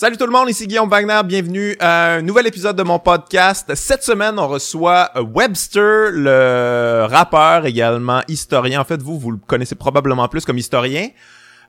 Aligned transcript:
Salut 0.00 0.16
tout 0.16 0.26
le 0.26 0.30
monde, 0.30 0.48
ici 0.48 0.68
Guillaume 0.68 0.88
Wagner, 0.88 1.20
bienvenue 1.24 1.74
à 1.80 2.12
un 2.12 2.22
nouvel 2.22 2.46
épisode 2.46 2.76
de 2.76 2.84
mon 2.84 3.00
podcast. 3.00 3.74
Cette 3.74 4.04
semaine, 4.04 4.38
on 4.38 4.46
reçoit 4.46 5.10
Webster, 5.16 6.12
le 6.12 7.04
rappeur, 7.10 7.66
également 7.66 8.20
historien. 8.28 8.80
En 8.80 8.84
fait, 8.84 9.02
vous, 9.02 9.18
vous 9.18 9.32
le 9.32 9.38
connaissez 9.44 9.74
probablement 9.74 10.28
plus 10.28 10.44
comme 10.44 10.56
historien. 10.56 11.08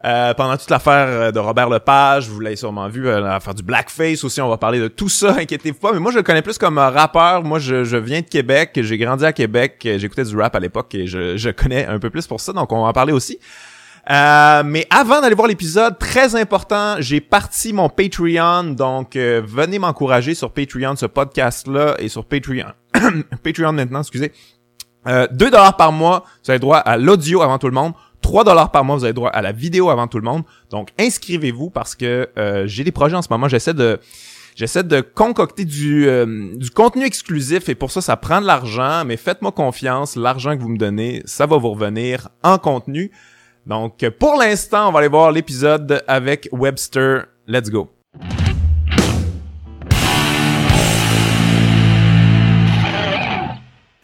Euh, 0.05 0.35
pendant 0.35 0.57
toute 0.57 0.69
l'affaire 0.69 1.33
de 1.33 1.39
Robert 1.39 1.71
Lepage, 1.71 2.29
vous 2.29 2.39
l'avez 2.39 2.55
sûrement 2.55 2.87
vu, 2.87 3.07
euh, 3.07 3.19
l'affaire 3.19 3.55
du 3.55 3.63
blackface 3.63 4.23
aussi, 4.23 4.39
on 4.41 4.47
va 4.47 4.57
parler 4.57 4.79
de 4.79 4.89
tout 4.89 5.09
ça, 5.09 5.31
inquiétez-vous 5.39 5.79
pas. 5.79 5.91
Mais 5.93 5.99
moi, 5.99 6.11
je 6.11 6.17
le 6.17 6.23
connais 6.23 6.43
plus 6.43 6.59
comme 6.59 6.77
rappeur. 6.77 7.43
Moi, 7.43 7.57
je, 7.57 7.83
je 7.83 7.97
viens 7.97 8.21
de 8.21 8.27
Québec, 8.27 8.79
j'ai 8.79 8.99
grandi 8.99 9.25
à 9.25 9.33
Québec, 9.33 9.79
j'écoutais 9.81 10.25
du 10.25 10.37
rap 10.37 10.55
à 10.55 10.59
l'époque 10.59 10.93
et 10.93 11.07
je, 11.07 11.35
je 11.35 11.49
connais 11.49 11.87
un 11.87 11.97
peu 11.97 12.11
plus 12.11 12.27
pour 12.27 12.39
ça, 12.39 12.53
donc 12.53 12.71
on 12.71 12.83
va 12.83 12.89
en 12.89 12.93
parler 12.93 13.11
aussi. 13.11 13.39
Euh, 14.11 14.63
mais 14.65 14.87
avant 14.89 15.21
d'aller 15.21 15.35
voir 15.35 15.47
l'épisode, 15.47 15.99
très 15.99 16.35
important, 16.35 16.95
j'ai 16.99 17.21
parti 17.21 17.73
mon 17.73 17.89
Patreon, 17.89 18.71
donc 18.73 19.15
euh, 19.15 19.41
venez 19.45 19.77
m'encourager 19.77 20.33
sur 20.33 20.51
Patreon, 20.51 20.95
ce 20.95 21.05
podcast-là, 21.05 21.95
et 21.99 22.09
sur 22.09 22.25
Patreon. 22.25 22.73
Patreon 23.43 23.71
maintenant, 23.71 23.99
excusez. 23.99 24.31
Euh, 25.07 25.27
2 25.31 25.51
dollars 25.51 25.77
par 25.77 25.91
mois, 25.91 26.23
vous 26.43 26.49
avez 26.49 26.59
droit 26.59 26.77
à 26.77 26.97
l'audio 26.97 27.43
avant 27.43 27.59
tout 27.59 27.67
le 27.67 27.73
monde. 27.73 27.93
3 28.21 28.43
dollars 28.43 28.71
par 28.71 28.83
mois, 28.83 28.95
vous 28.95 29.03
avez 29.03 29.13
droit 29.13 29.29
à 29.29 29.43
la 29.43 29.51
vidéo 29.51 29.91
avant 29.91 30.07
tout 30.07 30.17
le 30.17 30.25
monde. 30.25 30.41
Donc 30.71 30.89
inscrivez-vous 30.99 31.69
parce 31.69 31.95
que 31.95 32.29
euh, 32.37 32.65
j'ai 32.65 32.83
des 32.83 32.91
projets 32.91 33.15
en 33.15 33.21
ce 33.21 33.29
moment. 33.29 33.47
J'essaie 33.47 33.75
de 33.75 33.99
j'essaie 34.55 34.83
de 34.83 35.01
concocter 35.01 35.63
du 35.63 36.05
du 36.57 36.69
contenu 36.71 37.05
exclusif 37.05 37.69
et 37.69 37.75
pour 37.75 37.91
ça 37.91 38.01
ça 38.01 38.17
prend 38.17 38.41
de 38.41 38.45
l'argent. 38.47 39.05
Mais 39.05 39.15
faites-moi 39.15 39.53
confiance, 39.53 40.17
l'argent 40.17 40.57
que 40.57 40.61
vous 40.61 40.69
me 40.69 40.77
donnez, 40.77 41.21
ça 41.23 41.45
va 41.45 41.57
vous 41.57 41.69
revenir 41.69 42.27
en 42.43 42.57
contenu. 42.57 43.11
Donc, 43.69 44.03
pour 44.17 44.35
l'instant, 44.35 44.89
on 44.89 44.91
va 44.91 44.99
aller 44.99 45.07
voir 45.07 45.31
l'épisode 45.31 46.03
avec 46.07 46.49
Webster. 46.51 47.27
Let's 47.47 47.69
go. 47.69 47.87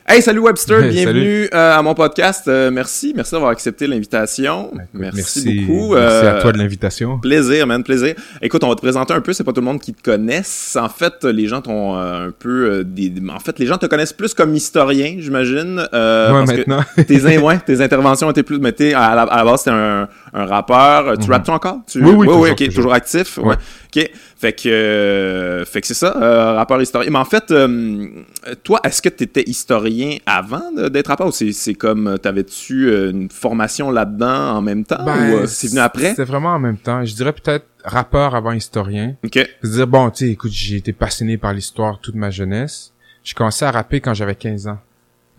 Hey, 0.07 0.21
salut 0.21 0.41
Webster, 0.41 0.83
bienvenue 0.89 1.49
euh, 1.51 1.79
à 1.79 1.81
mon 1.81 1.95
podcast. 1.95 2.47
Euh, 2.47 2.69
merci, 2.69 3.11
merci 3.15 3.31
d'avoir 3.31 3.49
accepté 3.49 3.87
l'invitation. 3.87 4.69
Ben, 4.71 4.85
merci, 4.93 5.65
beaucoup. 5.65 5.95
Merci 5.95 6.27
à 6.27 6.35
euh, 6.35 6.41
toi 6.41 6.51
de 6.51 6.59
l'invitation. 6.59 7.17
Plaisir, 7.17 7.65
man, 7.65 7.83
plaisir. 7.83 8.13
Écoute, 8.39 8.63
on 8.63 8.69
va 8.69 8.75
te 8.75 8.81
présenter 8.81 9.15
un 9.15 9.21
peu. 9.21 9.33
C'est 9.33 9.43
pas 9.43 9.51
tout 9.51 9.61
le 9.61 9.65
monde 9.65 9.81
qui 9.81 9.95
te 9.95 10.03
connaisse. 10.03 10.77
En 10.79 10.89
fait, 10.89 11.23
les 11.23 11.47
gens 11.47 11.61
t'ont 11.61 11.95
un 11.95 12.29
peu 12.29 12.83
des. 12.85 13.11
En 13.27 13.39
fait, 13.39 13.57
les 13.57 13.65
gens 13.65 13.79
te 13.79 13.87
connaissent 13.87 14.13
plus 14.13 14.35
comme 14.35 14.53
historien, 14.53 15.15
j'imagine. 15.17 15.79
ouais, 15.91 16.45
maintenant. 16.45 16.81
tes, 17.07 17.37
ouais, 17.39 17.57
tes 17.65 17.81
interventions 17.81 18.29
étaient 18.29 18.43
plus. 18.43 18.59
Mais 18.59 18.73
t'es 18.73 18.93
à, 18.93 19.15
la, 19.15 19.25
base, 19.25 19.61
c'était 19.61 19.71
un, 19.71 20.07
un 20.35 20.45
rappeur. 20.45 21.17
Tu 21.17 21.29
mm 21.29 21.31
rappes-tu 21.31 21.51
encore? 21.51 21.77
Tu... 21.87 22.03
Oui, 22.03 22.11
oui, 22.11 22.27
oui, 22.29 22.49
ok, 22.51 22.73
toujours, 22.73 22.93
actif. 22.93 23.37
Ouais. 23.37 23.55
Ok. 23.55 24.11
Fait 24.37 24.51
que, 24.51 24.67
euh, 24.67 25.65
fait 25.65 25.79
que 25.79 25.87
c'est 25.87 25.93
ça, 25.93 26.13
euh, 26.17 26.53
rappeur 26.53 26.81
historien. 26.81 27.09
Mais 27.09 27.17
en 27.17 27.25
fait, 27.25 27.51
euh, 27.51 28.07
toi, 28.63 28.81
est-ce 28.83 29.01
que 29.01 29.07
tu 29.07 29.23
étais 29.23 29.43
historien 29.47 30.17
avant 30.25 30.71
d'être 30.89 31.07
rappeur 31.07 31.27
ou 31.27 31.31
c'est 31.31 31.73
comme, 31.73 32.17
t'avais-tu 32.21 32.93
une 33.09 33.29
formation 33.29 33.89
là-dedans 33.89 34.57
en 34.57 34.61
même 34.61 34.83
temps 34.83 35.03
ben, 35.05 35.43
ou 35.43 35.47
c'est 35.47 35.69
venu 35.69 35.79
après? 35.79 36.13
C'est 36.15 36.25
vraiment 36.25 36.49
en 36.49 36.59
même 36.59 36.77
temps. 36.77 37.03
Je 37.05 37.15
dirais 37.15 37.33
peut-être 37.33 37.65
rappeur 37.85 38.35
avant 38.35 38.51
historien. 38.51 39.15
Ok. 39.23 39.39
C'est-à-dire, 39.61 39.87
bon, 39.87 40.09
tu 40.09 40.25
sais, 40.25 40.31
écoute, 40.31 40.51
j'ai 40.51 40.75
été 40.75 40.91
passionné 40.91 41.37
par 41.37 41.53
l'histoire 41.53 41.99
toute 41.99 42.15
ma 42.15 42.29
jeunesse. 42.29 42.91
J'ai 43.23 43.33
commencé 43.33 43.63
à 43.63 43.71
rapper 43.71 44.01
quand 44.01 44.13
j'avais 44.13 44.35
15 44.35 44.67
ans. 44.67 44.79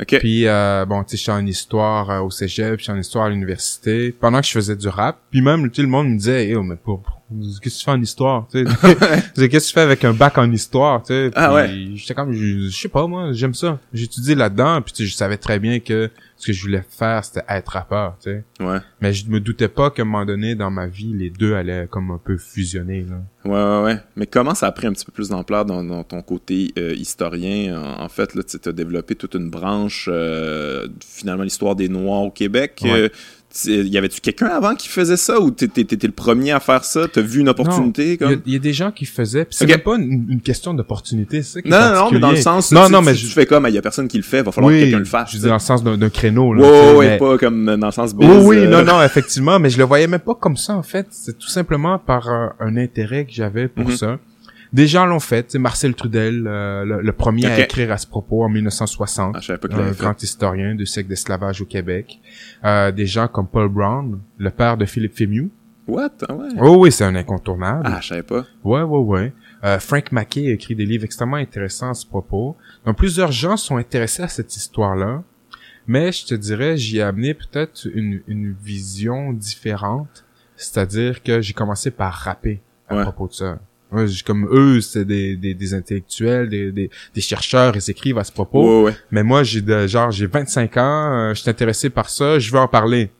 Okay. 0.00 0.18
Puis 0.18 0.46
euh, 0.46 0.84
bon, 0.84 1.02
tu 1.04 1.10
sais, 1.10 1.16
j'étais 1.16 1.32
en 1.32 1.46
histoire 1.46 2.24
au 2.24 2.30
cégep, 2.30 2.78
j'étais 2.78 2.92
en 2.92 2.98
histoire 2.98 3.26
à 3.26 3.30
l'université. 3.30 4.12
Pendant 4.12 4.40
que 4.40 4.46
je 4.46 4.52
faisais 4.52 4.76
du 4.76 4.88
rap, 4.88 5.18
puis 5.30 5.40
même 5.40 5.70
tout 5.70 5.80
le 5.80 5.88
monde 5.88 6.08
me 6.08 6.18
disait, 6.18 6.48
hey, 6.48 6.56
mais 6.56 6.76
pour, 6.76 7.15
qu'est-ce 7.30 7.60
que 7.60 7.68
tu 7.68 7.84
fais 7.84 7.90
en 7.90 8.00
histoire, 8.00 8.46
tu 8.50 8.64
sais? 8.64 8.98
Qu'est-ce 9.48 9.48
que 9.48 9.68
tu 9.68 9.72
fais 9.72 9.80
avec 9.80 10.04
un 10.04 10.12
bac 10.12 10.38
en 10.38 10.50
histoire, 10.50 11.02
tu 11.02 11.08
sais? 11.08 11.30
Ah 11.34 11.52
ouais. 11.52 11.68
J'étais 11.94 12.14
comme, 12.14 12.32
je, 12.32 12.68
sais 12.70 12.88
pas 12.88 13.06
moi, 13.06 13.32
j'aime 13.32 13.54
ça. 13.54 13.78
Étudié 13.94 14.34
là-dedans, 14.34 14.80
puis 14.82 15.06
je 15.06 15.14
savais 15.14 15.36
très 15.36 15.58
bien 15.58 15.80
que 15.80 16.10
ce 16.36 16.46
que 16.46 16.52
je 16.52 16.62
voulais 16.62 16.84
faire, 16.88 17.24
c'était 17.24 17.44
être 17.48 17.68
rappeur, 17.72 18.16
tu 18.22 18.30
sais. 18.30 18.44
Ouais. 18.60 18.78
Mais 19.00 19.12
je 19.12 19.28
me 19.28 19.40
doutais 19.40 19.68
pas 19.68 19.90
qu'à 19.90 20.02
un 20.02 20.04
moment 20.04 20.24
donné, 20.24 20.54
dans 20.54 20.70
ma 20.70 20.86
vie, 20.86 21.12
les 21.14 21.30
deux 21.30 21.54
allaient 21.54 21.88
comme 21.90 22.10
un 22.10 22.20
peu 22.22 22.36
fusionner, 22.36 23.02
là. 23.08 23.16
Ouais, 23.44 23.52
ouais, 23.52 23.84
ouais. 23.84 24.00
Mais 24.16 24.26
comment 24.26 24.54
ça 24.54 24.66
a 24.66 24.72
pris 24.72 24.86
un 24.86 24.92
petit 24.92 25.04
peu 25.04 25.12
plus 25.12 25.28
d'ampleur 25.28 25.64
dans, 25.64 26.04
ton 26.04 26.20
côté 26.22 26.72
euh, 26.78 26.94
historien? 26.94 27.80
En, 27.98 28.08
fait, 28.08 28.34
là, 28.34 28.42
tu 28.42 28.68
as 28.68 28.72
développé 28.72 29.14
toute 29.14 29.34
une 29.34 29.50
branche, 29.50 30.08
euh, 30.12 30.88
finalement, 31.00 31.44
l'histoire 31.44 31.76
des 31.76 31.88
Noirs 31.88 32.22
au 32.22 32.30
Québec. 32.30 32.82
Euh, 32.84 33.08
y 33.64 33.98
avait-tu 33.98 34.20
quelqu'un 34.20 34.46
avant 34.46 34.74
qui 34.74 34.88
faisait 34.88 35.16
ça 35.16 35.40
ou 35.40 35.50
t'étais 35.50 36.06
le 36.06 36.12
premier 36.12 36.52
à 36.52 36.60
faire 36.60 36.84
ça? 36.84 37.06
T'as 37.12 37.20
vu 37.20 37.40
une 37.40 37.48
opportunité 37.48 38.16
comme? 38.16 38.40
Il 38.46 38.52
y, 38.52 38.56
a 38.56 38.58
des 38.58 38.72
gens 38.72 38.90
qui 38.90 39.04
faisaient. 39.04 39.46
C'est 39.50 39.66
même 39.66 39.80
pas 39.80 39.96
une, 39.96 40.40
question 40.40 40.74
d'opportunité, 40.74 41.42
c'est 41.42 41.62
ça 41.62 41.68
Non, 41.68 41.94
non, 41.94 42.04
non, 42.04 42.10
mais 42.12 42.18
dans 42.20 42.30
le 42.30 42.36
sens. 42.36 42.72
Non, 42.72 42.88
non, 42.88 43.02
mais 43.02 43.14
je... 43.14 43.26
tu 43.26 43.32
fais 43.32 43.46
comme 43.46 43.66
il 43.66 43.74
y 43.74 43.78
a 43.78 43.82
personne 43.82 44.08
qui 44.08 44.16
le 44.16 44.22
fait, 44.22 44.42
va 44.42 44.52
falloir 44.52 44.72
que 44.72 44.78
quelqu'un 44.78 44.98
le 44.98 45.04
fasse. 45.04 45.32
Je 45.32 45.38
dis 45.38 45.46
dans 45.46 45.54
le 45.54 45.58
sens 45.58 45.82
d'un 45.82 46.10
créneau. 46.10 46.54
Là, 46.54 46.62
wow, 46.62 46.98
ouais, 46.98 47.18
pas 47.18 47.38
comme 47.38 47.76
dans 47.76 47.86
le 47.86 47.92
sens 47.92 48.14
biz, 48.14 48.28
Oui, 48.28 48.58
oui, 48.60 48.68
non, 48.68 48.82
non, 48.84 49.02
effectivement, 49.02 49.58
mais 49.58 49.70
je 49.70 49.78
le 49.78 49.84
voyais 49.84 50.06
même 50.06 50.20
pas 50.20 50.34
comme 50.34 50.56
ça 50.56 50.74
en 50.74 50.82
fait. 50.82 51.06
C'est 51.10 51.38
tout 51.38 51.48
simplement 51.48 51.98
par 51.98 52.28
un, 52.28 52.76
intérêt 52.76 53.24
que 53.24 53.32
j'avais 53.32 53.68
pour 53.68 53.88
mm-hmm. 53.88 53.96
ça. 53.96 54.18
Des 54.76 54.86
gens 54.86 55.06
l'ont 55.06 55.20
fait. 55.20 55.50
C'est 55.50 55.58
Marcel 55.58 55.94
Trudel, 55.94 56.46
euh, 56.46 56.84
le, 56.84 57.12
premier 57.14 57.46
à 57.46 57.60
écrire 57.60 57.90
à 57.90 57.96
ce 57.96 58.06
propos 58.06 58.44
en 58.44 58.50
1960. 58.50 59.36
Ah, 59.48 59.54
un 59.70 59.90
grand 59.92 60.22
historien 60.22 60.74
du 60.74 60.84
siècle 60.84 61.08
d'esclavage 61.08 61.62
au 61.62 61.64
Québec. 61.64 62.20
Euh, 62.62 62.92
des 62.92 63.06
gens 63.06 63.26
comme 63.26 63.48
Paul 63.48 63.70
Brown, 63.70 64.20
le 64.36 64.50
père 64.50 64.76
de 64.76 64.84
Philippe 64.84 65.16
Fémieux. 65.16 65.48
What? 65.88 66.10
Ah 66.28 66.34
ouais. 66.34 66.48
Oh 66.60 66.76
oui, 66.80 66.92
c'est 66.92 67.04
un 67.04 67.14
incontournable. 67.14 67.84
Ah, 67.86 68.00
je 68.02 68.08
savais 68.08 68.22
pas. 68.22 68.44
Ouais, 68.64 68.82
ouais, 68.82 68.98
ouais. 68.98 69.32
Euh, 69.64 69.78
Frank 69.78 70.12
Mackey 70.12 70.48
a 70.48 70.52
écrit 70.52 70.74
des 70.74 70.84
livres 70.84 71.04
extrêmement 71.04 71.38
intéressants 71.38 71.88
à 71.88 71.94
ce 71.94 72.04
propos. 72.04 72.54
Donc, 72.84 72.98
plusieurs 72.98 73.32
gens 73.32 73.56
sont 73.56 73.78
intéressés 73.78 74.24
à 74.24 74.28
cette 74.28 74.54
histoire-là. 74.54 75.22
Mais 75.86 76.12
je 76.12 76.26
te 76.26 76.34
dirais, 76.34 76.76
j'y 76.76 76.98
ai 76.98 77.02
amené 77.02 77.32
peut-être 77.32 77.88
une, 77.94 78.20
une 78.26 78.54
vision 78.62 79.32
différente. 79.32 80.26
C'est-à-dire 80.54 81.22
que 81.22 81.40
j'ai 81.40 81.54
commencé 81.54 81.90
par 81.90 82.12
rapper 82.12 82.60
à 82.88 83.00
propos 83.04 83.28
de 83.28 83.32
ça. 83.32 83.58
Ouais, 83.92 84.06
comme 84.24 84.48
eux, 84.50 84.80
c'est 84.80 85.04
des, 85.04 85.36
des, 85.36 85.54
des, 85.54 85.74
intellectuels, 85.74 86.48
des, 86.48 86.72
des, 86.72 86.90
des 87.14 87.20
chercheurs, 87.20 87.76
ils 87.76 87.90
écrivent 87.90 88.18
à 88.18 88.24
ce 88.24 88.32
propos. 88.32 88.88
Mais 89.10 89.22
moi, 89.22 89.44
j'ai 89.44 89.60
de, 89.60 89.86
genre, 89.86 90.10
j'ai 90.10 90.26
25 90.26 90.76
ans, 90.76 90.80
euh, 90.82 91.34
je 91.34 91.42
suis 91.42 91.50
intéressé 91.50 91.88
par 91.88 92.10
ça, 92.10 92.38
je 92.38 92.50
veux 92.50 92.58
en 92.58 92.66
parler. 92.66 93.10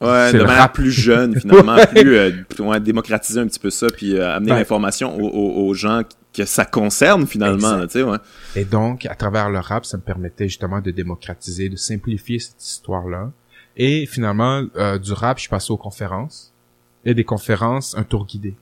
Ouais, 0.00 0.32
de 0.32 0.42
manière 0.42 0.72
plus 0.72 0.90
jeune, 0.90 1.36
finalement, 1.40 1.76
plus 1.94 2.16
euh, 2.16 2.78
démocratiser 2.80 3.38
un 3.38 3.46
petit 3.46 3.60
peu 3.60 3.70
ça, 3.70 3.86
puis 3.88 4.16
euh, 4.16 4.34
amener 4.34 4.50
l'information 4.50 5.16
aux, 5.16 5.64
aux, 5.64 5.74
gens 5.74 6.02
que 6.34 6.44
ça 6.44 6.64
concerne 6.64 7.26
finalement, 7.26 7.82
tu 7.82 7.90
sais, 7.90 8.02
ouais. 8.02 8.16
Et 8.56 8.64
donc, 8.64 9.06
à 9.06 9.14
travers 9.14 9.48
le 9.48 9.60
rap, 9.60 9.84
ça 9.84 9.96
me 9.96 10.02
permettait 10.02 10.48
justement 10.48 10.80
de 10.80 10.90
démocratiser, 10.90 11.68
de 11.68 11.76
simplifier 11.76 12.40
cette 12.40 12.62
histoire-là. 12.62 13.30
Et 13.76 14.06
finalement, 14.06 14.64
euh, 14.76 14.98
du 14.98 15.12
rap, 15.12 15.38
je 15.38 15.42
suis 15.42 15.50
passé 15.50 15.72
aux 15.72 15.76
conférences. 15.76 16.52
Et 17.04 17.14
des 17.14 17.24
conférences, 17.24 17.96
un 17.96 18.04
tour 18.04 18.26
guidé. 18.26 18.54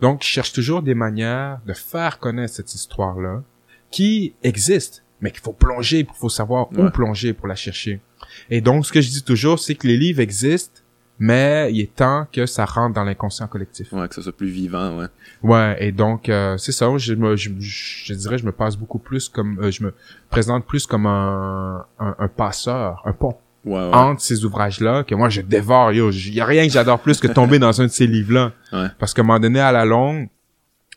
Donc, 0.00 0.22
je 0.22 0.28
cherche 0.28 0.52
toujours 0.52 0.82
des 0.82 0.94
manières 0.94 1.60
de 1.66 1.72
faire 1.72 2.18
connaître 2.18 2.54
cette 2.54 2.74
histoire-là, 2.74 3.42
qui 3.90 4.34
existe, 4.42 5.04
mais 5.20 5.30
qu'il 5.30 5.40
faut 5.40 5.52
plonger, 5.52 6.00
il 6.00 6.06
faut 6.14 6.28
savoir 6.28 6.68
où 6.72 6.90
plonger 6.90 7.32
pour 7.32 7.48
la 7.48 7.54
chercher. 7.54 8.00
Et 8.48 8.60
donc, 8.60 8.86
ce 8.86 8.92
que 8.92 9.00
je 9.00 9.08
dis 9.10 9.22
toujours, 9.22 9.58
c'est 9.58 9.74
que 9.74 9.86
les 9.86 9.96
livres 9.96 10.20
existent, 10.20 10.80
mais 11.18 11.70
il 11.70 11.80
est 11.80 11.94
temps 11.94 12.26
que 12.32 12.46
ça 12.46 12.64
rentre 12.64 12.94
dans 12.94 13.04
l'inconscient 13.04 13.46
collectif. 13.46 13.92
Ouais, 13.92 14.08
que 14.08 14.14
ça 14.14 14.22
soit 14.22 14.36
plus 14.36 14.48
vivant, 14.48 14.96
ouais. 14.98 15.06
Ouais, 15.42 15.76
et 15.78 15.92
donc 15.92 16.30
euh, 16.30 16.56
c'est 16.56 16.72
ça. 16.72 16.86
Je 16.96 17.12
me, 17.12 17.36
je, 17.36 17.50
je, 17.58 18.14
dirais, 18.14 18.38
je 18.38 18.46
me 18.46 18.52
passe 18.52 18.76
beaucoup 18.76 18.98
plus 18.98 19.28
comme, 19.28 19.58
euh, 19.60 19.70
je 19.70 19.84
me 19.84 19.94
présente 20.30 20.64
plus 20.64 20.86
comme 20.86 21.04
un, 21.04 21.84
un, 21.98 22.16
un 22.18 22.28
passeur, 22.28 23.02
un 23.04 23.12
pont 23.12 23.36
entre 23.66 24.22
ces 24.22 24.44
ouvrages-là 24.44 25.04
que 25.04 25.14
moi 25.14 25.28
je 25.28 25.40
dévore. 25.40 25.92
Yo, 25.92 26.10
il 26.10 26.34
y 26.34 26.40
a 26.40 26.46
rien 26.46 26.66
que 26.66 26.72
j'adore 26.72 27.00
plus 27.00 27.20
que 27.20 27.28
tomber 27.28 27.58
dans 27.58 27.80
un 27.80 27.84
de 27.84 27.90
ces 27.90 28.06
livres-là. 28.06 28.52
Parce 28.98 29.14
qu'à 29.14 29.22
un 29.22 29.24
moment 29.24 29.40
donné, 29.40 29.60
à 29.60 29.72
la 29.72 29.84
longue, 29.84 30.28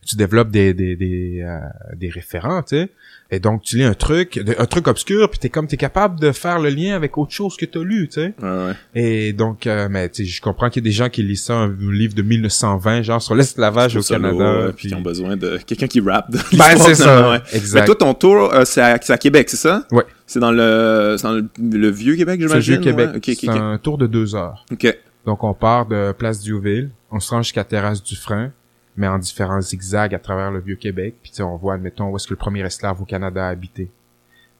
tu 0.06 0.16
développes 0.16 0.50
des 0.50 0.74
des 0.74 0.96
des, 0.96 1.42
euh, 1.42 1.58
des 1.94 2.08
référents, 2.08 2.62
tu 2.62 2.76
sais. 2.76 2.90
Et 3.34 3.40
donc 3.40 3.62
tu 3.62 3.78
lis 3.78 3.84
un 3.84 3.94
truc, 3.94 4.40
un 4.58 4.66
truc 4.66 4.86
obscur, 4.86 5.28
puis 5.28 5.40
t'es 5.40 5.48
comme 5.48 5.66
t'es 5.66 5.76
capable 5.76 6.20
de 6.20 6.30
faire 6.30 6.60
le 6.60 6.68
lien 6.68 6.94
avec 6.94 7.18
autre 7.18 7.32
chose 7.32 7.56
que 7.56 7.66
t'as 7.66 7.82
lu, 7.82 8.08
tu 8.08 8.20
sais. 8.20 8.34
Ouais, 8.40 8.48
ouais. 8.48 8.72
Et 8.94 9.32
donc, 9.32 9.66
euh, 9.66 9.88
mais 9.90 10.08
tu 10.08 10.24
sais, 10.24 10.30
je 10.30 10.40
comprends 10.40 10.70
qu'il 10.70 10.82
y 10.82 10.86
a 10.86 10.88
des 10.88 10.94
gens 10.94 11.08
qui 11.08 11.24
lisent 11.24 11.44
ça, 11.44 11.54
un 11.54 11.76
livre 11.90 12.14
de 12.14 12.22
1920, 12.22 13.02
genre 13.02 13.20
sur 13.20 13.34
l'esclavage 13.34 13.96
au 13.96 14.02
Canada, 14.02 14.72
puis 14.76 14.88
qui 14.88 14.94
ont 14.94 15.00
besoin 15.00 15.36
de 15.36 15.58
quelqu'un 15.66 15.88
qui 15.88 16.00
rappe. 16.00 16.30
De 16.30 16.38
ben 16.56 16.76
c'est 16.76 16.94
ça, 16.94 17.42
exact. 17.52 17.80
Mais 17.80 17.86
toi, 17.86 17.96
ton 17.96 18.14
tour, 18.14 18.54
euh, 18.54 18.64
c'est 18.64 18.80
à, 18.80 18.98
à, 19.08 19.18
Québec, 19.18 19.50
c'est 19.50 19.56
ça? 19.56 19.84
Ouais. 19.90 20.04
C'est 20.26 20.38
dans 20.38 20.52
le, 20.52 21.16
dans 21.22 21.32
le, 21.32 21.90
vieux 21.90 22.14
Québec, 22.14 22.40
j'imagine. 22.40 22.62
C'est 22.62 22.70
le 22.70 22.82
vieux 22.82 23.06
Québec. 23.10 23.38
c'est 23.40 23.48
un 23.48 23.78
tour 23.78 23.98
de 23.98 24.06
deux 24.06 24.36
heures. 24.36 24.64
Ok. 24.70 24.96
Donc 25.26 25.42
on 25.42 25.54
part 25.54 25.86
de 25.86 26.12
Place 26.12 26.40
Diouville, 26.40 26.90
on 27.10 27.18
se 27.18 27.30
rend 27.30 27.42
jusqu'à 27.42 27.64
Terrasse 27.64 28.02
du 28.02 28.14
Frein, 28.14 28.52
mais 28.96 29.06
en 29.08 29.18
différents 29.18 29.60
zigzags 29.60 30.14
à 30.14 30.18
travers 30.18 30.50
le 30.50 30.60
Vieux-Québec. 30.60 31.14
Puis 31.22 31.32
on 31.42 31.56
voit, 31.56 31.74
admettons, 31.74 32.08
où 32.10 32.16
est-ce 32.16 32.26
que 32.26 32.32
le 32.34 32.38
premier 32.38 32.60
esclave 32.60 33.00
au 33.00 33.04
Canada 33.04 33.46
a 33.46 33.50
habité. 33.50 33.90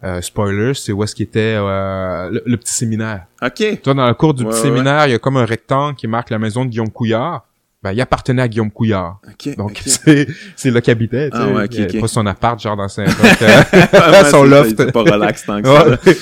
Euh, 0.03 0.21
spoiler, 0.21 0.75
c'est 0.75 0.93
où 0.93 1.03
est-ce 1.03 1.15
qu'il 1.15 1.25
était 1.25 1.55
euh, 1.57 2.31
le, 2.45 2.57
petit 2.57 2.75
séminaire. 2.75 3.27
OK. 3.43 3.81
Toi, 3.83 3.95
dans 3.95 4.07
le 4.07 4.15
cours 4.15 4.35
du 4.35 4.45
petit 4.45 4.61
séminaire, 4.61 5.07
il 5.07 5.13
y 5.13 5.15
a 5.15 5.19
comme 5.19 5.37
un 5.39 5.47
rectangle 5.47 5.95
qui 5.97 6.07
marque 6.07 6.29
la 6.31 6.39
maison 6.39 6.65
de 6.65 6.71
Guillaume 6.71 6.91
Couillard. 6.91 7.47
ben, 7.83 7.93
il 7.93 8.01
appartenait 8.03 8.43
à 8.43 8.49
Guillaume 8.49 8.71
Couillard. 8.71 9.19
Ok. 9.27 9.57
Donc, 9.57 9.81
c'est, 9.87 10.27
c'est 10.57 10.71
là 10.71 10.83
qu'il 10.83 10.91
habitait, 10.91 11.31
tu 11.31 11.37
Ah 11.39 11.47
sais. 11.47 11.53
ouais, 11.55 11.65
ok, 11.65 11.75
Il 11.75 11.83
avait 11.85 11.95
ok. 11.95 12.01
Pas 12.03 12.09
son 12.09 12.27
appart, 12.27 12.61
genre, 12.61 12.77
dans 12.77 12.89
saint 12.89 13.05
Ouais, 13.93 14.31
son 14.31 14.45
loft. 14.45 14.75
C'est 14.77 14.93
pas 14.93 15.03
relax 15.03 15.47
tant 15.47 15.63
que 15.63 15.69
ça. 15.69 15.89
Ouais. 15.89 15.97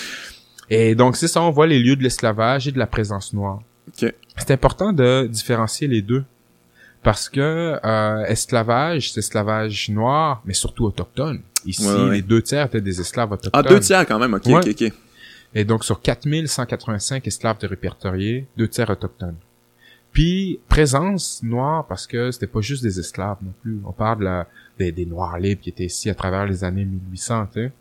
Et 0.71 0.95
donc, 0.95 1.17
c'est 1.17 1.29
ça, 1.29 1.43
on 1.43 1.51
voit 1.51 1.67
les 1.67 1.81
lieux 1.81 1.97
de 1.97 2.03
l'esclavage 2.03 2.69
et 2.69 2.73
de 2.73 2.79
la 2.79 2.87
présence 2.87 3.33
noire. 3.33 3.59
C'est 3.95 4.51
important 4.53 4.93
de 4.93 5.27
différencier 5.27 5.87
les 5.89 6.01
deux. 6.03 6.25
Parce 7.03 7.29
que 7.29 7.79
euh, 7.85 8.25
esclavage, 8.27 9.13
c'est 9.13 9.19
esclavage 9.21 9.89
noir, 9.91 10.41
mais 10.45 10.55
surtout 10.55 10.85
autochtone. 10.85 11.41
Ici, 11.67 11.85
Ouais, 11.87 11.95
ouais. 12.05 12.11
les 12.17 12.23
deux 12.23 12.43
tiers 12.43 12.67
étaient 12.67 12.81
des 12.81 13.01
esclaves 13.01 13.33
autochtones. 13.33 13.51
Ah, 13.55 13.69
deux 13.69 13.81
tiers 13.81 14.07
quand 14.07 14.19
même. 14.19 14.35
Ok, 14.35 14.47
Ouais. 14.47 14.55
ok, 14.57 14.69
ok. 14.81 14.93
Et 15.55 15.65
donc, 15.65 15.85
sur 15.85 16.01
4185 16.01 17.27
esclaves 17.27 17.59
de 17.59 17.67
répertoriés, 17.67 18.47
deux 18.57 18.69
tiers 18.69 18.89
autochtones. 18.91 19.37
Puis, 20.13 20.61
présence 20.69 21.43
noire, 21.43 21.87
parce 21.87 22.07
que 22.07 22.31
c'était 22.31 22.47
pas 22.47 22.61
juste 22.61 22.83
des 22.83 22.99
esclaves 23.01 23.39
non 23.43 23.53
plus. 23.63 23.81
On 23.85 23.93
parle 23.93 24.19
de 24.21 24.25
la- 24.25 24.47
des, 24.79 24.93
des 24.93 25.07
Noirs 25.07 25.39
libres 25.39 25.61
qui 25.63 25.71
étaient 25.71 25.85
ici 25.87 26.09
à 26.11 26.15
travers 26.15 26.47
les 26.47 26.65
années 26.65 26.85
1800, 26.85 27.47
tu 27.53 27.61
sais. 27.65 27.73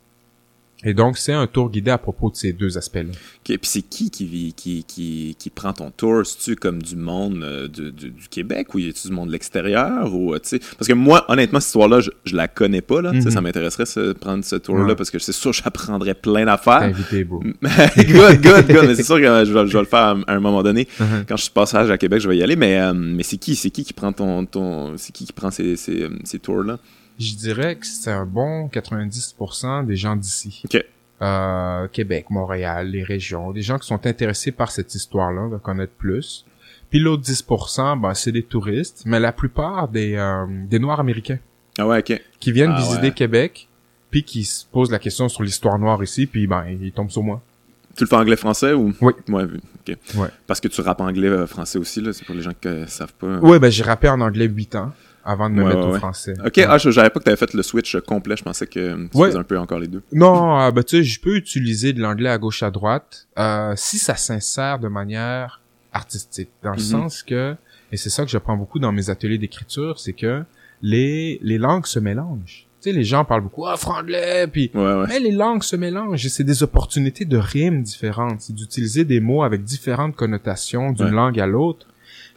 Et 0.84 0.94
donc, 0.94 1.18
c'est 1.18 1.34
un 1.34 1.46
tour 1.48 1.70
guidé 1.70 1.92
à 1.92 1.98
propos 1.98 2.32
de 2.32 2.36
ces 2.36 2.54
deux 2.54 2.78
aspects-là. 2.78 3.12
Ok, 3.12 3.46
puis 3.46 3.60
c'est 3.64 3.82
qui 3.84 4.10
qui, 4.10 4.26
vit, 4.26 4.54
qui, 4.54 4.84
qui, 4.84 5.36
qui 5.38 5.50
prend 5.50 5.74
ton 5.74 5.92
tour? 5.92 6.26
C'est-tu 6.26 6.56
comme 6.56 6.82
du 6.82 6.96
monde 6.96 7.44
euh, 7.44 7.68
du, 7.68 7.92
du, 7.92 8.10
du 8.10 8.28
Québec 8.30 8.74
ou 8.74 8.80
est-tu 8.80 9.08
du 9.10 9.14
monde 9.14 9.28
de 9.28 9.34
l'extérieur? 9.34 10.14
ou 10.14 10.34
euh, 10.34 10.40
tu 10.40 10.50
sais? 10.50 10.60
Parce 10.78 10.88
que 10.88 10.94
moi, 10.94 11.26
honnêtement, 11.32 11.60
cette 11.60 11.68
histoire-là, 11.68 12.00
je, 12.02 12.10
je 12.26 12.36
la 12.36 12.48
connais 12.48 12.82
pas. 12.82 13.02
Là, 13.02 13.12
Mhm. 13.14 13.30
Ça 13.30 13.42
m'intéresserait 13.42 13.84
de 14.08 14.14
prendre 14.14 14.44
ce 14.44 14.56
tour-là 14.56 14.86
Ouais. 14.86 14.96
parce 14.96 15.12
que 15.12 15.20
c'est 15.20 15.32
sûr 15.32 15.52
que 15.52 15.58
j'apprendrais 15.64 16.14
plein 16.16 16.46
d'affaires. 16.46 16.82
invité, 16.82 17.24
bro. 17.24 17.40
good, 17.62 18.42
good, 18.42 18.68
good. 18.68 18.86
Mais 18.88 18.96
c'est 18.96 19.04
sûr 19.04 19.18
que 19.18 19.24
euh, 19.26 19.46
je 19.46 19.54
vais, 19.54 19.68
je 19.68 19.74
vais 19.74 19.80
le 19.80 19.86
faire 19.86 20.00
à, 20.00 20.18
à 20.28 20.34
un 20.36 20.40
moment 20.40 20.64
donné. 20.64 20.88
Mhm. 21.00 21.26
Quand 21.28 21.38
je 21.38 21.44
suis 21.44 21.52
passage 21.52 21.90
à 21.92 21.98
Québec, 21.98 22.20
je 22.22 22.28
vais 22.28 22.38
y 22.38 22.44
aller. 22.44 22.56
Mais, 22.56 22.80
euh, 22.80 22.94
mais 22.94 23.24
c'est 23.24 23.38
qui? 23.38 23.56
C'est 23.56 23.70
qui 23.70 23.84
qui 23.84 23.94
prend 23.94 24.12
ton. 24.14 24.46
ton 24.46 24.98
c'est 24.98 25.12
qui 25.12 25.26
qui 25.26 25.34
prend 25.34 25.52
ces, 25.52 25.76
ces, 25.76 26.08
ces 26.24 26.40
tours-là? 26.40 26.80
Je 27.22 27.36
dirais 27.36 27.76
que 27.76 27.86
c'est 27.86 28.12
un 28.12 28.26
bon 28.26 28.68
90% 28.68 29.86
des 29.86 29.96
gens 29.96 30.16
d'ici. 30.16 30.62
Ok. 30.66 30.84
Euh, 31.22 31.88
Québec, 31.90 32.26
Montréal, 32.32 32.90
les 32.90 33.04
régions, 33.04 33.52
des 33.52 33.62
gens 33.62 33.78
qui 33.78 33.88
sont 33.88 34.08
intéressés 34.08 34.52
par 34.52 34.72
cette 34.72 34.96
histoire-là, 34.96 35.50
de 35.52 35.58
connaître 35.58 35.94
plus. 35.94 36.46
Puis 36.90 37.00
l'autre 37.00 37.22
10%, 37.24 38.02
ben, 38.02 38.14
c'est 38.16 38.32
des 38.32 38.42
touristes, 38.44 39.04
mais 39.06 39.20
la 39.20 39.32
plupart 39.32 39.88
des, 39.88 40.16
euh, 40.16 40.46
des 40.68 40.80
Noirs 40.80 41.00
américains 41.00 41.38
Ah 41.78 41.86
ouais, 41.88 42.00
ok. 42.00 42.20
qui 42.40 42.52
viennent 42.52 42.74
Ah 42.76 42.80
visiter 42.82 43.08
ouais. 43.08 43.12
Québec, 43.14 43.68
puis 44.10 44.24
qui 44.24 44.44
se 44.44 44.66
posent 44.66 44.92
la 44.92 44.98
question 45.00 45.30
sur 45.30 45.44
l'histoire 45.44 45.78
noire 45.78 46.04
ici, 46.04 46.26
puis 46.26 46.48
ben, 46.48 46.66
ils 46.82 46.92
tombent 46.92 47.12
sur 47.12 47.22
moi. 47.24 47.40
Tu 47.96 48.04
le 48.04 48.08
fais 48.10 48.16
anglais-français 48.16 48.74
ou? 48.74 48.94
Oui. 49.02 49.14
Ouais, 49.30 49.44
ok. 49.44 49.98
Ouais. 50.16 50.28
Parce 50.48 50.60
que 50.60 50.70
tu 50.70 50.82
rappes 50.82 51.02
anglais-français 51.02 51.78
aussi, 51.78 52.02
là. 52.02 52.14
C'est 52.14 52.26
pour 52.26 52.34
les 52.36 52.42
gens 52.42 52.54
qui 52.60 52.68
euh, 52.68 52.88
savent 52.88 53.14
pas. 53.14 53.38
Ouais, 53.40 53.60
ben 53.60 53.70
j'ai 53.70 53.84
rappé 53.84 54.10
en 54.10 54.22
anglais 54.22 54.46
8 54.48 54.76
ans 54.76 54.92
avant 55.24 55.50
de 55.50 55.56
me 55.56 55.64
Ouais, 55.64 55.70
mettre 55.76 55.88
ouais, 55.88 55.96
au 55.96 55.98
français. 55.98 56.34
Ok, 56.46 56.54
Ouais. 56.58 56.66
ah, 56.68 56.78
je 56.78 56.90
savais 56.92 57.10
pas 57.10 57.20
que 57.20 57.26
t'avais 57.26 57.38
fait 57.38 57.54
le 57.54 57.64
switch 57.64 57.98
complet. 58.02 58.36
Je 58.38 58.44
pensais 58.44 58.68
que 58.68 58.80
euh, 58.80 59.08
tu 59.12 59.18
faisais 59.22 59.38
un 59.38 59.44
peu 59.44 59.58
encore 59.58 59.80
les 59.80 59.88
deux. 59.88 60.02
Non, 60.12 60.60
euh, 60.60 60.72
ben 60.72 60.84
tu 60.84 60.98
sais, 60.98 61.04
je 61.04 61.20
peux 61.20 61.36
utiliser 61.36 61.94
de 61.94 62.02
l'anglais 62.02 62.30
à 62.30 62.38
gauche 62.38 62.64
à 62.64 62.72
droite 62.72 63.28
euh, 63.38 63.74
si 63.76 63.98
ça 64.00 64.16
s'insère 64.16 64.80
de 64.80 64.88
manière 64.88 65.62
artistique, 65.94 66.50
dans 66.64 66.72
le 66.72 66.78
Mhm. 66.78 66.82
sens 66.84 67.24
que, 67.24 67.56
et 67.92 67.98
c'est 67.98 68.10
ça 68.10 68.24
que 68.24 68.32
j'apprends 68.32 68.56
beaucoup 68.58 68.80
dans 68.80 68.92
mes 68.92 69.10
ateliers 69.10 69.38
d'écriture, 69.38 70.00
c'est 70.00 70.14
que 70.14 70.44
les 70.82 71.40
les 71.44 71.58
langues 71.58 71.86
se 71.86 72.00
mélangent. 72.00 72.66
Tu 72.82 72.90
sais, 72.90 72.96
les 72.98 73.04
gens 73.04 73.26
parlent 73.26 73.42
beaucoup 73.44 73.68
ah 73.68 73.78
franglais, 73.78 74.48
puis 74.48 74.72
Ouais, 74.74 74.82
ouais. 74.82 75.06
mais 75.08 75.20
les 75.20 75.32
langues 75.32 75.62
se 75.62 75.76
mélangent 75.76 76.26
et 76.26 76.30
c'est 76.30 76.44
des 76.44 76.64
opportunités 76.64 77.26
de 77.26 77.38
rimes 77.38 77.84
différentes, 77.84 78.42
c'est 78.42 78.56
d'utiliser 78.56 79.06
des 79.06 79.20
mots 79.20 79.44
avec 79.44 79.64
différentes 79.64 80.16
connotations 80.16 80.92
d'une 80.92 81.12
langue 81.12 81.40
à 81.40 81.46
l'autre, 81.46 81.86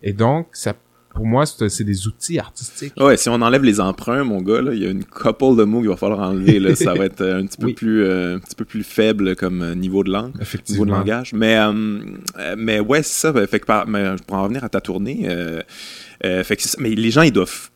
et 0.02 0.12
donc 0.12 0.48
ça, 0.52 0.75
pour 1.14 1.25
moi, 1.26 1.46
c'est 1.46 1.84
des 1.84 2.06
outils 2.06 2.38
artistiques. 2.38 2.93
Ouais, 3.00 3.16
si 3.16 3.28
on 3.28 3.34
enlève 3.40 3.62
les 3.64 3.81
emprunts, 3.81 4.25
mon 4.25 4.43
gars, 4.43 4.61
il 4.72 4.82
y 4.82 4.87
a 4.87 4.90
une 4.90 5.05
couple 5.05 5.56
de 5.56 5.64
mots 5.64 5.81
qu'il 5.81 5.88
va 5.88 5.96
falloir 5.96 6.20
enlever. 6.20 6.58
Là, 6.58 6.75
ça 6.75 6.93
va 6.94 7.05
être 7.06 7.20
euh, 7.22 7.40
un 7.40 7.46
petit 7.46 7.56
peu 7.56 7.66
Oui. 7.69 7.72
plus, 7.75 8.02
euh, 8.05 8.37
un 8.37 8.38
petit 8.40 8.56
peu 8.56 8.64
plus 8.64 8.82
faible 8.82 9.37
comme 9.37 9.62
euh, 9.62 9.75
niveau 9.75 10.05
de 10.05 10.11
langue, 10.11 10.32
niveau 10.32 10.43
Effectivement. 10.43 10.84
de 10.84 10.90
langage. 10.90 11.32
Mais, 11.32 11.56
euh, 11.56 12.55
mais 12.58 12.81
ouais, 12.81 13.02
c'est 13.02 13.32
ça. 13.32 13.46
Fait 13.46 13.61
que 13.61 13.66
par, 13.66 13.87
mais, 13.88 14.16
pour 14.26 14.37
en 14.37 14.43
revenir 14.43 14.64
à 14.64 14.69
ta 14.69 14.81
tournée, 14.81 15.26
euh, 15.28 15.62
fait 16.44 16.56
que. 16.56 16.62
Mais 16.78 16.90
les 16.90 17.11
gens, 17.11 17.22
ils 17.22 17.32
doivent 17.32 17.70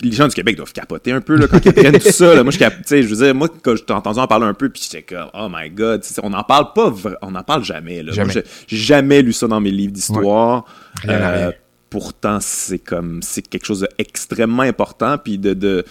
les 0.00 0.12
gens 0.12 0.28
du 0.28 0.34
Québec 0.36 0.54
doivent 0.56 0.72
capoter 0.72 1.10
un 1.10 1.20
peu 1.20 1.34
là, 1.34 1.48
quand 1.48 1.58
ils 1.64 1.70
apprennent 1.70 1.98
tout 1.98 2.12
ça. 2.12 2.32
Là. 2.36 2.44
Moi, 2.44 2.52
je 2.52 2.58
cap- 2.58 2.74
je 2.88 2.96
veux 3.02 3.16
dire, 3.24 3.34
moi, 3.34 3.48
quand 3.62 3.74
je 3.74 3.82
t'ai 3.82 3.92
entendu 3.92 4.20
en 4.20 4.28
parler 4.28 4.46
un 4.46 4.54
peu, 4.54 4.68
puis 4.68 4.80
j'étais 4.88 5.02
comme, 5.02 5.26
oh 5.34 5.48
my 5.52 5.68
god, 5.70 6.02
on 6.22 6.30
n'en 6.30 6.44
parle 6.44 6.72
pas, 6.72 6.94
on 7.20 7.32
n'en 7.32 7.42
parle 7.42 7.64
jamais. 7.64 8.04
Là. 8.04 8.12
Jamais. 8.12 8.32
Moi, 8.32 8.42
j'ai- 8.44 8.50
j'ai 8.68 8.76
jamais 8.76 9.22
lu 9.22 9.32
ça 9.32 9.48
dans 9.48 9.60
mes 9.60 9.72
livres 9.72 9.92
d'histoire. 9.92 10.64
Euh. 11.08 11.50
Pourtant, 11.90 12.38
c'est 12.40 12.78
comme, 12.78 13.22
c'est 13.22 13.42
quelque 13.42 13.66
chose 13.66 13.86
d'extrêmement 13.98 14.62
important, 14.62 15.18
puis 15.18 15.38
de, 15.38 15.54
de 15.54 15.84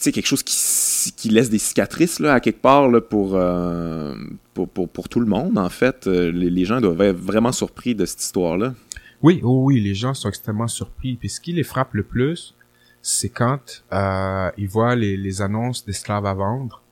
tu 0.00 0.12
quelque 0.12 0.26
chose 0.26 0.44
qui, 0.44 0.56
qui 1.16 1.28
laisse 1.28 1.50
des 1.50 1.58
cicatrices 1.58 2.20
là, 2.20 2.34
à 2.34 2.40
quelque 2.40 2.62
part 2.62 2.88
là, 2.88 3.00
pour, 3.00 3.32
euh, 3.34 4.14
pour, 4.54 4.68
pour, 4.68 4.88
pour 4.88 5.08
tout 5.08 5.18
le 5.18 5.26
monde, 5.26 5.58
en 5.58 5.68
fait. 5.68 6.06
Euh, 6.06 6.30
Les, 6.30 6.50
les 6.50 6.64
gens 6.64 6.80
doivent 6.80 7.00
être 7.02 7.16
vraiment 7.16 7.50
surpris 7.50 7.96
de 7.96 8.06
cette 8.06 8.22
histoire-là. 8.22 8.74
Oui, 9.22 9.40
oh 9.42 9.64
oui, 9.64 9.80
les 9.80 9.94
gens 9.94 10.14
sont 10.14 10.28
extrêmement 10.28 10.68
surpris. 10.68 11.16
Puis 11.16 11.28
ce 11.28 11.40
qui 11.40 11.52
les 11.52 11.64
frappe 11.64 11.94
le 11.94 12.04
plus, 12.04 12.54
c'est 13.02 13.28
quand 13.28 13.82
euh, 13.92 14.50
ils 14.56 14.68
voient 14.68 14.94
les, 14.94 15.16
les 15.16 15.42
annonces 15.42 15.84
d'esclaves 15.84 16.26
à 16.26 16.34
vendre, 16.34 16.82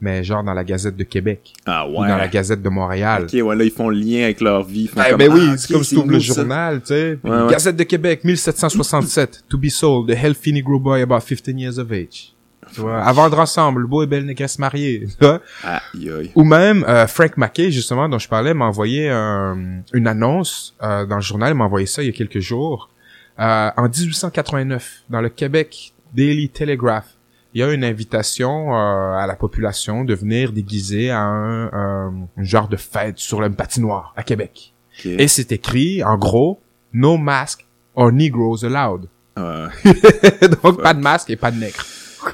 mais 0.00 0.22
genre 0.24 0.42
dans 0.42 0.52
la 0.52 0.64
Gazette 0.64 0.96
de 0.96 1.04
Québec 1.04 1.52
Ah 1.64 1.88
ou 1.88 1.94
dans 1.94 2.16
la 2.16 2.28
Gazette 2.28 2.62
de 2.62 2.68
Montréal. 2.68 3.24
Ok, 3.24 3.32
ouais, 3.32 3.56
là, 3.56 3.64
ils 3.64 3.70
font 3.70 3.88
le 3.88 3.96
lien 3.96 4.24
avec 4.24 4.40
leur 4.40 4.62
vie. 4.62 4.90
Ah, 4.96 5.10
comme, 5.10 5.18
ben 5.18 5.32
oui, 5.32 5.48
ah, 5.50 5.56
c'est 5.56 5.72
comme 5.72 5.84
si 5.84 5.94
tu 5.94 6.00
ouvres 6.00 6.10
le 6.10 6.18
journal, 6.18 6.80
tu 6.80 6.88
sais. 6.88 7.18
Ouais, 7.24 7.30
ouais. 7.30 7.50
Gazette 7.50 7.76
de 7.76 7.84
Québec, 7.84 8.24
1767, 8.24 9.44
to 9.48 9.58
be 9.58 9.68
sold, 9.68 10.08
the 10.08 10.16
healthy 10.16 10.52
Negro 10.52 10.78
boy 10.78 11.02
about 11.02 11.20
15 11.20 11.58
years 11.58 11.78
of 11.78 11.90
age. 11.92 12.32
Tu 12.74 12.80
vois, 12.80 13.00
à 13.02 13.12
vendre 13.12 13.38
ensemble, 13.38 13.82
le 13.82 13.86
beau 13.86 14.02
et 14.02 14.06
belle 14.06 14.26
négresse 14.26 14.58
mariée. 14.58 15.06
aïe. 15.62 16.30
Ou 16.34 16.44
même 16.44 16.84
euh, 16.88 17.06
Frank 17.06 17.36
Mackay, 17.36 17.70
justement, 17.70 18.08
dont 18.08 18.18
je 18.18 18.28
parlais, 18.28 18.54
m'a 18.54 18.64
envoyé 18.64 19.08
euh, 19.08 19.54
une 19.92 20.06
annonce 20.06 20.74
euh, 20.82 21.06
dans 21.06 21.16
le 21.16 21.22
journal. 21.22 21.52
Il 21.52 21.54
m'a 21.56 21.64
envoyé 21.64 21.86
ça 21.86 22.02
il 22.02 22.06
y 22.06 22.08
a 22.08 22.12
quelques 22.12 22.40
jours. 22.40 22.90
Euh, 23.38 23.70
en 23.76 23.88
1889, 23.88 25.04
dans 25.10 25.20
le 25.20 25.28
Québec 25.28 25.92
Daily 26.14 26.48
Telegraph, 26.48 27.06
il 27.56 27.60
y 27.60 27.62
a 27.62 27.72
une 27.72 27.84
invitation 27.84 28.74
euh, 28.74 29.16
à 29.16 29.26
la 29.26 29.34
population 29.34 30.04
de 30.04 30.14
venir 30.14 30.52
déguiser 30.52 31.08
à 31.08 31.20
un, 31.20 31.68
euh, 31.68 32.10
un 32.36 32.44
genre 32.44 32.68
de 32.68 32.76
fête 32.76 33.16
sur 33.16 33.40
la 33.40 33.48
patinoire 33.48 34.12
à 34.14 34.22
Québec. 34.22 34.74
Et 35.06 35.26
c'est 35.26 35.52
écrit, 35.52 36.04
en 36.04 36.18
gros, 36.18 36.60
No 36.92 37.16
mask 37.16 37.64
or 37.94 38.12
Negroes 38.12 38.62
allowed. 38.62 39.08
Donc, 39.36 40.82
pas 40.82 40.92
de 40.92 41.00
masque 41.00 41.30
et 41.30 41.36
pas 41.36 41.50
de 41.50 41.58
nègre. 41.58 41.82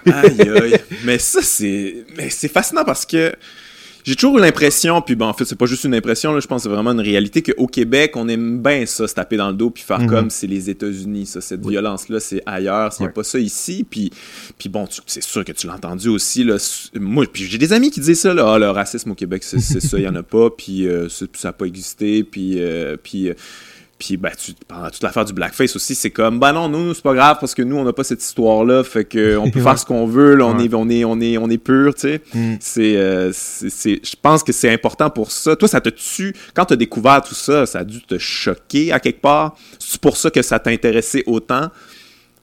Aïe, 0.06 0.40
aïe. 0.40 0.80
Mais 1.04 1.18
ça, 1.18 1.40
c'est, 1.40 2.04
mais 2.16 2.28
c'est 2.28 2.48
fascinant 2.48 2.84
parce 2.84 3.06
que 3.06 3.32
j'ai 4.04 4.14
toujours 4.16 4.38
eu 4.38 4.40
l'impression, 4.40 5.00
puis 5.00 5.14
bon, 5.14 5.26
en 5.26 5.32
fait, 5.32 5.44
c'est 5.44 5.56
pas 5.58 5.66
juste 5.66 5.84
une 5.84 5.94
impression, 5.94 6.32
là, 6.32 6.40
je 6.40 6.46
pense 6.46 6.62
que 6.62 6.68
c'est 6.68 6.74
vraiment 6.74 6.92
une 6.92 7.00
réalité 7.00 7.42
qu'au 7.42 7.66
Québec, 7.66 8.12
on 8.16 8.28
aime 8.28 8.60
bien 8.62 8.84
ça, 8.86 9.06
se 9.06 9.14
taper 9.14 9.36
dans 9.36 9.48
le 9.48 9.54
dos 9.54 9.70
puis 9.70 9.82
faire 9.82 10.00
Mhm. 10.00 10.08
comme 10.08 10.30
c'est 10.30 10.46
les 10.46 10.70
États-Unis, 10.70 11.26
ça, 11.26 11.40
cette 11.40 11.66
violence-là, 11.66 12.20
c'est 12.20 12.42
ailleurs, 12.46 12.92
il 12.98 13.02
n'y 13.02 13.08
a 13.08 13.12
pas 13.12 13.24
ça 13.24 13.38
ici, 13.38 13.86
puis, 13.88 14.10
puis 14.58 14.68
bon, 14.68 14.86
tu- 14.86 15.00
c'est 15.06 15.22
sûr 15.22 15.44
que 15.44 15.52
tu 15.52 15.66
l'as 15.66 15.74
entendu 15.74 16.08
aussi, 16.08 16.44
là, 16.44 16.56
moi, 17.00 17.24
puis 17.32 17.44
j'ai 17.44 17.58
des 17.58 17.72
amis 17.72 17.90
qui 17.90 18.00
disent 18.00 18.20
ça, 18.20 18.34
là, 18.34 18.52
ah, 18.54 18.58
le 18.58 18.70
racisme 18.70 19.10
au 19.12 19.14
Québec, 19.14 19.42
c'est, 19.44 19.60
ça, 19.60 19.98
il 19.98 20.04
y 20.04 20.08
en 20.08 20.14
a 20.16 20.22
pas, 20.22 20.50
puis 20.56 20.86
euh, 20.88 21.08
ça 21.08 21.26
n'a 21.44 21.52
pas 21.52 21.66
existé, 21.66 22.24
puis, 22.24 22.54
euh, 22.60 22.96
puis, 23.02 23.28
euh, 23.28 23.34
puis 24.04 24.16
ben, 24.16 24.32
tu, 24.36 24.52
pendant 24.66 24.90
toute 24.90 25.00
l'affaire 25.04 25.24
du 25.24 25.32
blackface 25.32 25.76
aussi, 25.76 25.94
c'est 25.94 26.10
comme, 26.10 26.40
bah 26.40 26.52
non, 26.52 26.68
nous, 26.68 26.92
c'est 26.92 27.04
pas 27.04 27.14
grave 27.14 27.36
parce 27.38 27.54
que 27.54 27.62
nous, 27.62 27.76
on 27.76 27.84
n'a 27.84 27.92
pas 27.92 28.02
cette 28.02 28.20
histoire-là, 28.20 28.82
fait 28.82 29.04
que 29.04 29.36
on 29.36 29.48
peut 29.48 29.60
faire 29.62 29.78
ce 29.78 29.86
qu'on 29.86 30.06
veut, 30.06 30.34
là, 30.34 30.44
on, 30.46 30.56
Ouais. 30.58 30.64
est, 30.64 30.74
on, 30.74 30.88
est, 30.88 31.04
on, 31.04 31.20
est, 31.20 31.38
on 31.38 31.48
est 31.48 31.58
pur, 31.58 31.94
tu 31.94 32.00
sais. 32.00 32.20
Mm. 32.34 32.54
C'est, 32.58 32.96
euh, 32.96 33.30
c'est, 33.32 33.70
c'est- 33.70 34.04
je 34.04 34.16
pense 34.20 34.42
que 34.42 34.50
c'est 34.52 34.72
important 34.72 35.08
pour 35.08 35.30
ça. 35.30 35.54
Toi, 35.54 35.68
ça 35.68 35.80
te 35.80 35.88
tue. 35.90 36.34
Quand 36.52 36.64
tu 36.64 36.72
as 36.72 36.76
découvert 36.76 37.22
tout 37.22 37.34
ça, 37.36 37.64
ça 37.64 37.78
a 37.78 37.84
dû 37.84 38.02
te 38.02 38.18
choquer 38.18 38.90
à 38.90 38.98
quelque 38.98 39.20
part? 39.20 39.54
C'est 39.78 40.00
pour 40.00 40.16
ça 40.16 40.30
que 40.30 40.42
ça 40.42 40.58
t'intéressait 40.58 41.22
autant? 41.26 41.68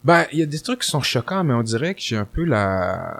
Ben, 0.06 0.26
il 0.32 0.40
y 0.40 0.44
a 0.44 0.46
des 0.46 0.60
trucs 0.62 0.80
qui 0.84 0.90
sont 0.90 1.02
choquants, 1.02 1.44
mais 1.44 1.54
on 1.54 1.64
dirait 1.64 1.94
que 1.94 2.02
j'ai 2.02 2.16
un 2.16 2.24
peu 2.26 2.46
la 2.46 3.20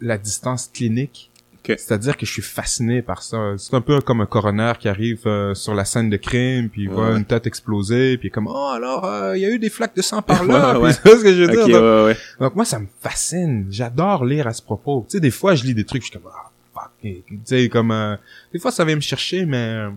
la 0.00 0.16
distance 0.16 0.70
clinique. 0.72 1.27
C'est-à-dire 1.76 2.16
que 2.16 2.24
je 2.24 2.32
suis 2.32 2.42
fasciné 2.42 3.02
par 3.02 3.22
ça. 3.22 3.54
C'est 3.58 3.74
un 3.74 3.80
peu 3.80 4.00
comme 4.00 4.20
un 4.20 4.26
coroner 4.26 4.72
qui 4.78 4.88
arrive 4.88 5.26
euh, 5.26 5.54
sur 5.54 5.74
la 5.74 5.84
scène 5.84 6.08
de 6.10 6.16
crime, 6.16 6.68
puis 6.68 6.82
il 6.84 6.88
Ouais, 6.88 6.94
voit 6.94 7.16
une 7.16 7.24
tête 7.24 7.46
exploser, 7.46 8.16
puis 8.16 8.26
il 8.26 8.30
est 8.30 8.32
comme 8.32 8.46
oh 8.46 8.70
alors 8.74 9.04
euh, 9.04 9.36
il 9.36 9.42
y 9.42 9.46
a 9.46 9.50
eu 9.50 9.58
des 9.58 9.70
flaques 9.70 9.94
de 9.96 10.02
sang 10.02 10.22
par 10.22 10.44
là. 10.46 10.78
Ouais, 10.80 10.90
Puis 10.92 11.10
ce 11.12 11.22
que 11.22 11.34
je 11.34 11.42
veux 11.44 11.60
Ok, 11.60 11.66
dire? 11.66 11.80
Donc, 11.80 12.16
donc 12.40 12.54
moi 12.56 12.64
ça 12.64 12.78
me 12.78 12.86
fascine. 13.00 13.66
J'adore 13.70 14.24
lire 14.24 14.46
à 14.46 14.52
ce 14.52 14.62
propos. 14.62 15.04
Tu 15.08 15.16
sais 15.16 15.20
des 15.20 15.30
fois 15.30 15.54
je 15.54 15.64
lis 15.64 15.74
des 15.74 15.84
trucs, 15.84 16.02
je 16.02 16.08
suis 16.10 16.18
comme 16.18 16.30
ah 16.34 16.50
fuck. 16.74 16.90
Et, 17.04 17.22
Tu 17.28 17.38
sais 17.44 17.68
comme 17.68 17.90
euh, 17.90 18.16
des 18.52 18.58
fois 18.58 18.70
ça 18.70 18.84
vient 18.84 18.96
me 18.96 19.00
chercher, 19.00 19.44
mais 19.46 19.56
euh, 19.56 19.90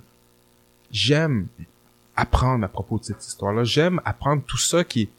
j'aime 0.92 1.48
apprendre 2.16 2.66
à 2.66 2.68
propos 2.68 3.00
de 3.00 3.06
cette 3.06 3.26
histoire-là. 3.26 3.64
J'aime 3.64 4.02
apprendre 4.06 4.44
tout 4.46 4.58
ça 4.58 4.84
qui 4.84 5.10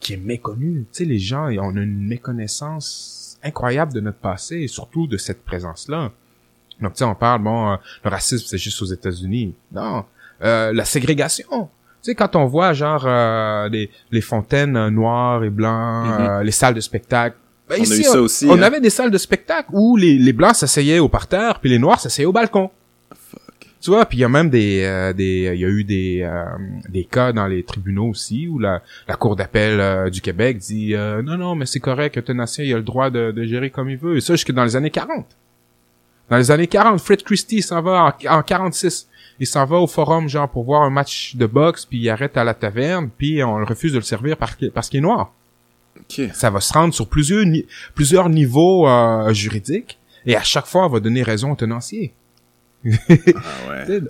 qui 0.00 0.12
est 0.12 0.18
méconnu. 0.18 0.84
Tu 0.92 0.98
sais, 0.98 1.04
les 1.06 1.18
gens, 1.18 1.46
on 1.58 1.76
a 1.76 1.80
une 1.80 2.06
méconnaissance 2.06 3.25
incroyable 3.46 3.92
de 3.92 4.00
notre 4.00 4.18
passé 4.18 4.56
et 4.60 4.68
surtout 4.68 5.06
de 5.06 5.16
cette 5.16 5.44
présence-là. 5.44 6.10
Donc, 6.80 6.92
tu 6.92 6.98
sais, 6.98 7.04
on 7.04 7.14
parle, 7.14 7.42
bon, 7.42 7.72
euh, 7.72 7.76
le 8.04 8.10
racisme, 8.10 8.44
c'est 8.46 8.58
juste 8.58 8.80
aux 8.82 8.86
États-Unis. 8.86 9.54
Non. 9.72 10.04
Euh, 10.42 10.72
la 10.72 10.84
ségrégation. 10.84 11.46
Tu 12.02 12.10
sais, 12.12 12.14
quand 12.14 12.36
on 12.36 12.44
voit 12.46 12.72
genre 12.74 13.04
euh, 13.06 13.68
les, 13.70 13.90
les 14.10 14.20
fontaines 14.20 14.76
euh, 14.76 14.90
noires 14.90 15.42
et 15.44 15.50
blancs, 15.50 16.06
Mhm. 16.06 16.26
euh, 16.26 16.42
les 16.42 16.50
salles 16.52 16.74
de 16.74 16.80
spectacle. 16.80 17.36
ben 17.68 17.76
On 17.78 17.80
a 17.80 17.82
ici, 17.84 18.00
eu 18.00 18.04
ça 18.04 18.20
aussi, 18.20 18.46
On 18.48 18.52
hein. 18.58 18.62
avait 18.62 18.80
des 18.80 18.90
salles 18.90 19.10
de 19.10 19.18
spectacle 19.18 19.70
où 19.72 19.96
les, 19.96 20.18
les 20.18 20.32
blancs 20.32 20.54
s'asseyaient 20.54 20.98
au 20.98 21.08
parterre, 21.08 21.58
puis 21.60 21.70
les 21.70 21.78
noirs 21.78 21.98
s'asseyaient 21.98 22.26
au 22.26 22.32
balcon. 22.32 22.70
Tu 23.86 23.92
vois, 23.92 24.04
puis 24.04 24.18
il 24.18 24.22
y 24.22 24.24
a 24.24 24.28
même 24.28 24.50
des, 24.50 24.82
euh, 24.82 25.12
des, 25.12 25.52
il 25.54 25.60
y 25.60 25.64
a 25.64 25.68
eu 25.68 25.84
des, 25.84 26.22
euh, 26.22 26.44
des 26.88 27.04
cas 27.04 27.32
dans 27.32 27.46
les 27.46 27.62
tribunaux 27.62 28.08
aussi 28.08 28.48
où 28.48 28.58
la, 28.58 28.82
la 29.06 29.14
cour 29.14 29.36
d'appel 29.36 29.78
euh, 29.78 30.10
du 30.10 30.20
Québec 30.20 30.58
dit 30.58 30.96
euh, 30.96 31.22
non 31.22 31.38
non 31.38 31.54
mais 31.54 31.66
c'est 31.66 31.78
correct, 31.78 32.18
Euthanasia 32.18 32.64
il 32.64 32.74
a 32.74 32.78
le 32.78 32.82
droit 32.82 33.10
de, 33.10 33.30
de 33.30 33.44
gérer 33.44 33.70
comme 33.70 33.88
il 33.88 33.96
veut 33.96 34.16
et 34.16 34.20
ça 34.20 34.34
jusque 34.34 34.50
dans 34.50 34.64
les 34.64 34.74
années 34.74 34.90
40. 34.90 35.24
Dans 36.28 36.36
les 36.36 36.50
années 36.50 36.66
40, 36.66 36.98
Fred 36.98 37.22
Christie 37.22 37.62
s'en 37.62 37.80
va 37.80 38.16
en, 38.28 38.38
en 38.38 38.42
46. 38.42 39.06
Il 39.38 39.46
s'en 39.46 39.64
va 39.64 39.76
au 39.76 39.86
forum 39.86 40.28
genre 40.28 40.48
pour 40.50 40.64
voir 40.64 40.82
un 40.82 40.90
match 40.90 41.36
de 41.36 41.46
boxe 41.46 41.86
puis 41.86 41.98
il 41.98 42.10
arrête 42.10 42.36
à 42.36 42.42
la 42.42 42.54
taverne 42.54 43.08
puis 43.16 43.44
on 43.44 43.56
le 43.58 43.66
refuse 43.66 43.92
de 43.92 43.98
le 43.98 44.04
servir 44.04 44.36
parce 44.36 44.88
qu'il 44.88 44.98
est 44.98 45.00
noir. 45.00 45.32
Ok. 46.00 46.22
Ça 46.34 46.50
va 46.50 46.58
se 46.58 46.72
rendre 46.72 46.92
sur 46.92 47.08
plusieurs 47.08 47.46
plusieurs 47.94 48.30
niveaux 48.30 48.88
euh, 48.88 49.32
juridiques 49.32 50.00
et 50.26 50.34
à 50.34 50.42
chaque 50.42 50.66
fois 50.66 50.86
on 50.86 50.88
va 50.88 50.98
donner 50.98 51.22
raison 51.22 51.52
au 51.52 51.54
tenancier. 51.54 52.12
Ah 53.36 53.70
ouais. 53.88 54.00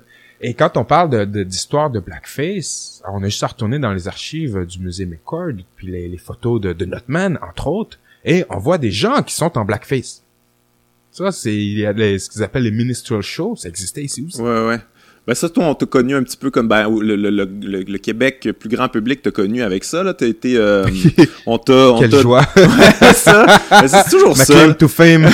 Et 0.40 0.52
quand 0.54 0.76
on 0.76 0.84
parle 0.84 1.10
de- 1.10 1.24
de- 1.24 1.42
d'histoire 1.44 1.90
de, 1.90 1.98
blackface, 1.98 3.02
on 3.10 3.22
a 3.22 3.26
juste 3.26 3.42
à 3.42 3.46
retourner 3.46 3.78
dans 3.78 3.92
les 3.92 4.06
archives 4.06 4.66
du 4.66 4.80
musée 4.80 5.06
McCord, 5.06 5.52
puis 5.76 5.86
les, 5.86 6.08
les 6.08 6.18
photos 6.18 6.60
de, 6.60 6.72
de 6.74 6.84
Notman, 6.84 7.38
entre 7.42 7.68
autres, 7.68 7.98
et 8.24 8.44
on 8.50 8.58
voit 8.58 8.76
des 8.78 8.90
gens 8.90 9.22
qui 9.22 9.34
sont 9.34 9.56
en 9.56 9.64
blackface. 9.64 10.22
Ça, 11.10 11.32
c'est 11.32 11.48
ce 11.50 12.28
qu'ils 12.28 12.42
appellent 12.42 12.64
les 12.64 12.70
minstrel 12.70 13.22
shows, 13.22 13.56
ça 13.56 13.68
existait 13.70 14.02
ici 14.04 14.26
aussi. 14.26 14.42
Ouais, 14.42 14.66
ouais. 14.66 14.78
Ben 15.26 15.34
ça, 15.34 15.48
toi, 15.48 15.64
on 15.64 15.74
t'a 15.74 15.86
connu 15.86 16.14
un 16.14 16.22
petit 16.22 16.36
peu 16.36 16.50
comme 16.50 16.68
ben, 16.68 16.88
le, 17.00 17.16
le, 17.16 17.30
le, 17.30 17.48
le, 17.60 17.82
le 17.82 17.98
Québec 17.98 18.48
plus 18.60 18.68
grand 18.68 18.88
public 18.88 19.22
t'a 19.22 19.32
connu 19.32 19.60
avec 19.62 19.82
ça, 19.82 20.04
là. 20.04 20.14
T'as 20.14 20.26
été... 20.26 20.56
euh, 20.56 20.84
on 21.46 21.58
t'a... 21.58 21.72
on 21.72 21.98
Quelle 21.98 22.10
t'a- 22.10 22.20
joie. 22.22 22.42
ça. 23.14 23.44
Ben, 23.70 23.88
c'est 23.88 24.08
toujours 24.10 24.30
Ma 24.36 24.44
ça. 24.44 24.54
claim 24.54 24.74
to 24.74 24.86
fame. 24.86 25.28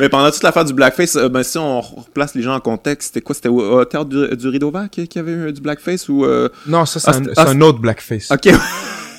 Mais 0.00 0.08
pendant 0.08 0.30
toute 0.32 0.42
l'affaire 0.42 0.64
du 0.64 0.72
blackface, 0.74 1.14
euh, 1.14 1.28
ben 1.28 1.44
si 1.44 1.58
on 1.58 1.80
replace 1.80 2.34
les 2.34 2.42
gens 2.42 2.54
en 2.56 2.60
contexte, 2.60 3.08
c'était 3.14 3.20
quoi? 3.20 3.34
C'était 3.36 3.48
au, 3.48 3.84
Théâtre 3.84 4.06
du, 4.06 4.36
du 4.36 4.48
Rideau 4.48 4.70
Vert 4.72 4.88
qui, 4.90 5.06
qui 5.06 5.18
avait 5.20 5.32
eu 5.32 5.52
du 5.52 5.60
blackface 5.60 6.08
ou... 6.08 6.24
euh, 6.24 6.48
non, 6.66 6.84
ça, 6.86 6.98
c'est 6.98 7.10
Ah, 7.10 7.16
un, 7.18 7.46
ah, 7.46 7.50
un 7.50 7.60
autre 7.60 7.78
blackface. 7.78 8.30
Ok. 8.32 8.48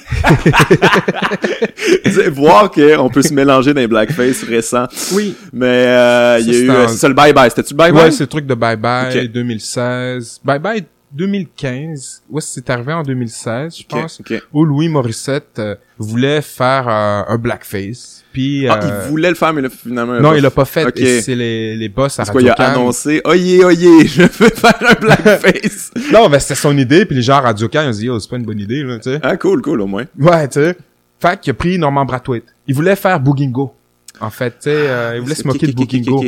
Voir 2.32 2.72
qu'on 2.72 3.10
peut 3.10 3.22
se 3.22 3.34
mélanger 3.34 3.74
dans 3.74 3.82
les 3.82 3.88
blackface 3.88 4.44
récents. 4.44 4.88
Oui. 5.14 5.36
Mais 5.54 5.66
euh, 5.88 6.40
il 6.40 6.48
y 6.48 6.56
a 6.56 6.60
eu... 6.60 6.66
c'est 6.68 6.72
un- 6.72 6.88
C'est 6.88 6.98
ça 6.98 7.10
le 7.10 7.16
bye-bye. 7.16 7.50
C'était-tu 7.50 7.74
le 7.74 7.78
bye-bye? 7.78 7.94
Ouais, 8.04 8.12
c'est 8.12 8.24
le 8.24 8.28
truc 8.28 8.46
de 8.46 8.56
Bye 8.56 8.78
Bye 8.78 9.26
Ok. 9.26 9.32
2016. 9.32 10.42
Bye 10.44 10.60
Bye 10.60 10.86
2015. 11.14 12.24
Ouais, 12.30 12.42
c'est 12.42 12.70
arrivé 12.70 12.92
en 12.94 13.04
2016, 13.04 13.78
je 13.80 13.84
pense. 13.88 14.20
ok. 14.20 14.42
où 14.52 14.66
Louis 14.66 14.90
Morissette 14.90 15.58
euh, 15.60 15.76
voulait 15.98 16.42
faire 16.42 16.88
euh, 16.90 17.34
un 17.34 17.38
blackface. 17.38 18.24
Puis 18.38 18.68
Ah, 18.68 18.80
euh, 18.84 19.02
il 19.06 19.10
voulait 19.10 19.30
le 19.30 19.36
faire, 19.36 19.52
mais 19.52 19.64
là, 19.64 19.70
finalement... 19.70 20.20
non, 20.20 20.36
il 20.36 20.44
l'a 20.44 20.52
pas 20.52 20.66
fait. 20.66 20.86
C'est 21.22 21.34
les, 21.34 21.76
les 21.76 21.90
boss 21.90 22.20
à 22.20 22.26
C'est 22.26 22.32
quoi, 22.32 22.40
il 22.44 22.50
a 22.50 22.54
Radio 22.54 22.82
annoncé 22.82 23.20
«Oyez, 23.26 23.66
oyez, 23.66 24.06
je 24.08 24.22
veux 24.22 24.28
faire 24.50 24.78
un 24.88 24.94
blackface! 24.94 25.90
Non, 26.14 26.30
ben 26.30 26.38
c'était 26.40 26.54
son 26.54 26.78
idée. 26.78 27.06
Puis 27.08 27.16
les 27.16 27.24
gens 27.24 27.38
à 27.38 27.42
Radio 27.42 27.68
Can, 27.68 27.82
ils 27.82 27.88
ont 27.88 27.92
dit, 27.92 28.10
oh, 28.12 28.20
c'est 28.20 28.30
pas 28.30 28.36
une 28.36 28.46
bonne 28.46 28.60
idée, 28.60 28.84
là, 28.84 28.98
tu 28.98 29.10
sais.» 29.10 29.20
Ah, 29.24 29.38
cool, 29.38 29.64
cool, 29.64 29.82
au 29.82 29.88
moins. 29.88 30.06
Ouais, 30.20 30.48
tu 30.48 30.60
sais. 30.60 30.78
Fait 31.20 31.40
qu'il 31.40 31.50
a 31.50 31.54
pris 31.56 31.80
Norman 31.80 32.06
Brathwaite. 32.06 32.44
Il 32.68 32.76
voulait 32.76 32.96
faire 32.96 33.20
Boogingo. 33.20 33.74
En 34.22 34.30
fait, 34.30 34.52
tu 34.52 34.56
sais, 34.66 34.70
euh, 34.76 35.14
il 35.16 35.22
voulait 35.22 35.34
se 35.34 35.48
moquer 35.48 35.66
de 35.66 35.72
Boogingo. 35.72 36.24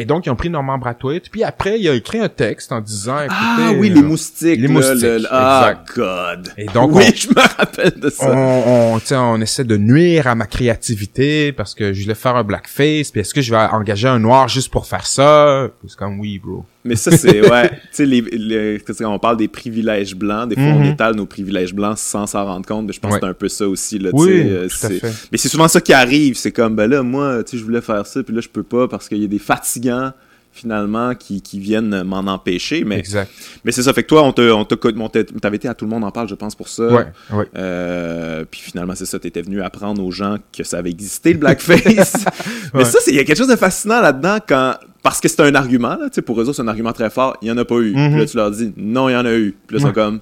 Et 0.00 0.04
donc, 0.06 0.26
ils 0.26 0.30
ont 0.30 0.36
pris 0.36 0.50
Norman 0.50 0.78
Brathwaite. 0.78 1.28
Puis 1.30 1.44
après, 1.44 1.78
il 1.78 1.88
a 1.88 1.94
écrit 1.94 2.18
un 2.18 2.28
texte 2.28 2.72
en 2.72 2.80
disant, 2.80 3.18
écoutez... 3.20 3.34
Ah 3.38 3.72
oui, 3.76 3.90
euh, 3.90 3.94
les 3.94 4.02
moustiques. 4.02 4.60
les 4.60 4.68
moustiques, 4.68 5.02
le- 5.02 5.18
le- 5.18 5.28
Ah. 5.30 5.74
God. 5.94 6.48
Et 6.56 6.66
donc, 6.66 6.90
oui, 6.94 7.04
on- 7.06 7.14
je 7.14 7.28
me 7.28 7.40
rappelle 7.58 7.92
de 8.00 8.08
ça. 8.10 8.30
on, 8.30 8.96
on, 8.96 9.14
on 9.14 9.40
essaie 9.40 9.64
de 9.64 9.76
nuire 9.76 10.26
à 10.26 10.34
ma 10.34 10.46
créativité 10.46 11.52
parce 11.52 11.74
que 11.74 11.92
je 11.92 12.02
voulais 12.02 12.14
faire 12.14 12.36
un 12.36 12.44
blackface. 12.44 13.10
Puis 13.10 13.20
est-ce 13.20 13.34
que 13.34 13.42
je 13.42 13.50
vais 13.50 13.58
engager 13.58 14.08
un 14.08 14.18
noir 14.18 14.48
juste 14.48 14.70
pour 14.70 14.86
faire 14.86 15.06
ça? 15.06 15.68
C'est 15.86 15.96
comme 15.96 16.18
oui, 16.18 16.38
bro. 16.38 16.64
Mais 16.84 16.96
ça, 16.96 17.10
c'est, 17.10 17.40
ouais, 17.50 17.70
tu 17.94 18.06
sais, 18.06 18.92
sais, 18.94 19.04
on 19.04 19.18
parle 19.18 19.36
des 19.36 19.48
privilèges 19.48 20.14
blancs, 20.16 20.48
des 20.48 20.54
fois, 20.54 20.64
on 20.64 20.80
Mhm. 20.80 20.92
étale 20.92 21.14
nos 21.14 21.26
privilèges 21.26 21.74
blancs 21.74 21.98
sans 21.98 22.26
s'en 22.26 22.44
rendre 22.44 22.64
compte, 22.66 22.86
mais 22.86 22.92
je 22.92 23.00
pense 23.00 23.12
Ouais. 23.12 23.20
que 23.20 23.26
c'est 23.26 23.30
un 23.30 23.34
peu 23.34 23.48
ça 23.48 23.68
aussi, 23.68 23.98
là, 23.98 24.10
tu 24.10 24.16
Oui, 24.16 24.28
sais, 24.28 24.46
euh, 24.48 24.68
tout 24.68 24.86
à 24.86 24.88
c'est- 24.88 24.98
fait. 25.00 25.12
Mais 25.30 25.38
c'est 25.38 25.48
souvent 25.50 25.68
ça 25.68 25.80
qui 25.80 25.92
arrive, 25.92 26.36
c'est 26.36 26.52
comme, 26.52 26.74
ben 26.76 26.88
là, 26.88 27.02
moi, 27.02 27.44
tu 27.44 27.50
sais, 27.52 27.58
je 27.58 27.64
voulais 27.64 27.82
faire 27.82 28.06
ça, 28.06 28.22
puis 28.22 28.34
là, 28.34 28.40
je 28.40 28.48
peux 28.48 28.62
pas 28.62 28.88
parce 28.88 29.08
qu'il 29.08 29.18
y 29.18 29.24
a 29.24 29.28
des 29.28 29.38
fatigants, 29.38 30.12
finalement, 30.52 31.14
qui, 31.14 31.40
qui 31.42 31.58
viennent 31.60 32.02
m'en 32.02 32.18
empêcher, 32.18 32.84
mais, 32.84 32.98
Exact. 32.98 33.30
mais 33.64 33.72
c'est 33.72 33.82
ça, 33.82 33.92
fait 33.92 34.02
que 34.02 34.08
toi, 34.08 34.22
on 34.24 34.32
te, 34.32 34.42
on 34.50 34.64
t'a- 34.64 35.24
t'avais 35.40 35.56
été 35.56 35.68
à 35.68 35.74
Tout 35.74 35.84
le 35.86 35.90
monde 35.90 36.04
en 36.04 36.10
parle, 36.10 36.28
je 36.28 36.34
pense, 36.34 36.54
pour 36.54 36.68
ça. 36.68 36.86
Ouais, 36.86 37.06
ouais. 37.32 37.46
Euh, 37.56 38.44
puis 38.50 38.60
finalement, 38.60 38.94
c'est 38.94 39.06
ça, 39.06 39.18
t'étais 39.18 39.42
venu 39.42 39.62
apprendre 39.62 40.04
aux 40.04 40.10
gens 40.10 40.36
que 40.56 40.64
ça 40.64 40.78
avait 40.78 40.90
existé, 40.90 41.32
le 41.32 41.38
blackface. 41.38 42.14
Mais 42.74 42.80
Ouais. 42.80 42.84
ça, 42.84 42.98
c'est- 43.00 43.10
il 43.12 43.16
y 43.16 43.20
a 43.20 43.24
quelque 43.24 43.38
chose 43.38 43.48
de 43.48 43.56
fascinant 43.56 44.00
là-dedans 44.00 44.38
quand, 44.46 44.74
parce 45.02 45.20
que 45.20 45.28
c'est 45.28 45.40
un 45.40 45.54
argument, 45.54 45.96
là, 45.96 46.08
pour 46.24 46.40
eux 46.40 46.44
autres, 46.44 46.56
c'est 46.56 46.62
un 46.62 46.68
argument 46.68 46.92
très 46.92 47.10
fort, 47.10 47.36
il 47.42 47.48
y 47.48 47.50
en 47.52 47.56
a 47.58 47.64
pas 47.64 47.76
eu. 47.76 47.94
Mhm. 47.94 48.10
Puis 48.10 48.18
là, 48.20 48.26
tu 48.26 48.36
leur 48.36 48.50
dis, 48.50 48.72
non, 48.76 49.08
il 49.08 49.12
y 49.12 49.16
en 49.16 49.24
a 49.24 49.32
eu. 49.34 49.54
Puis 49.66 49.76
là, 49.76 49.82
ils 49.82 49.86
sont 49.86 49.92
comme, 49.94 50.20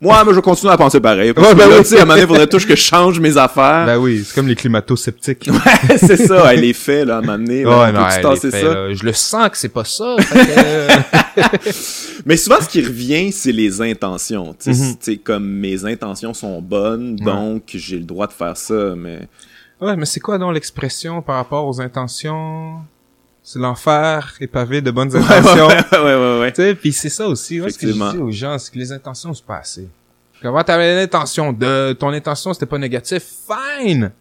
moi, 0.00 0.24
mais 0.24 0.32
je 0.32 0.40
continue 0.40 0.70
à 0.72 0.76
penser 0.76 0.98
pareil. 1.00 1.32
Parce 1.34 1.46
Ouais, 1.48 1.52
que 1.54 1.58
ben 1.58 1.68
là, 1.68 1.76
oui. 1.76 1.82
tu 1.82 1.88
sais, 1.90 1.98
à 1.98 2.02
un 2.02 2.04
moment 2.04 2.14
donné, 2.14 2.26
faudrait 2.26 2.46
toujours 2.46 2.68
que 2.68 2.76
je 2.76 2.80
change 2.82 3.20
mes 3.20 3.36
affaires. 3.36 3.84
Ben 3.86 3.98
oui, 3.98 4.22
c'est 4.24 4.34
comme 4.34 4.48
les 4.48 4.54
climato-sceptiques. 4.56 5.48
Ouais, 5.50 5.98
c'est 5.98 6.16
ça, 6.16 6.52
les 6.54 6.72
faits, 6.72 7.06
là, 7.06 7.16
à 7.16 7.18
un 7.18 7.20
moment 7.20 7.38
donné, 7.38 7.66
Ouais, 7.66 7.72
on 7.72 7.92
non, 7.92 8.08
ça? 8.10 8.20
là, 8.22 8.94
je 8.94 9.04
le 9.04 9.12
sens 9.12 9.48
que 9.50 9.58
c'est 9.58 9.68
pas 9.68 9.84
ça. 9.84 10.16
que- 11.34 11.70
Mais 12.26 12.36
souvent, 12.36 12.60
ce 12.60 12.68
qui 12.68 12.82
revient, 12.82 13.32
c'est 13.32 13.52
les 13.52 13.80
intentions. 13.82 14.54
Tu 14.58 14.72
sais, 14.74 14.82
Mhm. 14.82 14.94
sais, 15.00 15.16
comme 15.18 15.46
mes 15.46 15.84
intentions 15.84 16.34
sont 16.34 16.60
bonnes, 16.62 17.16
donc 17.16 17.62
j'ai 17.74 17.96
le 17.98 18.04
droit 18.04 18.26
de 18.26 18.32
faire 18.32 18.56
ça, 18.56 18.94
mais... 18.96 19.28
ouais, 19.80 19.96
mais 19.96 20.06
c'est 20.06 20.20
quoi 20.20 20.38
donc 20.38 20.54
l'expression 20.54 21.22
par 21.22 21.36
rapport 21.36 21.66
aux 21.66 21.80
intentions? 21.80 22.76
C'est 23.52 23.58
l'enfer 23.58 24.36
est 24.40 24.46
pavé 24.46 24.80
de 24.80 24.92
bonnes 24.92 25.10
Ouais, 25.12 25.18
intentions. 25.18 25.66
ouais, 25.66 25.82
ouais, 25.90 26.14
ouais, 26.14 26.40
ouais. 26.40 26.52
Tu 26.52 26.62
sais, 26.62 26.74
puis 26.76 26.92
c'est 26.92 27.08
ça 27.08 27.26
aussi. 27.26 27.58
Moi, 27.58 27.70
ce 27.70 27.78
que 27.78 27.88
je 27.88 27.92
dis 28.12 28.18
aux 28.18 28.30
gens, 28.30 28.56
c'est 28.58 28.72
que 28.72 28.78
les 28.78 28.92
intentions, 28.92 29.34
c'est 29.34 29.44
pas 29.44 29.56
assez. 29.56 29.88
Quand 30.40 30.62
t'avais 30.62 30.94
l'intention 30.94 31.52
de, 31.52 31.92
ton 31.94 32.10
intention, 32.10 32.54
c'était 32.54 32.66
pas 32.66 32.78
négatif, 32.78 33.24
fine! 33.48 34.12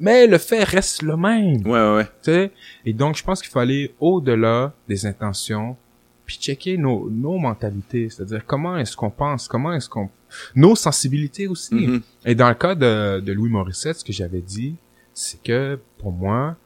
Mais 0.00 0.26
le 0.26 0.38
fait 0.38 0.64
reste 0.64 1.02
le 1.02 1.14
même. 1.14 1.60
Ouais, 1.66 1.72
ouais, 1.72 1.94
ouais. 1.96 2.04
Tu 2.04 2.32
sais? 2.32 2.52
Et 2.86 2.94
donc, 2.94 3.18
je 3.18 3.22
pense 3.22 3.42
qu'il 3.42 3.50
faut 3.50 3.58
aller 3.58 3.94
au-delà 4.00 4.72
des 4.88 5.04
intentions, 5.04 5.76
puis 6.24 6.38
checker 6.40 6.78
nos, 6.78 7.10
nos 7.10 7.36
mentalités. 7.36 8.08
C'est-à-dire, 8.08 8.46
comment 8.46 8.78
est-ce 8.78 8.96
qu'on 8.96 9.10
pense? 9.10 9.46
Comment 9.46 9.74
est-ce 9.74 9.90
qu'on... 9.90 10.08
Nos 10.54 10.74
sensibilités 10.74 11.48
aussi. 11.48 11.74
Mhm. 11.74 12.00
Et 12.24 12.34
dans 12.34 12.48
le 12.48 12.54
cas 12.54 12.74
de, 12.74 13.20
de 13.20 13.32
Louis 13.34 13.50
Morissette, 13.50 13.98
ce 13.98 14.04
que 14.04 14.12
j'avais 14.14 14.40
dit, 14.40 14.74
c'est 15.12 15.42
que, 15.42 15.78
pour 15.98 16.12
moi, 16.12 16.56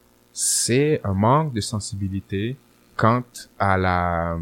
c'est 0.41 1.01
un 1.03 1.15
manque 1.15 1.53
de 1.53 1.61
sensibilité 1.61 2.57
quant 2.95 3.25
à 3.59 3.77
la, 3.77 4.37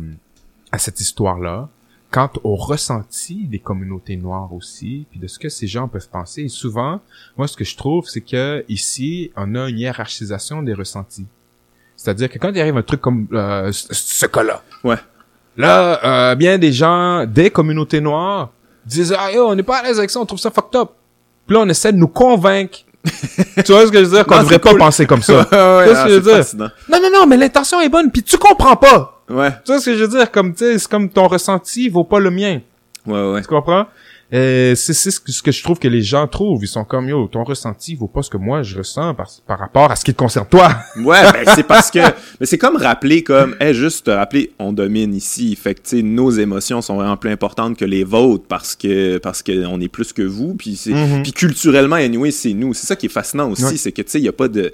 à 0.70 0.76
cette 0.78 1.00
histoire-là, 1.00 1.70
quant 2.10 2.28
au 2.44 2.54
ressenti 2.54 3.46
des 3.46 3.58
communautés 3.58 4.16
noires 4.18 4.52
aussi, 4.52 5.06
puis 5.10 5.18
de 5.18 5.26
ce 5.26 5.38
que 5.38 5.48
ces 5.48 5.66
gens 5.66 5.88
peuvent 5.88 6.10
penser. 6.10 6.42
Et 6.42 6.48
souvent, 6.50 7.00
moi, 7.38 7.48
ce 7.48 7.56
que 7.56 7.64
je 7.64 7.78
trouve, 7.78 8.06
c'est 8.08 8.20
que 8.20 8.62
ici, 8.68 9.30
on 9.36 9.54
a 9.54 9.70
une 9.70 9.78
hiérarchisation 9.78 10.62
des 10.62 10.74
ressentis. 10.74 11.26
C'est-à-dire 11.96 12.28
que 12.28 12.38
quand 12.38 12.50
il 12.52 12.60
arrive 12.60 12.76
un 12.76 12.82
truc 12.82 13.00
comme 13.00 13.26
euh, 13.32 13.72
ce 13.72 13.94
ce 13.94 14.26
cas-là, 14.26 14.62
Ouais. 14.84 14.96
là, 15.56 16.04
euh, 16.04 16.34
bien 16.34 16.58
des 16.58 16.72
gens 16.74 17.24
des 17.24 17.48
communautés 17.50 18.02
noires 18.02 18.52
disent 18.84 19.14
ah 19.18 19.32
yo, 19.32 19.46
on 19.48 19.54
n'est 19.54 19.62
pas 19.62 19.78
à 19.78 19.82
l'aise 19.84 19.98
avec 19.98 20.10
ça, 20.10 20.20
on 20.20 20.26
trouve 20.26 20.38
ça 20.38 20.50
fucked 20.50 20.78
up. 20.78 20.90
Puis 21.46 21.54
là, 21.56 21.62
on 21.62 21.68
essaie 21.70 21.92
de 21.94 21.98
nous 21.98 22.08
convaincre. 22.08 22.80
tu 23.64 23.72
vois 23.72 23.86
ce 23.86 23.92
que 23.92 23.98
je 23.98 24.04
veux 24.04 24.16
dire? 24.16 24.26
Qu'on 24.26 24.38
devrait 24.38 24.58
pas 24.58 24.74
penser 24.74 25.06
comme 25.06 25.22
ça. 25.22 25.46
Ouais, 25.52 25.58
ouais, 25.58 25.84
Tu 25.86 25.90
vois 25.90 25.94
ce 25.94 26.00
ah, 26.00 26.04
que 26.04 26.10
je 26.10 26.14
veux 26.16 26.20
dire? 26.22 26.36
fascinant. 26.36 26.68
Non 26.88 26.98
non 27.02 27.08
non, 27.12 27.26
mais 27.26 27.36
l'intention 27.36 27.80
est 27.80 27.88
bonne, 27.88 28.10
puis 28.10 28.22
tu 28.22 28.36
comprends 28.36 28.76
pas. 28.76 29.22
Ouais, 29.28 29.50
Tu 29.64 29.72
vois 29.72 29.80
ce 29.80 29.86
que 29.90 29.96
je 29.96 30.04
veux 30.04 30.18
dire? 30.18 30.30
Comme 30.30 30.52
tu 30.54 30.64
sais, 30.64 30.78
c'est 30.78 30.88
comme 30.90 31.08
ton 31.08 31.26
ressenti 31.28 31.88
vaut 31.88 32.04
pas 32.04 32.18
le 32.20 32.30
mien. 32.30 32.60
ouais, 33.06 33.32
ouais. 33.32 33.40
Tu 33.42 33.48
comprends? 33.48 33.86
Euh, 34.34 34.74
c'est 34.74 34.92
c'est 34.92 35.12
ce 35.12 35.20
que, 35.20 35.52
je 35.52 35.62
trouve 35.62 35.78
que 35.78 35.86
les 35.86 36.02
gens 36.02 36.26
trouvent. 36.26 36.58
Ils 36.64 36.66
sont 36.68 36.84
comme, 36.84 37.08
yo, 37.08 37.28
ton 37.28 37.44
ressenti 37.44 37.94
vaut 37.94 38.08
pas 38.08 38.22
ce 38.22 38.30
que 38.30 38.36
moi 38.36 38.62
je 38.64 38.78
ressens 38.78 39.14
par, 39.14 39.28
par 39.46 39.58
rapport 39.60 39.90
à 39.92 39.94
ce 39.94 40.04
qui 40.04 40.12
te 40.12 40.18
concerne 40.18 40.46
toi. 40.50 40.68
Ouais, 40.96 41.22
ben 41.32 41.44
c'est 41.54 41.62
parce 41.66 41.90
que 41.92 42.00
mais 42.40 42.46
c'est 42.46 42.58
comme 42.58 42.76
rappeler 42.76 43.22
comme 43.22 43.54
eh 43.60 43.72
juste 43.72 44.06
te 44.06 44.10
rappeler 44.10 44.52
on 44.58 44.72
domine 44.72 45.14
ici, 45.14 45.54
fait 45.54 45.74
que 45.74 45.82
tu 45.82 45.96
sais 45.98 46.02
nos 46.02 46.30
émotions 46.30 46.82
sont 46.82 46.96
vraiment 46.96 47.16
plus 47.16 47.30
importantes 47.30 47.76
que 47.76 47.84
les 47.84 48.02
vôtres 48.02 48.46
parce 48.48 48.74
que 48.74 49.18
parce 49.18 49.42
que 49.42 49.64
on 49.66 49.80
est 49.80 49.88
plus 49.88 50.12
que 50.12 50.22
vous 50.22 50.54
puis 50.54 50.74
c'est 50.76 50.90
Mhm. 50.92 51.22
puis 51.22 51.32
culturellement 51.32 51.96
anyway, 51.96 52.30
c'est 52.32 52.52
nous. 52.54 52.74
C'est 52.74 52.86
ça 52.86 52.96
qui 52.96 53.06
est 53.06 53.10
fascinant 53.10 53.50
aussi, 53.50 53.64
Ouais. 53.64 53.76
c'est 53.76 53.92
que 53.92 54.02
tu 54.02 54.10
sais 54.10 54.18
il 54.18 54.24
y 54.24 54.28
a 54.28 54.32
pas 54.32 54.48
de 54.48 54.72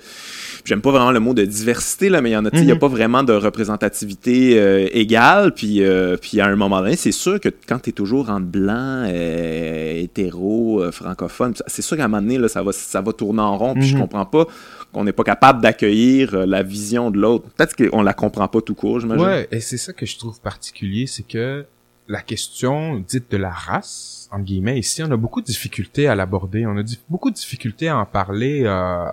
j'aime 0.64 0.80
pas 0.80 0.90
vraiment 0.90 1.12
le 1.12 1.20
mot 1.20 1.34
de 1.34 1.44
diversité 1.44 2.08
là 2.08 2.20
mais 2.20 2.30
il 2.30 2.32
y 2.34 2.36
en 2.36 2.44
a 2.44 2.50
il 2.52 2.64
y 2.64 2.70
a 2.70 2.74
Mhm. 2.74 2.80
pas 2.80 2.88
vraiment 2.88 3.22
de 3.22 3.32
représentativité 3.32 4.58
euh, 4.60 4.88
égale 4.92 5.52
puis 5.54 5.82
euh, 5.82 6.16
puis 6.20 6.40
à 6.40 6.46
un 6.46 6.56
moment 6.56 6.80
donné, 6.80 6.96
c'est 6.96 7.12
sûr 7.12 7.40
que 7.40 7.48
quand 7.68 7.78
tu 7.80 7.90
es 7.90 7.92
toujours 7.92 8.30
en 8.30 8.40
blanc 8.40 9.04
euh, 9.06 10.02
hétéro 10.02 10.82
francophone, 10.92 11.54
c'est 11.66 11.82
sûr 11.82 11.96
qu'à 11.96 12.04
un 12.04 12.08
moment 12.08 12.22
donné 12.22 12.38
là 12.38 12.48
ça 12.48 12.62
va 12.62 12.72
ça 12.72 13.00
va 13.00 13.12
tourner 13.12 13.40
en 13.42 13.56
rond 13.56 13.74
puis 13.74 13.84
je 13.86 13.94
Mhm. 13.94 14.02
comprends 14.02 14.26
pas 14.26 14.46
qu'on 14.92 15.04
n'est 15.04 15.12
pas 15.12 15.24
capable 15.24 15.62
d'accueillir 15.62 16.46
la 16.46 16.62
vision 16.62 17.10
de 17.10 17.18
l'autre. 17.18 17.46
Peut-être 17.56 17.74
qu'on 17.76 18.02
la 18.02 18.12
comprend 18.12 18.46
pas 18.46 18.60
tout 18.60 18.74
court, 18.74 19.00
j'imagine. 19.00 19.24
Ouais, 19.24 19.48
et 19.50 19.60
c'est 19.60 19.78
ça 19.78 19.94
que 19.94 20.04
je 20.04 20.18
trouve 20.18 20.38
particulier, 20.40 21.06
c'est 21.06 21.26
que 21.26 21.64
la 22.08 22.20
question 22.20 22.98
dite 22.98 23.30
de 23.30 23.36
la 23.36 23.50
race, 23.50 24.28
en 24.32 24.40
guillemets, 24.40 24.78
ici, 24.78 25.02
on 25.02 25.10
a 25.10 25.16
beaucoup 25.16 25.40
de 25.40 25.46
difficultés 25.46 26.08
à 26.08 26.14
l'aborder. 26.14 26.66
On 26.66 26.76
a 26.76 26.82
beaucoup 27.08 27.30
de 27.30 27.36
difficultés 27.36 27.88
à 27.88 27.98
en 27.98 28.06
parler 28.06 28.62
euh, 28.64 29.06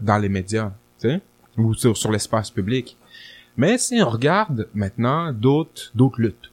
dans 0.00 0.18
les 0.18 0.28
médias, 0.28 0.72
tu 1.00 1.08
sais, 1.08 1.20
ou 1.56 1.74
sur, 1.74 1.96
sur 1.96 2.10
l'espace 2.12 2.50
public. 2.50 2.96
Mais 3.56 3.78
si 3.78 4.00
on 4.02 4.08
regarde 4.08 4.68
maintenant 4.74 5.32
d'autres 5.32 5.90
d'autres 5.94 6.20
luttes, 6.20 6.50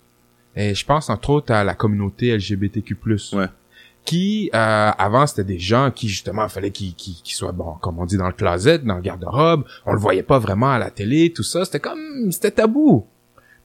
et 0.56 0.74
je 0.74 0.86
pense 0.86 1.10
entre 1.10 1.30
autres 1.30 1.54
à 1.54 1.64
la 1.64 1.76
communauté 1.76 2.36
LGBTQ+, 2.36 2.98
Ouais. 3.34 3.46
qui 4.04 4.50
euh, 4.54 4.92
avant 4.98 5.28
c'était 5.28 5.44
des 5.44 5.60
gens 5.60 5.92
qui 5.92 6.08
justement 6.10 6.48
fallait 6.50 6.72
qu'ils 6.72 6.96
qu'ils 6.96 7.16
qu'ils 7.22 7.36
soient 7.36 7.52
bon 7.52 7.74
comme 7.82 8.00
on 8.00 8.06
dit 8.06 8.18
dans 8.18 8.28
le 8.28 8.34
closet 8.34 8.80
dans 8.80 8.96
le 8.96 9.02
garde-robe 9.02 9.66
on 9.86 9.92
le 9.94 10.00
voyait 10.00 10.24
pas 10.24 10.40
vraiment 10.40 10.72
à 10.72 10.80
la 10.80 10.90
télé 10.92 11.32
tout 11.34 11.44
ça 11.44 11.66
c'était 11.66 11.82
comme 11.82 12.32
c'était 12.32 12.52
tabou 12.52 13.06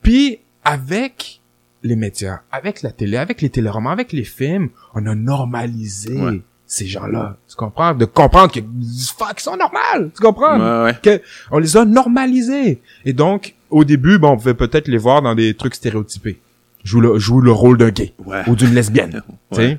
puis 0.02 0.40
avec 0.64 1.40
les 1.82 1.96
médias 1.96 2.40
avec 2.50 2.82
la 2.82 2.90
télé 2.90 3.16
avec 3.16 3.40
les 3.42 3.50
téléromans 3.50 3.90
avec 3.90 4.12
les 4.12 4.24
films 4.24 4.68
on 4.94 5.04
a 5.06 5.14
normalisé 5.14 6.14
Ouais. 6.20 6.40
ces 6.66 6.86
gens-là 6.86 7.36
tu 7.48 7.56
comprends? 7.56 7.94
De 7.94 8.04
comprendre 8.04 8.52
que 8.52 8.60
fuck 8.60 9.34
ils 9.38 9.42
sont 9.42 9.56
normales 9.56 10.10
tu 10.14 10.22
comprends? 10.22 10.58
Ouais, 10.58 10.84
ouais. 10.84 10.96
que 11.02 11.20
on 11.50 11.58
les 11.58 11.76
a 11.76 11.84
normalisés. 11.84 12.80
Et 13.04 13.12
donc, 13.12 13.54
au 13.70 13.84
début, 13.84 14.18
bon, 14.18 14.30
on 14.32 14.36
pouvait 14.36 14.54
peut-être 14.54 14.88
les 14.88 14.98
voir 14.98 15.22
dans 15.22 15.34
des 15.34 15.54
trucs 15.54 15.74
stéréotypés. 15.74 16.38
Joue 16.84 17.00
le, 17.00 17.18
joue 17.18 17.40
le 17.40 17.52
rôle 17.52 17.78
d'un 17.78 17.90
gay. 17.90 18.12
Ouais. 18.24 18.42
Ou 18.48 18.54
d'une 18.56 18.74
lesbienne. 18.74 19.22
tu 19.52 19.56
sais? 19.56 19.66
Ouais. 19.66 19.78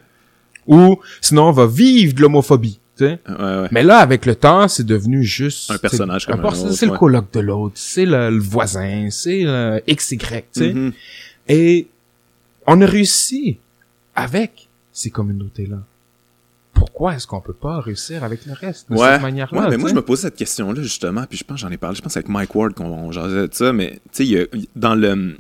Ou, 0.68 1.00
sinon, 1.22 1.50
on 1.50 1.52
va 1.52 1.68
vivre 1.68 2.14
de 2.16 2.22
l'homophobie. 2.22 2.80
Ouais, 3.00 3.20
ouais. 3.28 3.68
Mais 3.72 3.84
là, 3.84 3.98
avec 3.98 4.26
le 4.26 4.36
temps, 4.36 4.68
c'est 4.68 4.86
devenu 4.86 5.24
juste... 5.24 5.70
Un 5.72 5.78
personnage 5.78 6.26
comme 6.26 6.44
un 6.46 6.52
C'est 6.72 6.86
le 6.86 6.94
ouais. 6.94 6.98
coloc 6.98 7.26
de 7.34 7.40
l'autre, 7.40 7.74
c'est 7.76 8.06
le, 8.06 8.30
le 8.30 8.40
voisin, 8.40 9.10
c'est 9.12 9.44
le 9.44 9.82
XY, 9.88 10.20
sais? 10.52 10.74
Mhm. 10.74 10.94
Et 11.50 11.88
on 12.68 12.82
a 12.82 12.86
réussi 12.86 13.58
avec 14.16 14.68
ces 14.92 15.10
communautés-là. 15.10 15.78
Pourquoi 16.74 17.14
est-ce 17.16 17.28
qu'on 17.28 17.40
peut 17.40 17.54
pas 17.54 17.80
réussir 17.82 18.24
avec 18.24 18.46
le 18.48 18.54
reste 18.54 18.90
de 18.92 18.96
Ouais. 18.98 19.14
cette 19.14 19.22
manière-là? 19.22 19.62
Ouais, 19.62 19.70
mais 19.70 19.78
moi, 19.78 19.90
je 19.90 19.94
me 19.94 20.02
posais 20.02 20.24
cette 20.24 20.36
question-là, 20.36 20.82
justement, 20.82 21.24
puis 21.30 21.38
je 21.38 21.44
pense, 21.44 21.60
j'en 21.60 21.70
ai 21.70 21.78
parlé, 21.78 21.96
je 21.96 22.02
pense 22.02 22.18
avec 22.18 22.28
Mike 22.30 22.54
Ward 22.56 22.74
qu'on 22.74 22.86
on 22.86 23.12
jasait 23.12 23.48
de 23.48 23.54
ça, 23.54 23.72
mais, 23.72 24.00
tu 24.12 24.26
sais, 24.26 24.50
dans 24.76 24.96
le, 24.96 25.38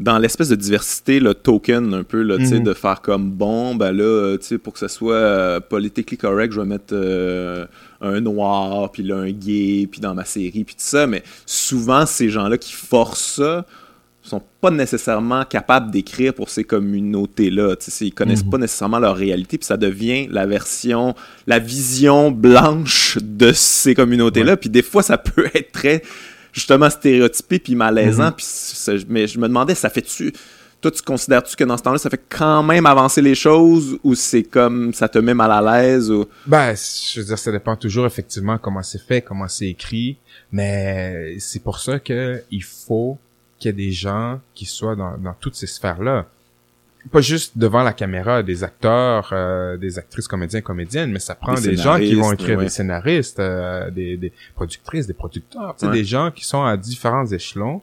dans 0.00 0.18
l'espèce 0.18 0.48
de 0.48 0.56
diversité, 0.56 1.20
le 1.20 1.32
token, 1.34 1.94
un 1.94 2.02
peu, 2.02 2.22
là, 2.22 2.38
tu 2.38 2.46
sais, 2.46 2.58
Mhm. 2.58 2.64
de 2.64 2.74
faire 2.74 3.00
comme, 3.02 3.30
bon, 3.30 3.76
ben 3.76 3.92
là, 3.92 4.36
tu 4.36 4.46
sais, 4.46 4.58
pour 4.58 4.72
que 4.72 4.80
ça 4.80 4.88
soit 4.88 5.14
euh, 5.14 5.60
politically 5.60 6.18
correct, 6.18 6.52
je 6.52 6.60
vais 6.60 6.66
mettre 6.66 6.92
euh, 6.92 7.66
un 8.00 8.20
noir, 8.20 8.90
puis 8.90 9.04
là, 9.04 9.16
un 9.18 9.30
gay, 9.30 9.88
puis 9.90 10.00
dans 10.00 10.14
ma 10.14 10.24
série, 10.24 10.64
puis 10.64 10.74
tout 10.74 10.80
ça, 10.80 11.06
mais 11.06 11.22
souvent, 11.46 12.04
ces 12.04 12.28
gens-là 12.30 12.58
qui 12.58 12.72
forcent 12.72 13.36
ça, 13.36 13.64
sont 14.28 14.42
pas 14.60 14.70
nécessairement 14.70 15.44
capables 15.44 15.90
d'écrire 15.90 16.32
pour 16.34 16.48
ces 16.50 16.64
communautés-là. 16.64 17.74
Ils 18.00 18.12
connaissent 18.14 18.44
Mhm. 18.44 18.50
pas 18.50 18.58
nécessairement 18.58 18.98
leur 18.98 19.16
réalité, 19.16 19.58
puis 19.58 19.66
ça 19.66 19.76
devient 19.76 20.26
la 20.30 20.46
version, 20.46 21.14
la 21.46 21.58
vision 21.58 22.30
blanche 22.30 23.18
de 23.22 23.52
ces 23.52 23.94
communautés-là. 23.94 24.56
Puis 24.56 24.70
des 24.70 24.82
fois, 24.82 25.02
ça 25.02 25.18
peut 25.18 25.48
être 25.54 25.72
très 25.72 26.02
justement 26.52 26.88
stéréotypé 26.88 27.58
puis 27.58 27.74
malaisant. 27.74 28.32
Ça- 28.38 28.92
mais 29.08 29.26
je 29.26 29.38
me 29.38 29.48
demandais, 29.48 29.74
ça 29.74 29.90
fait-tu 29.90 30.32
toi, 30.80 30.90
tu 30.90 31.00
considères-tu 31.00 31.56
que 31.56 31.64
dans 31.64 31.78
ce 31.78 31.82
temps-là, 31.82 31.96
ça 31.96 32.10
fait 32.10 32.20
quand 32.28 32.62
même 32.62 32.84
avancer 32.84 33.22
les 33.22 33.34
choses 33.34 33.96
ou 34.04 34.14
c'est 34.14 34.42
comme 34.42 34.92
ça 34.92 35.08
te 35.08 35.18
met 35.18 35.32
mal 35.32 35.50
à 35.50 35.62
l'aise 35.62 36.10
ou? 36.10 36.26
Ben, 36.46 36.74
je 36.74 37.20
veux 37.20 37.26
dire, 37.26 37.38
ça 37.38 37.50
dépend 37.50 37.74
toujours 37.74 38.04
effectivement 38.04 38.58
comment 38.58 38.82
c'est 38.82 39.00
fait, 39.00 39.22
comment 39.22 39.48
c'est 39.48 39.68
écrit, 39.68 40.18
mais 40.52 41.36
c'est 41.38 41.62
pour 41.62 41.78
ça 41.78 41.98
que 41.98 42.42
il 42.50 42.62
faut 42.62 43.16
qu'il 43.72 43.78
y 43.78 43.82
ait 43.82 43.86
des 43.86 43.92
gens 43.92 44.40
qui 44.54 44.66
soient 44.66 44.94
dans, 44.96 45.16
dans 45.18 45.32
toutes 45.40 45.54
ces 45.54 45.66
sphères-là. 45.66 46.26
Pas 47.12 47.20
juste 47.20 47.56
devant 47.58 47.82
la 47.82 47.92
caméra, 47.92 48.42
des 48.42 48.62
acteurs, 48.64 49.28
euh, 49.32 49.76
des 49.76 49.98
actrices, 49.98 50.26
comédiens, 50.26 50.60
comédiennes, 50.62 51.10
mais 51.12 51.18
ça 51.18 51.34
prend 51.34 51.52
Des 51.54 51.70
des, 51.70 51.76
gens 51.76 51.98
qui 51.98 52.14
vont 52.14 52.32
écrire 52.32 52.56
ouais. 52.58 52.64
des 52.64 52.70
scénaristes, 52.70 53.40
euh, 53.40 53.90
des, 53.90 54.16
des 54.16 54.32
productrices, 54.54 55.06
des 55.06 55.12
producteurs, 55.14 55.76
Ouais. 55.82 55.90
des 55.90 56.04
gens 56.04 56.30
qui 56.30 56.44
sont 56.46 56.64
à 56.64 56.76
différents 56.78 57.26
échelons, 57.26 57.82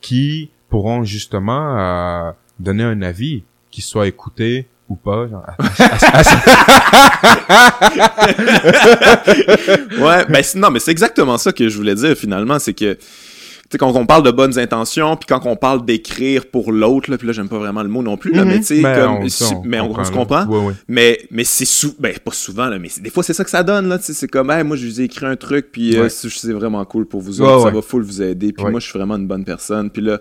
qui 0.00 0.50
pourront 0.68 1.02
justement 1.04 1.78
euh, 1.78 2.30
donner 2.60 2.84
un 2.84 3.02
avis 3.02 3.42
qui 3.72 3.82
soit 3.82 4.06
écouté 4.06 4.68
ou 4.88 4.94
pas. 4.94 5.26
Genre, 5.28 5.44
à- 5.46 5.56
à- 5.58 6.20
à- 6.20 7.80
Ouais, 10.00 10.24
ben 10.28 10.42
non, 10.56 10.70
mais 10.70 10.78
c'est 10.80 10.90
exactement 10.92 11.38
ça 11.38 11.52
que 11.52 11.68
je 11.68 11.76
voulais 11.76 11.94
dire 11.94 12.16
finalement, 12.16 12.58
c'est 12.58 12.74
que 12.74 12.96
sais 13.72 13.78
quand 13.78 13.94
on 13.94 14.04
parle 14.06 14.22
de 14.24 14.30
bonnes 14.30 14.58
intentions, 14.58 15.16
puis 15.16 15.26
quand 15.28 15.40
on 15.46 15.54
parle 15.56 15.84
d'écrire 15.84 16.46
pour 16.46 16.72
l'autre 16.72 17.10
là, 17.10 17.18
puis 17.18 17.26
là 17.26 17.32
j'aime 17.32 17.48
pas 17.48 17.58
vraiment 17.58 17.82
le 17.82 17.88
mot 17.88 18.02
non 18.02 18.16
plus 18.16 18.32
là, 18.32 18.44
mais 18.44 18.58
tu 18.58 18.64
sais 18.64 18.82
Ben, 18.82 18.94
comme 19.00 19.12
on- 19.24 19.28
si- 19.28 19.44
ça, 19.44 19.54
mais 19.64 19.78
on, 19.80 19.90
on 19.98 20.04
se 20.04 20.10
comprend. 20.10 20.46
Mais 20.88 21.20
mais 21.30 21.44
c'est 21.44 21.64
sou 21.64 21.94
ben 21.98 22.18
pas 22.18 22.32
souvent 22.32 22.66
là, 22.66 22.78
mais 22.78 22.88
des 23.00 23.10
fois 23.10 23.22
c'est 23.22 23.32
ça 23.34 23.44
que 23.44 23.50
ça 23.50 23.62
donne 23.62 23.88
là, 23.88 23.98
tu 23.98 24.04
sais 24.06 24.12
c'est 24.14 24.28
comme 24.28 24.50
hey, 24.50 24.64
moi 24.64 24.76
je 24.76 24.86
vous 24.86 25.00
ai 25.00 25.04
écrit 25.04 25.26
un 25.26 25.36
truc 25.36 25.70
puis 25.72 25.96
euh, 25.96 26.02
Ouais. 26.02 26.08
c'est 26.08 26.28
c'est 26.28 26.52
vraiment 26.52 26.84
cool 26.84 27.06
pour 27.06 27.20
vous 27.20 27.40
Ouais, 27.40 27.46
autres, 27.48 27.60
ça 27.60 27.66
ouais. 27.68 27.72
va 27.74 27.82
full 27.82 28.02
vous 28.02 28.20
aider, 28.22 28.52
puis 28.52 28.64
moi 28.66 28.80
je 28.80 28.86
suis 28.88 28.98
vraiment 28.98 29.16
une 29.16 29.26
bonne 29.28 29.44
personne, 29.44 29.88
puis 29.90 30.02
là 30.02 30.18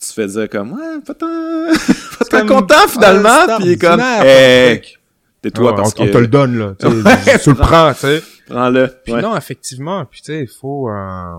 tu 0.00 0.08
te 0.08 0.12
fais 0.12 0.26
dire 0.26 0.48
comme 0.50 0.72
ouais, 0.72 1.00
pas 1.06 1.14
tant 2.30 2.46
content 2.46 2.88
finalement, 2.88 3.58
puis 3.60 3.78
comme 3.78 4.00
hey, 4.00 4.82
tais-toi 5.40 5.74
parce 5.74 5.92
on, 5.92 6.04
que 6.04 6.08
on 6.10 6.12
te 6.12 6.18
le 6.18 6.26
donne 6.26 6.58
là, 6.58 6.74
tu 6.78 6.86
le 7.50 7.54
prends, 7.54 7.92
tu 7.94 8.00
sais. 8.00 8.22
prends-le. 8.48 8.90
Puis 9.04 9.14
non, 9.14 9.34
effectivement, 9.36 10.04
puis 10.04 10.20
tu 10.20 10.32
sais, 10.32 10.42
il 10.42 10.48
faut 10.48 10.88
euh, 10.90 11.34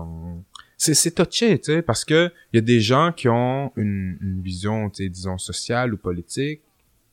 c'est 0.76 0.94
c'est 0.94 1.10
touché, 1.12 1.58
tu 1.58 1.72
sais, 1.72 1.82
parce 1.82 2.04
que 2.04 2.30
il 2.52 2.56
y 2.56 2.58
a 2.58 2.62
des 2.62 2.80
gens 2.80 3.12
qui 3.12 3.28
ont 3.28 3.72
une, 3.76 4.18
une 4.20 4.42
vision, 4.42 4.90
tu 4.90 5.04
sais, 5.04 5.08
disons 5.08 5.38
sociale 5.38 5.94
ou 5.94 5.96
politique, 5.96 6.60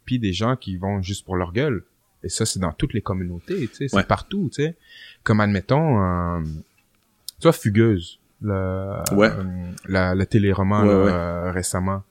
puis 0.06 0.20
des 0.20 0.34
gens 0.34 0.56
qui 0.56 0.78
vont 0.78 1.02
juste 1.02 1.24
pour 1.26 1.36
leur 1.38 1.54
gueule. 1.54 1.84
Et 2.24 2.30
ça, 2.30 2.46
c'est 2.46 2.60
dans 2.60 2.72
toutes 2.74 2.94
les 2.94 3.02
communautés, 3.02 3.68
tu 3.68 3.76
sais, 3.76 3.88
c'est 3.90 3.96
Ouais. 3.96 4.04
partout, 4.04 4.50
tu 4.54 4.64
sais. 4.64 4.76
Comme 5.24 5.40
admettons, 5.42 6.02
euh, 6.02 6.42
tu 7.40 7.44
vois, 7.44 7.52
Fugueuse, 7.54 8.20
le, 8.42 9.02
Ouais. 9.16 9.30
euh, 9.30 9.44
la, 9.88 10.16
le 10.16 10.26
téléroman 10.26 10.84
ouais. 10.84 10.90
euh, 11.12 11.52
récemment. 11.52 12.04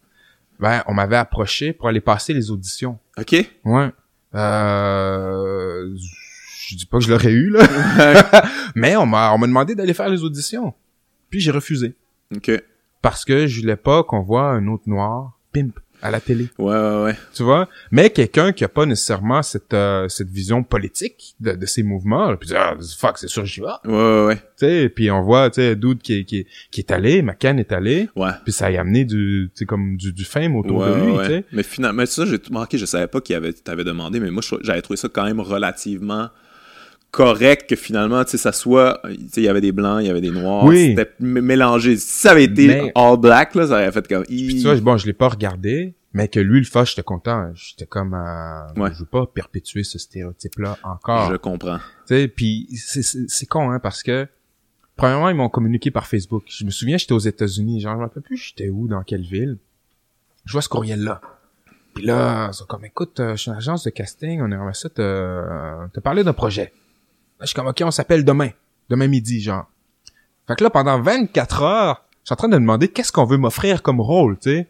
Ben, 0.60 0.82
on 0.86 0.94
m'avait 0.94 1.16
approché 1.16 1.72
pour 1.72 1.88
aller 1.88 2.00
passer 2.00 2.32
les 2.34 2.50
auditions. 2.50 2.98
OK. 3.18 3.34
Ouais. 3.64 3.90
Euh, 4.34 5.94
je 6.68 6.76
dis 6.76 6.86
pas 6.86 6.98
que 6.98 7.04
je 7.04 7.10
l'aurais 7.10 7.32
eu 7.32 7.50
là, 7.50 7.66
mais 8.74 8.96
on 8.96 9.04
m'a 9.06 9.32
on 9.32 9.38
m'a 9.38 9.46
demandé 9.46 9.74
d'aller 9.74 9.94
faire 9.94 10.08
les 10.08 10.22
auditions. 10.24 10.72
Puis 11.32 11.40
j'ai 11.40 11.50
refusé 11.50 11.94
OK. 12.36 12.50
parce 13.00 13.24
que 13.24 13.48
je 13.48 13.60
voulais 13.62 13.74
pas 13.76 14.04
qu'on 14.04 14.20
voit 14.22 14.50
un 14.50 14.68
autre 14.68 14.84
noir 14.86 15.40
pimp 15.52 15.80
à 16.04 16.10
la 16.10 16.20
télé, 16.20 16.48
Ouais 16.58 16.74
ouais 16.74 17.02
ouais. 17.04 17.16
tu 17.32 17.44
vois? 17.44 17.68
Mais 17.92 18.10
quelqu'un 18.10 18.50
qui 18.50 18.64
a 18.64 18.68
pas 18.68 18.86
nécessairement 18.86 19.40
cette 19.44 19.72
euh, 19.72 20.08
cette 20.08 20.28
vision 20.30 20.64
politique 20.64 21.36
de, 21.38 21.52
de 21.52 21.64
ces 21.64 21.84
mouvements, 21.84 22.28
là, 22.28 22.36
puis 22.36 22.50
ah 22.56 22.74
fuck, 22.98 23.18
c'est 23.18 23.28
sûr 23.28 23.44
j'y 23.46 23.60
vais. 23.60 23.66
Ouais 23.84 23.92
ouais 23.92 24.26
ouais. 24.26 24.36
Tu 24.36 24.42
sais, 24.66 24.88
puis 24.88 25.12
on 25.12 25.22
voit 25.22 25.48
tu 25.50 25.60
sais 25.60 25.76
Dude 25.76 26.02
qui 26.02 26.14
est 26.14 26.24
qui 26.24 26.44
qui 26.72 26.80
est 26.80 26.90
allé, 26.90 27.22
McCann 27.22 27.58
est 27.60 27.70
allé, 27.70 28.08
Ouais. 28.16 28.32
puis 28.42 28.52
ça 28.52 28.66
a 28.66 28.80
amené 28.80 29.04
du 29.04 29.50
tu 29.54 29.60
sais 29.60 29.64
comme 29.64 29.96
du 29.96 30.12
du 30.12 30.24
fame 30.24 30.56
autour 30.56 30.78
Ouais, 30.78 30.90
de 30.90 30.94
lui, 31.04 31.12
ouais. 31.12 31.26
tu 31.26 31.32
sais. 31.34 31.44
Mais 31.52 31.62
finalement, 31.62 32.04
ça, 32.04 32.26
j'ai 32.26 32.38
manqué, 32.50 32.78
je 32.78 32.84
savais 32.86 33.06
pas 33.06 33.20
qu'il 33.20 33.36
avait, 33.36 33.52
t'avais 33.52 33.84
demandé, 33.84 34.18
mais 34.18 34.32
moi, 34.32 34.42
j'avais 34.62 34.82
trouvé 34.82 34.96
ça 34.96 35.08
quand 35.08 35.24
même 35.24 35.38
relativement 35.38 36.30
correct 37.12 37.68
que 37.70 37.76
finalement, 37.76 38.24
tu 38.24 38.32
sais, 38.32 38.38
ça 38.38 38.50
soit, 38.52 39.00
tu 39.04 39.10
sais, 39.30 39.40
il 39.42 39.44
y 39.44 39.48
avait 39.48 39.60
des 39.60 39.70
blancs, 39.70 39.98
il 40.02 40.06
y 40.06 40.10
avait 40.10 40.20
des 40.20 40.30
noirs, 40.32 40.64
Oui. 40.64 40.94
c'était 40.96 41.12
mélangé. 41.20 41.96
Si 41.96 42.08
ça 42.08 42.32
avait 42.32 42.44
été 42.44 42.66
Mais- 42.66 42.92
all 42.96 43.16
black, 43.18 43.54
là, 43.54 43.66
ça 43.68 43.74
aurait 43.74 43.92
fait 43.92 44.08
comme, 44.08 44.24
Puis 44.24 44.56
tu 44.56 44.62
vois, 44.62 44.74
bon, 44.76 44.96
je 44.96 45.06
l'ai 45.06 45.12
pas 45.12 45.28
regardé, 45.28 45.94
mais 46.14 46.26
que 46.28 46.40
lui 46.40 46.58
le 46.58 46.64
fasse, 46.66 46.88
j'étais 46.90 47.02
content. 47.04 47.50
J'étais 47.54 47.86
comme, 47.86 48.14
euh, 48.14 48.80
Ouais. 48.80 48.90
je 48.94 48.98
veux 49.00 49.04
pas 49.04 49.26
perpétuer 49.26 49.84
ce 49.84 49.98
stéréotype-là 49.98 50.78
encore. 50.82 51.30
je 51.30 51.36
comprends. 51.36 51.78
Tu 51.78 51.82
sais, 52.16 52.28
puis 52.28 52.66
c'est- 52.74 53.46
con, 53.46 53.70
hein, 53.70 53.78
parce 53.78 54.02
que 54.02 54.26
premièrement, 54.96 55.28
ils 55.28 55.36
m'ont 55.36 55.48
communiqué 55.50 55.90
par 55.90 56.06
Facebook. 56.06 56.44
Je 56.48 56.64
me 56.64 56.70
souviens, 56.70 56.96
j'étais 56.96 57.12
aux 57.12 57.18
États-Unis, 57.18 57.80
genre, 57.80 57.92
je 57.92 57.98
me 57.98 58.02
rappelle 58.04 58.22
plus, 58.22 58.36
j'étais 58.38 58.70
où, 58.70 58.88
dans 58.88 59.02
quelle 59.02 59.22
ville. 59.22 59.58
Je 60.46 60.52
vois 60.52 60.62
ce 60.62 60.68
courriel-là. 60.68 61.20
Puis 61.94 62.06
là, 62.06 62.48
ils 62.50 62.54
sont 62.54 62.64
comme, 62.64 62.86
écoute, 62.86 63.20
euh, 63.20 63.32
je 63.36 63.42
suis 63.42 63.50
une 63.50 63.56
agence 63.58 63.84
de 63.84 63.90
casting, 63.90 64.40
on 64.40 64.50
aimerait 64.50 64.72
ça 64.72 64.88
te, 64.88 65.88
te 65.92 66.00
parler 66.00 66.24
d'un 66.24 66.32
projet. 66.32 66.72
Là, 67.42 67.46
je 67.46 67.48
suis 67.48 67.56
comme, 67.56 67.66
ok, 67.66 67.82
on 67.84 67.90
s'appelle 67.90 68.24
demain. 68.24 68.50
Demain 68.88 69.08
midi, 69.08 69.40
genre. 69.42 69.64
Fait 70.46 70.54
que 70.54 70.62
là, 70.62 70.70
pendant 70.70 71.00
24 71.02 71.62
heures, 71.62 72.04
je 72.22 72.28
suis 72.28 72.32
en 72.34 72.36
train 72.36 72.46
de 72.46 72.54
me 72.54 72.60
demander 72.60 72.86
qu'est-ce 72.86 73.10
qu'on 73.10 73.24
veut 73.24 73.36
m'offrir 73.36 73.82
comme 73.82 74.00
rôle, 74.00 74.38
tu 74.38 74.50
sais. 74.50 74.68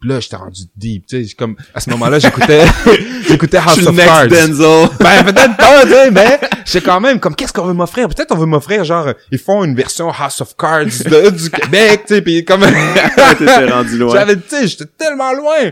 Puis 0.00 0.08
là, 0.08 0.20
j'étais 0.20 0.36
rendu 0.36 0.62
deep, 0.74 1.06
tu 1.06 1.22
sais. 1.28 1.34
Comme, 1.34 1.54
à 1.74 1.80
ce 1.80 1.90
moment-là, 1.90 2.18
j'écoutais, 2.18 2.64
j'écoutais 3.28 3.58
Je 3.60 3.62
House 3.64 3.72
suis 3.74 3.82
le 3.82 3.88
of 3.88 3.94
next 3.96 4.08
Cards. 4.10 4.28
Denzel. 4.28 4.88
Ben, 5.00 5.22
peut-être 5.24 5.56
pas, 5.58 5.82
tu 5.82 5.88
sais, 5.90 6.10
mais 6.10 6.40
j'étais 6.64 6.80
quand 6.86 7.00
même 7.00 7.20
comme, 7.20 7.34
qu'est-ce 7.34 7.52
qu'on 7.52 7.66
veut 7.66 7.74
m'offrir? 7.74 8.08
Peut-être 8.08 8.32
on 8.32 8.38
veut 8.38 8.46
m'offrir, 8.46 8.84
genre, 8.84 9.10
ils 9.30 9.38
font 9.38 9.62
une 9.64 9.74
version 9.74 10.10
House 10.10 10.40
of 10.40 10.56
Cards 10.56 10.84
de- 10.86 11.28
du 11.28 11.50
Québec, 11.50 12.04
tu 12.06 12.14
sais, 12.14 12.22
puis 12.22 12.42
comme, 12.42 12.62
T'étais 13.38 13.66
rendu 13.70 13.98
loin. 13.98 14.14
j'avais, 14.14 14.36
tu 14.36 14.42
sais, 14.48 14.66
j'étais 14.66 14.86
tellement 14.96 15.32
loin. 15.34 15.70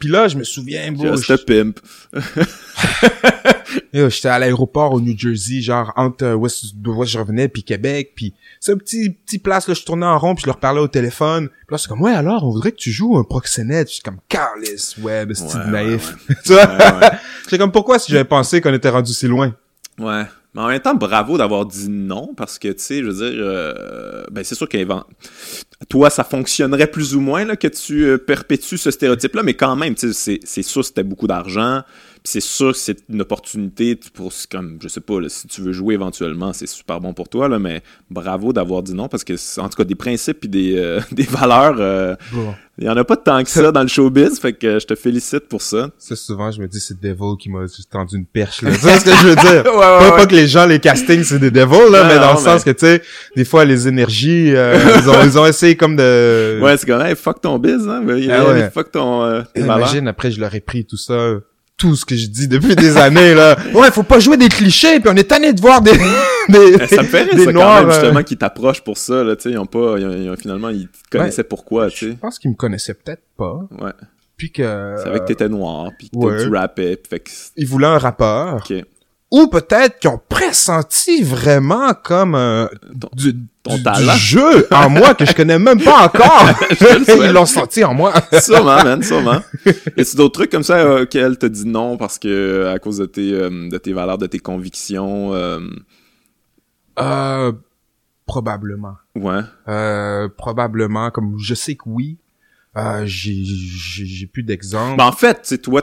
Puis 0.00 0.08
là, 0.08 0.26
je 0.28 0.36
me 0.38 0.44
souviens, 0.44 0.90
bro, 0.92 1.14
Just 1.14 1.30
a 1.30 1.36
pimp. 1.38 1.78
J'étais 3.92 4.28
à 4.28 4.38
l'aéroport 4.38 4.94
au 4.94 5.00
New 5.00 5.16
Jersey, 5.16 5.60
genre 5.60 5.92
entre 5.94 6.24
euh, 6.24 6.46
est-ce 6.46 6.68
d'où 6.74 7.04
je 7.04 7.18
revenais 7.18 7.48
puis 7.48 7.62
Québec, 7.62 8.12
puis 8.16 8.34
c'est 8.58 8.72
un 8.72 8.76
petit 8.76 9.10
petit 9.10 9.38
place 9.38 9.68
là, 9.68 9.74
je 9.74 9.82
tournais 9.82 10.06
en 10.06 10.18
rond 10.18 10.34
puis 10.34 10.42
je 10.42 10.46
leur 10.46 10.58
parlais 10.58 10.80
au 10.80 10.88
téléphone. 10.88 11.48
Puis 11.48 11.66
là 11.70 11.78
c'est 11.78 11.88
comme 11.88 12.02
ouais 12.02 12.12
alors 12.12 12.44
on 12.44 12.50
voudrait 12.50 12.72
que 12.72 12.78
tu 12.78 12.90
joues 12.90 13.16
un 13.16 13.24
proxénète. 13.24 13.88
Je 13.88 13.94
suis 13.94 14.02
comme 14.02 14.18
Carlis, 14.28 14.94
ouais, 15.02 15.26
mais 15.26 15.34
c'est 15.34 15.54
Ouais, 15.56 15.70
naïf. 15.70 16.14
ouais, 16.28 16.34
tu 16.44 16.52
vois? 16.52 16.66
Ouais, 16.66 17.58
comme 17.58 17.72
pourquoi 17.72 17.98
si 17.98 18.10
j'avais 18.10 18.24
pensé 18.24 18.60
qu'on 18.60 18.74
était 18.74 18.88
rendu 18.88 19.12
si 19.12 19.26
loin? 19.26 19.54
Ouais. 19.98 20.24
Mais 20.54 20.60
en 20.62 20.68
même 20.68 20.80
temps, 20.80 20.94
bravo 20.94 21.38
d'avoir 21.38 21.64
dit 21.64 21.88
non, 21.88 22.34
parce 22.36 22.58
que, 22.58 22.68
tu 22.68 22.80
sais, 22.82 23.00
je 23.02 23.06
veux 23.08 23.30
dire, 23.30 23.40
euh, 23.44 24.24
ben 24.32 24.42
c'est 24.42 24.56
sûr 24.56 24.68
qu'évent... 24.68 25.04
toi, 25.88 26.10
ça 26.10 26.24
fonctionnerait 26.24 26.88
plus 26.88 27.14
ou 27.14 27.20
moins, 27.20 27.44
là, 27.44 27.56
que 27.56 27.68
tu 27.68 28.04
euh, 28.04 28.18
perpétues 28.18 28.78
ce 28.78 28.90
stéréotype-là, 28.90 29.42
mais 29.42 29.54
quand 29.54 29.76
même, 29.76 29.94
tu 29.94 30.12
sais, 30.12 30.38
c'est- 30.44 30.62
sûr 30.62 30.84
c'était 30.84 31.04
beaucoup 31.04 31.26
d'argent, 31.28 31.82
c'est 32.24 32.40
sûr 32.40 32.72
que 32.72 32.78
c'est 32.78 32.98
une 33.08 33.20
opportunité 33.22 33.98
pour, 34.14 34.32
comme, 34.50 34.78
je 34.82 34.88
sais 34.88 35.00
pas, 35.00 35.20
là, 35.20 35.28
si 35.28 35.46
tu 35.48 35.62
veux 35.62 35.72
jouer 35.72 35.94
éventuellement, 35.94 36.52
c'est 36.52 36.66
super 36.66 37.00
bon 37.00 37.14
pour 37.14 37.28
toi, 37.28 37.48
là, 37.48 37.58
mais 37.58 37.82
bravo 38.10 38.52
d'avoir 38.52 38.82
dit 38.82 38.94
non, 38.94 39.08
parce 39.08 39.24
que, 39.24 39.36
c'est- 39.36 39.60
en 39.60 39.68
tout 39.68 39.76
cas, 39.76 39.84
des 39.84 39.94
principes 39.94 40.44
et 40.44 40.48
des, 40.48 40.76
euh, 40.78 41.00
des 41.12 41.22
valeurs, 41.22 41.76
euh, 41.78 42.14
Bon. 42.32 42.54
il 42.78 42.84
y 42.84 42.88
en 42.90 42.96
a 42.96 43.04
pas 43.04 43.16
tant 43.16 43.42
que 43.42 43.48
ça 43.50 43.72
dans 43.72 43.82
le 43.82 43.88
showbiz, 43.88 44.38
fait 44.38 44.52
que 44.52 44.78
je 44.78 44.86
te 44.86 44.94
félicite 44.94 45.48
pour 45.48 45.62
ça. 45.62 45.90
Ça 45.98 46.14
souvent 46.16 46.50
je 46.50 46.60
me 46.60 46.68
dis 46.68 46.80
c'est 46.80 47.00
Devil 47.00 47.36
qui 47.38 47.48
m'a 47.50 47.60
tendu 47.90 48.16
une 48.16 48.26
perche 48.26 48.62
là. 48.62 48.70
Tu 48.72 48.78
vois 48.78 48.98
ce 48.98 49.04
que 49.04 49.10
je 49.12 49.26
veux 49.28 49.36
dire? 49.36 49.64
Ouais, 49.64 49.70
ouais, 49.70 49.80
pas, 49.80 50.10
ouais. 50.10 50.16
pas 50.16 50.26
que 50.26 50.34
les 50.34 50.46
gens 50.48 50.66
les 50.66 50.78
castings 50.80 51.22
c'est 51.24 51.38
des 51.38 51.50
devils 51.50 51.90
là, 51.90 52.02
Non, 52.02 52.08
mais 52.08 52.14
dans 52.16 52.26
non, 52.28 52.32
le 52.34 52.38
sens 52.38 52.64
que 52.64 52.70
tu 52.70 52.80
sais 52.86 53.02
des 53.36 53.44
fois 53.44 53.64
les 53.64 53.86
énergies 53.88 54.54
euh, 54.54 54.78
ils 55.02 55.08
ont 55.10 55.22
ils 55.24 55.38
ont 55.38 55.46
essayé 55.46 55.76
comme 55.76 55.96
de 55.96 56.58
Ouais, 56.62 56.76
c'est 56.76 56.86
comme, 56.86 57.00
hey, 57.02 57.14
fuck 57.16 57.40
ton 57.40 57.58
biz, 57.58 57.86
hein, 57.88 58.02
mais, 58.04 58.30
Ah 58.30 58.46
ouais. 58.46 58.70
fuck 58.70 58.90
ton, 58.92 59.22
euh. 59.24 59.42
Imagine, 59.56 60.08
après, 60.08 60.30
je 60.30 60.40
leur 60.40 60.54
ai 60.54 60.60
pris 60.60 60.84
tout 60.84 60.96
ça, 60.96 61.34
tout 61.80 61.96
ce 61.96 62.04
que 62.04 62.14
je 62.14 62.26
dis 62.26 62.46
depuis 62.46 62.76
des 62.76 62.98
années, 62.98 63.34
là. 63.34 63.56
Ouais, 63.74 63.90
faut 63.90 64.02
pas 64.02 64.18
jouer 64.20 64.36
des 64.36 64.48
clichés, 64.50 65.00
puis 65.00 65.08
on 65.10 65.16
est 65.16 65.24
tanné 65.24 65.54
de 65.54 65.60
voir 65.62 65.80
des, 65.80 65.92
des, 66.48 66.76
Eh, 66.78 66.86
Ça 66.94 67.02
me 67.02 67.08
fait 67.08 67.22
rire, 67.22 67.34
des 67.34 67.44
ça, 67.46 67.52
noirs. 67.52 67.68
quand 67.68 67.80
même, 67.80 67.88
euh. 67.88 67.92
justement, 68.00 68.22
qui 68.22 68.36
t'approchent 68.36 68.84
pour 68.84 68.98
ça, 68.98 69.24
là, 69.24 69.34
tu 69.34 69.44
sais, 69.44 69.50
ils 69.52 69.58
ont 69.58 69.64
pas, 69.64 69.96
ils 69.98 70.28
ont- 70.30 70.36
finalement, 70.36 70.68
ils 70.68 70.88
te 70.88 71.16
connaissaient 71.18 71.42
pourquoi, 71.42 71.88
tu 71.90 72.04
Je 72.06 72.10
sais. 72.10 72.16
pense 72.20 72.38
qu'ils 72.38 72.50
me 72.50 72.56
connaissaient 72.56 72.92
peut-être 72.92 73.22
pas, 73.36 73.60
Ouais. 73.80 73.92
puis 74.36 74.52
que... 74.52 74.94
C'est 74.98 75.08
avec 75.08 75.22
que 75.22 75.28
t'étais 75.28 75.48
noir, 75.48 75.90
puis 75.98 76.10
que 76.10 76.16
ouais. 76.18 76.44
tu 76.44 76.54
rappais, 76.54 76.96
puis 76.96 77.08
fait 77.08 77.20
que, 77.20 77.30
Ils 77.56 77.66
voulaient 77.66 77.86
un 77.86 77.98
rappeur. 77.98 78.56
ok. 78.56 78.74
Ou 79.32 79.46
peut-être 79.46 79.98
qu'ils 80.00 80.10
ont 80.10 80.20
pressenti 80.28 81.22
vraiment 81.22 81.92
comme 81.94 82.34
euh, 82.34 82.66
du, 83.14 83.32
ton 83.62 83.76
du- 83.76 83.82
talent. 83.82 84.12
du 84.14 84.18
jeu 84.18 84.66
en 84.70 84.88
moi 84.90 85.14
que 85.14 85.24
je 85.26 85.32
connais 85.34 85.58
même 85.58 85.82
pas 85.82 86.06
encore. 86.06 86.48
Ils 87.24 87.32
l'ont 87.32 87.44
senti 87.46 87.84
en 87.84 87.92
moi. 87.94 88.12
Sûrement, 88.40 88.82
man, 88.82 89.02
sûrement. 89.02 89.40
Y 89.96 90.00
a-tu 90.00 90.16
d'autres 90.16 90.32
trucs 90.40 90.50
comme 90.50 90.62
ça 90.62 90.78
euh, 90.78 91.02
auxquels 91.02 91.36
t'as 91.38 91.48
dit 91.48 91.66
non 91.66 91.96
parce 91.96 92.18
que, 92.18 92.72
à 92.74 92.78
cause 92.78 92.98
de 92.98 93.06
tes, 93.06 93.32
euh, 93.34 93.68
de 93.68 93.76
tes 93.78 93.92
valeurs, 93.92 94.18
de 94.18 94.26
tes 94.26 94.38
convictions, 94.38 95.34
euh, 95.34 95.60
Euh, 96.98 97.52
probablement. 98.26 98.94
ouais. 99.14 99.40
Euh, 99.68 100.28
probablement, 100.36 101.10
comme 101.10 101.36
je 101.38 101.54
sais 101.54 101.74
que 101.74 101.82
oui. 101.86 102.18
Euh, 102.76 103.02
j'ai 103.04 103.34
j'ai 103.44 104.06
j'ai 104.06 104.26
plus 104.26 104.44
d'exemples. 104.44 104.96
Ben, 104.96 105.06
en 105.06 105.12
fait, 105.12 105.34
tu 105.42 105.48
sais, 105.48 105.58
toi, 105.58 105.82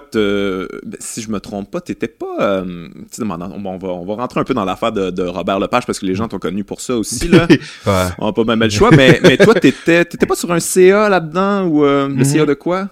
si 1.00 1.22
je 1.22 1.30
me 1.30 1.40
trompe 1.42 1.70
pas, 1.70 1.82
t'étais 1.82 2.08
pas... 2.08 2.38
euh, 2.40 2.88
on, 3.20 3.30
on 3.66 3.78
va, 3.78 3.88
on 3.90 4.06
va 4.06 4.14
rentrer 4.16 4.40
un 4.40 4.46
peu 4.46 4.54
dans 4.54 4.64
l'affaire 4.64 4.94
de, 4.94 5.10
de 5.10 5.24
Robert 5.24 5.60
Lepage 5.60 5.86
parce 5.86 6.00
que 6.00 6.06
les 6.06 6.16
gens 6.16 6.30
t'ont 6.30 6.40
connu 6.40 6.64
pour 6.64 6.80
ça 6.80 6.96
aussi, 6.96 7.28
là. 7.28 7.46
Ouais. 7.86 8.06
On 8.20 8.28
a 8.28 8.34
pas 8.34 8.44
mal 8.46 8.58
le 8.60 8.70
choix, 8.70 8.92
mais, 8.92 9.20
mais 9.22 9.36
toi, 9.38 9.54
t'étais, 9.54 10.06
t'étais 10.06 10.26
pas 10.26 10.36
sur 10.38 10.50
un 10.54 10.62
CA 10.62 11.10
là-dedans 11.10 11.66
ou 11.66 11.84
euh, 11.84 12.08
le 12.08 12.16
Mhm. 12.16 12.24
CA 12.26 12.46
de 12.46 12.54
quoi? 12.54 12.88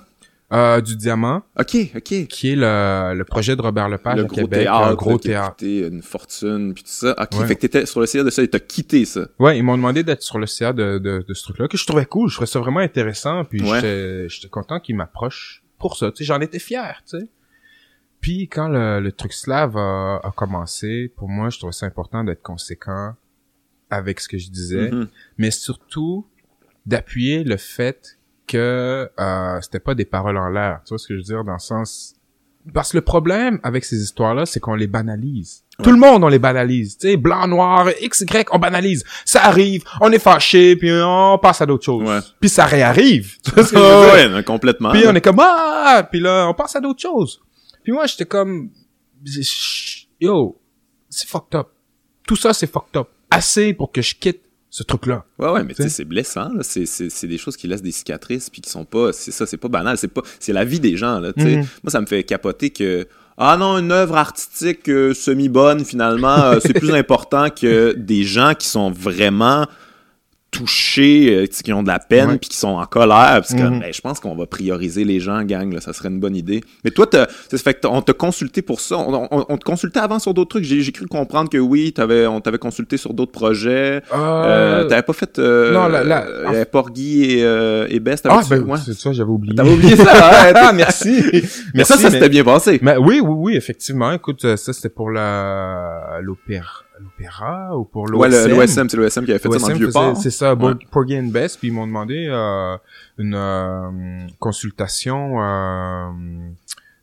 Euh, 0.53 0.79
du 0.79 0.95
Diamant, 0.95 1.41
Ok, 1.59 1.75
ok. 1.95 2.27
qui 2.27 2.51
est 2.51 2.55
le, 2.55 3.15
le 3.17 3.23
projet 3.25 3.55
de 3.55 3.61
Robert 3.63 3.89
Lepage 3.89 4.17
le 4.17 4.23
à 4.25 4.27
gros 4.27 4.35
Québec, 4.41 4.59
théâtre, 4.61 4.87
un 4.87 4.93
gros 4.93 5.17
théâtre. 5.17 5.49
coûté 5.55 5.87
une 5.87 6.03
fortune, 6.03 6.73
puis 6.75 6.83
tout 6.83 6.89
ça. 6.91 7.15
Ok, 7.19 7.39
Ouais. 7.39 7.47
fait 7.47 7.55
que 7.55 7.61
t'étais 7.61 7.85
sur 7.87 7.99
le 7.99 8.05
CA 8.05 8.23
de 8.23 8.29
ça 8.29 8.43
et 8.43 8.47
t'as 8.47 8.59
quitté 8.59 9.05
ça. 9.05 9.27
Ouais, 9.39 9.57
ils 9.57 9.63
m'ont 9.63 9.75
demandé 9.75 10.03
d'être 10.03 10.21
sur 10.21 10.37
le 10.37 10.45
CA 10.45 10.71
de, 10.71 10.99
de, 10.99 11.25
de 11.27 11.33
ce 11.33 11.43
truc-là, 11.45 11.67
que 11.67 11.77
je 11.77 11.85
trouvais 11.87 12.05
cool, 12.05 12.29
je 12.29 12.35
trouvais 12.35 12.45
ça 12.45 12.59
vraiment 12.59 12.79
intéressant, 12.81 13.43
puis 13.43 13.59
Ouais. 13.63 14.27
j'étais 14.29 14.47
content 14.49 14.79
qu'ils 14.79 14.95
m'approchent 14.95 15.63
pour 15.79 15.97
ça, 15.97 16.11
tu 16.11 16.17
sais, 16.17 16.23
j'en 16.25 16.39
étais 16.39 16.59
fier, 16.59 17.01
tu 17.09 17.17
sais. 17.19 17.27
Puis 18.21 18.47
quand 18.47 18.67
le, 18.67 18.99
le 18.99 19.11
truc 19.11 19.33
slave 19.33 19.75
a, 19.77 20.17
a 20.23 20.31
commencé, 20.35 21.11
pour 21.15 21.27
moi, 21.27 21.49
je 21.49 21.57
trouvais 21.57 21.73
ça 21.73 21.87
important 21.87 22.23
d'être 22.23 22.43
conséquent 22.43 23.15
avec 23.89 24.19
ce 24.19 24.27
que 24.27 24.37
je 24.37 24.49
disais, 24.51 24.91
Mhm. 24.91 25.07
mais 25.39 25.49
surtout 25.49 26.27
d'appuyer 26.85 27.43
le 27.43 27.57
fait 27.57 28.14
que 28.47 29.09
euh, 29.19 29.61
c'était 29.61 29.79
pas 29.79 29.95
des 29.95 30.05
paroles 30.05 30.37
en 30.37 30.49
l'air. 30.49 30.81
Tu 30.85 30.89
vois 30.89 30.97
ce 30.97 31.07
que 31.07 31.13
je 31.15 31.19
veux 31.19 31.23
dire? 31.23 31.43
Dans 31.43 31.53
le 31.53 31.59
sens 31.59 32.15
parce 32.73 32.91
que 32.91 32.97
le 32.97 33.01
problème 33.01 33.59
avec 33.63 33.85
ces 33.85 34.01
histoires-là, 34.01 34.45
c'est 34.45 34.59
qu'on 34.59 34.75
les 34.75 34.87
banalise. 34.87 35.63
Tout 35.83 35.91
le 35.91 35.97
monde, 35.97 36.23
on 36.23 36.27
les 36.27 36.39
banalise. 36.39 36.97
Tu 36.97 37.09
sais, 37.09 37.17
blanc, 37.17 37.47
noir, 37.47 37.89
X, 38.01 38.21
Y, 38.21 38.47
on 38.51 38.59
banalise. 38.59 39.03
Ça 39.23 39.43
arrive, 39.43 39.83
on 40.01 40.11
est 40.11 40.19
fâché, 40.19 40.75
puis 40.75 40.89
on 40.91 41.37
passe 41.37 41.61
à 41.61 41.65
d'autres 41.65 41.83
choses. 41.83 42.07
Ouais. 42.07 42.19
Puis 42.39 42.49
ça 42.49 42.65
réarrive. 42.65 43.37
Tu 43.43 43.51
vois 43.51 43.63
ce 43.63 43.71
que 43.71 43.77
je 43.77 43.83
veux 43.83 44.27
dire? 44.27 44.35
ouais, 44.35 44.43
complètement. 44.43 44.91
Puis 44.91 45.03
on 45.05 45.13
est 45.13 45.21
comme 45.21 45.39
ah, 45.39 46.07
puis 46.09 46.19
là 46.19 46.47
on 46.49 46.53
passe 46.53 46.75
à 46.75 46.79
d'autres 46.79 47.01
choses. 47.01 47.41
Puis 47.83 47.91
moi 47.91 48.07
j'étais 48.07 48.25
comme 48.25 48.69
yo, 50.19 50.59
c'est 51.09 51.27
fucked 51.27 51.59
up. 51.59 51.67
Tout 52.25 52.35
ça 52.35 52.53
c'est 52.53 52.71
fucked 52.71 52.97
up. 52.97 53.09
Assez 53.29 53.73
pour 53.73 53.91
que 53.91 54.01
je 54.01 54.15
quitte 54.15 54.44
ce 54.75 54.83
truc-là. 54.83 55.23
Ouais, 55.39 55.49
ouais, 55.51 55.63
mais 55.63 55.73
tu 55.73 55.83
sais, 55.83 55.87
c'est 55.87 56.03
blessant. 56.03 56.51
C'est, 56.59 56.85
c'est, 56.85 57.09
c'est 57.09 57.27
des 57.27 57.37
choses 57.37 57.55
qui 57.55 57.65
laissent 57.65 57.81
des 57.81 57.93
cicatrices, 57.93 58.49
puis 58.49 58.59
qui 58.59 58.69
sont 58.69 58.83
pas, 58.83 59.13
c'est 59.13 59.31
ça, 59.31 59.45
c'est 59.45 59.55
pas 59.55 59.69
banal, 59.69 59.97
c'est 59.97 60.09
pas, 60.09 60.21
c'est 60.37 60.51
la 60.51 60.65
vie 60.65 60.81
des 60.81 60.97
gens, 60.97 61.21
là. 61.21 61.31
Mhm. 61.37 61.55
Moi, 61.55 61.65
ça 61.87 62.01
me 62.01 62.05
fait 62.05 62.25
capoter 62.25 62.71
que, 62.71 63.07
ah 63.37 63.55
non, 63.55 63.77
une 63.77 63.93
œuvre 63.93 64.17
artistique 64.17 64.89
euh, 64.89 65.13
semi-bonne, 65.13 65.85
finalement, 65.85 66.43
euh, 66.43 66.59
c'est 66.61 66.73
plus 66.73 66.91
important 66.93 67.49
que 67.49 67.93
des 67.93 68.25
gens 68.25 68.53
qui 68.53 68.67
sont 68.67 68.91
vraiment 68.91 69.65
touchés, 70.51 71.35
euh, 71.35 71.47
qui 71.47 71.73
ont 71.73 71.83
de 71.83 71.87
la 71.89 71.99
peine, 71.99 72.29
Ouais. 72.29 72.37
puis 72.37 72.49
qui 72.49 72.55
sont 72.57 72.69
en 72.69 72.85
colère, 72.85 73.33
parce 73.41 73.53
que, 73.53 73.61
Mhm. 73.61 73.79
ben, 73.81 73.93
je 73.93 73.99
pense 73.99 74.21
qu'on 74.21 74.35
va 74.35 74.45
prioriser 74.45 75.03
les 75.03 75.19
gens, 75.19 75.43
gang, 75.43 75.73
là, 75.73 75.81
ça 75.81 75.91
serait 75.91 76.07
une 76.07 76.19
bonne 76.21 76.35
idée. 76.35 76.61
Mais 76.85 76.91
toi, 76.91 77.07
t'as- 77.07 77.27
ça 77.51 77.57
fait 77.57 77.73
que 77.73 77.87
on 77.87 78.01
t'a 78.01 78.13
consulté 78.13 78.61
pour 78.61 78.79
ça, 78.79 78.97
on, 78.97 79.27
on- 79.31 79.45
on 79.49 79.57
te 79.57 79.65
consultait 79.65 79.99
avant 79.99 80.17
sur 80.17 80.33
d'autres 80.33 80.51
trucs, 80.51 80.63
j'ai, 80.63 80.79
j'ai 80.79 80.93
cru 80.93 81.07
comprendre 81.07 81.49
que 81.49 81.57
oui, 81.57 81.91
t'avais, 81.91 82.25
on 82.25 82.39
t'avait 82.39 82.57
consulté 82.57 82.95
sur 82.95 83.13
d'autres 83.13 83.33
projets, 83.33 84.01
euh, 84.13 84.85
t'avais 84.85 85.01
pas 85.01 85.11
fait. 85.13 85.37
Euh, 85.39 85.73
non, 85.73 85.87
la- 85.87 86.03
la- 86.05 86.25
euh, 86.25 86.47
avait 86.47 86.65
Porgy 86.65 87.31
et, 87.39 87.43
euh, 87.43 87.87
et 87.89 87.99
Best. 87.99 88.25
ah 88.29 88.39
ben 88.49 88.61
ouais. 88.61 88.77
c'est 88.85 88.93
ça 88.93 89.11
j'avais 89.11 89.29
oublié. 89.29 89.55
T'avais 89.55 89.73
oublié 89.73 89.97
ça, 89.97 90.03
hein? 90.49 90.53
ah 90.55 90.71
merci. 90.73 91.21
Mais 91.73 91.83
ça, 91.83 91.97
ça 91.97 92.09
s'était 92.09 92.29
bien 92.29 92.45
passé. 92.45 92.79
Mais 92.81 92.95
oui, 92.95 93.19
oui, 93.19 93.35
oui, 93.37 93.55
effectivement. 93.57 94.11
Écoute, 94.13 94.45
euh, 94.45 94.55
ça 94.55 94.71
c'était 94.71 94.87
pour 94.89 95.11
la 95.11 96.19
l'opéra, 96.21 96.84
l'opéra 96.99 97.77
ou 97.77 97.85
pour 97.85 98.07
l'OSM. 98.07 98.19
Ouais, 98.19 98.47
l'OSM, 98.49 98.89
c'est 98.89 98.97
l'OSM 98.97 99.25
qui 99.25 99.31
avait 99.31 99.39
fait 99.39 99.49
ça 99.51 99.59
dans 99.59 99.67
le 99.69 99.73
vieux 99.75 99.89
port. 99.91 100.17
C'est 100.17 100.29
ça, 100.31 100.53
Ouais. 100.53 100.59
Por- 100.73 100.89
Porgy 100.91 101.17
and 101.19 101.27
Bess, 101.27 101.57
puis 101.57 101.67
ils 101.69 101.73
m'ont 101.73 101.87
demandé 101.87 102.27
euh, 102.29 102.77
une 103.17 103.35
euh, 103.35 104.27
consultation 104.39 105.41
euh, 105.41 106.09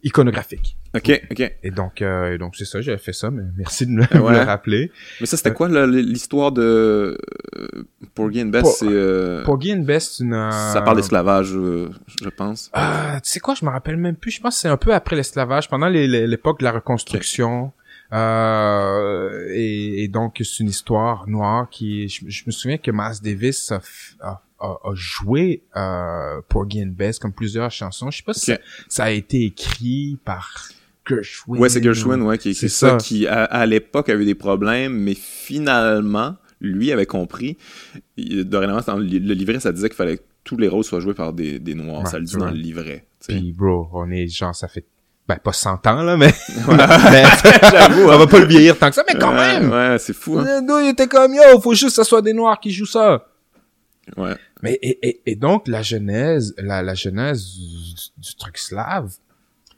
iconographique. 0.02 0.76
Ok, 0.94 1.22
ok. 1.30 1.52
Et 1.62 1.70
donc, 1.70 2.02
euh, 2.02 2.34
et 2.34 2.38
donc 2.38 2.54
c'est 2.54 2.66
ça, 2.66 2.82
j'avais 2.82 2.98
fait 2.98 3.14
ça, 3.14 3.30
mais 3.30 3.44
merci 3.56 3.86
de 3.86 3.92
me, 3.92 4.02
Ah 4.10 4.20
ouais. 4.20 4.32
me 4.32 4.36
le 4.38 4.42
rappeler. 4.44 4.92
Mais 5.20 5.26
ça, 5.26 5.38
c'était 5.38 5.54
quoi 5.54 5.68
l'histoire 5.86 6.52
de 6.52 7.18
euh, 7.56 7.68
Porgy 8.14 8.42
and 8.42 8.46
Best? 8.46 8.64
Por- 8.64 8.72
C'est, 8.74 8.86
euh, 8.90 9.42
Porgy 9.44 9.72
and 9.72 9.84
Bess, 9.84 10.16
c'est 10.18 10.24
une... 10.24 10.34
euh, 10.34 10.50
ça 10.50 10.82
parle 10.82 10.98
d'esclavage, 10.98 11.46
je 11.52 12.28
pense. 12.28 12.70
Euh, 12.76 13.14
tu 13.22 13.30
sais 13.30 13.40
quoi, 13.40 13.54
je 13.54 13.64
me 13.64 13.70
rappelle 13.70 13.96
même 13.96 14.16
plus. 14.16 14.32
Je 14.32 14.40
pense 14.42 14.56
que 14.56 14.60
c'est 14.60 14.68
un 14.68 14.76
peu 14.76 14.92
après 14.92 15.16
l'esclavage, 15.16 15.70
pendant 15.70 15.88
les- 15.88 16.06
les- 16.06 16.26
l'époque 16.26 16.58
de 16.58 16.64
la 16.64 16.72
reconstruction. 16.72 17.72
Euh, 18.12 19.46
et, 19.52 20.04
et 20.04 20.08
donc 20.08 20.36
c'est 20.44 20.60
une 20.60 20.68
histoire 20.68 21.28
noire 21.28 21.68
qui. 21.70 22.08
Je, 22.08 22.24
je 22.28 22.42
me 22.46 22.50
souviens 22.52 22.78
que 22.78 22.90
Miles 22.90 23.20
Davis 23.22 23.72
a, 23.72 23.78
f- 23.78 24.14
a, 24.20 24.42
a- 24.60 24.78
a 24.84 24.94
joué 24.94 25.62
euh, 25.76 26.40
Porgy 26.48 26.82
and 26.82 26.92
Bess 26.96 27.18
comme 27.18 27.32
plusieurs 27.32 27.70
chansons. 27.70 28.10
Je 28.10 28.18
sais 28.18 28.22
pas 28.22 28.34
si 28.34 28.46
ça, 28.46 28.58
ça 28.88 29.04
a 29.04 29.10
été 29.10 29.42
écrit 29.44 30.18
par 30.24 30.68
Gershwin. 31.08 31.58
Ouais, 31.58 31.68
c'est 31.68 31.82
Gershwin, 31.82 32.20
ou- 32.20 32.26
ouais, 32.28 32.38
qui 32.38 32.48
a 32.48 32.50
écrit 32.52 32.60
C'est 32.60 32.68
ça, 32.68 32.90
ça. 32.90 32.96
qui 32.98 33.26
à, 33.26 33.44
à 33.44 33.66
l'époque 33.66 34.08
avait 34.08 34.24
des 34.24 34.34
problèmes, 34.34 34.92
mais 34.94 35.14
finalement, 35.14 36.36
lui 36.60 36.92
avait 36.92 37.06
compris. 37.06 37.56
Il- 38.16 38.44
Dorénavant, 38.44 38.80
dans 38.86 38.96
le, 38.98 39.04
le 39.06 39.34
livret, 39.34 39.58
ça 39.60 39.72
disait 39.72 39.88
qu'il 39.88 39.96
fallait 39.96 40.18
que 40.18 40.22
tous 40.44 40.56
les 40.56 40.68
rôles 40.68 40.84
soient 40.84 41.00
joués 41.00 41.14
par 41.14 41.32
des, 41.32 41.58
des 41.58 41.74
noirs. 41.74 42.00
Ouais, 42.02 42.10
ça 42.10 42.18
le 42.18 42.24
dit 42.24 42.36
dans 42.36 42.50
le 42.50 42.56
livret. 42.56 43.06
Puis 43.26 43.52
bro, 43.52 43.88
on 43.92 44.10
est 44.10 44.26
genre 44.26 44.54
ça 44.54 44.66
fait 44.66 44.84
ben 45.28 45.36
pas 45.36 45.52
100 45.52 45.86
ans 45.86 46.02
là, 46.02 46.16
mais, 46.16 46.26
Ouais. 46.68 46.76
mais 47.10 47.24
J'avoue, 47.70 48.02
on 48.02 48.10
hein. 48.10 48.18
va 48.18 48.26
pas 48.26 48.40
le 48.40 48.46
vieillir 48.46 48.78
tant 48.78 48.88
que 48.88 48.94
ça, 48.94 49.04
mais 49.06 49.18
quand 49.18 49.30
Ouais, 49.30 49.60
même. 49.60 49.70
Ouais, 49.70 49.98
c'est 49.98 50.12
fou, 50.12 50.38
hein. 50.38 50.44
Le 50.44 50.66
gars, 50.66 50.82
il 50.82 50.88
était 50.90 51.06
comme 51.06 51.34
yo, 51.34 51.60
faut 51.60 51.74
juste 51.74 51.96
que 51.96 52.02
ce 52.02 52.08
soit 52.08 52.22
des 52.22 52.32
noirs 52.32 52.58
qui 52.60 52.70
jouent 52.72 52.86
ça. 52.86 53.26
Ouais. 54.16 54.34
Mais 54.62 54.78
et, 54.82 55.08
et, 55.08 55.22
et 55.26 55.36
donc 55.36 55.68
la 55.68 55.82
genèse, 55.82 56.54
la, 56.58 56.82
la 56.82 56.94
genèse 56.94 57.44
du, 57.54 57.94
du 58.18 58.34
truc 58.36 58.58
slave, 58.58 59.12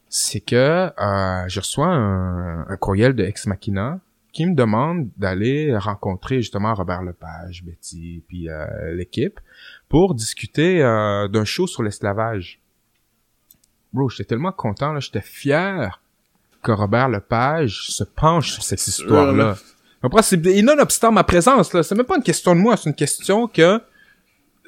c'est 0.09 0.40
que 0.40 0.54
euh, 0.98 1.44
je 1.48 1.61
reçois 1.61 1.88
un, 1.88 2.66
un 2.68 2.76
courriel 2.76 3.14
de 3.14 3.24
Ex 3.24 3.46
Machina 3.46 3.98
qui 4.33 4.46
me 4.46 4.54
demande 4.54 5.09
d'aller 5.16 5.76
rencontrer 5.76 6.37
justement 6.37 6.74
Robert 6.74 7.02
Lepage, 7.02 7.62
Betty, 7.64 8.22
puis 8.26 8.48
euh, 8.48 8.66
l'équipe 8.94 9.38
pour 9.88 10.14
discuter 10.14 10.83
euh, 10.83 11.28
d'un 11.28 11.44
show 11.44 11.66
sur 11.66 11.83
l'esclavage. 11.83 12.61
Bro, 13.94 14.09
j'étais 14.11 14.24
tellement 14.24 14.52
content, 14.52 14.92
là, 14.92 15.00
j'étais 15.00 15.22
fier 15.22 16.00
que 16.62 16.72
Robert 16.72 17.09
Lepage 17.09 17.87
se 17.88 18.04
penche 18.04 18.52
sur 18.52 18.62
cette 18.62 18.85
histoire-là. 18.87 19.33
là. 19.33 19.57
Après, 20.02 20.22
c'est, 20.22 20.44
et 20.46 20.62
nonobstant 20.62 21.12
ma 21.12 21.24
présence, 21.24 21.72
là, 21.72 21.83
c'est 21.83 21.94
même 21.94 22.04
pas 22.04 22.16
une 22.16 22.22
question 22.22 22.54
de 22.54 22.61
moi, 22.61 22.76
c'est 22.76 22.90
une 22.90 22.96
question 22.96 23.46
que, 23.46 23.80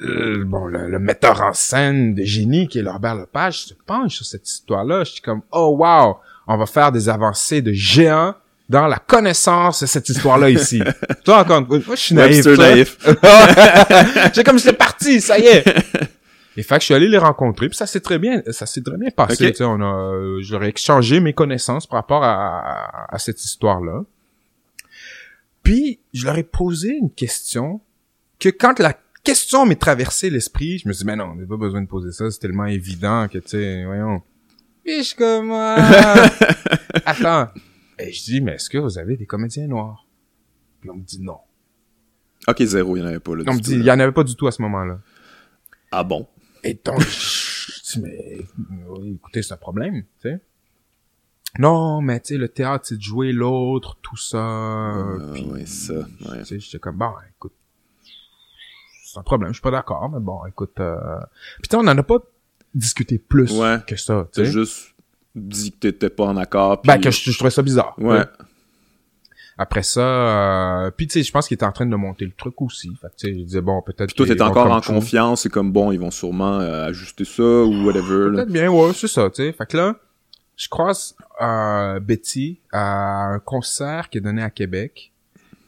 euh, 0.02 0.44
bon, 0.46 0.66
le, 0.66 0.88
le 0.88 0.98
metteur 0.98 1.42
en 1.42 1.52
scène 1.52 2.14
de 2.14 2.22
génie 2.22 2.68
qui 2.68 2.78
est 2.78 2.88
Robert 2.88 3.16
Lepage 3.16 3.64
se 3.64 3.74
penche 3.74 4.16
sur 4.16 4.26
cette 4.26 4.48
histoire-là. 4.48 5.04
Je 5.04 5.12
suis 5.12 5.22
comme, 5.22 5.42
oh 5.52 5.76
wow, 5.78 6.18
on 6.46 6.56
va 6.56 6.66
faire 6.66 6.92
des 6.92 7.08
avancées 7.08 7.62
de 7.62 7.72
géants 7.72 8.34
dans 8.68 8.86
la 8.86 8.98
connaissance 8.98 9.80
de 9.80 9.86
cette 9.86 10.08
histoire-là 10.08 10.50
ici. 10.50 10.82
Toi, 11.24 11.40
encore, 11.40 11.58
une 11.58 11.66
fois, 11.66 11.78
moi, 11.86 11.96
je 11.96 12.00
suis 12.00 12.14
naïf. 12.14 12.98
J'ai 14.34 14.44
comme, 14.44 14.58
c'est 14.58 14.72
parti, 14.72 15.20
ça 15.20 15.38
y 15.38 15.46
est. 15.46 15.64
Et 16.56 16.62
fait 16.62 16.76
que 16.76 16.80
je 16.80 16.84
suis 16.86 16.94
allé 16.94 17.08
les 17.08 17.18
rencontrer, 17.18 17.68
puis 17.68 17.76
ça 17.76 17.86
s'est 17.86 18.00
très 18.00 18.18
bien, 18.18 18.42
ça 18.50 18.66
s'est 18.66 18.82
très 18.82 18.96
bien 18.96 19.10
passé. 19.10 19.46
Ok. 19.46 19.50
Tu 19.52 19.56
sais, 19.58 19.64
on 19.64 19.80
a, 19.80 20.40
j'aurais 20.40 20.70
échangé 20.70 21.20
mes 21.20 21.32
connaissances 21.34 21.86
par 21.86 21.98
rapport 22.00 22.24
à, 22.24 23.12
à 23.12 23.18
cette 23.18 23.44
histoire-là. 23.44 24.04
Puis 25.62 26.00
je 26.14 26.24
leur 26.24 26.38
ai 26.38 26.44
posé 26.44 26.90
une 26.90 27.10
question 27.10 27.80
que 28.38 28.48
quand 28.48 28.78
la 28.78 28.94
question 29.24 29.66
m'est 29.66 29.80
traversée 29.80 30.30
l'esprit, 30.30 30.78
je 30.78 30.88
me 30.88 30.92
suis 30.92 31.02
dit, 31.02 31.06
mais 31.06 31.16
non, 31.16 31.32
on 31.32 31.34
n'a 31.34 31.46
pas 31.46 31.56
besoin 31.56 31.82
de 31.82 31.88
poser 31.88 32.12
ça, 32.12 32.30
c'est 32.30 32.38
tellement 32.38 32.66
évident 32.66 33.26
que 33.28 33.38
tu 33.38 33.48
sais, 33.48 33.84
voyons. 33.84 34.22
Puis 34.84 34.98
je 34.98 35.02
suis 35.02 35.16
comme, 35.16 35.50
ah, 35.52 35.76
attends. 37.04 37.48
Et 37.98 38.12
je 38.12 38.22
dis, 38.24 38.40
mais 38.40 38.52
est-ce 38.52 38.70
que 38.70 38.78
vous 38.78 38.98
avez 38.98 39.16
des 39.16 39.26
comédiens 39.26 39.66
noirs? 39.66 40.06
Puis 40.80 40.90
on 40.90 40.94
me 40.94 41.02
dit 41.02 41.20
non. 41.20 41.38
Ok, 42.46 42.62
zéro, 42.62 42.96
il 42.96 43.00
y 43.00 43.02
en 43.02 43.06
avait 43.06 43.18
pas 43.18 43.34
là. 43.34 43.42
On 43.48 43.54
me 43.54 43.58
dit, 43.60 43.72
il 43.72 43.84
là. 43.84 43.94
y 43.94 43.96
en 43.96 44.00
avait 44.00 44.12
pas 44.12 44.22
du 44.22 44.36
tout 44.36 44.46
à 44.46 44.52
ce 44.52 44.62
moment-là. 44.62 45.00
Ah 45.90 46.04
bon? 46.04 46.28
Et 46.68 46.80
donc, 46.84 47.00
mais 48.00 48.38
écoutez, 49.14 49.42
c'est 49.42 49.54
un 49.54 49.58
problème, 49.58 50.02
tu 50.02 50.28
sais. 50.30 50.40
Non, 51.58 52.02
mais 52.02 52.20
tu 52.20 52.34
sais, 52.34 52.38
le 52.38 52.48
théâtre, 52.48 52.86
c'est 52.88 52.96
de 52.96 53.02
jouer 53.02 53.32
l'autre, 53.32 53.96
tout 54.02 54.16
ça. 54.16 54.38
Euh, 54.38 55.32
puis, 55.32 55.44
ouais, 55.46 55.64
ça, 55.66 55.94
ouais. 55.94 56.38
Tu 56.40 56.44
sais, 56.44 56.60
j'étais 56.60 56.78
comme, 56.78 56.98
bon, 56.98 57.12
écoute, 57.36 57.54
c'est 59.04 59.18
un 59.18 59.22
problème, 59.22 59.50
je 59.50 59.54
suis 59.54 59.62
pas 59.62 59.70
d'accord, 59.70 60.10
mais 60.10 60.20
bon, 60.20 60.44
écoute. 60.46 60.78
Euh... 60.80 60.96
Puis 61.60 61.68
tu 61.68 61.70
sais, 61.70 61.76
on 61.76 61.88
en 61.88 61.96
a 61.96 62.02
pas 62.02 62.18
discuté 62.74 63.18
plus 63.18 63.50
Ouais. 63.58 63.78
que 63.86 63.96
ça, 63.96 64.28
tu 64.32 64.40
T'as 64.42 64.44
sais. 64.44 64.52
juste 64.52 64.94
dit 65.34 65.72
que 65.72 65.78
t'étais 65.78 66.10
pas 66.10 66.24
en 66.24 66.36
accord. 66.36 66.82
Puis... 66.82 66.88
Ben, 66.88 67.00
que 67.00 67.10
je, 67.10 67.30
je 67.30 67.36
trouvais 67.38 67.50
ça 67.50 67.62
bizarre. 67.62 67.94
Ouais. 67.98 68.24
Après 69.58 69.82
ça, 69.82 70.00
euh... 70.00 70.90
puis 70.90 71.06
tu 71.06 71.14
sais, 71.14 71.22
je 71.22 71.32
pense 71.32 71.48
qu'il 71.48 71.54
était 71.54 71.64
en 71.64 71.72
train 71.72 71.86
de 71.86 71.96
monter 71.96 72.26
le 72.26 72.32
truc 72.32 72.60
aussi. 72.60 72.92
Fait 73.00 73.08
tu 73.16 73.28
sais, 73.28 73.34
je 73.34 73.44
disais, 73.44 73.60
bon, 73.62 73.80
peut-être 73.80 74.14
Puis 74.14 74.26
toi, 74.26 74.26
vont 74.26 74.50
encore 74.50 74.70
en 74.70 74.80
confiance, 74.82 75.42
c'est 75.42 75.48
comme 75.48 75.72
bon, 75.72 75.92
ils 75.92 76.00
vont 76.00 76.10
sûrement 76.10 76.60
euh, 76.60 76.88
ajuster 76.88 77.24
ça 77.24 77.42
ou 77.42 77.86
whatever. 77.86 78.32
Peut-être 78.32 78.52
bien, 78.52 78.70
ouais, 78.70 78.92
c'est 78.92 79.08
ça, 79.08 79.30
tu 79.30 79.36
sais. 79.36 79.52
Fait 79.52 79.64
que 79.64 79.78
là, 79.78 79.96
je 80.56 80.68
croise 80.68 81.16
euh, 81.40 82.00
Betty 82.00 82.60
à 82.70 83.28
un 83.28 83.38
concert 83.38 84.10
qui 84.10 84.18
est 84.18 84.22
donné 84.22 84.42
à 84.42 84.50
Québec. 84.50 85.12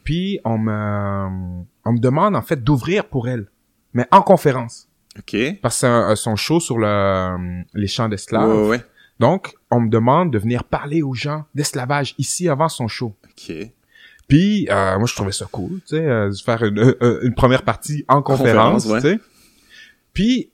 Puis 0.04 0.40
on 0.44 0.58
me 0.58 1.64
on 1.84 1.92
me 1.92 1.98
demande 1.98 2.36
en 2.36 2.42
fait 2.42 2.62
d'ouvrir 2.62 3.06
pour 3.06 3.28
elle, 3.28 3.46
mais 3.94 4.06
en 4.10 4.20
conférence. 4.20 4.88
Ok. 5.18 5.36
Parce 5.62 5.80
que 5.80 6.14
son 6.14 6.36
show 6.36 6.60
sur 6.60 6.78
le, 6.78 7.62
les 7.74 7.86
champs 7.86 8.08
d'esclaves. 8.08 8.48
ouais, 8.48 8.68
ouais. 8.68 8.84
Donc, 9.18 9.54
on 9.70 9.80
me 9.80 9.88
demande 9.88 10.32
de 10.32 10.38
venir 10.38 10.64
parler 10.64 11.02
aux 11.02 11.14
gens 11.14 11.44
d'esclavage 11.54 12.14
ici 12.18 12.48
avant 12.48 12.68
son 12.68 12.86
show. 12.86 13.16
Ok. 13.24 13.52
Puis, 14.28 14.68
euh, 14.70 14.98
moi, 14.98 15.06
je 15.06 15.14
trouvais 15.14 15.32
ça 15.32 15.46
cool, 15.50 15.80
tu 15.80 15.96
sais, 15.96 16.04
euh, 16.04 16.28
de 16.28 16.36
faire 16.36 16.62
une, 16.62 16.78
euh, 16.78 17.20
une 17.22 17.34
première 17.34 17.62
partie 17.62 18.04
en 18.08 18.20
conférence, 18.20 18.84
Conférence, 18.84 19.02
tu 19.02 19.10
sais. 19.10 19.20
Puis, 20.12 20.50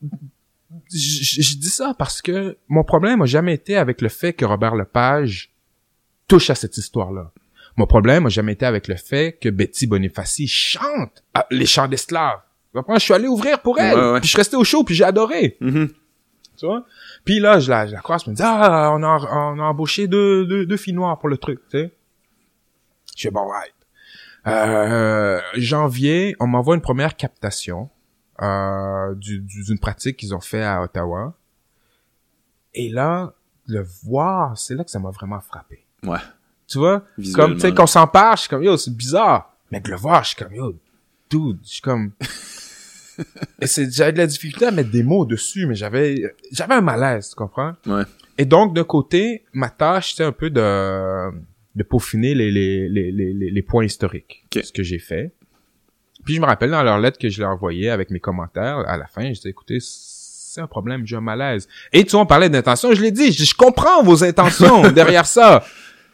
je 0.92 1.56
dis 1.56 1.68
ça 1.70 1.94
parce 1.98 2.22
que 2.22 2.56
mon 2.68 2.84
problème 2.84 3.22
a 3.22 3.26
jamais 3.26 3.54
été 3.54 3.76
avec 3.76 4.00
le 4.00 4.08
fait 4.08 4.32
que 4.32 4.44
Robert 4.44 4.76
Lepage 4.76 5.50
touche 6.28 6.50
à 6.50 6.54
cette 6.54 6.76
histoire-là. 6.76 7.32
Mon 7.76 7.87
problème 7.87 8.26
a 8.26 8.28
jamais 8.28 8.52
été 8.52 8.64
avec 8.64 8.87
le 8.87 8.94
fait 8.94 9.37
que 9.40 9.48
Betty 9.48 9.88
Bonifaci 9.88 10.46
chante 10.46 11.24
les 11.50 11.66
chants 11.66 11.88
d'esclaves. 11.88 12.38
Je 12.74 12.98
suis 12.98 13.14
allé 13.14 13.26
ouvrir 13.26 13.60
pour 13.60 13.80
elle. 13.80 13.96
Ouais, 13.96 14.12
ouais. 14.12 14.20
Puis 14.20 14.26
je 14.26 14.30
suis 14.30 14.38
resté 14.38 14.56
au 14.56 14.64
show, 14.64 14.84
puis 14.84 14.94
j'ai 14.94 15.04
adoré. 15.04 15.56
Mhm. 15.60 15.88
Tu 16.56 16.66
vois? 16.66 16.84
Puis 17.24 17.40
là, 17.40 17.58
je 17.58 17.70
la, 17.70 17.87
je 17.88 17.92
la 17.92 18.00
croise, 18.00 18.22
je 18.24 18.30
me 18.30 18.37
dis, 18.37 18.42
ah, 18.44 18.92
on 18.94 19.02
a, 19.02 19.28
on 19.32 19.58
a 19.58 19.62
embauché 19.64 20.06
deux, 20.06 20.46
deux, 20.46 20.66
deux 20.66 20.76
filles 20.76 20.94
noires 20.94 21.18
pour 21.18 21.28
le 21.28 21.37
truc, 21.37 21.60
tu 21.70 21.78
sais. 21.78 21.92
Je 23.16 23.22
fais, 23.22 23.31
bon, 23.31 23.46
right. 23.48 23.72
Euh, 24.46 25.40
janvier, 25.57 26.37
on 26.40 26.46
m'envoie 26.46 26.74
une 26.74 26.81
première 26.83 27.16
captation 27.16 27.88
euh, 28.42 29.14
du- 29.14 29.38
du- 29.40 29.62
d'une 29.62 29.79
pratique 29.79 30.16
qu'ils 30.18 30.35
ont 30.35 30.40
fait 30.40 30.62
à 30.62 30.83
Ottawa. 30.83 31.35
Et 32.74 32.90
là, 32.90 33.33
le 33.66 33.87
voir, 34.05 34.59
c'est 34.59 34.74
là 34.74 34.85
que 34.85 34.90
ça 34.90 34.98
m'a 34.98 35.11
vraiment 35.11 35.40
frappé. 35.40 35.87
Ouais. 36.03 36.18
Tu 36.66 36.79
vois? 36.79 37.05
Comme, 37.35 37.55
tu 37.55 37.61
sais, 37.61 37.74
qu'on 37.74 37.87
s'en 37.87 38.07
parle, 38.07 38.37
je 38.37 38.40
suis 38.42 38.50
comme, 38.50 38.62
yo, 38.62 38.77
c'est 38.77 38.94
bizarre. 38.94 39.55
Mais 39.70 39.81
de 39.81 39.88
le 39.90 39.96
voir, 39.96 40.22
je 40.24 40.29
suis 40.31 40.37
comme, 40.37 40.53
yo, 40.55 40.74
dude, 41.31 41.59
je 41.62 41.68
suis 41.68 41.81
comme... 41.83 42.12
Et 43.61 43.66
c'est, 43.68 43.88
j'avais 43.92 44.12
de 44.12 44.18
la 44.18 44.27
difficulté 44.27 44.66
à 44.66 44.72
mettre 44.72 44.90
des 44.90 45.05
mots 45.05 45.24
dessus, 45.24 45.66
mais 45.66 45.77
j'avais, 45.77 46.35
j'avais 46.50 46.74
un 46.74 46.81
malaise, 46.81 47.29
tu 47.31 47.37
comprends? 47.37 47.74
Ouais. 47.87 48.03
Et 48.37 48.44
donc, 48.44 48.74
d'un 48.74 48.83
côté, 48.85 49.44
ma 49.53 49.70
tâche, 49.70 50.11
c'était 50.11 50.24
un 50.24 50.33
peu 50.33 50.50
de, 50.50 51.31
de 51.74 51.82
peaufiner 51.82 52.34
les, 52.34 52.50
les, 52.50 52.88
les, 52.88 53.10
les, 53.12 53.32
les- 53.32 53.50
les 53.50 53.62
points 53.62 53.84
historiques. 53.84 54.44
Ok. 54.54 54.62
Ce 54.64 54.72
que 54.72 54.82
j'ai 54.82 54.98
fait. 54.98 55.32
Puis 56.24 56.34
je 56.34 56.40
me 56.40 56.46
rappelle 56.46 56.70
dans 56.70 56.82
leur 56.82 56.98
lettre 56.98 57.18
que 57.18 57.28
je 57.28 57.40
leur 57.40 57.50
envoyais 57.50 57.90
avec 57.90 58.10
mes 58.10 58.20
commentaires, 58.20 58.78
à 58.88 58.96
la 58.96 59.06
fin, 59.06 59.24
je 59.28 59.32
disais, 59.34 59.50
écoutez, 59.50 59.78
c'est 59.80 60.60
un 60.60 60.66
problème, 60.66 61.06
j'ai 61.06 61.16
un 61.16 61.20
malaise. 61.20 61.68
Et 61.92 62.04
tu 62.04 62.12
vois, 62.12 62.20
on 62.20 62.26
parlait 62.26 62.48
d'intention, 62.48 62.92
je 62.94 63.02
l'ai 63.02 63.10
dit, 63.10 63.32
je, 63.32 63.38
dis, 63.38 63.44
je 63.44 63.54
comprends 63.54 64.02
vos 64.02 64.22
intentions 64.24 64.90
derrière 64.92 65.26
ça. 65.26 65.64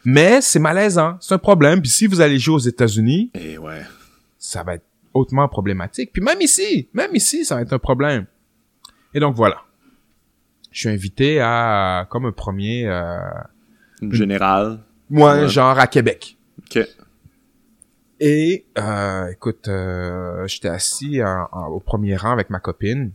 Mais 0.05 0.41
c'est 0.41 0.59
malaisant, 0.59 1.19
c'est 1.21 1.35
un 1.35 1.39
problème. 1.39 1.81
Puis 1.83 1.91
si 1.91 2.07
vous 2.07 2.21
allez 2.23 2.39
jouer 2.39 2.55
aux 2.55 2.59
États-Unis, 2.59 3.31
Et 3.35 3.59
ouais. 3.59 3.83
ça 4.39 4.63
va 4.63 4.75
être 4.77 4.85
hautement 5.13 5.47
problématique. 5.47 6.11
Puis 6.13 6.23
même 6.23 6.41
ici, 6.41 6.89
même 6.95 7.15
ici, 7.15 7.45
ça 7.45 7.57
va 7.57 7.61
être 7.63 7.73
un 7.75 7.79
problème. 7.79 8.25
Et 9.13 9.21
donc 9.21 9.35
voilà. 9.37 9.59
Je 10.73 10.81
suis 10.81 10.89
invité 10.89 11.39
à, 11.41 12.07
comme 12.11 12.25
un 12.27 12.33
premier, 12.33 12.87
euh, 12.87 13.19
Une 14.01 14.13
générale. 14.15 14.81
Moi, 15.11 15.41
Ouais. 15.43 15.49
genre 15.49 15.79
à 15.79 15.87
Québec. 15.87 16.37
Ok. 16.59 16.79
Et 18.21 18.67
euh, 18.79 19.29
écoute, 19.31 19.69
euh, 19.69 20.47
j'étais 20.47 20.69
assis 20.69 21.23
en- 21.23 21.49
en- 21.53 21.67
au 21.69 21.81
premier 21.81 22.17
rang 22.17 22.33
avec 22.33 22.51
ma 22.51 22.61
copine. 22.61 23.13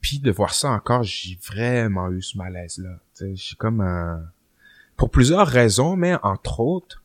Puis 0.00 0.18
de 0.18 0.30
voir 0.30 0.54
ça 0.54 0.70
encore, 0.70 1.02
j'ai 1.02 1.38
vraiment 1.46 2.10
eu 2.10 2.22
ce 2.22 2.36
malaise-là. 2.38 2.96
J'ai 3.34 3.56
comme 3.56 3.80
euh, 3.82 4.16
pour 4.96 5.10
plusieurs 5.10 5.46
raisons, 5.46 5.96
mais 5.96 6.14
entre 6.22 6.60
autres, 6.60 7.02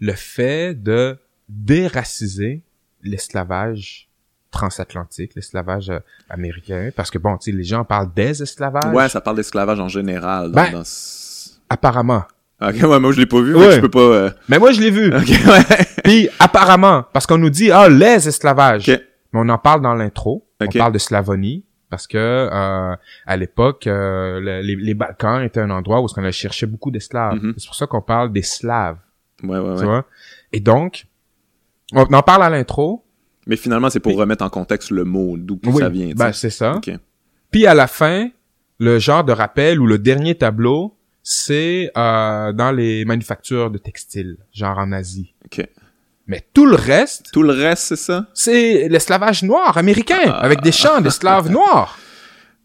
le 0.00 0.12
fait 0.12 0.74
de 0.74 1.18
déraciser 1.48 2.62
l'esclavage 3.02 4.08
transatlantique, 4.50 5.34
l'esclavage 5.36 5.90
euh, 5.90 5.98
américain, 6.28 6.90
parce 6.94 7.10
que 7.10 7.18
bon, 7.18 7.36
tu 7.36 7.50
sais, 7.50 7.56
les 7.56 7.64
gens 7.64 7.84
parlent 7.84 8.12
des 8.14 8.42
esclavages. 8.42 8.92
Ouais, 8.94 9.08
ça 9.08 9.20
parle 9.20 9.36
d'esclavage 9.36 9.78
en 9.80 9.88
général. 9.88 10.50
Dans, 10.52 10.62
Ben. 10.62 10.72
dans 10.72 10.82
Apparemment. 11.68 12.24
Ok, 12.62 12.74
ouais, 12.82 13.00
moi 13.00 13.12
je 13.12 13.18
l'ai 13.20 13.26
pas 13.26 13.40
vu, 13.40 13.54
Ouais. 13.56 13.72
je 13.72 13.80
peux 13.80 13.88
pas... 13.88 14.00
euh, 14.00 14.30
Mais 14.48 14.58
moi, 14.58 14.72
je 14.72 14.80
l'ai 14.80 14.90
vu. 14.90 15.14
Ok, 15.14 15.28
ouais. 15.46 15.86
Puis 16.04 16.28
apparemment, 16.38 17.04
parce 17.12 17.26
qu'on 17.26 17.38
nous 17.38 17.48
dit 17.50 17.70
ah 17.70 17.88
les 17.88 18.28
esclavages, 18.28 18.88
Ok. 18.88 19.00
mais 19.32 19.40
on 19.42 19.48
en 19.48 19.58
parle 19.58 19.80
dans 19.82 19.94
l'intro. 19.94 20.46
On 20.60 20.66
parle 20.66 20.92
de 20.92 20.98
Slavonie 20.98 21.64
parce 21.88 22.06
que 22.06 22.18
euh, 22.18 22.94
à 23.26 23.36
l'époque, 23.38 23.86
euh, 23.86 24.38
le- 24.40 24.60
les, 24.60 24.76
les 24.76 24.94
Balkans 24.94 25.42
étaient 25.42 25.60
un 25.60 25.70
endroit 25.70 26.02
où 26.02 26.06
on 26.14 26.18
allait 26.20 26.32
chercher 26.32 26.66
beaucoup 26.66 26.90
d'esclaves. 26.90 27.34
Mhm. 27.42 27.54
C'est 27.56 27.66
pour 27.66 27.74
ça 27.74 27.86
qu'on 27.86 28.02
parle 28.02 28.30
des 28.32 28.42
Slaves, 28.42 28.98
Ouais, 29.42 29.58
ouais, 29.58 29.76
tu 29.78 29.84
vois? 29.84 30.04
Et 30.52 30.60
donc, 30.60 31.06
on 31.94 32.02
en 32.12 32.22
parle 32.22 32.42
à 32.42 32.50
l'intro. 32.50 33.04
Mais 33.46 33.56
finalement, 33.56 33.88
c'est 33.88 34.00
pour 34.00 34.16
remettre 34.16 34.44
en 34.44 34.50
contexte 34.50 34.90
le 34.90 35.04
mot, 35.04 35.36
d'où 35.38 35.58
Oui, 35.64 35.78
ça 35.80 35.88
vient. 35.88 36.12
ben 36.14 36.32
c'est 36.32 36.50
ça. 36.50 36.78
Puis 37.50 37.66
à 37.66 37.72
la 37.74 37.86
fin, 37.86 38.28
le 38.78 38.98
genre 38.98 39.24
de 39.24 39.32
rappel 39.32 39.80
ou 39.80 39.86
le 39.86 39.98
dernier 39.98 40.34
tableau, 40.36 40.94
c'est 41.32 41.92
euh, 41.96 42.52
dans 42.52 42.72
les 42.72 43.04
manufactures 43.04 43.70
de 43.70 43.78
textiles, 43.78 44.36
genre 44.52 44.78
en 44.78 44.90
Asie. 44.90 45.32
Ok. 45.44 45.64
Mais 46.26 46.44
tout 46.52 46.66
le 46.66 46.74
reste, 46.74 47.30
Tout 47.32 47.44
le 47.44 47.52
reste, 47.52 47.84
c'est 47.84 47.96
ça? 47.96 48.26
c'est 48.34 48.88
l'esclavage 48.88 49.44
noir 49.44 49.78
américain, 49.78 50.18
Ah. 50.26 50.38
avec 50.40 50.60
des 50.60 50.72
champs 50.72 51.00
d'esclaves 51.00 51.48
noirs. 51.58 51.98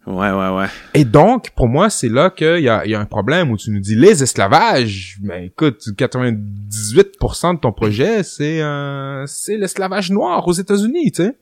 Ouais, 0.08 0.32
ouais, 0.32 0.50
ouais. 0.58 0.68
Et 0.96 1.04
donc, 1.06 1.52
pour 1.52 1.68
moi, 1.68 1.90
c'est 1.92 2.10
là 2.10 2.30
qu'il 2.32 2.60
y 2.62 2.70
a, 2.70 2.86
il 2.86 2.92
y 2.92 2.96
a 2.96 3.00
un 3.00 3.06
problème 3.06 3.52
où 3.52 3.58
tu 3.58 3.70
nous 3.72 3.80
dis 3.80 3.96
les 3.96 4.22
esclavages. 4.24 5.18
Mais 5.22 5.48
écoute, 5.48 5.82
98% 5.96 7.56
de 7.56 7.60
ton 7.60 7.72
projet, 7.72 8.24
c'est 8.24 8.62
euh, 8.62 9.26
c'est 9.28 9.58
l'esclavage 9.58 10.10
noir 10.12 10.48
aux 10.48 10.54
États-Unis, 10.54 11.12
tu 11.12 11.24
sais. 11.24 11.36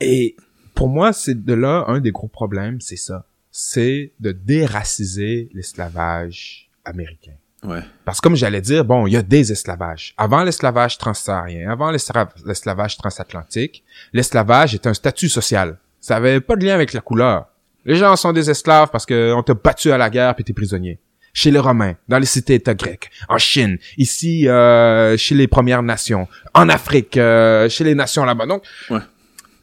Et 0.00 0.34
pour 0.74 0.88
moi, 0.88 1.12
c'est 1.12 1.44
de 1.44 1.54
là 1.54 1.84
un 1.88 2.00
des 2.00 2.10
gros 2.10 2.28
problèmes, 2.28 2.80
c'est 2.80 2.96
ça. 2.96 3.24
C'est 3.52 4.12
de 4.18 4.32
déraciser 4.32 5.50
l'esclavage 5.52 6.70
américain. 6.84 7.32
Ouais. 7.62 7.80
Parce 8.04 8.18
que 8.18 8.22
comme 8.22 8.34
j'allais 8.34 8.60
dire, 8.60 8.84
bon, 8.84 9.06
il 9.06 9.12
y 9.12 9.16
a 9.16 9.22
des 9.22 9.52
esclavages. 9.52 10.14
Avant 10.16 10.42
l'esclavage 10.42 10.98
transsaharien, 10.98 11.70
avant 11.70 11.90
l'esclavage 11.92 12.96
transatlantique, 12.96 13.84
l'esclavage 14.12 14.74
est 14.74 14.86
un 14.86 14.94
statut 14.94 15.28
social. 15.28 15.78
Ça 16.00 16.16
avait 16.16 16.40
pas 16.40 16.56
de 16.56 16.64
lien 16.64 16.74
avec 16.74 16.92
la 16.92 17.00
couleur. 17.00 17.46
Les 17.84 17.94
gens 17.96 18.16
sont 18.16 18.32
des 18.32 18.50
esclaves 18.50 18.88
parce 18.90 19.06
que 19.06 19.32
on 19.34 19.42
t'a 19.42 19.54
battu 19.54 19.92
à 19.92 19.98
la 19.98 20.10
guerre 20.10 20.34
puis 20.34 20.44
t'es 20.44 20.52
prisonnier. 20.52 20.98
Chez 21.34 21.50
les 21.50 21.58
Romains, 21.58 21.94
dans 22.08 22.18
les 22.18 22.26
cités-États 22.26 22.74
grecs, 22.74 23.10
en 23.28 23.38
Chine, 23.38 23.78
ici 23.96 24.48
euh, 24.48 25.16
chez 25.16 25.34
les 25.34 25.46
Premières 25.48 25.82
Nations, 25.82 26.26
en 26.52 26.68
Afrique, 26.68 27.16
euh, 27.16 27.68
chez 27.70 27.84
les 27.84 27.94
nations 27.94 28.24
là-bas. 28.24 28.46
Donc, 28.46 28.64
Ouais. 28.90 28.98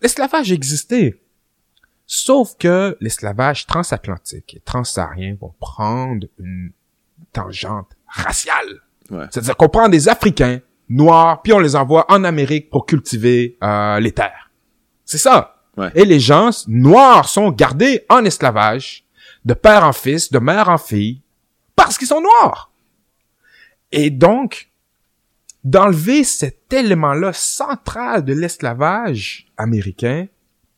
l'esclavage 0.01 0.51
existait. 0.51 1.19
Sauf 2.11 2.57
que 2.57 2.97
l'esclavage 3.01 3.67
transatlantique 3.67 4.55
et 4.55 4.61
transsaharien 4.61 5.37
vont 5.39 5.53
prendre 5.59 6.25
une 6.39 6.71
tangente 7.31 7.91
raciale. 8.07 8.81
Ouais. 9.11 9.25
C'est-à-dire 9.29 9.55
qu'on 9.55 9.69
prend 9.69 9.89
des 9.89 10.09
Africains 10.09 10.59
noirs, 10.89 11.43
puis 11.43 11.53
on 11.53 11.59
les 11.59 11.75
envoie 11.75 12.11
en 12.11 12.23
Amérique 12.23 12.71
pour 12.71 12.87
cultiver 12.87 13.59
euh, 13.61 13.99
les 13.99 14.11
terres. 14.11 14.49
C'est 15.05 15.19
ça. 15.19 15.61
Ouais. 15.77 15.91
Et 15.93 16.03
les 16.03 16.19
gens 16.19 16.49
noirs 16.67 17.29
sont 17.29 17.51
gardés 17.51 18.07
en 18.09 18.25
esclavage, 18.25 19.05
de 19.45 19.53
père 19.53 19.83
en 19.83 19.93
fils, 19.93 20.31
de 20.31 20.39
mère 20.39 20.69
en 20.69 20.79
fille, 20.79 21.21
parce 21.75 21.95
qu'ils 21.95 22.07
sont 22.07 22.21
noirs. 22.21 22.71
Et 23.91 24.09
donc, 24.09 24.71
d'enlever 25.63 26.23
cet 26.23 26.73
élément-là 26.73 27.33
central 27.33 28.25
de 28.25 28.33
l'esclavage 28.33 29.45
américain, 29.57 30.25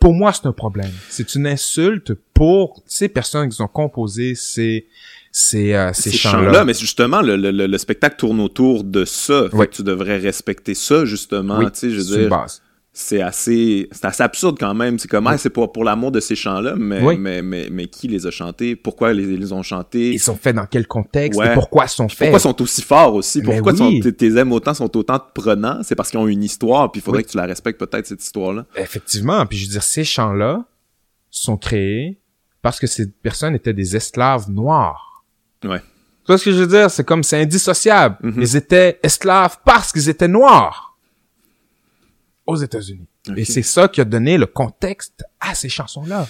pour 0.01 0.13
moi, 0.13 0.33
c'est 0.33 0.45
un 0.47 0.51
problème. 0.51 0.91
C'est 1.09 1.35
une 1.35 1.47
insulte 1.47 2.13
pour 2.33 2.83
ces 2.85 3.07
personnes 3.07 3.47
qui 3.49 3.61
ont 3.61 3.67
composé 3.67 4.35
ces, 4.35 4.87
ces, 5.31 5.73
euh, 5.73 5.93
ces, 5.93 6.09
ces 6.11 6.17
chants-là. 6.17 6.65
mais 6.65 6.73
justement, 6.73 7.21
le, 7.21 7.37
le, 7.37 7.51
le- 7.51 7.67
le 7.67 7.77
spectacle 7.77 8.17
tourne 8.17 8.41
autour 8.41 8.83
de 8.83 9.05
ça. 9.05 9.47
Fait 9.49 9.55
Oui. 9.57 9.67
que 9.67 9.75
tu 9.75 9.83
devrais 9.83 10.17
respecter 10.17 10.73
ça, 10.73 11.05
justement. 11.05 11.59
Oui, 11.59 11.65
tu 11.71 11.79
sais, 11.79 11.89
je 11.91 11.95
veux 11.97 12.01
c'est 12.03 12.13
une 12.15 12.19
dire, 12.21 12.29
base. 12.29 12.61
C'est 12.93 13.21
assez, 13.21 13.88
c'est 13.91 14.04
assez 14.06 14.21
absurde 14.23 14.58
quand 14.60 14.73
même. 14.73 14.99
C'est 14.99 15.08
comme, 15.08 15.25
ah, 15.27 15.38
c'est 15.38 15.49
pour, 15.49 15.71
pour 15.71 15.86
l'amour 15.86 16.12
de 16.12 16.19
ces 16.19 16.36
chants-là, 16.36 16.75
mais, 16.77 17.01
Oui. 17.01 17.17
mais, 17.17 17.41
mais, 17.41 17.69
mais 17.71 17.88
qui 17.88 18.10
les 18.10 18.27
a 18.27 18.32
chantés? 18.32 18.75
Pourquoi 18.75 19.13
ils 19.13 19.39
les 19.39 19.54
ont 19.54 19.63
chantés? 19.63 20.10
Ils 20.12 20.19
sont 20.19 20.36
faits 20.36 20.56
dans 20.58 20.65
quel 20.65 20.86
contexte? 20.88 21.39
Ouais. 21.39 21.51
et 21.51 21.54
pourquoi 21.54 21.86
ils 21.86 21.89
sont 21.89 22.10
faits? 22.10 22.30
Pourquoi 22.32 22.39
ils 22.39 22.41
sont 22.41 22.62
aussi 22.62 22.82
forts 22.82 23.15
aussi? 23.15 23.39
Mais 23.39 23.45
Pourquoi 23.62 23.71
oui. 23.73 24.01
sont- 24.04 24.12
tes- 24.12 24.36
aimes 24.38 24.51
autant 24.51 24.73
sont 24.73 24.95
autant 24.97 25.19
prenants? 25.34 25.80
C'est 25.84 25.95
parce 25.95 26.10
qu'ils 26.10 26.19
ont 26.19 26.27
une 26.27 26.43
histoire, 26.43 26.91
puis 26.91 26.99
il 26.99 27.04
faudrait 27.04 27.19
Oui. 27.19 27.25
que 27.25 27.30
tu 27.32 27.38
la 27.38 27.45
respectes 27.45 27.80
peut-être, 27.80 28.06
cette 28.08 28.21
histoire-là. 28.23 28.65
Effectivement. 28.75 29.45
Puis 29.45 29.58
je 29.60 29.65
veux 29.67 29.71
dire, 29.71 29.84
ces 29.84 30.04
chants-là 30.04 30.65
sont 31.30 31.56
créés 31.56 32.19
parce 32.62 32.77
que 32.77 32.88
ces 32.88 33.08
personnes 33.10 33.56
étaient 33.56 33.73
des 33.73 33.95
esclaves 33.95 34.49
noirs. 34.51 35.23
Ouais. 35.63 35.80
Tu 35.80 36.27
vois 36.27 36.38
ce 36.38 36.45
que 36.45 36.51
je 36.51 36.58
veux 36.58 36.67
dire? 36.67 36.91
C'est 36.91 37.06
comme, 37.06 37.23
c'est 37.23 37.41
indissociable. 37.41 38.17
Mhm. 38.21 38.34
Ils 38.41 38.56
étaient 38.58 38.99
esclaves 39.01 39.56
parce 39.65 39.93
qu'ils 39.93 40.10
étaient 40.10 40.27
noirs. 40.27 40.90
Aux 42.47 42.56
États-Unis. 42.56 43.08
Et 43.38 43.45
c'est 43.45 43.62
ça 43.62 43.88
qui 43.88 44.01
a 44.01 44.06
donné 44.06 44.38
le 44.38 44.45
contexte 44.47 45.23
à 45.39 45.54
ces 45.56 45.69
chansons-là. 45.69 46.27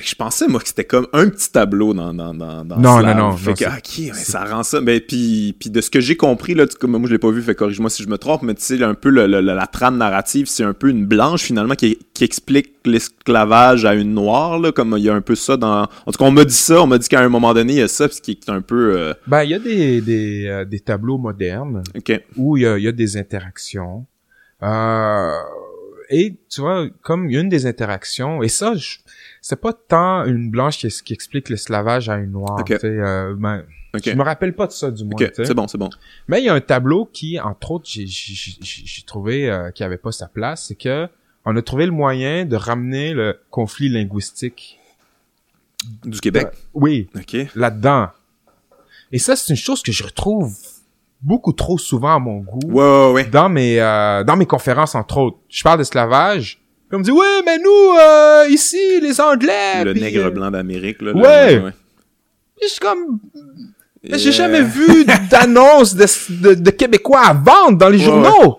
Je 0.00 0.14
pensais, 0.14 0.46
moi, 0.46 0.60
que 0.60 0.68
c'était 0.68 0.84
comme 0.84 1.08
un 1.12 1.28
petit 1.28 1.50
tableau 1.50 1.92
dans, 1.92 2.14
dans, 2.14 2.32
dans, 2.32 2.64
dans 2.64 2.76
Non, 2.76 3.02
non, 3.02 3.12
non, 3.12 3.36
Fait 3.36 3.50
non, 3.50 3.54
que, 3.56 3.64
ok, 4.10 4.14
ça 4.14 4.44
rend 4.44 4.62
ça. 4.62 4.80
Mais 4.80 5.00
puis, 5.00 5.56
puis 5.58 5.68
de 5.68 5.80
ce 5.80 5.90
que 5.90 5.98
j'ai 5.98 6.16
compris, 6.16 6.54
là, 6.54 6.68
tu- 6.68 6.76
comme 6.76 6.92
moi, 6.92 7.00
je 7.06 7.12
l'ai 7.12 7.18
pas 7.18 7.32
vu, 7.32 7.42
fait 7.42 7.56
corrige-moi 7.56 7.90
si 7.90 8.04
je 8.04 8.08
me 8.08 8.16
trompe, 8.16 8.42
mais 8.42 8.54
tu 8.54 8.62
sais, 8.62 8.80
un 8.84 8.94
peu 8.94 9.08
le- 9.10 9.26
le- 9.26 9.40
la 9.40 9.66
trame 9.66 9.96
narrative, 9.96 10.46
c'est 10.46 10.62
un 10.62 10.74
peu 10.74 10.90
une 10.90 11.06
blanche, 11.06 11.42
finalement, 11.42 11.74
qui, 11.74 11.98
qui 12.14 12.22
explique 12.22 12.76
l'esclavage 12.84 13.84
à 13.84 13.94
une 13.94 14.14
noire, 14.14 14.60
là, 14.60 14.70
comme 14.70 14.94
il 14.96 15.02
y 15.02 15.10
a 15.10 15.14
un 15.14 15.20
peu 15.22 15.34
ça 15.34 15.56
dans... 15.56 15.82
En 15.82 16.12
tout 16.12 16.18
cas, 16.18 16.24
on 16.24 16.30
m'a 16.30 16.44
dit 16.44 16.54
ça, 16.54 16.80
on 16.80 16.86
m'a 16.86 16.98
dit 16.98 17.08
qu'à 17.08 17.20
un 17.20 17.28
moment 17.28 17.52
donné, 17.52 17.72
il 17.72 17.78
y 17.80 17.82
a 17.82 17.88
ça, 17.88 18.08
ce 18.08 18.20
qui 18.20 18.30
est 18.30 18.48
un 18.48 18.60
peu... 18.60 18.96
euh, 18.96 19.14
Ben, 19.26 19.42
il 19.42 19.50
y 19.50 19.54
a 19.54 19.58
des, 19.58 20.00
des, 20.00 20.46
euh, 20.46 20.64
des 20.64 20.78
tableaux 20.78 21.18
modernes 21.18 21.82
où 22.36 22.56
il 22.56 22.62
y 22.62 22.66
a, 22.66 22.78
il 22.78 22.84
y 22.84 22.88
a 22.88 22.92
des 22.92 23.16
interactions. 23.16 24.06
Euh, 24.62 25.32
et 26.10 26.34
tu 26.48 26.60
vois, 26.60 26.86
comme 27.02 27.28
il 27.30 27.34
y 27.34 27.36
a 27.36 27.40
une 27.40 27.48
des 27.48 27.66
interactions, 27.66 28.42
et 28.42 28.48
ça, 28.48 28.74
je- 28.74 28.98
c'est 29.40 29.60
pas 29.60 29.72
tant 29.72 30.24
une 30.24 30.50
blanche 30.50 30.78
qui, 30.78 30.88
qui 30.88 31.12
explique 31.12 31.48
l'esclavage 31.48 32.08
à 32.08 32.16
une 32.18 32.32
noire. 32.32 32.58
Ok. 32.60 32.66
tu 32.66 32.78
sais, 32.78 32.86
euh, 32.86 33.34
ben. 33.38 33.64
Je 34.04 34.12
me 34.12 34.22
rappelle 34.22 34.54
pas 34.54 34.66
de 34.68 34.72
ça 34.72 34.90
du 34.90 35.02
moins. 35.04 35.14
Ok, 35.14 35.28
tu 35.28 35.34
sais. 35.34 35.44
c'est 35.46 35.54
bon, 35.54 35.66
c'est 35.66 35.78
bon. 35.78 35.90
Mais 36.28 36.40
il 36.40 36.44
y 36.44 36.48
a 36.48 36.54
un 36.54 36.60
tableau 36.60 37.06
qui, 37.12 37.40
entre 37.40 37.72
autres, 37.72 37.86
j'ai- 37.88 38.06
j'ai 38.06 38.34
j'ai- 38.60 38.82
j'ai 38.86 39.02
trouvé 39.02 39.50
euh, 39.50 39.70
qui 39.72 39.82
avait 39.82 39.98
pas 39.98 40.12
sa 40.12 40.28
place, 40.28 40.66
c'est 40.68 40.76
que 40.76 41.08
on 41.44 41.56
a 41.56 41.62
trouvé 41.62 41.86
le 41.86 41.92
moyen 41.92 42.44
de 42.44 42.54
ramener 42.54 43.14
le 43.14 43.36
conflit 43.50 43.88
linguistique. 43.88 44.78
Du 46.04 46.20
Québec? 46.20 46.48
Oui, 46.74 47.08
Ok. 47.16 47.36
là-dedans. 47.56 48.08
Et 49.12 49.18
ça, 49.18 49.34
c'est 49.34 49.50
une 49.52 49.56
chose 49.56 49.82
que 49.82 49.90
je 49.90 50.04
retrouve 50.04 50.54
beaucoup 51.22 51.52
trop 51.52 51.78
souvent 51.78 52.16
à 52.16 52.18
mon 52.18 52.38
goût 52.38 52.60
Ouais, 52.64 52.82
ouais, 52.82 53.12
ouais. 53.12 53.24
dans 53.24 53.48
mes 53.48 53.80
euh, 53.80 54.24
dans 54.24 54.36
mes 54.36 54.46
conférences 54.46 54.94
entre 54.94 55.18
autres. 55.18 55.38
Je 55.48 55.62
parle 55.62 55.78
d'esclavage. 55.78 56.60
On 56.92 56.98
me 56.98 57.04
dit 57.04 57.10
oui, 57.12 57.26
mais 57.46 57.58
nous 57.58 57.98
euh, 58.00 58.46
ici 58.48 59.00
les 59.00 59.20
Anglais. 59.20 59.84
Le 59.84 59.92
nègre 59.92 60.26
euh, 60.26 60.30
blanc 60.30 60.50
d'Amérique, 60.50 61.02
là. 61.02 61.12
Ouais. 61.12 61.60
là, 61.60 61.70
puis 62.56 62.66
je 62.68 62.72
suis 62.72 62.80
comme 62.80 63.18
Et, 64.02 64.18
j'ai 64.18 64.32
jamais 64.32 64.60
euh, 64.60 64.64
vu 64.64 65.04
d'annonce 65.30 65.94
de, 65.94 66.06
de, 66.48 66.54
de 66.54 66.70
Québécois 66.70 67.20
à 67.20 67.32
vendre 67.34 67.78
dans 67.78 67.88
les 67.88 67.98
Ouais, 67.98 68.04
journaux. 68.04 68.58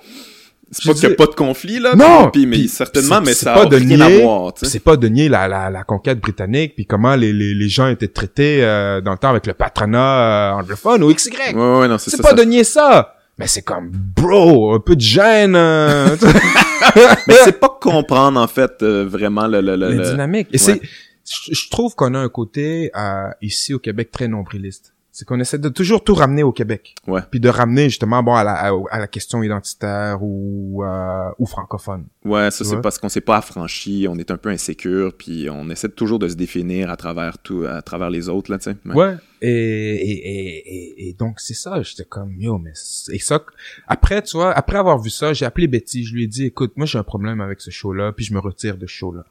C'est 0.72 0.86
pas 0.88 0.94
qu'il 0.98 1.08
n'y 1.10 1.14
a 1.14 1.18
pas 1.18 1.26
de 1.26 1.36
conflit, 1.36 1.80
là. 1.80 1.96
Non, 1.96 2.30
Puis, 2.32 2.46
mais 2.46 2.66
certainement, 2.68 3.20
mais 3.22 3.34
ça 3.34 3.54
pas 3.54 3.66
de 3.66 3.76
rien 3.76 3.98
nier- 3.98 4.22
à 4.22 4.24
voir. 4.24 4.54
C'est 4.62 4.80
pas 4.80 4.96
de 4.96 5.08
nier 5.10 5.28
la, 5.28 5.48
la, 5.50 5.70
la 5.70 5.84
conquête 5.84 6.20
britannique 6.22 6.76
puis 6.76 6.86
comment 6.86 7.16
les, 7.16 7.34
les, 7.34 7.54
les 7.54 7.68
gens 7.70 7.88
étaient 7.88 8.08
traités 8.08 8.64
euh, 8.64 9.02
dans 9.02 9.12
le 9.12 9.18
temps 9.18 9.30
avec 9.30 9.46
le 9.48 9.54
patronat 9.54 10.00
euh, 10.00 10.52
anglophone 10.62 11.04
ou 11.04 11.14
XY. 11.14 11.30
Ouais, 11.54 11.54
ouais, 11.80 11.88
non, 11.90 11.98
c'est 11.98 12.22
pas 12.22 12.30
ça- 12.30 12.36
de 12.36 12.44
nier 12.44 12.64
ça. 12.64 13.16
Mais 13.38 13.48
c'est 13.48 13.64
comme 13.64 13.90
bro, 13.92 14.74
un 14.74 14.80
peu 14.80 14.96
de 14.96 15.02
gêne. 15.02 15.56
euh, 15.56 16.16
Mais 17.28 17.36
c'est 17.44 17.60
pas 17.60 17.78
comprendre, 17.82 18.40
en 18.40 18.48
fait, 18.48 18.72
euh, 18.82 19.06
vraiment 19.06 19.48
le... 19.48 19.62
le, 19.62 19.76
le, 19.76 19.90
les 19.90 19.98
le- 19.98 20.10
dynamiques. 20.12 20.48
Et 20.52 20.54
Ouais. 20.54 20.58
c'est, 20.58 20.82
je, 21.30 21.54
je 21.54 21.70
trouve 21.70 21.96
qu'on 21.96 22.14
a 22.14 22.20
un 22.20 22.30
côté 22.30 22.92
euh, 22.96 23.30
ici 23.42 23.74
au 23.74 23.80
Québec 23.80 24.10
très 24.12 24.28
nombriliste. 24.28 24.94
C'est 25.12 25.26
qu'on 25.26 25.40
essaie 25.40 25.58
de 25.58 25.68
toujours 25.70 26.04
tout 26.04 26.14
ramener 26.14 26.42
au 26.42 26.54
Québec. 26.54 26.96
Ouais. 27.06 27.22
Puis 27.30 27.40
de 27.40 27.50
ramener 27.50 27.90
justement 27.90 28.24
bon 28.24 28.34
à 28.34 28.44
la, 28.44 28.54
à, 28.54 28.72
à 28.92 29.00
la 29.00 29.08
question 29.08 29.44
identitaire 29.44 30.20
ou 30.22 30.84
euh, 30.86 31.30
ou 31.38 31.46
francophone. 31.46 32.06
Ouais, 32.24 32.50
ça, 32.50 32.64
c'est 32.64 32.80
parce 32.82 32.98
qu'on 32.98 33.10
s'est 33.10 33.20
pas 33.22 33.38
affranchi, 33.38 34.08
on 34.10 34.16
est 34.18 34.32
un 34.32 34.38
peu 34.38 34.50
insécure, 34.50 35.14
puis 35.18 35.50
on 35.50 35.70
essaie 35.70 35.90
toujours 35.90 36.20
de 36.20 36.30
se 36.30 36.36
définir 36.36 36.90
à 36.90 36.96
travers 36.96 37.40
tout, 37.40 37.66
à 37.68 37.82
travers 37.82 38.10
les 38.10 38.30
autres, 38.30 38.52
là, 38.52 38.58
tu 38.58 38.72
sais. 38.72 38.78
Ouais. 38.86 38.96
Ouais. 38.96 39.16
Et, 39.42 39.50
et, 39.50 41.08
et, 41.08 41.10
et, 41.10 41.14
donc 41.14 41.40
c'est 41.40 41.56
ça. 41.56 41.82
J'étais 41.82 42.06
comme 42.06 42.40
yo 42.40 42.60
mais 42.60 42.74
et 43.12 43.20
ça. 43.20 43.44
Après 43.88 44.22
tu 44.22 44.38
vois 44.38 44.52
après 44.52 44.78
avoir 44.78 45.00
vu 45.00 45.10
ça 45.10 45.34
j'ai 45.34 45.46
appelé 45.46 45.68
Betty. 45.68 46.06
Je 46.06 46.14
lui 46.14 46.26
ai 46.26 46.28
dit 46.28 46.46
écoute 46.46 46.74
moi 46.76 46.86
j'ai 46.86 47.00
un 47.00 47.04
problème 47.04 47.42
avec 47.42 47.60
ce 47.60 47.72
show 47.72 47.92
là 47.92 48.12
puis 48.12 48.24
je 48.24 48.34
me 48.36 48.40
retire 48.40 48.78
de 48.78 48.86
ce 48.86 48.92
show 48.92 49.12
là. 49.12 49.26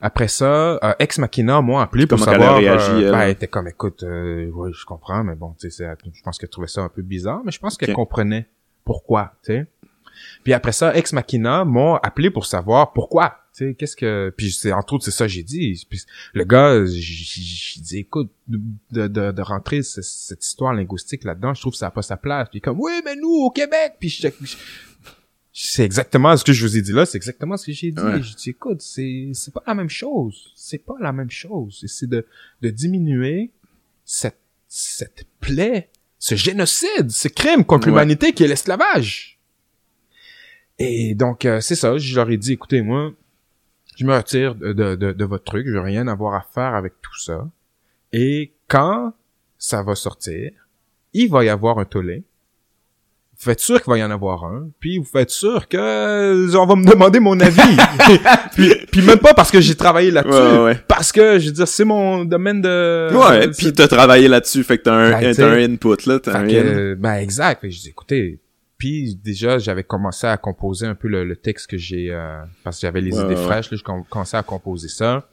Après 0.00 0.28
ça, 0.28 0.78
euh, 0.82 0.92
Ex 0.98 1.18
Machina 1.18 1.60
m'a 1.62 1.82
appelé 1.82 2.06
pour 2.06 2.18
Comment 2.18 2.30
qu'elle 2.32 2.42
a 2.42 2.44
savoir. 2.46 2.58
réagi, 2.60 2.90
euh, 2.90 3.06
elle? 3.06 3.10
ben, 3.12 3.20
elle 3.20 3.30
était 3.30 3.48
comme, 3.48 3.68
écoute, 3.68 4.02
euh, 4.02 4.46
ouais, 4.50 4.70
je 4.72 4.84
comprends, 4.84 5.24
mais 5.24 5.34
bon, 5.34 5.54
tu 5.58 5.70
sais, 5.70 5.86
je 6.12 6.22
pense 6.22 6.38
qu'elle 6.38 6.48
trouvait 6.50 6.66
ça 6.68 6.82
un 6.82 6.88
peu 6.88 7.02
bizarre, 7.02 7.42
mais 7.44 7.52
je 7.52 7.58
pense 7.58 7.76
qu'elle 7.76 7.92
comprenait 7.94 8.46
pourquoi, 8.84 9.32
tu 9.44 9.52
sais. 9.52 9.66
Puis 10.44 10.52
après 10.54 10.72
ça, 10.72 10.96
Ex 10.96 11.12
Machina 11.12 11.64
m'ont 11.64 11.96
appelé 11.96 12.30
pour 12.30 12.46
savoir 12.46 12.92
pourquoi, 12.94 13.36
tu 13.54 13.68
sais, 13.68 13.74
qu'est-ce 13.74 13.96
que, 13.96 14.32
puis 14.34 14.50
c'est 14.50 14.72
entre 14.72 14.94
autres 14.94 15.04
c'est 15.04 15.10
ça 15.10 15.26
que 15.26 15.30
j'ai 15.32 15.42
dit. 15.42 15.84
Puis 15.90 16.02
le 16.32 16.44
gars, 16.44 16.84
j'ai 16.86 17.80
dit, 17.82 17.98
écoute, 17.98 18.30
de, 18.48 19.08
de, 19.08 19.32
de 19.32 19.42
rentrer 19.42 19.82
ce- 19.82 20.00
cette 20.02 20.42
histoire 20.44 20.72
linguistique 20.72 21.24
là-dedans, 21.24 21.52
je 21.52 21.60
trouve 21.60 21.72
que 21.74 21.78
ça 21.78 21.86
n'a 21.86 21.90
pas 21.90 22.00
sa 22.02 22.16
place. 22.16 22.48
Puis 22.50 22.62
comme, 22.62 22.80
oui, 22.80 22.92
mais 23.04 23.14
nous 23.16 23.28
au 23.28 23.50
Québec, 23.50 23.94
puis 24.00 24.08
je- 24.08 24.28
je- 24.42 24.56
c'est 25.58 25.84
exactement 25.84 26.36
ce 26.36 26.44
que 26.44 26.52
je 26.52 26.66
vous 26.66 26.76
ai 26.76 26.82
dit 26.82 26.92
là, 26.92 27.06
c'est 27.06 27.16
exactement 27.16 27.56
ce 27.56 27.64
que 27.66 27.72
j'ai 27.72 27.90
dit. 27.90 27.98
Ouais. 28.02 28.22
Je 28.22 28.34
dis, 28.34 28.50
écoute, 28.50 28.82
c'est, 28.82 29.30
c'est 29.32 29.54
pas 29.54 29.62
la 29.66 29.72
même 29.74 29.88
chose. 29.88 30.52
C'est 30.54 30.84
pas 30.84 30.96
la 31.00 31.12
même 31.12 31.30
chose. 31.30 31.82
C'est 31.86 32.06
de, 32.08 32.26
de 32.60 32.68
diminuer 32.68 33.50
cette, 34.04 34.38
cette 34.68 35.24
plaie, 35.40 35.88
ce 36.18 36.34
génocide, 36.34 37.10
ce 37.10 37.28
crime 37.28 37.64
contre 37.64 37.86
Ouais. 37.86 37.92
l'humanité 37.92 38.34
qui 38.34 38.44
est 38.44 38.48
l'esclavage. 38.48 39.38
Et 40.78 41.14
donc, 41.14 41.46
euh, 41.46 41.62
c'est 41.62 41.74
ça, 41.74 41.96
je 41.96 42.14
leur 42.16 42.28
ai 42.30 42.36
dit, 42.36 42.52
écoutez, 42.52 42.82
moi, 42.82 43.14
je 43.96 44.04
me 44.04 44.14
retire 44.14 44.54
de, 44.56 44.74
de, 44.74 44.94
de, 44.94 45.12
de 45.12 45.24
votre 45.24 45.44
truc, 45.44 45.66
je 45.66 45.72
veux 45.72 45.80
rien 45.80 46.06
avoir 46.06 46.34
à 46.34 46.42
faire 46.52 46.74
avec 46.74 47.00
tout 47.00 47.18
ça. 47.18 47.50
Et 48.12 48.52
quand 48.68 49.14
ça 49.56 49.82
va 49.82 49.94
sortir, 49.94 50.52
il 51.14 51.30
va 51.30 51.44
y 51.46 51.48
avoir 51.48 51.78
un 51.78 51.86
tollé. 51.86 52.24
Vous 53.38 53.44
faites 53.44 53.60
sûr 53.60 53.82
qu'il 53.82 53.90
va 53.90 53.98
y 53.98 54.02
en 54.02 54.10
avoir 54.10 54.44
un, 54.44 54.68
puis 54.80 54.96
vous 54.98 55.04
faites 55.04 55.28
sûr 55.30 55.68
que 55.68 55.76
euh, 55.76 56.56
on 56.58 56.64
va 56.64 56.74
me 56.74 56.86
demander 56.86 57.20
mon 57.20 57.38
avis. 57.38 57.60
puis, 58.54 58.72
puis 58.90 59.02
même 59.02 59.18
pas 59.18 59.34
parce 59.34 59.50
que 59.50 59.60
j'ai 59.60 59.74
travaillé 59.74 60.10
là-dessus, 60.10 60.32
Ouais, 60.38 60.58
ouais. 60.64 60.78
parce 60.88 61.12
que 61.12 61.38
je 61.38 61.46
veux 61.46 61.52
dire 61.52 61.68
c'est 61.68 61.84
mon 61.84 62.24
domaine 62.24 62.62
de 62.62 63.10
Ouais, 63.14 63.48
puis 63.48 63.72
t'as 63.74 63.88
travaillé 63.88 64.28
là-dessus, 64.28 64.64
fait 64.64 64.78
que 64.78 64.84
t'as 64.84 64.94
un, 64.94 65.10
Ben, 65.20 65.34
t'as 65.34 65.48
un 65.48 65.62
input, 65.62 66.06
là, 66.06 66.18
t'as 66.18 66.38
un 66.38 66.46
que, 66.48 66.94
ben 66.94 67.14
exact. 67.16 67.60
Fait 67.60 67.70
je 67.70 67.78
dis 67.80 67.88
écoutez, 67.90 68.40
puis 68.78 69.14
déjà 69.22 69.58
j'avais 69.58 69.84
commencé 69.84 70.26
à 70.26 70.38
composer 70.38 70.86
un 70.86 70.94
peu 70.94 71.08
le, 71.08 71.24
le 71.24 71.36
texte 71.36 71.68
que 71.68 71.76
j'ai 71.76 72.08
euh, 72.10 72.40
parce 72.64 72.76
que 72.78 72.86
j'avais 72.86 73.02
les 73.02 73.14
Ouais, 73.18 73.24
idées 73.24 73.36
fraîches. 73.36 73.70
Là, 73.70 73.76
je 73.76 73.82
com- 73.82 74.02
commençais 74.08 74.38
à 74.38 74.42
composer 74.42 74.88
ça. 74.88 75.28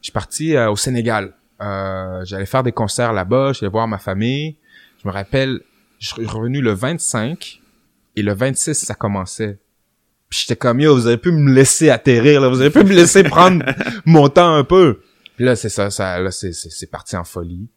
Je 0.00 0.06
suis 0.06 0.12
parti 0.12 0.54
euh, 0.54 0.70
au 0.70 0.76
Sénégal. 0.76 1.32
Euh, 1.62 2.22
j'allais 2.24 2.46
faire 2.46 2.62
des 2.62 2.72
concerts 2.72 3.12
là-bas. 3.14 3.52
J'allais 3.54 3.70
voir 3.72 3.88
ma 3.88 3.98
famille. 3.98 4.56
Je 5.02 5.08
me 5.08 5.12
rappelle, 5.12 5.60
je 5.98 6.08
suis 6.08 6.26
revenu 6.26 6.60
le 6.60 6.72
25 6.72 7.60
et 8.16 8.22
le 8.22 8.34
26 8.34 8.74
ça 8.74 8.94
commençait. 8.94 9.58
Puis 10.28 10.40
j'étais 10.40 10.56
comme 10.56 10.80
yo, 10.80 10.94
vous 10.94 11.06
avez 11.06 11.16
pu 11.16 11.30
me 11.32 11.52
laisser 11.52 11.90
atterrir 11.90 12.40
là, 12.40 12.48
vous 12.48 12.60
avez 12.60 12.70
pu 12.70 12.84
me 12.84 12.94
laisser 12.94 13.22
prendre 13.24 13.64
mon 14.04 14.28
temps 14.28 14.54
un 14.54 14.64
peu. 14.64 15.00
Puis 15.36 15.44
là, 15.44 15.54
c'est 15.56 15.68
ça, 15.68 15.90
ça, 15.90 16.18
là, 16.20 16.30
c'est, 16.30 16.52
c'est, 16.52 16.70
c'est 16.70 16.90
parti 16.90 17.16
en 17.16 17.24
folie. 17.24 17.68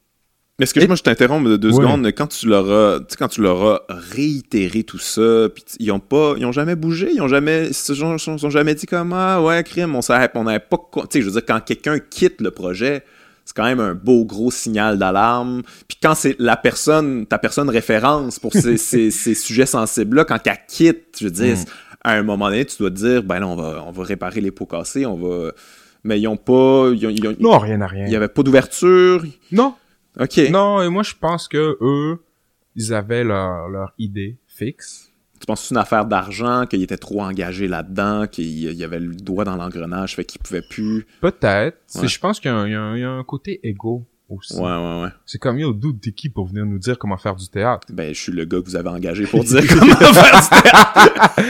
Mais 0.60 0.64
est-ce 0.64 0.74
que 0.74 0.80
Et- 0.80 0.88
moi 0.88 0.96
je 0.96 1.04
t'interromps 1.04 1.50
de 1.50 1.58
deux 1.58 1.70
Oui. 1.70 1.76
secondes 1.78 2.06
quand 2.08 2.28
tu 2.28 2.48
leur 2.48 2.70
as, 2.70 3.00
tu 3.00 3.06
sais, 3.10 3.16
quand 3.18 3.28
tu 3.30 3.42
leur 3.42 3.64
as 3.66 3.82
réitéré 3.90 4.84
tout 4.84 4.98
ça, 5.00 5.48
puis 5.54 5.64
t- 5.64 5.78
ils 5.80 5.92
ont 5.92 6.00
pas, 6.00 6.34
ils 6.38 6.46
ont 6.46 6.52
jamais 6.52 6.76
bougé, 6.76 7.10
ils 7.14 7.22
ont 7.22 7.28
jamais, 7.28 7.68
ils 7.68 7.74
se 7.74 7.94
sont, 7.96 8.18
sont- 8.18 8.38
sont 8.38 8.50
jamais 8.50 8.76
dit 8.76 8.86
comme 8.86 9.14
ah 9.14 9.42
ouais 9.42 9.64
crime, 9.64 9.96
on 9.96 10.02
savait, 10.02 10.30
on 10.36 10.44
n'avait 10.44 10.60
pas, 10.60 10.78
tu 10.94 11.02
sais, 11.12 11.22
je 11.22 11.26
veux 11.28 11.32
dire 11.32 11.46
quand 11.48 11.62
quelqu'un 11.62 11.98
quitte 12.00 12.42
le 12.42 12.52
projet, 12.52 13.04
c'est 13.54 13.62
quand 13.62 13.66
même 13.68 13.82
un 13.82 13.94
beau 13.96 14.24
gros 14.24 14.50
signal 14.50 14.98
d'alarme. 14.98 15.62
Puis 15.90 15.98
quand 16.02 16.16
c'est 16.16 16.38
la 16.40 16.56
personne, 16.56 17.26
ta 17.26 17.38
personne 17.38 17.70
référence 17.70 18.40
pour 18.40 18.54
ces, 18.54 18.78
ces, 18.78 19.12
ces 19.12 19.34
sujets 19.36 19.66
sensibles 19.66 20.16
là, 20.18 20.24
quand 20.26 20.40
elle 20.48 20.58
quitte, 20.70 21.18
je 21.20 21.26
veux 21.26 21.32
dire, 21.32 21.58
Mm. 21.58 21.66
à 22.06 22.14
un 22.14 22.24
moment 22.24 22.50
donné, 22.50 22.64
tu 22.66 22.78
dois 22.80 22.90
te 22.90 22.96
dire 22.96 23.24
ben 23.24 23.40
là 23.42 23.48
on 23.48 23.56
va, 23.58 23.84
on 23.86 23.92
va 23.92 24.04
réparer 24.04 24.40
les 24.42 24.52
pots 24.52 24.66
cassés, 24.66 25.06
on 25.06 25.18
va, 25.18 25.52
mais 26.06 26.20
ils 26.20 26.28
ont 26.28 26.38
pas, 26.38 26.92
ils 26.96 27.06
ont, 27.06 27.10
ils 27.10 27.28
ont- 27.28 27.36
Non, 27.40 27.58
rien 27.60 27.82
à 27.82 27.88
rien. 27.88 28.06
il 28.06 28.12
y 28.12 28.16
avait 28.16 28.30
pas 28.30 28.42
d'ouverture. 28.44 29.24
Non, 29.52 29.76
Ok. 30.20 30.40
non, 30.50 30.82
et 30.82 30.90
moi, 30.90 31.04
je 31.04 31.14
pense 31.20 31.48
que 31.48 31.78
eux, 31.82 32.24
ils 32.76 32.94
avaient 32.94 33.24
leur, 33.26 33.68
leur 33.70 33.94
idée 34.00 34.38
fixe. 34.48 35.11
Tu 35.42 35.48
penses 35.48 35.62
que 35.62 35.68
c'est 35.70 35.74
une 35.74 35.82
affaire 35.82 36.06
d'argent, 36.06 36.66
qu'il 36.68 36.84
était 36.84 36.98
trop 36.98 37.24
engagé 37.24 37.68
là-dedans, 37.68 38.28
qu'il 38.28 38.46
il 38.46 38.74
y 38.74 38.84
avait 38.84 39.00
le 39.00 39.16
doigt 39.16 39.44
dans 39.44 39.56
l'engrenage, 39.56 40.16
fait 40.16 40.24
qu'il 40.24 40.40
pouvait 40.40 40.62
plus? 40.62 41.06
Peut-être. 41.20 41.78
Ouais. 41.96 42.08
Je 42.08 42.20
pense 42.20 42.40
qu'il 42.40 42.52
y, 42.52 42.54
a 42.54 42.58
un- 42.58 42.96
y 42.98 43.02
y 43.02 43.04
a 43.04 43.24
côté 43.24 43.60
égo 43.68 44.06
aussi. 44.30 44.54
Ouais, 44.56 44.62
ouais, 44.62 45.02
ouais. 45.02 45.10
C'est 45.26 45.40
comme, 45.40 45.58
yo, 45.58 45.74
d'où 45.74 45.94
t'es 45.94 46.12
qui 46.12 46.30
pour 46.30 46.46
venir 46.48 46.66
nous 46.66 46.78
dire 46.78 47.00
comment 47.00 47.18
faire 47.18 47.36
du 47.36 47.48
théâtre? 47.50 47.88
Ben, 47.92 48.14
je 48.14 48.22
suis 48.22 48.32
le 48.32 48.46
gars 48.46 48.60
que 48.60 48.66
vous 48.66 48.76
avez 48.76 48.90
engagé 48.90 49.26
pour 49.26 49.44
dire 49.44 49.64
comment 49.80 49.96
faire 49.96 50.42
du 50.42 50.62
théâtre. 50.62 51.42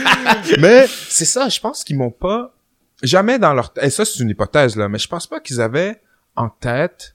mais 0.60 0.86
c'est 0.88 1.26
ça, 1.26 1.50
je 1.50 1.60
pense 1.60 1.84
qu'ils 1.84 1.98
m'ont 1.98 2.10
pas 2.10 2.54
jamais 3.02 3.38
dans 3.38 3.52
leur 3.52 3.72
et 3.82 3.90
ça 3.90 4.04
c'est 4.06 4.22
une 4.22 4.30
hypothèse 4.30 4.76
là, 4.76 4.88
mais 4.88 4.98
je 4.98 5.08
pense 5.08 5.26
pas 5.26 5.38
qu'ils 5.40 5.60
avaient 5.60 6.00
en 6.34 6.48
tête 6.48 7.14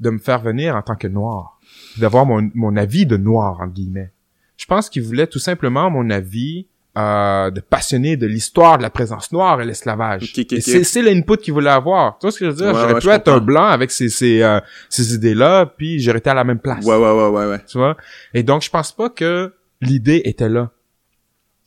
de 0.00 0.10
me 0.10 0.18
faire 0.18 0.40
venir 0.42 0.76
en 0.76 0.82
tant 0.82 0.96
que 0.96 1.08
noir, 1.08 1.58
d'avoir 1.98 2.26
mon, 2.26 2.50
mon 2.54 2.76
avis 2.76 3.06
de 3.06 3.16
noir 3.16 3.60
entre 3.60 3.72
guillemets. 3.72 4.12
Je 4.60 4.66
pense 4.66 4.90
qu'ils 4.90 5.02
voulaient 5.02 5.26
tout 5.26 5.38
simplement 5.38 5.88
mon 5.88 6.10
avis 6.10 6.66
euh, 6.98 7.50
de 7.50 7.60
passionné 7.60 8.18
de 8.18 8.26
l'histoire 8.26 8.76
de 8.76 8.82
la 8.82 8.90
présence 8.90 9.32
noire 9.32 9.58
et 9.62 9.64
l'esclavage. 9.64 10.34
C'est 10.60 11.00
l'input 11.00 11.38
qu'ils 11.38 11.54
voulaient 11.54 11.70
avoir. 11.70 12.18
Tu 12.18 12.26
vois 12.26 12.30
ce 12.30 12.38
que 12.38 12.44
je 12.44 12.50
veux 12.50 12.56
dire? 12.56 12.66
Ouais, 12.66 12.74
J'aurais 12.74 12.92
ouais, 12.92 13.00
pu 13.00 13.08
être 13.08 13.28
un 13.28 13.40
blanc 13.40 13.64
avec 13.64 13.90
ces 13.90 14.10
ces, 14.10 14.42
euh, 14.42 14.60
ces 14.90 15.14
idées-là, 15.14 15.64
puis 15.64 15.98
j'aurais 15.98 16.18
été 16.18 16.28
à 16.28 16.34
la 16.34 16.44
même 16.44 16.58
place 16.58 16.84
Ouais, 16.84 16.94
ouais, 16.94 17.10
ouais, 17.10 17.28
ouais, 17.28 17.46
ouais. 17.46 17.64
tu 17.66 17.78
vois? 17.78 17.96
Et 18.34 18.42
donc, 18.42 18.60
je 18.60 18.68
pense 18.68 18.92
pas 18.92 19.08
que 19.08 19.54
l'idée 19.80 20.20
était 20.26 20.50
là. 20.50 20.70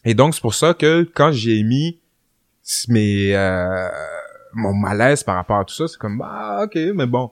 Et 0.05 0.13
donc, 0.13 0.35
c'est 0.35 0.41
pour 0.41 0.53
ça 0.53 0.75
que 0.75 1.09
quand 1.15 1.31
j'ai 1.31 1.63
mis 1.63 1.99
mes, 2.89 3.35
euh, 3.35 3.87
mon 4.53 4.75
malaise 4.75 5.23
par 5.23 5.33
rapport 5.33 5.57
à 5.57 5.65
tout 5.65 5.73
ça, 5.73 5.87
c'est 5.87 5.97
comme, 5.97 6.19
bah, 6.19 6.61
ok, 6.65 6.77
mais 6.93 7.07
bon. 7.07 7.31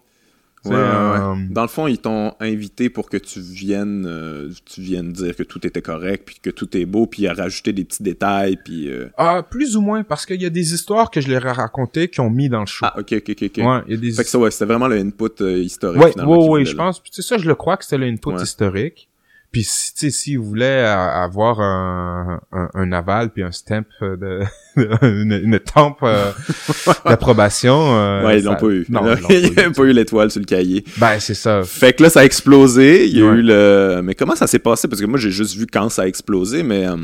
Ouais, 0.63 0.69
C'est, 0.71 0.77
ouais, 0.77 0.77
ouais. 0.77 1.19
euh, 1.19 1.35
Dans 1.49 1.63
le 1.63 1.67
fond, 1.67 1.87
ils 1.87 1.97
t'ont 1.97 2.33
invité 2.39 2.89
pour 2.91 3.09
que 3.09 3.17
tu 3.17 3.39
viennes, 3.39 4.05
euh, 4.07 4.49
tu 4.65 4.81
viennes 4.81 5.11
dire 5.11 5.35
que 5.35 5.41
tout 5.41 5.65
était 5.65 5.81
correct, 5.81 6.23
puis 6.25 6.37
que 6.39 6.51
tout 6.51 6.77
est 6.77 6.85
beau, 6.85 7.07
puis 7.07 7.25
à 7.27 7.33
rajouter 7.33 7.73
des 7.73 7.83
petits 7.83 8.03
détails, 8.03 8.57
puis. 8.63 8.87
euh, 8.91 9.09
Ah, 9.17 9.41
plus 9.41 9.75
ou 9.75 9.81
moins, 9.81 10.03
parce 10.03 10.25
qu'il 10.27 10.39
y 10.41 10.45
a 10.45 10.51
des 10.51 10.73
histoires 10.75 11.09
que 11.09 11.19
je 11.19 11.29
leur 11.31 11.43
ai 11.47 11.51
racontées 11.51 12.09
qui 12.09 12.19
ont 12.19 12.29
mis 12.29 12.47
dans 12.47 12.59
le 12.59 12.67
show. 12.67 12.85
Ah, 12.87 12.99
ok, 12.99 13.11
ok, 13.13 13.29
ok, 13.29 13.43
ok. 13.43 13.57
Ouais, 13.57 13.79
il 13.87 13.91
y 13.91 13.97
a 13.97 13.97
des 13.97 14.11
Fait 14.11 14.23
que 14.23 14.29
ça, 14.29 14.37
ouais, 14.37 14.51
c'était 14.51 14.65
vraiment 14.65 14.87
le 14.87 14.97
input 14.97 15.25
euh, 15.41 15.57
historique. 15.57 16.01
Ouais, 16.03 16.11
finalement, 16.11 16.37
ouais, 16.45 16.49
ouais, 16.59 16.65
je 16.65 16.75
là. 16.77 16.83
pense. 16.83 17.01
Tu 17.01 17.09
sais, 17.11 17.21
ça, 17.23 17.37
je 17.39 17.47
le 17.47 17.55
crois 17.55 17.77
que 17.77 17.83
c'était 17.83 17.97
l'input 17.97 18.29
Ouais. 18.29 18.43
historique. 18.43 19.07
Puis, 19.51 19.63
si, 19.65 19.93
tu 19.93 19.99
sais, 19.99 20.09
s'ils 20.11 20.39
voulaient 20.39 20.85
euh, 20.85 21.23
avoir 21.25 21.59
un, 21.59 22.39
un, 22.53 22.69
un 22.73 22.91
aval 22.93 23.31
puis 23.31 23.43
un 23.43 23.51
stamp 23.51 23.85
euh, 24.01 24.15
de, 24.15 24.39
une, 25.21 25.33
une 25.43 25.59
tempe 25.59 25.97
euh, 26.03 26.31
d'approbation. 27.05 27.95
euh, 27.95 28.25
Ouais, 28.25 28.39
ils 28.39 28.43
ça- 28.43 28.49
l'ont 28.51 28.55
pas 28.55 28.67
eu. 28.67 28.85
Non, 28.89 29.01
ils 29.29 29.43
l'ont 29.47 29.53
pas 29.53 29.67
eu. 29.67 29.71
pas 29.73 29.83
eu 29.83 29.91
l'étoile 29.93 30.31
sur 30.31 30.39
le 30.39 30.45
cahier. 30.45 30.83
Ben, 30.97 31.19
c'est 31.19 31.33
ça. 31.33 31.63
Fait 31.63 31.93
que 31.93 32.03
là, 32.03 32.09
ça 32.09 32.21
a 32.21 32.23
explosé. 32.23 33.07
Il 33.07 33.17
y 33.17 33.21
a 33.21 33.25
Ouais. 33.25 33.37
eu 33.37 33.41
le. 33.41 34.01
Mais 34.03 34.15
comment 34.15 34.35
ça 34.35 34.47
s'est 34.47 34.59
passé? 34.59 34.87
Parce 34.87 35.01
que 35.01 35.05
moi, 35.05 35.19
j'ai 35.19 35.31
juste 35.31 35.55
vu 35.57 35.67
quand 35.67 35.89
ça 35.89 36.03
a 36.03 36.07
explosé, 36.07 36.63
mais 36.63 36.87
euh, 36.87 36.95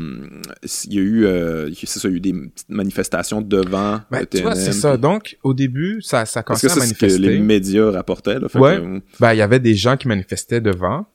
il 0.86 0.94
y 0.94 0.98
a 0.98 1.02
eu. 1.02 1.26
euh, 1.26 1.70
c'est 1.74 1.98
ça, 1.98 2.08
il 2.08 2.12
y 2.12 2.14
a 2.14 2.16
eu 2.16 2.20
des 2.20 2.32
petites 2.32 2.70
manifestations 2.70 3.42
devant 3.42 4.00
Ben, 4.10 4.20
le 4.20 4.26
tu 4.26 4.40
vois, 4.42 4.54
c'est 4.54 4.72
ça. 4.72 4.92
puis- 4.92 5.00
Donc, 5.00 5.36
au 5.42 5.52
début, 5.54 6.00
ça, 6.02 6.24
ça 6.24 6.42
commençait 6.42 6.66
à 6.66 6.70
ça, 6.70 6.80
c'est 6.80 6.86
ce 6.88 6.94
que 6.94 7.04
manifester. 7.06 7.28
les 7.28 7.38
médias 7.40 7.90
rapportaient. 7.90 8.38
Là, 8.38 8.48
fait 8.48 8.58
Ouais. 8.58 8.76
que, 8.78 9.00
Ben, 9.20 9.34
il 9.34 9.38
y 9.38 9.42
avait 9.42 9.60
des 9.60 9.74
gens 9.74 9.96
qui 9.98 10.08
manifestaient 10.08 10.60
devant. 10.62 11.06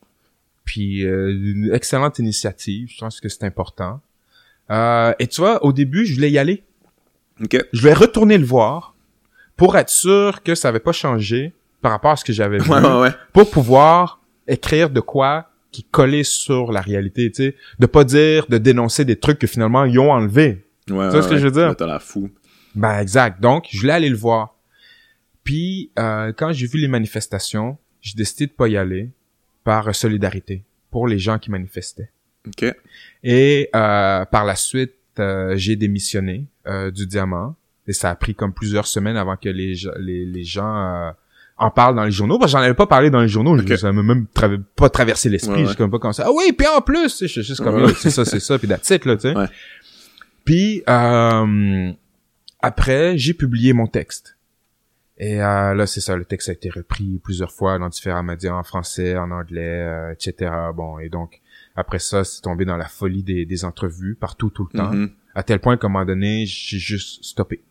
Puis, 0.66 1.06
euh, 1.06 1.32
une 1.32 1.72
excellente 1.74 2.20
initiative. 2.20 2.90
Je 2.90 2.98
pense 3.00 3.20
que 3.20 3.30
c'est 3.30 3.44
important. 3.44 4.02
Euh, 4.72 5.14
et 5.20 5.28
tu 5.28 5.42
vois, 5.42 5.64
au 5.64 5.74
début, 5.74 6.06
je 6.06 6.16
voulais 6.16 6.32
y 6.32 6.38
aller. 6.38 6.64
OK. 7.44 7.58
Je 7.72 7.82
vais 7.82 7.94
retourner 7.94 8.38
le 8.38 8.46
voir 8.46 8.96
pour 9.58 9.78
être 9.78 9.90
sûr 9.90 10.42
que 10.44 10.56
ça 10.56 10.70
avait 10.70 10.80
pas 10.80 10.92
changé 10.92 11.54
par 11.82 11.92
rapport 11.92 12.12
à 12.12 12.16
ce 12.16 12.24
que 12.24 12.34
j'avais 12.34 12.60
vu. 12.60 12.70
Ouais, 12.70 12.80
ouais, 12.80 13.02
ouais. 13.02 13.12
Pour 13.34 13.50
pouvoir 13.50 14.22
écrire 14.48 14.90
de 14.90 15.00
quoi 15.00 15.50
qui 15.72 15.84
collait 15.84 16.24
sur 16.24 16.72
la 16.72 16.82
réalité, 16.82 17.32
tu 17.32 17.44
sais. 17.44 17.56
De 17.80 17.88
pas 17.88 18.04
dire, 18.04 18.46
de 18.48 18.58
dénoncer 18.58 19.06
des 19.06 19.18
trucs 19.18 19.40
que 19.40 19.48
finalement 19.48 19.86
ils 19.86 20.00
ont 20.00 20.12
enlevés. 20.12 20.66
ouais 20.90 21.10
vois 21.10 21.24
ce 21.24 21.28
que 21.28 21.38
je 21.38 21.46
veux 21.46 21.52
dire? 21.52 21.76
T'as 21.76 21.88
l'air 21.88 22.02
fou. 22.02 22.30
Ben 22.76 23.00
exact. 23.00 23.42
Donc, 23.42 23.68
je 23.72 23.82
voulais 23.82 23.94
aller 23.94 24.10
le 24.10 24.16
voir. 24.16 24.56
Puis, 25.44 25.92
euh, 26.00 26.32
quand 26.36 26.54
j'ai 26.54 26.68
vu 26.68 26.80
les 26.80 26.88
manifestations, 26.88 27.78
j'ai 28.02 28.16
décidé 28.16 28.48
de 28.48 28.52
pas 28.52 28.68
y 28.68 28.78
aller 28.78 29.10
par 29.64 29.94
solidarité 29.96 30.64
pour 30.92 31.08
les 31.08 31.20
gens 31.20 31.40
qui 31.40 31.50
manifestaient. 31.52 32.10
OK. 32.48 32.66
Et 33.24 33.70
euh, 33.76 34.26
par 34.26 34.46
la 34.46 34.56
suite, 34.56 34.94
euh, 35.20 35.54
j'ai 35.56 35.76
démissionné 35.76 36.46
euh, 36.68 36.92
du 36.92 37.08
Diamant. 37.08 37.56
Et 37.88 37.94
ça 37.94 38.10
a 38.10 38.16
pris 38.16 38.34
comme 38.34 38.54
plusieurs 38.54 38.88
semaines 38.88 39.18
avant 39.18 39.36
que 39.36 39.50
les, 39.50 39.76
les, 40.00 40.26
les 40.26 40.44
gens 40.44 40.76
euh, 40.78 41.12
en 41.58 41.70
parlent 41.70 41.96
dans 41.96 42.06
les 42.06 42.12
journaux. 42.12 42.40
Parce 42.40 42.52
que 42.52 42.58
j'en 42.58 42.64
avais 42.64 42.74
pas 42.74 42.88
parlé 42.88 43.10
dans 43.10 43.22
les 43.22 43.28
journaux. 43.28 43.58
Ok. 43.60 43.78
Ça 43.78 43.92
m'a 43.92 44.04
même 44.04 44.26
tra- 44.34 44.62
pas 44.76 44.90
traversé 44.90 45.30
l'esprit. 45.30 45.52
Ouais, 45.54 45.64
ouais. 45.64 45.70
J'ai 45.70 45.76
comme 45.76 45.92
pas 45.92 46.00
comme 46.00 46.14
ça. 46.14 46.24
Ah 46.28 46.32
oui, 46.34 46.54
puis 46.54 46.66
en 46.68 46.82
plus, 46.82 47.20
je 47.22 47.28
suis 47.28 47.44
juste 47.44 47.62
comme 47.62 47.84
Ouais, 47.84 47.94
c'est 47.98 48.10
ça, 48.10 48.24
c'est 48.26 48.40
ça, 48.40 48.58
puis 48.58 48.68
that's 48.68 48.90
it, 48.90 49.04
là, 49.06 49.16
tu 49.16 49.22
sais. 49.24 49.36
Ouais. 49.36 49.48
Puis 50.46 50.82
euh, 50.90 51.92
après, 52.62 53.18
j'ai 53.18 53.34
publié 53.34 53.74
mon 53.74 53.88
texte. 53.88 54.38
Et 55.18 55.42
euh, 55.42 55.74
là, 55.76 55.86
c'est 55.86 56.02
ça, 56.02 56.16
le 56.16 56.26
texte 56.26 56.50
a 56.50 56.54
été 56.54 56.70
repris 56.70 57.20
plusieurs 57.24 57.52
fois 57.52 57.78
dans 57.78 57.90
différents 57.90 58.24
médias, 58.24 58.54
en 58.54 58.64
français, 58.64 59.16
en 59.16 59.30
anglais, 59.32 59.82
euh, 59.82 60.12
etc. 60.12 60.52
Bon, 60.76 60.98
et 60.98 61.10
donc, 61.10 61.42
après 61.76 62.00
ça, 62.00 62.24
c'est 62.24 62.42
tombé 62.42 62.66
dans 62.66 62.78
la 62.78 62.88
folie 62.88 63.24
des, 63.24 63.46
des 63.46 63.66
entrevues, 63.66 64.16
partout, 64.16 64.50
tout 64.50 64.68
le 64.72 64.78
temps. 64.78 64.92
Mhm. 64.92 65.12
À 65.36 65.44
tel 65.44 65.60
point 65.60 65.78
qu'à 65.78 65.88
un 65.88 65.90
moment 65.90 66.06
donné, 66.06 66.46
j'ai 66.46 66.78
juste 66.78 67.24
stoppé. 67.24 67.64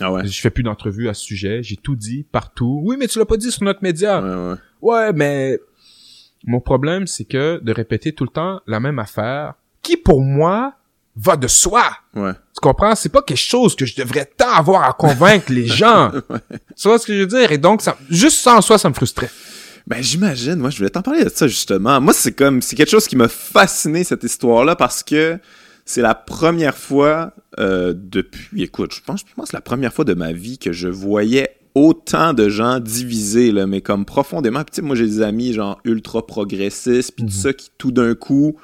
Ah 0.00 0.12
ouais? 0.12 0.26
Je 0.26 0.40
fais 0.40 0.50
plus 0.50 0.62
d'entrevues 0.62 1.08
à 1.08 1.14
ce 1.14 1.22
sujet, 1.22 1.62
j'ai 1.62 1.76
tout 1.76 1.96
dit, 1.96 2.24
partout. 2.30 2.80
Oui, 2.84 2.96
mais 2.98 3.06
tu 3.06 3.18
l'as 3.18 3.26
pas 3.26 3.36
dit 3.36 3.50
sur 3.50 3.64
notre 3.64 3.82
média. 3.82 4.20
Ouais, 4.20 4.50
ouais. 4.50 4.58
Ouais, 4.80 5.12
mais 5.12 5.60
mon 6.44 6.60
problème, 6.60 7.06
c'est 7.06 7.24
que 7.24 7.60
de 7.62 7.72
répéter 7.72 8.12
tout 8.12 8.24
le 8.24 8.30
temps 8.30 8.60
la 8.66 8.80
même 8.80 8.98
affaire, 8.98 9.54
qui 9.82 9.96
pour 9.96 10.22
moi 10.22 10.74
va 11.22 11.36
de 11.36 11.46
soi. 11.46 11.84
Ouais. 12.14 12.32
Tu 12.32 12.60
comprends? 12.60 12.94
C'est 12.94 13.08
pas 13.08 13.22
quelque 13.22 13.38
chose 13.38 13.76
que 13.76 13.86
je 13.86 13.94
devrais 13.96 14.24
tant 14.24 14.52
avoir 14.52 14.88
à 14.88 14.92
convaincre 14.92 15.52
les 15.52 15.66
gens. 15.66 16.12
Tu 16.76 16.88
vois 16.88 16.98
ce 16.98 17.06
que 17.06 17.14
je 17.14 17.20
veux 17.20 17.26
dire? 17.26 17.52
Et 17.52 17.58
donc, 17.58 17.82
ça, 17.82 17.96
juste 18.08 18.38
ça 18.38 18.56
en 18.56 18.62
soi, 18.62 18.78
ça 18.78 18.88
me 18.88 18.94
frustrait. 18.94 19.30
Ben 19.86 20.02
j'imagine, 20.02 20.56
moi 20.56 20.70
je 20.70 20.76
voulais 20.76 20.90
t'en 20.90 21.02
parler 21.02 21.24
de 21.24 21.30
ça 21.30 21.48
justement. 21.48 22.00
Moi 22.00 22.12
c'est 22.12 22.32
comme 22.32 22.62
c'est 22.62 22.76
quelque 22.76 22.90
chose 22.90 23.08
qui 23.08 23.16
m'a 23.16 23.28
fasciné 23.28 24.04
cette 24.04 24.22
histoire-là 24.22 24.76
parce 24.76 25.02
que 25.02 25.38
c'est 25.84 26.02
la 26.02 26.14
première 26.14 26.76
fois 26.76 27.32
euh, 27.58 27.92
depuis, 27.96 28.62
écoute, 28.62 28.94
je 28.94 29.00
pense, 29.00 29.20
je 29.20 29.34
pense 29.34 29.46
que 29.46 29.50
c'est 29.50 29.56
la 29.56 29.62
première 29.62 29.92
fois 29.92 30.04
de 30.04 30.14
ma 30.14 30.32
vie 30.32 30.58
que 30.58 30.72
je 30.72 30.86
voyais 30.86 31.56
autant 31.74 32.34
de 32.34 32.48
gens 32.48 32.78
divisés 32.78 33.50
là, 33.52 33.66
mais 33.66 33.80
comme 33.80 34.04
profondément. 34.04 34.62
Puis 34.62 34.82
moi 34.82 34.94
j'ai 34.94 35.06
des 35.06 35.22
amis 35.22 35.54
genre 35.54 35.80
ultra 35.84 36.24
progressistes 36.24 37.12
puis 37.16 37.24
tout 37.24 37.32
ça 37.32 37.52
qui 37.52 37.70
tout 37.76 37.90
d'un 37.90 38.14
coup 38.14 38.56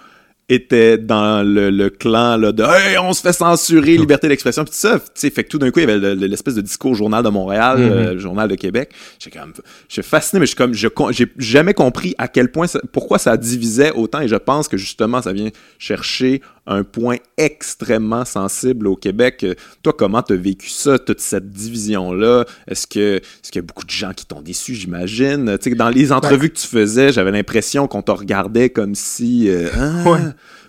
étaient 0.48 0.96
dans 0.96 1.42
le, 1.42 1.70
le 1.70 1.90
clan 1.90 2.36
là 2.36 2.52
de 2.52 2.62
hey 2.62 2.96
on 2.98 3.12
se 3.12 3.20
fait 3.20 3.32
censurer 3.32 3.96
liberté 3.96 4.28
d'expression 4.28 4.62
puis 4.62 4.70
tout 4.70 4.76
ça. 4.78 5.00
Tu 5.00 5.06
sais 5.14 5.30
fait 5.30 5.42
que 5.42 5.48
tout 5.48 5.58
d'un 5.58 5.70
coup 5.72 5.80
il 5.80 5.88
y 5.88 5.90
avait 5.90 5.98
le- 5.98 6.14
le- 6.14 6.26
l'espèce 6.28 6.54
de 6.54 6.60
discours 6.60 6.94
journal 6.94 7.24
de 7.24 7.28
Montréal 7.30 7.78
Mhm. 7.78 7.90
euh, 7.90 8.18
journal 8.18 8.48
de 8.48 8.54
Québec. 8.54 8.90
J'ai 9.18 9.30
comme 9.30 9.52
je 9.88 9.92
suis 9.94 10.02
fasciné 10.02 10.38
mais 10.38 10.46
je 10.46 10.50
suis 10.50 10.56
comme 10.56 10.72
je 10.72 10.86
j'ai 11.10 11.26
jamais 11.38 11.74
compris 11.74 12.14
à 12.18 12.28
quel 12.28 12.52
point 12.52 12.68
ça- 12.68 12.80
pourquoi 12.92 13.18
ça 13.18 13.36
divisait 13.36 13.90
autant 13.92 14.20
et 14.20 14.28
je 14.28 14.36
pense 14.36 14.68
que 14.68 14.76
justement 14.76 15.20
ça 15.20 15.32
vient 15.32 15.50
chercher 15.80 16.40
un 16.66 16.82
point 16.84 17.16
extrêmement 17.36 18.24
sensible 18.24 18.86
au 18.88 18.96
Québec 18.96 19.46
toi 19.82 19.92
comment 19.96 20.22
t'as 20.22 20.34
vécu 20.36 20.68
ça 20.68 20.98
toute 20.98 21.20
cette 21.20 21.50
division 21.50 22.12
là 22.12 22.44
est-ce 22.66 22.86
que 22.86 23.16
est-ce 23.16 23.52
qu'il 23.52 23.60
y 23.60 23.64
a 23.64 23.66
beaucoup 23.66 23.84
de 23.84 23.90
gens 23.90 24.12
qui 24.12 24.26
t'ont 24.26 24.40
déçu 24.42 24.74
j'imagine? 24.74 25.58
Tu 25.60 25.74
dans 25.76 25.88
les 25.90 26.12
entrevues 26.12 26.50
que 26.50 26.58
tu 26.58 26.66
faisais 26.66 27.12
j'avais 27.12 27.30
l'impression 27.30 27.86
qu'on 27.88 28.02
te 28.02 28.10
regardait 28.10 28.70
comme 28.70 28.94
si 28.94 29.48
euh, 29.48 29.68
Ah, 29.74 30.10
Ouais. 30.10 30.20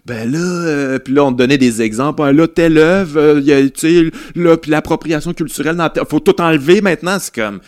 ben 0.06 0.32
là, 0.32 0.40
euh, 0.40 1.00
puis 1.00 1.14
là, 1.14 1.26
on 1.26 1.32
te 1.34 1.38
donnait 1.38 1.58
des 1.58 1.82
exemples. 1.82 2.22
Ah, 2.24 2.32
là, 2.32 2.48
telle 2.48 2.78
œuvre, 2.78 3.20
euh, 3.20 3.70
tu 3.70 4.12
là, 4.36 4.56
puis 4.58 4.72
l'appropriation 4.72 5.34
culturelle, 5.34 5.76
dans 5.76 5.90
tel- 5.90 6.04
faut 6.10 6.20
tout 6.22 6.40
enlever 6.42 6.80
maintenant. 6.82 7.18
C'est 7.20 7.34
comme, 7.36 7.60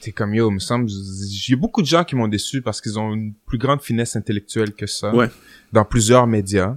C'est 0.00 0.12
comme 0.12 0.34
yo, 0.34 0.50
il 0.50 0.54
me 0.54 0.58
semble, 0.58 0.88
j'ai 1.30 1.54
beaucoup 1.56 1.82
de 1.82 1.86
gens 1.86 2.02
qui 2.04 2.16
m'ont 2.16 2.28
déçu 2.28 2.62
parce 2.62 2.80
qu'ils 2.80 2.98
ont 2.98 3.12
une 3.14 3.32
plus 3.46 3.58
grande 3.58 3.80
finesse 3.80 4.16
intellectuelle 4.16 4.72
que 4.72 4.86
ça. 4.86 5.14
Ouais. 5.14 5.28
Dans 5.72 5.84
plusieurs 5.84 6.26
médias. 6.26 6.76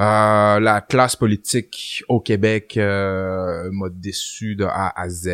Euh, 0.00 0.60
la 0.60 0.80
classe 0.80 1.16
politique 1.16 2.04
au 2.08 2.20
Québec 2.20 2.74
euh, 2.76 3.68
m'a 3.72 3.88
déçu 3.90 4.54
de 4.54 4.64
A 4.64 4.92
à 4.94 5.08
Z. 5.08 5.28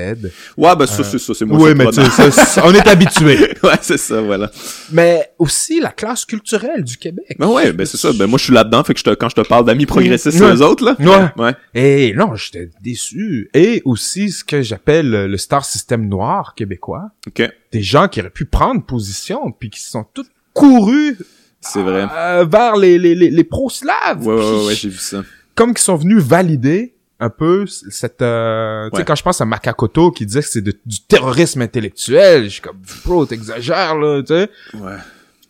Ouais, 0.57 0.75
ben 0.77 0.87
ça, 0.87 1.05
c'est 1.05 1.19
ça, 1.19 1.35
c'est 1.35 1.45
moi. 1.45 1.59
oui, 1.59 1.75
mais 1.75 1.85
pas 1.85 1.91
tu 1.93 2.03
sais, 2.03 2.31
ça, 2.31 2.63
on 2.65 2.73
est 2.73 2.87
habitué. 2.89 3.37
ouais, 3.63 3.79
c'est 3.83 3.99
ça, 3.99 4.23
voilà. 4.23 4.51
Mais 4.91 5.33
aussi 5.39 5.81
la 5.81 5.91
classe 5.91 6.25
culturelle 6.25 6.83
du 6.83 6.97
Québec. 6.97 7.37
Ben 7.39 7.49
ouais, 7.49 7.73
ben 7.73 7.85
c'est 7.85 7.99
ça. 7.99 8.11
Ben 8.15 8.27
moi, 8.27 8.39
je 8.39 8.45
suis 8.45 8.55
là-dedans, 8.55 8.83
fait 8.85 8.95
que 8.95 9.01
je 9.01 9.05
te, 9.05 9.11
quand 9.15 9.29
je 9.29 9.35
te 9.37 9.47
parle 9.47 9.67
d'amis 9.67 9.87
progressistes, 9.87 10.41
Ouais. 10.41 10.49
c'est 10.49 10.55
eux 10.57 10.63
autres, 10.63 10.85
là. 10.85 10.97
Ouais. 10.99 11.43
Ouais. 11.45 11.55
Et 11.75 12.15
non, 12.15 12.35
j'étais 12.35 12.71
déçu. 12.81 13.51
Et 13.55 13.83
aussi 13.85 14.31
ce 14.31 14.45
que 14.45 14.63
j'appelle 14.63 15.11
le 15.11 15.37
star 15.37 15.65
system 15.65 16.09
noir 16.09 16.55
québécois. 16.57 17.11
OK. 17.27 17.43
Des 17.73 17.83
gens 17.83 18.09
qui 18.09 18.21
auraient 18.21 18.31
pu 18.31 18.47
prendre 18.47 18.83
position 18.85 19.51
puis 19.53 19.69
qui 19.69 19.81
sont 19.81 20.05
tous 20.15 20.27
courus 20.53 21.17
C'est 21.65 21.83
vrai. 21.83 22.07
euh, 22.13 22.45
vers 22.45 22.77
les, 22.77 22.99
les, 22.99 23.15
les, 23.15 23.31
les 23.31 23.45
pro-slaves. 23.45 24.27
Ouais, 24.27 24.35
ouais, 24.35 24.67
ouais, 24.67 24.75
j'ai 24.75 24.89
vu 24.89 24.99
ça. 24.99 25.23
Comme 25.55 25.73
qui 25.75 25.83
sont 25.83 25.97
venus 25.97 26.23
valider 26.23 26.95
un 27.21 27.31
peu 27.31 27.65
cette... 27.67 28.23
Euh, 28.23 28.87
Tu 28.91 28.97
sais, 28.97 28.99
Ouais. 28.99 29.05
quand 29.05 29.15
je 29.15 29.23
pense 29.23 29.41
à 29.41 29.45
Makakoto 29.45 30.11
qui 30.11 30.27
disait 30.27 30.41
que 30.43 30.49
c'est 30.49 30.63
du 30.63 31.01
terrorisme 31.09 31.63
intellectuel, 31.63 32.45
je 32.45 32.49
suis 32.49 32.61
comme, 32.63 32.81
bro, 33.05 33.25
t'exagères, 33.25 33.95
là, 33.97 34.21
tu 34.23 34.35
sais. 34.35 34.51
Ouais. 34.75 34.97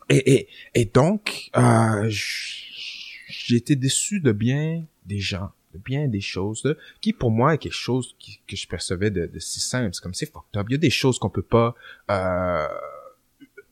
Et, 0.09 0.33
et, 0.33 0.47
et 0.75 0.85
donc, 0.85 1.49
euh, 1.57 2.05
j'ai 2.09 3.55
été 3.55 3.75
déçu 3.75 4.19
de 4.19 4.31
bien 4.31 4.83
des 5.05 5.19
gens, 5.19 5.49
de 5.73 5.79
bien 5.79 6.07
des 6.07 6.21
choses, 6.21 6.61
là, 6.63 6.73
qui 7.01 7.11
pour 7.13 7.31
moi 7.31 7.55
est 7.55 7.57
quelque 7.57 7.73
chose 7.73 8.15
qui- 8.19 8.39
que 8.47 8.55
je 8.55 8.67
percevais 8.67 9.09
de, 9.09 9.25
de 9.25 9.39
si 9.39 9.59
simple. 9.59 9.89
C'est 9.93 10.01
comme 10.03 10.13
c'est 10.13 10.31
fucked 10.31 10.55
up. 10.57 10.67
Il 10.69 10.73
y 10.73 10.75
a 10.75 10.77
des 10.79 10.89
choses 10.91 11.17
qu'on 11.19 11.29
peut 11.31 11.41
pas 11.41 11.73
euh, 12.11 12.67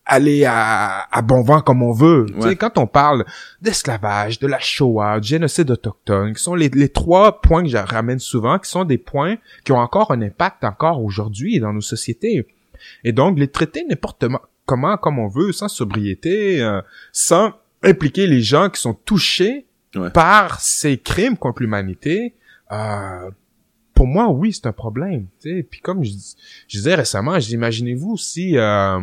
aller 0.06 0.44
à, 0.46 1.08
à 1.12 1.22
bon 1.22 1.42
vent 1.44 1.62
comme 1.62 1.82
on 1.82 1.94
veut. 1.94 2.26
Tu 2.36 2.42
sais, 2.42 2.56
quand 2.56 2.78
on 2.78 2.88
parle 2.88 3.26
d'esclavage, 3.62 4.40
de 4.40 4.48
la 4.48 4.60
Shoah, 4.60 5.20
du 5.20 5.28
génocide 5.30 5.72
autochtone, 5.72 6.34
qui 6.34 6.44
sont 6.44 6.56
les, 6.56 6.70
les 6.70 6.90
trois 6.90 7.40
points 7.42 7.64
que 7.64 7.70
je 7.70 7.78
ramène 7.78 8.20
souvent, 8.20 8.60
qui 8.60 8.70
sont 8.70 8.84
des 8.84 8.98
points 8.98 9.38
qui 9.64 9.72
ont 9.72 9.78
encore 9.78 10.12
un 10.12 10.22
impact 10.22 10.64
encore 10.66 11.02
aujourd'hui 11.04 11.60
dans 11.60 11.72
nos 11.72 11.82
sociétés. 11.82 12.46
Et 13.06 13.14
donc, 13.14 13.40
les 13.40 13.48
traiter 13.48 13.86
n'importe 13.88 14.26
comment, 14.66 14.98
comme 14.98 15.20
on 15.20 15.28
veut, 15.30 15.54
sans 15.54 15.70
sobriété, 15.70 16.62
euh, 16.62 16.82
sans 17.14 17.54
impliquer 17.82 18.28
les 18.28 18.42
gens 18.42 18.70
qui 18.70 18.82
sont 18.82 18.94
touchés 18.94 19.66
Ouais. 19.96 20.10
par 20.10 20.60
ces 20.60 20.98
crimes 20.98 21.38
contre 21.38 21.62
l'humanité, 21.62 22.34
euh, 22.72 23.30
pour 23.94 24.08
moi, 24.08 24.28
oui, 24.30 24.52
c'est 24.52 24.66
un 24.66 24.72
problème. 24.72 25.28
tu 25.40 25.58
sais. 25.58 25.64
Puis 25.70 25.82
comme 25.82 26.04
je, 26.04 26.10
je 26.68 26.78
disais 26.78 26.96
récemment, 26.96 27.38
imaginez-vous 27.38 28.18
si 28.18 28.58
euh, 28.58 29.00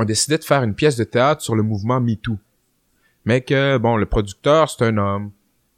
on 0.00 0.04
décidait 0.04 0.38
de 0.38 0.44
faire 0.44 0.62
une 0.62 0.74
pièce 0.74 0.96
de 0.96 1.04
théâtre 1.04 1.42
sur 1.42 1.54
le 1.56 1.62
mouvement 1.62 2.00
MeToo, 2.00 2.38
mais 3.24 3.40
que, 3.42 3.76
bon, 3.78 3.96
le 3.96 4.06
producteur, 4.06 4.70
c'est 4.70 4.84
un 4.84 4.96
homme, 4.96 5.30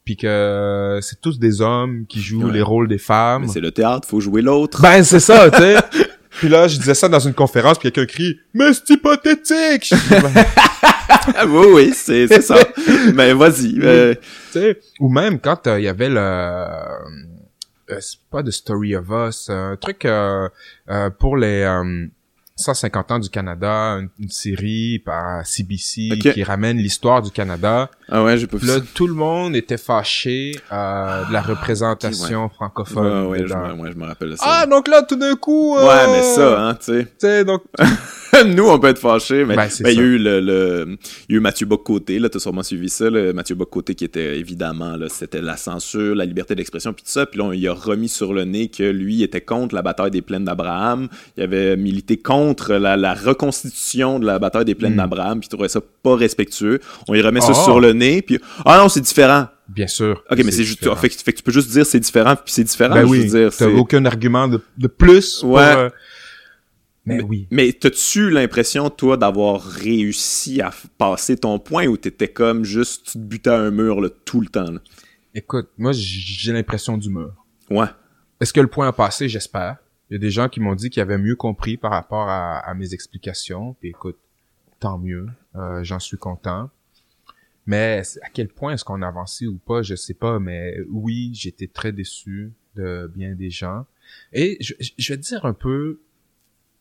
puis 0.04 0.16
que 0.16 0.98
c'est 1.02 1.20
tous 1.20 1.38
des 1.38 1.60
hommes 1.62 2.04
qui 2.06 2.20
jouent 2.20 2.44
Ouais. 2.46 2.52
les 2.52 2.62
rôles 2.62 2.86
des 2.86 2.98
femmes. 2.98 3.42
Mais 3.42 3.48
c'est 3.48 3.60
le 3.60 3.70
théâtre, 3.72 4.06
faut 4.06 4.20
jouer 4.20 4.42
l'autre. 4.42 4.80
Ben, 4.82 5.02
c'est 5.02 5.20
ça, 5.20 5.50
tu 5.50 5.58
sais. 5.58 5.76
Puis 6.30 6.48
là, 6.48 6.68
je 6.68 6.78
disais 6.78 6.94
ça 6.94 7.08
dans 7.08 7.18
une 7.18 7.34
conférence, 7.34 7.76
puis 7.78 7.90
quelqu'un 7.90 8.06
crie 8.12 8.38
«Mais 8.54 8.72
c'est 8.72 8.90
hypothétique!» 8.90 9.92
Ben, 10.10 11.48
oui, 11.48 11.66
oui, 11.74 11.92
c'est, 11.92 12.28
ça. 12.40 12.56
Mais 13.14 13.32
vas-y. 13.34 13.80
euh, 13.80 14.14
Tu 14.52 14.60
sais, 14.60 14.78
Ou 15.00 15.08
même 15.12 15.40
quand 15.40 15.66
euh, 15.66 15.80
il 15.80 15.84
y 15.84 15.88
avait 15.88 16.08
le... 16.08 16.20
euh, 16.20 17.98
c'est 17.98 18.20
pas 18.30 18.44
de 18.44 18.52
Story 18.52 18.94
of 18.94 19.06
Us, 19.10 19.50
un 19.50 19.76
truc 19.76 20.04
euh, 20.04 20.48
euh, 20.88 21.10
pour 21.10 21.36
les... 21.36 21.64
euh, 22.68 22.72
150 22.74 23.10
ans 23.12 23.18
du 23.18 23.28
Canada, 23.30 23.98
une, 23.98 24.08
une 24.18 24.28
série 24.30 24.98
par 25.04 25.46
CBC 25.46 26.18
qui 26.34 26.42
ramène 26.42 26.76
l'histoire 26.78 27.22
du 27.22 27.30
Canada. 27.30 27.90
Ah 28.08 28.22
ouais, 28.24 28.36
j'ai 28.38 28.46
pas 28.46 28.56
vu 28.56 28.60
Puis 28.60 28.68
là, 28.68 28.78
ça. 28.78 28.84
tout 28.94 29.06
le 29.06 29.14
monde 29.14 29.54
était 29.56 29.78
fâché 29.78 30.52
euh, 30.72 31.24
de 31.26 31.32
la 31.32 31.40
représentation 31.42 32.48
francophone. 32.48 33.26
Ouais, 33.28 33.40
ouais, 33.42 33.46
je, 33.48 33.54
me- 33.54 33.82
ouais, 33.82 33.90
je 33.92 33.96
me 33.96 34.04
rappelle 34.04 34.30
de 34.30 34.36
ça. 34.36 34.44
Ah, 34.46 34.66
donc 34.66 34.88
là, 34.88 35.02
tout 35.02 35.16
d'un 35.16 35.36
coup... 35.36 35.76
ouais, 35.76 35.82
euh, 35.84 36.06
mais 36.12 36.22
ça, 36.22 36.60
hein, 36.68 36.74
tu 36.74 36.84
sais. 36.86 37.04
Tu 37.04 37.10
sais, 37.18 37.44
donc... 37.44 37.62
Nous, 38.46 38.68
on 38.68 38.78
peut 38.78 38.88
être 38.88 38.98
fâchés, 39.00 39.44
mais 39.44 39.56
Ben, 39.56 39.68
ben, 39.80 39.90
il 39.90 39.96
y 39.96 40.00
a 40.00 40.02
eu 40.02 40.16
le, 40.18 40.40
le, 40.40 40.96
il 41.28 41.32
y 41.32 41.34
a 41.34 41.38
eu 41.38 41.40
Mathieu 41.40 41.66
Bock-Côté, 41.66 42.18
là, 42.20 42.28
t'as 42.28 42.38
sûrement 42.38 42.62
suivi 42.62 42.88
ça, 42.88 43.10
là, 43.10 43.32
Mathieu 43.32 43.56
Bock-Côté 43.56 43.94
qui 43.96 44.04
était 44.04 44.38
évidemment, 44.38 44.96
là, 44.96 45.08
c'était 45.10 45.42
la 45.42 45.56
censure, 45.56 46.14
la 46.14 46.24
liberté 46.24 46.54
d'expression, 46.54 46.92
puis 46.92 47.02
tout 47.02 47.10
ça, 47.10 47.26
puis 47.26 47.38
là, 47.38 47.46
on 47.46 47.52
il 47.52 47.66
a 47.68 47.74
remis 47.74 48.08
sur 48.08 48.32
le 48.32 48.44
nez 48.44 48.68
que 48.68 48.84
lui 48.84 49.22
était 49.24 49.40
contre 49.40 49.74
la 49.74 49.82
bataille 49.82 50.12
des 50.12 50.22
plaines 50.22 50.44
d'Abraham, 50.44 51.08
il 51.36 51.42
avait 51.42 51.76
milité 51.76 52.18
contre 52.18 52.49
la, 52.78 52.96
la 52.96 53.14
reconstitution 53.14 54.18
de 54.18 54.26
la 54.26 54.38
bataille 54.38 54.64
des 54.64 54.74
plaines 54.74 54.94
Mm. 54.94 54.98
d'Abraham, 54.98 55.40
puis 55.40 55.48
trouvait 55.48 55.68
ça 55.68 55.80
pas 56.02 56.16
respectueux. 56.16 56.80
On 57.08 57.14
y 57.14 57.20
remet 57.22 57.40
ça 57.40 57.52
Oh. 57.52 57.64
sur 57.64 57.80
le 57.80 57.92
nez, 57.92 58.22
puis 58.22 58.38
ah 58.64 58.78
non, 58.78 58.88
c'est 58.88 59.00
différent. 59.00 59.46
Bien 59.68 59.86
sûr. 59.86 60.24
Ok, 60.30 60.38
mais 60.44 60.50
c'est 60.50 60.64
juste, 60.64 60.80
différent. 60.80 60.96
fait, 60.96 61.08
que- 61.08 61.14
fait 61.14 61.32
que 61.32 61.36
tu 61.38 61.42
peux 61.44 61.52
juste 61.52 61.70
dire 61.70 61.86
c'est 61.86 62.00
différent, 62.00 62.34
puis 62.36 62.52
c'est 62.52 62.64
différent, 62.64 62.94
Ben 62.94 63.02
je 63.06 63.10
oui, 63.10 63.18
veux 63.20 63.38
dire, 63.40 63.50
t'as 63.50 63.66
c'est- 63.66 63.72
aucun 63.74 64.04
argument 64.04 64.48
de, 64.48 64.60
de 64.78 64.86
plus 64.88 65.38
pour... 65.40 65.50
Ouais. 65.52 65.62
euh, 65.62 65.90
Mais 67.06 67.22
oui. 67.22 67.46
Mais 67.50 67.72
t'as-tu 67.72 68.30
l'impression, 68.30 68.90
toi, 68.90 69.16
d'avoir 69.16 69.62
réussi 69.62 70.60
à 70.60 70.70
passer 70.98 71.36
ton 71.36 71.58
point 71.58 71.86
ou 71.86 71.96
t'étais 71.96 72.28
comme 72.28 72.64
juste, 72.64 73.06
tu 73.06 73.12
te 73.12 73.18
butais 73.18 73.50
à 73.50 73.58
un 73.58 73.70
mur 73.70 74.00
là, 74.00 74.08
tout 74.24 74.40
le 74.40 74.48
temps? 74.48 74.70
là? 74.70 74.80
Écoute, 75.34 75.68
moi, 75.78 75.92
j'ai 75.94 76.52
l'impression 76.52 76.98
du 76.98 77.08
mur. 77.08 77.32
Ouais. 77.70 77.86
Est-ce 78.40 78.52
que 78.52 78.60
le 78.60 78.66
point 78.66 78.88
a 78.88 78.92
passé? 78.92 79.28
J'espère. 79.28 79.76
Il 80.10 80.14
y 80.14 80.16
a 80.16 80.18
des 80.18 80.30
gens 80.30 80.48
qui 80.48 80.60
m'ont 80.60 80.74
dit 80.74 80.90
qu'ils 80.90 81.02
avaient 81.02 81.18
mieux 81.18 81.36
compris 81.36 81.76
par 81.76 81.92
rapport 81.92 82.28
à, 82.28 82.58
à 82.58 82.74
mes 82.74 82.94
explications. 82.94 83.74
Puis 83.74 83.90
écoute, 83.90 84.18
tant 84.80 84.98
mieux. 84.98 85.28
Euh, 85.54 85.84
J'en 85.84 85.98
suis 86.00 86.18
content. 86.18 86.68
Mais 87.66 88.02
à 88.22 88.28
quel 88.30 88.48
point 88.48 88.72
est-ce 88.72 88.84
qu'on 88.84 89.02
a 89.02 89.06
avancé 89.08 89.46
ou 89.46 89.56
pas, 89.58 89.82
je 89.82 89.94
sais 89.94 90.14
pas. 90.14 90.40
Mais 90.40 90.76
oui, 90.90 91.30
j'étais 91.34 91.68
très 91.68 91.92
déçu 91.92 92.52
de 92.74 93.10
bien 93.14 93.34
des 93.34 93.50
gens. 93.50 93.86
Et 94.32 94.56
je, 94.60 94.74
je 94.98 95.12
vais 95.12 95.16
te 95.18 95.22
dire 95.22 95.44
un 95.44 95.52
peu 95.52 96.00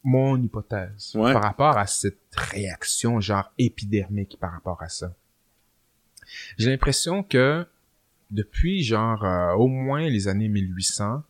mon 0.03 0.41
hypothèse 0.41 1.11
Ouais. 1.15 1.33
par 1.33 1.43
rapport 1.43 1.77
à 1.77 1.85
cette 1.85 2.17
réaction 2.33 3.19
genre 3.19 3.51
épidermique 3.59 4.37
par 4.39 4.53
rapport 4.53 4.81
à 4.81 4.89
ça. 4.89 5.13
J'ai 6.57 6.69
l'impression 6.71 7.21
que 7.21 7.65
depuis 8.31 8.81
genre 8.83 9.23
euh, 9.25 9.53
au 9.53 9.67
moins 9.67 10.07
les 10.07 10.27
années 10.27 10.47
1800, 10.47 11.23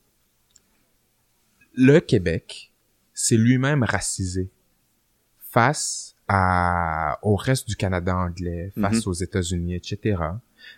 le 1.74 2.00
Québec 2.00 2.72
s'est 3.14 3.38
lui-même 3.38 3.84
racisé 3.84 4.50
face 5.40 6.16
à, 6.28 7.18
au 7.24 7.36
reste 7.36 7.68
du 7.68 7.76
Canada 7.76 8.16
anglais, 8.16 8.72
face 8.80 9.08
aux 9.08 9.14
États-Unis, 9.14 9.76
etc. 9.76 10.18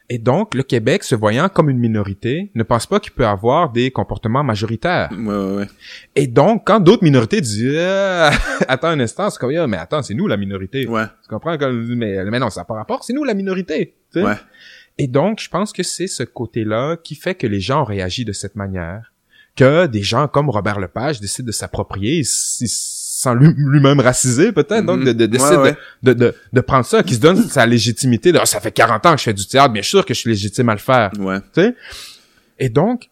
Et 0.10 0.18
donc, 0.18 0.54
le 0.56 0.64
Québec, 0.64 1.04
se 1.04 1.16
voyant 1.16 1.50
comme 1.50 1.70
une 1.70 1.78
minorité, 1.80 2.52
ne 2.56 2.64
pense 2.64 2.86
pas 2.86 3.00
qu'il 3.00 3.12
peut 3.12 3.26
avoir 3.26 3.72
des 3.72 3.92
comportements 3.92 4.44
majoritaires. 4.44 5.10
Ouais, 5.12 5.18
ouais, 5.26 5.56
ouais. 5.58 5.68
Et 6.16 6.28
donc, 6.28 6.64
quand 6.66 6.80
d'autres 6.80 7.04
minorités 7.04 7.42
disent 7.42 7.78
Ah, 7.78 8.32
Attends 8.68 8.90
un 8.90 9.00
instant, 9.00 9.30
c'est 9.30 9.40
comme 9.40 9.52
Ah, 9.56 9.68
mais 9.68 9.78
attends, 9.78 10.02
c'est 10.02 10.14
nous 10.14 10.28
la 10.28 10.38
minorité. 10.38 10.88
Ouais. 10.88 11.06
Tu 11.24 11.28
comprends? 11.30 11.58
Comme, 11.58 11.96
mais, 11.96 12.24
mais 12.26 12.40
non, 12.40 12.50
ça 12.50 12.62
n'a 12.62 12.66
pas 12.66 12.76
rapport, 12.76 13.04
c'est 13.04 13.14
nous 13.14 13.24
la 13.24 13.34
minorité. 13.34 13.96
tu 14.14 14.20
sais? 14.20 14.26
Ouais. 14.26 14.36
Et 14.98 15.08
donc, 15.08 15.40
je 15.42 15.50
pense 15.50 15.74
que 15.74 15.84
c'est 15.84 16.08
ce 16.08 16.24
côté-là 16.24 16.98
qui 16.98 17.16
fait 17.16 17.36
que 17.36 17.48
les 17.48 17.60
gens 17.60 17.82
ont 17.82 17.86
réagi 17.86 18.24
de 18.24 18.34
cette 18.34 18.56
manière, 18.56 19.11
que 19.62 19.86
des 19.86 20.02
gens 20.02 20.28
comme 20.28 20.50
Robert 20.50 20.80
Lepage 20.80 21.20
décident 21.22 21.46
de 21.46 21.52
s'approprier, 21.52 22.24
sans 22.26 23.36
lui- 23.36 23.54
lui-même 23.56 24.00
raciser 24.00 24.52
peut-être, 24.52 24.84
donc 24.84 25.04
de, 25.04 25.12
de, 25.14 25.28
décider 25.28 25.56
Ouais, 25.56 25.62
ouais. 25.62 25.78
De, 26.02 26.34
de, 26.52 26.62
prendre 26.62 26.84
ça, 26.84 27.04
qui 27.04 27.14
se 27.14 27.20
donne 27.20 27.48
sa 27.48 27.68
légitimité 27.68 28.32
de 28.32 28.40
Ah, 28.40 28.48
ça 28.48 28.60
fait 28.60 28.72
40 28.72 29.06
ans 29.06 29.12
que 29.12 29.20
je 29.20 29.24
fais 29.26 29.34
du 29.36 29.46
théâtre, 29.46 29.72
bien 29.72 29.84
sûr 29.84 30.04
que 30.04 30.16
je 30.16 30.20
suis 30.20 30.32
légitime 30.32 30.70
à 30.70 30.74
le 30.74 30.80
faire. 30.80 31.12
Ouais. 31.20 31.40
Tu 31.54 31.62
sais? 31.62 31.76
Et 32.58 32.70
donc, 32.70 33.11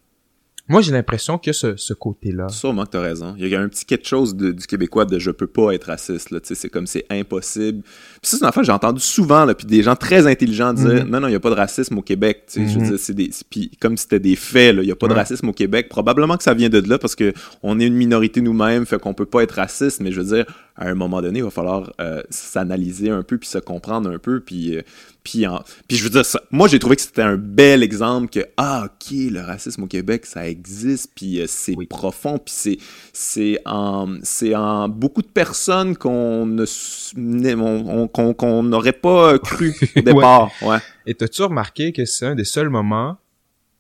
moi 0.70 0.82
j'ai 0.82 0.92
l'impression 0.92 1.38
que 1.38 1.52
ce, 1.52 1.76
ce 1.76 1.94
côté-là, 1.94 2.48
Sûrement 2.50 2.86
que 2.86 2.92
t'as 2.92 3.02
raison. 3.02 3.36
Il 3.38 3.48
y 3.48 3.56
a 3.56 3.60
un 3.62 3.68
petit 3.68 3.86
quelque 3.86 4.08
chose 4.08 4.36
de- 4.36 4.52
du 4.52 4.66
Québécois 4.68 5.06
de 5.06 5.20
je 5.20 5.32
peux 5.32 5.48
pas 5.48 5.72
être 5.74 5.86
raciste, 5.86 6.32
là. 6.32 6.40
Tu 6.40 6.48
sais, 6.50 6.56
c'est 6.56 6.70
comme 6.70 6.88
c'est 6.88 7.06
impossible. 7.10 7.82
Puis 7.84 7.92
ça, 8.24 8.38
c'est 8.38 8.44
une 8.44 8.48
affaire 8.48 8.62
que 8.62 8.68
j'ai 8.68 8.72
entendu 8.72 9.02
souvent, 9.02 9.46
là. 9.46 9.54
Puis 9.56 9.66
des 9.66 9.84
gens 9.84 9.96
très 9.96 10.28
intelligents 10.28 10.74
dire 10.74 11.06
Mhm. 11.06 11.10
non, 11.10 11.20
non, 11.22 11.28
il 11.28 11.32
y 11.34 11.36
a 11.36 11.40
pas 11.40 11.50
de 11.50 11.56
racisme 11.56 11.98
au 11.98 12.02
Québec. 12.02 12.44
Tu 12.48 12.62
sais, 12.62 12.68
je 12.72 12.76
veux 12.80 12.84
Mhm. 12.86 12.90
dire, 12.92 13.00
c'est 13.00 13.14
des. 13.14 13.30
Puis 13.50 13.72
comme 13.80 13.98
c'était 13.98 14.20
des 14.20 14.36
faits, 14.36 14.76
là. 14.76 14.82
Il 14.84 14.88
y 14.88 14.92
a 14.92 14.96
pas 14.96 15.08
de 15.08 15.14
racisme 15.14 15.50
au 15.50 15.54
Québec. 15.54 15.90
Probablement 15.90 16.38
que 16.38 16.44
ça 16.44 16.54
vient 16.54 16.70
de 16.70 16.80
là 16.88 16.98
parce 16.98 17.16
que 17.16 17.34
on 17.64 17.80
est 17.80 17.86
une 17.88 17.96
minorité 17.96 18.42
nous-mêmes, 18.42 18.86
fait 18.86 19.00
qu'on 19.00 19.14
peut 19.14 19.26
pas 19.26 19.42
être 19.44 19.54
raciste. 19.56 20.02
Mais 20.02 20.12
je 20.12 20.22
veux 20.22 20.36
dire, 20.36 20.46
à 20.80 20.88
un 20.88 20.96
moment 20.96 21.22
donné, 21.22 21.40
il 21.40 21.44
va 21.44 21.52
falloir 21.52 21.92
euh, 22.02 22.24
s'analyser 22.32 23.10
un 23.12 23.22
peu 23.22 23.38
puis 23.38 23.48
se 23.50 23.58
comprendre 23.60 24.10
un 24.10 24.18
peu. 24.18 24.40
Puis. 24.40 24.76
euh, 24.78 24.82
puis, 25.22 25.46
en- 25.46 25.62
puis 25.88 25.98
je 25.98 26.04
veux 26.06 26.10
dire, 26.10 26.26
ça- 26.26 26.42
moi 26.50 26.68
j'ai 26.70 26.80
trouvé 26.80 26.96
que 26.96 27.02
c'était 27.02 27.22
un 27.22 27.36
bel 27.36 27.84
exemple 27.84 28.30
que, 28.30 28.40
ah 28.58 28.86
ok, 28.86 29.12
le 29.30 29.42
racisme 29.42 29.84
au 29.84 29.86
Québec, 29.88 30.26
ça 30.26 30.48
existe, 30.48 31.12
puis 31.14 31.42
euh, 31.42 31.46
c'est 31.48 31.76
Oui. 31.76 31.86
profond, 31.86 32.40
puis 32.40 32.54
c'est, 32.56 32.78
c'est, 33.14 33.60
en, 33.66 34.18
c'est 34.24 34.56
en 34.56 34.88
beaucoup 34.88 35.22
de 35.22 35.28
personnes 35.28 35.98
qu'on 35.98 36.46
ne 36.48 36.64
s- 36.64 37.12
n'est- 37.18 37.54
on- 37.54 38.04
on- 38.04 38.08
qu'on, 38.08 38.34
qu'on 38.34 38.64
n'aurait 38.64 38.94
pas 38.94 39.38
cru 39.38 39.76
au 39.98 40.02
départ. 40.02 40.50
ouais. 40.64 40.78
Et 41.06 41.14
t'as-tu 41.14 41.44
remarqué 41.44 41.92
que 41.92 42.06
c'est 42.06 42.26
un 42.26 42.34
des 42.36 42.46
seuls 42.46 42.70
moments 42.70 43.18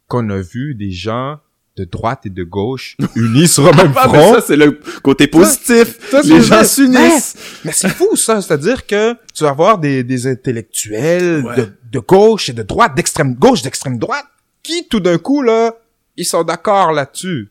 qu'on 0.07 0.29
a 0.29 0.39
vu 0.41 0.75
des 0.75 0.91
gens 0.91 1.39
de 1.79 1.85
droite 1.85 2.21
et 2.25 2.29
de 2.29 2.43
gauche 2.43 2.97
unis 3.15 3.47
sur 3.47 3.67
un 3.67 3.71
même 3.71 3.93
Ah, 3.95 4.07
mais 4.11 4.19
front. 4.19 4.33
ça, 4.35 4.41
c'est 4.47 4.55
le 4.55 4.79
côté 5.01 5.27
positif. 5.27 5.97
ça, 6.11 6.21
c'est 6.21 6.29
les 6.29 6.35
le 6.35 6.41
gens 6.41 6.63
s'unissent. 6.63 7.35
Mais 7.65 7.71
c'est 7.71 7.89
fou, 7.89 8.15
ça. 8.15 8.41
C'est-à-dire 8.41 8.85
que 8.85 9.13
tu 9.33 9.43
vas 9.43 9.51
avoir 9.51 9.77
des, 9.77 10.03
des 10.03 10.27
intellectuels 10.27 11.45
Ouais. 11.45 11.55
de, 11.55 11.67
de 11.91 11.99
gauche 11.99 12.49
et 12.49 12.53
de 12.53 12.63
droite, 12.63 12.95
d'extrême 12.95 13.33
gauche, 13.35 13.61
d'extrême 13.61 13.97
droite, 13.97 14.25
qui, 14.63 14.87
tout 14.87 14.99
d'un 14.99 15.17
coup, 15.17 15.41
là, 15.41 15.73
ils 16.17 16.25
sont 16.25 16.43
d'accord 16.43 16.91
là-dessus. 16.91 17.49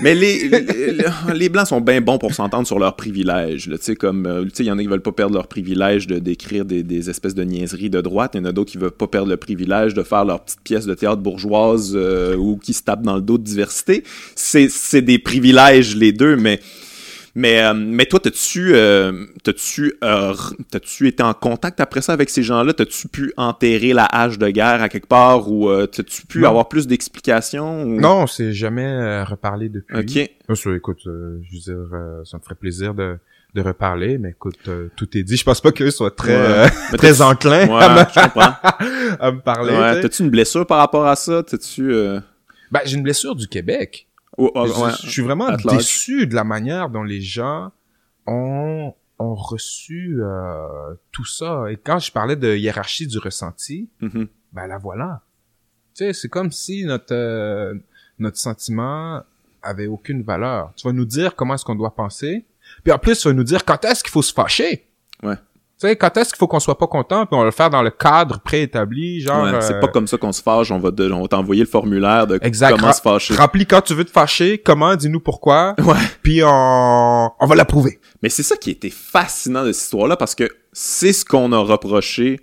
Mais 0.00 0.14
les, 0.14 0.48
les, 0.48 1.04
les 1.34 1.48
Blancs 1.48 1.68
sont 1.68 1.80
bien 1.80 2.00
bons 2.00 2.18
pour 2.18 2.34
s'entendre 2.34 2.66
sur 2.66 2.78
leurs 2.78 2.96
privilèges. 2.96 3.68
Tu 3.70 3.76
sais, 3.80 3.96
comme, 3.96 4.26
euh, 4.26 4.44
il 4.58 4.64
y 4.64 4.70
en 4.70 4.78
a 4.78 4.82
qui 4.82 4.88
veulent 4.88 5.00
pas 5.00 5.12
perdre 5.12 5.34
leur 5.34 5.48
privilège 5.48 6.06
de 6.06 6.18
d'écrire 6.18 6.64
des, 6.64 6.82
des 6.82 7.10
espèces 7.10 7.34
de 7.34 7.44
niaiseries 7.44 7.90
de 7.90 8.00
droite. 8.00 8.32
Il 8.34 8.38
y 8.38 8.40
en 8.40 8.46
a 8.46 8.52
d'autres 8.52 8.72
qui 8.72 8.78
veulent 8.78 8.90
pas 8.90 9.06
perdre 9.06 9.28
le 9.28 9.36
privilège 9.36 9.94
de 9.94 10.02
faire 10.02 10.24
leur 10.24 10.44
petite 10.44 10.60
pièce 10.62 10.86
de 10.86 10.94
théâtre 10.94 11.22
bourgeoise 11.22 11.92
euh, 11.94 12.36
ou 12.36 12.56
qui 12.56 12.72
se 12.72 12.82
tapent 12.82 13.02
dans 13.02 13.16
le 13.16 13.22
dos 13.22 13.38
de 13.38 13.44
diversité. 13.44 14.04
C'est 14.34 15.02
des 15.02 15.18
privilèges, 15.18 15.96
les 15.96 16.12
deux, 16.12 16.36
mais... 16.36 16.60
Mais, 17.38 17.60
euh, 17.62 17.74
mais 17.74 18.06
toi, 18.06 18.18
t'as-tu 18.18 18.74
euh, 18.74 19.26
t'as-tu 19.44 19.94
euh, 20.02 20.32
été 21.02 21.22
en 21.22 21.34
contact 21.34 21.80
après 21.80 22.00
ça 22.00 22.14
avec 22.14 22.30
ces 22.30 22.42
gens-là? 22.42 22.72
T'as-tu 22.72 23.08
pu 23.08 23.30
enterrer 23.36 23.92
la 23.92 24.06
hache 24.06 24.38
de 24.38 24.48
guerre 24.48 24.80
à 24.82 24.88
quelque 24.88 25.06
part 25.06 25.50
ou 25.52 25.68
euh, 25.68 25.86
t'as-tu 25.86 26.24
pu 26.26 26.40
Non. 26.40 26.48
avoir 26.48 26.68
plus 26.68 26.86
d'explications? 26.86 27.82
ou- 27.84 28.00
Non, 28.00 28.22
on 28.22 28.26
s'est 28.26 28.54
jamais 28.54 28.86
euh, 28.86 29.22
reparlé 29.24 29.68
depuis. 29.68 29.96
Ok. 30.48 30.56
Ça, 30.56 30.70
écoute, 30.74 31.00
je 31.04 31.10
veux 31.10 31.40
dire, 31.62 31.76
euh, 31.92 32.24
ça 32.24 32.38
me 32.38 32.42
ferait 32.42 32.54
plaisir 32.54 32.94
de, 32.94 33.18
de 33.54 33.60
reparler, 33.60 34.16
mais 34.16 34.30
écoute, 34.30 34.56
euh, 34.68 34.88
tout 34.96 35.16
est 35.18 35.22
dit. 35.22 35.36
Je 35.36 35.44
pense 35.44 35.60
pas 35.60 35.72
qu'eux 35.72 35.90
soient 35.90 36.10
très, 36.12 36.36
Ouais. 36.36 36.70
euh, 36.92 36.96
très 36.96 37.20
enclins 37.20 37.66
Ouais, 37.68 37.84
à, 37.84 37.88
me, 37.90 39.20
à 39.20 39.30
me 39.32 39.40
parler. 39.40 39.72
tu 39.74 39.78
Ouais, 39.78 40.00
t'as-tu 40.00 40.22
une 40.22 40.30
blessure 40.30 40.66
par 40.66 40.78
rapport 40.78 41.06
à 41.06 41.16
ça? 41.16 41.42
T'as-tu... 41.42 41.92
Euh... 41.92 42.18
Ben, 42.72 42.80
j'ai 42.86 42.96
une 42.96 43.02
blessure 43.02 43.34
du 43.36 43.46
Québec. 43.46 44.06
Oh, 44.38 44.50
oh, 44.54 44.66
Je- 44.66 44.72
ouais. 44.82 44.90
Je 45.04 45.10
suis 45.10 45.22
vraiment 45.22 45.46
At 45.46 45.58
large. 45.64 45.76
déçu 45.78 46.26
de 46.26 46.34
la 46.34 46.44
manière 46.44 46.88
dont 46.90 47.02
les 47.02 47.20
gens 47.20 47.72
ont, 48.26 48.94
ont 49.18 49.34
reçu 49.34 50.18
euh, 50.20 50.94
tout 51.12 51.24
ça. 51.24 51.64
Et 51.70 51.76
quand 51.76 51.98
je 51.98 52.12
parlais 52.12 52.36
de 52.36 52.54
hiérarchie 52.56 53.06
du 53.06 53.18
ressenti, 53.18 53.88
Mhm. 54.00 54.28
ben 54.52 54.66
la 54.66 54.78
voilà. 54.78 55.22
Tu 55.94 56.04
sais, 56.04 56.12
c'est 56.12 56.28
comme 56.28 56.50
si 56.52 56.84
notre 56.84 57.14
euh, 57.14 57.74
notre 58.18 58.36
sentiment 58.38 59.22
avait 59.62 59.86
aucune 59.86 60.22
valeur. 60.22 60.72
Tu 60.76 60.86
vas 60.86 60.92
nous 60.92 61.04
dire 61.04 61.34
comment 61.34 61.54
est-ce 61.54 61.64
qu'on 61.64 61.74
doit 61.74 61.94
penser, 61.94 62.44
puis 62.84 62.92
en 62.92 62.98
plus 62.98 63.18
tu 63.20 63.28
vas 63.28 63.34
nous 63.34 63.44
dire 63.44 63.64
quand 63.64 63.84
est-ce 63.84 64.02
qu'il 64.02 64.12
faut 64.12 64.22
se 64.22 64.32
fâcher. 64.32 64.86
Ouais. 65.22 65.36
Tu 65.78 65.86
sais, 65.86 65.96
quand 65.96 66.16
est-ce 66.16 66.30
qu'il 66.30 66.38
faut 66.38 66.46
qu'on 66.46 66.58
soit 66.58 66.78
pas 66.78 66.86
content, 66.86 67.26
puis 67.26 67.34
on 67.36 67.40
va 67.40 67.44
le 67.44 67.50
faire 67.50 67.68
dans 67.68 67.82
le 67.82 67.90
cadre 67.90 68.40
préétabli, 68.40 69.20
genre. 69.20 69.44
Ouais, 69.44 69.60
c'est 69.60 69.74
euh, 69.74 69.80
pas 69.80 69.88
comme 69.88 70.06
ça 70.06 70.16
qu'on 70.16 70.32
se 70.32 70.40
fâche, 70.40 70.70
on 70.70 70.78
va, 70.78 70.90
de- 70.90 71.10
on 71.12 71.20
va 71.20 71.28
t'envoyer 71.28 71.60
le 71.60 71.68
formulaire 71.68 72.26
de 72.26 72.38
Exact. 72.40 72.76
comment 72.78 72.92
se 72.94 73.02
fâcher. 73.02 73.34
Remplis 73.34 73.66
quand 73.66 73.82
tu 73.82 73.92
veux 73.92 74.04
te 74.06 74.10
fâcher, 74.10 74.56
comment, 74.56 74.96
dis-nous 74.96 75.20
pourquoi, 75.20 75.74
Ouais. 75.84 75.94
puis 76.22 76.40
on, 76.42 77.30
on 77.38 77.46
va 77.46 77.54
l'approuver. 77.54 78.00
Mais 78.22 78.30
c'est 78.30 78.42
ça 78.42 78.56
qui 78.56 78.70
était 78.70 78.88
fascinant 78.90 79.64
de 79.64 79.72
cette 79.72 79.82
histoire-là 79.84 80.16
parce 80.16 80.34
que 80.34 80.48
c'est 80.72 81.12
ce 81.12 81.26
qu'on 81.26 81.52
a 81.52 81.58
reproché 81.58 82.40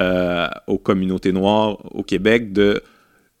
euh, 0.00 0.46
aux 0.66 0.78
communautés 0.78 1.32
noires 1.32 1.78
au 1.94 2.02
Québec 2.02 2.52
de 2.52 2.82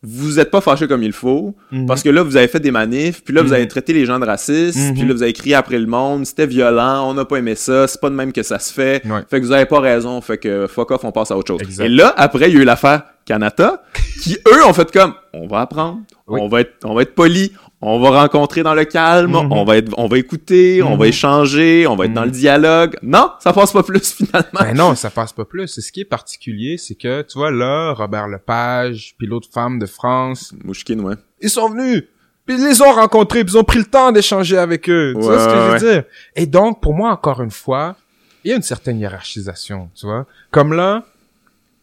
vous 0.06 0.38
êtes 0.38 0.50
pas 0.50 0.60
fâchés 0.60 0.86
comme 0.86 1.02
il 1.02 1.12
faut 1.12 1.54
parce 1.86 2.02
que 2.02 2.10
là 2.10 2.22
vous 2.22 2.36
avez 2.36 2.46
fait 2.48 2.60
des 2.60 2.70
manifs 2.70 3.22
puis 3.24 3.32
là 3.34 3.40
vous 3.42 3.48
Mhm. 3.48 3.54
avez 3.54 3.68
traité 3.68 3.92
les 3.94 4.04
gens 4.04 4.18
de 4.20 4.26
racistes 4.26 4.78
Mhm. 4.78 4.94
puis 4.94 5.06
là 5.08 5.14
vous 5.14 5.22
avez 5.22 5.32
crié 5.32 5.54
après 5.54 5.78
le 5.78 5.86
monde 5.86 6.26
c'était 6.26 6.46
violent 6.46 7.08
on 7.08 7.14
n'a 7.14 7.24
pas 7.24 7.36
aimé 7.38 7.54
ça 7.54 7.86
c'est 7.88 8.00
pas 8.00 8.10
de 8.10 8.14
même 8.14 8.32
que 8.32 8.42
ça 8.42 8.58
se 8.58 8.72
fait 8.72 9.02
Ouais. 9.06 9.20
fait 9.30 9.40
que 9.40 9.46
vous 9.46 9.52
avez 9.52 9.66
pas 9.66 9.80
raison 9.80 10.20
fait 10.20 10.36
que 10.38 10.66
fuck 10.66 10.90
off 10.90 11.04
on 11.04 11.10
passe 11.12 11.30
à 11.30 11.36
autre 11.38 11.48
chose 11.54 11.62
Exact. 11.62 11.84
et 11.84 11.88
là 11.88 12.12
après 12.16 12.50
il 12.50 12.54
y 12.54 12.58
a 12.58 12.62
eu 12.62 12.64
l'affaire 12.64 13.02
Canada 13.24 13.82
qui 14.22 14.36
eux 14.46 14.64
ont 14.66 14.72
fait 14.74 14.90
comme 14.92 15.14
on 15.32 15.46
va 15.46 15.60
apprendre 15.60 16.00
Oui. 16.26 16.40
on 16.42 16.48
va 16.48 16.60
être 16.60 16.72
on 16.84 16.94
va 16.94 17.02
être 17.02 17.14
poli 17.14 17.52
on 17.86 18.00
va 18.00 18.22
rencontrer 18.22 18.62
dans 18.62 18.74
le 18.74 18.84
calme 18.84 19.32
Mhm. 19.32 19.52
on 19.52 19.64
va 19.64 19.76
être 19.76 19.92
on 19.98 20.06
va 20.08 20.18
écouter 20.18 20.82
on 20.82 20.96
va 20.96 21.04
Mhm. 21.04 21.10
échanger 21.10 21.86
on 21.86 21.96
va 21.96 22.06
être 22.06 22.14
dans 22.14 22.24
le 22.24 22.30
dialogue 22.30 22.96
non 23.02 23.30
ça 23.40 23.52
passe 23.52 23.72
pas 23.72 23.82
plus 23.82 24.12
finalement 24.18 24.60
Ben 24.60 24.74
non, 24.74 24.94
ça 24.94 25.10
passe 25.10 25.32
pas 25.32 25.44
plus. 25.44 25.76
Et 25.78 25.80
ce 25.80 25.92
qui 25.92 26.00
est 26.00 26.04
particulier, 26.04 26.76
c'est 26.78 26.94
que, 26.94 27.22
tu 27.22 27.38
vois, 27.38 27.50
là, 27.50 27.92
Robert 27.92 28.28
Lepage, 28.28 29.14
puis 29.18 29.26
l'autre 29.26 29.48
femme 29.52 29.78
de 29.78 29.86
France, 29.86 30.52
Mouchkine 30.64 31.00
ouais 31.00 31.14
ils 31.40 31.50
sont 31.50 31.68
venus, 31.68 32.04
puis 32.46 32.56
ils 32.56 32.64
les 32.64 32.80
ont 32.82 32.92
rencontrés, 32.92 33.44
puis 33.44 33.54
ils 33.54 33.58
ont 33.58 33.64
pris 33.64 33.78
le 33.78 33.84
temps 33.84 34.12
d'échanger 34.12 34.56
avec 34.58 34.88
eux. 34.88 35.12
tu 35.14 35.20
vois 35.20 35.38
ce 35.38 35.44
que 35.46 35.50
je 35.50 35.56
veux 35.60 35.72
ouais. 35.72 35.94
dire? 35.94 36.04
Et 36.36 36.46
donc, 36.46 36.80
pour 36.80 36.94
moi, 36.94 37.10
encore 37.10 37.42
une 37.42 37.50
fois, 37.50 37.96
il 38.44 38.50
y 38.50 38.52
a 38.52 38.56
une 38.56 38.62
certaine 38.62 38.98
hiérarchisation, 38.98 39.90
tu 39.94 40.06
vois? 40.06 40.26
Comme 40.50 40.72
là, 40.72 41.04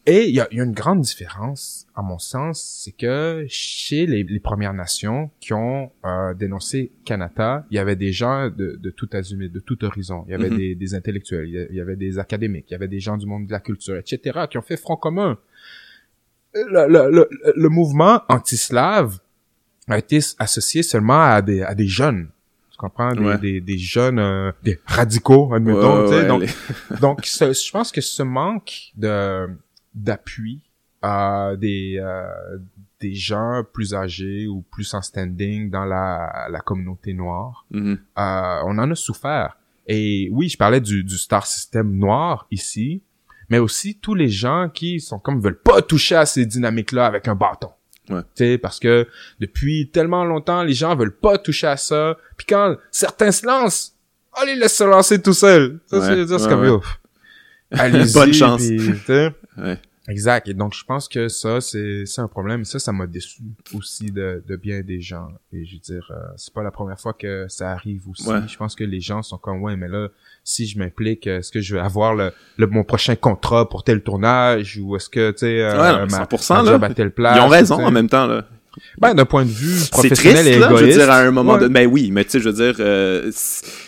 et 0.08 0.28
il 0.28 0.34
y 0.36 0.40
a, 0.40 0.48
y 0.52 0.60
a 0.60 0.64
une 0.64 0.72
grande 0.74 1.02
différence, 1.02 1.86
à 1.96 2.02
mon 2.02 2.18
sens, 2.18 2.82
c'est 2.84 2.92
que 2.92 3.46
chez 3.48 4.06
les, 4.08 4.24
les 4.24 4.40
Premières 4.40 4.74
Nations 4.74 5.30
qui 5.40 5.54
ont 5.54 5.92
euh, 6.06 6.34
dénoncé 6.34 6.92
Canada, 7.06 7.66
il 7.70 7.76
y 7.76 7.80
avait 7.80 7.96
des 7.96 8.12
gens 8.12 8.50
de, 8.50 8.78
de 8.82 8.90
tout 8.90 9.08
de 9.08 9.60
tout 9.60 9.86
horizon. 9.86 10.24
Il 10.28 10.32
y 10.32 10.34
avait 10.34 10.50
Mhm. 10.50 10.58
des, 10.58 10.76
des 10.76 10.96
intellectuels, 10.96 11.48
il 11.70 11.76
y 11.76 11.82
avait 11.82 11.96
des 11.96 12.18
académiques, 12.20 12.66
il 12.70 12.72
y 12.72 12.76
avait 12.76 12.88
des 12.88 13.00
gens 13.00 13.16
du 13.18 13.26
monde 13.28 13.46
de 13.46 13.52
la 13.52 13.60
culture, 13.60 13.96
etc., 13.98 14.46
qui 14.50 14.58
ont 14.58 14.62
fait 14.64 14.78
front 14.78 14.96
commun. 14.96 15.38
Le, 16.54 16.88
le, 16.88 17.10
le, 17.12 17.30
le 17.56 17.70
mouvement 17.70 18.22
anti-slave 18.28 19.20
a 19.88 19.98
été 19.98 20.20
associé 20.40 20.84
seulement 20.84 21.22
à 21.24 21.42
des, 21.42 21.62
à 21.62 21.74
des 21.76 21.88
jeunes. 21.88 22.30
Tu 22.72 22.78
comprends? 22.78 23.14
Des, 23.14 23.20
Ouais. 23.24 23.38
des, 23.38 23.62
des 23.62 23.78
jeunes, 23.78 24.20
euh, 24.20 24.52
des 24.64 24.80
radicaux, 24.86 25.54
admettons. 25.54 26.08
Ouais, 26.08 26.10
ouais, 26.10 26.28
donc, 26.28 26.42
les- 26.42 26.98
donc, 27.00 27.26
ce- 27.26 27.54
je 27.54 27.72
pense 27.72 27.92
que 27.92 28.02
ce 28.02 28.24
manque 28.24 28.92
de 28.98 29.48
d'appui 29.94 30.62
à 31.02 31.54
des 31.58 31.98
euh, 32.00 32.26
des 33.00 33.14
gens 33.16 33.64
plus 33.74 33.96
âgés 33.96 34.48
ou 34.48 34.62
plus 34.72 34.94
en 34.94 35.02
standing 35.02 35.72
dans 35.72 35.86
la, 35.86 36.48
la 36.52 36.60
communauté 36.60 37.14
noire, 37.14 37.66
Mhm. 37.72 37.94
euh, 38.20 38.60
on 38.66 38.78
en 38.78 38.92
a 38.92 38.96
souffert. 38.96 39.58
Et 39.88 40.30
oui, 40.32 40.48
je 40.50 40.58
parlais 40.58 40.80
du, 40.82 41.04
du 41.04 41.18
star 41.18 41.48
system 41.48 41.98
noir 41.98 42.46
ici, 42.52 43.02
mais 43.50 43.58
aussi 43.58 43.98
tous 43.98 44.14
les 44.14 44.30
gens 44.30 44.70
qui 44.72 45.00
sont 45.00 45.18
comme 45.18 45.42
veulent 45.42 45.60
pas 45.60 45.82
toucher 45.82 46.16
à 46.16 46.26
ces 46.28 46.46
dynamiques-là 46.46 47.08
avec 47.08 47.28
un 47.28 47.36
bâton. 47.36 47.72
Ouais. 48.10 48.58
Parce 48.60 48.80
que 48.80 49.08
depuis 49.40 49.90
tellement 49.92 50.24
longtemps, 50.24 50.64
les 50.64 50.74
gens 50.74 50.96
veulent 50.96 51.16
pas 51.18 51.38
toucher 51.40 51.68
à 51.68 51.78
ça. 51.78 52.18
Puis 52.38 52.46
quand 52.48 52.76
certains 52.92 53.32
se 53.32 53.46
lancent, 53.46 53.96
les 54.46 54.56
laisse 54.56 54.76
se 54.78 54.84
lancer 54.84 55.20
tout 55.22 55.34
seuls. 55.34 55.80
Ça, 55.88 55.98
Ouais, 56.00 56.06
c'est 56.06 56.28
c'est 56.38 56.44
ouais, 56.44 56.50
comme. 56.50 56.82
Bonne 58.14 58.34
chance. 58.34 58.62
sais. 58.62 59.34
Ouais. 59.58 59.78
Exact. 60.08 60.48
Et 60.48 60.56
donc, 60.56 60.74
je 60.74 60.84
pense 60.84 61.08
que 61.08 61.28
ça, 61.28 61.62
c'est 61.62 62.06
c'est 62.08 62.22
un 62.22 62.28
problème. 62.28 62.66
Ça, 62.66 62.80
ça 62.80 62.92
m'a 62.92 63.06
déçu 63.06 63.42
aussi 63.76 64.12
de, 64.12 64.44
de 64.48 64.56
bien 64.56 64.82
des 64.82 65.00
gens. 65.00 65.28
Et 65.54 65.64
je 65.64 65.74
veux 65.76 65.80
dire, 65.80 66.08
euh, 66.12 66.16
c'est 66.38 66.52
pas 66.54 66.64
la 66.64 66.72
première 66.72 67.00
fois 67.00 67.14
que 67.14 67.46
ça 67.50 67.72
arrive 67.72 68.10
aussi. 68.10 68.28
Ouais. 68.28 68.40
Je 68.48 68.58
pense 68.58 68.76
que 68.76 68.84
les 68.84 69.00
gens 69.00 69.22
sont 69.22 69.38
comme, 69.38 69.62
ouais, 69.62 69.76
mais 69.76 69.88
là, 69.88 70.08
si 70.44 70.66
je 70.66 70.80
m'implique, 70.80 71.28
est-ce 71.28 71.52
que 71.52 71.62
je 71.62 71.76
vais 71.76 71.82
avoir 71.82 72.16
le, 72.16 72.32
le 72.58 72.66
mon 72.66 72.84
prochain 72.84 73.16
contrat 73.16 73.70
pour 73.70 73.84
tel 73.84 74.02
tournage 74.02 74.80
ou 74.82 74.96
est-ce 74.96 75.08
que, 75.08 75.32
tu 75.32 75.38
sais, 75.40 75.62
euh, 75.62 75.72
Ouais, 76.02 76.06
ma, 76.10 76.24
100%, 76.26 76.54
ma 76.56 76.64
là. 76.64 76.72
job 76.72 76.84
à 76.84 76.94
telle 76.96 77.12
place? 77.12 77.38
Ils 77.38 77.42
ont 77.42 77.48
raison 77.48 77.76
en 77.86 77.92
même 77.92 78.10
temps, 78.10 78.26
là. 78.26 78.48
Ben, 79.00 79.14
d'un 79.14 79.26
point 79.26 79.44
de 79.44 79.50
vue 79.50 79.88
professionnel 79.92 80.46
triste, 80.46 80.56
et 80.56 80.60
là, 80.60 80.70
je 80.74 80.86
veux 80.86 80.92
dire, 80.94 81.12
à 81.12 81.20
un 81.20 81.30
moment 81.32 81.54
Ouais. 81.56 81.60
donné. 81.60 81.74
Ben 81.74 81.88
oui, 81.88 82.10
mais 82.10 82.24
tu 82.24 82.32
sais, 82.32 82.40
je 82.40 82.50
veux 82.50 82.56
dire, 82.56 82.76
euh, 82.80 83.30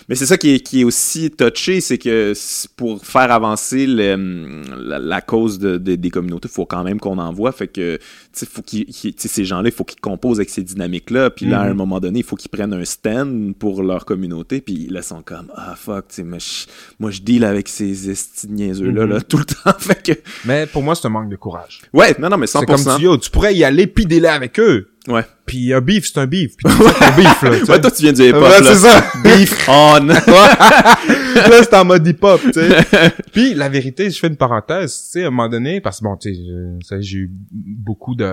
mais 0.10 0.16
c'est 0.16 0.26
ça 0.26 0.38
qui 0.38 0.56
est, 0.56 0.60
qui 0.60 0.82
est 0.82 0.84
aussi 0.84 1.32
touché, 1.32 1.82
c'est 1.82 1.98
que 1.98 2.34
pour 2.76 3.06
faire 3.06 3.32
avancer 3.32 3.86
le- 3.88 4.62
la, 4.88 5.00
la 5.00 5.22
cause 5.22 5.60
de, 5.60 5.78
de- 5.78 5.96
des 5.96 6.10
communautés, 6.10 6.48
il 6.52 6.54
faut 6.54 6.66
quand 6.66 6.84
même 6.84 7.00
qu'on 7.00 7.18
envoie. 7.18 7.52
Fait 7.52 7.68
que, 7.68 7.98
tu 7.98 8.02
sais, 8.34 8.46
faut 8.46 8.62
sais, 8.66 9.28
ces 9.28 9.46
gens-là, 9.46 9.70
il 9.70 9.72
faut 9.76 9.84
qu'ils 9.84 10.00
composent 10.02 10.40
avec 10.40 10.50
ces 10.50 10.64
dynamiques-là. 10.64 11.30
Puis 11.30 11.46
là, 11.46 11.62
à 11.62 11.66
un 11.66 11.70
Mhm. 11.72 11.78
moment 11.78 12.00
donné, 12.00 12.20
il 12.20 12.26
faut 12.26 12.36
qu'ils 12.36 12.50
prennent 12.52 12.74
un 12.74 12.86
stand 12.86 13.56
pour 13.56 13.84
leur 13.84 14.06
communauté. 14.06 14.62
Puis 14.62 14.88
là, 14.90 15.00
ils 15.02 15.04
sont 15.04 15.22
comme, 15.22 15.52
ah 15.56 15.76
fuck, 15.78 16.06
moi, 16.20 16.38
je- 16.40 16.66
moi, 17.00 17.12
je 17.12 17.22
deal 17.22 17.44
avec 17.46 17.68
ces 17.68 18.10
estis 18.10 18.48
de 18.48 18.54
niaiseux-là, 18.54 19.06
Mhm. 19.06 19.12
là, 19.12 19.22
tout 19.22 19.38
le 19.38 19.46
temps. 19.46 19.78
fait 19.80 20.02
que, 20.04 20.12
Mais 20.46 20.66
pour 20.68 20.84
moi, 20.84 20.96
c'est 20.96 21.06
un 21.08 21.12
manque 21.12 21.30
de 21.30 21.36
courage. 21.36 21.82
ouais, 21.94 22.16
non, 22.20 22.30
non, 22.30 22.38
mais 22.38 22.48
C'est 22.48 22.60
100%. 22.60 22.66
comme 22.92 22.98
tu, 22.98 23.04
yo, 23.06 23.18
tu 23.18 23.30
pourrais 23.30 23.56
y 23.56 23.64
aller 23.64 23.88
pis 23.88 24.06
délai 24.06 24.28
avec 24.30 24.60
eux. 24.60 24.90
Ouais. 25.08 25.26
Puis 25.46 25.74
un 25.74 25.82
beef, 25.82 26.06
c'est 26.08 26.20
un 26.20 26.28
beef. 26.28 26.56
Puis 26.56 26.64
ton 26.78 27.16
beef, 27.18 27.42
là. 27.42 27.50
Ouais, 27.52 27.82
toi, 27.82 27.92
tu 27.92 28.04
viens 28.04 28.14
du 28.14 28.22
hip-hop, 28.22 28.42
Ouais, 28.42 28.62
là. 28.62 28.64
c'est 28.64 28.76
ça. 28.76 29.04
Beef 29.24 29.58
on. 29.68 30.06
là, 30.06 31.64
c'est 31.64 31.74
en 31.74 31.86
mode 31.86 32.08
hip-hop, 32.08 32.40
tu 32.42 32.54
sais. 32.54 32.78
Puis, 33.34 33.54
la 33.54 33.68
vérité, 33.70 34.10
je 34.10 34.18
fais 34.20 34.28
une 34.28 34.38
parenthèse, 34.38 34.94
tu 34.96 35.12
sais, 35.12 35.24
à 35.24 35.28
un 35.28 35.30
moment 35.30 35.50
donné, 35.50 35.82
parce 35.82 36.00
que 36.00 36.04
bon, 36.06 36.16
tu 36.16 36.34
sais, 36.34 37.02
j'ai 37.02 37.18
eu 37.18 37.32
beaucoup 37.32 38.16
de, 38.16 38.32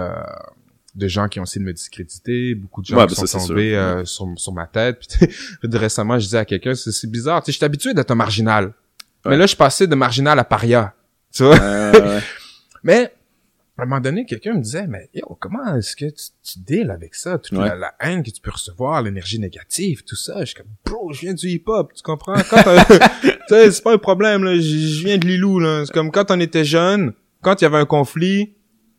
de 0.95 1.09
gens 1.09 1.27
qui 1.29 1.41
ont 1.41 1.43
essayé 1.43 1.61
de 1.61 1.67
me 1.67 1.73
discréditer, 1.73 2.55
beaucoup 2.55 2.83
de 2.83 2.87
gens 2.87 2.97
Ouais, 2.99 3.07
qui 3.07 3.21
ben, 3.21 3.27
sont 3.27 3.47
tombés 3.49 3.75
euh, 3.75 4.05
sur, 4.05 4.27
sur 4.37 4.53
ma 4.53 4.67
tête. 4.67 4.99
Puis, 5.19 5.29
récemment, 5.73 6.19
je 6.19 6.25
disais 6.27 6.39
à 6.39 6.45
quelqu'un, 6.45 6.75
c'est 6.75 6.93
c'est 6.93 7.11
bizarre, 7.11 7.43
tu 7.43 7.47
sais, 7.47 7.53
je 7.53 7.57
suis 7.57 7.65
habitué 7.65 7.95
d'être 7.95 8.11
un 8.13 8.17
marginal. 8.17 8.67
Ouais. 9.25 9.33
Mais 9.33 9.37
là, 9.37 9.47
je 9.47 9.57
passais 9.57 9.87
de 9.89 9.95
marginal 9.97 10.39
à 10.39 10.45
paria, 10.45 10.95
tu 11.35 11.43
vois. 11.43 11.61
Euh, 11.61 11.93
ouais. 12.17 12.23
Mais, 12.85 13.13
à 13.81 13.85
un 13.85 13.87
moment 13.87 14.01
donné, 14.01 14.25
quelqu'un 14.27 14.55
me 14.55 14.61
disait, 14.63 14.87
mais 14.87 15.09
yo, 15.15 15.37
comment 15.41 15.75
est-ce 15.77 15.97
que 15.97 16.05
tu, 16.07 16.25
tu 16.43 16.59
deals 16.61 16.91
avec 16.91 17.15
ça? 17.15 17.39
Toute 17.39 17.57
Ouais. 17.59 17.69
la, 17.69 17.77
la 17.77 17.95
haine 18.01 18.23
que 18.23 18.31
tu 18.31 18.41
peux 18.41 18.51
recevoir, 18.51 19.03
l'énergie 19.03 19.39
négative, 19.39 20.03
tout 20.07 20.17
ça. 20.17 20.35
Je 20.41 20.45
suis 20.47 20.55
comme, 20.55 20.67
bro, 20.85 21.13
je 21.13 21.21
viens 21.21 21.35
du 21.35 21.49
hip-hop, 21.49 21.93
tu 21.95 22.03
comprends? 22.03 22.35
Tu 23.51 23.57
sais, 23.57 23.71
c'est 23.73 23.83
pas 23.83 23.93
un 23.95 23.99
problème, 23.99 24.45
là. 24.45 24.55
Je, 24.55 25.03
viens 25.05 25.19
de 25.19 25.27
Lilou, 25.27 25.59
là. 25.59 25.83
C'est 25.85 25.93
comme 25.93 26.11
quand 26.13 26.31
on 26.31 26.39
était 26.39 26.65
jeune, 26.65 27.13
quand 27.43 27.61
il 27.61 27.65
y 27.65 27.67
avait 27.67 27.79
un 27.79 27.85
conflit, 27.85 28.53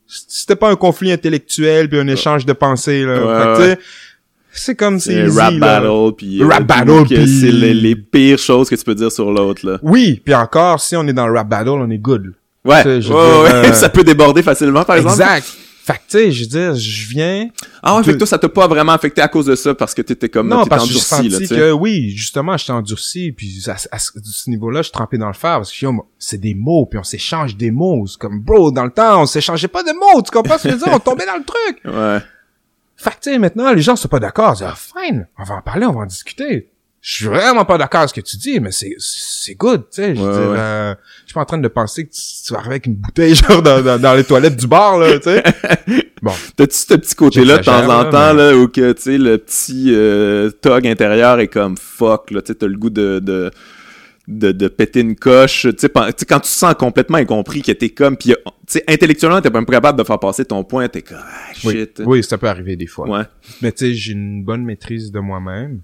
c'était 0.06 0.58
pas 0.58 0.70
un 0.70 0.76
conflit 0.76 1.12
intellectuel 1.12 1.88
puis 1.88 1.98
un 2.00 2.08
échange 2.08 2.46
de 2.46 2.52
pensée, 2.52 3.06
là. 3.06 3.56
Ouais, 3.58 3.78
C'est 4.52 4.76
comme 4.76 5.00
c'est 5.00 5.30
C'est 5.30 5.40
rap 5.42 5.54
battle, 5.56 6.14
puis... 6.18 6.42
euh, 6.44 6.48
Rap 6.48 6.66
battle, 6.68 7.04
puis- 7.06 7.40
C'est 7.40 7.52
les, 7.52 7.74
les 7.74 7.96
pires 7.96 8.38
choses 8.40 8.70
que 8.70 8.76
tu 8.76 8.84
peux 8.84 8.96
dire 8.96 9.10
sur 9.12 9.32
l'autre, 9.32 9.66
là. 9.66 9.80
Oui, 9.84 10.22
puis 10.26 10.36
encore, 10.36 10.82
si 10.82 10.98
on 10.98 11.08
est 11.08 11.14
dans 11.14 11.28
le 11.28 11.34
rap 11.34 11.48
battle, 11.48 11.70
on 11.70 11.90
est 11.90 11.98
good. 11.98 12.34
Ouais, 12.64 12.86
ouais, 12.86 13.00
dire, 13.00 13.12
ouais, 13.16 13.20
euh, 13.20 13.74
ça 13.74 13.90
peut 13.90 14.04
déborder 14.04 14.44
facilement, 14.44 14.84
par 14.84 14.98
exemple. 14.98 15.16
Exact. 15.22 15.48
Fait 15.84 15.94
que, 15.94 15.98
tu 15.98 16.04
sais, 16.10 16.32
je 16.32 16.44
veux 16.44 16.50
dire, 16.50 16.76
je 16.76 17.08
viens... 17.08 17.50
Ah 17.82 17.96
ouais, 17.98 18.04
fait 18.04 18.14
que 18.14 18.18
toi, 18.20 18.28
ça 18.28 18.38
t'a 18.38 18.48
pas 18.48 18.68
vraiment 18.68 18.92
affecté 18.92 19.20
à 19.20 19.28
cause 19.28 19.48
de 19.48 19.56
ça, 19.56 19.74
parce 19.74 19.96
que 19.96 20.04
t'étais 20.04 20.30
comme, 20.30 20.48
Non, 20.48 20.64
parce 20.68 20.86
que 20.88 20.94
j'ai 20.94 21.00
senti 21.00 21.48
que, 21.48 21.72
oui, 21.72 22.12
justement, 22.12 22.56
j'étais 22.56 22.72
endurci, 22.72 23.32
puis 23.32 23.64
à, 23.66 23.76
à 23.92 23.98
ce 23.98 24.50
niveau-là, 24.52 24.84
je 24.84 24.92
trempé 24.92 25.18
dans 25.18 25.26
le 25.28 25.34
fer, 25.34 25.58
parce 25.58 25.72
que 25.72 25.88
c'est 26.20 26.38
des 26.38 26.54
mots, 26.54 26.86
puis 26.86 27.00
on 27.00 27.04
s'échange 27.04 27.58
des 27.58 27.72
mots. 27.72 28.06
C'est 28.06 28.20
comme, 28.20 28.40
bro, 28.42 28.70
dans 28.72 28.86
le 28.86 28.92
temps, 28.92 29.24
on 29.24 29.26
s'échangeait 29.26 29.68
pas 29.68 29.82
de 29.82 29.92
mots, 29.94 30.22
tu 30.22 30.30
comprends 30.30 30.60
ce 30.60 30.64
que 30.64 30.70
je 30.70 30.76
veux 30.76 30.84
dire? 30.84 30.94
On 30.94 31.00
tombait 31.00 31.26
dans 31.26 31.38
le 31.38 31.44
truc. 31.44 31.82
Ouais. 31.84 32.20
Fait 32.96 33.10
que, 33.10 33.16
tu 33.24 33.32
sais, 33.32 33.40
maintenant, 33.40 33.74
les 33.74 33.82
gens 33.82 33.96
sont 33.96 34.08
pas 34.08 34.20
d'accord. 34.20 34.54
Ils 34.54 34.58
disent, 34.58 34.68
ah, 34.70 35.02
fine, 35.02 35.28
on 35.40 35.44
va 35.44 35.56
en 35.56 35.62
parler, 35.64 35.88
on 35.88 35.94
va 35.94 36.02
en 36.02 36.06
discuter. 36.06 36.70
Je 37.02 37.14
suis 37.16 37.26
vraiment 37.26 37.66
pas 37.66 37.80
d'accord 37.80 38.02
avec 38.02 38.10
ce 38.12 38.14
que 38.14 38.22
tu 38.26 38.38
dis, 38.38 38.60
mais 38.60 38.72
c'est, 38.72 38.94
c'est 39.00 39.56
good, 39.56 39.86
tu 39.92 40.04
sais. 40.04 40.16
Je 40.16 40.22
Ouais, 40.22 40.28
ouais. 40.28 40.36
euh, 40.58 40.94
suis 41.26 41.34
pas 41.34 41.42
en 41.42 41.46
train 41.46 41.58
de 41.58 41.68
penser 41.68 42.06
que 42.06 42.12
tu, 42.12 42.22
tu 42.46 42.54
vas 42.54 42.60
arriver 42.60 42.74
avec 42.76 42.86
une 42.86 42.94
bouteille, 42.96 43.34
genre, 43.50 43.62
dans, 43.64 43.82
dans, 43.82 44.00
dans 44.00 44.14
les 44.14 44.24
toilettes 44.24 44.56
du 44.56 44.68
bar, 44.68 45.00
là, 45.00 45.18
tu 45.18 45.24
sais. 45.24 45.44
Bon. 46.22 46.32
T'as-tu 46.56 46.78
ce 46.78 46.94
petit 46.94 47.16
côté-là 47.16 47.58
de 47.58 47.64
temps 47.64 47.90
en 47.90 48.08
temps, 48.08 48.34
là, 48.34 48.56
où 48.56 48.68
que, 48.68 48.92
tu 48.92 49.02
sais, 49.02 49.18
le 49.18 49.40
petit 49.40 49.88
euh, 49.90 50.52
tog 50.52 50.86
intérieur 50.86 51.40
est 51.40 51.48
comme 51.48 51.76
fuck, 51.76 52.30
là, 52.30 52.44
tu 52.44 52.50
sais, 52.50 52.56
t'as 52.60 52.68
le 52.68 52.78
goût 52.78 52.92
de, 52.92 53.18
de, 53.18 53.50
de, 54.28 54.52
de 54.52 54.68
péter 54.68 55.00
une 55.00 55.16
coche, 55.16 55.64
tu 55.72 55.76
sais, 55.80 55.90
quand 55.90 56.40
tu 56.40 56.50
sens 56.50 56.76
complètement 56.76 57.18
incompris, 57.18 57.64
que 57.64 57.72
t'es 57.72 57.90
comme, 57.90 58.16
pis, 58.18 58.28
tu 58.36 58.36
sais, 58.68 58.84
intellectuellement, 58.88 59.42
t'es 59.42 59.50
pas 59.50 59.66
capable 59.66 59.98
de 59.98 60.04
faire 60.04 60.20
passer 60.20 60.46
ton 60.46 60.64
point, 60.64 60.88
t'es 60.90 61.02
comme, 61.02 61.18
ah, 61.20 61.52
Oui, 61.64 61.74
shit. 61.80 62.02
oui, 62.06 62.24
ça 62.24 62.38
peut 62.38 62.48
arriver 62.48 62.76
des 62.76 62.86
fois. 62.86 63.10
Ouais. 63.10 63.24
Mais 63.64 63.72
tu 63.72 63.88
sais, 63.88 63.94
j'ai 63.96 64.12
une 64.12 64.44
bonne 64.44 64.64
maîtrise 64.64 65.12
de 65.12 65.20
moi-même. 65.20 65.82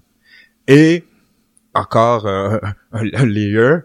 Et 0.68 1.04
encore 1.74 2.26
euh, 2.26 2.58
un, 2.92 3.04
un 3.14 3.26
layer, 3.26 3.78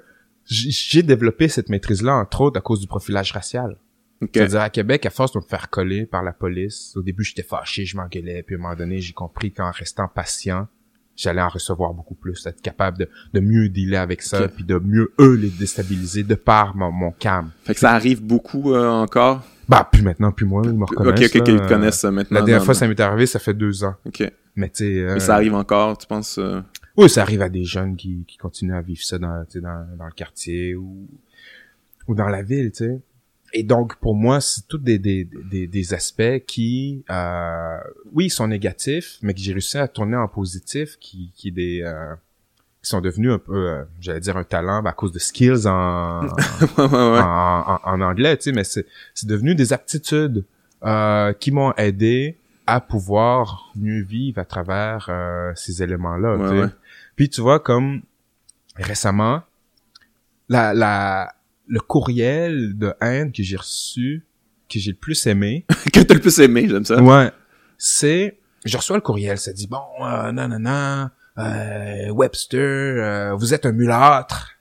j'ai 0.46 1.02
développé 1.04 1.48
cette 1.48 1.70
maîtrise-là, 1.70 2.16
entre 2.16 2.42
autres, 2.42 2.60
à 2.60 2.62
cause 2.62 2.80
du 2.82 2.88
profilage 2.88 3.32
racial. 3.32 3.78
Ok. 4.22 4.30
C'est-à-dire, 4.34 4.62
à 4.62 4.70
Québec, 4.70 5.06
à 5.06 5.10
force 5.10 5.32
de 5.34 5.40
me 5.40 5.44
faire 5.44 5.70
coller 5.70 6.06
par 6.06 6.24
la 6.24 6.32
police, 6.34 6.94
au 6.96 7.02
début, 7.02 7.24
j'étais 7.24 7.44
fâché, 7.44 7.86
je 7.86 7.98
m'engueulais, 7.98 8.44
puis 8.44 8.56
à 8.56 8.60
un 8.60 8.62
moment 8.62 8.76
donné, 8.76 9.00
j'ai 9.00 9.14
compris 9.14 9.52
qu'en 9.52 9.72
restant 9.72 10.08
patient, 10.08 10.68
j'allais 11.16 11.42
en 11.42 11.50
recevoir 11.50 11.94
beaucoup 11.94 12.16
plus, 12.16 12.46
être 12.46 12.62
capable 12.62 12.98
de, 13.00 13.10
de 13.34 13.40
mieux 13.40 13.70
dealer 13.70 13.98
avec 13.98 14.22
ça, 14.22 14.44
Ok. 14.46 14.52
puis 14.56 14.64
de 14.64 14.78
mieux, 14.78 15.14
eux, 15.20 15.36
les 15.36 15.50
déstabiliser 15.50 16.24
de 16.24 16.36
par 16.36 16.76
mon, 16.76 16.92
mon 16.92 17.12
calme. 17.12 17.52
Fait 17.64 17.74
que 17.74 17.80
ça 17.80 17.92
arrive 17.92 18.22
beaucoup 18.24 18.74
euh, 18.74 18.88
encore? 18.90 19.44
Bah, 19.70 19.88
plus 19.92 20.02
maintenant, 20.02 20.32
plus 20.32 20.46
moi, 20.46 20.62
ils 20.66 20.72
me 20.74 20.84
Ok, 20.84 20.90
reconnaissent. 20.92 21.36
ok, 21.36 21.42
ok, 21.42 21.48
là. 21.48 21.54
ils 21.54 21.68
connaissent 21.68 22.00
ça 22.00 22.12
maintenant. 22.12 22.40
La 22.40 22.46
dernière 22.46 22.60
non, 22.60 22.66
fois, 22.66 22.74
non. 22.74 22.80
ça 22.80 22.88
m'est 22.88 23.00
arrivé, 23.00 23.26
ça 23.26 23.40
fait 23.40 23.54
deux 23.54 23.84
ans. 23.84 23.96
Ok. 24.06 24.30
Mais 24.56 24.70
tu 24.70 24.84
sais... 24.84 25.00
euh, 25.00 25.14
Mais 25.16 25.20
ça 25.20 25.36
arrive 25.36 25.54
encore, 25.56 25.98
tu 25.98 26.06
penses? 26.08 26.38
euh, 26.38 26.62
Oui, 26.98 27.10
ça 27.10 27.22
arrive 27.22 27.42
à 27.42 27.50
des 27.50 27.64
jeunes 27.64 27.96
qui, 27.96 28.24
qui 28.28 28.38
continuent 28.38 28.76
à 28.76 28.82
vivre 28.82 29.02
ça 29.04 29.18
dans, 29.18 29.44
tu 29.46 29.54
sais, 29.54 29.62
dans, 29.62 29.86
dans 29.98 30.06
le 30.06 30.12
quartier 30.12 30.76
ou, 30.76 31.08
ou 32.08 32.16
dans 32.16 32.28
la 32.30 32.44
ville, 32.44 32.72
tu 32.72 32.86
sais. 32.86 33.00
Et 33.56 33.62
donc, 33.64 33.98
pour 33.98 34.16
moi, 34.16 34.42
c'est 34.42 34.68
tous 34.68 34.80
des, 34.80 34.98
des, 34.98 35.30
des, 35.52 35.68
des 35.68 35.94
aspects 35.94 36.40
qui, 36.48 37.04
euh, 37.12 37.78
oui, 38.12 38.30
sont 38.32 38.48
négatifs, 38.48 39.20
mais 39.22 39.34
que 39.36 39.40
j'ai 39.40 39.52
réussi 39.54 39.78
à 39.78 39.88
tourner 39.88 40.18
en 40.18 40.28
positif, 40.28 40.98
qui, 41.00 41.32
qui 41.36 41.52
des, 41.52 41.82
euh, 41.84 42.16
qui 42.82 42.90
sont 42.90 43.00
devenus 43.00 43.32
un 43.32 43.38
peu, 43.38 43.70
euh, 43.70 43.84
j'allais 44.00 44.22
dire 44.22 44.38
un 44.38 44.44
talent 44.44 44.84
à 44.84 44.92
cause 44.92 45.12
de 45.12 45.20
skills 45.20 45.68
en, 45.68 46.22
ouais, 46.78 46.84
ouais, 46.84 46.86
ouais. 46.88 47.20
en, 47.20 47.64
en, 47.76 47.80
en 47.84 48.02
anglais, 48.02 48.36
tu 48.38 48.44
sais, 48.46 48.52
mais 48.54 48.64
c'est, 48.64 48.88
c'est 49.14 49.28
devenu 49.28 49.54
des 49.54 49.72
aptitudes 49.72 50.46
euh, 50.84 51.32
qui 51.34 51.52
m'ont 51.52 51.74
aidé 51.74 52.38
à 52.66 52.80
pouvoir 52.82 53.72
mieux 53.76 54.04
vivre 54.04 54.40
à 54.40 54.46
travers 54.46 55.08
euh, 55.10 55.52
ces 55.56 55.84
éléments-là. 55.84 56.36
Ouais, 56.38 56.62
ouais. 56.62 56.70
Puis 57.16 57.30
tu 57.30 57.42
vois, 57.42 57.60
comme 57.60 58.02
récemment, 58.76 59.44
la, 60.50 60.74
la, 60.74 61.34
le 61.68 61.80
courriel 61.80 62.78
de 62.78 62.94
haine 63.02 63.32
que 63.32 63.44
j'ai 63.44 63.58
reçu, 63.58 64.26
que 64.70 64.80
j'ai 64.80 64.92
le 64.92 64.98
plus 64.98 65.28
aimé, 65.28 65.66
que 65.94 66.00
t'as 66.00 66.14
le 66.14 66.20
plus 66.20 66.40
aimé, 66.40 66.68
j'aime 66.68 66.86
ça. 66.86 67.02
ouais, 67.02 67.32
c'est, 67.78 68.40
je 68.66 68.78
reçois 68.78 68.98
le 68.98 69.02
courriel, 69.02 69.38
ça 69.38 69.54
dit, 69.54 69.68
bon, 69.68 69.82
euh, 70.02 70.32
non, 70.32 70.48
non, 70.48 70.60
non, 70.60 71.10
euh, 71.38 72.10
Webster, 72.10 72.60
euh, 72.60 73.34
vous 73.36 73.54
êtes 73.54 73.66
un 73.66 73.72
mulâtre. 73.72 74.52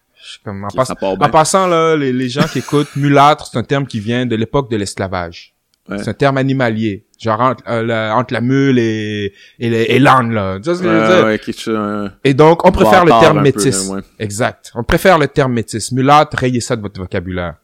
Comme, 0.45 0.65
en, 0.65 0.69
part 0.69 0.89
en 1.03 1.31
passant, 1.31 1.67
là, 1.67 1.97
les, 1.97 2.13
les 2.13 2.29
gens 2.29 2.47
qui 2.47 2.61
écoutent, 2.61 2.95
mulâtre, 2.95 3.49
c'est 3.51 3.59
un 3.59 3.65
terme 3.65 3.87
qui 3.87 3.99
vient 3.99 4.25
de 4.25 4.37
l'époque 4.37 4.71
de 4.71 4.77
l'esclavage. 4.77 5.52
Ouais. 5.89 5.99
C'est 5.99 6.11
un 6.11 6.15
terme 6.15 6.37
animalier. 6.39 7.07
Genre 7.19 7.41
entre, 7.41 7.63
euh, 7.69 7.83
la, 7.83 8.17
entre 8.17 8.33
la 8.35 8.41
mule 8.41 8.79
et, 8.79 9.33
et, 9.59 9.69
le- 9.71 9.91
et 9.91 9.99
l'âne, 9.99 10.33
là. 10.33 10.57
Tu 10.59 10.65
vois 10.71 10.75
ce 10.77 10.83
que 10.83 10.89
je 10.89 10.93
veux 10.95 11.17
dire? 11.17 11.25
ouais, 11.27 11.39
quelque 11.39 11.71
un- 11.77 12.13
Et 12.25 12.35
donc, 12.35 12.65
on 12.67 12.71
préfère 12.73 13.05
le 13.05 13.11
terme 13.21 13.37
peu, 13.39 13.43
métis. 13.43 13.91
Exact. 14.19 14.73
On 14.75 14.85
préfère 14.85 15.19
le 15.19 15.27
terme 15.29 15.53
métis. 15.53 15.91
Mulâtre, 15.93 16.37
rayez 16.39 16.61
ça 16.61 16.77
de 16.77 16.83
votre 16.83 17.01
vocabulaire. 17.01 17.55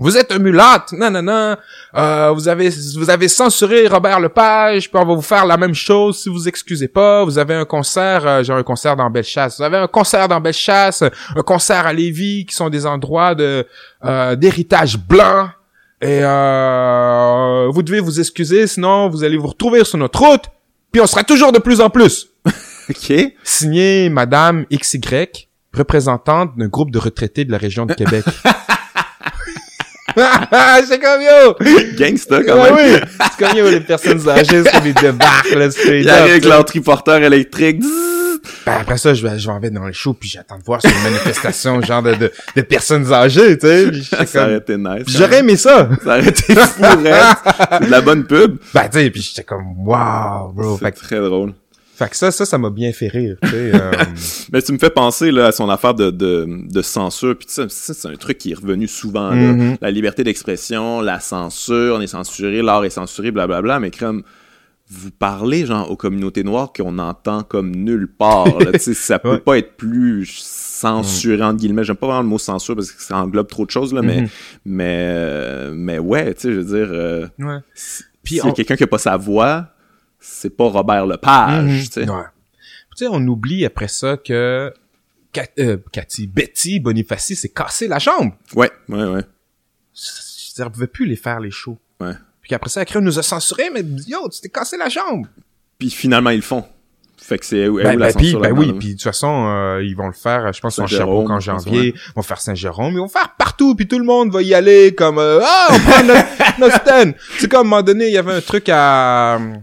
Vous 0.00 0.16
êtes 0.16 0.30
un 0.30 0.38
mulâtre, 0.38 0.94
non, 0.94 1.10
non, 1.10 1.22
non. 1.22 1.56
Euh, 1.96 2.30
vous 2.30 2.46
avez, 2.46 2.68
vous 2.96 3.10
avez 3.10 3.26
censuré 3.26 3.88
Robert 3.88 4.20
Lepage, 4.20 4.88
puis 4.88 5.00
on 5.02 5.04
va 5.04 5.14
vous 5.14 5.20
faire 5.22 5.44
la 5.44 5.56
même 5.56 5.74
chose 5.74 6.22
si 6.22 6.28
vous 6.28 6.46
excusez 6.46 6.86
pas. 6.86 7.24
Vous 7.24 7.36
avez 7.36 7.54
un 7.54 7.64
concert, 7.64 8.24
euh, 8.24 8.42
genre 8.44 8.58
un 8.58 8.62
concert 8.62 8.94
dans 8.94 9.10
Bellechasse. 9.10 9.58
Vous 9.58 9.64
avez 9.64 9.76
un 9.78 9.88
concert 9.88 10.28
dans 10.28 10.40
Bellechasse, 10.40 11.02
un 11.02 11.42
concert 11.42 11.84
à 11.84 11.92
Lévis, 11.92 12.46
qui 12.46 12.54
sont 12.54 12.68
des 12.70 12.86
endroits 12.86 13.34
de 13.34 13.66
euh, 14.04 14.36
d'héritage 14.36 14.96
blanc. 14.98 15.48
Et 16.00 16.20
euh, 16.22 17.68
vous 17.72 17.82
devez 17.82 18.00
vous 18.00 18.20
excuser, 18.20 18.66
sinon 18.68 19.08
vous 19.08 19.24
allez 19.24 19.36
vous 19.36 19.48
retrouver 19.48 19.84
sur 19.84 19.98
notre 19.98 20.20
route, 20.20 20.44
puis 20.92 21.00
on 21.00 21.06
sera 21.06 21.24
toujours 21.24 21.50
de 21.52 21.58
plus 21.58 21.80
en 21.80 21.90
plus. 21.90 22.28
Ok. 22.90 23.12
Signé 23.44 24.08
Madame 24.08 24.64
XY, 24.72 25.00
représentante 25.74 26.56
d'un 26.56 26.68
groupe 26.68 26.90
de 26.90 26.98
retraités 26.98 27.44
de 27.44 27.52
la 27.52 27.58
région 27.58 27.84
de 27.84 27.92
Québec. 27.92 28.24
c'est 30.88 30.98
comme 30.98 31.20
yo! 31.20 31.54
Gangsta, 31.98 32.42
quand 32.42 32.54
Ouais, 32.56 32.72
même. 32.72 33.00
oui! 33.02 33.08
C'est 33.30 33.46
comme 33.46 33.58
yo, 33.58 33.68
les 33.70 33.80
personnes 33.80 34.26
âgées, 34.28 34.62
c'est 34.64 34.72
comme 34.72 34.86
ils 34.86 34.94
débarquent, 34.94 35.54
là, 35.54 35.70
straight 35.70 36.02
Il 36.02 36.08
arrive 36.08 36.22
up, 36.24 36.30
avec 36.30 36.44
leur 36.46 36.64
triporteur 36.64 37.22
électrique. 37.22 37.82
Ben, 38.66 38.78
après 38.80 38.98
ça, 38.98 39.14
je 39.14 39.26
vais, 39.26 39.38
je 39.38 39.50
vais 39.50 39.70
dans 39.70 39.86
les 39.86 39.92
shows, 39.92 40.14
puis 40.14 40.28
j'attends 40.28 40.58
de 40.58 40.62
voir 40.64 40.80
sur 40.80 40.90
une 40.90 41.02
manifestation, 41.02 41.80
genre 41.82 42.02
de, 42.02 42.14
de, 42.14 42.32
de 42.56 42.62
personnes 42.62 43.12
âgées, 43.12 43.58
tu 43.58 43.66
sais. 43.66 43.90
Puis 43.90 44.04
Ça 44.26 44.44
aurait 44.44 44.58
été 44.58 44.76
nice. 44.76 45.04
J'aurais 45.06 45.38
aimé 45.38 45.56
ça! 45.56 45.88
Ça 46.04 46.18
aurait 46.18 46.28
été 46.28 46.54
fou. 46.54 46.82
De 46.82 47.90
la 47.90 48.00
bonne 48.00 48.24
pub. 48.24 48.56
Ben, 48.74 48.88
tu 48.88 48.98
sais, 48.98 49.10
puis 49.10 49.22
j'étais 49.22 49.44
comme, 49.44 49.64
wow, 49.86 50.52
bro. 50.52 50.78
C'est 50.80 50.92
que- 50.92 50.98
très 50.98 51.20
drôle. 51.20 51.52
fait 51.96 52.08
que 52.10 52.16
ça, 52.16 52.30
ça, 52.30 52.44
ça 52.44 52.58
m'a 52.58 52.70
bien 52.70 52.92
fait 52.92 53.08
rire, 53.08 53.36
euh, 53.52 53.90
Mais 54.52 54.62
tu 54.62 54.72
me 54.72 54.78
fais 54.78 54.90
penser 54.90 55.30
là, 55.32 55.46
à 55.46 55.52
son 55.52 55.68
affaire 55.68 55.94
de, 55.94 56.10
de, 56.10 56.46
de 56.70 56.82
censure. 56.82 57.36
Puis 57.36 57.48
ça, 57.50 57.64
c'est 57.68 58.06
un 58.08 58.14
truc 58.14 58.38
qui 58.38 58.52
est 58.52 58.54
revenu 58.54 58.86
souvent. 58.86 59.30
là. 59.30 59.34
Mhm. 59.36 59.76
La 59.80 59.90
liberté 59.90 60.22
d'expression, 60.24 61.00
la 61.00 61.18
censure, 61.20 61.96
on 61.96 62.00
est 62.00 62.06
censuré, 62.06 62.62
l'art 62.62 62.84
est 62.84 62.90
censuré, 62.90 63.30
blablabla. 63.30 63.80
Mais 63.80 63.90
comme 63.90 64.22
vous 64.90 65.10
parlez 65.10 65.66
genre 65.66 65.90
aux 65.90 65.96
communautés 65.96 66.44
noires 66.44 66.72
qu'on 66.72 66.98
entend 66.98 67.42
comme 67.42 67.74
nulle 67.74 68.08
part. 68.08 68.46
Là, 68.58 68.78
ça 68.78 69.18
peut 69.18 69.32
Ouais. 69.32 69.38
pas 69.40 69.58
être 69.58 69.76
plus 69.76 70.24
censuré 70.26 71.42
entre 71.42 71.58
guillemets. 71.58 71.84
J'aime 71.84 71.96
pas 71.96 72.06
vraiment 72.06 72.22
le 72.22 72.28
mot 72.28 72.38
censure 72.38 72.74
parce 72.74 72.90
que 72.92 73.02
ça 73.02 73.16
englobe 73.18 73.48
trop 73.48 73.66
de 73.66 73.70
choses 73.70 73.92
là, 73.92 74.00
mais 74.02 74.22
Mhm. 74.22 74.28
mais 74.64 75.70
mais 75.72 75.98
ouais, 75.98 76.32
tu 76.34 76.40
sais, 76.42 76.52
je 76.52 76.60
veux 76.60 76.64
dire. 76.78 76.88
euh, 76.92 77.26
ouais. 77.38 77.58
y 78.30 78.40
a 78.40 78.46
on- 78.46 78.52
quelqu'un 78.52 78.76
qui 78.76 78.84
a 78.84 78.86
pas 78.86 78.98
sa 78.98 79.16
voix, 79.16 79.68
c'est 80.20 80.50
pas 80.56 80.64
Robert 80.68 81.06
Lepage. 81.06 81.64
Mhm. 81.64 81.78
tu 81.80 81.84
sais. 81.86 82.08
Ouais. 82.08 82.24
On 83.10 83.24
oublie 83.28 83.64
après 83.64 83.86
ça 83.88 84.16
que 84.16 84.72
Cat- 85.32 85.46
euh, 85.60 85.76
Cathy, 85.92 86.26
Betty 86.26 86.80
Bonifaci 86.80 87.36
s'est 87.36 87.50
cassé 87.50 87.86
la 87.86 87.98
jambe. 88.00 88.30
Ouais, 88.56 88.70
ouais, 88.88 89.04
ouais. 89.04 89.22
Dire, 90.56 90.66
elle 90.66 90.72
pouvait 90.72 90.86
plus 90.88 91.06
les 91.06 91.14
faire 91.14 91.38
les 91.38 91.50
shows. 91.52 91.78
Ouais. 92.00 92.14
Puis 92.48 92.54
après 92.54 92.70
ça, 92.70 92.82
on 92.94 93.00
nous 93.02 93.18
a 93.18 93.22
censuré, 93.22 93.68
mais 93.72 93.82
yo, 94.06 94.26
tu 94.30 94.40
t'es 94.40 94.48
cassé 94.48 94.78
la 94.78 94.88
jambe. 94.88 95.26
Puis 95.78 95.90
finalement, 95.90 96.30
ils 96.30 96.36
le 96.36 96.42
font. 96.42 96.64
Fait 97.18 97.36
que 97.36 97.44
c'est 97.44 97.68
où, 97.68 97.76
Ben, 97.76 97.98
ben, 97.98 98.10
puis, 98.14 98.34
ben 98.36 98.52
oui, 98.52 98.72
puis 98.72 98.88
de 98.88 98.92
toute 98.92 99.02
façon, 99.02 99.48
euh, 99.48 99.82
ils 99.84 99.94
vont 99.94 100.06
le 100.06 100.14
faire, 100.14 100.50
je 100.50 100.60
pense, 100.60 100.78
en 100.78 100.86
Sherbrooke 100.86 101.28
en 101.28 101.40
janvier, 101.40 101.92
ils 101.94 102.12
vont 102.16 102.22
faire 102.22 102.40
Saint-Jérôme, 102.40 102.94
ils 102.94 103.00
vont 103.00 103.08
faire 103.08 103.34
partout, 103.36 103.74
puis 103.74 103.86
tout 103.86 103.98
le 103.98 104.06
monde 104.06 104.32
va 104.32 104.40
y 104.40 104.54
aller 104.54 104.94
comme, 104.94 105.18
euh, 105.18 105.40
ah, 105.42 105.66
on 105.70 105.78
prend 105.78 106.04
notre, 106.04 106.28
notre 106.58 106.80
stand. 106.80 107.14
C'est 107.38 107.50
comme, 107.50 107.58
à 107.58 107.60
un 107.60 107.64
moment 107.64 107.82
donné, 107.82 108.06
il 108.06 108.14
y 108.14 108.18
avait 108.18 108.32
un 108.32 108.40
truc 108.40 108.70
à, 108.70 109.34
euh, 109.34 109.56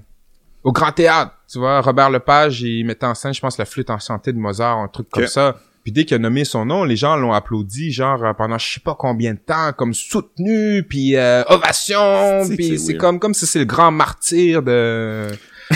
au 0.64 0.72
Grand 0.72 0.92
Théâtre, 0.92 1.32
tu 1.52 1.58
vois, 1.58 1.82
Robert 1.82 2.12
Lepage, 2.12 2.62
il 2.62 2.86
mettait 2.86 3.08
en 3.08 3.16
scène, 3.16 3.34
je 3.34 3.42
pense, 3.42 3.58
la 3.58 3.66
flûte 3.66 3.90
enchantée 3.90 4.32
de 4.32 4.38
Mozart, 4.38 4.78
un 4.78 4.90
truc 4.90 5.10
comme 5.10 5.26
ça. 5.26 5.56
Puis 5.86 5.92
dès 5.92 6.04
qu'il 6.04 6.16
a 6.16 6.18
nommé 6.18 6.46
son 6.46 6.66
nom, 6.66 6.84
les 6.84 6.96
gens 6.96 7.16
l'ont 7.16 7.32
applaudi, 7.32 7.92
genre, 7.92 8.24
euh, 8.26 8.34
pendant 8.34 8.58
je 8.58 8.74
sais 8.74 8.80
pas 8.80 8.96
combien 8.98 9.36
de 9.36 9.38
temps, 9.40 9.72
comme 9.78 9.94
soutenu, 9.94 10.82
puis 10.82 11.16
euh, 11.16 11.44
ovation, 11.48 12.42
puis 12.58 12.80
c'est 12.80 12.98
comme, 12.98 13.20
comme 13.20 13.36
si 13.36 13.46
c'est 13.46 13.60
le 13.60 13.66
grand 13.66 13.92
martyr 13.92 14.64
de... 14.64 15.28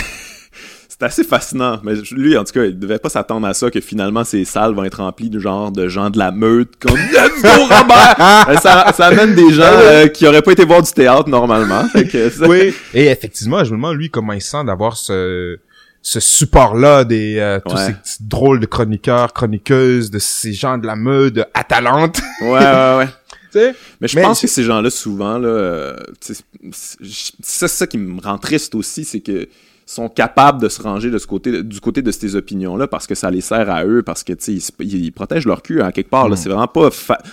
C'est 0.88 1.06
assez 1.06 1.24
fascinant. 1.24 1.80
Mais 1.82 1.94
lui, 2.10 2.36
en 2.36 2.44
tout 2.44 2.52
cas, 2.52 2.64
il 2.64 2.78
devait 2.78 2.98
pas 2.98 3.08
s'attendre 3.08 3.46
à 3.46 3.54
ça, 3.54 3.70
que 3.70 3.80
finalement, 3.80 4.22
ces 4.22 4.44
salles 4.44 4.74
vont 4.74 4.84
être 4.84 4.96
remplies 5.02 5.30
de 5.30 5.38
genre 5.38 5.70
de 5.72 5.88
gens 5.88 6.10
de 6.10 6.18
la 6.18 6.30
meute, 6.32 6.72
comme 6.78 6.96
Let's 7.12 7.40
go, 7.40 7.48
Robert! 7.70 8.60
Ça, 8.60 8.92
ça 8.94 9.06
amène 9.06 9.34
des 9.34 9.50
gens 9.50 9.62
euh, 9.64 10.08
qui 10.08 10.26
auraient 10.26 10.42
pas 10.42 10.52
été 10.52 10.64
voir 10.66 10.82
du 10.82 10.90
théâtre 10.92 11.28
normalement. 11.30 11.84
Fait 11.88 12.04
que 12.06 12.28
ça- 12.28 12.46
oui. 12.46 12.74
Et 12.92 13.06
effectivement, 13.06 13.64
je 13.64 13.70
me 13.70 13.76
demande, 13.76 13.96
lui, 13.96 14.10
comment 14.10 14.34
il 14.34 14.42
sent 14.42 14.62
d'avoir 14.66 14.96
ce, 14.98 15.56
ce 16.02 16.18
support-là 16.20 17.04
des 17.04 17.36
euh, 17.38 17.60
tous 17.66 17.74
Ouais. 17.74 17.94
ces 18.04 18.18
drôles 18.24 18.60
de 18.60 18.66
chroniqueurs, 18.66 19.32
chroniqueuses, 19.32 20.10
de 20.10 20.18
ces 20.18 20.52
gens 20.52 20.78
de 20.78 20.86
la 20.86 20.96
meute 20.96 21.38
atalante, 21.54 22.20
Ouais, 22.40 22.48
ouais, 22.48 22.96
ouais. 22.98 23.08
Mais 24.00 24.06
je 24.08 24.14
Mais 24.16 24.22
pense 24.22 24.40
que 24.40 24.46
ces 24.46 24.62
gens-là, 24.62 24.90
souvent, 24.90 25.36
là, 25.36 25.48
euh, 25.48 25.96
c'est 26.20 27.68
ça 27.68 27.86
qui 27.86 27.98
me 27.98 28.20
rend 28.20 28.38
triste 28.38 28.74
aussi, 28.74 29.04
c'est 29.04 29.20
que 29.20 29.48
sont 29.86 30.08
capables 30.08 30.62
de 30.62 30.68
se 30.68 30.80
ranger 30.80 31.10
de 31.10 31.18
ce 31.18 31.26
côté, 31.26 31.64
du 31.64 31.80
côté 31.80 32.00
de 32.00 32.12
ces 32.12 32.36
opinions-là 32.36 32.86
parce 32.86 33.08
que 33.08 33.16
ça 33.16 33.28
les 33.28 33.40
sert 33.40 33.68
à 33.68 33.84
eux, 33.84 34.04
parce 34.04 34.22
que 34.22 34.34
ils, 34.48 34.62
ils- 34.78 35.10
protègent 35.10 35.46
leur 35.46 35.62
cul 35.62 35.82
à 35.82 35.90
quelque 35.90 36.10
part. 36.10 36.28
là. 36.28 36.36
Mm. 36.36 36.38
C'est 36.38 36.48
vraiment 36.48 36.68
pas, 36.68 36.90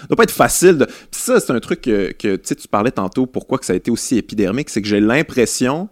doit 0.09 0.15
pas 0.18 0.24
être 0.24 0.32
facile. 0.32 0.80
De... 0.80 0.88
Ça, 1.11 1.39
c'est 1.39 1.51
un 1.51 1.59
truc 1.59 1.82
que, 1.82 2.11
que 2.13 2.36
tu 2.36 2.68
parlais 2.68 2.89
tantôt. 2.89 3.28
Pourquoi 3.28 3.59
que 3.59 3.65
ça 3.68 3.74
a 3.74 3.76
été 3.76 3.91
aussi 3.91 4.18
épidermique, 4.18 4.72
c'est 4.72 4.82
que 4.82 4.88
j'ai 4.88 4.99
l'impression 4.99 5.88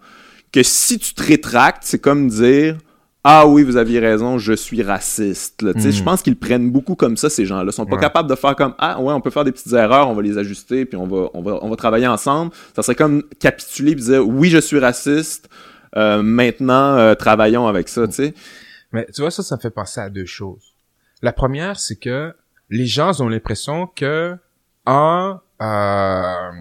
que 0.56 0.64
si 0.64 0.98
tu 0.98 1.14
te 1.14 1.22
rétractes, 1.24 1.84
c'est 1.84 2.00
comme 2.00 2.28
dire 2.30 2.78
ah 3.28 3.48
oui, 3.48 3.64
vous 3.64 3.76
aviez 3.78 4.00
raison, 4.00 4.38
je 4.38 4.54
suis 4.54 4.84
raciste. 4.84 5.64
là. 5.64 5.74
Tu 5.74 5.82
sais, 5.82 5.88
Mm. 5.88 5.92
Je 5.94 6.04
pense 6.04 6.22
qu'ils 6.22 6.38
prennent 6.38 6.70
beaucoup 6.70 6.94
comme 6.94 7.18
ça, 7.18 7.28
ces 7.28 7.46
gens-là. 7.48 7.64
Ils 7.66 7.74
sont 7.74 7.88
pas 7.88 7.96
Ouais. 7.96 8.02
capables 8.02 8.30
de 8.30 8.36
faire 8.36 8.56
comme 8.56 8.76
Ah 8.78 9.02
ouais, 9.02 9.12
on 9.14 9.20
peut 9.22 9.32
faire 9.32 9.44
des 9.44 9.52
petites 9.52 9.74
erreurs, 9.74 10.08
on 10.10 10.14
va 10.14 10.22
les 10.22 10.38
ajuster, 10.38 10.86
puis 10.86 10.96
on 10.96 11.08
va, 11.08 11.30
on 11.34 11.42
va, 11.42 11.58
on 11.64 11.70
va 11.70 11.76
travailler 11.76 12.06
ensemble. 12.08 12.52
Ça 12.76 12.84
serait 12.84 12.94
comme 12.96 13.24
capituler 13.40 13.94
et 13.94 13.96
dire 13.96 14.28
oui, 14.28 14.50
je 14.50 14.60
suis 14.60 14.78
raciste. 14.80 15.50
euh, 15.98 16.22
maintenant, 16.22 16.98
euh, 16.98 17.16
travaillons 17.16 17.68
avec 17.68 17.88
ça, 17.90 18.06
tu 18.08 18.14
sais. 18.14 18.34
Mais 18.92 19.08
tu 19.14 19.22
vois, 19.22 19.32
ça, 19.32 19.42
ça 19.44 19.56
me 19.56 19.62
fait 19.62 19.72
penser 19.72 20.00
à 20.02 20.10
deux 20.10 20.26
choses. 20.26 20.74
La 21.24 21.32
première, 21.34 21.80
c'est 21.80 21.96
que 21.96 22.34
les 22.70 22.86
gens 22.86 23.22
ont 23.22 23.30
l'impression 23.30 23.88
que 23.88 24.36
en 24.86 25.40
euh, 25.62 26.52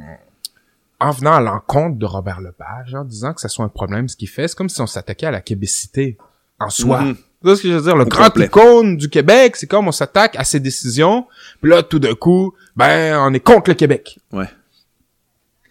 en 1.01 1.11
venant 1.11 1.33
à 1.35 1.41
l'encontre 1.41 1.99
de 1.99 2.07
Robert 2.07 2.41
Lepage, 2.41 2.95
en 2.95 3.05
disant 3.05 3.35
que 3.35 3.41
ça 3.41 3.49
soit 3.49 3.65
un 3.65 3.69
problème 3.69 4.09
ce 4.09 4.17
qu'il 4.17 4.29
fait, 4.29 4.49
c'est 4.49 4.57
comme 4.57 4.69
si 4.69 4.81
on 4.81 4.87
s'attaquait 4.87 5.27
à 5.27 5.31
la 5.31 5.41
québécité 5.41 6.17
en 6.61 6.71
soi. 6.71 7.01
Tu 7.05 7.17
vois 7.43 7.57
ce 7.57 7.63
que 7.63 7.69
je 7.69 7.75
veux 7.75 7.83
dire? 7.83 7.97
Le 7.97 8.05
Au 8.05 8.09
grand 8.09 8.25
complet. 8.27 8.47
icône 8.47 8.97
du 8.97 9.11
Québec, 9.11 9.57
c'est 9.57 9.67
comme 9.67 9.87
on 9.89 9.93
s'attaque 9.93 10.35
à 10.37 10.45
ses 10.45 10.61
décisions, 10.61 11.27
puis 11.61 11.71
là, 11.71 11.83
tout 11.83 11.99
d'un 11.99 12.15
coup, 12.15 12.55
ben, 12.77 13.19
on 13.19 13.35
est 13.35 13.41
contre 13.41 13.71
le 13.71 13.75
Québec. 13.75 14.19
Ouais, 14.33 14.49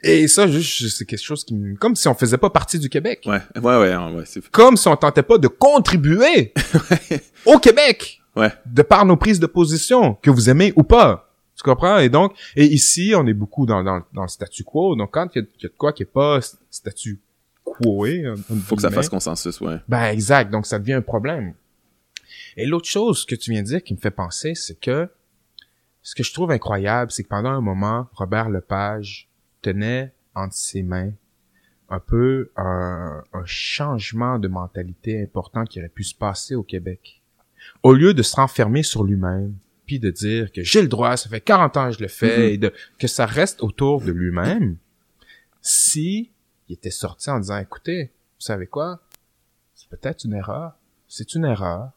Et 0.03 0.27
ça, 0.27 0.45
juste, 0.47 0.89
c'est 0.97 1.05
quelque 1.05 1.23
chose 1.23 1.43
qui, 1.45 1.55
me- 1.55 1.75
comme 1.77 1.95
si 1.95 2.07
on 2.07 2.13
faisait 2.13 2.37
pas 2.37 2.49
partie 2.49 2.77
du 2.77 2.89
Québec. 2.89 3.23
ouais, 3.25 3.39
ouais, 3.55 3.61
ouais, 3.77 3.95
ouais, 3.95 4.13
ouais, 4.17 4.23
Comme 4.51 4.75
si 4.77 4.87
on 4.87 4.95
tentait 4.97 5.23
pas 5.23 5.37
de 5.37 5.47
contribuer 5.47 6.53
au 7.45 7.57
Québec 7.57 8.21
ouais, 8.35 8.51
de 8.65 8.81
par 8.81 9.05
nos 9.05 9.15
prises 9.17 9.39
de 9.39 9.47
position, 9.47 10.15
que 10.21 10.29
vous 10.29 10.49
aimez 10.49 10.73
ou 10.75 10.83
pas. 10.83 11.32
Tu 11.63 11.69
comprends? 11.69 11.97
Et 11.99 12.09
donc, 12.09 12.33
et 12.55 12.65
ici, 12.65 13.13
on 13.15 13.25
est 13.25 13.33
beaucoup 13.33 13.65
dans, 13.65 13.83
dans, 13.83 14.01
dans 14.13 14.23
le 14.23 14.27
statu 14.27 14.63
quo. 14.63 14.95
Donc, 14.95 15.11
quand 15.11 15.29
il 15.35 15.39
y, 15.39 15.41
a- 15.45 15.47
il 15.59 15.63
y 15.63 15.65
a 15.65 15.69
de 15.69 15.73
quoi 15.75 15.93
qui 15.93 16.03
est 16.03 16.13
pas 16.13 16.39
statu 16.69 17.21
quoé, 17.63 18.25
faut 18.65 18.75
que 18.75 18.81
ça 18.81 18.91
fasse 18.91 19.07
consensus, 19.09 19.61
ouais. 19.61 19.77
ben 19.87 20.03
exact, 20.11 20.51
donc 20.51 20.65
ça 20.65 20.77
devient 20.79 20.93
un 20.93 21.01
problème. 21.01 21.53
Et 22.57 22.65
l'autre 22.65 22.87
chose 22.87 23.25
que 23.25 23.35
tu 23.35 23.51
viens 23.51 23.61
de 23.61 23.67
dire 23.67 23.83
qui 23.83 23.93
me 23.93 23.99
fait 23.99 24.11
penser, 24.11 24.53
c'est 24.55 24.77
que 24.79 25.09
ce 26.01 26.13
que 26.15 26.23
je 26.23 26.33
trouve 26.33 26.51
incroyable, 26.51 27.09
c'est 27.11 27.23
que 27.23 27.29
pendant 27.29 27.51
un 27.51 27.61
moment, 27.61 28.07
Robert 28.13 28.49
Lepage 28.49 29.29
tenait 29.61 30.13
entre 30.35 30.53
ses 30.55 30.83
mains 30.83 31.11
un 31.89 31.99
peu 31.99 32.51
un, 32.57 33.23
un 33.33 33.45
changement 33.45 34.37
de 34.39 34.47
mentalité 34.49 35.21
important 35.23 35.63
qui 35.63 35.79
aurait 35.79 35.89
pu 35.89 36.03
se 36.03 36.13
passer 36.15 36.55
au 36.55 36.63
Québec. 36.63 37.21
Au 37.83 37.93
lieu 37.93 38.13
de 38.13 38.21
se 38.21 38.35
renfermer 38.35 38.83
sur 38.83 39.03
lui-même, 39.05 39.55
puis 39.85 39.99
de 39.99 40.09
dire 40.11 40.51
que 40.51 40.63
j'ai 40.63 40.81
le 40.81 40.87
droit, 40.87 41.15
ça 41.17 41.29
fait 41.29 41.41
40 41.41 41.77
ans 41.77 41.89
que 41.89 41.97
je 41.97 42.01
le 42.01 42.07
fais, 42.07 42.37
Mhm. 42.37 42.53
et 42.53 42.57
de, 42.57 42.73
que 42.99 43.07
ça 43.07 43.25
reste 43.25 43.61
autour 43.63 44.01
de 44.01 44.11
lui-même, 44.11 44.77
si 45.61 46.31
il 46.69 46.73
était 46.73 46.89
sorti 46.91 47.29
en 47.29 47.39
disant, 47.39 47.57
écoutez, 47.57 48.05
vous 48.05 48.41
savez 48.45 48.67
quoi? 48.67 49.01
C'est 49.75 49.89
peut-être 49.89 50.23
une 50.25 50.33
erreur. 50.33 50.73
C'est 51.07 51.35
une 51.35 51.45
erreur. 51.45 51.91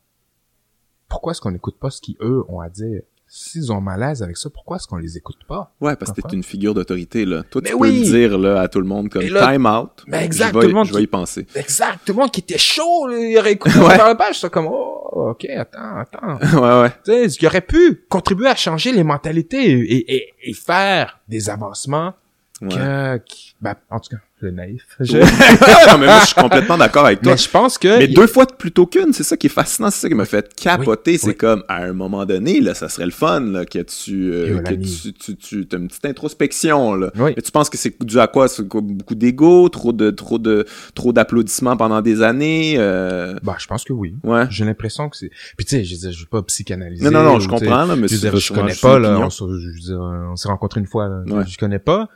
Pourquoi 1.08 1.30
est-ce 1.32 1.40
qu'on 1.40 1.52
n'écoute 1.52 1.78
pas 1.78 1.90
ce 1.90 2.00
qu'eux 2.00 2.44
ont 2.48 2.60
à 2.60 2.68
dire? 2.68 3.02
S'ils 3.38 3.70
ont 3.70 3.82
malaise 3.82 4.22
avec 4.22 4.38
ça, 4.38 4.48
pourquoi 4.48 4.78
est-ce 4.78 4.86
qu'on 4.88 4.96
les 4.96 5.18
écoute 5.18 5.36
pas? 5.46 5.70
Ouais, 5.82 5.94
parce 5.94 6.10
que 6.10 6.22
t'es 6.22 6.34
une 6.34 6.42
figure 6.42 6.72
d'autorité, 6.72 7.26
là. 7.26 7.42
Toi, 7.42 7.60
tu 7.60 7.66
Mais 7.66 7.70
peux 7.72 7.76
oui! 7.76 7.98
le 8.00 8.04
dire, 8.06 8.38
là, 8.38 8.62
à 8.62 8.68
tout 8.68 8.80
le 8.80 8.86
monde 8.86 9.10
comme 9.10 9.22
là- 9.24 9.52
time 9.52 9.66
out. 9.66 9.90
Mais 10.06 10.24
exact, 10.24 10.48
Je 10.48 10.54
vais, 10.54 10.60
tout 10.62 10.68
le 10.68 10.72
monde 10.74 10.86
je 10.86 10.94
vais 10.94 11.02
y 11.02 11.06
penser. 11.06 11.46
Exact. 11.54 11.98
Tout 12.06 12.14
le 12.14 12.18
monde 12.18 12.30
qui 12.30 12.40
était 12.40 12.56
chaud, 12.56 13.06
là, 13.08 13.18
il 13.18 13.36
aurait 13.38 13.52
écouté 13.52 13.78
Ouais. 13.78 13.98
la 13.98 14.14
page, 14.14 14.40
c'est 14.40 14.48
comme, 14.50 14.68
oh, 14.70 15.32
ok, 15.32 15.44
attends, 15.50 15.98
attends. 15.98 16.38
ouais, 16.62 16.80
ouais. 16.84 16.90
tu 17.04 17.12
sais, 17.28 17.38
il 17.42 17.46
aurait 17.46 17.60
pu 17.60 18.06
contribuer 18.08 18.46
à 18.48 18.54
changer 18.56 18.90
les 18.92 19.04
mentalités 19.04 19.70
et, 19.70 20.14
et, 20.16 20.34
et 20.42 20.54
faire 20.54 21.18
des 21.28 21.50
avancements 21.50 22.14
ouais. 22.62 22.68
que, 22.68 23.16
qui- 23.18 23.54
ben, 23.60 23.74
en 23.90 24.00
tout 24.00 24.16
cas, 24.16 24.22
suis 24.38 24.52
naïf. 24.52 24.82
Je- 25.00 25.16
non, 25.90 25.98
mais 25.98 26.06
moi, 26.06 26.20
je 26.20 26.26
suis 26.26 26.34
complètement 26.34 26.76
d'accord 26.76 27.06
avec 27.06 27.22
toi. 27.22 27.32
mais 27.32 27.38
je 27.38 27.48
pense 27.48 27.78
que, 27.78 27.98
Mais 27.98 28.08
deux 28.08 28.26
fois 28.26 28.46
plutôt 28.46 28.86
qu'une, 28.86 29.12
c'est 29.12 29.22
ça 29.22 29.36
qui 29.36 29.46
est 29.46 29.50
fascinant, 29.50 29.90
c'est 29.90 30.00
ça 30.00 30.08
qui 30.08 30.14
m'a 30.14 30.24
fait 30.26 30.54
capoter. 30.54 31.12
Oui, 31.12 31.18
c'est 31.18 31.26
oui. 31.28 31.36
comme, 31.36 31.64
à 31.68 31.76
un 31.84 31.92
moment 31.92 32.24
donné, 32.26 32.60
là, 32.60 32.74
ça 32.74 32.88
serait 32.88 33.06
le 33.06 33.12
fun, 33.12 33.40
là, 33.40 33.64
que 33.64 33.78
tu, 33.78 34.30
euh, 34.32 34.48
que 34.48 34.52
Mélanie. 34.54 35.00
tu, 35.02 35.12
tu, 35.14 35.36
tu, 35.36 35.66
t'as 35.66 35.78
une 35.78 35.88
petite 35.88 36.04
introspection, 36.04 36.94
là. 36.94 37.10
Oui. 37.16 37.32
Mais 37.36 37.42
tu 37.42 37.50
penses 37.50 37.70
que 37.70 37.78
c'est 37.78 37.94
dû 38.04 38.18
à 38.20 38.26
quoi? 38.26 38.48
C'est 38.48 38.66
quoi, 38.68 38.80
beaucoup 38.82 39.14
d'ego, 39.14 39.68
trop 39.68 39.92
de, 39.92 40.10
trop 40.10 40.38
de, 40.38 40.66
trop 40.94 41.12
d'applaudissements 41.12 41.76
pendant 41.76 42.00
des 42.02 42.22
années, 42.22 42.74
euh, 42.78 43.34
bah, 43.42 43.56
je 43.58 43.66
pense 43.66 43.84
que 43.84 43.92
oui. 43.92 44.14
ouais. 44.24 44.44
J'ai 44.50 44.64
l'impression 44.64 45.08
que 45.08 45.16
c'est, 45.16 45.30
puis 45.56 45.64
tu 45.66 45.76
sais, 45.76 45.84
je 45.84 45.96
veux 45.96 46.12
je 46.12 46.20
veux 46.20 46.26
pas 46.26 46.42
psychanalyser. 46.42 47.04
Non, 47.04 47.10
non, 47.10 47.22
non, 47.22 47.40
je 47.40 47.44
tu 47.48 47.50
comprends, 47.50 47.84
là, 47.86 47.96
mais 47.96 48.08
Je 48.08 48.16
dire, 48.16 48.36
je 48.36 48.52
connais 48.52 48.74
pas, 48.74 48.98
là. 48.98 49.18
on 49.18 50.36
s'est 50.36 50.48
rencontrés 50.48 50.80
une 50.80 50.86
fois, 50.86 51.08
là. 51.08 51.22
Ouais. 51.26 51.44
Je 51.48 51.56
connais 51.58 51.78
pas. 51.78 52.08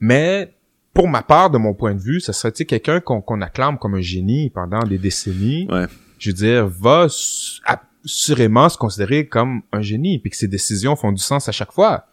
Mais, 0.00 0.54
pour 0.96 1.06
ma 1.08 1.22
part, 1.22 1.50
de 1.50 1.58
mon 1.58 1.74
point 1.74 1.94
de 1.94 2.00
vue, 2.00 2.20
ça 2.20 2.32
serait, 2.32 2.50
quelqu'un 2.52 2.98
qu'on 3.00 3.40
acclame 3.40 3.78
comme 3.78 3.94
un 3.94 4.00
génie 4.00 4.50
pendant 4.50 4.80
des 4.80 4.98
décennies. 4.98 5.68
Ouais. 5.70 5.86
Je 6.18 6.30
veux 6.30 6.34
dire, 6.34 6.66
va 6.66 7.06
su- 7.08 7.60
assurément 8.04 8.68
se 8.68 8.76
considérer 8.78 9.26
comme 9.28 9.62
un 9.72 9.82
génie, 9.82 10.18
puis 10.18 10.30
que 10.30 10.36
ses 10.36 10.48
décisions 10.48 10.96
font 10.96 11.12
du 11.12 11.22
sens 11.22 11.48
à 11.48 11.52
chaque 11.52 11.72
fois. 11.72 12.06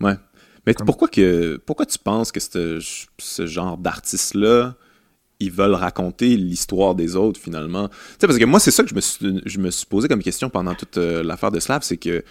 Ouais. 0.00 0.14
Mais 0.66 0.74
Comme- 0.74 0.84
pourquoi 0.86 1.08
que 1.08 1.56
pourquoi 1.64 1.86
tu 1.86 1.98
penses 1.98 2.30
que 2.32 2.40
ce, 2.40 2.78
ce 3.18 3.46
genre 3.46 3.76
d'artistes-là, 3.78 4.74
ils 5.38 5.50
veulent 5.52 5.74
raconter 5.74 6.36
l'histoire 6.36 6.94
des 6.94 7.14
autres 7.16 7.40
finalement? 7.40 7.88
Tu 7.88 7.94
sais, 8.20 8.26
parce 8.26 8.38
que 8.38 8.44
moi, 8.44 8.58
c'est 8.60 8.70
ça 8.70 8.82
que 8.82 8.88
je 8.90 8.94
me 8.94 9.00
suis, 9.00 9.40
je 9.46 9.58
me 9.58 9.70
suis 9.70 9.86
posé 9.86 10.08
comme 10.08 10.22
question 10.22 10.50
pendant 10.50 10.74
toute 10.74 10.98
euh, 10.98 11.22
l'affaire 11.22 11.52
de 11.52 11.60
Slav, 11.60 11.82
c'est 11.82 11.96
que 11.96 12.24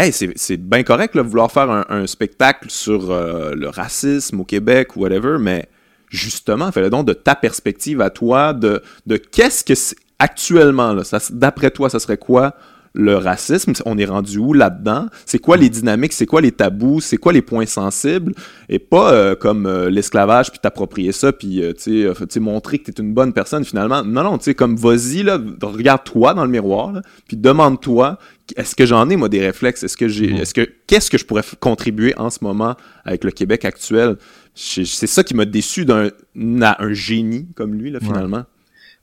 Hey, 0.00 0.12
c'est, 0.12 0.56
bien 0.56 0.84
correct 0.84 1.16
là, 1.16 1.22
vouloir 1.22 1.50
faire 1.50 1.68
un, 1.90 2.06
spectacle 2.06 2.70
sur 2.70 3.10
euh, 3.10 3.52
le 3.56 3.68
racisme 3.68 4.38
au 4.38 4.44
Québec 4.44 4.94
ou 4.94 5.00
whatever, 5.00 5.38
mais 5.40 5.68
justement, 6.08 6.70
fais-le 6.70 6.88
donc 6.88 7.04
de 7.04 7.14
ta 7.14 7.34
perspective 7.34 8.00
à 8.00 8.08
toi, 8.08 8.52
de, 8.52 8.80
de 9.06 9.16
qu'est-ce 9.16 9.64
que 9.64 9.74
c'est 9.74 9.96
actuellement, 10.20 10.94
d'après 11.30 11.72
toi, 11.72 11.90
ça 11.90 11.98
serait 11.98 12.16
quoi 12.16 12.54
le 12.94 13.16
racisme, 13.16 13.72
on 13.86 13.98
est 13.98 14.04
rendu 14.04 14.38
où 14.38 14.52
là-dedans? 14.52 15.06
C'est 15.26 15.38
quoi 15.38 15.56
les 15.56 15.68
dynamiques? 15.68 16.12
C'est 16.12 16.26
quoi 16.26 16.40
les 16.40 16.52
tabous? 16.52 17.00
C'est 17.00 17.16
quoi 17.16 17.32
les 17.32 17.42
points 17.42 17.66
sensibles? 17.66 18.34
Et 18.68 18.78
pas 18.78 19.12
euh, 19.12 19.34
comme 19.34 19.66
euh, 19.66 19.90
l'esclavage, 19.90 20.50
puis 20.50 20.58
t'approprier 20.58 21.12
ça, 21.12 21.32
puis 21.32 21.62
euh, 21.62 21.72
tu 21.72 21.82
sais, 21.82 22.04
euh, 22.04 22.40
montrer 22.40 22.78
que 22.78 22.90
t'es 22.90 23.02
une 23.02 23.14
bonne 23.14 23.32
personne 23.32 23.64
finalement. 23.64 24.02
Non, 24.02 24.22
non, 24.22 24.38
tu 24.38 24.44
sais, 24.44 24.54
comme 24.54 24.76
vas-y, 24.76 25.22
là, 25.22 25.38
regarde-toi 25.62 26.34
dans 26.34 26.44
le 26.44 26.50
miroir, 26.50 26.92
là, 26.92 27.02
puis 27.26 27.36
demande-toi, 27.36 28.18
est-ce 28.56 28.74
que 28.74 28.86
j'en 28.86 29.08
ai, 29.10 29.16
moi, 29.16 29.28
des 29.28 29.40
réflexes? 29.40 29.82
Est-ce 29.82 29.96
que 29.96 30.08
j'ai, 30.08 30.32
est-ce 30.32 30.54
que, 30.54 30.68
qu'est-ce 30.86 31.10
que 31.10 31.18
je 31.18 31.24
pourrais 31.24 31.44
contribuer 31.60 32.14
en 32.18 32.30
ce 32.30 32.38
moment 32.42 32.76
avec 33.04 33.24
le 33.24 33.30
Québec 33.30 33.64
actuel? 33.64 34.16
C'est 34.54 34.84
ça 34.84 35.22
qui 35.22 35.34
m'a 35.34 35.44
déçu 35.44 35.84
d'un 35.84 36.08
un 36.34 36.92
génie 36.92 37.48
comme 37.54 37.74
lui, 37.74 37.90
là, 37.90 37.98
Ouais. 38.00 38.06
finalement. 38.06 38.44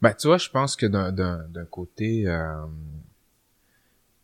Ben, 0.02 0.14
tu 0.14 0.28
vois, 0.28 0.38
je 0.38 0.50
pense 0.50 0.76
que 0.76 0.86
d'un, 0.86 1.40
côté, 1.72 2.26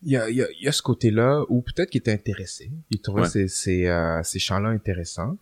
il 0.03 0.11
y 0.13 0.17
a, 0.17 0.29
y, 0.29 0.41
a, 0.41 0.47
y 0.59 0.67
a 0.67 0.71
ce 0.71 0.81
côté-là 0.81 1.43
où 1.49 1.61
peut-être 1.61 1.89
qu'il 1.89 1.99
était 1.99 2.11
intéressé. 2.11 2.71
Il 2.89 2.99
trouvait 3.01 3.21
Ouais. 3.23 3.29
ces, 3.29 3.47
ces, 3.47 3.87
euh, 3.87 4.21
ces 4.23 4.39
chants-là 4.39 4.69
intéressants. 4.69 5.37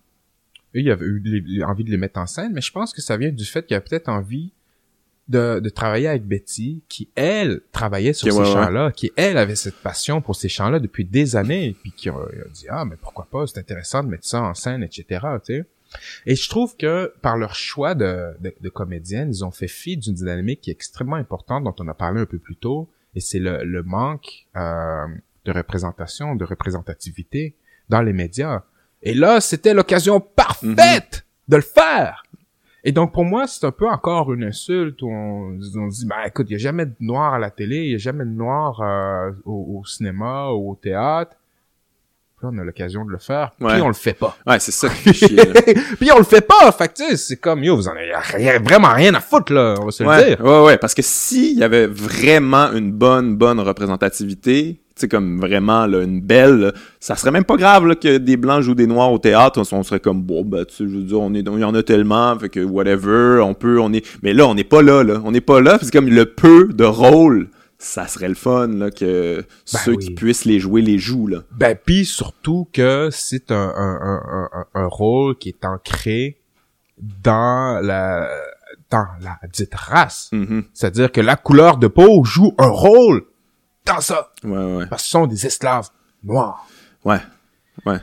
Et 0.74 0.82
il 0.82 0.92
avait 0.92 1.06
eu 1.06 1.20
les- 1.20 1.42
les- 1.42 1.64
envie 1.64 1.84
de 1.84 1.90
les 1.92 1.98
mettre 1.98 2.20
en 2.20 2.28
scène, 2.28 2.52
mais 2.54 2.62
je 2.62 2.72
pense 2.72 2.94
que 2.94 3.02
ça 3.02 3.18
vient 3.18 3.32
du 3.32 3.46
fait 3.46 3.66
qu'il 3.66 3.76
a 3.76 3.82
peut-être 3.82 4.10
envie 4.10 4.52
de, 5.28 5.60
de 5.60 5.70
travailler 5.70 6.08
avec 6.08 6.24
Betty, 6.26 6.82
qui, 6.90 7.08
elle, 7.16 7.62
travaillait 7.72 8.14
sur 8.14 8.32
ces 8.32 8.38
ouais, 8.38 8.46
ouais. 8.46 8.52
chants-là, 8.52 8.92
qui, 8.92 9.12
elle, 9.16 9.38
avait 9.38 9.56
cette 9.56 9.76
passion 9.76 10.22
pour 10.22 10.36
ces 10.36 10.50
chants-là 10.50 10.80
depuis 10.80 11.06
des 11.06 11.36
années, 11.36 11.76
puis 11.82 11.92
qui 11.92 12.10
a, 12.10 12.14
a 12.14 12.48
dit, 12.54 12.66
ah, 12.70 12.84
mais 12.86 12.96
pourquoi 12.98 13.28
pas, 13.32 13.46
c'est 13.48 13.60
intéressant 13.60 14.04
de 14.04 14.10
mettre 14.10 14.26
ça 14.28 14.42
en 14.42 14.54
scène, 14.56 14.82
etc., 14.84 15.06
tu 15.46 15.54
sais. 15.56 15.66
Et 16.28 16.36
je 16.36 16.50
trouve 16.50 16.76
que 16.78 17.14
par 17.22 17.36
leur 17.38 17.56
choix 17.56 17.96
de, 17.96 18.32
de, 18.42 18.54
de 18.60 18.70
comédienne, 18.70 19.30
ils 19.30 19.44
ont 19.46 19.50
fait 19.52 19.68
fi 19.68 19.98
d'une 19.98 20.14
dynamique 20.14 20.62
qui 20.62 20.70
est 20.70 20.74
extrêmement 20.74 21.16
importante, 21.16 21.64
dont 21.64 21.76
on 21.80 21.88
a 21.88 21.94
parlé 21.96 22.22
un 22.22 22.26
peu 22.28 22.38
plus 22.40 22.56
tôt, 22.56 22.88
et 23.16 23.20
c'est 23.20 23.40
le, 23.40 23.64
le 23.64 23.84
manque 23.84 24.48
euh, 24.56 25.08
de 25.46 25.52
représentation, 25.52 26.36
de 26.36 26.46
représentativité 26.46 27.56
dans 27.90 28.02
les 28.02 28.14
médias. 28.14 28.64
Et 29.02 29.14
là, 29.14 29.42
c'était 29.42 29.74
l'occasion 29.74 30.20
parfaite 30.20 31.26
de 31.48 31.56
le 31.56 31.62
faire. 31.62 32.24
Et 32.84 32.92
donc 32.92 33.14
pour 33.14 33.26
moi, 33.26 33.48
c'est 33.48 33.66
un 33.66 33.72
peu 33.72 33.88
encore 33.88 34.32
une 34.34 34.44
insulte 34.44 35.02
où 35.02 35.10
on, 35.10 35.60
on 35.76 35.88
dit, 35.88 36.06
bah 36.06 36.28
écoute, 36.28 36.48
il 36.50 36.54
y 36.54 36.56
a 36.56 36.60
jamais 36.60 36.86
de 36.86 36.96
noir 37.00 37.34
à 37.34 37.40
la 37.40 37.52
télé, 37.52 37.86
il 37.86 37.92
y 37.92 37.96
a 37.96 37.98
jamais 37.98 38.24
de 38.24 38.30
noir 38.30 38.82
euh, 38.82 39.32
au, 39.46 39.80
au 39.80 39.86
cinéma 39.86 40.52
ou 40.52 40.72
au 40.72 40.76
théâtre. 40.76 41.36
Là, 42.42 42.50
on 42.54 42.58
a 42.58 42.64
l'occasion 42.64 43.04
de 43.04 43.12
le 43.12 43.18
faire, 43.18 43.52
Ouais. 43.60 43.74
puis 43.74 43.82
on 43.82 43.90
le 43.90 43.94
fait 43.94 44.14
pas. 44.14 44.38
Ouais, 44.48 44.60
c'est 44.60 44.72
ça 44.72 44.88
qui 44.88 44.96
fait 44.96 45.14
chier, 45.14 45.36
puis 46.00 46.10
on 46.14 46.18
le 46.20 46.24
fait 46.24 46.40
pas, 46.40 46.72
fait 46.72 46.88
que 46.88 46.94
tu 46.94 47.04
sais, 47.10 47.18
c'est 47.18 47.36
comme, 47.36 47.62
yo, 47.64 47.76
vous 47.76 47.88
en 47.90 47.92
avez 47.92 48.14
rien- 48.16 48.60
vraiment 48.60 48.94
rien 48.94 49.14
à 49.14 49.20
foutre, 49.20 49.52
là, 49.52 49.76
on 49.82 49.86
va 49.86 49.92
se 49.92 50.04
le 50.04 50.26
dire. 50.26 50.46
ouais, 50.46 50.62
ouais, 50.64 50.78
parce 50.78 50.94
que 50.94 51.02
s'il 51.02 51.58
y 51.60 51.64
avait 51.64 51.86
vraiment 51.88 52.72
une 52.72 52.94
bonne, 52.94 53.36
bonne 53.36 53.60
représentativité, 53.60 54.80
tu 54.96 55.02
sais, 55.02 55.08
comme 55.10 55.40
vraiment, 55.40 55.86
là, 55.86 56.02
une 56.02 56.22
belle, 56.22 56.60
là, 56.60 56.72
ça 57.00 57.16
serait 57.16 57.32
même 57.32 57.44
pas 57.46 57.56
grave, 57.58 57.86
là, 57.86 57.96
que 57.96 58.18
des 58.18 58.38
blancs 58.38 58.62
jouent 58.62 58.76
des 58.76 58.88
noirs 58.88 59.12
au 59.12 59.18
théâtre, 59.20 59.60
on, 59.72 59.78
on 59.78 59.84
serait 59.84 60.00
comme, 60.00 60.22
bon, 60.22 60.44
ben, 60.44 60.66
tu 60.66 60.76
sais, 60.76 60.84
je 60.90 60.96
veux 60.96 61.04
dire, 61.04 61.20
on 61.20 61.34
est, 61.34 61.40
il 61.40 61.60
y 61.60 61.64
en 61.64 61.76
a 61.76 61.84
tellement, 61.84 62.38
fait 62.40 62.50
que 62.50 62.60
whatever, 62.62 63.42
on 63.42 63.54
peut, 63.54 63.80
on 63.80 63.92
est, 63.94 64.06
mais 64.24 64.34
là, 64.34 64.46
on 64.48 64.56
n'est 64.56 64.64
pas 64.64 64.82
là, 64.82 65.04
là, 65.04 65.22
on 65.26 65.32
n'est 65.32 65.42
pas 65.42 65.60
là, 65.62 65.78
que 65.78 65.90
comme 65.92 66.08
le 66.10 66.26
peu 66.26 66.70
de 66.74 66.84
rôle, 66.86 67.50
ça 67.80 68.08
serait 68.08 68.28
le 68.28 68.36
fun, 68.36 68.68
là, 68.68 68.92
que 68.92 69.46
ceux 69.64 69.94
oui. 69.94 70.06
qui 70.06 70.12
puissent 70.12 70.44
les 70.44 70.60
jouer 70.60 70.82
les 70.82 71.00
jouent, 71.00 71.28
là. 71.28 71.40
Ben, 71.52 71.78
puis 71.78 72.06
surtout 72.06 72.68
que 72.74 73.10
c'est 73.10 73.52
un, 73.52 73.74
un, 73.76 74.50
un, 74.52 74.66
un, 74.74 74.86
rôle 74.86 75.38
qui 75.38 75.50
est 75.50 75.64
ancré 75.64 76.42
dans 76.98 77.80
la, 77.82 78.30
dans 78.90 79.08
la 79.22 79.40
dite 79.52 79.74
race. 79.74 80.30
Mhm. 80.34 80.66
C'est-à-dire 80.74 81.10
que 81.12 81.22
la 81.22 81.38
couleur 81.38 81.78
de 81.78 81.88
peau 81.88 82.24
joue 82.26 82.54
un 82.58 82.68
rôle 82.68 83.24
dans 83.86 84.02
ça. 84.02 84.34
Ouais, 84.44 84.76
ouais. 84.76 84.88
Parce 84.88 85.04
que 85.04 85.06
ce 85.06 85.12
sont 85.12 85.28
des 85.28 85.46
esclaves 85.46 85.88
noirs. 86.22 86.68
Ouais. 87.06 87.22
Ouais. 87.86 88.00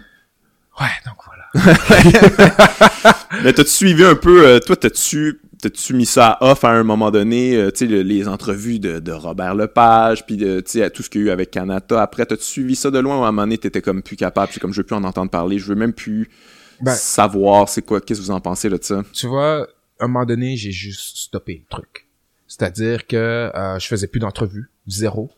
Ouais, 0.80 0.88
donc 1.04 1.16
voilà. 1.26 1.46
Mais 3.42 3.52
t'as-tu 3.52 3.70
suivi 3.70 4.04
un 4.04 4.14
peu, 4.14 4.46
euh, 4.46 4.58
toi, 4.60 4.76
t'as-tu, 4.76 5.40
t'as-tu 5.60 5.94
mis 5.94 6.06
ça 6.06 6.32
à 6.32 6.50
off 6.52 6.64
à 6.64 6.70
un 6.70 6.82
moment 6.82 7.10
donné, 7.10 7.56
euh, 7.56 7.70
tu 7.70 7.78
sais, 7.80 7.86
le- 7.86 8.02
les 8.02 8.28
entrevues 8.28 8.78
de, 8.78 8.98
de 9.00 9.12
Robert 9.12 9.54
Lepage, 9.54 10.26
puis 10.26 10.36
de, 10.36 10.60
tu 10.60 10.72
sais, 10.80 10.90
tout 10.90 11.02
ce 11.02 11.10
qu'il 11.10 11.22
y 11.22 11.24
a 11.24 11.26
eu 11.28 11.30
avec 11.30 11.50
Canada. 11.50 12.00
Après, 12.02 12.26
t'as-tu 12.26 12.44
suivi 12.44 12.76
ça 12.76 12.90
de 12.90 12.98
loin 12.98 13.18
ou 13.20 13.24
à 13.24 13.28
un 13.28 13.32
moment 13.32 13.42
donné, 13.42 13.58
t'étais 13.58 13.82
comme 13.82 14.02
plus 14.02 14.16
capable, 14.16 14.50
puis 14.50 14.60
comme 14.60 14.72
je 14.72 14.80
veux 14.80 14.86
plus 14.86 14.96
en 14.96 15.04
entendre 15.04 15.30
parler, 15.30 15.58
je 15.58 15.66
veux 15.66 15.74
même 15.74 15.92
plus 15.92 16.28
Ben- 16.80 16.92
savoir 16.94 17.68
c'est 17.68 17.82
quoi, 17.82 18.00
qu'est-ce 18.00 18.20
que 18.20 18.26
vous 18.26 18.30
en 18.32 18.40
pensez 18.40 18.68
là, 18.68 18.78
de 18.78 18.84
ça? 18.84 19.02
tu 19.12 19.26
vois, 19.26 19.66
à 19.98 20.04
un 20.04 20.08
moment 20.08 20.26
donné, 20.26 20.56
j'ai 20.56 20.72
juste 20.72 21.16
stoppé 21.16 21.62
le 21.64 21.68
truc. 21.74 22.06
C'est-à-dire 22.48 23.06
que 23.06 23.16
euh, 23.16 23.78
je 23.78 23.86
faisais 23.86 24.06
plus 24.06 24.20
d'entrevues, 24.20 24.70
zéro. 24.86 25.30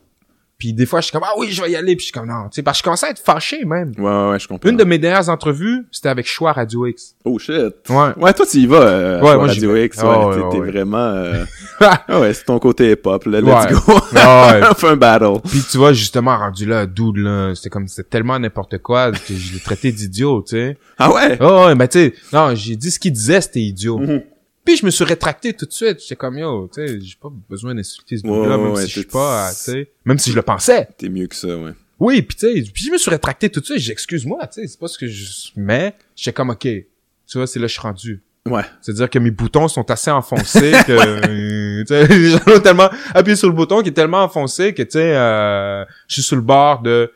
Puis 0.59 0.73
des 0.73 0.85
fois, 0.85 0.99
je 0.99 1.05
suis 1.05 1.13
comme, 1.13 1.23
ah 1.25 1.31
oui, 1.37 1.47
je 1.51 1.61
vais 1.63 1.71
y 1.71 1.75
aller. 1.77 1.95
Puis 1.95 2.01
je 2.01 2.11
suis 2.11 2.11
comme, 2.11 2.27
non, 2.27 2.43
tu 2.51 2.55
sais, 2.55 2.63
parce 2.63 2.77
que 2.77 2.79
je 2.79 2.83
commençais 2.83 3.05
à 3.07 3.09
être 3.11 3.19
fâché 3.23 3.63
même. 3.63 3.93
Ouais, 3.97 4.29
ouais, 4.31 4.39
je 4.39 4.47
comprends. 4.47 4.69
Une 4.69 4.75
de 4.75 4.83
mes 4.83 4.97
dernières 4.99 5.29
entrevues, 5.29 5.85
c'était 5.89 6.09
avec 6.09 6.27
Choix 6.27 6.51
Radio 6.51 6.85
X. 6.85 7.15
Oh 7.23 7.39
shit. 7.39 7.55
Ouais. 7.89 8.09
Ouais, 8.17 8.33
toi, 8.33 8.45
tu 8.45 8.57
y 8.57 8.65
vas, 8.67 8.75
euh, 8.81 9.21
Ouais, 9.21 9.35
moi, 9.35 9.47
Radio. 9.47 9.75
X, 9.77 9.97
ouais, 9.97 10.03
Ah, 10.05 10.27
ouais, 10.27 10.35
t'es, 10.51 10.59
ouais. 10.59 10.67
vraiment, 10.71 10.97
euh... 10.97 11.45
ah 11.79 12.19
ouais, 12.19 12.33
c'est 12.33 12.43
ton 12.43 12.59
côté 12.59 12.91
hip-hop, 12.91 13.23
là, 13.25 13.39
let's 13.39 13.47
Ouais. 13.49 13.71
go. 13.73 13.99
Ah 14.17 14.51
ouais. 14.59 14.67
On 14.71 14.73
fait 14.73 14.87
un 14.89 14.97
battle. 14.97 15.39
Puis 15.49 15.63
tu 15.71 15.77
vois, 15.77 15.93
justement, 15.93 16.37
rendu 16.37 16.65
là, 16.65 16.85
dude, 16.85 17.17
là, 17.17 17.53
c'était 17.55 17.69
comme, 17.69 17.87
c'était 17.87 18.09
tellement 18.09 18.37
n'importe 18.37 18.79
quoi 18.79 19.11
que 19.13 19.17
je 19.33 19.53
l'ai 19.53 19.59
traité 19.61 19.93
d'idiot, 19.93 20.41
tu 20.45 20.57
sais. 20.57 20.77
Ah 20.97 21.09
ouais? 21.13 21.37
Oh, 21.39 21.67
ouais, 21.67 21.75
mais 21.75 21.87
tu 21.87 21.99
sais, 21.99 22.13
non, 22.33 22.53
j'ai 22.53 22.75
dit 22.75 22.91
ce 22.91 22.99
qu'il 22.99 23.13
disait, 23.13 23.39
c'était 23.39 23.61
idiot. 23.61 23.97
Mhm. 23.99 24.21
Puis 24.69 24.77
je 24.77 24.85
me 24.85 24.91
suis 24.91 25.03
rétracté 25.03 25.53
tout 25.53 25.65
de 25.65 25.71
suite. 25.71 25.99
J'étais 25.99 26.15
comme, 26.15 26.37
yo, 26.37 26.69
tu 26.71 26.85
sais, 26.85 27.01
j'ai 27.01 27.15
pas 27.19 27.29
besoin 27.49 27.73
d'insulter 27.73 28.17
ce 28.17 28.21
dude-là, 28.21 28.55
même 28.55 28.75
si 28.75 28.83
je 28.83 28.99
suis 28.99 29.03
pas, 29.03 29.47
euh, 29.47 29.49
tu 29.49 29.55
sais, 29.55 29.91
même 30.05 30.19
si 30.19 30.29
je 30.29 30.35
le 30.35 30.43
pensais. 30.43 30.87
T'es 30.95 31.09
mieux 31.09 31.25
que 31.25 31.35
ça, 31.35 31.47
ouais. 31.57 31.71
Oui, 31.99 32.21
puis 32.21 32.37
tu 32.37 32.45
sais, 32.45 32.71
puis 32.71 32.83
je 32.83 32.91
me 32.91 32.99
suis 32.99 33.09
rétracté 33.09 33.49
tout 33.49 33.61
de 33.61 33.65
suite. 33.65 33.79
J'ai 33.79 33.93
excuse-moi, 33.93 34.45
tu 34.45 34.61
sais, 34.61 34.67
c'est 34.67 34.79
pas 34.79 34.87
ce 34.87 34.99
que 34.99 35.07
je... 35.07 35.25
Mais, 35.55 35.95
j'étais 36.15 36.33
comme, 36.33 36.51
OK, 36.51 36.61
tu 36.61 36.85
vois, 37.33 37.47
c'est 37.47 37.57
là 37.57 37.63
que 37.63 37.69
je 37.69 37.73
suis 37.73 37.81
rendu. 37.81 38.21
Ouais. 38.45 38.61
C'est-à-dire 38.79 39.09
que 39.09 39.17
mes 39.17 39.31
boutons 39.31 39.67
sont 39.67 39.89
assez 39.89 40.11
enfoncés 40.11 40.73
que, 40.85 40.91
euh, 41.27 41.79
tu 41.79 41.87
sais, 41.87 42.05
les 42.05 42.29
gens 42.29 42.39
ont 42.45 42.59
tellement 42.59 42.91
appuyé 43.15 43.35
sur 43.35 43.47
le 43.47 43.55
bouton 43.55 43.81
qui 43.81 43.89
est 43.89 43.93
tellement 43.93 44.21
enfoncé 44.21 44.75
que, 44.75 44.83
tu 44.83 44.91
sais, 44.91 45.15
euh, 45.15 45.83
je 46.07 46.13
suis 46.13 46.21
sur 46.21 46.35
le 46.35 46.43
bord 46.43 46.83
de 46.83 47.11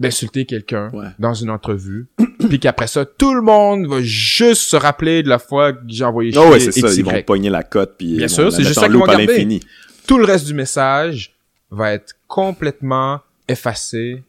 d'insulter 0.00 0.44
quelqu'un 0.44 0.90
Ouais. 0.92 1.06
dans 1.18 1.34
une 1.34 1.50
entrevue, 1.50 2.06
puis 2.48 2.58
qu'après 2.58 2.86
ça, 2.88 3.04
tout 3.04 3.34
le 3.34 3.42
monde 3.42 3.86
va 3.86 4.00
juste 4.02 4.62
se 4.62 4.76
rappeler 4.76 5.22
de 5.22 5.28
la 5.28 5.38
fois 5.38 5.72
que 5.72 5.80
j'ai 5.86 6.04
envoyé 6.04 6.32
chier 6.32 6.40
Oh 6.44 6.50
ouais, 6.50 6.60
c'est 6.60 6.72
ça, 6.72 6.92
ils 6.92 7.04
vont 7.04 7.22
pogner 7.22 7.50
la 7.50 7.62
cote, 7.62 7.94
puis 7.96 8.16
Bien 8.16 8.28
sûr, 8.28 8.52
c'est 8.52 8.62
juste 8.64 8.80
ça 8.80 8.88
qu'ils 8.88 8.96
vont 8.96 9.06
garder. 9.06 9.60
Tout 10.06 10.18
le 10.18 10.24
reste 10.24 10.46
du 10.46 10.54
message 10.54 11.34
va 11.70 11.92
être 11.92 12.14
complètement 12.26 13.20
effacé, 13.48 14.22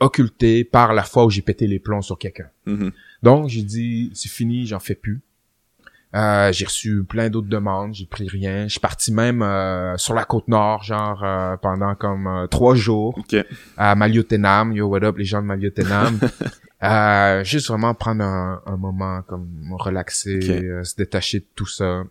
occulté 0.00 0.64
par 0.64 0.92
la 0.94 1.02
fois 1.02 1.24
où 1.24 1.30
j'ai 1.30 1.42
pété 1.42 1.66
les 1.66 1.78
plombs 1.78 2.02
sur 2.02 2.18
quelqu'un. 2.18 2.48
Mhm. 2.66 2.92
Donc, 3.22 3.48
j'ai 3.48 3.62
dit, 3.62 4.10
c'est 4.14 4.28
fini, 4.30 4.66
j'en 4.66 4.78
fais 4.78 4.94
plus. 4.94 5.20
Euh, 6.16 6.50
j'ai 6.50 6.64
reçu 6.64 7.04
plein 7.04 7.28
d'autres 7.28 7.48
demandes, 7.48 7.92
j'ai 7.92 8.06
pris 8.06 8.26
rien. 8.26 8.64
Je 8.64 8.72
suis 8.72 8.80
parti 8.80 9.12
même 9.12 9.42
euh, 9.42 9.96
sur 9.98 10.14
la 10.14 10.24
côte 10.24 10.48
nord, 10.48 10.82
genre 10.82 11.22
euh, 11.22 11.56
pendant 11.58 11.94
comme 11.94 12.26
euh, 12.26 12.46
trois 12.46 12.74
jours 12.74 13.18
à 13.76 13.94
Maliotenam. 13.94 14.72
Yo, 14.72 14.86
what 14.86 15.04
up, 15.04 15.18
les 15.18 15.26
gens 15.26 15.42
de 15.42 15.46
Maliotenam? 15.46 16.18
euh, 16.82 17.44
juste 17.44 17.68
vraiment 17.68 17.92
prendre 17.92 18.24
un, 18.24 18.62
un 18.64 18.76
moment 18.78 19.20
comme 19.22 19.74
relaxer, 19.78 20.40
se 20.82 20.96
détacher 20.96 21.40
de 21.40 21.46
tout 21.54 21.66
ça. 21.66 22.04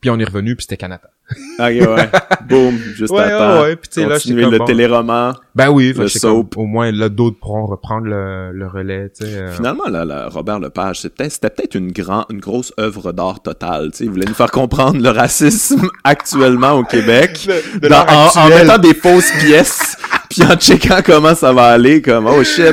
Puis 0.00 0.10
on 0.10 0.18
est 0.18 0.24
revenu, 0.24 0.54
puis 0.54 0.64
c'était 0.64 0.76
Canada. 0.76 1.10
Ok, 1.30 1.36
ouais. 1.58 2.10
Boum, 2.48 2.76
juste 2.94 3.10
Ouais, 3.12 3.22
à 3.22 3.38
temps. 3.38 3.54
ouais, 3.54 3.62
ouais. 3.62 3.76
Puis 3.76 3.88
tu 3.88 4.00
sais, 4.02 4.06
là, 4.06 4.14
Continuer 4.16 4.44
le 4.50 4.58
bon. 4.58 4.64
téléroman. 4.66 5.32
Ben 5.54 5.70
oui, 5.70 5.88
Le 5.88 5.94
comme, 5.94 6.08
soap. 6.08 6.56
au 6.58 6.64
moins 6.66 6.90
là 6.92 7.08
d'autres 7.08 7.38
pourront 7.40 7.64
reprendre 7.66 8.06
le, 8.06 8.52
le 8.52 8.66
relais, 8.66 9.10
tu 9.18 9.24
sais. 9.24 9.32
euh. 9.38 9.50
Finalement, 9.52 9.86
là, 9.88 10.04
là, 10.04 10.28
Robert 10.28 10.58
Lepage, 10.60 11.00
c'est 11.00 11.14
peut-être, 11.14 11.32
c'était 11.32 11.48
peut-être 11.50 11.76
une 11.76 11.92
grand, 11.92 12.26
une 12.30 12.40
grosse 12.40 12.72
œuvre 12.78 13.12
d'art 13.12 13.40
totale. 13.40 13.90
Tu 13.92 13.98
sais, 13.98 14.04
il 14.04 14.10
voulait 14.10 14.26
nous 14.26 14.34
faire 14.34 14.50
comprendre 14.50 15.00
le 15.00 15.08
racisme 15.08 15.88
actuellement 16.04 16.72
au 16.72 16.84
Québec, 16.84 17.48
de 17.80 17.88
dans- 17.88 18.04
l'art 18.04 18.36
en, 18.36 18.40
en 18.40 18.48
mettant 18.48 18.78
des 18.78 18.94
fausses 18.94 19.30
pièces, 19.40 19.96
puis 20.30 20.42
en 20.42 20.56
checkant 20.56 21.00
comment 21.04 21.34
ça 21.34 21.52
va 21.52 21.66
aller, 21.68 22.00
comme 22.02 22.26
oh 22.26 22.42
shit, 22.42 22.72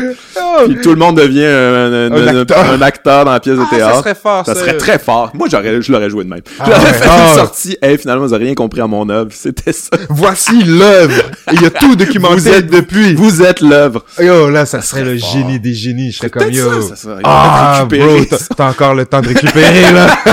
puis 0.65 0.77
tout 0.81 0.89
le 0.91 0.95
monde 0.95 1.17
devient 1.17 1.45
un, 1.45 1.93
un- 1.93 2.11
Un 2.11 2.27
un- 2.27 2.37
acteur. 2.41 2.71
un 2.71 2.81
acteur 2.81 3.25
dans 3.25 3.31
la 3.31 3.39
pièce 3.39 3.57
de 3.57 3.61
Ah, 3.63 3.67
ça 3.69 3.75
théâtre. 3.75 3.97
serait 3.99 4.15
fort, 4.15 4.45
Ça 4.45 4.53
ça. 4.55 4.59
serait 4.61 4.77
très 4.77 4.99
fort. 4.99 5.31
Moi, 5.33 5.47
j'aurais, 5.51 5.81
je 5.81 5.91
l'aurais 5.91 6.09
joué 6.09 6.23
de 6.23 6.29
même. 6.29 6.41
Ah 6.59 6.63
je 6.65 6.71
l'aurais 6.71 6.83
ouais. 6.85 6.93
fait 6.93 7.05
Ah 7.09 7.17
une 7.17 7.29
ouais. 7.29 7.35
sortie. 7.35 7.77
Hey, 7.81 7.97
finalement, 7.97 8.25
vous 8.25 8.33
avez 8.33 8.45
rien 8.45 8.55
compris 8.55 8.81
à 8.81 8.87
mon 8.87 9.07
œuvre. 9.09 9.29
C'était 9.33 9.73
ça. 9.73 9.89
Voici 10.09 10.63
l'œuvre. 10.63 11.21
Il 11.51 11.61
y 11.61 11.65
a 11.65 11.69
tout 11.69 11.95
documenté 11.95 12.35
Vous 12.35 12.47
êtes 12.47 12.67
depuis. 12.67 13.13
Vous 13.15 13.41
êtes 13.41 13.61
l'œuvre. 13.61 14.03
Yo, 14.19 14.49
là, 14.49 14.65
ça 14.65 14.81
serait 14.81 15.01
serait 15.01 15.13
le 15.13 15.19
fort. 15.19 15.29
génie 15.31 15.59
des 15.59 15.73
génies. 15.73 16.11
Je 16.11 16.17
serais 16.17 16.29
comme 16.29 16.51
yo. 16.51 16.81
ça, 16.81 16.89
ça 16.89 16.95
serait- 16.95 17.21
ah, 17.23 17.75
récupérer 17.89 18.21
bro, 18.25 18.37
ça. 18.37 18.37
t'as 18.49 18.55
t'as 18.55 18.69
encore 18.69 18.93
le 18.95 19.05
temps 19.05 19.21
de 19.21 19.27
récupérer, 19.27 19.91
là. 19.93 20.07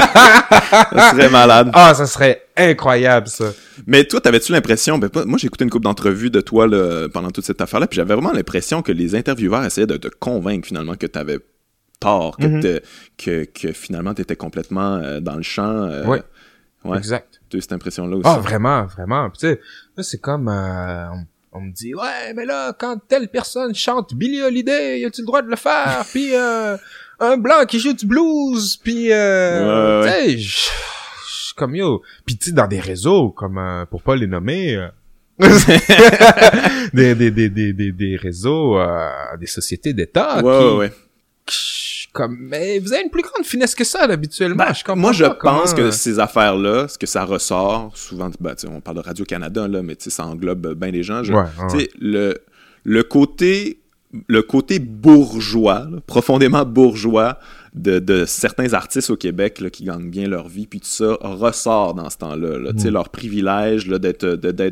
Ça 0.95 1.11
serait 1.13 1.29
malade. 1.31 1.71
ah, 1.73 1.95
ça 1.95 2.07
serait 2.07 2.43
incroyable, 2.59 3.29
ça. 3.29 3.53
Mais 3.87 4.05
toi, 4.05 4.21
t'avais-tu 4.21 4.53
l'impression, 4.53 4.99
ben 4.99 5.09
moi 5.27 5.39
j'ai 5.39 5.47
écouté 5.47 5.65
une 5.65 5.71
couple 5.71 5.85
d'entrevues 5.85 6.31
de 6.31 6.41
toi 6.41 6.67
là, 6.67 7.09
pendant 7.09 7.31
toute 7.31 7.45
cette 7.45 7.61
affaire-là, 7.61 7.87
puis 7.87 7.97
j'avais 7.97 8.15
vraiment 8.15 8.33
l'impression 8.33 8.83
que 8.83 8.93
les 8.93 9.15
intervieweurs 9.15 9.65
essayaient 9.65 9.87
de 9.87 9.97
te 9.97 10.09
convaincre 10.09 10.67
finalement 10.69 10.95
que 10.97 11.07
t'avais 11.07 11.39
tort, 12.01 12.37
que, 12.37 12.47
Mhm. 12.47 12.61
t'es- 12.61 12.83
que, 13.17 13.45
que 13.45 13.73
finalement 13.73 14.15
t'étais 14.15 14.37
complètement 14.37 14.97
euh, 14.97 15.21
dans 15.21 15.35
le 15.37 15.43
champ. 15.43 15.83
euh, 15.85 16.05
Ouais. 16.07 16.23
ouais. 16.85 16.97
Exact. 16.99 17.41
T'as 17.51 17.59
eu 17.59 17.61
cette 17.61 17.73
impression-là 17.73 18.17
aussi? 18.17 18.29
Ah, 18.29 18.39
vraiment, 18.39 18.85
vraiment. 18.87 19.31
Tu 19.31 19.41
sais, 19.41 19.61
là, 19.97 20.03
c'est 20.03 20.19
comme, 20.21 20.49
euh, 20.49 21.09
on, 21.53 21.59
on 21.59 21.61
me 21.63 21.73
dit, 21.73 21.95
ouais, 21.95 22.35
mais 22.37 22.45
là, 22.45 22.73
quand 22.79 22.99
telle 23.09 23.29
personne 23.29 23.75
chante 23.75 24.15
Billie 24.15 24.43
Holiday, 24.43 25.05
as-tu 25.05 25.23
le 25.23 25.27
droit 25.27 25.43
de 25.43 25.49
le 25.49 25.57
faire? 25.57 26.05
Puis, 26.13 26.35
euh, 26.35 26.77
un 27.21 27.37
blanc 27.37 27.65
qui 27.67 27.81
joue 27.81 27.95
du 27.95 28.07
blues, 28.07 28.77
puis, 28.77 29.11
euh, 29.11 30.03
Ouais, 30.05 30.37
tu 30.37 30.41
sais, 30.43 30.71
comme 31.59 31.75
yo. 31.77 32.03
Puis, 32.25 32.37
tu 32.39 32.47
sais, 32.47 32.53
dans 32.53 32.67
des 32.69 32.81
réseaux, 32.81 33.31
comme, 33.31 33.59
euh, 33.59 33.85
pour 33.85 34.03
pas 34.03 34.17
les 34.17 34.27
nommer, 34.27 34.77
euh, 34.77 34.89
des, 36.93 37.15
des, 37.15 37.31
des, 37.31 37.49
des, 37.49 37.73
des, 37.73 37.93
des 37.93 38.17
réseaux, 38.17 38.79
euh, 38.79 39.09
des 39.39 39.47
sociétés 39.47 39.93
d'État 39.93 40.37
ouais, 40.37 40.59
qui, 40.59 40.65
ouais, 40.67 40.77
ouais. 40.79 40.93
qui- 41.47 41.85
comme, 42.13 42.37
mais 42.41 42.79
vous 42.79 42.93
avez 42.93 43.03
une 43.03 43.11
plus 43.11 43.23
grande 43.23 43.45
finesse 43.45 43.75
que 43.75 43.85
ça, 43.85 44.01
habituellement. 44.05 44.65
je 44.75 44.83
Ben, 44.85 44.95
Moi, 44.97 45.13
je 45.13 45.25
comment- 45.39 45.61
pense 45.61 45.75
que 45.75 45.91
ces 45.91 46.19
affaires-là, 46.19 46.89
ce 46.89 46.99
que 46.99 47.07
ça 47.07 47.25
ressort, 47.25 47.93
souvent, 47.97 48.31
ben, 48.41 48.55
tu 48.55 48.63
sais, 48.67 48.73
on 48.73 48.81
parle 48.81 48.97
de 48.97 49.03
Radio-Canada, 49.03 49.69
là, 49.69 49.83
mais 49.83 49.95
tu 49.95 50.05
sais, 50.05 50.11
ça 50.11 50.27
englobe 50.27 50.75
bien 50.75 50.91
des 50.91 51.03
gens. 51.03 51.23
Je- 51.23 51.33
Ouais, 51.33 51.41
ouais, 51.43 51.67
tu 51.71 51.79
sais, 51.81 51.91
le, 52.01 52.39
le 52.85 53.03
côté 53.03 53.81
le 54.27 54.41
côté 54.41 54.79
bourgeois, 54.79 55.81
là, 55.91 55.99
profondément 56.07 56.65
bourgeois 56.65 57.39
de, 57.79 57.99
de 57.99 58.25
certains 58.27 58.75
artistes 58.75 59.11
au 59.11 59.17
Québec 59.17 59.61
là, 59.61 59.71
qui 59.71 59.85
gagnent 59.85 60.11
bien 60.11 60.27
leur 60.29 60.49
vie, 60.49 60.67
puis 60.67 60.81
tout 60.81 60.87
ça 60.89 61.17
ressort 61.21 61.95
dans 61.95 62.11
ce 62.11 62.19
temps-là. 62.19 62.59
là. 62.59 62.73
Tu 62.73 62.81
sais, 62.81 62.91
Mm. 62.91 62.95
leur 62.95 63.09
privilège 63.09 63.87
là, 63.87 63.99
d'être, 63.99 64.25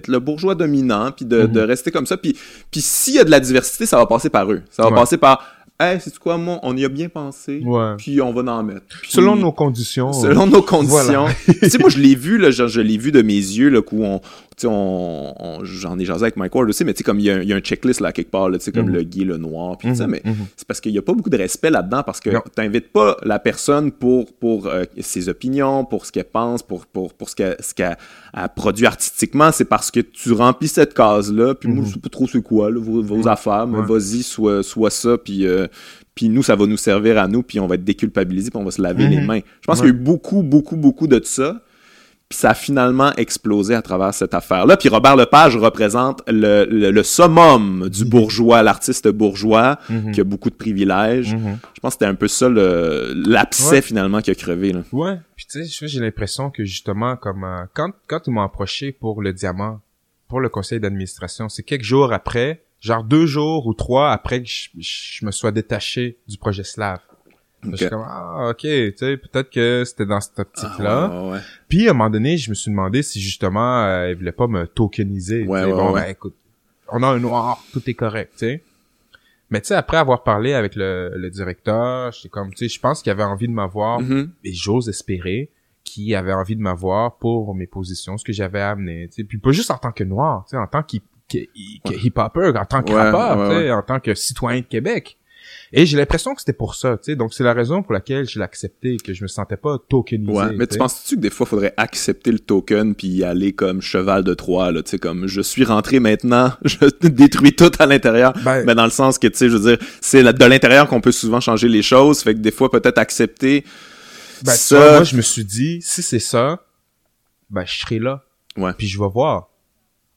le 0.09 0.19
bourgeois 0.19 0.55
dominant, 0.55 1.13
puis 1.13 1.25
de, 1.25 1.43
Mhm. 1.43 1.53
de 1.53 1.61
rester 1.61 1.91
comme 1.91 2.07
ça. 2.07 2.17
Puis, 2.17 2.37
puis 2.71 2.81
s'il 2.81 3.15
y 3.15 3.19
a 3.19 3.25
de 3.25 3.31
la 3.31 3.41
diversité, 3.41 3.87
ça 3.87 3.97
va 3.97 4.07
passer 4.07 4.29
par 4.31 4.51
eux. 4.51 4.63
Ça 4.71 4.83
va 4.83 4.89
Ouais. 4.91 4.95
passer 4.95 5.17
par 5.17 5.43
hey, 5.81 5.99
c'est 6.01 6.19
quoi, 6.19 6.37
moi, 6.39 6.59
on 6.63 6.77
y 6.77 6.85
a 6.85 6.89
bien 6.89 7.09
pensé, 7.09 7.61
Ouais. 7.65 7.95
puis 7.99 8.21
on 8.21 8.33
va 8.33 8.51
en 8.53 8.63
mettre. 8.63 8.83
Puis- 9.03 9.13
Selon 9.13 9.37
nos 9.37 9.53
conditions. 9.53 10.13
Selon 10.13 10.47
nos 10.47 10.63
conditions. 10.63 10.97
Voilà. 11.27 11.29
tu 11.63 11.71
sais, 11.71 11.79
moi, 11.79 11.91
je 11.91 11.99
l'ai 11.99 12.15
vu, 12.15 12.39
là, 12.39 12.51
genre, 12.51 12.69
je 12.69 12.81
l'ai 12.81 12.97
vu 12.99 13.13
de 13.13 13.23
mes 13.23 13.35
yeux, 13.35 13.69
là, 13.69 13.81
où 13.93 14.05
on, 14.05 14.19
tu 14.21 14.27
sais, 14.63 14.67
on, 14.69 15.35
on- 15.61 15.65
j'en 15.65 15.99
ai 15.99 16.05
jasé 16.05 16.23
avec 16.23 16.37
Mike 16.37 16.55
Ward 16.55 16.69
aussi, 16.69 16.85
mais 16.85 16.95
tu 16.95 16.99
sais, 16.99 17.05
comme 17.05 17.19
il 17.21 17.27
y, 17.27 17.31
a 17.31 17.37
un- 17.37 17.43
il 17.43 17.49
y 17.49 17.53
a 17.53 17.57
un 17.57 17.61
checklist, 17.61 18.01
là, 18.01 18.13
quelque 18.13 18.31
part, 18.31 18.49
là, 18.49 18.59
tu 18.59 18.65
sais, 18.65 18.73
comme 18.73 18.87
Mhm. 18.87 18.95
le 18.95 19.03
gay, 19.03 19.25
le 19.25 19.37
noir, 19.37 19.77
puis 19.77 19.89
tout 19.91 19.95
ça, 19.97 20.07
Mhm, 20.07 20.11
mais 20.13 20.23
mhm. 20.25 20.47
c'est 20.57 20.67
parce 20.67 20.81
qu'il 20.81 20.93
y 20.93 20.99
a 20.99 21.03
pas 21.03 21.13
beaucoup 21.13 21.31
de 21.31 21.37
respect 21.37 21.71
là-dedans, 21.71 22.03
parce 22.05 22.21
que 22.21 22.31
t'invites 22.55 22.91
pas 22.93 23.17
la 23.23 23.39
personne 23.39 23.93
pour, 23.93 24.33
pour 24.33 24.67
euh, 24.67 24.85
ses 25.01 25.29
opinions, 25.29 25.85
pour 25.85 26.07
ce 26.07 26.13
qu'elle 26.13 26.25
pense, 26.25 26.63
pour, 26.63 26.87
pour, 26.87 27.13
pour 27.13 27.29
ce 27.29 27.37
qu'elle, 27.37 27.57
ce 27.61 27.75
qu'elle 27.75 27.97
produit 28.55 28.87
artistiquement, 28.87 29.53
c'est 29.53 29.65
parce 29.67 29.91
que 29.91 30.01
tu 30.01 30.33
remplis 30.33 30.69
cette 30.69 30.95
case-là, 30.95 31.55
puis 31.55 31.69
moi, 31.69 31.85
je 31.87 31.93
sais 31.95 32.01
pas 32.01 32.09
trop 32.09 32.27
c'est 32.27 32.43
quoi, 32.43 32.71
là, 32.71 32.81
vos, 32.81 33.03
vos 33.03 33.29
affaires, 33.29 33.67
mais 33.67 33.79
Ouais. 33.79 33.87
vas-y, 33.87 34.23
soit, 34.23 34.63
soit 34.63 34.91
ça, 34.91 35.19
puis... 35.19 35.47
euh, 35.47 35.66
puis 36.15 36.29
nous, 36.29 36.43
ça 36.43 36.57
va 36.57 36.67
nous 36.67 36.77
servir 36.77 37.19
à 37.19 37.29
nous, 37.29 37.43
puis 37.43 37.61
on 37.61 37.67
va 37.67 37.75
être 37.77 37.85
déculpabilisés, 37.85 38.51
puis 38.51 38.59
on 38.61 38.65
va 38.65 38.71
se 38.71 38.81
laver 38.83 39.05
Mhm. 39.05 39.11
les 39.11 39.21
mains. 39.21 39.41
Je 39.61 39.67
pense 39.67 39.81
Ouais. 39.81 39.87
qu'il 39.87 39.95
y 39.95 39.97
a 39.97 40.01
eu 40.01 40.05
beaucoup, 40.05 40.43
beaucoup, 40.43 40.77
beaucoup 40.77 41.07
de 41.07 41.21
ça. 41.25 41.61
Puis 42.29 42.39
ça 42.41 42.51
a 42.51 42.55
finalement 42.55 43.13
explosé 43.15 43.73
à 43.77 43.83
travers 43.83 44.13
cette 44.13 44.35
affaire-là. 44.35 44.77
Puis 44.77 44.89
Robert 44.89 45.15
Lepage 45.15 45.57
représente 45.57 46.23
le, 46.27 46.65
le, 46.69 46.91
le 46.91 47.03
summum 47.05 47.89
du 47.89 48.05
bourgeois, 48.05 48.65
l'artiste 48.65 49.07
bourgeois, 49.07 49.79
Mhm. 49.89 50.11
qui 50.11 50.21
a 50.21 50.25
beaucoup 50.25 50.51
de 50.51 50.57
privilèges. 50.57 51.35
Mhm. 51.37 51.59
Je 51.75 51.81
pense 51.81 51.91
que 51.95 51.99
c'était 52.01 52.07
un 52.11 52.17
peu 52.17 52.27
ça 52.27 52.49
l'abcès 53.15 53.71
Ouais. 53.77 53.81
finalement 53.83 54.21
qui 54.21 54.31
a 54.31 54.35
crevé. 54.35 54.73
Là. 54.73 54.81
Ouais. 54.93 55.19
Puis 55.37 55.47
tu 55.49 55.65
sais, 55.65 55.87
je- 55.87 55.87
j'ai 55.87 56.01
l'impression 56.01 56.51
que 56.51 56.65
justement, 56.65 57.17
comme 57.17 57.45
euh, 57.45 57.65
quand 57.75 57.91
quand 58.09 58.27
ils 58.27 58.33
m'ont 58.33 58.43
approché 58.43 58.93
pour 58.93 59.23
le 59.23 59.33
diamant, 59.33 59.81
pour 60.29 60.41
le 60.41 60.49
conseil 60.49 60.81
d'administration, 60.81 61.49
c'est 61.49 61.63
quelques 61.63 61.85
jours 61.85 62.13
après, 62.13 62.65
genre 62.81 63.03
deux 63.05 63.27
jours 63.27 63.67
ou 63.67 63.75
trois 63.75 64.11
après 64.13 64.43
que 64.43 64.49
je, 64.49 64.69
je 64.79 65.25
me 65.25 65.31
sois 65.31 65.53
détaché 65.53 66.19
du 66.29 66.37
projet 66.39 66.65
Slave. 66.65 67.01
Je 67.63 67.71
Ok. 67.71 67.77
suis 67.79 67.89
comme 67.89 68.05
ah 68.07 68.49
ok, 68.51 68.59
tu 68.61 68.93
sais, 68.97 69.17
peut-être 69.17 69.51
que 69.51 69.83
c'était 69.85 70.07
dans 70.07 70.21
cette 70.21 70.39
optique-là. 70.39 71.11
Ah, 71.13 71.23
ouais, 71.25 71.31
ouais. 71.33 71.39
Puis 71.69 71.89
à 71.89 71.91
un 71.91 71.95
moment 71.95 72.11
donné, 72.11 72.37
je 72.37 72.51
me 72.51 72.55
suis 72.55 72.71
demandé 72.71 73.03
si 73.03 73.21
justement 73.21 73.85
euh, 73.85 74.11
ils 74.11 74.17
voulaient 74.17 74.31
pas 74.33 74.47
me 74.47 74.67
tokeniser. 74.67 75.45
Ouais, 75.45 75.65
ouais, 75.65 75.73
bon, 75.73 75.93
ouais. 75.93 76.03
ben, 76.03 76.11
écoute, 76.11 76.35
on 76.93 77.03
a 77.03 77.09
un 77.09 77.19
noir, 77.19 77.65
tout 77.73 77.83
est 77.91 77.95
correct, 77.95 78.33
tu 78.35 78.39
sais. 78.47 78.63
Mais 79.51 79.61
tu 79.61 79.69
sais, 79.69 79.75
après 79.75 79.97
avoir 79.97 80.23
parlé 80.23 80.53
avec 80.55 80.75
le, 80.77 81.13
le 81.17 81.31
directeur, 81.31 82.13
j'étais 82.13 82.29
comme, 82.29 82.51
tu 82.51 82.69
sais, 82.69 82.69
je 82.75 82.79
pense 82.81 83.03
qu'il 83.03 83.11
avait 83.11 83.23
envie 83.25 83.49
de 83.49 83.53
m'avoir 83.53 84.01
Mhm. 84.01 84.31
et 84.45 84.53
j'ose 84.53 84.89
espérer 84.89 85.51
qu'il 85.83 86.15
avait 86.17 86.33
envie 86.33 86.57
de 86.57 86.61
m'avoir 86.61 87.17
pour 87.17 87.55
mes 87.55 87.67
positions, 87.69 88.19
ce 88.19 88.25
que 88.25 88.33
j'avais 88.33 88.61
amené, 88.61 89.07
tu 89.09 89.15
sais. 89.15 89.25
Puis 89.25 89.39
pas 89.39 89.53
juste 89.53 89.71
en 89.71 89.79
tant 89.79 89.93
que 89.93 90.05
noir, 90.05 90.45
tu 90.45 90.51
sais, 90.51 90.57
en 90.57 90.67
tant 90.67 90.83
qu'hip- 90.83 91.05
que- 91.29 91.39
que 91.89 91.95
hip-hopper, 91.95 92.53
en 92.57 92.65
tant 92.65 92.83
que 92.83 92.93
Ouais, 92.93 93.11
rappeur, 93.11 93.49
ouais, 93.51 93.71
en 93.73 93.83
tant 93.83 94.01
que 94.01 94.15
citoyen 94.15 94.61
de 94.61 94.67
Québec. 94.67 95.17
Et 95.73 95.85
j'ai 95.85 95.97
l'impression 95.97 96.35
que 96.35 96.41
c'était 96.41 96.53
pour 96.53 96.75
ça, 96.77 96.97
tu 96.97 97.05
sais. 97.13 97.17
Donc 97.17 97.35
c'est 97.35 97.43
la 97.45 97.53
raison 97.53 97.83
pour 97.83 97.93
laquelle 97.93 98.29
je 98.29 98.39
l'ai 98.39 98.45
accepté, 98.45 98.97
que 98.99 99.13
je 99.13 99.23
me 99.23 99.29
sentais 99.29 99.57
pas 99.57 99.79
tokenisé. 99.89 100.33
Ouais, 100.33 100.53
mais 100.57 100.67
tu 100.67 100.79
penses-tu 100.79 101.17
que 101.17 101.21
des 101.21 101.31
fois, 101.31 101.45
faudrait 101.47 101.75
accepter 101.77 102.31
le 102.33 102.39
token 102.39 102.95
puis 102.95 103.09
y 103.09 103.25
aller 103.25 103.53
comme 103.53 103.81
cheval 103.83 104.23
de 104.25 104.33
Troie, 104.35 104.71
là, 104.71 104.83
tu 104.83 104.91
sais, 104.91 104.99
comme 104.99 105.27
je 105.27 105.41
suis 105.41 105.65
rentré 105.65 105.99
maintenant, 106.01 106.53
je 106.65 106.87
détruis 107.09 107.55
tout 107.55 107.71
à 107.81 107.87
l'intérieur. 107.87 108.33
Ben, 108.45 108.65
Mais 108.65 108.75
dans 108.77 108.85
le 108.85 108.91
sens 108.91 109.19
que, 109.19 109.27
tu 109.27 109.37
sais, 109.39 109.49
je 109.49 109.57
veux 109.57 109.77
dire, 109.77 109.87
c'est 110.01 110.23
de 110.23 110.45
l'intérieur 110.45 110.89
qu'on 110.89 111.01
peut 111.01 111.13
souvent 111.13 111.41
changer 111.41 111.69
les 111.69 111.83
choses, 111.83 112.23
fait 112.23 112.35
que 112.35 112.41
des 112.41 112.53
fois, 112.53 112.71
peut-être 112.71 112.99
accepter 112.99 113.65
Ben, 114.45 114.53
ça. 114.53 114.79
moi, 114.95 115.05
je 115.05 115.17
me 115.17 115.23
suis 115.23 115.45
dit, 115.45 115.81
si 115.83 116.03
c'est 116.03 116.19
ça, 116.21 116.65
ben, 117.51 117.65
je 117.67 117.81
serai 117.81 117.99
là. 117.99 118.23
Ouais. 118.57 118.73
Puis 118.77 118.87
je 118.87 118.99
vais 118.99 119.09
voir. 119.09 119.49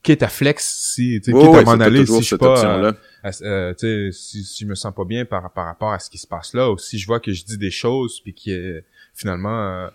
Quitte 0.01 0.23
à 0.23 0.29
flex, 0.29 0.63
si, 0.65 1.19
tu 1.21 1.31
sais, 1.31 1.37
quitte 1.37 1.49
ouais, 1.51 1.57
à 1.59 1.63
m'en 1.63 1.71
aller, 1.79 2.05
si 2.05 2.23
je 2.23 2.35
pas, 2.37 2.65
euh, 2.65 2.91
à- 3.21 3.31
euh, 3.43 4.11
si, 4.13 4.43
si 4.45 4.63
je 4.63 4.65
me 4.65 4.75
sens 4.75 4.93
pas 4.95 5.03
bien 5.03 5.25
par, 5.25 5.51
par 5.51 5.65
rapport 5.65 5.91
à 5.91 5.99
ce 5.99 6.09
qui 6.09 6.17
se 6.17 6.25
passe 6.25 6.53
là, 6.53 6.71
ou 6.71 6.77
si 6.77 6.97
je 6.97 7.05
vois 7.05 7.19
que 7.19 7.33
je 7.33 7.43
dis 7.43 7.57
des 7.57 7.69
choses, 7.71 8.21
puis 8.21 8.33
que, 8.33 8.81
finalement, 9.13 9.67
euh, 9.67 9.87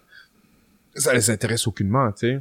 ça 0.94 1.14
les 1.14 1.30
intéresse 1.30 1.66
aucunement, 1.66 2.12
tu 2.12 2.28
sais. 2.28 2.40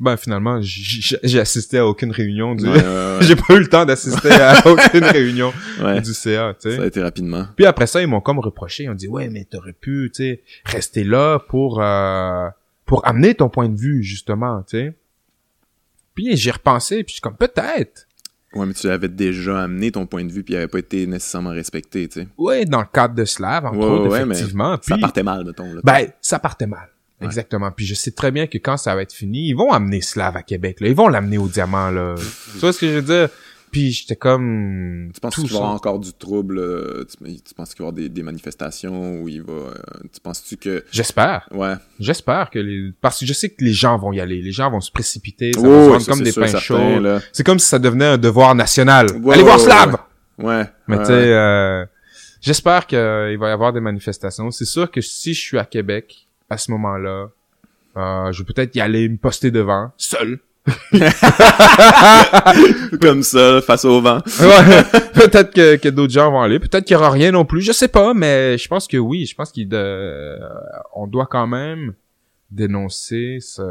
Ben, 0.00 0.16
finalement, 0.16 0.60
j'ai 0.62 1.40
assisté 1.40 1.78
à 1.78 1.86
aucune 1.86 2.12
réunion 2.12 2.54
du, 2.54 2.64
Ouais, 2.68 3.18
j'ai 3.22 3.34
pas 3.34 3.54
eu 3.54 3.60
le 3.60 3.66
temps 3.68 3.84
d'assister 3.84 4.30
à 4.30 4.62
aucune 4.66 5.02
réunion 5.04 5.52
Ouais, 5.82 6.00
du 6.00 6.12
CA, 6.14 6.54
tu 6.60 6.70
sais. 6.70 6.76
ça 6.76 6.82
a 6.82 6.86
été 6.86 7.02
rapidement. 7.02 7.46
Puis 7.56 7.66
après 7.66 7.86
ça, 7.88 8.00
ils 8.00 8.06
m'ont 8.06 8.20
comme 8.20 8.38
reproché. 8.38 8.84
Ils 8.84 8.90
ont 8.90 8.94
dit, 8.94 9.08
ouais, 9.08 9.28
mais 9.28 9.44
t'aurais 9.44 9.72
pu, 9.72 10.10
tu 10.14 10.22
sais, 10.22 10.42
rester 10.66 11.02
là 11.02 11.40
pour, 11.40 11.82
euh, 11.82 12.48
pour 12.84 13.04
amener 13.08 13.34
ton 13.34 13.48
point 13.48 13.68
de 13.68 13.76
vue, 13.76 14.02
justement, 14.04 14.62
tu 14.68 14.76
sais. 14.78 14.94
Puis 16.18 16.36
j'ai 16.36 16.50
repensé, 16.50 17.04
puis 17.04 17.10
je 17.10 17.12
suis 17.12 17.20
comme, 17.20 17.36
peut-être. 17.36 18.08
Ouais, 18.52 18.66
mais 18.66 18.74
tu 18.74 18.88
avais 18.88 19.08
déjà 19.08 19.62
amené 19.62 19.92
ton 19.92 20.04
point 20.04 20.24
de 20.24 20.32
vue 20.32 20.42
puis 20.42 20.54
il 20.54 20.56
avait 20.56 20.66
pas 20.66 20.80
été 20.80 21.06
nécessairement 21.06 21.50
respecté, 21.50 22.08
tu 22.08 22.22
sais. 22.22 22.28
Ouais, 22.36 22.64
dans 22.64 22.80
le 22.80 22.88
cadre 22.92 23.14
de 23.14 23.24
Slav, 23.24 23.66
entre 23.66 23.78
Ouais, 23.78 23.84
autres, 23.84 24.08
ouais, 24.10 24.24
mais 24.24 24.34
effectivement. 24.34 24.76
Ça 24.82 24.94
Puis, 24.94 25.00
partait 25.00 25.22
mal, 25.22 25.44
mettons, 25.44 25.72
là. 25.72 25.80
ben, 25.84 26.08
ça 26.20 26.40
partait 26.40 26.66
mal. 26.66 26.88
Ouais. 27.20 27.26
Exactement. 27.26 27.70
Puis 27.70 27.86
je 27.86 27.94
sais 27.94 28.10
très 28.10 28.32
bien 28.32 28.48
que 28.48 28.58
quand 28.58 28.76
ça 28.76 28.96
va 28.96 29.02
être 29.02 29.12
fini, 29.12 29.48
ils 29.48 29.54
vont 29.54 29.70
amener 29.70 30.00
Slav 30.00 30.36
à 30.36 30.42
Québec, 30.42 30.80
là. 30.80 30.88
Ils 30.88 30.94
vont 30.96 31.06
l'amener 31.06 31.38
au 31.38 31.46
diamant, 31.46 31.90
là. 31.90 32.16
tu 32.16 32.58
vois 32.58 32.72
ce 32.72 32.80
que 32.80 32.88
je 32.88 32.94
veux 32.94 33.02
dire? 33.02 33.28
Puis 33.70 33.90
j'étais 33.92 34.16
comme... 34.16 35.10
Tu 35.14 35.20
penses 35.20 35.34
qu'il 35.36 35.50
va 35.50 35.56
avoir 35.56 35.72
encore 35.72 35.98
du 35.98 36.12
trouble? 36.12 36.58
euh, 36.58 37.04
Tu, 37.04 37.34
tu 37.42 37.54
penses 37.54 37.74
qu'il 37.74 37.84
va 37.84 37.86
y 37.86 37.88
avoir 37.88 37.92
des, 37.92 38.08
des 38.08 38.22
manifestations 38.22 39.20
où 39.20 39.28
il 39.28 39.42
va... 39.42 39.52
euh, 39.52 39.74
tu 40.12 40.20
penses-tu 40.20 40.56
que... 40.56 40.84
J'espère. 40.90 41.48
Ouais. 41.52 41.74
J'espère 42.00 42.50
que 42.50 42.58
les... 42.58 42.92
Parce 43.00 43.20
que 43.20 43.26
je 43.26 43.32
sais 43.32 43.50
que 43.50 43.62
les 43.64 43.72
gens 43.72 43.98
vont 43.98 44.12
y 44.12 44.20
aller. 44.20 44.40
Les 44.40 44.52
gens 44.52 44.70
vont 44.70 44.80
se 44.80 44.90
précipiter. 44.90 45.52
Ça 45.52 45.60
va 45.60 45.98
se 45.98 46.06
ça, 46.06 46.12
comme 46.12 46.22
des 46.22 46.32
sûr, 46.32 46.42
pains 46.42 46.58
chauds. 46.58 47.18
C'est 47.32 47.44
comme 47.44 47.58
si 47.58 47.66
ça 47.66 47.78
devenait 47.78 48.06
un 48.06 48.18
devoir 48.18 48.54
national. 48.54 49.06
Ouais, 49.22 49.34
Allez 49.34 49.42
ouais, 49.42 49.48
voir 49.48 49.58
ouais, 49.58 49.64
Slav! 49.64 49.96
Ouais. 50.38 50.64
Mais 50.86 50.98
tu 50.98 51.06
sais, 51.06 51.12
euh, 51.12 51.84
j'espère 52.40 52.86
qu'il 52.86 52.98
va 52.98 53.48
y 53.48 53.52
avoir 53.52 53.72
des 53.72 53.80
manifestations. 53.80 54.50
C'est 54.50 54.64
sûr 54.64 54.90
que 54.90 55.00
si 55.00 55.34
je 55.34 55.40
suis 55.40 55.58
à 55.58 55.64
Québec, 55.64 56.26
à 56.48 56.56
ce 56.56 56.70
moment-là, 56.70 57.28
euh, 57.96 58.32
je 58.32 58.42
vais 58.42 58.52
peut-être 58.52 58.74
y 58.76 58.80
aller 58.80 59.08
me 59.08 59.16
poster 59.16 59.50
devant, 59.50 59.90
seul. 59.96 60.38
Comme 63.00 63.22
ça, 63.22 63.60
face 63.62 63.84
au 63.84 64.00
vent. 64.00 64.18
Ouais, 64.40 64.82
peut-être 65.14 65.52
que, 65.52 65.76
que 65.76 65.88
d'autres 65.88 66.12
gens 66.12 66.30
vont 66.30 66.40
aller. 66.42 66.58
Peut-être 66.58 66.84
qu'il 66.84 66.94
y 66.94 66.96
aura 66.96 67.10
rien 67.10 67.32
non 67.32 67.44
plus. 67.44 67.60
Je 67.60 67.72
sais 67.72 67.88
pas, 67.88 68.14
mais 68.14 68.56
je 68.58 68.68
pense 68.68 68.86
que 68.86 68.96
oui. 68.96 69.26
Je 69.26 69.34
pense 69.34 69.52
qu'il 69.52 69.68
de... 69.68 70.38
on 70.94 71.06
doit 71.06 71.26
quand 71.26 71.46
même 71.46 71.94
dénoncer 72.50 73.38
ce, 73.40 73.62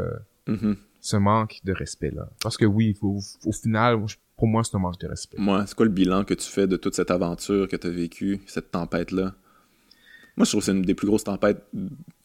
Mhm. 0.46 0.76
ce 1.00 1.16
manque 1.16 1.58
de 1.64 1.72
respect-là. 1.72 2.28
Parce 2.42 2.56
que 2.56 2.64
oui, 2.64 2.96
au, 3.02 3.18
au 3.44 3.52
final, 3.52 3.98
pour 4.36 4.48
moi, 4.48 4.62
c'est 4.64 4.76
un 4.76 4.80
manque 4.80 5.00
de 5.00 5.08
respect. 5.08 5.36
Moi, 5.38 5.64
c'est 5.66 5.74
quoi 5.74 5.86
le 5.86 5.92
bilan 5.92 6.24
que 6.24 6.34
tu 6.34 6.48
fais 6.48 6.66
de 6.66 6.76
toute 6.76 6.94
cette 6.94 7.10
aventure 7.10 7.68
que 7.68 7.76
tu 7.76 7.86
as 7.86 7.90
vécue, 7.90 8.40
cette 8.46 8.70
tempête-là? 8.70 9.34
Moi, 10.36 10.44
je 10.44 10.50
trouve 10.50 10.60
que 10.60 10.66
c'est 10.66 10.72
une 10.72 10.82
des 10.82 10.94
plus 10.94 11.06
grosses 11.08 11.24
tempêtes 11.24 11.62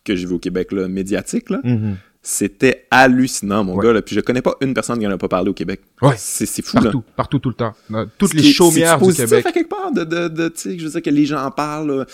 que 0.05 0.15
j'ai 0.15 0.27
vues 0.27 0.35
au 0.35 0.39
Québec, 0.39 0.71
là, 0.71 0.87
médiatique, 0.87 1.49
là. 1.49 1.59
C'était 2.25 2.87
hallucinant, 2.89 3.65
mon 3.65 3.75
Ouais. 3.75 3.85
gars, 3.87 3.91
là. 3.93 4.01
Puis 4.01 4.15
je 4.15 4.21
connais 4.21 4.41
pas 4.41 4.55
une 4.61 4.73
personne 4.73 4.97
qui 4.97 5.05
en 5.05 5.11
a 5.11 5.17
pas 5.17 5.27
parlé 5.27 5.49
au 5.49 5.53
Québec. 5.53 5.81
Ouais. 6.01 6.13
C'est, 6.17 6.45
c'est 6.45 6.61
fou, 6.65 6.77
là. 6.77 6.83
Partout, 6.83 7.03
partout, 7.17 7.39
tout 7.39 7.49
le 7.49 7.55
temps. 7.55 7.73
Toutes 8.17 8.31
Ce 8.31 8.37
les 8.37 8.43
chaumières 8.43 8.97
du 8.97 9.13
Québec. 9.13 9.45
à 9.45 9.51
quelque 9.51 9.69
part 9.69 9.91
de, 9.91 10.05
de, 10.05 10.29
de 10.29 10.47
tu 10.47 10.53
sais, 10.61 10.79
je 10.79 10.85
veux 10.85 10.89
dire 10.91 11.01
que 11.01 11.09
les 11.09 11.25
gens 11.25 11.43
en 11.43 11.51
parlent. 11.51 11.91
là. 11.99 12.05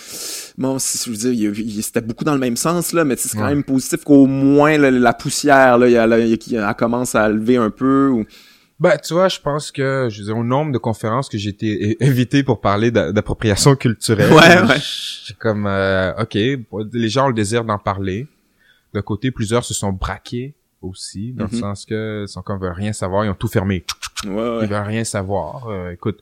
Bon, 0.58 0.80
si, 0.80 0.98
je 1.06 1.10
veux 1.10 1.32
dire, 1.34 1.54
c'était 1.84 2.00
beaucoup 2.00 2.24
dans 2.24 2.32
le 2.34 2.40
même 2.40 2.56
sens, 2.56 2.92
là, 2.92 3.04
mais 3.04 3.14
c'est 3.16 3.36
quand 3.38 3.44
Ouais. 3.44 3.50
même 3.50 3.62
positif 3.62 4.02
qu'au 4.02 4.26
moins 4.26 4.76
là, 4.78 4.90
la 4.90 5.12
poussière, 5.12 5.78
là, 5.78 5.86
elle 5.88 6.74
commence 6.76 7.14
à 7.14 7.28
lever 7.28 7.56
un 7.56 7.70
peu. 7.70 8.08
Ou... 8.08 8.24
Ben, 8.80 8.96
tu 8.98 9.14
vois, 9.14 9.28
je 9.28 9.38
pense 9.38 9.70
que, 9.70 10.08
je 10.10 10.18
veux 10.20 10.24
dire, 10.24 10.36
au 10.38 10.42
nombre 10.42 10.72
de 10.72 10.78
conférences 10.78 11.28
que 11.28 11.38
j'ai 11.38 11.50
été 11.50 11.96
invité 12.00 12.42
pour 12.42 12.60
parler 12.60 12.90
d'a- 12.90 13.12
d'appropriation 13.12 13.76
culturelle. 13.76 14.32
Ouais, 14.32 14.60
ouais. 14.68 14.78
C'est 15.24 15.36
comme, 15.38 15.66
euh, 15.68 16.12
ok, 16.20 16.34
les 16.94 17.08
gens 17.08 17.26
ont 17.26 17.28
le 17.28 17.34
désir 17.34 17.62
d'en 17.64 17.78
parler. 17.78 18.26
D'un 18.94 19.02
côté, 19.02 19.30
plusieurs 19.30 19.64
se 19.64 19.74
sont 19.74 19.92
braqués 19.92 20.54
aussi, 20.82 21.32
dans 21.32 21.44
le 21.44 21.50
Mhm. 21.52 21.60
sens 21.60 21.84
que, 21.86 22.24
ils 22.26 22.28
sont 22.28 22.42
comme, 22.42 22.58
veulent 22.60 22.72
rien 22.72 22.92
savoir, 22.92 23.24
ils 23.24 23.28
ont 23.28 23.34
tout 23.34 23.48
fermé. 23.48 23.84
Ouais, 24.24 24.30
ouais. 24.32 24.58
Ils 24.64 24.68
veulent 24.68 24.82
rien 24.86 25.04
savoir. 25.04 25.68
Euh, 25.68 25.90
écoute, 25.90 26.18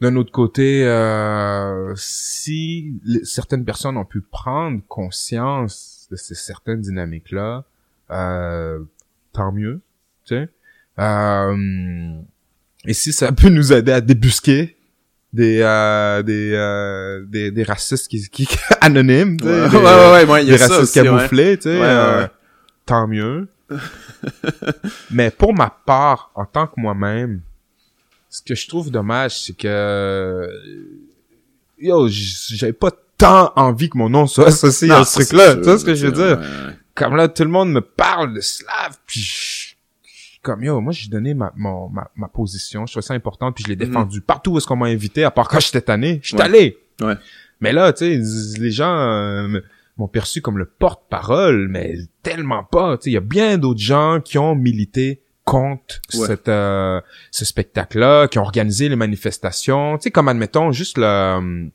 d'un 0.00 0.14
autre 0.16 0.32
côté, 0.32 0.84
euh, 0.84 1.94
si 1.96 3.00
les- 3.04 3.24
certaines 3.24 3.64
personnes 3.64 3.96
ont 3.96 4.04
pu 4.04 4.20
prendre 4.20 4.80
conscience 4.88 6.06
de 6.10 6.16
ces 6.16 6.34
certaines 6.34 6.80
dynamiques-là, 6.82 7.64
euh, 8.10 8.80
tant 9.32 9.52
mieux, 9.52 9.80
tu 10.24 10.34
sais. 10.34 10.48
Euh, 10.98 12.18
et 12.84 12.92
si 12.92 13.12
ça 13.12 13.32
peut 13.32 13.48
nous 13.48 13.72
aider 13.72 13.92
à 13.92 14.00
débusquer 14.00 14.75
des 15.36 15.60
euh, 15.62 16.22
des, 16.22 16.52
euh, 16.54 17.22
des 17.26 17.50
des 17.50 17.62
racistes 17.62 18.08
qui, 18.08 18.28
qui 18.28 18.48
anonymes, 18.80 19.36
tu 19.38 19.46
sais, 19.46 19.50
Ouais, 19.62 19.68
des, 19.68 19.76
ouais, 19.76 20.24
ouais, 20.24 20.44
des 20.44 20.56
racistes 20.56 20.94
camouflés, 20.94 21.56
tu 21.58 21.62
sais, 21.64 21.78
euh, 21.80 22.26
tant 22.84 23.06
mieux. 23.06 23.46
Mais 25.10 25.30
pour 25.30 25.54
ma 25.54 25.70
part, 25.70 26.30
en 26.34 26.44
tant 26.46 26.66
que 26.66 26.74
moi-même, 26.78 27.40
ce 28.30 28.40
que 28.42 28.54
je 28.54 28.66
trouve 28.68 28.90
dommage, 28.90 29.40
c'est 29.40 29.56
que 29.56 30.48
yo, 31.78 32.06
j'avais 32.08 32.72
pas 32.72 32.90
tant 33.18 33.52
envie 33.56 33.88
que 33.90 33.98
mon 33.98 34.08
nom 34.08 34.26
soit 34.26 34.48
associé 34.48 34.88
Non, 34.88 34.96
à 34.96 35.04
ce 35.04 35.12
ça, 35.22 35.24
truc-là. 35.24 35.50
c'est 35.52 35.56
Tu 35.60 35.62
vois 35.64 35.78
ce 35.78 35.84
que 35.84 35.94
je 35.94 36.06
veux 36.06 36.12
dire? 36.12 36.40
Comme 36.94 37.16
là, 37.16 37.28
tout 37.28 37.42
le 37.44 37.50
monde 37.50 37.72
me 37.72 37.80
parle 37.82 38.32
de 38.34 38.40
slave, 38.40 38.96
puis 39.06 39.20
je- 39.20 39.65
comme 40.46 40.62
yo, 40.64 40.80
moi 40.80 40.92
j'ai 40.92 41.08
donné 41.10 41.34
ma, 41.34 41.52
mon, 41.56 41.88
ma, 41.88 42.10
ma 42.16 42.28
position, 42.28 42.86
je 42.86 42.92
trouvais 42.92 43.06
ça 43.06 43.14
important, 43.14 43.52
puis 43.52 43.64
je 43.64 43.68
l'ai 43.68 43.76
Mhm. 43.76 43.86
défendu 43.86 44.20
partout 44.20 44.52
où 44.52 44.58
est-ce 44.58 44.66
qu'on 44.66 44.76
m'a 44.76 44.86
invité, 44.86 45.24
à 45.24 45.30
part 45.30 45.48
quand 45.48 45.60
j'étais 45.60 45.80
tanné, 45.82 46.20
je 46.22 46.28
suis 46.28 46.40
allé. 46.40 46.78
Ouais. 47.00 47.14
Mais 47.60 47.72
là, 47.72 47.92
tu 47.92 48.22
sais, 48.22 48.58
les 48.60 48.70
gens 48.70 48.96
euh, 48.96 49.60
m'ont 49.98 50.08
perçu 50.08 50.40
comme 50.42 50.58
le 50.58 50.66
porte-parole, 50.66 51.68
mais 51.68 51.94
tellement 52.22 52.64
pas. 52.64 52.96
Tu 52.98 53.04
sais, 53.04 53.10
il 53.10 53.14
y 53.14 53.16
a 53.16 53.20
bien 53.20 53.58
d'autres 53.58 53.80
gens 53.80 54.20
qui 54.24 54.38
ont 54.38 54.54
milité 54.54 55.22
contre 55.44 56.00
Ouais. 56.14 56.26
cette, 56.26 56.48
euh, 56.48 57.00
ce 57.30 57.44
spectacle-là, 57.44 58.28
qui 58.28 58.38
ont 58.38 58.42
organisé 58.42 58.88
les 58.88 58.96
manifestations. 58.96 59.96
Tu 59.98 60.04
sais, 60.04 60.10
comme 60.10 60.28
admettons 60.28 60.72
juste 60.72 60.98
le, 60.98 61.70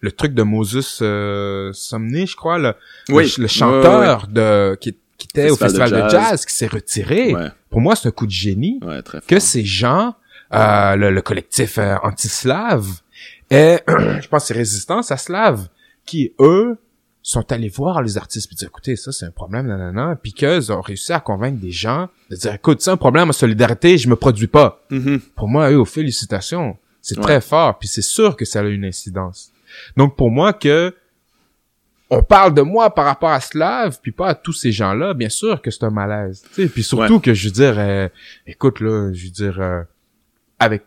le 0.00 0.12
truc 0.12 0.34
de 0.34 0.42
Moses 0.42 0.98
euh, 1.02 1.70
Somni, 1.72 2.26
je 2.26 2.34
crois, 2.36 2.58
le, 2.58 2.74
Oui. 3.10 3.32
le, 3.38 3.42
le 3.42 3.48
chanteur 3.48 4.26
de 4.26 4.76
qui, 4.80 4.96
qui 5.22 5.38
était 5.40 5.50
au 5.50 5.56
Festival 5.56 5.90
de 5.90 5.96
de 6.02 6.08
jazz. 6.08 6.44
qui 6.44 6.54
s'est 6.54 6.66
retiré. 6.66 7.34
Ouais, 7.34 7.48
Pour 7.70 7.80
moi, 7.80 7.96
c'est 7.96 8.08
un 8.08 8.12
coup 8.12 8.26
de 8.26 8.30
génie 8.32 8.78
ouais, 8.82 9.02
très 9.02 9.20
que 9.20 9.38
ces 9.38 9.64
gens, 9.64 10.14
euh, 10.54 10.96
le, 10.96 11.10
le 11.10 11.22
collectif 11.22 11.78
euh, 11.78 11.96
anti-slave, 12.02 12.86
et 13.50 13.78
je 13.88 14.28
pense 14.28 14.46
c'est 14.46 14.54
Résistance 14.54 15.10
à 15.10 15.16
Slave, 15.16 15.68
qui, 16.04 16.32
eux, 16.40 16.78
sont 17.24 17.52
allés 17.52 17.68
voir 17.68 18.02
les 18.02 18.16
artistes 18.18 18.48
puis 18.48 18.56
dire, 18.56 18.66
écoutez, 18.68 18.96
ça, 18.96 19.12
c'est 19.12 19.24
un 19.26 19.30
problème, 19.30 19.66
nanana, 19.68 20.16
puis 20.20 20.32
qu'ils 20.32 20.72
ont 20.72 20.80
réussi 20.80 21.12
à 21.12 21.20
convaincre 21.20 21.60
des 21.60 21.70
gens 21.70 22.08
de 22.30 22.36
dire, 22.36 22.54
écoute, 22.54 22.80
c'est 22.82 22.90
un 22.90 22.96
problème 22.96 23.28
en 23.28 23.32
solidarité, 23.32 23.96
je 23.98 24.08
me 24.08 24.16
produis 24.16 24.48
pas. 24.48 24.82
Mhm. 24.90 25.20
Pour 25.36 25.46
moi, 25.48 25.70
eux, 25.70 25.84
félicitations. 25.84 26.76
C'est 27.00 27.16
Ouais. 27.18 27.22
très 27.22 27.40
fort, 27.40 27.78
puis 27.78 27.88
c'est 27.88 28.02
sûr 28.02 28.36
que 28.36 28.44
ça 28.44 28.60
a 28.60 28.62
une 28.64 28.84
incidence. 28.84 29.50
Donc, 29.96 30.16
pour 30.16 30.30
moi, 30.30 30.52
que 30.52 30.94
on 32.14 32.22
parle 32.22 32.52
de 32.52 32.60
moi 32.60 32.94
par 32.94 33.06
rapport 33.06 33.30
à 33.30 33.40
Slav, 33.40 33.98
puis 34.02 34.12
pas 34.12 34.28
à 34.28 34.34
tous 34.34 34.52
ces 34.52 34.70
gens-là, 34.70 35.14
bien 35.14 35.30
sûr 35.30 35.62
que 35.62 35.70
c'est 35.70 35.84
un 35.84 35.90
malaise. 35.90 36.44
Tu 36.48 36.62
sais, 36.62 36.68
puis 36.68 36.82
surtout 36.82 37.20
que, 37.20 37.32
je 37.32 37.48
veux 37.48 37.52
dire, 37.52 37.74
euh, 37.78 38.06
écoute, 38.46 38.80
là, 38.80 39.10
je 39.14 39.24
veux 39.24 39.30
dire, 39.30 39.58
euh, 39.58 39.80
avec 40.58 40.82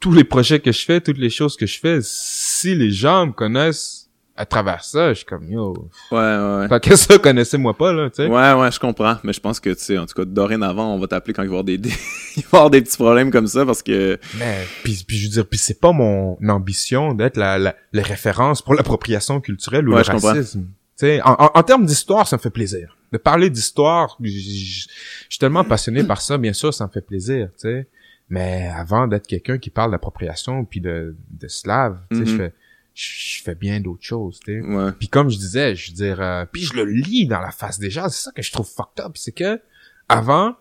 tous 0.00 0.12
les 0.12 0.24
projets 0.24 0.58
que 0.58 0.72
je 0.72 0.84
fais, 0.84 1.00
toutes 1.00 1.18
les 1.18 1.30
choses 1.30 1.56
que 1.56 1.66
je 1.66 1.78
fais, 1.78 2.00
si 2.02 2.74
les 2.74 2.90
gens 2.90 3.26
me 3.26 3.32
connaissent 3.32 3.95
à 4.36 4.44
travers 4.46 4.84
ça, 4.84 5.10
je 5.10 5.18
suis 5.18 5.24
comme, 5.24 5.50
yo, 5.50 5.72
Ouais, 6.12 6.18
ouais, 6.18 6.68
tant 6.68 6.78
que 6.80 6.94
ça, 6.96 7.18
connaissez-moi 7.18 7.74
pas, 7.76 7.92
là, 7.92 8.10
tu 8.10 8.16
sais. 8.16 8.26
Ouais, 8.28 8.52
ouais, 8.52 8.70
je 8.70 8.78
comprends. 8.78 9.16
Mais 9.24 9.32
je 9.32 9.40
pense 9.40 9.58
que, 9.60 9.70
tu 9.70 9.80
sais, 9.82 9.98
en 9.98 10.06
tout 10.06 10.14
cas, 10.14 10.24
dorénavant, 10.24 10.94
on 10.94 10.98
va 10.98 11.06
t'appeler 11.06 11.32
quand 11.34 11.42
il 11.42 11.48
va 11.48 11.54
y 11.54 11.58
avoir 11.58 11.64
des, 11.64 11.78
des- 11.78 11.88
il 12.36 12.42
va 12.42 12.48
y 12.52 12.56
avoir 12.56 12.70
des 12.70 12.82
petits 12.82 12.96
problèmes 12.96 13.30
comme 13.30 13.46
ça 13.46 13.64
parce 13.64 13.82
que, 13.82 14.18
Mais 14.38 14.58
puis, 14.84 15.02
puis 15.06 15.16
je 15.18 15.26
veux 15.26 15.32
dire, 15.32 15.46
puis 15.48 15.58
c'est 15.58 15.80
pas 15.80 15.92
mon 15.92 16.36
ambition 16.48 17.14
d'être 17.14 17.36
la, 17.36 17.58
la, 17.58 17.74
la 17.92 18.02
référence 18.02 18.62
pour 18.62 18.74
l'appropriation 18.74 19.40
culturelle 19.40 19.88
ou 19.88 19.92
Ouais, 19.92 19.98
le 19.98 20.04
je 20.04 20.10
racisme. 20.12 20.62
Tu 20.98 21.06
sais, 21.06 21.20
en, 21.22 21.32
en, 21.38 21.50
en 21.54 21.62
termes 21.62 21.84
d'histoire, 21.86 22.26
ça 22.28 22.36
me 22.36 22.40
fait 22.42 22.50
plaisir. 22.50 22.96
De 23.12 23.18
parler 23.18 23.50
d'histoire, 23.50 24.16
je 24.22 24.28
suis 24.30 25.38
tellement 25.38 25.64
passionné 25.64 26.02
par 26.04 26.20
ça, 26.20 26.38
bien 26.38 26.52
sûr, 26.52 26.72
ça 26.74 26.86
me 26.86 26.90
fait 26.90 27.00
plaisir, 27.06 27.48
tu 27.48 27.68
sais. 27.68 27.86
Mais 28.28 28.68
avant 28.76 29.06
d'être 29.06 29.26
quelqu'un 29.28 29.56
qui 29.58 29.70
parle 29.70 29.92
d'appropriation 29.92 30.64
puis 30.64 30.80
de, 30.80 31.14
de 31.30 31.48
slave, 31.48 31.98
tu 32.10 32.16
sais, 32.16 32.22
Mhm. 32.24 32.28
je 32.28 32.36
fais 32.36 32.52
je 32.96 33.42
fais 33.42 33.54
bien 33.54 33.80
d'autres 33.80 34.02
choses, 34.04 34.40
tu 34.44 34.60
sais. 34.60 34.66
ouais. 34.66 34.92
Puis 34.98 35.08
comme 35.08 35.28
je 35.28 35.36
disais, 35.36 35.74
je 35.76 35.90
veux 35.90 35.96
dire, 35.96 36.20
euh, 36.20 36.44
puis 36.50 36.62
je 36.62 36.72
le 36.74 36.84
lis 36.84 37.26
dans 37.26 37.40
la 37.40 37.50
face 37.50 37.78
des 37.78 37.90
gens, 37.90 38.08
c'est 38.08 38.22
ça 38.24 38.32
que 38.32 38.40
je 38.42 38.50
trouve 38.50 38.66
fucked 38.66 39.04
up, 39.04 39.12
c'est 39.16 39.32
que 39.32 39.60
avant, 40.08 40.54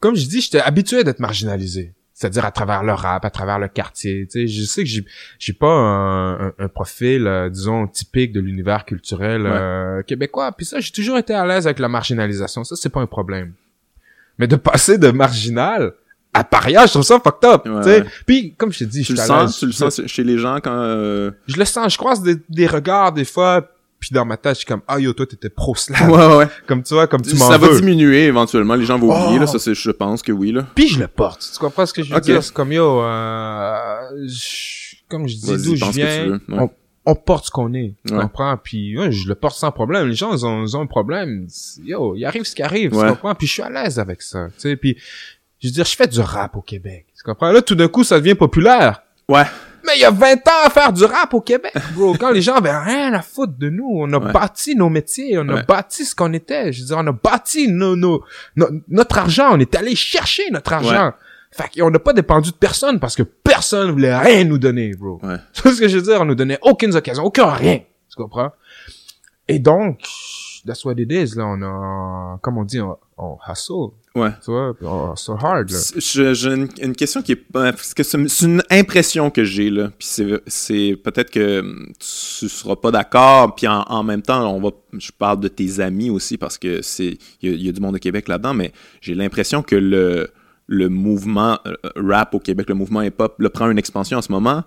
comme 0.00 0.16
je 0.16 0.26
dis, 0.26 0.40
j'étais 0.40 0.60
habitué 0.60 1.04
d'être 1.04 1.20
marginalisé. 1.20 1.92
C'est-à-dire 2.14 2.44
à 2.44 2.52
travers 2.52 2.82
le 2.84 2.92
rap, 2.92 3.24
à 3.24 3.30
travers 3.30 3.58
le 3.58 3.66
quartier. 3.68 4.26
Tu 4.30 4.42
sais, 4.42 4.46
je 4.46 4.62
sais 4.64 4.84
que 4.84 4.88
j'ai 4.88 5.04
j'ai 5.40 5.52
pas 5.54 5.66
un, 5.72 6.48
un- 6.48 6.52
un 6.58 6.68
profil, 6.68 7.26
euh, 7.26 7.48
disons, 7.50 7.88
typique 7.88 8.32
de 8.32 8.38
l'univers 8.40 8.84
culturel 8.84 9.42
euh, 9.44 10.02
québécois. 10.02 10.52
Puis 10.52 10.66
ça, 10.66 10.78
j'ai 10.78 10.92
toujours 10.92 11.18
été 11.18 11.34
à 11.34 11.44
l'aise 11.46 11.66
avec 11.66 11.78
la 11.80 11.88
marginalisation. 11.88 12.62
Ça, 12.64 12.76
c'est 12.76 12.90
pas 12.90 13.00
un 13.00 13.06
problème. 13.06 13.54
Mais 14.38 14.46
de 14.46 14.54
passer 14.56 14.98
de 14.98 15.10
marginal 15.10 15.94
à 16.34 16.44
paria, 16.44 16.86
je 16.86 16.90
trouve 16.92 17.02
ça 17.02 17.18
fucked 17.20 17.44
up. 17.48 17.66
Ouais, 17.66 17.82
tu 17.82 17.88
sais. 17.88 18.00
ouais. 18.02 18.06
Puis, 18.26 18.54
comme 18.56 18.72
je 18.72 18.80
te 18.80 18.84
dis, 18.84 19.00
Tu 19.02 19.12
je 19.14 19.20
le 19.20 19.26
sens, 19.26 19.58
tu 19.58 19.66
le 19.66 19.72
sens 19.72 20.00
chez 20.06 20.24
les 20.24 20.38
gens 20.38 20.56
quand, 20.62 20.72
euh... 20.74 21.30
Je 21.46 21.56
le 21.56 21.64
sens. 21.64 21.92
Je 21.92 21.98
croise 21.98 22.22
des, 22.22 22.36
des 22.48 22.66
regards 22.66 23.12
des 23.12 23.24
fois. 23.24 23.68
Puis 24.00 24.10
dans 24.12 24.24
ma 24.24 24.36
tête, 24.36 24.54
je 24.54 24.58
suis 24.58 24.66
comme, 24.66 24.80
ah 24.88 24.98
yo, 24.98 25.12
toi, 25.12 25.26
t'étais 25.26 25.48
pro-slave. 25.50 26.10
ouais, 26.10 26.36
ouais. 26.38 26.48
Comme 26.66 26.82
tu 26.82 26.92
vois, 26.94 27.06
comme 27.06 27.22
tu 27.22 27.36
m'en 27.36 27.48
ça 27.48 27.56
va 27.56 27.68
veux. 27.68 27.76
diminuer 27.80 28.24
éventuellement. 28.24 28.74
Les 28.74 28.84
gens 28.84 28.98
vont 28.98 29.14
oublier, 29.14 29.36
Oh. 29.38 29.42
là. 29.42 29.46
Ça, 29.46 29.60
c'est, 29.60 29.74
je 29.74 29.90
pense 29.92 30.22
que 30.22 30.32
oui, 30.32 30.50
là. 30.50 30.66
Puis 30.74 30.88
je 30.88 30.98
le 30.98 31.06
porte. 31.06 31.48
Tu 31.52 31.58
comprends 31.60 31.86
ce 31.86 31.92
que 31.92 32.02
je 32.02 32.12
veux 32.12 32.20
dire? 32.20 32.42
C'est 32.42 32.52
comme, 32.52 32.72
yo, 32.72 33.00
euh, 33.00 33.86
je- 34.26 34.96
comme 35.08 35.28
je 35.28 35.36
dis 35.36 35.46
d'où 35.62 35.76
je 35.76 35.84
viens, 35.92 36.24
veux, 36.26 36.32
ouais. 36.32 36.40
on, 36.48 36.70
on 37.06 37.14
porte 37.14 37.46
ce 37.46 37.50
qu'on 37.52 37.72
est. 37.74 37.94
Tu 38.06 38.14
comprends? 38.16 38.56
Puis 38.56 38.98
ouais, 38.98 39.12
je 39.12 39.28
le 39.28 39.34
porte 39.36 39.56
sans 39.56 39.70
problème. 39.70 40.08
Les 40.08 40.14
gens, 40.14 40.32
ils 40.34 40.44
ont, 40.46 40.64
ils 40.64 40.76
ont 40.76 40.80
un 40.80 40.86
problème. 40.86 41.46
Yo, 41.84 42.16
il 42.16 42.24
arrive 42.24 42.42
ce 42.44 42.54
qui 42.56 42.62
arrive. 42.62 42.90
Tu 42.90 42.96
comprends? 42.96 43.34
Puis 43.36 43.46
je 43.46 43.52
suis 43.52 43.62
à 43.62 43.70
l'aise 43.70 43.98
avec 44.00 44.22
ça. 44.22 44.46
Tu 44.54 44.62
sais, 44.62 44.76
puis 44.76 44.96
je 45.62 45.68
veux 45.68 45.72
dire, 45.72 45.84
je 45.84 45.96
fais 45.96 46.06
du 46.06 46.20
rap 46.20 46.56
au 46.56 46.60
Québec. 46.62 47.06
Tu 47.16 47.22
comprends? 47.22 47.52
Là, 47.52 47.62
tout 47.62 47.74
d'un 47.74 47.88
coup, 47.88 48.04
ça 48.04 48.18
devient 48.18 48.34
populaire. 48.34 49.02
Ouais. 49.28 49.44
Mais 49.84 49.92
il 49.96 50.00
y 50.00 50.04
a 50.04 50.10
20 50.10 50.34
ans 50.48 50.64
à 50.64 50.70
faire 50.70 50.92
du 50.92 51.04
rap 51.04 51.34
au 51.34 51.40
Québec, 51.40 51.72
bro. 51.94 52.14
Quand 52.18 52.30
les 52.30 52.40
gens 52.42 52.54
avaient 52.54 52.76
rien 52.76 53.12
à 53.14 53.22
foutre 53.22 53.54
de 53.58 53.68
nous, 53.68 53.88
on 53.92 54.12
a 54.12 54.18
Ouais. 54.18 54.32
bâti 54.32 54.76
nos 54.76 54.88
métiers, 54.88 55.38
on 55.38 55.48
a 55.48 55.54
Ouais. 55.54 55.62
bâti 55.64 56.04
ce 56.04 56.14
qu'on 56.14 56.32
était. 56.32 56.72
Je 56.72 56.80
veux 56.82 56.86
dire, 56.88 56.98
on 56.98 57.06
a 57.08 57.12
bâti 57.12 57.66
nos, 57.68 57.96
nos, 57.96 58.22
no- 58.54 58.68
notre 58.88 59.18
argent, 59.18 59.48
on 59.52 59.58
est 59.58 59.74
allé 59.74 59.96
chercher 59.96 60.48
notre 60.50 60.72
argent. 60.72 61.12
Fait 61.50 61.68
qu'on 61.80 61.90
n'a 61.90 61.98
pas 61.98 62.12
dépendu 62.12 62.50
de 62.50 62.56
personne 62.56 62.98
parce 63.00 63.14
que 63.16 63.22
personne 63.24 63.90
voulait 63.90 64.16
rien 64.16 64.44
nous 64.44 64.56
donner, 64.58 64.92
bro. 64.94 65.18
Ouais. 65.22 65.36
Vois 65.62 65.74
ce 65.74 65.80
que 65.80 65.88
je 65.88 65.96
veux 65.98 66.02
dire? 66.02 66.20
On 66.20 66.24
nous 66.26 66.34
donnait 66.36 66.58
aucune 66.62 66.94
occasion, 66.94 67.24
aucun 67.24 67.50
rien. 67.50 67.78
Tu 68.08 68.16
comprends? 68.16 68.52
Et 69.48 69.58
donc, 69.58 70.00
that's 70.64 70.84
what 70.84 70.94
it 70.96 71.10
is, 71.10 71.36
là. 71.36 71.44
On 71.46 71.60
a, 71.62 72.38
comme 72.40 72.56
on 72.56 72.64
dit, 72.64 72.80
on, 72.80 72.96
on 73.18 73.36
hustle. 73.50 73.90
Ouais. 74.14 74.30
Tu 74.44 74.50
vois? 74.50 74.74
puis 74.74 74.86
On 74.86 75.14
hustle 75.14 75.36
hard, 75.40 75.70
là. 75.70 75.78
J'ai 76.34 76.48
une, 76.52 76.68
une 76.82 76.94
question 76.94 77.22
qui 77.22 77.32
est 77.32 77.36
parce 77.36 77.94
que 77.94 78.02
c'est 78.02 78.28
c'est 78.28 78.46
une 78.46 78.62
impression 78.70 79.30
que 79.30 79.42
j'ai 79.42 79.70
là. 79.70 79.90
Puis 79.98 80.06
c'est 80.06 80.42
c'est 80.46 81.00
peut-être 81.02 81.30
que 81.30 81.60
hum, 81.60 81.92
tu 81.98 82.48
seras 82.48 82.76
pas 82.76 82.90
d'accord. 82.90 83.54
Puis 83.54 83.66
en, 83.66 83.82
en 83.82 84.02
même 84.02 84.22
temps, 84.22 84.54
on 84.54 84.60
va. 84.60 84.70
Je 84.98 85.10
parle 85.16 85.40
de 85.40 85.48
tes 85.48 85.80
amis 85.80 86.10
aussi 86.10 86.36
parce 86.36 86.58
que 86.58 86.82
c'est 86.82 87.16
il 87.40 87.54
y, 87.54 87.64
y 87.64 87.68
a 87.68 87.72
du 87.72 87.80
monde 87.80 87.96
au 87.96 87.98
Québec 87.98 88.28
là-dedans. 88.28 88.52
Mais 88.54 88.72
j'ai 89.00 89.14
l'impression 89.14 89.62
que 89.62 89.76
le 89.76 90.30
le 90.66 90.88
mouvement 90.88 91.58
euh, 91.66 91.74
rap 91.96 92.34
au 92.34 92.38
Québec, 92.38 92.68
le 92.68 92.74
mouvement 92.74 93.02
hip-hop, 93.02 93.34
le 93.38 93.48
prend 93.48 93.70
une 93.70 93.78
expansion 93.78 94.18
en 94.18 94.22
ce 94.22 94.32
moment. 94.32 94.64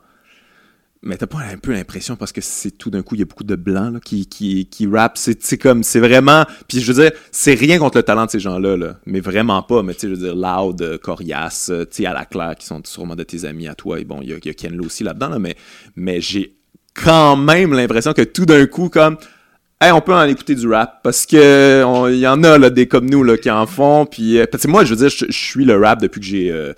Mais 1.06 1.18
t'as 1.18 1.28
pas 1.28 1.38
un 1.38 1.58
peu 1.58 1.72
l'impression 1.72 2.16
parce 2.16 2.32
que 2.32 2.42
c'est 2.42 2.72
tout 2.72 2.90
d'un 2.90 3.04
coup 3.04 3.14
il 3.14 3.20
y 3.20 3.22
a 3.22 3.26
beaucoup 3.26 3.44
de 3.44 3.56
blancs 3.56 3.94
là, 3.94 4.00
qui 4.04 4.26
qui 4.26 4.66
qui 4.66 4.90
c'est 5.14 5.58
comme 5.60 5.84
c'est 5.84 6.00
vraiment 6.00 6.46
puis 6.68 6.80
je 6.80 6.92
veux 6.92 7.04
dire 7.04 7.12
c'est 7.32 7.54
rien 7.54 7.78
contre 7.78 7.98
le 7.98 8.04
talent 8.04 8.26
de 8.26 8.32
ces 8.32 8.40
gens-là 8.40 8.76
là. 8.76 8.96
Mais 9.06 9.20
vraiment 9.20 9.62
pas. 9.62 9.84
Mais 9.84 9.94
tu 9.94 10.00
sais 10.02 10.08
je 10.10 10.14
veux 10.14 10.34
dire 10.34 10.36
Loud 10.36 10.82
euh, 10.82 10.98
Corias 10.98 11.68
euh, 11.70 11.86
tu 11.86 11.98
sais 11.98 12.06
à 12.08 12.14
la 12.14 12.26
Claire 12.26 12.56
qui 12.58 12.66
sont 12.66 12.82
sûrement 12.86 13.16
de 13.16 13.22
tes 13.22 13.46
amis 13.46 13.68
à 13.68 13.76
toi. 13.76 14.00
Et 14.00 14.04
bon 14.04 14.20
il 14.24 14.30
y 14.30 14.34
a, 14.34 14.38
a 14.38 14.54
Ken 14.54 14.84
aussi 14.84 15.04
là-dedans 15.04 15.30
là, 15.30 15.38
mais 15.38 15.56
mais 15.96 16.22
j'ai 16.22 16.56
quand 16.96 17.38
même 17.38 17.74
l'impression 17.74 18.14
que 18.14 18.24
tout 18.24 18.48
d'un 18.48 18.66
coup 18.66 18.90
comme 18.90 19.18
Hey, 19.80 19.92
on 19.92 20.02
peut 20.02 20.16
en 20.16 20.24
écouter 20.24 20.56
du 20.56 20.68
rap 20.68 21.02
parce 21.04 21.28
que 21.28 21.84
il 22.10 22.18
y 22.18 22.28
en 22.28 22.44
a 22.44 22.58
là 22.58 22.72
des 22.72 22.88
comme 22.88 23.08
nous 23.08 23.24
là 23.24 23.38
qui 23.38 23.52
en 23.52 23.68
font. 23.68 24.08
Puis 24.08 24.40
euh, 24.40 24.46
moi 24.68 24.86
je 24.86 24.96
veux 24.96 25.08
dire 25.08 25.10
je, 25.10 25.32
suis 25.32 25.66
le 25.66 25.80
rap 25.80 26.02
depuis 26.02 26.20
que 26.20 26.26
j'ai 26.26 26.74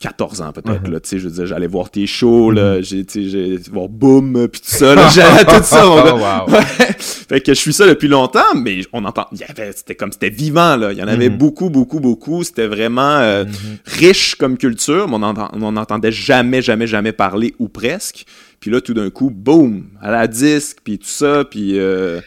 14 0.00 0.40
ans 0.40 0.50
peut-être 0.52 0.84
Mhm. 0.86 0.92
là 0.94 1.00
tu 1.00 1.08
sais 1.10 1.18
je 1.18 1.28
veux 1.28 1.34
dire 1.34 1.46
j'allais 1.46 1.66
voir 1.66 1.90
tes 1.90 2.06
shows 2.06 2.50
là 2.50 2.80
j'ai 2.80 3.04
tu 3.04 3.24
sais 3.24 3.28
j'ai 3.28 3.56
voir 3.70 3.88
Boom 3.88 4.48
puis 4.48 4.60
tout 4.62 4.68
ça 4.70 4.94
là 4.94 5.08
j'allais 5.14 5.44
tout 5.44 5.62
ça. 5.62 5.82
Oh, 5.86 6.18
wow. 6.18 6.50
Ouais. 6.54 6.62
fait 6.98 7.40
que 7.42 7.52
je 7.52 7.58
suis 7.60 7.74
ça 7.74 7.86
depuis 7.86 8.08
longtemps 8.08 8.54
mais 8.56 8.80
on 8.94 9.04
entend 9.04 9.26
il 9.32 9.38
y 9.40 9.44
avait 9.44 9.72
c'était 9.72 9.94
comme 9.94 10.10
c'était 10.10 10.30
vivant 10.30 10.76
là 10.76 10.90
il 10.92 10.98
y 10.98 11.02
en 11.02 11.06
avait 11.08 11.28
Mhm. 11.28 11.36
beaucoup 11.36 11.68
beaucoup 11.68 12.00
beaucoup 12.00 12.42
c'était 12.44 12.66
vraiment 12.66 13.18
euh, 13.18 13.44
Mhm. 13.44 13.52
riche 13.84 14.36
comme 14.36 14.56
culture 14.56 15.06
mais 15.06 15.16
on 15.16 15.22
entend- 15.22 15.50
on 15.52 15.72
n'entendait 15.72 16.12
jamais 16.12 16.62
jamais 16.62 16.86
jamais 16.86 17.12
parler 17.12 17.54
ou 17.58 17.68
presque 17.68 18.24
puis 18.58 18.70
là 18.70 18.80
tout 18.80 18.94
d'un 18.94 19.10
coup 19.10 19.28
boum 19.30 19.84
à 20.00 20.10
la 20.10 20.26
disque 20.26 20.78
puis 20.82 20.98
tout 20.98 21.06
ça 21.06 21.44
puis 21.44 21.78
euh, 21.78 22.20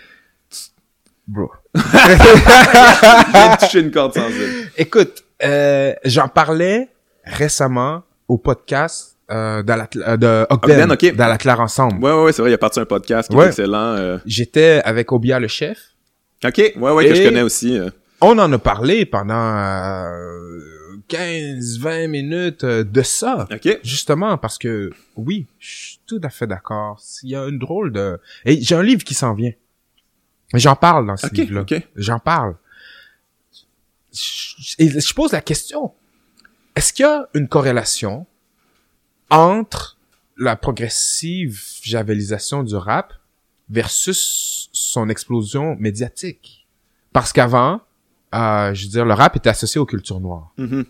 Bro. 1.28 1.50
j'ai 1.76 3.58
touché 3.66 3.80
une 3.80 3.92
corde 3.92 4.14
sensible 4.14 4.70
Écoute, 4.78 5.24
euh, 5.44 5.94
j'en 6.06 6.28
parlais 6.28 6.90
récemment 7.24 8.04
au 8.28 8.38
podcast 8.38 9.18
euh, 9.32 9.64
dans 9.64 9.76
la, 9.76 9.88
euh, 9.96 10.18
de 10.18 10.46
Ogden, 10.50 10.90
Ogden, 10.90 10.92
ok. 10.92 11.16
dans 11.16 11.28
la 11.28 11.38
Claire 11.38 11.60
ensemble. 11.60 12.04
Ouais, 12.04 12.12
ouais, 12.12 12.24
ouais, 12.26 12.32
c'est 12.34 12.42
vrai, 12.42 12.52
il 12.52 12.54
a 12.54 12.58
parti 12.58 12.80
un 12.80 12.86
podcast 12.86 13.30
qui 13.30 13.36
Ouais. 13.36 13.46
est 13.46 13.50
excellent. 13.50 13.78
euh. 13.96 14.18
J'étais 14.26 14.82
avec 14.84 15.12
Obia 15.12 15.40
le 15.40 15.48
chef. 15.48 15.78
Ok, 16.46 16.58
ouais, 16.58 16.92
ouais, 16.92 17.08
que 17.08 17.16
je 17.16 17.24
connais 17.24 17.42
aussi. 17.42 17.78
euh. 17.78 17.90
On 18.22 18.38
en 18.40 18.52
a 18.52 18.58
parlé 18.58 19.06
pendant 19.06 19.34
euh, 19.58 20.60
15-20 21.10 22.08
minutes 22.08 22.64
euh, 22.64 22.84
de 22.84 23.02
ça. 23.02 23.48
Ok. 23.52 23.80
Justement 23.84 24.38
parce 24.38 24.58
que 24.58 24.92
oui, 25.16 25.48
je 25.60 25.70
suis 25.76 26.00
tout 26.06 26.20
à 26.24 26.30
fait 26.30 26.48
d'accord. 26.48 27.02
Il 27.24 27.30
y 27.30 27.36
a 27.36 27.46
une 27.48 27.60
drôle 27.60 27.92
de... 27.94 28.20
Et 28.46 28.62
j'ai 28.62 28.76
un 28.76 28.84
livre 28.84 29.04
qui 29.04 29.14
s'en 29.14 29.34
vient. 29.34 29.52
J'en 30.54 30.76
parle 30.76 31.08
dans 31.08 31.18
ce 31.18 31.28
livre-là. 31.34 31.62
ok. 31.62 31.82
J'en 31.96 32.20
parle. 32.20 32.56
Je- 34.14 35.00
je 35.00 35.14
pose 35.14 35.32
la 35.32 35.42
question. 35.42 35.92
Est-ce 36.76 36.94
qu'il 36.94 37.04
y 37.04 37.08
a 37.08 37.28
une 37.34 37.48
corrélation 37.48 38.26
entre 39.30 39.98
la 40.38 40.56
progressive 40.56 41.62
javelisation 41.82 42.64
du 42.64 42.76
rap 42.76 43.14
versus 43.70 44.70
son 44.72 45.10
explosion 45.10 45.76
médiatique? 45.78 46.68
Parce 47.12 47.32
qu'avant, 47.32 47.82
euh, 48.34 48.74
je 48.74 48.86
veux 48.86 48.92
dire, 48.92 49.06
le 49.06 49.14
rap 49.14 49.36
était 49.36 49.50
associé 49.50 49.80
aux 49.80 49.86
cultures 49.86 50.20
noires. 50.20 50.52
Mhm. 50.58 50.86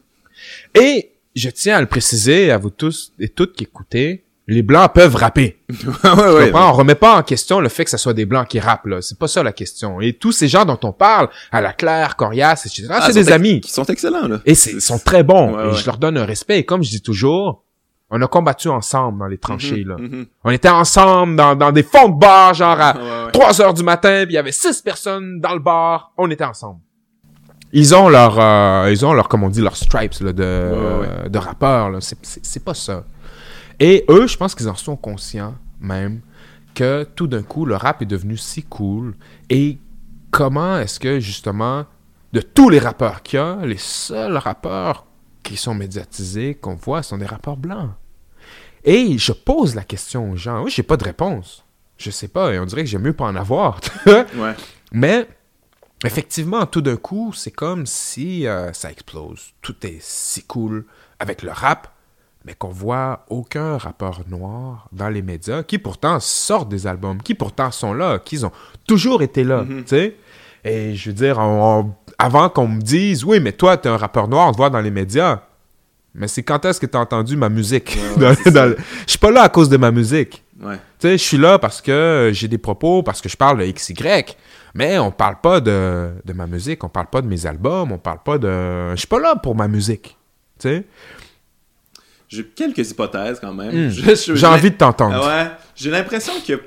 Et 0.75 1.11
je 1.35 1.49
tiens 1.49 1.77
à 1.77 1.81
le 1.81 1.87
préciser 1.87 2.51
à 2.51 2.57
vous 2.57 2.69
tous 2.69 3.13
et 3.19 3.27
toutes 3.27 3.55
qui 3.55 3.65
écoutez, 3.65 4.23
Les 4.47 4.61
blancs 4.61 4.91
peuvent 4.93 5.15
rapper. 5.15 5.57
ouais, 5.69 6.09
ouais. 6.33 6.45
comprends? 6.51 6.69
On 6.69 6.73
remet 6.73 6.95
pas 6.95 7.15
en 7.17 7.23
question 7.23 7.61
le 7.61 7.69
fait 7.69 7.85
que 7.85 7.89
ce 7.91 7.97
soit 7.97 8.13
des 8.13 8.25
blancs 8.25 8.47
qui 8.47 8.59
rappent, 8.59 8.85
là. 8.87 9.01
C'est 9.01 9.17
pas 9.17 9.29
ça 9.29 9.41
la 9.41 9.53
question. 9.53 10.01
Et 10.01 10.13
tous 10.13 10.33
ces 10.33 10.49
gens 10.49 10.65
dont 10.65 10.79
on 10.83 10.91
parle, 10.91 11.29
à 11.51 11.61
la 11.61 11.71
Claire, 11.71 12.17
Corias, 12.17 12.61
etc., 12.65 12.87
Ah, 12.89 13.03
c'est 13.07 13.13
des 13.13 13.31
amis. 13.31 13.61
Qui 13.61 13.71
sont 13.71 13.85
excellents, 13.85 14.27
là. 14.27 14.39
Et 14.45 14.53
c'est- 14.55 14.73
ils 14.73 14.81
sont 14.81 14.99
très 14.99 15.23
bons. 15.23 15.55
Ouais, 15.55 15.63
et 15.63 15.67
ouais. 15.69 15.73
je 15.75 15.85
leur 15.85 15.97
donne 15.97 16.17
un 16.17 16.25
respect. 16.25 16.59
Et 16.59 16.65
comme 16.65 16.83
je 16.83 16.89
dis 16.89 17.01
toujours, 17.01 17.63
on 18.09 18.21
a 18.21 18.27
combattu 18.27 18.67
ensemble 18.67 19.19
dans 19.19 19.27
les 19.27 19.37
tranchées, 19.37 19.85
là. 19.85 19.95
Mhm. 19.97 20.25
On 20.43 20.51
était 20.51 20.67
ensemble 20.69 21.37
dans, 21.37 21.55
dans 21.55 21.71
des 21.71 21.83
fonds 21.83 22.09
de 22.09 22.19
bar, 22.19 22.53
genre 22.53 22.79
à 22.79 22.95
Ouais, 22.97 23.01
ouais. 23.27 23.31
3 23.31 23.61
heures 23.61 23.73
du 23.73 23.83
matin, 23.83 24.23
puis 24.25 24.33
il 24.33 24.35
y 24.35 24.37
avait 24.37 24.51
six 24.51 24.81
personnes 24.81 25.39
dans 25.39 25.53
le 25.53 25.59
bar. 25.61 26.11
On 26.17 26.29
était 26.29 26.43
ensemble. 26.43 26.79
Ils 27.71 27.95
ont 27.95 28.09
leur, 28.09 28.37
euh, 28.39 28.89
ils 28.91 29.03
ont 29.05 29.13
leur, 29.13 29.29
comme 29.29 29.43
on 29.43 29.49
dit, 29.49 29.61
leurs 29.61 29.77
stripes 29.77 30.19
là, 30.19 30.33
de, 30.33 30.71
ouais. 31.23 31.29
de 31.29 31.37
rappeurs. 31.39 31.89
Là. 31.89 31.99
C'est 32.01 32.63
pas 32.63 32.73
ça. 32.75 33.05
Et 33.79 34.05
eux, 34.09 34.27
je 34.27 34.37
pense 34.37 34.55
qu'ils 34.55 34.69
en 34.69 34.75
sont 34.75 34.95
conscients 34.95 35.55
même 35.79 36.21
que 36.73 37.03
tout 37.15 37.27
d'un 37.27 37.43
coup, 37.43 37.65
le 37.65 37.75
rap 37.75 38.01
est 38.01 38.07
devenu 38.07 38.37
si 38.37 38.63
cool. 38.63 39.15
Et 39.49 39.77
comment 40.31 40.79
est-ce 40.79 40.99
que 40.99 41.19
justement, 41.19 41.85
de 42.33 42.41
tous 42.41 42.69
les 42.69 42.79
rappeurs 42.79 43.21
qu'il 43.21 43.37
y 43.37 43.41
a, 43.41 43.57
les 43.63 43.77
seuls 43.77 44.37
rappeurs 44.37 45.05
qui 45.43 45.57
sont 45.57 45.75
médiatisés 45.75 46.55
qu'on 46.55 46.75
voit 46.75 47.03
sont 47.03 47.17
des 47.17 47.25
rappeurs 47.25 47.57
blancs. 47.57 47.91
Et 48.83 49.17
je 49.17 49.31
pose 49.31 49.75
la 49.75 49.83
question 49.83 50.31
aux 50.31 50.35
gens. 50.35 50.63
Oui, 50.63 50.71
j'ai 50.71 50.83
pas 50.83 50.97
de 50.97 51.03
réponse. 51.03 51.63
Je 51.97 52.09
sais 52.09 52.27
pas, 52.27 52.51
et 52.53 52.59
on 52.59 52.65
dirait 52.65 52.83
que 52.83 52.89
j'aime 52.89 53.03
mieux 53.03 53.13
pas 53.13 53.25
en 53.25 53.35
avoir. 53.35 53.79
Ouais. 54.05 54.55
Mais 54.91 55.27
effectivement, 56.03 56.65
tout 56.65 56.81
d'un 56.81 56.97
coup, 56.97 57.33
c'est 57.33 57.51
comme 57.51 57.85
si 57.85 58.45
euh, 58.45 58.73
ça 58.73 58.91
explose. 58.91 59.53
Tout 59.61 59.75
est 59.85 59.99
si 60.01 60.43
cool 60.43 60.85
avec 61.19 61.41
le 61.41 61.51
rap, 61.51 61.92
mais 62.45 62.53
qu'on 62.55 62.69
voit 62.69 63.25
aucun 63.29 63.77
rappeur 63.77 64.21
noir 64.27 64.87
dans 64.91 65.09
les 65.09 65.21
médias 65.21 65.63
qui 65.63 65.77
pourtant 65.79 66.19
sortent 66.19 66.69
des 66.69 66.87
albums, 66.87 67.21
qui 67.21 67.35
pourtant 67.35 67.71
sont 67.71 67.93
là, 67.93 68.19
qui 68.19 68.43
ont 68.43 68.51
toujours 68.87 69.21
été 69.21 69.43
là, 69.43 69.63
tu 69.67 69.83
sais. 69.87 70.15
Et 70.65 70.95
je 70.95 71.09
veux 71.09 71.13
dire, 71.15 71.39
on- 71.39 71.79
on- 71.81 71.93
avant 72.17 72.49
qu'on 72.49 72.67
me 72.67 72.81
dise, 72.81 73.23
oui, 73.25 73.39
mais 73.39 73.51
toi, 73.51 73.75
t'es 73.77 73.89
un 73.89 73.97
rappeur 73.97 74.27
noir, 74.27 74.47
on 74.47 74.51
te 74.51 74.57
voit 74.57 74.69
dans 74.69 74.79
les 74.81 74.91
médias. 74.91 75.41
Mais 76.15 76.27
c'est 76.27 76.43
quand 76.43 76.63
est-ce 76.65 76.79
que 76.79 76.85
t'as 76.85 76.99
entendu 76.99 77.35
ma 77.35 77.49
musique? 77.49 77.97
Ouais, 78.17 78.35
Dans- 78.51 78.75
Je 78.77 79.09
suis 79.09 79.17
pas 79.19 79.31
là 79.31 79.41
à 79.43 79.49
cause 79.49 79.67
de 79.67 79.77
ma 79.77 79.89
musique. 79.91 80.43
Ouais. 80.61 80.75
Tu 80.99 81.07
sais, 81.07 81.17
je 81.17 81.23
suis 81.23 81.37
là 81.37 81.57
parce 81.59 81.81
que 81.81 82.29
j'ai 82.33 82.47
des 82.47 82.59
propos, 82.59 83.01
parce 83.03 83.19
que 83.19 83.27
je 83.29 83.35
parle 83.35 83.57
de 83.59 83.65
XY. 83.71 83.95
Mais 84.75 84.97
on 84.99 85.11
parle 85.11 85.39
pas 85.41 85.59
de, 85.59 86.11
de 86.23 86.33
ma 86.33 86.45
musique, 86.47 86.83
on 86.83 86.89
parle 86.89 87.07
pas 87.07 87.21
de 87.21 87.27
mes 87.27 87.45
albums, 87.45 87.91
on 87.91 87.97
parle 87.97 88.19
pas 88.23 88.37
de... 88.37 88.91
Je 88.91 88.95
suis 88.97 89.07
pas 89.07 89.19
là 89.19 89.35
pour 89.35 89.55
ma 89.55 89.67
musique. 89.67 90.17
Tu 90.59 90.69
sais? 90.69 90.85
J'ai 92.33 92.43
quelques 92.45 92.89
hypothèses 92.89 93.39
quand 93.39 93.53
même. 93.53 93.87
Hmm. 93.87 93.89
J'ai 93.89 94.45
envie 94.47 94.71
de 94.71 94.75
t'entendre. 94.75 95.25
Ouais. 95.25 95.47
J'ai 95.75 95.91
l'impression 95.91 96.33
que. 96.45 96.61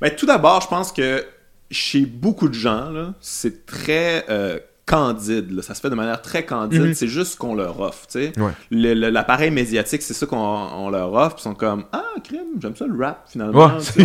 Ben, 0.00 0.10
tout 0.16 0.26
d'abord, 0.26 0.60
je 0.62 0.68
pense 0.68 0.92
que 0.92 1.24
chez 1.70 2.06
beaucoup 2.06 2.48
de 2.48 2.54
gens, 2.54 3.12
c'est 3.20 3.66
très 3.66 4.24
euh, 4.30 4.58
candide. 4.86 5.50
là. 5.50 5.60
Ça 5.62 5.74
se 5.74 5.80
fait 5.80 5.90
de 5.90 5.94
manière 5.94 6.22
très 6.22 6.44
candide. 6.46 6.80
Mhm. 6.80 6.94
C'est 6.94 7.08
juste 7.08 7.36
qu'on 7.36 7.54
leur 7.54 7.78
offre. 7.80 8.06
Ouais. 8.14 8.30
Le- 8.70 8.94
le- 8.94 9.10
L'appareil 9.10 9.50
médiatique, 9.50 10.00
c'est 10.02 10.14
ça 10.14 10.24
qu'on 10.24 10.36
on 10.38 10.88
leur 10.88 11.12
offre. 11.12 11.34
Puis 11.36 11.42
ils 11.42 11.48
sont 11.50 11.54
comme 11.54 11.84
Ah, 11.92 12.04
crime, 12.24 12.58
j'aime 12.60 12.74
ça 12.76 12.86
le 12.86 12.96
rap 13.04 13.24
finalement. 13.30 13.66
Ouais. 13.66 14.04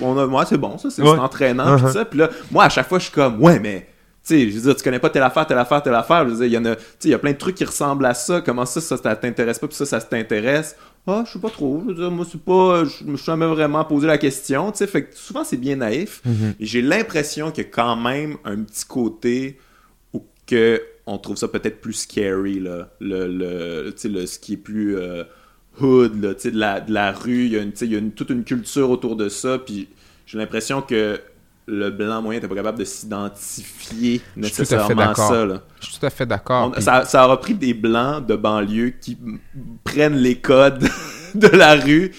On 0.00 0.16
a- 0.18 0.26
ouais, 0.26 0.44
c'est 0.48 0.58
bon, 0.58 0.78
ça, 0.78 0.90
c'est 0.90 1.02
Ouais. 1.02 1.18
entraînant. 1.18 1.76
Puis. 1.78 2.04
Puis 2.10 2.18
là, 2.20 2.28
moi, 2.50 2.64
à 2.64 2.68
chaque 2.68 2.88
fois, 2.88 2.98
je 2.98 3.04
suis 3.04 3.12
comme 3.12 3.42
Ouais, 3.42 3.58
mais. 3.58 3.88
Tu 4.24 4.34
sais, 4.36 4.50
je 4.50 4.54
veux 4.56 4.62
dire, 4.62 4.76
tu 4.76 4.84
connais 4.84 5.00
pas 5.00 5.10
telle 5.10 5.24
affaire, 5.24 5.46
telle 5.46 5.58
affaire, 5.58 5.82
telle 5.82 5.94
affaire. 5.94 6.24
Je 6.24 6.30
veux 6.34 6.36
dire, 6.36 6.46
il 6.46 6.52
y 6.52 6.58
en 6.58 6.64
a, 6.64 6.76
tu 6.76 6.82
sais, 6.82 7.08
il 7.08 7.10
y 7.10 7.14
a 7.14 7.18
plein 7.18 7.32
de 7.32 7.38
trucs 7.38 7.56
qui 7.56 7.64
ressemblent 7.64 8.06
à 8.06 8.14
ça. 8.14 8.40
Comment 8.40 8.64
ça, 8.64 8.80
ça, 8.80 8.96
ça 8.96 9.16
t'intéresse 9.16 9.58
pas, 9.58 9.66
puis 9.66 9.76
ça, 9.76 9.84
ça 9.84 10.00
t'intéresse? 10.00 10.76
Ah, 11.08 11.24
je 11.26 11.32
sais 11.32 11.40
pas 11.40 11.50
trop. 11.50 11.80
Je 11.84 11.88
veux 11.88 11.94
dire, 11.96 12.10
moi, 12.12 12.24
c'est 12.30 12.40
pas, 12.40 12.84
je 12.84 13.02
me 13.04 13.16
suis 13.16 13.26
jamais 13.26 13.46
vraiment 13.46 13.84
posé 13.84 14.06
la 14.06 14.18
question, 14.18 14.70
tu 14.70 14.78
sais. 14.78 14.86
Fait 14.86 15.04
que 15.06 15.16
souvent, 15.16 15.42
c'est 15.42 15.56
bien 15.56 15.74
naïf. 15.74 16.22
Et 16.60 16.64
j'ai 16.66 16.82
l'impression 16.82 17.50
qu'il 17.50 17.64
y 17.64 17.66
a 17.66 17.70
quand 17.70 17.96
même 17.96 18.36
un 18.44 18.58
petit 18.62 18.84
côté 18.84 19.58
où 20.12 20.22
que 20.46 20.80
on 21.06 21.18
trouve 21.18 21.36
ça 21.36 21.48
peut-être 21.48 21.80
plus 21.80 21.94
scary, 21.94 22.60
là. 22.60 22.90
Le, 23.00 23.26
le, 23.26 23.92
le, 24.04 24.26
ce 24.26 24.38
qui 24.38 24.52
est 24.52 24.56
plus 24.56 24.96
euh, 24.96 25.24
hood, 25.80 26.22
là, 26.22 26.34
de 26.34 26.56
la, 26.56 26.80
de 26.80 26.92
la 26.92 27.10
rue. 27.10 27.46
Il 27.46 27.52
y 27.52 27.56
a, 27.58 27.62
une, 27.62 27.72
y 27.80 27.96
a 27.96 27.98
une- 27.98 28.12
toute 28.12 28.30
une 28.30 28.44
culture 28.44 28.88
autour 28.88 29.16
de 29.16 29.28
ça. 29.28 29.58
Puis 29.58 29.88
j'ai 30.26 30.38
l'impression 30.38 30.80
que 30.80 31.18
le 31.72 31.90
blanc 31.90 32.20
moyen 32.20 32.38
n'était 32.38 32.48
pas 32.48 32.54
capable 32.54 32.78
de 32.78 32.84
s'identifier 32.84 34.20
nécessairement 34.36 35.00
à 35.10 35.14
ça, 35.14 35.44
là. 35.46 35.62
Je 35.80 35.86
suis 35.86 35.98
tout 35.98 36.06
à 36.06 36.10
fait 36.10 36.26
d'accord. 36.26 36.70
Puis- 36.72 36.82
ça, 36.82 37.04
ça 37.04 37.24
aura 37.24 37.40
pris 37.40 37.54
des 37.54 37.72
blancs 37.72 38.26
de 38.26 38.36
banlieue 38.36 38.90
qui 39.00 39.16
prennent 39.82 40.16
les 40.16 40.36
codes 40.38 40.86
de 41.34 41.48
la 41.48 41.74
rue 41.74 42.12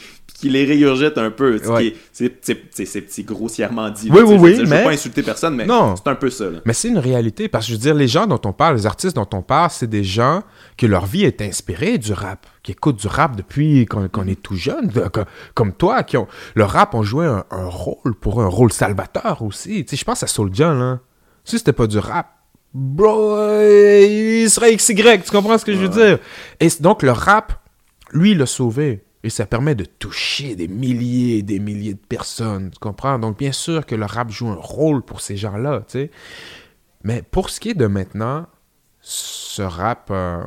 qui 0.44 0.50
les 0.50 0.66
régurgitent 0.66 1.18
un 1.18 1.32
peu. 1.32 1.58
Ouais. 1.70 1.96
C'est 2.12 3.24
grossièrement 3.24 3.90
dit. 3.90 4.10
Oui, 4.12 4.18
là, 4.20 4.26
oui, 4.26 4.36
je 4.36 4.42
oui, 4.42 4.56
Je 4.58 4.62
mais- 4.70 4.78
veux 4.80 4.84
pas 4.84 4.90
insulter 4.92 5.24
personne, 5.24 5.56
mais 5.56 5.66
c'est 5.66 6.08
un 6.10 6.16
peu 6.16 6.30
ça. 6.30 6.50
là. 6.50 6.60
Mais 6.66 6.74
c'est 6.74 6.90
une 6.90 6.98
réalité, 6.98 7.48
parce 7.48 7.66
que 7.66 7.70
je 7.70 7.76
veux 7.78 7.82
dire, 7.82 7.96
les 7.96 8.10
gens 8.10 8.28
dont 8.28 8.42
on 8.44 8.52
parle, 8.52 8.76
les 8.76 8.86
artistes 8.86 9.16
dont 9.16 9.30
on 9.34 9.42
parle, 9.42 9.70
c'est 9.72 9.88
des 9.90 10.04
gens 10.04 10.44
que 10.78 10.86
leur 10.86 11.06
vie 11.06 11.24
est 11.24 11.42
inspirée 11.42 11.98
du 11.98 12.12
rap, 12.12 12.46
qui 12.62 12.72
écoutent 12.74 13.00
du 13.00 13.08
rap 13.08 13.38
depuis 13.38 13.86
qu'on 13.86 14.28
est 14.28 14.42
tout 14.42 14.56
jeune, 14.56 14.88
de- 14.88 15.06
comme 15.54 15.72
toi, 15.72 16.04
qui 16.04 16.18
ont... 16.18 16.28
Le 16.56 16.66
rap 16.66 16.94
ont 16.94 17.04
joué 17.04 17.26
un, 17.26 17.46
un 17.50 17.66
rôle 17.66 18.16
pour 18.20 18.42
eux, 18.42 18.44
un 18.44 18.50
rôle 18.50 18.74
salvateur 18.74 19.42
aussi. 19.44 19.86
Je 19.90 20.04
pense 20.04 20.24
à 20.24 20.28
Soulja, 20.28 20.74
là. 20.74 21.00
Si 21.46 21.58
c'était 21.58 21.72
pas 21.74 21.88
du 21.88 22.00
rap, 22.00 22.28
bro, 22.74 23.38
euh, 23.38 24.42
il 24.44 24.50
serait 24.50 24.76
XY, 24.76 24.96
tu 25.24 25.32
comprends 25.32 25.58
ce 25.58 25.64
que 25.66 25.74
je 25.74 25.78
veux 25.80 25.90
dire? 25.90 26.20
Et 26.60 26.68
donc, 26.82 27.02
le 27.02 27.12
rap, 27.12 27.54
lui, 28.12 28.36
l'a 28.36 28.46
sauvé. 28.46 29.04
Et 29.26 29.30
ça 29.30 29.46
permet 29.46 29.74
de 29.76 29.86
toucher 29.86 30.56
des 30.56 30.68
milliers 30.68 31.38
et 31.38 31.44
des 31.44 31.60
milliers 31.60 31.94
de 31.94 32.00
personnes, 32.10 32.72
tu 32.72 32.80
comprends? 32.80 33.18
Donc, 33.20 33.38
bien 33.38 33.54
sûr 33.54 33.86
que 33.86 33.96
le 33.96 34.06
rap 34.06 34.30
joue 34.30 34.50
un 34.50 34.56
rôle 34.56 35.02
pour 35.02 35.22
ces 35.22 35.38
gens-là, 35.38 35.84
tu 35.88 35.94
sais. 35.94 36.12
Mais 37.04 37.22
pour 37.22 37.50
ce 37.50 37.60
qui 37.62 37.70
est 37.70 37.74
de 37.74 37.88
maintenant, 37.88 38.48
ce 39.02 39.62
rap, 39.62 40.10
euh, 40.12 40.42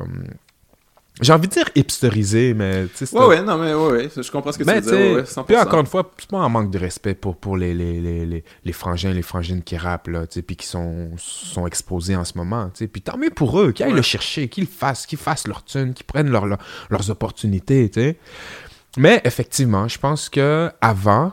j'ai 1.19 1.33
envie 1.33 1.47
de 1.47 1.53
dire 1.53 1.67
hipsterisé, 1.73 2.53
mais 2.53 2.85
tu 2.95 3.07
sais, 3.07 3.17
Ouais, 3.17 3.25
ouais, 3.25 3.41
non, 3.41 3.57
mais 3.57 3.73
ouais, 3.73 3.91
ouais, 3.91 4.09
je 4.15 4.31
comprends 4.31 4.51
ce 4.51 4.59
que 4.59 4.63
mais 4.63 4.79
tu 4.81 4.89
veux 4.89 4.91
dire. 4.91 4.99
sais, 4.99 5.09
ouais, 5.13 5.15
ouais, 5.21 5.23
100%. 5.25 5.43
puis 5.45 5.57
encore 5.57 5.79
une 5.79 5.85
fois, 5.87 6.11
c'est 6.19 6.29
pas 6.29 6.37
un 6.37 6.49
manque 6.49 6.69
de 6.69 6.77
respect 6.77 7.15
pour, 7.15 7.35
pour 7.37 7.57
les, 7.57 7.73
les, 7.73 7.99
les, 7.99 8.25
les, 8.27 8.43
les 8.63 8.73
frangins, 8.73 9.11
les 9.13 9.23
frangines 9.23 9.63
qui 9.63 9.75
rappent, 9.77 10.09
là, 10.09 10.27
tu 10.27 10.35
sais, 10.35 10.41
puis 10.43 10.55
qui 10.55 10.67
sont, 10.67 11.09
sont 11.17 11.65
exposés 11.65 12.15
en 12.15 12.25
ce 12.25 12.37
moment, 12.37 12.65
tu 12.69 12.79
sais. 12.79 12.87
Puis 12.87 13.01
tant 13.01 13.17
mieux 13.17 13.31
pour 13.31 13.59
eux, 13.59 13.71
qu'ils 13.71 13.85
aillent 13.85 13.91
Ouais. 13.93 13.97
le 13.97 14.03
chercher, 14.03 14.47
qu'ils 14.47 14.65
le 14.65 14.69
fassent, 14.69 15.07
qu'ils 15.07 15.17
fassent 15.17 15.47
leur 15.47 15.63
thune, 15.65 15.95
qu'ils 15.95 16.05
prennent 16.05 16.29
leur, 16.29 16.45
leur- 16.45 16.59
leurs 16.91 17.09
opportunités, 17.09 17.89
tu 17.89 17.99
sais. 17.99 18.17
Mais 18.97 19.21
effectivement, 19.23 19.87
je 19.87 19.99
pense 19.99 20.29
que 20.29 20.71
avant, 20.81 21.31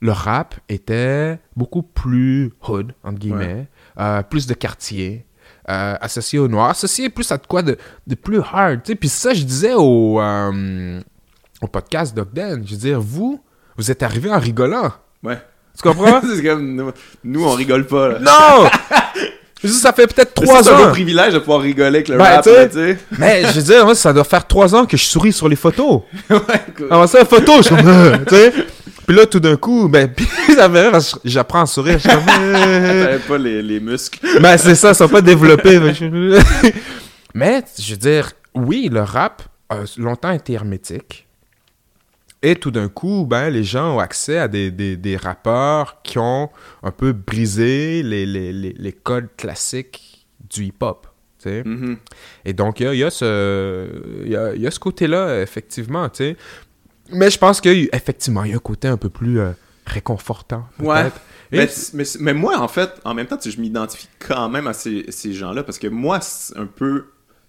le 0.00 0.12
rap 0.12 0.54
était 0.68 1.38
beaucoup 1.54 1.82
plus 1.82 2.52
hood, 2.66 2.92
entre 3.04 3.18
guillemets, 3.18 3.68
euh, 3.98 4.22
plus 4.22 4.46
de 4.46 4.54
quartier, 4.54 5.26
euh, 5.68 5.96
associé 6.00 6.38
au 6.38 6.48
noir, 6.48 6.70
associé 6.70 7.10
plus 7.10 7.30
à 7.32 7.38
de 7.38 7.46
quoi 7.46 7.62
de, 7.62 7.76
de 8.06 8.14
plus 8.14 8.40
hard, 8.40 8.82
tu 8.82 8.92
sais. 8.92 8.94
Puis 8.94 9.08
ça, 9.08 9.34
je 9.34 9.42
disais 9.42 9.74
au, 9.74 10.20
euh, 10.20 11.00
au 11.60 11.66
podcast 11.66 12.16
d'Ogden, 12.16 12.64
je 12.66 12.72
veux 12.72 12.80
dire, 12.80 13.00
vous, 13.00 13.42
vous 13.76 13.90
êtes 13.90 14.02
arrivé 14.02 14.30
en 14.30 14.38
rigolant. 14.38 14.92
Ouais. 15.22 15.38
Tu 15.76 15.82
comprends? 15.82 16.20
c'est 16.34 16.42
comme, 16.42 16.74
nous, 16.74 16.90
nous, 17.24 17.44
on 17.44 17.52
rigole 17.52 17.86
pas, 17.86 18.08
là. 18.10 18.20
non! 18.20 18.70
Je 19.66 19.72
ça 19.72 19.92
fait 19.92 20.06
peut-être 20.06 20.34
trois 20.34 20.62
C'est 20.62 20.70
un 20.70 20.88
ans. 20.88 20.90
privilège 20.90 21.34
de 21.34 21.38
pouvoir 21.38 21.60
rigoler 21.60 21.88
avec 21.88 22.08
le 22.08 22.16
Ben, 22.18 22.24
rap, 22.24 22.44
tu 22.44 22.50
sais. 22.50 22.98
Mais 23.18 23.42
je 23.46 23.52
veux 23.52 23.62
dire, 23.62 23.84
moi, 23.84 23.94
ça 23.94 24.12
doit 24.12 24.24
faire 24.24 24.46
trois 24.46 24.74
ans 24.74 24.86
que 24.86 24.96
je 24.96 25.04
souris 25.04 25.32
sur 25.32 25.48
les 25.48 25.56
photos. 25.56 26.02
Ouais, 26.30 26.38
écoute. 26.68 26.86
Avant 26.90 27.06
ça, 27.06 27.24
photo, 27.24 27.52
je 27.58 27.62
suis 27.62 27.76
comme, 27.76 27.86
euh, 27.88 28.16
tu 28.28 28.34
sais. 28.34 28.52
Puis 29.06 29.16
là, 29.16 29.24
tout 29.26 29.38
d'un 29.40 29.56
coup, 29.56 29.88
ben, 29.88 30.10
ça 30.56 30.68
me 30.68 30.90
parce 30.90 31.14
que 31.14 31.20
j'apprends 31.24 31.62
à 31.62 31.66
sourire. 31.66 31.94
Je 31.98 32.08
suis 32.08 32.10
comme, 32.10 32.26
euh, 32.28 33.18
pas 33.28 33.38
les, 33.38 33.62
les 33.62 33.78
muscles. 33.80 34.18
ben, 34.40 34.56
c'est 34.58 34.74
ça, 34.74 34.90
ils 34.90 34.94
sont 34.94 35.08
pas 35.08 35.20
développés. 35.20 35.78
mais 35.78 35.94
je- 35.94 36.40
Mais, 37.34 37.62
je 37.78 37.90
veux 37.92 37.96
dire, 37.98 38.32
oui, 38.54 38.88
le 38.90 39.02
rap 39.02 39.42
a 39.68 39.78
longtemps 39.98 40.32
été 40.32 40.54
hermétique. 40.54 41.25
Et 42.42 42.56
tout 42.56 42.70
d'un 42.70 42.88
coup, 42.88 43.26
ben, 43.26 43.50
les 43.50 43.64
gens 43.64 43.96
ont 43.96 43.98
accès 43.98 44.38
à 44.38 44.46
des, 44.46 44.70
des, 44.70 44.96
des 44.96 45.16
rappeurs 45.16 46.02
qui 46.02 46.18
ont 46.18 46.50
un 46.82 46.90
peu 46.90 47.12
brisé 47.12 48.02
les, 48.02 48.26
les, 48.26 48.52
les, 48.52 48.72
les 48.72 48.92
codes 48.92 49.28
classiques 49.36 50.26
du 50.48 50.64
hip-hop. 50.66 51.06
Mhm. 51.46 51.98
Et 52.44 52.52
donc, 52.52 52.80
il 52.80 52.84
y 52.84 52.86
a, 52.86 52.94
il 52.94 52.98
y 52.98 53.04
a 53.04 53.10
ce, 53.10 54.26
y 54.26 54.36
a, 54.36 54.54
il 54.54 54.60
y 54.60 54.66
a 54.66 54.70
ce 54.70 54.80
côté-là, 54.80 55.42
effectivement. 55.42 56.08
Mais 57.12 57.30
je 57.30 57.38
pense 57.38 57.60
qu'effectivement, 57.60 58.44
il 58.44 58.50
y 58.50 58.54
a 58.54 58.56
un 58.56 58.60
côté 58.60 58.88
un 58.88 58.96
peu 58.96 59.08
plus 59.08 59.40
euh, 59.40 59.52
réconfortant, 59.86 60.66
Ouais. 60.80 61.10
Et 61.52 61.58
Mais, 61.58 61.68
mais, 61.94 62.04
mais 62.18 62.34
moi, 62.34 62.58
en 62.58 62.66
fait, 62.66 62.90
en 63.04 63.14
même 63.14 63.26
temps, 63.28 63.38
je 63.44 63.60
m'identifie 63.60 64.08
quand 64.18 64.48
même 64.48 64.66
à 64.66 64.72
ces, 64.72 65.06
ces 65.10 65.32
gens-là 65.32 65.62
parce 65.62 65.78
que 65.78 65.86
moi, 65.86 66.20
c'est 66.20 66.56
un 66.58 66.66
peu, 66.66 67.06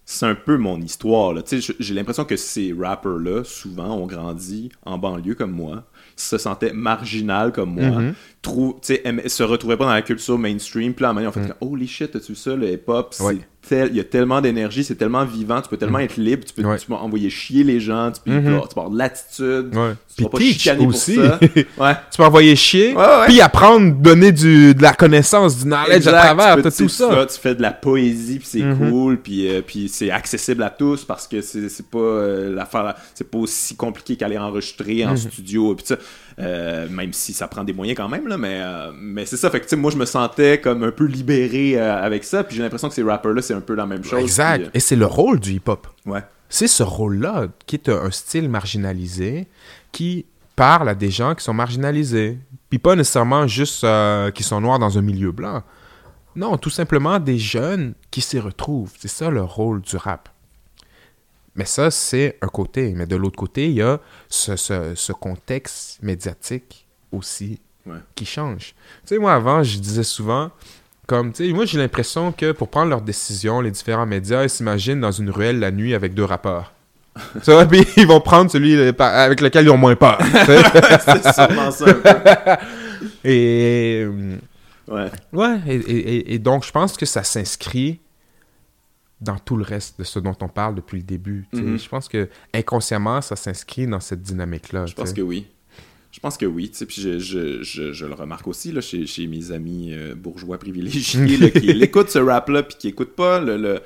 c'est 0.10 0.26
un 0.26 0.36
peu 0.36 0.58
mon 0.58 0.80
histoire. 0.82 1.34
là. 1.34 1.42
J'ai 1.80 1.94
l'impression 1.94 2.24
que 2.24 2.38
ces 2.38 2.74
rappers-là, 2.74 3.44
souvent, 3.44 3.94
ont 3.98 4.08
grandi 4.08 4.70
en 4.86 4.98
banlieue 4.98 5.36
comme 5.36 5.52
moi, 5.52 5.84
se 6.16 6.38
sentaient 6.38 6.72
marginal 6.72 7.52
comme 7.52 7.74
moi, 7.76 8.00
Mhm. 8.02 8.14
Trou- 8.48 8.80
se 8.82 9.44
retrouvaient 9.44 9.78
pas 9.78 9.86
dans 9.86 9.94
la 9.94 10.02
culture 10.02 10.38
mainstream. 10.38 10.94
Puis 10.94 11.04
là, 11.04 11.10
à 11.10 11.12
un 11.12 11.14
moment, 11.16 11.32
fait 11.32 11.42
comme, 11.42 11.54
Holy 11.72 11.88
shit, 11.88 12.16
as-tu 12.16 12.36
ça, 12.36 12.56
le 12.56 12.72
hip-hop, 12.72 13.10
c'est 13.12 13.24
Ouais. 13.24 13.38
tel- 13.68 13.90
il 13.92 13.98
y 13.98 14.00
a 14.00 14.04
tellement 14.06 14.40
d'énergie, 14.42 14.84
c'est 14.84 14.96
tellement 14.96 15.26
vivant, 15.26 15.62
tu 15.62 15.68
peux 15.70 15.76
tellement 15.78 16.00
être 16.00 16.16
libre, 16.18 16.44
tu 16.46 16.54
peux, 16.54 16.68
Ouais. 16.68 16.78
tu 16.78 16.88
peux 16.88 16.94
envoyer 16.94 17.30
chier 17.30 17.64
les 17.66 17.80
gens, 17.82 18.12
tu 18.12 18.22
peux, 18.24 18.32
Mhm. 18.32 18.62
tu 18.62 18.74
peux 18.74 18.80
avoir 18.80 18.90
de 18.92 18.98
l'attitude, 18.98 19.76
Ouais. 19.76 19.94
tu 20.16 20.24
seras 20.24 20.30
pas 20.30 20.40
chicané 20.40 20.86
aussi. 20.88 21.16
pour 21.16 21.24
ça. 21.26 21.40
Tu 22.12 22.18
peux 22.18 22.24
envoyer 22.24 22.56
chier, 22.56 22.96
puis 23.28 23.42
apprendre, 23.42 23.94
donner 23.96 24.32
du, 24.32 24.74
de 24.74 24.82
la 24.82 24.94
connaissance, 24.94 25.58
du 25.58 25.66
knowledge 25.66 25.98
Exact, 25.98 26.14
à 26.16 26.22
travers, 26.34 26.56
tu 26.58 26.62
peux- 26.64 26.72
tout 26.72 26.90
ça. 26.90 27.26
tu 27.30 27.40
fais 27.40 27.56
de 27.56 27.62
la 27.62 27.72
poésie, 27.72 28.40
puis 28.40 28.48
c'est 28.50 28.62
Mhm. 28.64 28.90
cool, 28.90 29.18
puis, 29.18 29.50
euh, 29.50 29.62
puis 29.66 29.90
c'est 29.90 30.10
accessible 30.12 30.64
à 30.64 30.70
tous 30.70 31.04
parce 31.04 31.28
que 31.28 31.42
c'est 31.42 31.90
pas 31.90 31.98
euh, 32.00 32.56
l'affaire, 32.56 32.96
c'est 33.14 33.30
pas 33.30 33.38
aussi 33.40 33.76
compliqué 33.76 34.16
qu'aller 34.16 34.38
enregistrer 34.38 35.06
en 35.06 35.12
Mhm. 35.12 35.18
studio, 35.18 35.76
puis 35.76 35.86
ça, 35.86 35.98
euh, 36.40 36.88
même 36.90 37.14
si 37.14 37.34
ça 37.34 37.48
prend 37.48 37.64
des 37.64 37.74
moyens 37.74 37.98
quand 37.98 38.10
même 38.10 38.28
là, 38.28 38.38
mais 38.38 38.60
euh, 38.62 38.92
mais 38.96 39.26
c'est 39.26 39.38
ça, 39.38 39.50
fait 39.50 39.60
que 39.60 39.76
moi 39.76 39.90
je 39.90 39.98
me 39.98 40.06
sentais 40.06 40.62
comme 40.62 40.84
un 40.84 40.92
peu 40.92 41.06
libéré 41.06 41.80
euh, 41.80 42.00
avec 42.00 42.24
ça, 42.24 42.44
puis 42.44 42.56
j'ai 42.56 42.62
l'impression 42.62 42.90
que 42.90 42.94
ces 42.94 43.02
rappers 43.02 43.34
là 43.34 43.42
c'est 43.42 43.56
un 43.56 43.62
peu 43.62 43.74
la 43.74 43.88
même 43.88 44.04
chose. 44.04 44.22
Exact. 44.22 44.64
puis, 44.64 44.72
Et 44.76 44.80
c'est 44.80 44.96
le 44.96 45.08
rôle 45.08 45.40
du 45.40 45.54
hip-hop. 45.54 45.88
ouais. 46.06 46.24
C'est 46.50 46.68
ce 46.68 46.84
rôle-là 46.84 47.48
qui 47.66 47.76
est 47.76 47.90
un 47.90 48.10
style 48.10 48.50
marginalisé 48.50 49.48
qui 49.92 50.26
parle 50.56 50.88
à 50.88 50.96
des 50.96 51.10
gens 51.10 51.36
qui 51.36 51.44
sont 51.44 51.54
marginalisés. 51.54 52.38
Puis 52.70 52.80
pas 52.80 52.96
nécessairement 52.96 53.48
juste 53.48 53.86
qui 54.34 54.44
sont 54.44 54.62
noirs 54.62 54.80
dans 54.80 54.98
un 54.98 55.02
milieu 55.02 55.34
blanc. 55.34 55.62
Non, 56.38 56.56
tout 56.58 56.70
simplement 56.70 57.20
des 57.20 57.38
jeunes 57.38 57.96
qui 58.12 58.22
s'y 58.22 58.40
retrouvent. 58.40 58.94
C'est 58.98 59.10
ça 59.10 59.30
le 59.30 59.42
rôle 59.42 59.82
du 59.82 59.98
rap. 59.98 60.30
Mais 61.58 61.66
ça, 61.66 61.92
c'est 61.92 62.38
un 62.42 62.48
côté. 62.48 62.94
Mais 62.96 63.06
de 63.06 63.16
l'autre 63.16 63.36
côté, 63.36 63.66
il 63.66 63.74
y 63.74 63.82
a 63.82 64.00
ce, 64.30 64.56
ce- 64.56 64.94
ce 64.96 65.12
contexte 65.12 65.98
médiatique 66.02 66.86
aussi 67.12 67.60
Ouais. 67.86 67.98
qui 68.16 68.26
change. 68.26 68.76
Tu 69.06 69.16
sais, 69.16 69.18
moi, 69.18 69.34
avant, 69.34 69.64
je 69.64 69.80
disais 69.80 70.04
souvent, 70.04 70.52
comme, 71.08 71.32
tu 71.32 71.48
sais, 71.48 71.54
moi, 71.54 71.66
j'ai 71.66 71.78
l'impression 71.78 72.32
que 72.34 72.52
pour 72.52 72.68
prendre 72.68 72.90
leurs 72.90 73.02
décisions, 73.02 73.62
les 73.62 73.72
différents 73.72 74.06
médias, 74.06 74.44
ils 74.44 74.50
s'imaginent 74.50 75.00
dans 75.00 75.12
une 75.12 75.30
ruelle 75.30 75.60
la 75.60 75.72
nuit 75.72 75.94
avec 75.96 76.14
deux. 76.14 76.28
Tu 77.44 77.52
vois, 77.52 77.66
puis 77.66 77.86
ils 77.96 78.06
vont 78.06 78.20
prendre 78.22 78.52
celui 78.52 78.78
avec 79.00 79.40
lequel 79.42 79.66
ils 79.66 79.70
ont 79.70 79.78
moins 79.78 79.96
peur. 79.96 80.20
c'est 80.46 81.34
sûrement 81.34 81.72
ça. 81.72 81.86
un 81.90 81.94
peu. 81.94 82.60
et, 83.24 84.04
euh, 84.06 84.38
Ouais. 84.90 85.12
ouais, 85.34 85.58
et, 85.68 85.76
et- 85.76 86.16
et- 86.16 86.34
et 86.36 86.40
donc, 86.40 86.66
je 86.66 86.72
pense 86.72 86.96
que 86.96 87.06
ça 87.06 87.22
s'inscrit 87.24 88.00
dans 89.22 89.40
tout 89.40 89.58
le 89.58 89.64
reste 89.64 90.00
de 90.00 90.04
ce 90.04 90.20
dont 90.20 90.36
on 90.42 90.48
parle 90.48 90.76
depuis 90.76 90.98
le 90.98 91.04
début. 91.04 91.48
Mhm. 91.54 91.78
Je 91.80 91.90
pense 91.90 92.08
que 92.08 92.30
inconsciemment, 92.54 93.22
ça 93.22 93.36
s'inscrit 93.36 93.88
dans 93.88 94.00
cette 94.00 94.22
dynamique-là. 94.22 94.86
Je 94.86 94.94
pense 94.94 95.14
que 95.14 95.22
oui. 95.22 95.48
Je 96.12 96.20
pense 96.20 96.38
que 96.38 96.46
oui, 96.46 96.70
tu 96.72 96.78
sais, 96.78 96.86
puis 96.86 97.02
je, 97.02 97.20
je, 97.20 97.62
je, 97.62 97.94
je 97.94 98.06
le 98.06 98.14
remarque 98.14 98.48
aussi 98.48 98.72
là, 98.72 98.82
chez, 98.82 99.06
chez 99.06 99.28
mes 99.28 99.52
amis 99.52 99.94
euh, 99.94 100.16
bourgeois 100.16 100.58
privilégiés 100.58 101.38
là, 101.38 101.50
qui 101.50 101.70
écoutent 101.84 102.10
ce 102.10 102.18
rap-là 102.18 102.64
puis 102.64 102.76
qui 102.78 102.88
écoutent 102.88 103.16
pas 103.16 103.40
le, 103.40 103.58
le, 103.58 103.82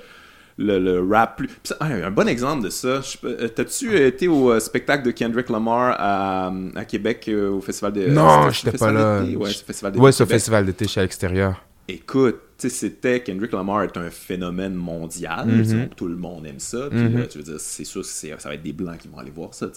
le, 0.58 0.80
le 0.80 1.02
rap 1.02 1.38
plus... 1.38 1.48
Puis 1.48 1.74
ah, 1.80 1.88
un 1.88 2.12
bon 2.12 2.30
exemple 2.30 2.64
de 2.64 2.70
ça, 2.70 3.02
euh, 3.26 3.48
t'as-tu 3.50 3.98
été 3.98 4.30
au 4.30 4.52
euh, 4.52 4.60
spectacle 4.62 5.04
de 5.04 5.12
Kendrick 5.12 5.50
Lamar 5.50 5.96
à, 5.98 6.54
à 6.76 6.86
Québec 6.86 7.30
au 7.30 7.60
festival 7.60 7.94
de... 7.94 8.06
Non, 8.08 8.50
j'étais 8.52 8.78
pas 8.78 8.92
là. 8.92 9.24
Ouais, 9.24 9.52
festival 9.52 9.92
d'été 9.92 10.12
ce 10.12 10.26
festival 10.26 10.66
d'été, 10.66 10.86
je 10.86 10.92
suis 10.92 11.00
à 11.00 11.04
l'extérieur. 11.04 11.66
Écoute, 11.88 12.40
c'était 12.70 13.22
Kendrick 13.22 13.52
Lamar 13.52 13.84
est 13.84 13.98
un 13.98 14.10
phénomène 14.10 14.74
mondial. 14.74 15.48
Mhm. 15.48 15.90
Tout 15.96 16.08
le 16.08 16.16
monde 16.16 16.46
aime 16.46 16.60
ça. 16.60 16.88
Puis 16.90 17.00
Mhm. 17.00 17.18
là, 17.20 17.28
tu 17.28 17.38
veux 17.40 17.44
dire, 17.44 17.60
c'est 17.60 17.84
sûr 17.84 18.02
que 18.02 18.08
ça 18.08 18.36
va 18.50 18.56
être 18.56 18.64
des 18.64 18.74
blancs 18.74 18.98
qui 19.00 19.08
vont 19.08 19.18
aller 19.20 19.32
voir 19.32 19.54
ça. 19.54 19.68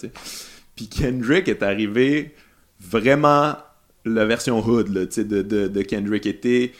Puis 0.75 0.87
Kendrick 0.87 1.47
est 1.47 1.63
arrivé 1.63 2.33
vraiment 2.79 3.55
la 4.05 4.25
version 4.25 4.59
hood, 4.65 4.89
là, 4.89 5.05
de, 5.05 5.41
de 5.67 5.81
Kendrick 5.81 6.25
était 6.25 6.71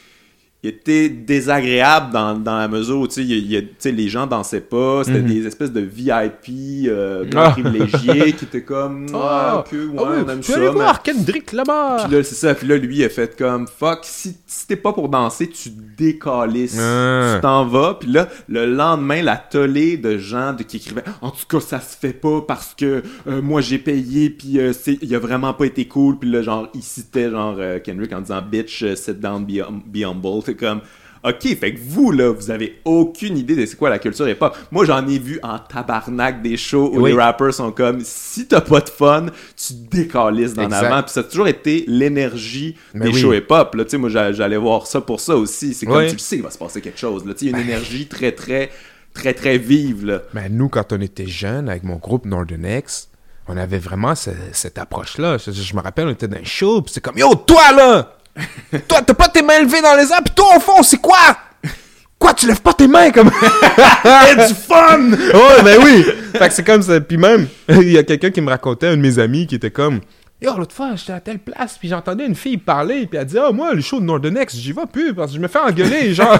était 0.64 1.08
désagréable 1.08 2.12
dans, 2.12 2.34
dans 2.36 2.58
la 2.58 2.66
mesure 2.68 2.98
où 3.00 3.06
il 3.16 3.30
il 3.52 3.68
les 3.84 4.08
gens 4.08 4.26
dansaient 4.26 4.60
pas, 4.60 5.04
c'était 5.04 5.20
Mhm. 5.20 5.26
des 5.28 5.46
espèces 5.46 5.72
de 5.72 5.80
VIP 5.80 6.88
euh, 6.88 7.24
Ah. 7.36 7.50
privilégiés 7.50 8.32
qui 8.32 8.44
étaient 8.46 8.62
comme 8.64 9.06
Ah. 9.14 9.60
ok, 9.64 9.72
ouais, 9.72 9.78
oui, 9.92 9.98
on 10.26 10.28
aime 10.28 10.40
tu 10.40 10.50
ça. 10.50 10.54
vas 10.54 10.58
aller 10.64 10.68
mais- 10.68 10.74
voir 10.84 11.02
Kendrick 11.02 11.52
là-bas. 11.52 12.04
puis 12.06 12.16
là, 12.16 12.22
c'est 12.24 12.34
ça. 12.34 12.54
Puis 12.54 12.66
là, 12.66 12.76
lui, 12.78 12.96
il 12.96 13.04
a 13.04 13.08
fait 13.08 13.36
comme 13.38 13.66
fuck, 13.68 14.00
si, 14.02 14.36
si 14.46 14.66
t'es 14.66 14.76
pas 14.76 14.92
pour 14.92 15.08
danser, 15.08 15.48
tu 15.48 15.70
décalisses. 15.96 16.78
Ah. 16.80 17.34
Tu 17.36 17.42
t'en 17.42 17.64
vas. 17.66 17.94
Puis 18.00 18.10
là, 18.10 18.28
le 18.48 18.66
lendemain, 18.66 19.22
la 19.22 19.36
tollée 19.36 19.96
de 19.96 20.18
gens 20.18 20.52
de, 20.52 20.62
qui 20.62 20.78
écrivaient 20.78 21.04
En 21.22 21.30
tout 21.30 21.46
cas, 21.48 21.60
ça 21.60 21.80
se 21.80 21.96
fait 21.96 22.12
pas 22.12 22.40
parce 22.40 22.74
que 22.74 23.02
euh, 23.28 23.42
moi 23.42 23.60
j'ai 23.60 23.78
payé. 23.78 24.30
Puis 24.30 24.58
euh, 24.58 24.72
c'est- 24.72 24.98
il 25.02 25.14
a 25.14 25.18
vraiment 25.18 25.54
pas 25.54 25.66
été 25.66 25.86
cool. 25.86 26.18
Puis 26.18 26.30
là, 26.30 26.42
genre, 26.42 26.68
il 26.74 26.82
citait 26.82 27.30
genre 27.30 27.56
Kendrick 27.84 28.12
en 28.12 28.20
disant 28.20 28.42
Bitch, 28.42 28.84
sit 28.94 29.20
down, 29.20 29.44
be, 29.44 29.60
hum- 29.66 29.82
be 29.86 30.04
humble. 30.04 30.42
C'est 30.46 30.54
comme. 30.54 30.80
Ok, 31.24 31.42
fait 31.58 31.74
que 31.74 31.80
vous, 31.82 32.12
là, 32.12 32.30
vous 32.30 32.52
avez 32.52 32.78
aucune 32.84 33.36
idée 33.36 33.56
de 33.56 33.66
c'est 33.66 33.74
quoi 33.74 33.90
la 33.90 33.98
culture 33.98 34.28
hip-hop. 34.28 34.56
Moi, 34.70 34.84
j'en 34.84 35.04
ai 35.08 35.18
vu 35.18 35.40
en 35.42 35.58
tabarnak 35.58 36.40
des 36.40 36.56
shows 36.56 36.92
où 36.94 37.00
Oui. 37.00 37.10
les 37.10 37.16
rappers 37.18 37.52
sont 37.52 37.72
comme, 37.72 37.98
si 38.04 38.46
t'as 38.46 38.60
pas 38.60 38.80
de 38.80 38.88
fun, 38.90 39.26
tu 39.56 39.72
décalisses 39.90 40.54
d'en 40.54 40.70
avant. 40.70 41.02
Puis 41.02 41.10
ça 41.12 41.20
a 41.20 41.22
toujours 41.24 41.48
été 41.48 41.84
l'énergie 41.88 42.76
Mais 42.94 43.06
des 43.06 43.12
oui. 43.12 43.20
shows 43.20 43.32
hip-hop. 43.34 43.74
Là, 43.74 43.84
tu 43.84 43.90
sais, 43.90 43.96
moi, 43.98 44.08
j'a- 44.08 44.32
j'allais 44.32 44.56
voir 44.56 44.86
ça 44.86 45.00
pour 45.00 45.18
ça 45.20 45.36
aussi. 45.36 45.74
C'est 45.74 45.86
comme, 45.86 45.96
Oui. 45.96 46.06
tu 46.08 46.12
le 46.12 46.18
sais, 46.20 46.36
il 46.36 46.42
va 46.42 46.50
se 46.50 46.58
passer 46.58 46.80
quelque 46.80 46.98
chose. 47.00 47.26
Là, 47.26 47.34
tu 47.34 47.40
sais, 47.40 47.46
il 47.46 47.52
y 47.52 47.54
a 47.54 47.58
une 47.58 47.64
énergie 47.64 48.06
très, 48.06 48.30
très, 48.30 48.70
très, 49.12 49.34
très 49.34 49.58
vive, 49.58 50.04
là. 50.06 50.22
Ben, 50.32 50.46
nous, 50.54 50.68
quand 50.68 50.92
on 50.92 51.00
était 51.00 51.26
jeunes, 51.26 51.68
avec 51.68 51.82
mon 51.82 51.96
groupe 51.96 52.24
Northern 52.26 52.64
X, 52.64 53.08
on 53.48 53.56
avait 53.56 53.78
vraiment 53.78 54.14
ce- 54.14 54.30
cette 54.52 54.78
approche-là. 54.78 55.38
Je, 55.38 55.50
je 55.50 55.74
me 55.74 55.80
rappelle, 55.80 56.06
on 56.06 56.10
était 56.10 56.28
dans 56.28 56.36
un 56.38 56.44
show, 56.44 56.82
puis 56.82 56.92
c'est 56.94 57.00
comme 57.00 57.18
Yo, 57.18 57.34
toi 57.34 57.72
là 57.76 58.12
Toi, 58.88 59.00
t'as 59.06 59.14
pas 59.14 59.28
tes 59.28 59.42
mains 59.42 59.60
levées 59.60 59.80
dans 59.82 59.94
les 59.94 60.10
airs, 60.12 60.22
puis 60.24 60.34
toi, 60.34 60.56
au 60.56 60.60
fond, 60.60 60.82
c'est 60.82 61.00
quoi? 61.00 61.16
Quoi, 62.18 62.32
tu 62.34 62.46
lèves 62.46 62.60
pas 62.62 62.72
tes 62.72 62.88
mains 62.88 63.10
comme. 63.10 63.28
du 64.48 64.54
fun! 64.54 65.10
ouais, 65.12 65.62
ben 65.62 65.78
oui 65.84 66.04
Fait 66.32 66.48
que 66.48 66.54
c'est 66.54 66.64
comme 66.64 66.82
ça. 66.82 67.00
Puis 67.00 67.16
même, 67.18 67.46
il 67.68 67.90
y 67.92 67.98
a 67.98 68.02
quelqu'un 68.02 68.30
qui 68.30 68.40
me 68.40 68.48
racontait, 68.50 68.88
un 68.88 68.96
de 68.96 69.02
mes 69.02 69.18
amis, 69.18 69.46
qui 69.46 69.54
était 69.56 69.70
comme 69.70 70.00
Yo, 70.42 70.54
l'autre 70.58 70.74
fois, 70.74 70.94
j'étais 70.96 71.14
à 71.14 71.20
telle 71.20 71.38
place, 71.38 71.78
puis 71.78 71.88
j'entendais 71.88 72.26
une 72.26 72.34
fille 72.34 72.58
parler, 72.58 73.06
puis 73.06 73.18
elle 73.18 73.24
dit 73.26 73.38
Ah, 73.38 73.52
moi, 73.52 73.72
le 73.72 73.80
show 73.80 74.00
de 74.00 74.04
Northern 74.04 74.36
X, 74.36 74.54
j'y 74.56 74.72
vais 74.72 74.84
plus, 74.90 75.14
parce 75.14 75.30
que 75.30 75.36
je 75.38 75.42
me 75.42 75.48
fais 75.48 75.58
engueuler, 75.60 76.12
genre, 76.14 76.38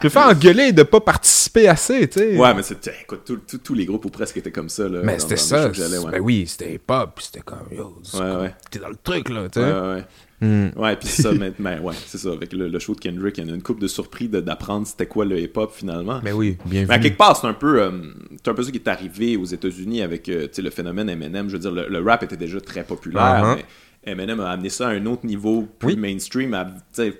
je 0.00 0.06
me 0.06 0.08
fais 0.08 0.18
engueuler 0.20 0.72
de 0.72 0.82
pas 0.82 1.00
participer 1.00 1.68
assez, 1.68 2.08
tu 2.08 2.20
sais. 2.20 2.36
Ouais, 2.38 2.54
mais 2.54 2.62
c'est, 2.62 2.78
écoute, 3.02 3.30
tous- 3.62 3.74
les 3.74 3.84
groupes 3.84 4.04
ou 4.06 4.08
presque 4.10 4.38
étaient 4.38 4.50
comme 4.50 4.70
ça, 4.70 4.88
là. 4.88 5.00
Mais 5.02 5.18
c'était 5.18 5.36
ça. 5.36 5.68
ouais. 5.68 6.10
Ben 6.10 6.20
oui, 6.22 6.46
c'était 6.48 6.74
hip-hop, 6.74 7.20
c'était 7.20 7.40
comme, 7.40 7.66
yo, 7.70 7.98
c'est 8.02 8.16
Ouais, 8.16 8.22
comme- 8.30 8.40
ouais. 8.42 8.54
t'es 8.70 8.78
dans 8.78 8.88
le 8.88 8.96
truc, 9.02 9.28
là, 9.28 9.42
tu 9.52 9.60
sais. 9.60 9.66
ouais, 9.66 9.72
ouais. 9.94 10.04
Hmm. 10.44 10.78
Ouais, 10.78 10.96
puis 10.96 11.08
c'est 11.08 11.22
ça, 11.22 11.32
mais, 11.38 11.52
mais 11.58 11.78
ouais, 11.78 11.94
c'est 12.06 12.18
ça. 12.18 12.30
Avec 12.32 12.52
le, 12.52 12.68
le 12.68 12.78
show 12.78 12.94
de 12.94 13.00
Kendrick, 13.00 13.38
il 13.38 13.44
y 13.46 13.50
en 13.50 13.52
a 13.52 13.56
une 13.56 13.62
couple 13.62 13.80
de 13.82 13.86
surpris 13.88 14.28
de- 14.28 14.40
d'apprendre 14.40 14.86
c'était 14.86 15.06
quoi 15.06 15.24
le 15.24 15.38
hip-hop 15.38 15.72
finalement. 15.74 16.20
Mais 16.22 16.32
oui, 16.32 16.56
bien 16.66 16.84
Mais 16.88 16.94
à 16.94 16.96
vu. 16.98 17.04
quelque 17.04 17.18
part, 17.18 17.36
c'est 17.36 17.46
un 17.46 17.54
peu, 17.54 17.80
euh, 17.82 17.90
c'est 18.36 18.50
un 18.50 18.54
peu 18.54 18.62
ça 18.62 18.70
qui 18.70 18.76
est 18.78 18.88
arrivé 18.88 19.36
aux 19.36 19.44
États-Unis 19.44 20.02
avec 20.02 20.28
euh, 20.28 20.46
le 20.56 20.70
phénomène 20.70 21.08
Eminem. 21.08 21.48
Je 21.48 21.54
veux 21.54 21.58
dire, 21.60 21.72
le, 21.72 21.88
le 21.88 22.00
rap 22.02 22.22
était 22.22 22.36
déjà 22.36 22.60
très 22.60 22.84
populaire, 22.84 23.42
Uh-huh. 23.44 23.56
mais 23.56 23.64
Eminem 24.12 24.38
a 24.40 24.50
amené 24.50 24.68
ça 24.68 24.88
à 24.88 24.90
un 24.90 25.06
autre 25.06 25.24
niveau 25.24 25.66
plus 25.78 25.94
Oui. 25.94 25.96
mainstream. 25.96 26.52
à- 26.52 26.66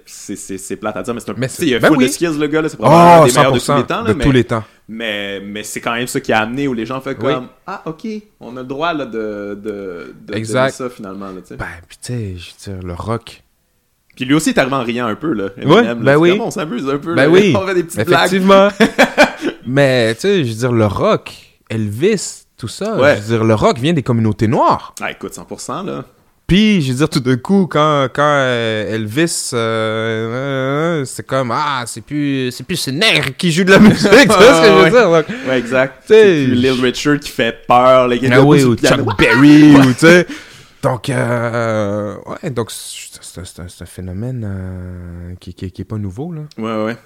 C'est 0.06 0.76
plate 0.76 0.96
à 0.96 1.02
dire, 1.02 1.14
mais 1.14 1.20
c'est 1.20 1.30
un 1.30 1.34
Mais 1.38 1.48
il 1.60 1.74
a 1.74 1.78
ben 1.78 1.88
full 1.88 1.96
oui. 1.98 2.04
de 2.04 2.10
skills, 2.10 2.38
le 2.38 2.46
gars. 2.46 2.68
C'est 2.68 2.76
probablement 2.76 3.14
un 3.14 3.20
Oh, 3.22 3.26
des 3.26 3.32
meilleurs 3.32 3.52
de 3.52 3.58
tous 3.58 3.64
100% 3.70 3.76
les 3.78 3.84
temps. 3.84 4.02
Là, 4.02 4.08
de 4.12 4.18
mais, 4.18 4.24
tous 4.24 4.32
les 4.32 4.44
temps. 4.44 4.64
Mais, 4.88 5.40
mais 5.40 5.62
c'est 5.62 5.80
quand 5.80 5.94
même 5.94 6.06
ça 6.06 6.20
qui 6.20 6.32
a 6.32 6.40
amené 6.40 6.68
où 6.68 6.74
les 6.74 6.84
gens 6.86 7.00
font 7.00 7.10
Oui. 7.10 7.16
comme 7.16 7.48
Ah, 7.66 7.82
ok, 7.86 8.06
on 8.40 8.56
a 8.56 8.60
le 8.60 8.66
droit 8.66 8.92
là, 8.92 9.06
de, 9.06 9.58
de, 9.62 10.14
de 10.26 10.34
Exact. 10.34 10.70
ça 10.74 10.90
finalement. 10.90 11.26
Là. 11.28 11.40
Ben, 11.58 11.66
puis 11.88 11.98
tu 12.02 12.12
sais, 12.12 12.36
je 12.36 12.70
veux 12.70 12.76
dire, 12.78 12.86
le 12.86 12.94
rock. 12.94 13.42
Puis 14.16 14.24
lui 14.26 14.34
aussi 14.34 14.50
est 14.50 14.58
arrivé 14.58 14.74
en 14.76 14.82
riant 14.84 15.06
un 15.06 15.16
peu. 15.16 15.32
Là, 15.32 15.48
Ouais, 15.64 15.82
là. 15.82 15.94
ben 15.94 16.16
oui. 16.16 16.30
comme, 16.30 16.42
on 16.42 16.50
s'amuse 16.50 16.88
un 16.88 16.98
peu. 16.98 17.14
Ben 17.14 17.24
là. 17.24 17.28
oui, 17.30 17.54
on 17.60 17.66
fait 17.66 17.74
des 17.74 17.84
petites 17.84 18.06
blagues. 18.06 18.26
effectivement. 18.32 18.68
Mais, 19.66 20.14
tu 20.14 20.20
sais, 20.20 20.44
je 20.44 20.50
veux 20.50 20.58
dire, 20.58 20.72
le 20.72 20.86
rock, 20.86 21.32
Elvis, 21.68 22.44
tout 22.56 22.68
ça, 22.68 22.96
Ouais. 22.96 23.16
je 23.16 23.22
veux 23.22 23.36
dire, 23.38 23.44
le 23.44 23.54
rock 23.54 23.78
vient 23.78 23.92
des 23.92 24.02
communautés 24.02 24.46
noires. 24.48 24.94
Ah, 25.00 25.10
écoute, 25.10 25.32
100%, 25.34 25.84
là. 25.84 26.04
Puis, 26.46 26.82
je 26.82 26.92
veux 26.92 26.98
dire, 26.98 27.08
tout 27.08 27.20
d'un 27.20 27.38
coup, 27.38 27.66
quand, 27.66 28.08
quand 28.12 28.22
euh, 28.22 28.94
Elvis, 28.94 29.50
euh, 29.54 30.98
euh, 31.00 31.04
c'est 31.06 31.26
comme, 31.26 31.50
ah, 31.50 31.84
c'est 31.86 32.02
plus, 32.02 32.50
c'est 32.52 32.64
plus 32.64 32.76
ce 32.76 32.90
nègre 32.90 33.34
qui 33.38 33.50
joue 33.50 33.64
de 33.64 33.70
la 33.70 33.78
musique, 33.78 33.96
tu 34.10 34.26
vois 34.26 34.26
ce 34.26 34.60
que 34.60 34.66
je 34.66 34.84
veux 34.84 34.90
dire? 34.90 35.10
donc. 35.10 35.26
Ouais, 35.48 35.58
exact. 35.58 36.02
C'est 36.06 36.44
plus 36.44 36.54
Lil 36.54 36.72
Richard 36.82 37.18
qui 37.20 37.30
fait 37.30 37.66
peur, 37.66 38.08
les 38.08 38.18
gars. 38.18 38.28
Ah 38.34 38.42
oui, 38.42 38.62
ou. 38.62 38.76
Chuck 38.76 39.16
Berry, 39.16 39.74
ou 39.74 39.92
tu 39.94 40.00
sais. 40.00 40.26
Donc, 40.82 41.08
euh, 41.08 42.14
ouais, 42.26 42.50
donc 42.50 42.70
c'est 42.70 43.80
un, 43.80 43.86
phénomène 43.86 45.34
qui, 45.40 45.54
qui, 45.54 45.70
qui 45.70 45.80
est 45.80 45.84
pas 45.86 45.96
nouveau, 45.96 46.30
là. 46.30 46.42
Ouais, 46.58 46.84
ouais. 46.84 46.96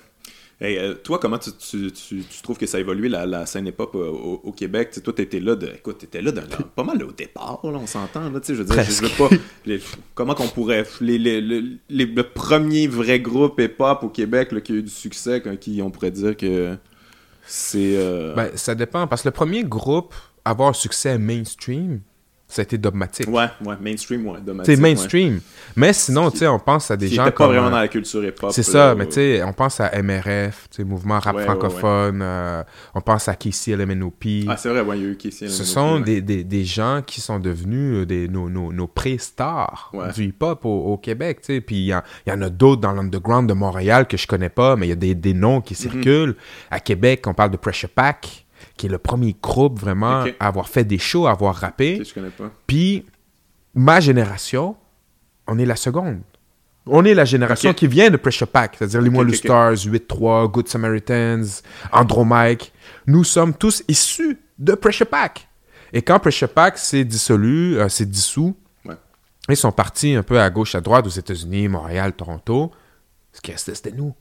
Hey, 0.61 0.77
euh, 0.77 0.95
toi, 0.95 1.21
comment 1.21 1.39
tu, 1.39 1.51
tu, 1.53 1.93
tu, 1.93 2.25
tu 2.25 2.43
trouves 2.43 2.59
que 2.59 2.67
ça 2.67 2.79
a 2.79 2.81
évolué 2.81 3.09
la, 3.09 3.27
la 3.27 3.47
scène 3.47 3.69
hip-hop 3.69 3.95
euh, 3.95 4.09
au, 4.09 4.41
au 4.43 4.51
Québec? 4.53 4.89
Tu 4.91 4.97
sais, 4.97 5.01
toi, 5.03 5.13
t'étais 5.13 5.39
là, 5.39 5.55
de, 5.55 5.69
écoute, 5.69 5.99
t'étais 5.99 6.21
là, 6.21 6.33
de, 6.33 6.41
pas 6.75 6.83
mal 6.83 7.01
au 7.05 7.13
départ, 7.13 7.61
là, 7.63 7.79
on 7.81 7.87
s'entend, 7.87 8.29
là, 8.29 8.41
tu 8.41 8.47
sais, 8.49 8.55
je 8.57 8.63
veux 8.63 8.65
dire, 8.75 8.83
je, 8.83 8.91
je 8.91 9.03
veux 9.03 9.09
pas, 9.29 9.29
les- 9.67 9.81
comment 10.17 10.35
qu'on 10.35 10.49
pourrait, 10.49 10.85
les, 11.01 11.17
les, 11.17 11.41
les, 11.41 11.63
les- 11.89 12.07
le 12.07 12.23
premier 12.25 12.89
vrai 12.89 13.21
groupe 13.21 13.61
hip-hop 13.61 14.03
au 14.03 14.09
Québec, 14.09 14.51
là, 14.51 14.61
qui 14.61 14.73
a 14.73 14.75
eu 14.77 14.83
du 14.83 14.91
succès, 14.91 15.41
quand- 15.41 15.57
qui, 15.57 15.81
on 15.81 15.93
pourrait 15.93 16.11
dire 16.11 16.37
que 16.37 16.77
c'est, 17.47 17.97
euh, 17.97 18.35
Ben, 18.35 18.51
ça 18.57 18.75
dépend, 18.75 19.07
parce 19.07 19.23
que 19.23 19.29
le 19.29 19.33
premier 19.33 19.63
groupe 19.63 20.13
à 20.45 20.51
avoir 20.51 20.71
un 20.71 20.73
succès 20.75 21.19
mainstream, 21.19 22.01
ça 22.51 22.63
a 22.63 22.65
été 22.65 22.79
dogmatique. 22.79 23.29
Ouais, 23.29 23.45
ouais, 23.63 23.75
mainstream, 23.79 24.27
ouais. 24.27 24.39
C'est 24.65 24.71
ouais. 24.71 24.77
mainstream. 24.81 25.41
Mais 25.77 25.93
sinon, 25.93 26.31
tu 26.31 26.39
sais, 26.39 26.47
on 26.47 26.59
pense 26.59 26.91
à 26.91 26.97
des 26.97 27.09
Qui 27.09 27.17
gens 27.17 27.25
était 27.27 27.33
pas 27.37 27.47
vraiment 27.47 27.67
euh, 27.67 27.71
dans 27.71 27.79
la 27.79 27.89
culture 27.89 28.25
hip-hop. 28.25 28.51
C'est 28.53 28.63
ça, 28.63 28.95
mais 28.95 29.07
tu 29.07 29.13
sais, 29.13 29.43
on 29.45 29.53
pense 29.53 29.81
à 29.81 29.91
MRF, 30.03 30.69
tu 30.71 30.77
sais, 30.79 30.85
mouvement 30.85 31.19
rap 31.19 31.35
Ouais, 31.37 31.43
ouais, 31.43 31.47
francophone, 31.47 32.21
euh, 32.23 32.63
on 32.95 33.03
pense 33.03 33.29
à 33.29 33.35
KC 33.35 33.77
LMNOP. 33.77 34.25
Ah, 34.49 34.57
c'est 34.57 34.71
vrai, 34.71 34.81
ouais, 34.81 34.99
il 34.99 35.03
y 35.05 35.07
a 35.07 35.11
eu 35.11 35.17
Casey. 35.17 35.49
Ce 35.49 35.63
sont 35.63 36.01
des, 36.01 36.23
des, 36.23 36.43
des 36.43 36.65
gens 36.65 37.03
qui 37.07 37.21
sont 37.21 37.39
devenus 37.39 37.99
euh, 37.99 38.07
des, 38.07 38.29
nos, 38.29 38.49
nos, 38.49 38.73
nos 38.73 38.87
pré-stars 38.87 39.93
du 40.15 40.25
hip-hop 40.29 40.65
au, 40.65 40.93
au 40.93 40.97
Québec, 40.97 41.41
tu 41.43 41.55
sais. 41.55 41.61
Puis 41.61 41.77
il 41.77 41.87
y, 41.87 41.95
en- 41.95 42.03
il 42.27 42.31
y 42.31 42.33
en 42.33 42.41
a 42.41 42.49
d'autres 42.49 42.81
dans 42.81 42.93
l'underground 42.93 43.47
de 43.49 43.55
Montréal 43.55 44.07
que 44.07 44.17
je 44.17 44.27
connais 44.27 44.49
pas, 44.49 44.75
mais 44.77 44.87
il 44.87 44.89
y 44.91 44.93
a 44.93 44.97
des, 44.97 45.15
des 45.15 45.35
noms 45.35 45.61
qui 45.61 45.75
circulent. 45.75 46.35
À 46.71 46.81
Québec, 46.81 47.25
on 47.27 47.35
parle 47.35 47.51
de 47.51 47.57
Pressure 47.59 47.91
Pack, 47.91 48.47
qui 48.77 48.87
est 48.87 48.89
le 48.91 48.99
premier 48.99 49.37
groupe 49.43 49.79
vraiment 49.79 50.25
à 50.41 50.47
avoir 50.47 50.69
fait 50.69 50.85
des 50.85 50.99
shows, 50.99 51.27
à 51.27 51.33
avoir 51.33 51.55
rappé. 51.55 51.99
Ok, 52.01 52.07
je 52.07 52.15
connais 52.15 52.31
pas. 52.31 52.51
Puis, 52.67 53.05
ma 53.75 54.01
génération, 54.01 54.77
on 55.47 55.59
est 55.59 55.67
la 55.67 55.77
seconde. 55.77 56.21
On 56.87 57.05
est 57.05 57.13
la 57.15 57.27
génération 57.27 57.75
qui 57.75 57.87
vient 57.87 58.09
de 58.11 58.17
Pressure 58.17 58.49
Pack, 58.49 58.77
c'est-à-dire 58.79 59.03
les 59.03 59.11
ok. 59.11 59.35
Stars, 59.35 59.75
8-3, 59.75 60.51
Good 60.51 60.69
Samaritans, 60.69 61.45
Andromike. 61.93 62.73
Nous 63.07 63.25
sommes 63.25 63.53
tous 63.55 63.83
issus 63.89 64.39
de 64.59 64.75
Pressure 64.75 65.07
Pack. 65.07 65.49
Et 65.93 66.01
quand 66.03 66.19
Pressure 66.19 66.49
Pack 66.49 66.79
s'est 66.79 67.05
dissolu, 67.05 67.79
euh, 67.79 67.89
s'est 67.89 68.07
dissous, 68.07 68.57
Ouais. 68.87 68.95
ils 69.51 69.57
sont 69.57 69.73
partis 69.73 70.15
un 70.15 70.23
peu 70.23 70.41
à 70.41 70.49
gauche, 70.51 70.75
à 70.75 70.81
droite, 70.81 71.07
aux 71.07 71.11
États-Unis, 71.11 71.69
Montréal, 71.69 72.13
Toronto. 72.15 72.73
Ce 73.33 73.41
qui 73.43 73.53
restait, 73.53 73.75
c'était 73.75 73.93
nous. 73.93 74.15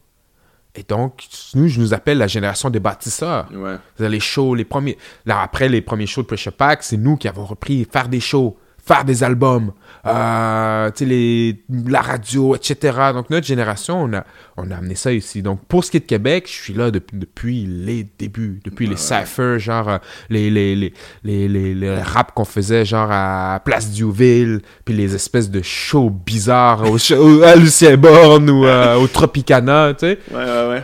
Et 0.78 0.86
donc, 0.88 1.28
nous, 1.56 1.68
je 1.68 1.80
nous 1.80 1.94
appelle 1.96 2.20
la 2.20 2.28
génération 2.28 2.70
des 2.70 2.80
bâtisseurs. 2.80 3.50
Ouais. 3.52 3.78
Les 4.08 4.20
shows, 4.20 4.54
les 4.54 4.64
premiers. 4.64 4.98
Là, 5.26 5.42
après 5.42 5.68
les 5.70 5.82
premiers 5.82 6.06
shows 6.06 6.22
de 6.22 6.28
Pressure 6.28 6.54
Pack, 6.54 6.84
c'est 6.84 6.98
nous 6.98 7.18
qui 7.18 7.28
avons 7.28 7.46
repris 7.46 7.86
faire 7.92 8.08
des 8.08 8.20
shows, 8.20 8.56
faire 8.88 9.04
des 9.04 9.22
albums, 9.24 9.74
euh, 10.06 10.90
les, 11.02 11.62
la 11.88 12.00
radio, 12.02 12.56
etc. 12.56 12.98
Donc, 13.14 13.30
notre 13.30 13.46
génération, 13.46 14.02
on 14.04 14.14
a, 14.14 14.24
on 14.56 14.72
a 14.72 14.78
amené 14.78 14.96
ça 14.96 15.12
ici. 15.12 15.42
Donc, 15.42 15.60
pour 15.68 15.84
ce 15.84 15.92
qui 15.92 15.98
est 15.98 16.02
de 16.02 16.06
Québec, 16.06 16.46
je 16.48 16.54
suis 16.54 16.74
là 16.74 16.90
depuis, 16.90 17.18
depuis 17.18 17.66
les 17.68 18.08
débuts, 18.18 18.60
depuis 18.64 18.88
les 18.88 18.96
cyphers, 18.96 19.60
genre 19.60 19.90
euh, 19.90 19.98
les, 20.30 20.50
les, 20.50 20.76
les, 20.76 20.94
les, 21.26 21.48
les, 21.50 21.76
les 21.76 22.02
raps 22.02 22.32
qu'on 22.34 22.46
faisait, 22.46 22.86
genre 22.86 23.10
à 23.12 23.62
Place 23.66 23.90
Diouville, 23.90 24.62
puis 24.86 24.96
les 24.96 25.14
espèces 25.16 25.50
de 25.52 25.62
shows 25.62 26.10
bizarres 26.10 26.90
au 26.90 26.98
show- 26.98 27.44
à 27.44 27.56
Lucien 27.56 27.98
Borne 27.98 28.50
ou 28.50 28.66
euh, 28.66 28.96
au 28.96 29.08
Tropicana, 29.08 29.94
tu 29.94 30.06
sais. 30.08 30.20
Ouais, 30.32 30.38
ouais, 30.38 30.70
ouais. 30.70 30.84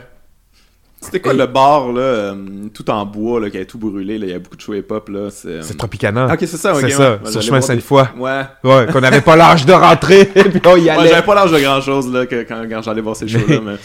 C'était 1.04 1.20
quoi 1.20 1.34
Et- 1.34 1.38
le 1.38 1.46
bar, 1.48 1.92
là, 1.92 2.02
euh, 2.02 2.68
tout 2.74 2.90
en 2.90 3.06
bois, 3.06 3.40
là, 3.40 3.50
qui 3.50 3.58
avait 3.58 3.66
tout 3.66 3.78
brûlé, 3.78 4.18
là, 4.18 4.26
il 4.26 4.32
y 4.32 4.34
a 4.34 4.40
beaucoup 4.40 4.56
de 4.56 4.62
show 4.62 4.74
hip-hop, 4.74 5.10
là, 5.10 5.30
c'est... 5.30 5.48
euh, 5.48 5.62
C'est 5.62 5.78
Tropicana. 5.78 6.26
Ok, 6.34 6.40
c'est 6.42 6.48
ça, 6.58 6.74
ok. 6.74 6.80
C'est 6.80 6.86
ouais. 6.86 6.92
ça, 6.92 7.20
Ouais, 7.24 7.32
sur 7.32 7.42
chemin 7.42 7.60
voir 7.60 7.62
des- 7.70 7.82
Sainte-Foy. 7.82 8.04
Ouais. 8.18 8.42
Ouais, 8.64 8.88
qu'on 8.92 9.02
n'avait 9.02 9.22
pas 9.22 9.36
l'âge 9.36 9.66
de 9.66 9.74
rentrer, 9.74 10.26
puis 10.26 10.62
on 10.66 10.76
y 10.78 10.82
Ouais, 10.84 10.90
allait. 10.90 11.10
j'avais 11.10 11.26
pas 11.26 11.36
l'âge 11.36 11.52
de 11.52 11.60
grand-chose, 11.60 12.12
là, 12.12 12.26
que, 12.26 12.44
quand, 12.44 12.66
quand 12.70 12.82
j'allais 12.82 13.02
voir 13.02 13.16
ces 13.16 13.28
shows-là, 13.28 13.60
mais... 13.66 13.76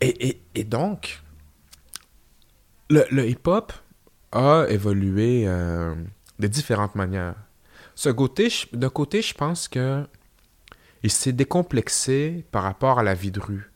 et, 0.00 0.28
et, 0.28 0.42
et 0.56 0.64
donc, 0.64 1.20
le, 2.90 3.04
le 3.10 3.26
hip-hop 3.28 3.72
a 4.32 4.64
évolué 4.68 5.44
euh, 5.46 5.94
de 6.38 6.46
différentes 6.46 6.94
manières. 6.94 7.34
Ce 7.94 8.08
côté, 8.08 8.48
je- 8.50 8.66
d'un 8.76 8.88
côté, 8.88 9.22
je 9.22 9.34
pense 9.34 9.68
que 9.68 10.02
il 11.02 11.10
s'est 11.10 11.32
décomplexé 11.32 12.44
par 12.52 12.62
rapport 12.62 12.98
à 12.98 13.02
la 13.02 13.14
vie 13.14 13.30
de 13.32 13.40
rue. 13.40 13.71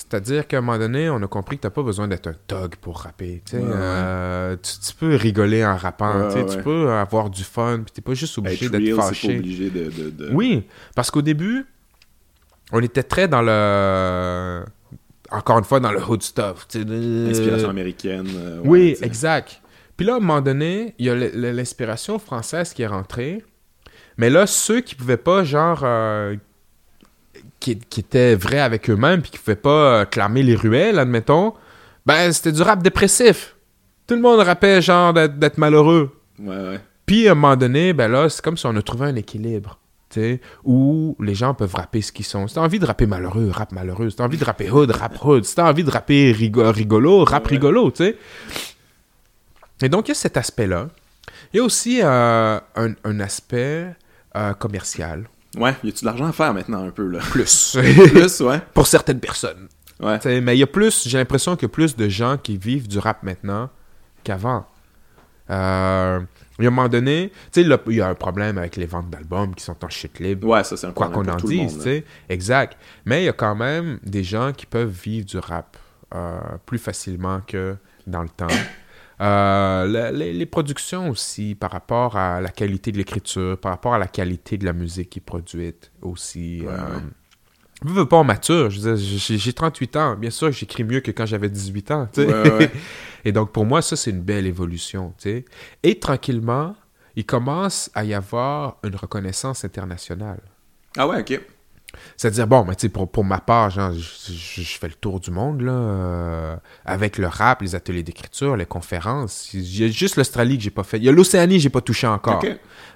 C'est-à-dire 0.00 0.46
qu'à 0.48 0.58
un 0.58 0.60
moment 0.62 0.78
donné, 0.78 1.10
on 1.10 1.22
a 1.22 1.26
compris 1.26 1.56
que 1.58 1.62
t'as 1.62 1.70
pas 1.70 1.82
besoin 1.82 2.08
d'être 2.08 2.26
un 2.26 2.34
thug 2.46 2.76
pour 2.76 3.00
rapper. 3.00 3.42
tu. 3.48 3.56
Ouais. 3.56 3.62
Euh, 3.66 4.56
tu, 4.56 4.72
tu 4.88 4.94
peux 4.94 5.14
rigoler 5.14 5.64
en 5.64 5.76
rappant. 5.76 6.28
Ouais, 6.30 6.46
tu 6.46 6.56
peux 6.62 6.90
avoir 6.90 7.28
du 7.28 7.44
fun. 7.44 7.82
Puis 7.84 7.92
t'es 7.92 8.00
pas 8.00 8.14
juste 8.14 8.38
obligé 8.38 8.66
Être 8.66 8.72
d'être 8.72 8.96
fâché. 8.96 9.28
pas 9.28 9.34
obligé 9.38 9.68
de... 9.70 9.90
de, 9.90 10.10
de- 10.10 10.30
Oui, 10.32 10.66
parce 10.94 11.10
qu'au 11.10 11.20
début, 11.22 11.66
on 12.72 12.80
était 12.82 13.02
très 13.02 13.28
dans 13.28 13.42
le. 13.42 14.64
Encore 15.30 15.58
une 15.58 15.64
fois, 15.64 15.78
dans 15.80 15.92
le 15.92 16.02
hood 16.02 16.22
stuff. 16.22 16.66
tu 16.68 16.78
sais, 16.78 16.84
de- 16.84 17.28
Inspiration 17.30 17.68
américaine. 17.68 18.26
euh, 18.34 18.60
oui, 18.64 18.96
exact. 19.02 19.60
Puis 19.96 20.06
là, 20.06 20.14
à 20.14 20.16
un 20.16 20.20
moment 20.20 20.40
donné, 20.40 20.94
il 20.98 21.06
y 21.06 21.10
a 21.10 21.14
l'inspiration 21.14 22.18
française 22.18 22.72
qui 22.72 22.82
est 22.82 22.86
rentrée. 22.86 23.44
Mais 24.16 24.30
là, 24.30 24.46
ceux 24.46 24.80
qui 24.80 24.94
pouvaient 24.94 25.16
pas, 25.18 25.44
genre. 25.44 25.82
euh, 25.84 26.36
qui, 27.60 27.78
qui 27.78 28.00
étaient 28.00 28.34
vrais 28.34 28.58
avec 28.60 28.88
eux-mêmes, 28.90 29.22
puis 29.22 29.30
qui 29.30 29.38
pouvaient 29.38 29.54
pas 29.56 30.00
euh, 30.00 30.04
clamer 30.06 30.42
les 30.42 30.56
ruelles, 30.56 30.98
admettons, 30.98 31.54
ben, 32.06 32.32
c'était 32.32 32.52
du 32.52 32.62
rap 32.62 32.82
dépressif. 32.82 33.54
Tout 34.06 34.14
le 34.14 34.20
monde 34.22 34.40
rappait, 34.40 34.82
genre, 34.82 35.12
d'être 35.12 35.58
malheureux. 35.58 36.16
Ouais, 36.38 36.56
ouais. 36.56 36.80
Puis 37.06 37.28
à 37.28 37.32
un 37.32 37.34
moment 37.34 37.56
donné, 37.56 37.92
ben 37.92 38.08
là, 38.10 38.28
c'est 38.28 38.42
comme 38.42 38.56
si 38.56 38.66
on 38.66 38.74
a 38.76 38.82
trouvé 38.82 39.06
un 39.06 39.14
équilibre. 39.16 39.78
Où 40.64 41.16
les 41.20 41.36
gens 41.36 41.54
peuvent 41.54 41.74
rapper 41.76 42.02
ce 42.02 42.10
qu'ils 42.10 42.24
sont. 42.24 42.48
Si 42.48 42.56
t'as 42.56 42.62
envie 42.62 42.80
de 42.80 42.86
rapper 42.86 43.06
malheureux, 43.06 43.48
rap 43.52 43.70
malheureux. 43.70 44.10
Si 44.10 44.16
t'as 44.16 44.24
envie 44.24 44.38
de 44.38 44.44
rapper 44.44 44.68
hood, 44.68 44.90
rap 44.90 45.24
hood. 45.24 45.44
Si 45.44 45.54
t'as 45.54 45.68
envie 45.70 45.84
de 45.84 45.90
rapper 45.90 46.32
rigo- 46.32 46.68
rigolo, 46.72 47.24
rap 47.24 47.44
Ouais. 47.44 47.50
rigolo, 47.50 47.92
tu 47.92 47.98
sais. 48.04 48.16
Et 49.82 49.88
donc, 49.88 50.08
il 50.08 50.10
y 50.10 50.12
a 50.12 50.14
cet 50.16 50.36
aspect-là. 50.36 50.88
Il 51.52 51.58
y 51.58 51.60
a 51.60 51.62
aussi 51.62 52.00
euh, 52.02 52.58
un, 52.74 52.92
un 53.04 53.20
aspect 53.20 53.86
euh, 54.36 54.52
commercial. 54.54 55.28
Ouais, 55.56 55.74
y 55.82 55.88
a-tu 55.88 56.02
de 56.02 56.06
l'argent 56.06 56.26
à 56.26 56.32
faire 56.32 56.54
maintenant, 56.54 56.86
un 56.86 56.90
peu, 56.90 57.08
là? 57.08 57.18
Plus. 57.30 57.76
Plus, 58.12 58.40
ouais. 58.40 58.60
Pour 58.72 58.86
certaines 58.86 59.20
personnes. 59.20 59.68
Ouais. 59.98 60.18
Mais 60.40 60.56
il 60.56 60.60
y 60.60 60.62
a 60.62 60.66
plus, 60.66 61.06
j'ai 61.06 61.18
l'impression 61.18 61.56
qu'il 61.56 61.64
y 61.64 61.70
a 61.70 61.74
plus 61.74 61.94
de 61.96 62.08
gens 62.08 62.38
qui 62.38 62.56
vivent 62.56 62.88
du 62.88 62.98
rap 62.98 63.22
maintenant 63.22 63.68
qu'avant. 64.24 64.64
Euh, 65.50 66.20
il 66.58 66.64
y 66.64 66.66
a 66.66 66.68
un 66.68 66.74
moment 66.74 66.88
donné, 66.88 67.32
tu 67.52 67.62
sais, 67.62 67.78
il 67.86 67.96
y 67.96 68.00
a 68.00 68.08
un 68.08 68.14
problème 68.14 68.58
avec 68.58 68.76
les 68.76 68.86
ventes 68.86 69.10
d'albums 69.10 69.54
qui 69.54 69.64
sont 69.64 69.76
en 69.84 69.88
shit 69.88 70.18
libre. 70.20 70.46
Ouais, 70.48 70.62
ça, 70.62 70.76
c'est 70.76 70.86
un 70.86 70.92
Quoi 70.92 71.10
problème 71.10 71.34
qu'on 71.34 71.40
pour 71.40 71.50
en 71.50 71.52
dise, 71.52 71.76
tu 71.76 71.82
sais. 71.82 72.04
Exact. 72.28 72.78
Mais 73.04 73.22
il 73.22 73.26
y 73.26 73.28
a 73.28 73.32
quand 73.32 73.54
même 73.54 73.98
des 74.02 74.22
gens 74.22 74.52
qui 74.52 74.66
peuvent 74.66 74.88
vivre 74.88 75.26
du 75.26 75.38
rap 75.38 75.76
euh, 76.14 76.38
plus 76.66 76.78
facilement 76.78 77.40
que 77.46 77.76
dans 78.06 78.22
le 78.22 78.28
temps. 78.28 78.46
Euh, 79.20 80.10
les, 80.12 80.32
les 80.32 80.46
productions 80.46 81.10
aussi, 81.10 81.54
par 81.54 81.70
rapport 81.70 82.16
à 82.16 82.40
la 82.40 82.48
qualité 82.48 82.90
de 82.90 82.96
l'écriture, 82.96 83.58
par 83.58 83.72
rapport 83.72 83.94
à 83.94 83.98
la 83.98 84.06
qualité 84.06 84.56
de 84.56 84.64
la 84.64 84.72
musique 84.72 85.10
qui 85.10 85.18
est 85.18 85.22
produite 85.22 85.92
aussi. 86.00 86.62
Ouais, 86.62 86.72
euh, 86.72 86.98
je 87.84 87.90
veux 87.90 88.06
pas 88.06 88.16
en 88.16 88.24
mature. 88.24 88.70
J'ai 88.70 88.96
j'ai 88.96 89.52
38 89.52 89.96
ans. 89.96 90.16
Bien 90.16 90.30
sûr, 90.30 90.50
j'écris 90.52 90.84
mieux 90.84 91.00
que 91.00 91.10
quand 91.10 91.26
j'avais 91.26 91.48
18 91.48 91.90
ans. 91.90 92.08
Ouais, 92.16 92.26
ouais. 92.26 92.70
Et 93.24 93.32
donc, 93.32 93.52
pour 93.52 93.66
moi, 93.66 93.82
ça, 93.82 93.96
c'est 93.96 94.10
une 94.10 94.22
belle 94.22 94.46
évolution. 94.46 95.14
Et 95.82 95.98
tranquillement, 95.98 96.74
il 97.16 97.26
commence 97.26 97.90
à 97.94 98.04
y 98.04 98.14
avoir 98.14 98.78
une 98.84 98.96
reconnaissance 98.96 99.64
internationale. 99.64 100.40
Ah 100.96 101.06
ouais, 101.06 101.20
ok. 101.20 101.40
C'est-à-dire, 102.16 102.46
bon, 102.46 102.64
mais 102.64 102.74
tu 102.76 102.82
sais, 102.82 102.88
pour, 102.88 103.10
pour 103.10 103.24
ma 103.24 103.38
part, 103.40 103.70
genre, 103.70 103.92
je, 103.92 103.98
je- 104.32 104.62
je 104.62 104.78
fais 104.78 104.88
le 104.88 104.94
tour 104.94 105.20
du 105.20 105.30
monde, 105.30 105.60
là, 105.62 105.72
euh, 105.72 106.56
avec 106.84 107.18
le 107.18 107.26
rap, 107.26 107.62
les 107.62 107.74
ateliers 107.74 108.02
d'écriture, 108.02 108.56
les 108.56 108.66
conférences. 108.66 109.52
Il 109.54 109.80
y 109.80 109.84
a 109.84 109.88
juste 109.88 110.16
l'Australie 110.16 110.56
que 110.58 110.64
j'ai 110.64 110.70
pas 110.70 110.84
fait. 110.84 110.98
Il 110.98 111.04
y 111.04 111.08
a 111.08 111.12
l'Océanie, 111.12 111.58
j'ai 111.60 111.70
pas 111.70 111.80
touché 111.80 112.06
encore. 112.06 112.40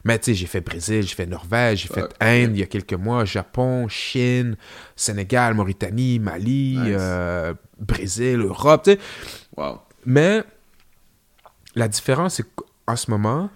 Mais 0.04 0.18
tu 0.18 0.26
sais, 0.26 0.34
j'ai 0.34 0.46
fait 0.46 0.60
Brésil, 0.60 1.02
j'ai 1.02 1.14
fait 1.14 1.26
Norvège, 1.26 1.82
j'ai 1.82 1.88
fait 1.88 2.02
Ouais, 2.02 2.08
Inde 2.44 2.50
il 2.54 2.60
y 2.60 2.62
a 2.62 2.66
quelques 2.66 2.92
mois, 2.94 3.24
Japon, 3.24 3.88
Chine, 3.88 4.56
Sénégal, 4.96 5.54
Mauritanie, 5.54 6.18
Mali, 6.18 6.76
Nice. 6.78 6.96
euh, 6.98 7.54
Brésil, 7.78 8.40
Europe, 8.40 8.82
tu 8.84 8.92
sais. 8.92 8.98
Wow. 9.56 9.80
Mais 10.06 10.42
la 11.74 11.88
différence, 11.88 12.34
c'est 12.34 12.44
qu'en 12.54 12.96
ce 12.96 13.10
moment, 13.10 13.50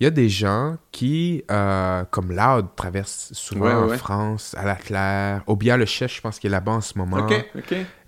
il 0.00 0.04
y 0.04 0.06
a 0.06 0.10
des 0.10 0.30
gens 0.30 0.78
qui, 0.92 1.44
euh, 1.50 2.04
comme 2.10 2.32
Loud, 2.32 2.68
traversent 2.74 3.34
souvent 3.34 3.66
Ouais, 3.66 3.88
ouais, 3.88 3.94
en. 3.94 3.98
France, 3.98 4.54
à 4.58 4.64
la 4.64 4.74
Claire, 4.74 5.42
au 5.46 5.56
bien 5.56 5.76
le 5.76 5.84
chef, 5.84 6.16
je 6.16 6.22
pense 6.22 6.38
qu'il 6.38 6.48
est 6.48 6.52
là-bas 6.52 6.72
en 6.72 6.80
ce 6.80 6.96
moment. 6.96 7.26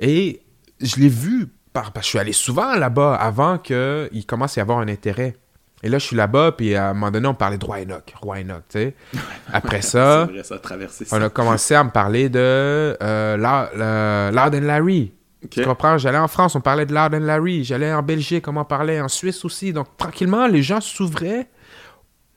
Et 0.01 0.41
je 0.81 0.97
l'ai 0.97 1.11
vu, 1.11 1.49
par, 1.75 1.93
parce 1.93 2.05
que 2.05 2.07
je 2.07 2.09
suis 2.09 2.19
allé 2.19 2.33
souvent 2.33 2.75
là-bas 2.77 3.15
avant 3.15 3.59
qu'il 3.59 4.25
commence 4.27 4.57
à 4.57 4.61
y 4.61 4.63
avoir 4.63 4.79
un 4.79 4.89
intérêt. 4.89 5.37
Et 5.83 5.91
là, 5.91 5.99
je 5.99 6.07
suis 6.07 6.17
là-bas, 6.17 6.53
puis 6.53 6.75
à 6.75 6.91
un 6.91 6.95
moment 6.95 7.11
donné, 7.11 7.27
on 7.27 7.35
parlait 7.35 7.59
de 7.59 7.65
Roi 7.65 7.81
Enoch. 7.81 8.15
Roi 8.23 8.39
Enoch, 8.39 8.63
tu 8.71 8.79
sais. 8.79 8.95
Après 9.53 9.83
ça, 9.83 10.25
vrai, 10.25 10.87
on 11.11 11.21
a 11.21 11.29
commencé 11.29 11.75
à 11.75 11.85
me 11.85 11.91
parler 11.91 12.31
de 12.31 12.97
euh, 13.03 14.31
Loud 14.31 14.55
and 14.55 14.67
Larry. 14.67 15.13
Tu 15.51 15.63
comprends? 15.63 15.99
J'allais 15.99 16.19
en 16.19 16.29
France, 16.29 16.55
on 16.55 16.61
parlait 16.61 16.87
de 16.87 16.95
Loud 16.95 17.15
and 17.15 17.27
Larry. 17.27 17.65
J'allais 17.65 17.93
en 17.93 18.03
Belgique, 18.03 18.49
on 18.49 18.57
en 18.57 18.65
parlait 18.65 19.01
en 19.01 19.09
Suisse 19.09 19.45
aussi. 19.45 19.75
Donc, 19.75 19.89
tranquillement, 19.99 20.47
les 20.47 20.63
gens 20.63 20.81
s'ouvraient 20.81 21.49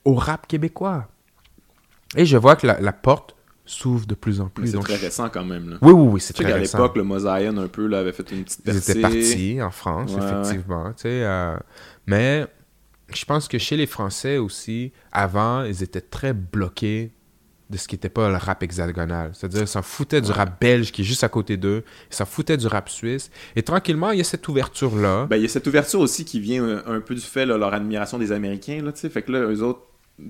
au 0.06 0.14
rap 0.14 0.46
québécois. 0.46 1.08
Et 2.16 2.24
je 2.24 2.36
vois 2.36 2.56
que 2.56 2.66
la, 2.66 2.80
la 2.80 2.92
porte 2.92 3.34
s'ouvre 3.64 4.06
de 4.06 4.14
plus 4.14 4.40
en 4.40 4.48
plus. 4.48 4.70
c'est 4.70 4.78
très 4.78 4.96
je- 4.96 5.00
récent 5.02 5.28
quand 5.28 5.44
même, 5.44 5.68
là. 5.70 5.76
Oui, 5.82 5.92
oui, 5.92 6.08
oui, 6.14 6.20
c'est 6.20 6.32
Tu 6.32 6.38
sais 6.38 6.44
très 6.44 6.52
qu'à 6.52 6.58
récent. 6.60 6.78
l'époque, 6.78 6.96
le 6.96 7.02
Mosaïen, 7.02 7.58
un 7.58 7.66
peu, 7.68 7.86
là, 7.86 7.98
avait 7.98 8.12
fait 8.12 8.30
une 8.30 8.44
petite 8.44 8.60
Ils 8.60 8.72
percée. 8.72 8.90
étaient 8.92 9.00
partis 9.00 9.62
en 9.62 9.70
France, 9.70 10.14
Ouais, 10.14 10.22
effectivement. 10.22 10.92
tu 10.92 11.02
sais, 11.02 11.08
euh, 11.24 11.56
mais 12.06 12.46
je 13.12 13.24
pense 13.24 13.48
que 13.48 13.58
chez 13.58 13.76
les 13.76 13.86
Français 13.86 14.38
aussi, 14.38 14.92
avant, 15.10 15.64
ils 15.64 15.82
étaient 15.82 16.00
très 16.00 16.32
bloqués 16.32 17.12
de 17.68 17.76
ce 17.76 17.88
qui 17.88 17.96
n'était 17.96 18.08
pas 18.08 18.28
le 18.30 18.36
rap 18.36 18.62
hexagonal. 18.62 19.32
C'est-à-dire, 19.34 19.62
ils 19.62 19.66
s'en 19.68 19.82
foutaient 19.82 20.20
du 20.20 20.30
rap 20.30 20.60
belge 20.60 20.92
qui 20.92 21.02
est 21.02 21.04
juste 21.04 21.24
à 21.24 21.28
côté 21.28 21.56
d'eux. 21.56 21.82
Ils 22.12 22.14
s'en 22.14 22.24
foutaient 22.24 22.56
du 22.56 22.68
rap 22.68 22.88
suisse. 22.88 23.28
Et 23.56 23.62
tranquillement, 23.64 24.12
il 24.12 24.18
y 24.18 24.20
a 24.20 24.24
cette 24.24 24.46
ouverture-là. 24.46 25.26
Ben, 25.26 25.34
il 25.36 25.42
y 25.42 25.46
a 25.46 25.48
cette 25.48 25.66
ouverture 25.66 25.98
aussi 25.98 26.24
qui 26.24 26.38
vient 26.38 26.62
euh, 26.62 26.82
un 26.86 27.00
peu 27.00 27.16
du 27.16 27.20
fait, 27.20 27.44
là, 27.44 27.58
leur 27.58 27.74
admiration 27.74 28.18
des 28.18 28.30
Américains, 28.30 28.80
là. 28.84 28.92
Fait 28.92 29.22
que 29.22 29.32
là, 29.32 29.40
eux 29.40 29.62
autres, 29.64 29.80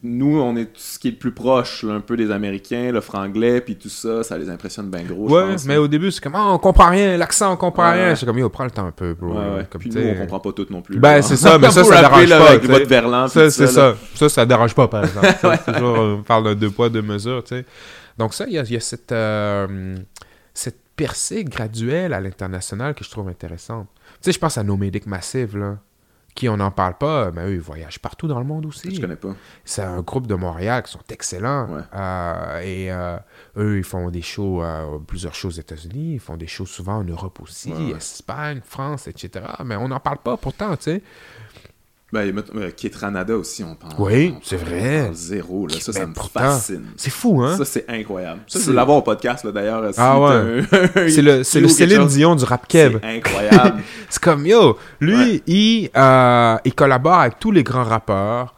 nous, 0.03 0.41
on 0.41 0.57
est 0.57 0.65
tout 0.65 0.81
ce 0.81 0.99
qui 0.99 1.09
est 1.09 1.11
le 1.13 1.17
plus 1.17 1.31
proche, 1.33 1.85
là, 1.85 1.93
un 1.95 2.01
peu 2.01 2.17
des 2.17 2.33
Américains, 2.33 2.91
le 2.91 3.01
franglais, 3.01 3.61
puis 3.61 3.77
tout 3.77 3.89
ça, 3.89 4.25
ça 4.25 4.37
les 4.37 4.51
impressionne 4.51 4.91
bien 4.91 5.05
gros, 5.05 5.29
je 5.29 5.35
Ouais, 5.35 5.53
pense, 5.53 5.65
mais 5.65 5.75
là. 5.75 5.83
au 5.83 5.87
début, 5.87 6.11
c'est 6.11 6.21
comme, 6.21 6.35
ah, 6.35 6.49
on 6.53 6.59
comprend 6.59 6.89
rien, 6.91 7.17
l'accent, 7.17 7.53
on 7.53 7.57
comprend 7.57 7.91
Ouais, 7.93 8.05
rien. 8.07 8.15
C'est 8.17 8.27
comme, 8.27 8.39
yo, 8.39 8.49
prends 8.49 8.65
le 8.65 8.73
temps 8.73 8.87
un 8.87 8.91
peu, 8.91 9.15
bro. 9.15 9.29
Ouais, 9.29 9.57
ouais. 9.59 9.67
Comme, 9.71 9.81
Puis 9.81 9.91
nous, 9.91 10.01
on 10.09 10.15
comprend 10.17 10.41
pas 10.41 10.53
tout 10.53 10.67
non 10.71 10.83
plus. 10.83 10.99
Ben, 10.99 11.23
c'est 11.23 11.37
ça, 11.37 11.57
mais 11.59 11.71
ça, 11.71 11.85
ça 11.85 12.01
dérange 12.01 12.27
là, 12.29 12.39
pas, 12.39 12.49
Avec 12.51 12.65
votre 12.65 12.87
verlan, 12.89 13.29
Ça, 13.29 13.49
c'est 13.49 13.67
ça. 13.69 13.93
ça. 13.93 13.97
Ça, 14.17 14.29
ça 14.29 14.45
dérange 14.47 14.75
pas, 14.75 14.89
par 14.89 15.05
exemple. 15.05 15.27
C'est 15.65 15.73
toujours, 15.73 15.99
euh, 15.99 16.17
on 16.19 16.23
parle 16.25 16.45
d'un 16.45 16.55
deux 16.57 16.71
poids, 16.71 16.89
deux 16.89 17.03
mesures, 17.03 17.45
tu 17.45 17.55
sais. 17.55 17.65
Donc 18.19 18.35
ça, 18.35 18.45
il 18.49 18.55
y 18.55 18.59
a, 18.59 18.63
y 18.65 18.77
a 18.77 18.81
cette, 18.81 19.13
euh, 19.13 19.97
cette 20.53 20.79
percée 20.97 21.45
graduelle 21.45 22.13
à 22.13 22.21
l'international 22.21 22.95
que 22.95 23.05
je 23.05 23.11
trouve 23.11 23.29
intéressante. 23.29 23.87
Tu 24.15 24.17
sais, 24.23 24.33
je 24.33 24.39
pense 24.39 24.57
à 24.59 24.65
Nomadic 24.65 25.07
Massive, 25.07 25.57
là, 25.57 25.77
qui 26.37 26.49
on 26.49 26.59
n'en 26.59 26.71
parle 26.71 26.97
pas, 26.99 27.33
mais 27.33 27.47
eux, 27.47 27.55
ils 27.55 27.61
voyagent 27.61 27.99
partout 27.99 28.29
dans 28.29 28.39
le 28.39 28.45
monde 28.45 28.67
aussi. 28.67 28.95
Je 28.95 29.01
connais 29.01 29.17
pas. 29.17 29.35
C'est 29.65 29.83
un 29.83 30.03
groupe 30.03 30.27
de 30.27 30.35
Montréal 30.35 30.83
qui 30.85 30.93
sont 30.93 31.01
excellents. 31.09 31.67
Ouais. 31.69 31.81
Euh, 31.95 32.61
et 32.61 32.93
euh, 32.93 33.17
eux, 33.57 33.79
ils 33.79 33.85
font 33.85 34.11
des 34.11 34.23
shows, 34.23 34.63
euh, 34.63 34.99
plusieurs 35.07 35.35
shows 35.35 35.49
aux 35.49 35.51
États-Unis. 35.53 36.15
Ils 36.15 36.21
font 36.21 36.37
des 36.37 36.47
shows 36.47 36.67
souvent 36.67 36.99
en 36.99 37.05
Europe 37.05 37.41
aussi, 37.41 37.73
Ouais. 37.73 37.97
Espagne, 37.97 38.61
France, 38.63 39.09
etc. 39.09 39.47
Mais 39.65 39.77
on 39.77 39.89
n'en 39.89 39.99
parle 39.99 40.19
pas 40.19 40.37
pourtant, 40.37 40.77
tu 40.77 40.85
sais. 40.85 41.03
Ben, 42.12 42.33
euh, 42.55 42.70
Kate 42.70 42.95
Ranada 42.95 43.37
aussi, 43.37 43.65
on 43.65 43.74
parle. 43.74 43.95
Oui, 43.99 44.35
c'est 44.45 44.57
vrai. 44.57 45.11
Zéro, 45.12 45.66
là. 45.66 45.74
Ça, 45.81 45.93
ça 45.93 46.01
Mais 46.01 46.07
me 46.07 46.12
pourtant, 46.15 46.39
fascine. 46.41 46.87
C'est 46.97 47.11
fou, 47.11 47.43
hein? 47.43 47.57
Ça, 47.57 47.65
c'est 47.65 47.85
incroyable. 47.89 48.43
Ça, 48.47 48.59
je 48.61 48.65
C'est- 48.65 48.70
veux 48.70 48.77
l'avoir 48.77 48.99
au 48.99 49.03
podcast, 49.03 49.45
là, 49.45 49.51
d'ailleurs. 49.51 49.93
si 49.93 49.99
Ah 50.01 50.15
un- 50.16 50.62
C'est 51.09 51.20
le, 51.23 51.43
c'est 51.43 51.61
le 51.61 51.66
Céline 51.69 51.97
chose. 52.03 52.15
Dion 52.15 52.37
du 52.37 52.45
rap 52.45 52.69
keb. 52.69 52.99
C'est 53.03 53.16
incroyable. 53.16 53.83
C'est 54.09 54.23
comme, 54.23 54.47
yo, 54.47 54.78
lui, 55.01 55.16
Ouais. 55.16 55.43
il, 55.49 55.91
euh, 55.97 56.57
il 56.65 56.74
collabore 56.74 57.15
avec 57.15 57.41
tous 57.41 57.51
les 57.51 57.65
grands 57.65 57.83
rappeurs, 57.85 58.55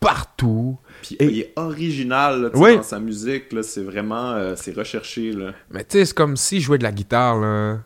partout. 0.00 0.78
Puis 1.02 1.16
Et- 1.20 1.24
il 1.26 1.38
est 1.40 1.52
original, 1.56 2.42
là, 2.42 2.48
Oui. 2.54 2.76
dans 2.76 2.82
sa 2.82 2.98
musique, 2.98 3.52
là. 3.52 3.62
C'est 3.62 3.82
vraiment... 3.82 4.32
euh, 4.32 4.54
c'est 4.56 4.74
recherché, 4.74 5.32
là. 5.32 5.52
Mais 5.70 5.84
tu 5.84 5.98
sais, 5.98 6.04
c'est 6.06 6.14
comme 6.14 6.36
s'il 6.36 6.60
jouait 6.60 6.78
de 6.78 6.84
la 6.84 6.92
guitare, 6.92 7.38
là. 7.38 7.78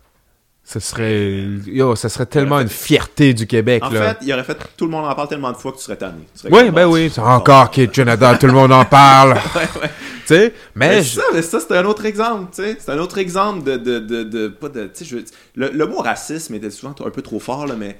Ce 0.64 0.78
serait, 0.78 1.42
yo, 1.66 1.96
ça 1.96 2.08
serait 2.08 2.24
tellement 2.26 2.60
une 2.60 2.68
fierté 2.68 3.34
du 3.34 3.46
Québec, 3.48 3.82
En 3.84 3.90
là. 3.90 4.14
fait, 4.14 4.18
il 4.24 4.32
aurait 4.32 4.44
fait 4.44 4.56
tout 4.76 4.84
le 4.86 4.92
monde 4.92 5.04
en 5.04 5.14
parle 5.14 5.28
tellement 5.28 5.50
de 5.50 5.56
fois 5.56 5.72
que 5.72 5.76
tu 5.78 5.82
serais 5.82 5.96
tanné. 5.96 6.22
Tu 6.34 6.40
serais 6.48 6.52
Oui, 6.64 6.70
ben 6.70 6.86
oui. 6.86 7.10
C'est. 7.12 7.20
Encore 7.20 7.70
Kid 7.70 7.90
Canada, 7.90 8.36
tout 8.38 8.46
le 8.46 8.52
monde 8.52 8.72
en 8.72 8.84
parle. 8.84 9.32
Ouais, 9.56 9.68
ouais. 9.82 9.90
Tu 10.24 10.28
sais, 10.28 10.54
mais 10.76 10.88
Mais 10.88 11.02
je- 11.02 11.16
ça, 11.16 11.22
mais 11.34 11.42
ça 11.42 11.58
c'est 11.58 11.76
un 11.76 11.84
autre 11.84 12.06
exemple, 12.06 12.52
tu 12.54 12.62
sais. 12.62 12.76
C'est 12.78 12.92
un 12.92 12.98
autre 12.98 13.18
exemple 13.18 13.64
de, 13.64 13.76
de, 13.76 13.98
de, 13.98 14.22
de- 14.22 14.48
pas 14.48 14.68
de, 14.68 14.88
je 15.02 15.16
veux- 15.16 15.24
le, 15.56 15.70
le 15.70 15.86
mot 15.86 15.98
racisme 15.98 16.54
était 16.54 16.70
souvent 16.70 16.94
un 17.04 17.10
peu 17.10 17.22
trop 17.22 17.40
fort, 17.40 17.66
là, 17.66 17.74
mais, 17.76 17.98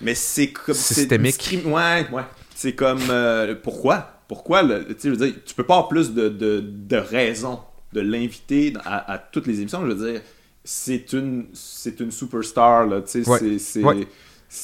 mais 0.00 0.14
c'est 0.14 0.48
comme... 0.48 0.74
Systémique. 0.74 1.36
discrim- 1.38 1.66
Ouais, 1.70 2.06
ouais. 2.10 2.22
C'est 2.54 2.72
comme, 2.72 3.02
euh, 3.10 3.54
pourquoi? 3.62 4.08
Pourquoi, 4.28 4.62
le- 4.62 4.86
tu 4.86 4.92
sais, 4.98 4.98
je 5.04 5.10
veux 5.10 5.16
dire, 5.26 5.34
tu 5.44 5.54
peux 5.54 5.64
pas 5.64 5.74
avoir 5.74 5.88
plus 5.88 6.12
de, 6.14 6.30
de, 6.30 6.64
de 6.64 6.96
raisons 6.96 7.60
de 7.92 8.00
l'inviter 8.00 8.72
à, 8.86 9.12
à 9.12 9.18
toutes 9.18 9.46
les 9.46 9.60
émissions, 9.60 9.82
je 9.86 9.92
veux 9.92 10.10
dire, 10.12 10.22
c'est 10.64 11.12
une, 11.12 11.46
c'est 11.52 12.00
une 12.00 12.10
superstar, 12.10 12.86
là, 12.86 13.00
tu 13.02 13.22
sais, 13.24 13.28
Ouais. 13.28 13.58
c'est... 13.58 13.82
Ouais. 13.82 14.06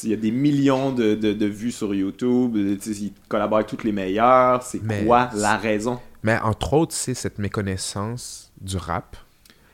Il 0.04 0.10
y 0.10 0.12
a 0.12 0.16
des 0.16 0.30
millions 0.30 0.92
de, 0.92 1.14
de, 1.14 1.32
de 1.32 1.46
vues 1.46 1.72
sur 1.72 1.94
YouTube, 1.94 2.52
tu 2.78 2.92
sais, 2.94 3.00
il 3.04 3.12
collabore 3.26 3.56
avec 3.58 3.68
toutes 3.68 3.84
les 3.84 3.92
meilleures, 3.92 4.62
c'est 4.62 4.80
quoi 5.06 5.30
la 5.34 5.56
raison? 5.56 5.98
mais 6.22 6.38
entre 6.40 6.74
autres, 6.74 6.94
c'est 6.94 7.14
cette 7.14 7.38
méconnaissance 7.38 8.52
du 8.60 8.76
rap, 8.76 9.16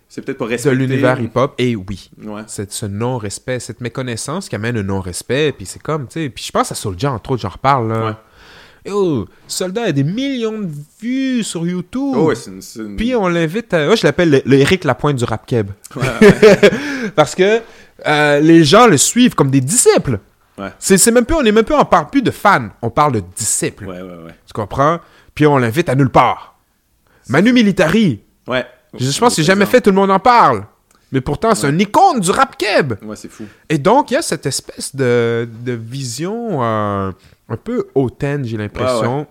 C'est 0.09 0.23
peut-être 0.25 0.39
pas 0.39 0.45
de 0.45 0.51
respecté. 0.51 0.77
l'univers 0.77 1.21
hip-hop, 1.21 1.55
et 1.59 1.75
oui. 1.75 2.11
Ouais. 2.23 2.43
C'est 2.47 2.71
ce 2.71 2.87
non-respect, 2.87 3.59
cette 3.59 3.81
méconnaissance 3.81 4.49
qui 4.49 4.55
amène 4.55 4.77
un 4.77 4.83
non-respect, 4.85 5.53
puis 5.53 5.67
c'est 5.67 5.83
comme, 5.83 6.07
tu 6.07 6.21
sais, 6.23 6.29
puis 6.31 6.45
je 6.45 6.53
pense 6.53 6.71
à 6.71 6.77
Soulja, 6.77 7.11
entre 7.13 7.33
autres, 7.33 7.43
j'en 7.43 7.49
reparle, 7.49 7.89
là. 7.89 8.07
Ouais. 8.07 8.13
Yo, 8.87 9.27
Soldat 9.49 9.85
a 9.85 9.93
des 9.93 10.05
millions 10.05 10.59
de 10.59 10.69
vues 11.01 11.43
sur 11.43 11.67
YouTube. 11.67 12.13
Oh, 12.17 12.25
ouais, 12.27 12.35
c'est 12.35 12.51
une. 12.51 12.61
c'est 12.61 12.81
une- 12.81 12.97
Puis 12.97 13.15
on 13.17 13.29
l'invite 13.29 13.73
à... 13.73 13.87
Moi, 13.87 13.97
je 13.97 14.07
l'appelle 14.07 14.31
le, 14.31 14.43
le 14.45 14.57
Eric 14.59 14.85
Lapointe 14.85 15.17
du 15.17 15.25
rap 15.25 15.47
keb. 15.47 15.71
Ouais, 15.97 16.03
ouais. 16.21 16.71
Parce 17.17 17.35
que 17.35 17.61
euh, 18.07 18.41
les 18.41 18.63
gens 18.65 18.87
le 18.87 18.99
suivent 18.99 19.35
comme 19.35 19.51
des 19.51 19.61
disciples. 19.63 20.19
Ouais. 20.59 20.69
C'est 20.79 20.99
c'est 20.99 21.11
même 21.11 21.25
plus, 21.25 21.35
on 21.35 21.43
est 21.45 21.51
même 21.53 21.65
plus, 21.65 21.75
on 21.75 21.85
parle 21.85 22.11
plus 22.11 22.23
de 22.23 22.31
fans, 22.31 22.69
on 22.83 22.91
parle 22.91 23.13
de 23.13 23.23
disciples. 23.35 23.87
ouais, 23.87 24.03
ouais, 24.03 24.09
ouais. 24.27 24.35
Tu 24.47 24.53
comprends? 24.53 25.01
Puis 25.35 25.47
on 25.47 25.57
l'invite 25.59 25.89
à 25.89 25.95
nulle 25.95 26.11
part. 26.11 26.59
Manu 27.29 27.53
Militari. 27.53 28.21
Ouais. 28.47 28.67
Je, 28.97 29.11
je 29.11 29.19
pense 29.19 29.31
que 29.31 29.37
c'est 29.37 29.43
jamais 29.47 29.67
fait, 29.67 29.81
tout 29.81 29.91
le 29.91 29.97
monde 29.97 30.11
en 30.11 30.21
parle. 30.21 30.65
Mais 31.11 31.21
pourtant, 31.21 31.55
c'est 31.55 31.67
Ouais. 31.69 31.73
un 31.73 31.79
icône 31.79 32.21
du 32.21 32.31
rap 32.31 32.57
keb. 32.59 32.95
Ouais, 33.03 33.17
c'est 33.17 33.31
fou. 33.31 33.45
Et 33.69 33.79
donc, 33.79 34.11
il 34.11 34.15
y 34.15 34.17
a 34.17 34.23
cette 34.23 34.47
espèce 34.47 34.95
de, 34.95 35.49
de 35.65 35.73
vision 35.73 36.63
euh, 36.63 37.13
un 37.49 37.57
peu 37.57 37.89
hautaine, 37.95 38.45
j'ai 38.45 38.57
l'impression, 38.57 39.27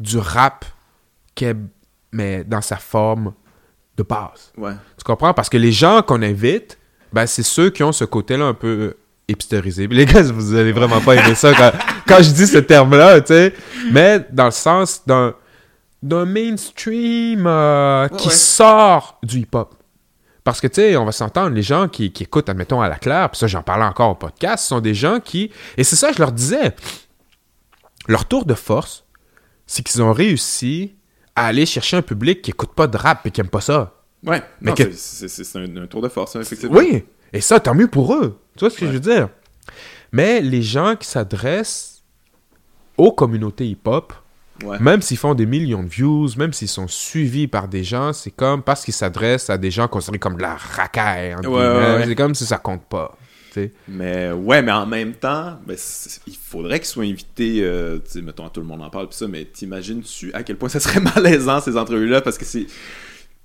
du 0.00 0.18
rap 0.18 0.64
keb, 1.34 1.66
mais 2.12 2.44
dans 2.44 2.60
sa 2.60 2.76
forme 2.76 3.34
de 3.96 4.02
base. 4.02 4.52
Ouais. 4.56 4.72
Tu 4.96 5.04
comprends? 5.04 5.34
Parce 5.34 5.48
que 5.48 5.56
les 5.56 5.72
gens 5.72 6.02
qu'on 6.02 6.22
invite, 6.22 6.78
ben, 7.12 7.26
c'est 7.26 7.42
ceux 7.42 7.70
qui 7.70 7.82
ont 7.82 7.92
ce 7.92 8.04
côté-là 8.04 8.46
un 8.46 8.54
peu 8.54 8.96
hipsterisé. 9.28 9.86
Les 9.90 10.06
gars, 10.06 10.22
vous 10.22 10.54
allez 10.54 10.72
vraiment 10.72 11.00
pas 11.00 11.14
aimer 11.14 11.34
ça 11.34 11.52
quand, 11.54 11.72
quand 12.08 12.22
je 12.22 12.30
dis 12.30 12.46
ce 12.46 12.58
terme-là, 12.58 13.20
tu 13.20 13.28
sais. 13.28 13.54
Mais 13.92 14.26
dans 14.30 14.46
le 14.46 14.50
sens 14.50 15.02
d'un, 15.06 15.34
d'un 16.02 16.24
mainstream 16.24 17.46
euh, 17.46 18.08
qui 18.08 18.30
sort 18.30 19.18
du 19.22 19.40
hip-hop. 19.40 19.74
Parce 20.42 20.60
que, 20.60 20.66
tu 20.66 20.74
sais, 20.74 20.96
on 20.96 21.06
va 21.06 21.12
s'entendre, 21.12 21.54
les 21.54 21.62
gens 21.62 21.88
qui, 21.88 22.12
qui 22.12 22.24
écoutent, 22.24 22.50
admettons, 22.50 22.82
à 22.82 22.88
la 22.90 22.96
claire, 22.96 23.30
puis 23.30 23.38
ça, 23.38 23.46
j'en 23.46 23.62
parlais 23.62 23.86
encore 23.86 24.10
au 24.10 24.14
podcast, 24.14 24.64
ce 24.64 24.68
sont 24.68 24.80
des 24.80 24.92
gens 24.92 25.18
qui... 25.18 25.50
Et 25.78 25.84
c'est 25.84 25.96
ça, 25.96 26.12
je 26.12 26.18
leur 26.18 26.32
disais, 26.32 26.74
leur 28.08 28.26
tour 28.26 28.44
de 28.44 28.54
force, 28.54 29.04
c'est 29.66 29.82
qu'ils 29.82 30.02
ont 30.02 30.12
réussi 30.12 30.94
à 31.36 31.46
aller 31.46 31.66
chercher 31.66 31.96
un 31.96 32.02
public 32.02 32.42
qui 32.42 32.50
écoute 32.50 32.74
pas 32.74 32.86
de 32.86 32.96
rap 32.96 33.26
et 33.26 33.30
qui 33.30 33.40
aime 33.40 33.48
pas 33.48 33.60
ça. 33.60 33.94
Ouais. 34.24 34.42
Mais 34.60 34.72
que- 34.74 34.90
c'est- 34.92 35.56
un, 35.56 35.76
un 35.76 35.86
tour 35.86 36.00
de 36.02 36.08
force, 36.08 36.36
hein, 36.36 36.40
effectivement. 36.40 36.76
Oui, 36.78 37.04
et 37.32 37.40
ça, 37.40 37.60
tant 37.60 37.74
mieux 37.74 37.88
pour 37.88 38.14
eux. 38.14 38.38
Tu 38.56 38.60
vois 38.60 38.70
ce 38.70 38.76
que 38.78 38.84
Ouais. 38.84 38.88
je 38.90 38.94
veux 38.94 39.00
dire? 39.00 39.28
Mais 40.12 40.40
les 40.40 40.62
gens 40.62 40.94
qui 40.96 41.08
s'adressent 41.08 42.02
aux 42.96 43.12
communautés 43.12 43.66
hip-hop, 43.66 44.12
Ouais. 44.62 44.78
même 44.78 45.02
s'ils 45.02 45.16
font 45.16 45.34
des 45.34 45.46
millions 45.46 45.82
de 45.82 45.88
views, 45.88 46.28
même 46.36 46.52
s'ils 46.52 46.68
sont 46.68 46.86
suivis 46.86 47.48
par 47.48 47.66
des 47.66 47.82
gens, 47.82 48.12
c'est 48.12 48.30
comme 48.30 48.62
parce 48.62 48.84
qu'ils 48.84 48.94
s'adressent 48.94 49.50
à 49.50 49.58
des 49.58 49.72
gens 49.72 49.88
considérés 49.88 50.20
comme 50.20 50.36
de 50.36 50.42
la 50.42 50.54
racaille. 50.54 51.34
ouais. 51.44 52.04
C'est 52.06 52.14
comme 52.14 52.34
si 52.36 52.46
ça 52.46 52.58
compte 52.58 52.84
pas. 52.84 53.16
Sais. 53.54 53.72
Mais 53.88 54.30
ouais, 54.32 54.62
mais 54.62 54.72
en 54.72 54.86
même 54.86 55.12
temps, 55.14 55.58
ben, 55.66 55.76
il 56.26 56.36
faudrait 56.36 56.78
qu'ils 56.80 56.88
soient 56.88 57.04
invités, 57.04 57.58
euh, 57.62 57.96
tu 57.98 58.10
sais, 58.12 58.22
mettons, 58.22 58.48
tout 58.48 58.60
le 58.60 58.66
monde 58.66 58.82
en 58.82 58.90
parle, 58.90 59.08
pis 59.08 59.16
ça, 59.16 59.26
mais 59.28 59.44
t'imagines-tu 59.44 60.32
à 60.34 60.42
quel 60.42 60.56
point 60.56 60.68
ça 60.68 60.80
serait 60.80 61.00
malaisant, 61.16 61.60
ces 61.60 61.76
entrevues-là, 61.76 62.20
parce 62.20 62.38
que 62.38 62.44
c'est... 62.44 62.66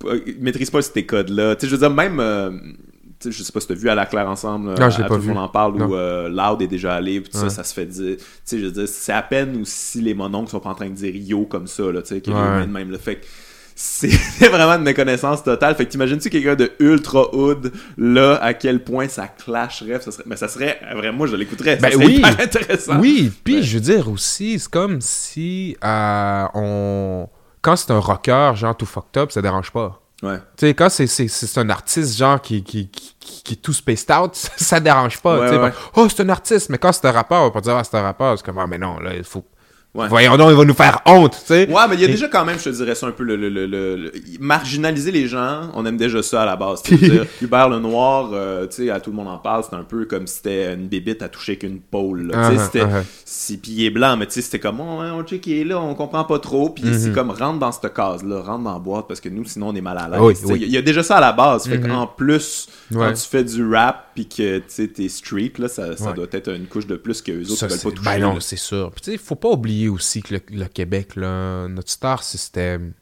euh, 0.04 0.20
Ils 0.26 0.38
maîtrisent 0.40 0.70
pas 0.70 0.82
ces 0.82 1.04
codes-là. 1.06 1.56
Tu 1.56 1.62
sais, 1.62 1.66
je 1.68 1.72
veux 1.76 1.80
dire, 1.80 1.90
même... 1.94 2.20
euh, 2.20 2.50
je 3.22 3.42
sais 3.42 3.52
pas 3.52 3.60
si 3.60 3.66
t'as 3.68 3.74
vu 3.74 3.88
à 3.90 3.94
la 3.94 4.06
claire 4.06 4.28
ensemble, 4.30 4.68
Non, 4.70 4.74
à, 4.86 4.90
pas 4.90 5.08
tout 5.08 5.20
vu. 5.20 5.28
le 5.28 5.34
monde 5.34 5.42
en 5.44 5.48
parle, 5.48 5.76
Non. 5.76 5.88
où 5.88 5.94
euh, 5.94 6.28
Loud 6.30 6.62
est 6.62 6.66
déjà 6.68 6.94
allé, 6.94 7.20
pis 7.20 7.28
tout 7.30 7.36
Ouais. 7.36 7.44
ça, 7.44 7.56
ça 7.56 7.64
se 7.64 7.74
fait 7.74 7.84
dire... 7.86 8.16
Tu 8.16 8.24
sais, 8.44 8.58
je 8.58 8.64
veux 8.64 8.72
dire, 8.72 8.88
c'est 8.88 9.12
à 9.12 9.20
peine 9.22 9.60
aussi 9.60 10.00
les 10.00 10.14
mononcles 10.14 10.50
sont 10.50 10.60
pas 10.60 10.70
en 10.70 10.74
train 10.74 10.88
de 10.88 10.94
dire 10.94 11.14
yo 11.14 11.44
comme 11.44 11.66
ça, 11.66 11.90
là, 11.92 12.00
tu 12.02 12.08
sais, 12.08 12.20
qui 12.22 12.30
Ouais. 12.30 12.66
même, 12.66 12.90
le 12.90 12.96
fait 12.98 13.16
que 13.16 13.26
c'est 13.76 14.48
vraiment 14.48 14.74
une 14.74 14.82
méconnaissance 14.82 15.42
totale. 15.42 15.74
Fait 15.76 15.86
que 15.86 15.90
t'imagines-tu 15.90 16.30
quelqu'un 16.30 16.54
de 16.54 16.72
ultra 16.78 17.34
hood, 17.34 17.72
là, 17.96 18.36
à 18.42 18.54
quel 18.54 18.82
point 18.84 19.08
ça 19.08 19.28
clasherait, 19.28 20.00
ça 20.00 20.10
serait, 20.12 20.24
mais 20.26 20.36
ça 20.36 20.48
serait, 20.48 20.80
vraiment, 20.94 21.18
moi 21.18 21.26
je 21.26 21.36
l'écouterais, 21.36 21.76
Ben 21.76 21.92
oui. 21.96 22.16
hyper 22.16 22.40
intéressant. 22.40 22.98
Oui, 23.00 23.32
puis 23.44 23.56
Ouais. 23.56 23.62
je 23.62 23.74
veux 23.74 23.80
dire 23.80 24.08
aussi, 24.10 24.58
c'est 24.58 24.70
comme 24.70 25.00
si 25.00 25.76
euh, 25.84 26.44
on... 26.54 27.28
Quand 27.62 27.76
c'est 27.76 27.90
un 27.90 27.98
rocker, 27.98 28.52
genre 28.54 28.76
tout 28.76 28.86
fucked 28.86 29.16
up, 29.20 29.32
ça 29.32 29.42
dérange 29.42 29.70
pas. 29.70 30.00
Ouais. 30.22 30.36
Tu 30.56 30.66
sais, 30.66 30.74
quand 30.74 30.88
c'est, 30.90 31.58
un 31.58 31.70
artiste, 31.70 32.16
genre, 32.18 32.40
qui, 32.40 32.62
qui, 32.62 32.88
qui, 32.90 33.14
qui- 33.42 33.54
est 33.54 33.56
tout 33.56 33.72
spaced 33.72 34.10
out, 34.10 34.30
ça, 34.34 34.50
ça 34.56 34.80
dérange 34.80 35.18
pas. 35.20 35.38
Ouais, 35.40 35.58
ouais. 35.58 35.72
oh, 35.96 36.06
c'est 36.08 36.22
un 36.22 36.28
artiste, 36.28 36.68
mais 36.70 36.76
quand 36.78 36.92
c'est 36.92 37.06
un 37.06 37.12
rappeur, 37.12 37.40
on 37.40 37.44
va 37.44 37.50
pas 37.50 37.60
dire, 37.62 37.76
ah, 37.76 37.84
c'est 37.84 37.96
un 37.96 38.02
rappeur. 38.02 38.36
C'est 38.38 38.44
comme, 38.44 38.58
ah, 38.58 38.66
mais 38.66 38.78
non, 38.78 38.98
là, 39.00 39.14
il 39.14 39.24
faut. 39.24 39.44
Ouais. 39.92 40.06
Voyons 40.06 40.36
donc, 40.36 40.50
il 40.52 40.56
va 40.56 40.64
nous 40.64 40.72
faire 40.74 41.00
honte, 41.04 41.32
tu 41.32 41.46
sais. 41.46 41.68
Ouais, 41.68 41.82
mais 41.88 41.96
il 41.96 42.00
y 42.00 42.04
a 42.04 42.08
Et- 42.08 42.12
déjà 42.12 42.28
quand 42.28 42.44
même, 42.44 42.56
je 42.60 42.64
te 42.64 42.68
dirais 42.68 42.94
ça 42.94 43.08
un 43.08 43.10
peu, 43.10 43.24
le, 43.24 43.34
le, 43.34 43.48
le, 43.48 43.66
le- 43.66 43.96
le- 43.96 44.12
marginaliser 44.38 45.10
les 45.10 45.26
gens, 45.26 45.62
on 45.74 45.84
aime 45.84 45.96
déjà 45.96 46.22
ça 46.22 46.42
à 46.42 46.46
la 46.46 46.54
base. 46.54 46.82
Dire, 46.84 47.26
Hubert 47.42 47.68
Lenoir, 47.68 48.30
euh, 48.32 48.66
tu 48.68 48.84
sais, 48.84 48.90
à 48.90 49.00
tout 49.00 49.10
le 49.10 49.16
monde 49.16 49.26
en 49.26 49.38
parle, 49.38 49.64
c'est 49.68 49.74
un 49.74 49.82
peu 49.82 50.04
comme 50.04 50.28
si 50.28 50.36
c'était 50.36 50.74
une 50.74 50.86
bébite 50.86 51.22
à 51.22 51.28
toucher 51.28 51.56
qu'une 51.58 51.80
pôle. 51.80 52.28
là. 52.28 52.50
Tu 52.50 52.56
sais, 52.56 52.60
Uh-huh, 52.60 52.64
c'était, 52.64 52.84
uh-huh. 52.84 53.02
si, 53.24 53.56
puis 53.58 53.72
il 53.72 53.84
est 53.86 53.90
blanc, 53.90 54.16
mais 54.16 54.26
tu 54.26 54.34
sais, 54.34 54.42
c'était 54.42 54.60
comme, 54.60 54.78
oh, 54.80 55.00
hein, 55.00 55.12
on 55.18 55.24
check, 55.24 55.44
il 55.48 55.58
est 55.58 55.64
là, 55.64 55.80
on 55.80 55.94
comprend 55.96 56.22
pas 56.24 56.38
trop, 56.38 56.70
puis 56.70 56.84
c'est 56.96 57.12
comme, 57.12 57.30
rentre 57.30 57.58
dans 57.58 57.72
cette 57.72 57.92
case-là, 57.92 58.42
rentre 58.42 58.62
dans 58.64 58.72
la 58.74 58.78
boîte, 58.78 59.06
parce 59.08 59.20
que 59.20 59.28
nous, 59.28 59.44
sinon, 59.44 59.70
on 59.70 59.74
est 59.74 59.80
mal 59.80 59.98
à 59.98 60.08
l'aise. 60.08 60.20
Oui, 60.20 60.34
oui. 60.52 60.58
Il 60.62 60.70
y, 60.70 60.76
a 60.76 60.82
déjà 60.82 61.02
ça 61.02 61.16
à 61.16 61.20
la 61.20 61.32
base, 61.32 61.66
fait 61.68 61.78
Mhm. 61.78 61.88
qu'en 61.88 62.06
plus, 62.06 62.68
quand 62.92 63.12
tu 63.12 63.26
fais 63.28 63.42
du 63.42 63.68
rap, 63.68 64.10
puis 64.14 64.28
que, 64.28 64.58
tu 64.58 64.64
sais, 64.68 64.86
t'es 64.88 65.08
street, 65.08 65.52
là, 65.58 65.66
ça, 65.68 65.96
ça 65.96 66.10
Ouais. 66.10 66.14
doit 66.14 66.26
être 66.30 66.52
une 66.52 66.66
couche 66.66 66.86
de 66.86 66.96
plus 66.96 67.22
que 67.22 67.32
eux 67.32 67.42
autres 67.50 67.56
Ça, 67.56 67.66
qui 67.66 67.72
veulent 67.74 67.82
pas 67.94 67.98
toucher. 67.98 68.18
ben 68.18 68.20
non, 68.34 68.40
c'est 68.40 68.56
sûr. 68.58 68.90
Puis, 68.92 69.00
tu 69.00 69.10
sais, 69.12 69.18
faut 69.18 69.34
pas 69.34 69.48
oublier 69.48 69.79
aussi 69.88 70.22
que 70.22 70.34
le, 70.34 70.40
le 70.50 70.66
Québec, 70.66 71.16
là, 71.16 71.66
notre 71.68 71.90
star 71.90 72.22
system, 72.22 72.92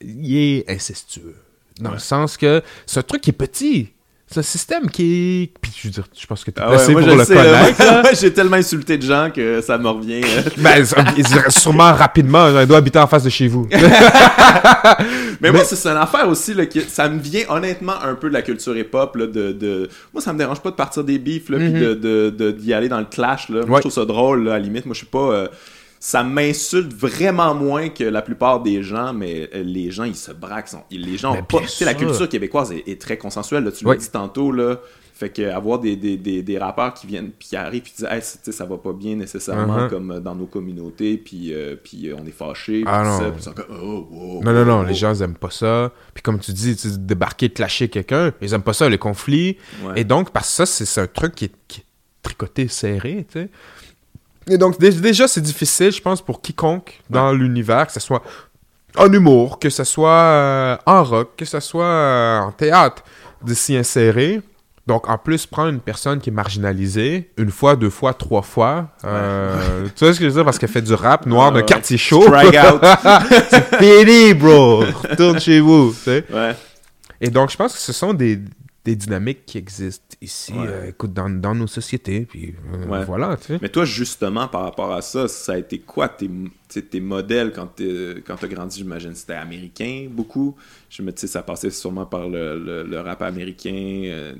il 0.00 0.36
est 0.36 0.70
incestueux. 0.70 1.36
Dans 1.80 1.90
Ouais. 1.90 1.96
le 1.96 2.00
sens 2.00 2.36
que 2.36 2.62
c'est 2.86 2.98
un 3.00 3.02
truc 3.02 3.20
qui 3.22 3.30
est 3.30 3.32
petit. 3.34 3.88
C'est 4.28 4.40
un 4.40 4.42
système 4.42 4.90
qui 4.90 5.42
est... 5.44 5.58
Puis 5.60 5.70
je 5.76 5.86
veux 5.86 5.92
dire, 5.92 6.04
je 6.18 6.26
pense 6.26 6.42
que 6.42 6.50
tu 6.50 6.58
es 6.58 6.62
Ah 6.64 6.70
placé 6.70 6.92
pour 6.92 7.00
le 7.02 7.24
sais, 7.24 7.34
connaître. 7.34 7.78
Moi, 8.02 8.12
J'ai 8.20 8.32
tellement 8.32 8.56
insulté 8.56 8.98
de 8.98 9.02
gens 9.02 9.30
que 9.32 9.60
ça 9.60 9.78
me 9.78 9.86
revient. 9.88 10.20
euh. 10.24 10.42
ben, 10.56 10.84
sûrement 11.48 11.92
rapidement, 11.94 12.48
il 12.60 12.66
doit 12.66 12.78
habiter 12.78 12.98
en 12.98 13.06
face 13.06 13.22
de 13.22 13.30
chez 13.30 13.46
vous. 13.46 13.68
Mais, 15.40 15.52
moi, 15.52 15.64
c'est 15.64 15.88
une 15.88 15.96
affaire 15.96 16.28
aussi, 16.28 16.54
là, 16.54 16.66
qui, 16.66 16.80
ça 16.82 17.08
me 17.08 17.18
vient 17.20 17.44
honnêtement 17.48 18.00
un 18.02 18.14
peu 18.14 18.28
de 18.28 18.32
la 18.34 18.42
culture 18.42 18.76
hip-hop, 18.76 19.16
là, 19.16 19.26
de, 19.26 19.52
de... 19.52 19.88
Moi, 20.12 20.20
ça 20.22 20.32
me 20.32 20.38
dérange 20.38 20.60
pas 20.60 20.70
de 20.70 20.76
partir 20.76 21.04
des 21.04 21.18
beefs, 21.18 21.48
là, 21.48 21.58
puis 21.58 21.68
Mhm. 21.68 21.80
de, 21.80 21.94
de, 21.94 22.30
de- 22.36 22.50
d'y 22.52 22.72
aller 22.72 22.88
dans 22.88 22.98
le 23.00 23.04
clash, 23.06 23.48
là. 23.48 23.60
Moi, 23.64 23.70
Ouais. 23.70 23.76
je 23.76 23.80
trouve 23.82 23.92
ça 23.92 24.04
drôle, 24.04 24.44
là, 24.44 24.52
à 24.54 24.58
la 24.58 24.64
limite. 24.64 24.86
Moi, 24.86 24.94
je 24.94 24.98
suis 24.98 25.06
pas... 25.06 25.18
euh, 25.18 25.48
ça 25.98 26.22
m'insulte 26.22 26.92
vraiment 26.92 27.54
moins 27.54 27.88
que 27.88 28.04
la 28.04 28.22
plupart 28.22 28.62
des 28.62 28.82
gens, 28.82 29.12
mais 29.12 29.48
euh, 29.54 29.62
les 29.62 29.90
gens, 29.90 30.04
ils 30.04 30.14
se 30.16 30.32
braquent. 30.32 30.68
sont- 30.68 30.84
Les 30.90 31.16
gens 31.16 31.32
ont 31.32 31.42
pas... 31.42 31.58
bien 31.58 31.66
Tu 31.66 31.72
sais, 31.72 31.84
la 31.84 31.94
culture 31.94 32.28
québécoise 32.28 32.72
est, 32.72 32.86
est 32.88 33.00
très 33.00 33.16
consensuelle, 33.18 33.64
là. 33.64 33.72
Tu 33.72 33.84
l'as 33.84 33.96
dit 33.96 34.10
tantôt, 34.10 34.52
là. 34.52 34.76
Fait 35.18 35.30
que 35.30 35.48
avoir 35.48 35.78
des, 35.78 35.96
des, 35.96 36.18
des, 36.18 36.42
des 36.42 36.58
rappeurs 36.58 36.92
qui 36.92 37.06
viennent 37.06 37.30
puis 37.30 37.48
qui 37.48 37.56
arrivent 37.56 37.80
puis 37.80 37.90
qui 37.92 38.02
disent 38.02 38.08
hey, 38.10 38.20
ça 38.52 38.66
va 38.66 38.76
pas 38.76 38.92
bien 38.92 39.16
nécessairement 39.16 39.84
Mhm. 39.84 39.88
comme 39.88 40.10
euh, 40.10 40.20
dans 40.20 40.34
nos 40.34 40.44
communautés 40.44 41.16
puis 41.16 41.54
euh, 41.54 41.74
puis 41.82 42.10
on 42.12 42.26
est 42.26 42.30
fâchés 42.32 42.84
Ah 42.86 43.00
puis 43.00 43.08
non. 43.10 43.18
ça, 43.40 43.50
puis 43.54 43.64
comme, 43.66 43.78
oh, 43.82 44.40
Non, 44.44 44.52
non, 44.52 44.66
non, 44.66 44.82
les 44.82 44.92
gens 44.92 45.14
ils 45.14 45.22
aiment 45.22 45.34
pas 45.38 45.48
ça. 45.48 45.90
Puis 46.12 46.22
comme 46.22 46.38
tu 46.38 46.52
dis, 46.52 46.76
tu 46.76 46.88
débarquer, 46.98 47.48
clasher 47.48 47.88
quelqu'un, 47.88 48.30
ils 48.42 48.52
aiment 48.52 48.60
pas 48.62 48.74
ça, 48.74 48.90
les 48.90 48.98
conflits. 48.98 49.56
Ouais. 49.84 49.94
Et 50.02 50.04
donc, 50.04 50.32
parce 50.32 50.48
que 50.48 50.52
ça, 50.54 50.66
c'est 50.66 50.84
c'est 50.84 51.00
un 51.00 51.06
truc 51.06 51.34
qui 51.34 51.46
est, 51.46 51.52
qui 51.66 51.80
est 51.80 51.84
tricoté, 52.22 52.68
serré, 52.68 53.24
tu 53.32 53.40
sais. 53.40 53.48
Et 54.48 54.58
donc, 54.58 54.78
dé- 54.78 54.90
déjà, 54.92 55.26
c'est 55.28 55.40
difficile, 55.40 55.90
je 55.92 56.00
pense, 56.00 56.22
pour 56.22 56.40
quiconque 56.40 57.00
dans 57.10 57.32
l'univers, 57.32 57.86
que 57.86 57.92
ce 57.92 58.00
soit 58.00 58.22
en 58.96 59.12
humour, 59.12 59.58
que 59.58 59.68
ce 59.70 59.84
soit 59.84 60.10
euh, 60.10 60.76
en 60.86 61.02
rock, 61.04 61.30
que 61.36 61.44
ce 61.44 61.60
soit 61.60 61.84
euh, 61.84 62.38
en 62.40 62.52
théâtre, 62.52 63.02
de 63.44 63.52
s'y 63.54 63.76
insérer. 63.76 64.40
Donc, 64.86 65.08
en 65.10 65.18
plus, 65.18 65.46
prendre 65.46 65.70
une 65.70 65.80
personne 65.80 66.20
qui 66.20 66.30
est 66.30 66.32
marginalisée, 66.32 67.32
une 67.38 67.50
fois, 67.50 67.74
deux 67.74 67.90
fois, 67.90 68.14
trois 68.14 68.42
fois. 68.42 68.86
euh, 69.04 69.86
Tu 69.96 70.04
vois 70.04 70.14
ce 70.14 70.18
que 70.20 70.24
je 70.24 70.28
veux 70.30 70.34
dire? 70.36 70.44
Parce 70.44 70.58
qu'elle 70.60 70.68
fait 70.68 70.80
du 70.82 70.94
rap 70.94 71.26
noir 71.26 71.50
d'un 71.50 71.58
ouais. 71.58 71.64
quartier 71.64 71.98
chaud. 71.98 72.22
C'est 73.50 73.76
fini, 73.78 74.32
bro! 74.34 74.84
Retourne 75.10 75.40
chez 75.40 75.58
vous, 75.58 75.90
tu 75.92 76.02
sais. 76.04 76.24
Et 77.20 77.30
donc, 77.30 77.50
je 77.50 77.56
pense 77.56 77.72
que 77.72 77.80
ce 77.80 77.92
sont 77.92 78.14
des, 78.14 78.38
des 78.86 78.96
dynamiques 78.96 79.44
qui 79.46 79.58
existent 79.58 80.16
ici, 80.22 80.52
Ouais. 80.52 80.66
euh, 80.68 80.88
écoute, 80.90 81.12
dans, 81.12 81.28
dans 81.28 81.54
nos 81.56 81.66
sociétés. 81.66 82.20
Puis 82.24 82.54
euh, 82.72 82.86
Ouais. 82.86 83.04
voilà, 83.04 83.36
tu 83.36 83.48
sais. 83.48 83.58
Mais 83.60 83.68
toi, 83.68 83.84
justement, 83.84 84.46
par 84.48 84.62
rapport 84.62 84.92
à 84.94 85.02
ça, 85.02 85.26
ça 85.26 85.52
a 85.54 85.58
été 85.58 85.80
quoi 85.80 86.08
tes, 86.08 86.30
tes 86.68 87.00
modèles 87.00 87.52
quand 87.52 87.68
tu 87.76 88.22
as 88.28 88.48
grandi? 88.48 88.78
J'imagine 88.78 89.14
c'était 89.14 89.34
américain, 89.34 90.06
beaucoup. 90.10 90.54
Je 90.88 91.02
me 91.02 91.10
dis, 91.10 91.26
ça 91.26 91.42
passait 91.42 91.70
sûrement 91.70 92.06
par 92.06 92.28
le, 92.28 92.58
le, 92.58 92.84
le 92.84 93.00
rap 93.00 93.22
américain. 93.22 93.72
euh, 94.06 94.34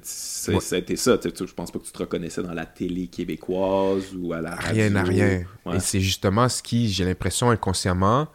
Ouais. 0.48 0.60
Ça 0.60 0.76
a 0.76 0.78
été 0.78 0.94
ça. 0.94 1.18
tu 1.18 1.28
Je 1.36 1.52
pense 1.52 1.72
pas 1.72 1.78
que 1.80 1.84
tu 1.84 1.90
te 1.92 1.98
reconnaissais 1.98 2.42
dans 2.42 2.54
la 2.54 2.66
télé 2.66 3.08
québécoise 3.08 4.14
ou 4.16 4.32
à 4.32 4.40
la 4.40 4.54
radio. 4.54 4.82
Rien 4.82 4.94
à 4.96 5.02
rien. 5.02 5.44
Et 5.74 5.80
c'est 5.80 6.00
justement 6.00 6.48
ce 6.48 6.62
qui, 6.62 6.88
j'ai 6.88 7.04
l'impression, 7.04 7.50
inconsciemment, 7.50 8.28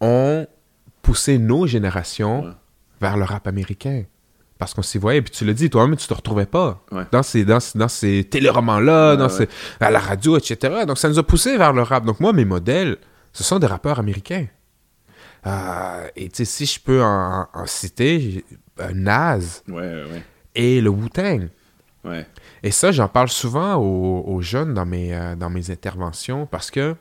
ont 0.00 0.46
poussé 1.00 1.38
nos 1.38 1.66
générations 1.66 2.54
vers 3.00 3.16
le 3.16 3.24
rap 3.24 3.46
américain. 3.46 4.04
Parce 4.58 4.72
qu'on 4.72 4.82
s'y 4.82 4.98
voyait, 4.98 5.20
puis 5.20 5.32
tu 5.32 5.44
le 5.44 5.52
dis, 5.52 5.68
toi-même, 5.68 5.96
tu 5.96 6.06
te 6.06 6.14
retrouvais 6.14 6.46
pas 6.46 6.84
Ouais. 6.92 7.02
dans 7.10 7.22
ces, 7.24 7.44
dans, 7.44 7.58
dans 7.74 7.88
ces 7.88 8.22
téléromans-là, 8.24 9.10
Ouais, 9.12 9.16
dans 9.16 9.24
ouais. 9.28 9.46
ces- 9.46 9.48
à 9.80 9.90
la 9.90 9.98
radio, 9.98 10.36
etc. 10.36 10.84
Donc 10.86 10.96
ça 10.98 11.08
nous 11.08 11.18
a 11.18 11.22
poussé 11.24 11.56
vers 11.58 11.72
le 11.72 11.82
rap. 11.82 12.04
Donc 12.04 12.20
moi, 12.20 12.32
mes 12.32 12.44
modèles, 12.44 12.98
ce 13.32 13.42
sont 13.42 13.58
des 13.58 13.66
rappeurs 13.66 13.98
américains. 13.98 14.46
Euh, 15.46 16.06
et 16.16 16.28
tu 16.28 16.36
sais, 16.36 16.44
si 16.44 16.66
je 16.66 16.80
peux 16.80 17.02
en, 17.02 17.46
en 17.52 17.66
citer, 17.66 18.44
euh, 18.80 18.92
ouais, 19.68 20.22
et 20.54 20.80
le 20.80 20.88
Wu-Tang. 20.90 21.48
Et 22.62 22.70
ça, 22.70 22.92
j'en 22.92 23.08
parle 23.08 23.28
souvent 23.28 23.76
aux, 23.76 24.24
aux 24.26 24.40
jeunes 24.42 24.74
dans 24.74 24.84
mes, 24.86 25.14
euh, 25.14 25.34
dans 25.36 25.48
mes 25.50 25.70
interventions 25.70 26.46
parce 26.46 26.70
que, 26.70 26.94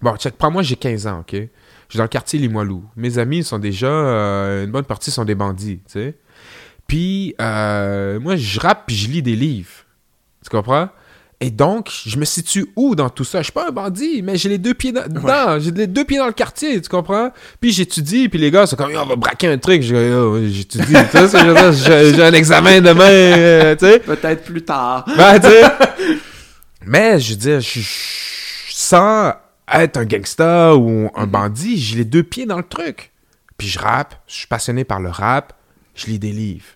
bon, 0.00 0.16
check, 0.16 0.36
prends-moi, 0.36 0.62
j'ai 0.62 0.76
15 0.76 1.06
ans, 1.08 1.20
OK? 1.20 1.32
Je 1.32 1.46
suis 1.90 1.96
dans 1.98 2.04
le 2.04 2.08
quartier 2.08 2.38
Limoilou. 2.38 2.84
Mes 2.96 3.18
amis 3.18 3.42
sont 3.44 3.58
déjà, 3.58 3.86
euh, 3.88 4.64
une 4.64 4.70
bonne 4.70 4.84
partie 4.84 5.10
sont 5.10 5.24
des 5.24 5.34
bandits, 5.34 5.78
tu 5.86 5.92
sais? 5.92 6.14
Puis, 6.86 7.34
euh, 7.40 8.20
moi, 8.20 8.36
je 8.36 8.60
rappe 8.60 8.84
puis 8.86 8.96
je 8.96 9.08
lis 9.08 9.22
des 9.22 9.36
livres. 9.36 9.70
Tu 10.42 10.50
comprends? 10.50 10.88
Et 11.40 11.50
donc, 11.50 11.90
je 12.06 12.16
me 12.16 12.24
situe 12.24 12.66
où 12.76 12.94
dans 12.94 13.10
tout 13.10 13.24
ça? 13.24 13.38
Je 13.40 13.44
suis 13.44 13.52
pas 13.52 13.68
un 13.68 13.72
bandit, 13.72 14.22
mais 14.22 14.36
j'ai 14.36 14.48
les 14.48 14.58
deux 14.58 14.72
pieds 14.72 14.92
dans- 14.92 15.06
dedans. 15.06 15.58
J'ai 15.58 15.72
les 15.72 15.86
deux 15.86 16.04
pieds 16.04 16.18
dans 16.18 16.26
le 16.26 16.32
quartier, 16.32 16.80
tu 16.80 16.88
comprends? 16.88 17.30
Puis 17.60 17.72
j'étudie, 17.72 18.28
puis 18.28 18.38
les 18.38 18.50
gars 18.50 18.66
sont 18.66 18.76
comme, 18.76 18.92
on 18.94 19.04
va 19.04 19.16
braquer 19.16 19.48
un 19.48 19.58
truc. 19.58 19.82
J'étudie. 19.82 20.92
j'ai 20.92 22.22
un 22.22 22.32
examen 22.32 22.80
demain, 22.80 23.04
euh, 23.04 23.76
tu 23.76 23.84
sais. 23.86 23.98
Peut-être 23.98 24.44
plus 24.44 24.62
tard. 24.64 25.04
Ben, 25.16 25.38
tu 25.40 25.48
sais. 25.48 25.62
Mais, 26.86 27.18
je 27.18 27.30
veux 27.32 27.38
dire, 27.38 27.60
je, 27.60 27.80
sans 28.70 29.32
être 29.72 29.96
un 29.96 30.04
gangsta 30.04 30.76
ou 30.76 31.10
un 31.14 31.26
bandit, 31.26 31.78
j'ai 31.78 31.96
les 31.96 32.04
deux 32.04 32.22
pieds 32.22 32.46
dans 32.46 32.58
le 32.58 32.62
truc. 32.64 33.10
Puis 33.56 33.68
je 33.68 33.78
rappe, 33.78 34.14
je 34.26 34.34
suis 34.34 34.46
passionné 34.46 34.84
par 34.84 35.00
le 35.00 35.08
rap, 35.08 35.52
je 35.94 36.06
lis 36.06 36.18
des 36.18 36.32
livres. 36.32 36.66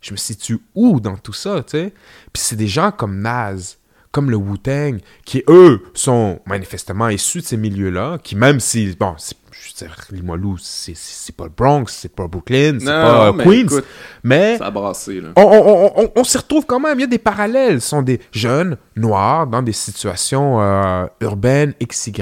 Je 0.00 0.12
me 0.12 0.16
situe 0.16 0.58
où 0.74 1.00
dans 1.00 1.16
tout 1.16 1.32
ça, 1.32 1.62
tu 1.62 1.72
sais? 1.78 1.92
Puis 2.32 2.42
c'est 2.42 2.56
des 2.56 2.68
gens 2.68 2.90
comme 2.92 3.20
Nas, 3.20 3.76
comme 4.12 4.30
le 4.30 4.36
Wu-Tang, 4.36 4.98
qui, 5.24 5.42
eux, 5.48 5.82
sont 5.94 6.40
manifestement 6.46 7.08
issus 7.08 7.40
de 7.40 7.44
ces 7.44 7.56
milieux-là, 7.56 8.18
qui 8.22 8.36
même 8.36 8.60
si, 8.60 8.94
bon, 8.98 9.14
je 9.18 9.84
veux 9.84 9.88
dire, 9.88 9.96
Limoilou, 10.10 10.56
c'est 10.58 10.94
c'est 10.96 11.34
pas 11.34 11.44
le 11.44 11.50
Bronx, 11.50 11.86
c'est 11.88 12.14
pas 12.14 12.26
Brooklyn, 12.28 12.78
c'est 12.78 12.86
Non, 12.86 12.92
pas 12.92 13.32
mais 13.32 13.44
Queens, 13.44 13.52
écoute, 13.64 13.84
mais 14.22 14.58
Ça 14.58 14.66
a 14.66 14.70
brassé, 14.70 15.20
là. 15.20 15.32
on, 15.36 15.42
on- 15.42 15.46
on- 15.86 16.04
on- 16.04 16.12
on 16.16 16.24
s'y 16.24 16.36
retrouve 16.38 16.64
quand 16.66 16.78
même. 16.80 16.98
Il 16.98 17.02
y 17.02 17.04
a 17.04 17.08
des 17.08 17.18
parallèles. 17.18 17.80
Ce 17.80 17.88
sont 17.88 18.02
des 18.02 18.20
jeunes 18.32 18.76
noirs 18.94 19.46
dans 19.48 19.62
des 19.62 19.72
situations 19.72 20.60
euh, 20.62 21.06
urbaines 21.20 21.74
XY 21.84 22.12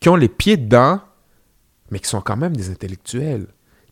qui 0.00 0.08
ont 0.08 0.16
les 0.16 0.28
pieds 0.28 0.56
dedans, 0.56 1.00
mais 1.90 1.98
qui 2.00 2.08
sont 2.08 2.20
quand 2.20 2.36
même 2.36 2.56
des 2.56 2.68
intellectuels, 2.70 3.46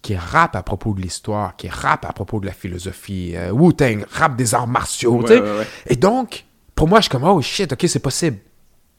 qui 0.04 0.14
rappent 0.16 0.54
à 0.54 0.62
propos 0.62 0.92
de 0.92 1.00
l'histoire, 1.00 1.56
qui 1.56 1.68
rappent 1.68 2.04
à 2.04 2.12
propos 2.12 2.38
de 2.38 2.46
la 2.46 2.52
philosophie. 2.52 3.32
Euh, 3.34 3.50
Wu-Tang 3.50 4.04
rappe 4.12 4.36
des 4.36 4.54
arts 4.54 4.66
martiaux. 4.68 5.22
tu 5.22 5.28
sais. 5.28 5.40
Ouais, 5.40 5.50
ouais, 5.50 5.58
ouais. 5.58 5.66
Et 5.86 5.96
donc, 5.96 6.44
pour 6.74 6.86
moi, 6.88 6.98
je 7.00 7.04
suis 7.04 7.10
comme, 7.10 7.24
oh 7.24 7.40
shit, 7.40 7.72
ok, 7.72 7.84
c'est 7.88 7.98
possible. 7.98 8.36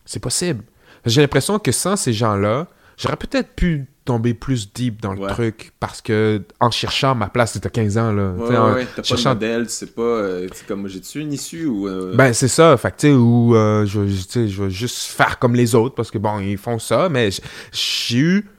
C'est 0.04 0.20
possible. 0.20 0.64
J'ai 1.06 1.22
l'impression 1.22 1.60
que 1.60 1.72
sans 1.72 1.96
ces 1.96 2.12
gens-là, 2.12 2.68
j'aurais 2.98 3.18
peut-être 3.18 3.50
pu 3.56 3.86
tomber 4.04 4.34
plus 4.34 4.72
deep 4.74 5.02
dans 5.02 5.14
le 5.14 5.20
truc 5.34 5.72
parce 5.80 6.00
que 6.02 6.42
en 6.60 6.70
cherchant 6.72 7.14
ma 7.16 7.28
place, 7.28 7.54
c'était 7.54 7.70
15 7.70 7.98
ans, 8.00 8.12
là. 8.12 8.32
Ouais, 8.32 8.58
en. 8.58 8.74
T'as 8.74 8.86
pas 8.86 9.02
de 9.02 9.06
cherchant- 9.06 9.30
modèle, 9.34 9.66
tu 9.68 9.74
sais 9.74 9.88
pas, 9.88 10.02
euh, 10.02 10.48
comme 10.68 10.88
j'ai-tu 10.88 11.20
une 11.22 11.34
issue 11.34 11.66
ou. 11.66 11.88
euh, 11.88 12.16
Ben, 12.16 12.32
c'est 12.34 12.48
ça. 12.48 12.76
Fait 12.78 12.92
tu 12.92 13.08
sais, 13.08 13.14
où 13.14 13.56
euh, 13.56 13.86
je, 13.86 14.08
je- 14.08 14.48
je 14.48 14.64
vais 14.64 14.70
juste 14.72 14.98
faire 15.12 15.38
comme 15.40 15.54
les 15.56 15.76
autres 15.76 15.94
parce 15.96 16.10
que, 16.10 16.18
bon, 16.18 16.40
ils 16.40 16.58
font 16.58 16.78
ça, 16.80 17.10
mais 17.10 17.30
j'ai 17.72 18.18
eu, 18.18 18.50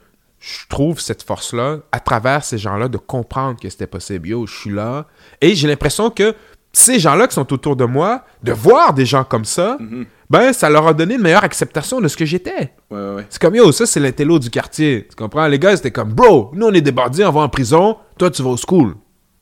je 0.47 0.67
trouve, 0.69 0.99
cette 0.99 1.23
force-là, 1.23 1.79
à 1.91 1.99
travers 1.99 2.43
ces 2.43 2.57
gens-là, 2.57 2.87
de 2.87 2.97
comprendre 2.97 3.59
que 3.59 3.69
c'était 3.69 3.87
possible. 3.87 4.29
Yo, 4.29 4.45
je 4.47 4.55
suis 4.55 4.69
là. 4.71 5.05
Et 5.41 5.55
j'ai 5.55 5.67
l'impression 5.67 6.09
que 6.09 6.33
ces 6.71 6.99
gens-là 6.99 7.27
qui 7.27 7.33
sont 7.33 7.51
autour 7.51 7.75
de 7.75 7.85
moi, 7.85 8.23
de 8.43 8.51
voir 8.53 8.93
des 8.93 9.05
gens 9.05 9.23
comme 9.23 9.45
ça, 9.45 9.77
Mhm. 9.79 10.05
ben, 10.29 10.53
ça 10.53 10.69
leur 10.69 10.87
a 10.87 10.93
donné 10.93 11.15
une 11.15 11.21
meilleure 11.21 11.43
acceptation 11.43 11.99
de 11.99 12.07
ce 12.07 12.15
que 12.15 12.25
j'étais. 12.25 12.73
Ouais, 12.91 12.97
ouais, 12.99 13.15
ouais. 13.15 13.25
C'est 13.29 13.41
comme, 13.41 13.55
yo, 13.55 13.71
ça, 13.71 13.85
c'est 13.85 13.99
l'intello 13.99 14.39
du 14.39 14.49
quartier. 14.49 15.07
Tu 15.09 15.15
comprends? 15.15 15.47
Les 15.47 15.59
gars, 15.59 15.75
c'était 15.75 15.91
comme, 15.91 16.13
bro, 16.13 16.51
nous, 16.53 16.67
on 16.67 16.73
est 16.73 16.81
des 16.81 16.91
bandits, 16.91 17.23
on 17.25 17.31
va 17.31 17.41
en 17.41 17.49
prison. 17.49 17.97
Toi, 18.17 18.29
tu 18.29 18.41
vas 18.43 18.49
au 18.51 18.57
school. 18.57 18.95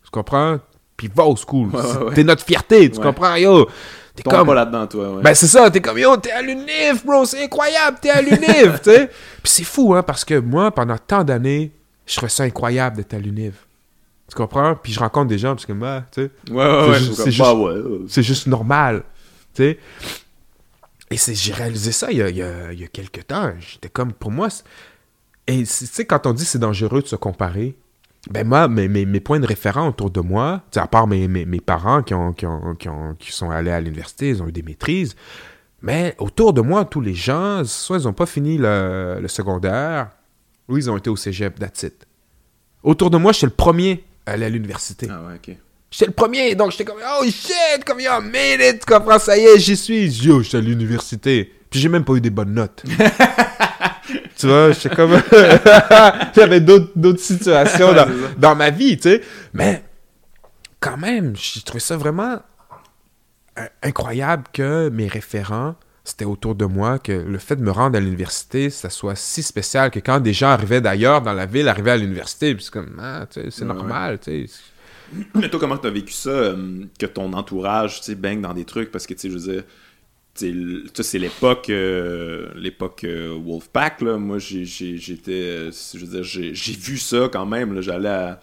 Tu 0.03 0.09
comprends? 0.11 0.59
Puis 0.97 1.09
va 1.13 1.25
au 1.25 1.35
school. 1.35 1.69
T'es 2.15 2.23
notre 2.23 2.43
fierté. 2.43 2.89
Tu 2.89 2.99
comprends? 3.01 3.35
Yo, 3.35 3.67
t'es 4.15 4.23
comme... 4.23 4.47
pas 4.47 4.53
là-dedans, 4.53 4.87
toi, 4.87 5.15
ouais. 5.15 5.21
Ben, 5.21 5.33
c'est 5.33 5.47
ça, 5.47 5.69
t'es 5.69 5.81
comme, 5.81 5.97
yo, 5.97 6.15
t'es 6.17 6.31
à 6.31 6.41
l'UNIF, 6.41 7.05
bro, 7.05 7.25
c'est 7.25 7.43
incroyable, 7.43 7.97
t'es 8.01 8.09
à 8.09 8.21
l'UNIF, 8.21 8.81
tu 8.83 8.89
sais. 8.91 9.07
Puis 9.07 9.51
c'est 9.51 9.63
fou, 9.63 9.93
hein, 9.93 10.03
parce 10.03 10.23
que 10.25 10.39
moi, 10.39 10.71
pendant 10.71 10.97
tant 10.97 11.23
d'années, 11.23 11.71
je 12.05 12.15
trouvais 12.15 12.29
ça 12.29 12.43
incroyable 12.43 12.97
d'être 12.97 13.13
à 13.13 13.19
l'UNIF. 13.19 13.65
Tu 14.29 14.35
comprends? 14.35 14.75
Puis 14.75 14.91
je 14.93 14.99
rencontre 14.99 15.27
des 15.27 15.37
gens, 15.37 15.53
parce 15.53 15.65
que 15.65 15.73
moi, 15.73 16.03
tu 16.11 16.23
sais, 16.23 16.31
ouais, 16.51 16.65
ouais, 16.65 16.89
ouais. 16.89 16.99
c'est 16.99 17.31
juste- 17.31 17.39
bah, 17.39 17.53
ouais, 17.53 17.81
c'est 18.07 18.23
juste 18.23 18.47
normal, 18.47 19.03
tu 19.53 19.63
sais. 19.63 19.79
Et 21.11 21.17
j'ai 21.35 21.53
réalisé 21.53 21.91
ça 21.91 22.11
il 22.11 22.17
y 22.17 22.21
a, 22.23 22.29
il 22.29 22.37
y 22.37 22.41
a, 22.41 22.73
il 22.73 22.79
y 22.79 22.83
a 22.83 22.87
quelques 22.87 23.27
temps. 23.27 23.51
J'étais 23.59 23.89
comme, 23.89 24.11
pour 24.11 24.31
moi, 24.31 24.47
et 25.47 25.59
tu 25.59 25.65
sais, 25.65 26.05
quand 26.05 26.25
on 26.25 26.33
dit 26.33 26.45
c'est 26.45 26.57
dangereux 26.59 27.01
de 27.03 27.07
se 27.07 27.15
comparer, 27.15 27.75
ben 28.29 28.47
moi, 28.47 28.67
mes, 28.67 28.87
mes, 28.87 29.05
mes 29.05 29.19
points 29.19 29.39
de 29.39 29.45
référence 29.45 29.89
autour 29.89 30.09
de 30.09 30.21
moi, 30.21 30.63
à 30.75 30.87
part 30.87 31.07
mes, 31.07 31.27
mes, 31.27 31.59
parents 31.59 32.01
qui, 32.01 32.13
ont, 32.13 32.33
qui, 32.33 32.45
ont, 32.45 32.75
qui, 32.75 32.89
ont- 32.89 33.15
qui 33.19 33.31
sont 33.31 33.49
allés 33.51 33.71
à 33.71 33.79
l'université, 33.79 34.29
ils 34.29 34.41
ont 34.41 34.47
eu 34.47 34.51
des 34.51 34.63
maîtrises, 34.63 35.15
mais 35.81 36.15
autour 36.17 36.53
de 36.53 36.61
moi, 36.61 36.85
tous 36.85 37.01
les 37.01 37.13
gens, 37.13 37.63
soit 37.65 37.99
ils 37.99 38.03
n'ont 38.05 38.13
pas 38.13 38.25
fini 38.25 38.57
le, 38.57 39.19
le 39.21 39.27
secondaire, 39.27 40.09
ou 40.67 40.77
ils 40.77 40.89
ont 40.89 40.97
été 40.97 41.09
au 41.09 41.15
cégep, 41.15 41.59
that's 41.59 41.83
it. 41.83 42.07
Autour 42.81 43.09
de 43.09 43.17
moi, 43.17 43.31
j'étais 43.31 43.47
le 43.47 43.51
premier 43.51 44.03
à 44.25 44.31
aller 44.31 44.45
à 44.45 44.49
l'université. 44.49 45.07
Ah, 45.09 45.21
ouais, 45.27 45.35
ok. 45.35 45.55
J'étais 45.91 46.07
le 46.07 46.11
premier, 46.13 46.55
donc 46.55 46.71
j'étais 46.71 46.85
comme 46.85 46.97
oh 46.99 47.23
shit, 47.25 47.83
comme 47.85 47.99
made 47.99 48.59
it, 48.61 48.79
tu 48.85 48.91
comprends, 48.93 49.19
ça 49.19 49.37
y 49.37 49.41
est, 49.41 49.59
j'y 49.59 49.77
suis. 49.77 50.07
Yo, 50.07 50.41
j'étais 50.41 50.57
à 50.57 50.61
l'université. 50.61 51.51
Puis 51.69 51.79
j'ai 51.79 51.89
même 51.89 52.03
pas 52.03 52.13
eu 52.13 52.21
des 52.21 52.29
bonnes 52.29 52.53
notes. 52.53 52.83
tu 54.37 54.47
vois, 54.47 54.71
j'étais 54.71 54.95
comme. 54.95 55.11
J'avais 56.35 56.61
d'autres, 56.61 56.91
d'autres 56.95 57.19
situations 57.19 57.89
dans, 58.37 58.55
ma 58.55 58.69
vie, 58.69 58.97
tu 58.97 59.09
sais. 59.09 59.21
Mais 59.53 59.83
quand 60.79 60.97
même, 60.97 61.35
j'ai 61.35 61.61
trouvé 61.61 61.79
ça 61.79 61.97
vraiment 61.97 62.39
euh, 63.57 63.65
incroyable 63.83 64.43
que 64.53 64.89
mes 64.89 65.07
référents, 65.07 65.75
c'était 66.03 66.25
autour 66.25 66.55
de 66.55 66.65
moi, 66.65 66.99
que 66.99 67.11
le 67.11 67.37
fait 67.39 67.55
de 67.55 67.63
me 67.63 67.71
rendre 67.71 67.97
à 67.97 67.99
l'université, 67.99 68.69
ça 68.69 68.89
soit 68.89 69.15
si 69.15 69.41
spécial 69.41 69.89
que 69.89 69.99
quand 69.99 70.19
des 70.19 70.33
gens 70.33 70.49
arrivaient 70.49 70.81
d'ailleurs 70.81 71.21
dans 71.21 71.33
la 71.33 71.47
ville, 71.47 71.67
arrivaient 71.67 71.91
à 71.91 71.97
l'université, 71.97 72.53
puis 72.53 72.63
c'est 72.63 72.73
comme, 72.73 72.99
ah, 73.01 73.25
tu 73.29 73.41
sais, 73.41 73.51
c'est 73.51 73.61
Ouais, 73.61 73.73
normal, 73.73 74.19
tu 74.19 74.47
sais. 74.47 74.53
Mais 75.33 75.49
toi, 75.49 75.59
comment 75.59 75.77
t'as 75.77 75.89
vécu 75.89 76.13
ça, 76.13 76.29
euh, 76.29 76.85
que 76.99 77.05
ton 77.05 77.33
entourage, 77.33 77.99
tu 77.99 78.05
sais, 78.05 78.15
baigne 78.15 78.41
dans 78.41 78.53
des 78.53 78.65
trucs, 78.65 78.91
parce 78.91 79.07
que, 79.07 79.13
tu 79.13 79.21
sais, 79.21 79.29
je 79.29 79.33
veux 79.33 79.53
dire, 79.53 79.63
c'est 80.35 81.19
l'époque, 81.19 81.69
euh, 81.69 82.49
l'époque 82.55 83.05
euh, 83.05 83.39
Wolfpack, 83.41 84.01
là. 84.01 84.17
Moi, 84.17 84.37
j'étais, 84.39 85.71
je 85.71 86.53
j'ai 86.53 86.73
vu 86.73 86.97
ça 86.97 87.29
quand 87.31 87.45
même. 87.45 87.79
J'allais 87.81 88.09
à... 88.09 88.41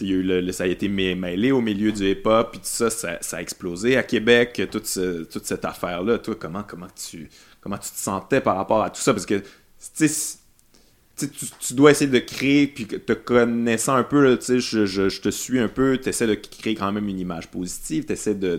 y 0.00 0.32
a 0.32 0.52
ça 0.52 0.64
a 0.64 0.66
été 0.66 0.88
mê- 0.88 1.14
mêlé 1.14 1.52
au 1.52 1.60
milieu 1.60 1.92
du 1.92 2.10
hip-hop, 2.10 2.50
puis 2.50 2.60
tout 2.60 2.66
ça, 2.66 2.90
ça, 2.90 3.18
a 3.36 3.40
explosé 3.40 3.96
à 3.96 4.02
Québec, 4.02 4.62
toute, 4.70 4.98
toute 5.30 5.46
cette 5.46 5.64
affaire-là. 5.64 6.18
Toi, 6.18 6.34
comment, 6.38 6.64
comment, 6.64 6.88
tu, 6.94 7.30
comment 7.60 7.78
tu 7.78 7.90
te 7.90 7.98
sentais 7.98 8.40
par 8.40 8.56
rapport 8.56 8.82
à 8.82 8.90
tout 8.90 9.00
ça? 9.00 9.14
Parce 9.14 9.26
que, 9.26 9.42
tu 9.96 10.08
tu, 11.60 11.74
dois 11.74 11.92
essayer 11.92 12.10
de 12.10 12.18
créer, 12.18 12.66
puis 12.66 12.86
te 12.86 13.12
connaissant 13.12 13.94
un 13.94 14.02
peu, 14.02 14.38
je, 14.40 14.58
je, 14.58 15.08
je 15.08 15.20
te 15.20 15.28
suis 15.28 15.60
un 15.60 15.68
peu, 15.68 15.98
tu 16.02 16.08
essaies 16.08 16.26
de 16.26 16.34
créer 16.34 16.74
quand 16.74 16.90
même 16.90 17.08
une 17.08 17.20
image 17.20 17.48
positive, 17.48 18.06
tu 18.06 18.12
essaies 18.12 18.34
de, 18.34 18.56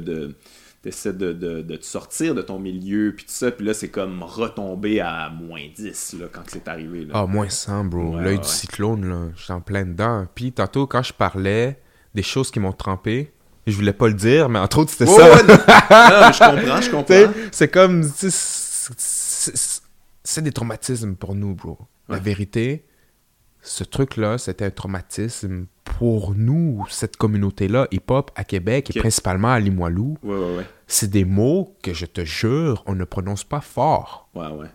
t'essaies 0.83 1.13
de, 1.13 1.33
de, 1.33 1.61
de 1.61 1.75
te 1.77 1.85
sortir 1.85 2.35
de 2.35 2.41
ton 2.43 2.59
milieu, 2.59 3.13
puis 3.15 3.25
tout 3.25 3.31
ça, 3.31 3.49
puis 3.51 3.65
là, 3.65 3.73
c'est 3.73 3.87
comme 3.89 4.21
retomber 4.21 4.99
à 4.99 5.29
moins 5.31 5.61
10, 5.75 6.17
là, 6.19 6.25
quand 6.31 6.43
c'est 6.47 6.67
arrivé. 6.67 7.05
Là. 7.05 7.13
Ah, 7.15 7.25
moins 7.25 7.49
100, 7.49 7.85
bro. 7.85 8.15
Ouais, 8.17 8.23
L'œil 8.23 8.35
ouais, 8.35 8.41
du 8.43 8.47
cyclone, 8.49 9.05
là. 9.09 9.27
J'étais 9.35 9.53
en 9.53 9.61
plein 9.61 9.85
dedans. 9.85 10.27
Puis 10.35 10.51
tantôt, 10.51 10.85
quand 10.85 11.01
je 11.01 11.13
parlais 11.13 11.79
des 12.13 12.21
choses 12.21 12.51
qui 12.51 12.59
m'ont 12.59 12.73
trempé, 12.73 13.31
je 13.65 13.75
voulais 13.75 13.93
pas 13.93 14.09
le 14.09 14.13
dire, 14.13 14.49
mais 14.49 14.59
entre 14.59 14.79
autres, 14.79 14.91
c'était 14.91 15.09
Ouais, 15.09 15.17
ça. 15.17 15.35
ouais, 15.35 15.41
non, 15.47 16.31
je 16.31 16.39
comprends, 16.61 16.81
je 16.81 16.91
comprends. 16.91 17.33
c'est 17.51 17.69
comme. 17.69 18.03
c'est- 18.03 19.81
des 20.41 20.51
traumatismes 20.51 21.15
pour 21.15 21.35
nous, 21.35 21.55
bro. 21.55 21.77
La 22.09 22.19
vérité, 22.19 22.85
ce 23.65 23.83
truc-là, 23.85 24.37
c'était 24.37 24.65
un 24.65 24.71
traumatisme 24.71 25.65
pour 25.85 26.33
nous, 26.35 26.85
cette 26.89 27.15
communauté-là, 27.17 27.87
hip-hop 27.91 28.29
à 28.35 28.43
Québec 28.43 28.91
et 28.95 28.99
principalement 28.99 29.51
à 29.53 29.59
Limoilou. 29.59 30.17
Ouais, 30.23 30.35
ouais, 30.35 30.57
ouais. 30.57 30.65
C'est 30.87 31.09
des 31.09 31.23
mots 31.25 31.73
que 31.81 31.93
je 31.93 32.05
te 32.05 32.25
jure, 32.25 32.83
on 32.87 32.93
ne 32.95 33.05
prononce 33.05 33.43
pas 33.45 33.61
fort. 33.61 34.27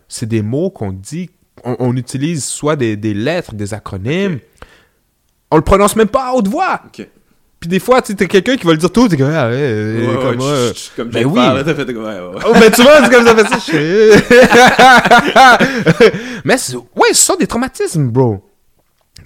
C'est 0.07 0.25
des 0.27 0.41
mots 0.41 0.69
qu'on 0.71 0.91
dit, 0.91 1.29
on, 1.63 1.75
on 1.79 1.95
utilise 1.95 2.43
soit 2.45 2.75
des, 2.75 2.97
des 2.97 3.13
lettres, 3.13 3.53
des 3.53 3.73
acronymes. 3.75 4.39
On 5.51 5.55
le 5.57 5.63
prononce 5.63 5.95
même 5.95 6.07
pas 6.09 6.29
à 6.29 6.33
haute 6.33 6.47
voix. 6.47 6.81
Puis 7.59 7.67
des 7.69 7.79
fois, 7.79 8.01
tu 8.01 8.15
t'as 8.15 8.25
quelqu'un 8.25 8.55
qui 8.55 8.65
va 8.65 8.71
le 8.71 8.77
dire 8.77 8.89
tout, 8.91 9.07
t'es 9.09 9.17
comme, 9.17 9.31
ah 9.33 9.49
ouais, 9.49 9.55
euh, 9.55 10.07
Ouais, 10.07 10.15
ouais, 10.15 10.21
comme, 10.23 10.39
je- 10.41 10.45
euh, 10.45 10.71
comme 10.95 11.09
ben 11.09 11.25
oui. 11.25 11.41
fait 11.75 11.93
ouais, 11.93 11.93
ouais. 11.93 12.41
Oh, 12.47 12.53
ben 12.53 12.71
tu 12.71 12.81
vois, 12.81 13.03
c'est 13.03 13.11
comme 13.11 13.25
ça 13.25 13.35
fait 13.35 13.47
ça. 13.49 13.57
je- 13.67 14.19
Mais 16.45 16.55
ouais, 16.95 17.13
ce 17.13 17.21
sont 17.23 17.35
des 17.35 17.47
traumatismes, 17.47 18.07
bro. 18.09 18.45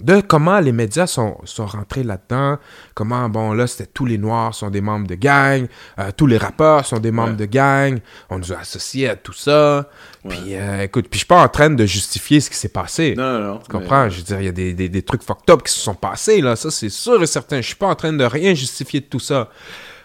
De 0.00 0.20
comment 0.20 0.60
les 0.60 0.72
médias 0.72 1.06
sont, 1.06 1.38
sont 1.44 1.66
rentrés 1.66 2.02
là-dedans, 2.02 2.58
comment, 2.94 3.28
bon, 3.28 3.52
là, 3.52 3.66
c'était 3.66 3.86
tous 3.86 4.04
les 4.06 4.18
Noirs 4.18 4.54
sont 4.54 4.70
des 4.70 4.80
membres 4.80 5.06
de 5.06 5.14
gang, 5.14 5.66
euh, 5.98 6.10
tous 6.16 6.26
les 6.26 6.36
rappeurs 6.38 6.84
sont 6.84 6.98
des 6.98 7.10
membres 7.10 7.30
Ouais. 7.30 7.36
de 7.36 7.44
gang, 7.46 7.98
on 8.30 8.38
nous 8.38 8.52
a 8.52 8.58
associés 8.58 9.08
à 9.08 9.16
tout 9.16 9.32
ça. 9.32 9.88
Ouais. 10.24 10.34
Puis, 10.36 10.54
euh, 10.56 10.82
écoute, 10.82 11.06
puis 11.08 11.18
je 11.18 11.24
suis 11.24 11.26
pas 11.26 11.42
en 11.42 11.48
train 11.48 11.70
de 11.70 11.86
justifier 11.86 12.40
ce 12.40 12.50
qui 12.50 12.56
s'est 12.56 12.68
passé. 12.68 13.14
Non, 13.16 13.38
non, 13.38 13.46
non. 13.54 13.58
Tu 13.58 13.70
comprends? 13.70 14.08
Je 14.08 14.18
veux 14.18 14.22
dire, 14.24 14.40
il 14.40 14.46
y 14.46 14.48
a 14.48 14.52
des, 14.52 14.74
des, 14.74 14.88
des 14.88 15.02
trucs 15.02 15.22
fucked 15.22 15.48
up 15.50 15.62
qui 15.62 15.72
se 15.72 15.80
sont 15.80 15.94
passés, 15.94 16.40
là. 16.40 16.56
Ça, 16.56 16.70
c'est 16.70 16.88
sûr 16.90 17.22
et 17.22 17.26
certain. 17.26 17.56
Je 17.60 17.66
suis 17.66 17.76
pas 17.76 17.88
en 17.88 17.94
train 17.94 18.12
de 18.12 18.24
rien 18.24 18.54
justifier 18.54 19.00
de 19.00 19.06
tout 19.06 19.20
ça. 19.20 19.48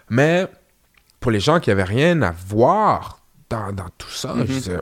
Mais 0.09 0.47
pour 1.19 1.31
les 1.31 1.39
gens 1.39 1.59
qui 1.59 1.71
avaient 1.71 1.83
rien 1.83 2.21
à 2.21 2.31
voir 2.47 3.19
dans, 3.49 3.71
dans 3.71 3.89
tout 3.97 4.09
ça, 4.09 4.33
je 4.37 4.43
veux 4.53 4.59
dire, 4.59 4.81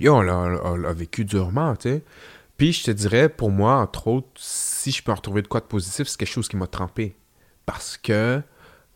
yo, 0.00 0.14
on 0.14 0.76
l'a 0.76 0.92
vécu 0.92 1.24
durement, 1.24 1.74
tu 1.76 1.88
sais. 1.90 2.02
Puis 2.58 2.72
je 2.74 2.84
te 2.84 2.90
dirais, 2.90 3.28
pour 3.30 3.50
moi, 3.50 3.76
entre 3.76 4.08
autres, 4.08 4.28
si 4.36 4.90
je 4.92 5.02
peux 5.02 5.12
en 5.12 5.14
retrouver 5.14 5.40
de 5.42 5.48
quoi 5.48 5.60
de 5.60 5.66
positif, 5.66 6.06
c'est 6.08 6.18
quelque 6.18 6.28
chose 6.28 6.48
qui 6.48 6.56
m'a 6.56 6.66
trempé. 6.66 7.16
Parce 7.64 7.96
que 7.96 8.42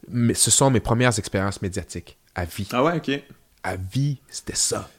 mais 0.08 0.34
ce 0.34 0.50
sont 0.50 0.68
mes 0.70 0.80
premières 0.80 1.16
expériences 1.18 1.62
médiatiques 1.62 2.18
à 2.34 2.44
vie. 2.44 2.68
Ah 2.72 2.82
ouais, 2.82 2.96
ok. 2.96 3.22
À 3.62 3.76
vie, 3.76 4.18
c'était 4.28 4.56
ça. 4.56 4.90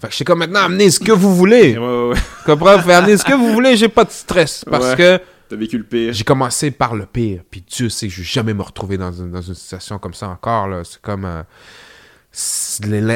Fait 0.00 0.06
que 0.08 0.12
je 0.14 0.18
sais 0.18 0.24
comme 0.24 0.38
maintenant, 0.38 0.60
amenez 0.60 0.90
ce 0.90 0.98
que 1.00 1.12
vous 1.12 1.34
voulez. 1.36 1.76
Ouais, 1.76 1.84
ouais, 1.86 2.08
ouais. 2.14 2.20
Comprends? 2.46 2.78
Amener 2.90 3.16
ce 3.18 3.24
que 3.24 3.34
vous 3.34 3.52
voulez, 3.52 3.76
j'ai 3.76 3.88
pas 3.88 4.04
de 4.04 4.10
stress. 4.10 4.64
Parce 4.64 4.86
Ouais. 4.90 4.96
que 4.96 5.20
T'as 5.48 5.56
vécu 5.56 5.78
le 5.78 5.84
pire. 5.84 6.12
j'ai 6.12 6.24
commencé 6.24 6.70
par 6.70 6.94
le 6.94 7.04
pire. 7.06 7.42
Puis 7.50 7.62
Dieu 7.68 7.88
sait 7.90 8.08
que 8.08 8.12
je 8.14 8.18
vais 8.20 8.26
jamais 8.26 8.54
me 8.54 8.62
retrouver 8.62 8.96
dans 8.98 9.12
une, 9.12 9.30
dans 9.30 9.42
une 9.42 9.54
situation 9.54 9.98
comme 9.98 10.14
ça 10.14 10.28
encore. 10.28 10.68
C'est 10.86 11.00
comme 11.02 11.24
euh, 11.26 11.42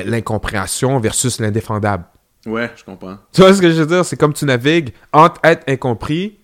l'incompréhension 0.04 0.98
versus 1.00 1.40
l'indéfendable. 1.40 2.04
Ouais, 2.46 2.70
je 2.76 2.84
comprends. 2.84 3.18
Tu 3.32 3.40
vois 3.42 3.52
ce 3.54 3.60
que 3.60 3.70
je 3.70 3.82
veux 3.82 3.86
dire? 3.86 4.04
C'est 4.04 4.16
comme 4.16 4.32
tu 4.32 4.44
navigues 4.44 4.92
entre 5.12 5.40
être 5.44 5.68
incompris 5.68 6.38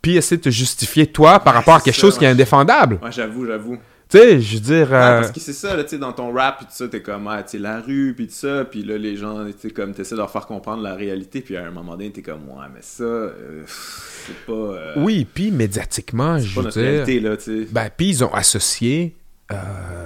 puis 0.00 0.16
essayer 0.16 0.36
de 0.36 0.42
te 0.42 0.50
justifier 0.50 1.06
toi 1.06 1.40
par 1.40 1.54
rapport 1.54 1.74
à 1.76 1.80
quelque 1.80 1.94
ça, 1.94 2.02
chose 2.02 2.18
qui 2.18 2.24
est 2.24 2.28
indéfendable. 2.28 3.00
Ouais, 3.02 3.10
j'avoue, 3.10 3.46
j'avoue. 3.46 3.78
Tu 4.10 4.18
sais, 4.18 4.38
je 4.40 4.54
veux 4.56 4.60
dire... 4.60 4.90
Ouais, 4.90 4.96
euh, 4.96 5.20
parce 5.20 5.32
que 5.32 5.40
c'est 5.40 5.54
ça, 5.54 5.74
là, 5.74 5.82
tu 5.82 5.90
sais, 5.90 5.98
dans 5.98 6.12
ton 6.12 6.30
rap, 6.32 6.58
pis 6.58 6.66
tout 6.66 6.72
ça, 6.74 6.86
t'es 6.88 7.00
comme, 7.00 7.26
ah, 7.26 7.42
tu 7.42 7.58
la 7.58 7.80
rue, 7.80 8.14
pis 8.14 8.26
tout 8.26 8.34
ça, 8.34 8.66
pis 8.66 8.82
là, 8.82 8.98
les 8.98 9.16
gens, 9.16 9.46
tu 9.58 9.70
comme, 9.70 9.94
t'essaies 9.94 10.14
de 10.14 10.20
leur 10.20 10.30
faire 10.30 10.46
comprendre 10.46 10.82
la 10.82 10.94
réalité, 10.94 11.40
puis 11.40 11.56
à 11.56 11.64
un 11.64 11.70
moment 11.70 11.92
donné, 11.92 12.12
t'es 12.12 12.20
comme, 12.20 12.46
ouais, 12.50 12.66
mais 12.72 12.82
ça, 12.82 13.02
euh, 13.02 13.64
c'est 13.66 14.36
pas, 14.46 14.52
euh, 14.52 14.92
Oui, 14.98 15.26
puis 15.32 15.50
médiatiquement, 15.50 16.38
je 16.38 16.54
pas 16.54 16.60
veux 16.60 16.66
notre 16.66 16.78
dire... 16.78 16.90
réalité, 16.90 17.20
là, 17.20 17.36
tu 17.38 17.64
sais. 17.64 17.68
Ben, 17.72 17.88
puis 17.96 18.08
ils 18.10 18.22
ont 18.22 18.32
associé 18.34 19.16
euh, 19.52 19.56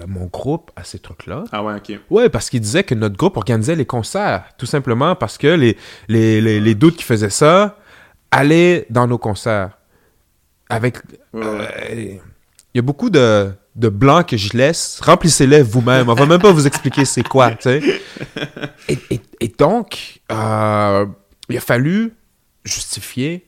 mon 0.09 0.27
groupe 0.27 0.71
à 0.77 0.85
ces 0.85 0.99
trucs-là. 0.99 1.45
Ah 1.53 1.63
ouais, 1.63 1.75
ok. 1.77 1.99
Ouais, 2.11 2.29
parce 2.29 2.51
qu'ils 2.51 2.61
disaient 2.61 2.85
que 2.85 2.95
notre 2.95 3.17
groupe 3.17 3.37
organisait 3.37 3.77
les 3.77 3.87
concerts. 3.87 4.45
Tout 4.59 4.67
simplement 4.67 5.15
parce 5.15 5.39
que 5.39 5.47
les, 5.49 5.77
les, 6.09 6.41
les, 6.41 6.61
les 6.61 6.75
doutes 6.75 6.97
qui 6.97 7.05
faisaient 7.05 7.31
ça 7.31 7.77
allaient 8.31 8.87
dans 8.91 9.07
nos 9.07 9.19
concerts. 9.19 9.79
Avec. 10.69 10.99
Ouais, 11.33 11.41
ouais. 11.47 11.69
euh, 11.91 12.19
Il 12.75 12.77
y 12.77 12.79
a 12.81 12.83
beaucoup 12.83 13.11
de, 13.11 13.51
de 13.77 13.89
blancs 13.89 14.27
que 14.29 14.37
je 14.37 14.57
laisse. 14.57 15.01
Remplissez-les 15.03 15.63
vous-même. 15.63 16.09
On 16.09 16.15
va 16.15 16.27
même 16.27 16.41
pas 16.41 16.53
vous 16.53 16.67
expliquer 16.67 17.05
c'est 17.05 17.23
quoi, 17.27 17.53
tu 17.53 17.63
sais. 17.63 17.81
Et, 18.89 18.99
et, 19.11 19.21
et 19.41 19.49
donc, 19.49 20.21
euh, 20.33 21.05
il 21.51 21.57
a 21.57 21.61
fallu 21.61 22.15
justifier 22.65 23.47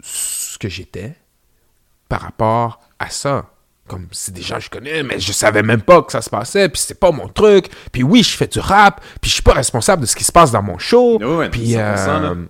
ce 0.00 0.56
que 0.56 0.68
j'étais 0.68 1.16
par 2.08 2.20
rapport 2.20 2.80
à 3.00 3.10
ça. 3.10 3.46
Comme 3.88 4.06
c'est 4.12 4.32
des 4.32 4.42
gens 4.42 4.56
que 4.56 4.62
je 4.64 4.70
connais, 4.70 5.02
mais 5.02 5.18
je 5.18 5.32
savais 5.32 5.62
même 5.62 5.82
pas 5.82 6.02
que 6.02 6.12
ça 6.12 6.22
se 6.22 6.30
passait, 6.30 6.68
puis 6.68 6.80
c'était 6.80 6.94
pas 6.98 7.10
mon 7.10 7.28
truc. 7.28 7.68
Puis 7.90 8.02
oui, 8.02 8.22
je 8.22 8.36
fais 8.36 8.46
du 8.46 8.60
rap, 8.60 9.00
puis 9.20 9.28
je 9.28 9.34
suis 9.34 9.42
pas 9.42 9.54
responsable 9.54 10.02
de 10.02 10.06
ce 10.06 10.14
qui 10.14 10.24
se 10.24 10.32
passe 10.32 10.52
dans 10.52 10.62
mon 10.62 10.78
show. 10.78 11.18
Ouais, 11.20 11.48
puis 11.50 11.72
100%, 11.72 11.76
là. 11.76 12.30
euh, 12.30 12.44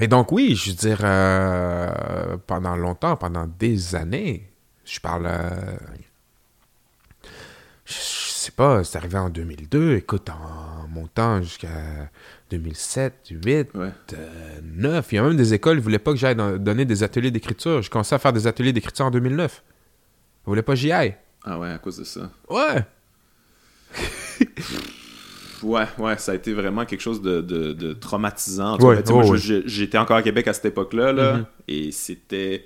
et 0.00 0.06
donc 0.08 0.30
oui, 0.32 0.54
je 0.56 0.70
veux 0.70 0.76
dire 0.76 0.98
euh, 1.02 2.36
pendant 2.46 2.76
longtemps, 2.76 3.16
pendant 3.16 3.46
des 3.58 3.94
années, 3.94 4.48
je 4.84 5.00
parle 5.00 5.26
euh, 5.26 5.50
je, 7.84 7.94
je 7.94 8.30
sais 8.32 8.50
pas, 8.52 8.84
c'est 8.84 8.96
arrivé 8.98 9.18
en 9.18 9.30
2002, 9.30 9.96
écoute 9.96 10.28
en 10.30 10.88
montant 10.88 11.42
jusqu'à 11.42 11.68
2007, 12.50 13.14
2008, 13.30 13.68
Ouais. 13.74 13.88
euh, 14.14 14.60
9. 14.62 15.06
Il 15.12 15.14
y 15.16 15.18
a 15.18 15.22
même 15.22 15.36
des 15.36 15.54
écoles 15.54 15.78
qui 15.78 15.82
voulaient 15.82 15.98
pas 15.98 16.12
que 16.12 16.18
j'aille 16.18 16.36
donner 16.58 16.84
des 16.84 17.02
ateliers 17.02 17.30
d'écriture. 17.30 17.82
J'ai 17.82 17.88
commencé 17.88 18.14
à 18.14 18.18
faire 18.18 18.32
des 18.32 18.46
ateliers 18.46 18.72
d'écriture 18.72 19.06
en 19.06 19.10
2009. 19.10 19.62
Ils 20.48 20.50
voulaient 20.50 20.62
pas 20.62 20.72
que 20.72 20.78
j'y 20.78 20.90
aille. 20.90 21.14
Ah 21.44 21.58
ouais, 21.58 21.70
à 21.70 21.76
cause 21.76 21.98
de 21.98 22.04
ça. 22.04 22.30
Ouais. 22.48 22.82
Ouais, 25.62 25.84
ouais, 25.98 26.16
ça 26.18 26.32
a 26.32 26.34
été 26.36 26.54
vraiment 26.54 26.84
quelque 26.86 27.00
chose 27.00 27.20
de, 27.20 27.40
de, 27.40 27.72
de 27.72 27.92
traumatisant. 27.92 28.74
En 28.74 28.78
tout 28.78 28.86
Ouais, 28.86 29.02
cas, 29.02 29.12
moi, 29.12 29.24
oh, 29.28 29.36
j'étais 29.36 29.98
encore 29.98 30.16
à 30.16 30.22
Québec 30.22 30.46
à 30.48 30.52
cette 30.52 30.66
époque-là, 30.66 31.12
là, 31.12 31.32
Mhm. 31.34 31.44
et 31.68 31.92
c'était... 31.92 32.64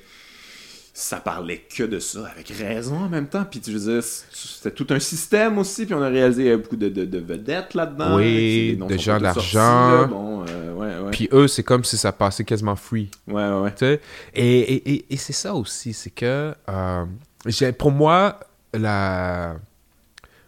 Ça 0.94 1.16
parlait 1.16 1.64
que 1.74 1.84
de 1.84 1.98
ça, 1.98 2.26
avec 2.26 2.48
raison 2.50 2.96
en 2.96 3.08
même 3.08 3.26
temps. 3.26 3.46
Puis 3.50 3.60
tu 3.60 3.72
veux 3.72 3.90
dire, 3.92 4.02
c'était 4.04 4.70
tout 4.70 4.86
un 4.90 4.98
système 5.00 5.56
aussi, 5.56 5.86
puis 5.86 5.94
on 5.94 6.02
a 6.02 6.08
réalisé 6.08 6.42
qu'il 6.42 6.50
y 6.50 6.52
avait 6.52 6.62
beaucoup 6.62 6.76
de, 6.76 6.90
de, 6.90 7.06
de 7.06 7.18
vedettes 7.18 7.72
là-dedans. 7.72 8.16
Oui, 8.16 8.76
des 8.76 8.96
de 8.96 8.98
gens 9.00 9.18
d'argent. 9.18 9.58
là. 10.02 10.04
Bon, 10.04 10.44
euh, 10.46 10.74
ouais, 10.74 10.98
ouais. 11.06 11.10
Puis 11.10 11.30
eux, 11.32 11.48
c'est 11.48 11.62
comme 11.62 11.82
si 11.82 11.96
ça 11.96 12.12
passait 12.12 12.44
quasiment 12.44 12.76
free. 12.76 13.10
ouais, 13.26 13.32
ouais, 13.42 13.60
ouais. 13.62 13.70
tu 13.70 13.78
sais? 13.86 14.00
Et, 14.34 14.60
et, 14.60 14.92
et, 14.92 15.04
et 15.14 15.16
c'est 15.16 15.32
ça 15.32 15.54
aussi, 15.54 15.94
c'est 15.94 16.10
que 16.10 16.52
euh, 16.68 17.04
pour 17.78 17.90
moi, 17.90 18.38
la... 18.74 19.56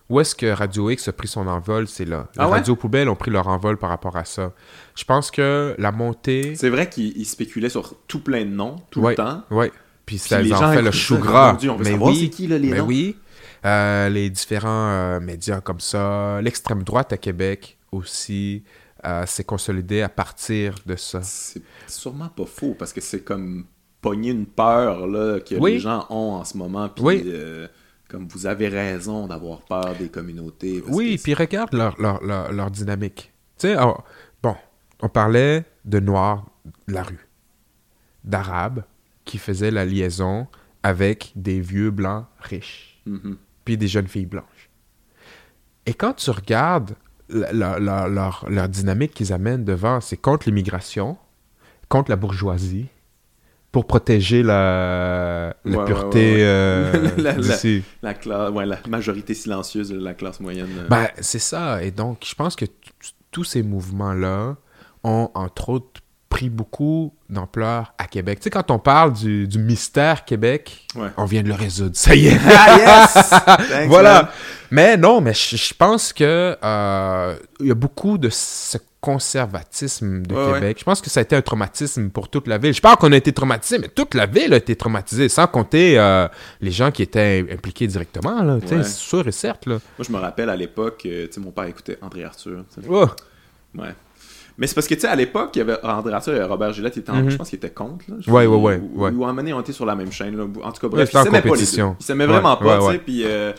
où 0.09 0.21
est-ce 0.21 0.35
que 0.35 0.47
Radio 0.47 0.91
X 0.91 1.09
a 1.09 1.13
pris 1.13 1.29
son 1.29 1.47
envol, 1.47 1.89
c'est 1.89 2.05
là. 2.05 2.29
Les 2.35 2.41
Ah 2.43 2.49
ouais? 2.49 2.63
Poubelles 2.77 3.09
ont 3.09 3.17
pris 3.17 3.31
leur 3.31 3.49
envol 3.49 3.77
par 3.77 3.91
rapport 3.91 4.17
à 4.17 4.25
ça. 4.25 4.53
Je 4.95 5.05
pense 5.05 5.31
que 5.31 5.75
la 5.79 5.93
montée... 5.93 6.55
C'est 6.57 6.71
vrai 6.71 6.89
qu'ils 6.89 7.17
ils 7.17 7.25
spéculaient 7.27 7.69
sur 7.69 7.95
tout 8.07 8.21
plein 8.21 8.45
de 8.45 8.51
noms, 8.51 8.77
tout 8.91 9.01
Ouais, 9.01 9.13
le 9.13 9.17
temps. 9.17 9.43
Ouais. 9.51 9.73
Puis 10.07 10.19
ça 10.19 10.41
les 10.43 10.53
en 10.53 10.73
fait 10.73 10.83
le 10.83 10.91
chou 10.91 11.19
gras. 11.19 11.57
on 11.63 11.77
veut 11.77 11.85
Mais 11.85 11.91
savoir 11.93 12.11
oui, 12.11 12.21
c'est 12.25 12.29
qui, 12.31 12.47
là, 12.47 12.59
les 12.59 12.71
mais 12.71 12.79
noms. 12.79 12.87
oui. 12.87 13.17
Euh, 13.65 14.11
les 14.11 14.29
différents 14.29 14.69
euh, 14.91 15.21
médias 15.21 15.61
comme 15.63 15.81
ça, 15.81 16.41
l'extrême 16.43 16.83
droite 16.83 17.15
à 17.15 17.17
Québec 17.17 17.79
aussi 17.93 18.63
euh, 19.07 19.25
s'est 19.25 19.45
consolidée 19.45 20.03
à 20.03 20.11
partir 20.11 20.75
de 20.85 20.97
ça. 20.97 21.21
C'est 21.23 21.63
sûrement 21.87 22.29
pas 22.29 22.45
faux, 22.45 22.75
parce 22.79 22.93
que 22.93 23.01
c'est 23.01 23.23
comme 23.23 23.65
pogner 24.05 24.31
une 24.33 24.45
peur 24.47 25.07
là, 25.07 25.41
que 25.41 25.55
Oui. 25.55 25.73
les 25.73 25.79
gens 25.81 26.05
ont 26.11 26.35
en 26.35 26.45
ce 26.45 26.59
moment. 26.59 26.91
Puis, 26.91 27.05
Oui. 27.05 27.23
euh, 27.27 27.67
comme 28.09 28.29
vous 28.29 28.45
avez 28.47 28.69
raison 28.69 29.27
d'avoir 29.27 29.63
peur 29.63 29.95
des 29.99 30.09
communautés. 30.11 30.83
Oui, 30.89 31.19
puis 31.23 31.33
regarde 31.33 31.73
leur, 31.73 31.99
leur, 32.01 32.23
leur, 32.23 32.53
leur 32.53 32.71
dynamique. 32.71 33.33
Tu 33.59 33.69
sais, 33.69 33.77
bon, 34.43 34.55
on 35.01 35.09
parlait 35.09 35.65
de 35.87 36.01
noirs 36.01 36.45
de 36.87 36.93
la 36.93 37.03
rue, 37.03 37.27
d'arabes 38.25 38.85
qui 39.25 39.39
faisaient 39.39 39.71
la 39.71 39.87
liaison 39.87 40.47
avec 40.83 41.33
des 41.35 41.61
vieux 41.61 41.91
blancs 41.91 42.27
riches, 42.41 43.01
Mhm. 43.07 43.39
puis 43.65 43.79
des 43.79 43.89
jeunes 43.89 44.09
filles 44.09 44.27
blanches. 44.27 44.69
Et 45.87 45.95
quand 45.95 46.13
tu 46.15 46.31
regardes 46.31 46.95
la- 47.31 47.79
leur, 47.79 48.49
leur 48.51 48.69
dynamique 48.69 49.15
qu'ils 49.15 49.33
amènent 49.33 49.65
devant, 49.65 50.01
c'est 50.03 50.19
contre 50.19 50.47
l'immigration, 50.49 51.17
contre 51.89 52.11
la 52.11 52.17
bourgeoisie, 52.17 52.87
pour 53.75 53.87
protéger 53.89 54.45
la, 54.45 55.57
la 55.65 55.71
Ouais, 55.73 55.77
ouais, 55.79 55.85
pureté 55.85 56.19
ouais, 56.21 56.33
ouais. 56.37 56.43
euh, 56.43 57.11
La- 57.19 57.33
la- 57.33 57.39
d'ici. 57.39 57.83
La, 58.03 58.15
cla- 58.15 58.51
ouais, 58.53 58.65
la 58.67 58.79
majorité 58.89 59.35
silencieuse 59.35 59.89
de 59.89 59.99
la 59.99 60.15
classe 60.15 60.39
moyenne. 60.39 60.69
euh, 60.79 60.87
Ben, 60.89 61.09
c'est 61.21 61.41
ça. 61.41 61.83
Et 61.83 61.91
donc, 61.91 62.19
je 62.25 62.37
pense 62.37 62.55
que 62.55 62.67
tous 63.33 63.43
ces 63.43 63.65
mouvements-là 63.65 64.55
ont, 65.03 65.29
entre 65.35 65.71
autres, 65.71 66.01
pris 66.29 66.51
beaucoup 66.51 67.15
d'ampleur 67.31 67.95
à 67.99 68.07
Québec. 68.07 68.39
Tu 68.39 68.45
sais, 68.45 68.51
quand 68.51 68.71
on 68.71 68.79
parle 68.79 69.13
du, 69.13 69.47
du 69.49 69.59
mystère 69.59 70.25
Québec, 70.25 70.87
on 71.17 71.25
vient 71.25 71.43
de 71.43 71.49
le 71.49 71.55
résoudre. 71.55 71.97
Ça 71.97 72.15
y 72.15 72.27
est. 72.29 72.39
Ah 72.49 72.77
yes! 72.79 73.13
Thanks, 73.71 73.89
voilà. 73.89 74.15
man. 74.23 74.29
Mais 74.71 74.97
non, 74.97 75.21
mais 75.21 75.35
je, 75.35 75.75
pense 75.75 76.13
que 76.13 76.57
euh, 76.63 77.37
il 77.61 77.67
y 77.67 77.71
a 77.71 77.75
beaucoup 77.75 78.19
de 78.19 78.29
ce 78.31 78.79
conservatisme 79.05 80.23
de 80.23 80.35
Ouais, 80.35 80.55
Québec. 80.55 80.77
Je 80.81 80.85
pense 80.85 81.01
que 81.01 81.11
ça 81.11 81.21
a 81.21 81.23
été 81.23 81.37
un 81.37 81.43
traumatisme 81.43 82.11
pour 82.11 82.29
toute 82.29 82.47
la 82.47 82.59
ville. 82.59 82.73
Je 82.75 82.81
parle 82.81 82.97
qu'on 82.97 83.13
a 83.13 83.17
été 83.17 83.33
traumatisé, 83.33 83.79
mais 83.79 83.89
toute 83.89 84.15
la 84.15 84.27
ville 84.27 84.53
a 84.53 84.57
été 84.57 84.77
traumatisée, 84.77 85.29
sans 85.29 85.47
compter 85.47 85.99
euh, 85.99 86.29
les 86.61 86.71
gens 86.71 86.91
qui 86.91 87.03
étaient 87.03 87.45
impliqués 87.53 87.87
directement. 87.87 88.43
Là, 88.43 88.55
Ouais. 88.55 88.61
C'est 88.83 88.85
sûr 88.85 89.27
et 89.27 89.33
certes. 89.33 89.67
Là. 89.67 89.75
Moi, 89.99 90.07
je 90.09 90.13
me 90.13 90.19
rappelle 90.19 90.49
à 90.49 90.57
l'époque, 90.57 91.03
euh, 91.07 91.27
mon 91.39 91.51
père 91.51 91.65
écoutait 91.65 91.99
André 92.03 92.25
Arthur. 92.25 92.65
Oh. 92.89 93.07
Ouais. 93.77 93.89
Mais 94.57 94.67
c'est 94.69 94.75
parce 94.75 94.87
que, 94.87 94.95
tu 94.95 95.01
sais, 95.01 95.09
à 95.09 95.17
l'époque, 95.17 95.51
il 95.55 95.59
y 95.59 95.63
avait 95.63 95.77
André 95.85 96.13
Arthur 96.13 96.35
et 96.35 96.43
Robert 96.45 96.73
Gillette, 96.73 96.97
étaient 96.97 97.11
en- 97.11 97.17
Mhm. 97.23 97.31
je 97.31 97.37
pense 97.37 97.49
qu'ils 97.51 97.57
étaient 97.57 97.71
contre. 97.71 98.05
Là, 98.09 98.17
Ouais, 98.33 98.47
ouais, 98.47 98.57
ouais, 98.57 98.81
Ou, 98.95 99.01
ouais. 99.03 99.13
on 99.53 99.61
était 99.61 99.73
sur 99.73 99.85
la 99.85 99.97
même 99.97 100.13
chaîne. 100.13 100.37
Là. 100.37 100.45
En 100.63 100.71
tout 100.73 100.81
cas, 100.81 100.89
bref, 100.89 101.11
ils 101.13 101.17
en 101.19 101.25
s'aimaient 101.25 101.43
pas 101.43 101.49
les 101.57 101.67
deux. 101.67 101.83
Ils 102.01 102.05
s'aimaient 102.05 102.27
vraiment 102.27 102.57
pas, 102.57 102.65
ouais, 102.65 102.75
tu 102.77 102.81
sais. 102.83 102.89
ouais. 102.89 102.99
Puis, 102.99 103.23
euh, 103.25 103.53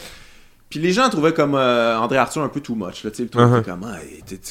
puis 0.76 0.84
les 0.84 0.92
gens 0.92 1.10
trouvaient 1.10 1.34
comme 1.34 1.56
euh, 1.56 1.98
André 1.98 2.18
Arthur 2.18 2.42
un 2.44 2.50
peu 2.50 2.60
too 2.60 2.76
much. 2.76 3.04
Là, 3.06 3.12
truc 3.12 3.32
Uh-huh. 3.34 3.60
était 3.62 3.72
comme, 3.72 3.86
ah, 3.86 3.98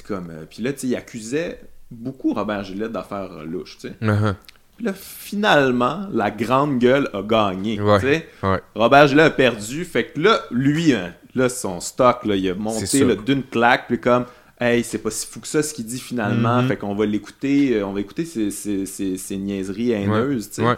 comme. 0.09 0.31
euh, 0.31 0.45
puis 0.49 0.63
là, 0.63 0.71
il 0.83 0.97
accusait 0.97 1.61
beaucoup 1.91 2.33
Robert 2.33 2.65
Gillette 2.65 2.93
d'affaires 2.93 3.31
euh, 3.33 3.45
louches, 3.45 3.77
tu 3.79 3.89
sais. 3.89 3.95
Uh-huh. 4.03 4.35
Puis 4.77 4.87
là, 4.87 4.93
finalement, 4.95 6.07
la 6.13 6.31
grande 6.31 6.79
gueule 6.79 7.09
a 7.13 7.23
gagné. 7.23 7.79
Ouais. 7.81 8.27
Ouais. 8.43 8.61
Robert 8.75 9.07
Gillette 9.09 9.27
a 9.27 9.31
perdu. 9.31 9.85
Fait 9.85 10.05
que 10.07 10.21
là, 10.21 10.41
lui, 10.51 10.93
hein, 10.95 11.13
là, 11.35 11.49
son 11.51 11.81
stock, 11.81 12.25
là, 12.25 12.37
il 12.37 12.49
a 12.49 12.55
monté 12.55 13.05
d'une 13.27 13.43
claque. 13.43 13.87
Puis 13.89 14.01
comme, 14.01 14.25
hey, 14.61 14.83
c'est 14.83 14.99
pas 14.99 15.11
si 15.11 15.27
fou 15.27 15.41
que 15.41 15.47
ça 15.47 15.63
ce 15.63 15.75
qu'il 15.75 15.85
dit 15.87 16.01
finalement. 16.01 16.63
Mhm. 16.63 16.69
Fait 16.69 16.77
qu'on 16.77 16.95
va 16.95 17.07
l'écouter. 17.07 17.83
on 17.85 17.93
va 17.93 18.01
écouter 18.01 18.25
ses, 18.25 18.51
ses- 18.51 18.87
ses- 18.87 19.17
ses 19.17 19.37
niaiseries 19.37 19.93
haineuses. 19.93 20.51
Ouais. 20.59 20.75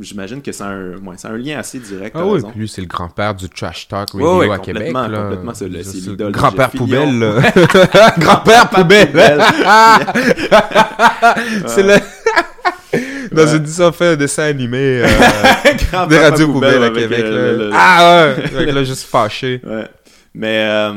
J'imagine 0.00 0.42
que 0.42 0.50
c'est 0.52 0.64
un, 0.64 0.96
ouais, 0.96 1.16
un 1.24 1.36
lien 1.36 1.58
assez 1.58 1.78
direct. 1.78 2.16
Ah 2.18 2.26
oui, 2.26 2.40
puis 2.50 2.60
lui, 2.60 2.68
c'est 2.68 2.80
le 2.80 2.86
grand-père 2.88 3.34
du 3.34 3.48
trash 3.48 3.86
talk 3.88 4.12
Ouais, 4.14 4.22
radio 4.24 4.38
ouais, 4.40 4.54
à 4.54 4.58
Québec. 4.58 4.86
complètement, 4.92 5.06
là. 5.08 5.22
complètement, 5.22 5.54
c'est 5.54 5.68
le- 5.68 5.82
c'est 5.82 6.04
le 6.04 6.10
l'idole 6.12 6.32
grand-père 6.40 6.70
poubelle. 6.70 7.42
Grand-père 8.18 8.68
poubelle. 8.70 9.10
c'est 11.66 11.82
le... 11.82 11.94
Dans 13.32 13.46
une 13.46 13.66
ça 13.66 13.92
fait 13.92 14.08
un 14.08 14.16
dessin 14.16 14.42
animé 14.44 15.02
euh, 15.04 15.06
des 16.08 16.18
radios 16.18 16.48
poubelles 16.48 16.82
à 16.82 16.86
avec, 16.86 17.04
Québec. 17.04 17.20
euh, 17.24 17.56
là. 17.56 17.64
le- 17.64 17.70
Ah 17.72 18.34
ouais, 18.36 18.64
que 18.66 18.70
là, 18.72 18.82
juste 18.82 19.04
fâché. 19.08 19.60
Ouais. 19.64 19.84
Mais, 20.34 20.64
euh, 20.68 20.92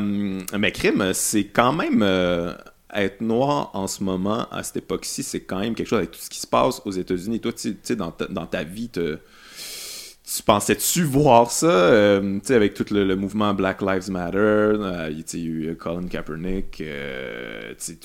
mais 0.58 0.72
crime, 0.72 1.10
c'est 1.12 1.44
quand 1.44 1.72
même 1.72 2.00
euh, 2.02 2.52
être 2.94 3.20
noir 3.20 3.70
en 3.74 3.86
ce 3.86 4.02
moment, 4.02 4.48
à 4.50 4.62
cette 4.62 4.76
époque-ci, 4.78 5.22
c'est 5.22 5.40
quand 5.40 5.60
même 5.60 5.74
quelque 5.74 5.88
chose 5.88 5.98
avec 5.98 6.12
tout 6.12 6.20
ce 6.20 6.30
qui 6.30 6.38
se 6.40 6.46
passe 6.46 6.80
aux 6.84 6.92
États-Unis. 6.92 7.40
Toi, 7.40 7.52
tu 7.52 7.72
tu 7.74 7.78
sais, 7.82 7.96
dans 7.96 8.14
dans 8.30 8.46
ta 8.46 8.64
vie, 8.64 8.88
tu 8.88 10.42
pensais-tu 10.46 11.04
voir 11.04 11.50
ça, 11.50 11.66
euh, 11.66 12.38
tu 12.40 12.46
sais, 12.46 12.54
avec 12.54 12.74
tout 12.74 12.86
le, 12.90 13.14
mouvement 13.14 13.52
Black 13.52 13.82
Lives 13.82 14.10
Matter, 14.10 14.38
euh, 14.38 15.12
tu 15.26 15.36
il 15.36 15.44
y 15.44 15.68
a 15.68 15.72
eu 15.72 15.76
Colin 15.76 16.06
Kaepernick, 16.08 16.80
euh, 16.80 17.74
tu 17.78 17.94
sais, 17.94 17.98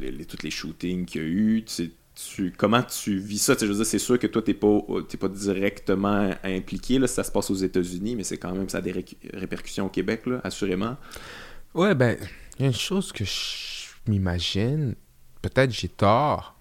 les, 0.00 0.24
tous 0.24 0.42
les 0.42 0.50
shootings 0.50 1.04
qu'il 1.04 1.22
y 1.22 1.24
a 1.24 1.28
eu, 1.28 1.64
tu 1.64 1.92
tu- 2.14 2.52
comment 2.56 2.82
tu 2.82 3.18
vis 3.18 3.38
ça? 3.38 3.56
Tu 3.56 3.64
je 3.64 3.70
veux 3.70 3.76
dire, 3.76 3.86
c'est 3.86 3.98
sûr 3.98 4.18
que 4.18 4.26
toi, 4.26 4.42
t'es 4.42 4.52
pas, 4.52 4.80
t'es 5.08 5.16
pas 5.16 5.28
directement 5.28 6.30
impliqué, 6.42 6.98
là, 6.98 7.06
ça 7.06 7.24
se 7.24 7.30
passe 7.30 7.50
aux 7.50 7.54
États-Unis, 7.54 8.16
mais 8.16 8.24
c'est 8.24 8.36
quand 8.36 8.52
même, 8.52 8.68
ça 8.68 8.78
a 8.78 8.80
des 8.82 8.92
ré- 8.92 9.04
répercussions 9.32 9.86
au 9.86 9.90
Québec, 9.90 10.26
là, 10.26 10.40
assurément. 10.44 10.96
Ouais, 11.72 11.94
ben, 11.94 12.16
il 12.58 12.62
y 12.62 12.64
a 12.64 12.68
une 12.68 12.74
chose 12.74 13.12
que 13.12 13.24
m'imagine, 14.06 14.94
peut-être 15.42 15.70
j'ai 15.72 15.88
tort, 15.88 16.54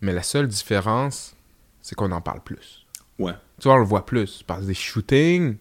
mais 0.00 0.12
la 0.12 0.22
seule 0.22 0.48
différence, 0.48 1.34
c'est 1.82 1.94
qu'on 1.94 2.12
en 2.12 2.20
parle 2.20 2.40
plus. 2.40 2.86
Ouais. 3.18 3.32
Tu 3.60 3.68
vois, 3.68 3.74
on 3.76 3.80
le 3.80 3.84
voit 3.84 4.06
plus. 4.06 4.42
Par 4.42 4.60
des 4.60 4.74
shootings, 4.74 5.56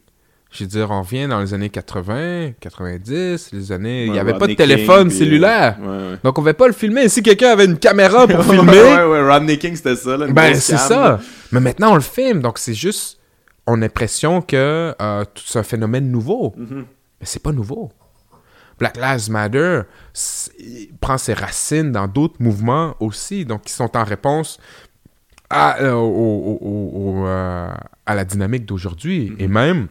je 0.52 0.64
veux 0.64 0.70
dire, 0.70 0.90
on 0.92 1.02
vient 1.02 1.28
dans 1.28 1.40
les 1.42 1.54
années 1.54 1.70
80, 1.70 2.54
90, 2.60 3.50
les 3.54 3.72
années... 3.72 4.06
il 4.06 4.12
n'y 4.12 4.20
avait 4.20 4.38
pas 4.38 4.48
de 4.48 4.54
téléphone 4.54 5.10
King, 5.10 5.18
cellulaire. 5.18 5.78
euh, 5.82 5.86
ouais, 5.86 6.12
ouais. 6.12 6.20
Donc, 6.24 6.38
on 6.38 6.42
ne 6.42 6.46
pouvait 6.46 6.54
pas 6.54 6.68
le 6.68 6.74
filmer. 6.74 7.10
Si 7.10 7.22
quelqu'un 7.22 7.50
avait 7.50 7.66
une 7.66 7.78
caméra 7.78 8.28
pour 8.28 8.44
filmer, 8.46 8.72
ouais, 8.72 9.04
ouais, 9.06 9.28
Rodney 9.32 9.58
King, 9.60 9.76
c'était 9.76 9.96
ça, 9.96 10.18
là. 10.18 10.28
ben, 10.28 10.56
c'est 10.56 10.78
ça. 10.78 11.20
Mais 11.52 11.60
maintenant, 11.60 11.92
on 11.92 11.96
le 11.96 12.02
filme. 12.02 12.42
Donc, 12.42 12.58
c'est 12.58 12.74
juste... 12.74 13.20
On 13.68 13.74
a 13.76 13.78
l'impression 13.82 14.42
que 14.42 14.96
euh, 15.00 15.26
c'est 15.46 15.60
un 15.60 15.64
phénomène 15.64 16.10
nouveau. 16.10 16.54
Mhm. 16.58 16.86
Mais 17.20 17.26
c'est 17.26 17.44
pas 17.44 17.52
nouveau. 17.52 17.92
Black 18.80 18.98
Lives 18.98 19.30
Matter 19.30 19.82
prend 21.02 21.18
ses 21.18 21.34
racines 21.34 21.92
dans 21.92 22.08
d'autres 22.08 22.38
mouvements 22.40 22.96
aussi, 23.00 23.46
donc 23.46 23.64
qui 23.64 23.74
sont 23.74 23.96
en 23.98 24.04
réponse 24.04 24.60
à, 25.50 25.82
euh, 25.82 25.94
au- 25.94 26.08
au- 26.08 26.60
au- 26.62 26.92
au, 27.22 27.28
euh, 27.28 27.70
à 28.06 28.16
la 28.16 28.26
dynamique 28.26 28.66
d'aujourd'hui. 28.66 29.36
Et 29.40 29.48
même, 29.48 29.88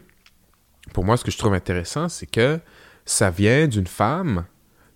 pour 0.93 1.03
moi, 1.05 1.17
ce 1.17 1.23
que 1.23 1.31
je 1.31 1.37
trouve 1.37 1.53
intéressant, 1.53 2.09
c'est 2.09 2.25
que 2.25 2.59
ça 3.05 3.29
vient 3.29 3.67
d'une 3.67 3.87
femme 3.87 4.45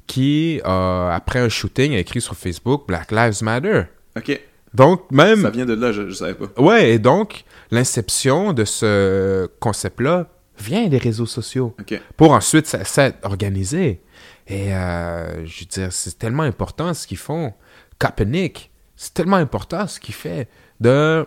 qui, 0.07 0.61
euh, 0.65 1.09
après 1.11 1.39
un 1.39 1.49
shooting, 1.49 1.93
a 1.95 1.99
écrit 1.99 2.21
sur 2.21 2.35
Facebook 2.35 2.87
Black 2.87 3.11
Lives 3.11 3.41
Matter. 3.43 3.83
Ok, 4.17 4.39
Donc, 4.73 5.09
même. 5.11 5.41
ça 5.41 5.49
vient 5.49 5.65
de 5.65 5.73
là, 5.73 5.91
je, 5.91 6.09
je 6.09 6.13
savais 6.13 6.33
pas. 6.33 6.61
Ouais, 6.61 6.91
et 6.91 6.99
donc, 6.99 7.43
l'inception 7.71 8.53
de 8.53 8.65
ce 8.65 9.47
concept-là 9.59 10.27
vient 10.59 10.87
des 10.87 10.97
réseaux 10.97 11.25
sociaux 11.25 11.75
pour 12.17 12.31
ensuite 12.31 12.75
organisé. 13.23 14.01
Et 14.47 14.73
euh, 14.73 15.45
je 15.45 15.61
veux 15.61 15.65
dire, 15.65 15.93
c'est 15.93 16.17
tellement 16.17 16.43
important 16.43 16.93
ce 16.93 17.07
qu'ils 17.07 17.17
font. 17.17 17.53
Kaepernick, 17.99 18.71
c'est 18.95 19.13
tellement 19.13 19.37
important 19.37 19.87
ce 19.87 19.99
qu'il 19.99 20.15
fait. 20.15 20.49
De... 20.79 21.25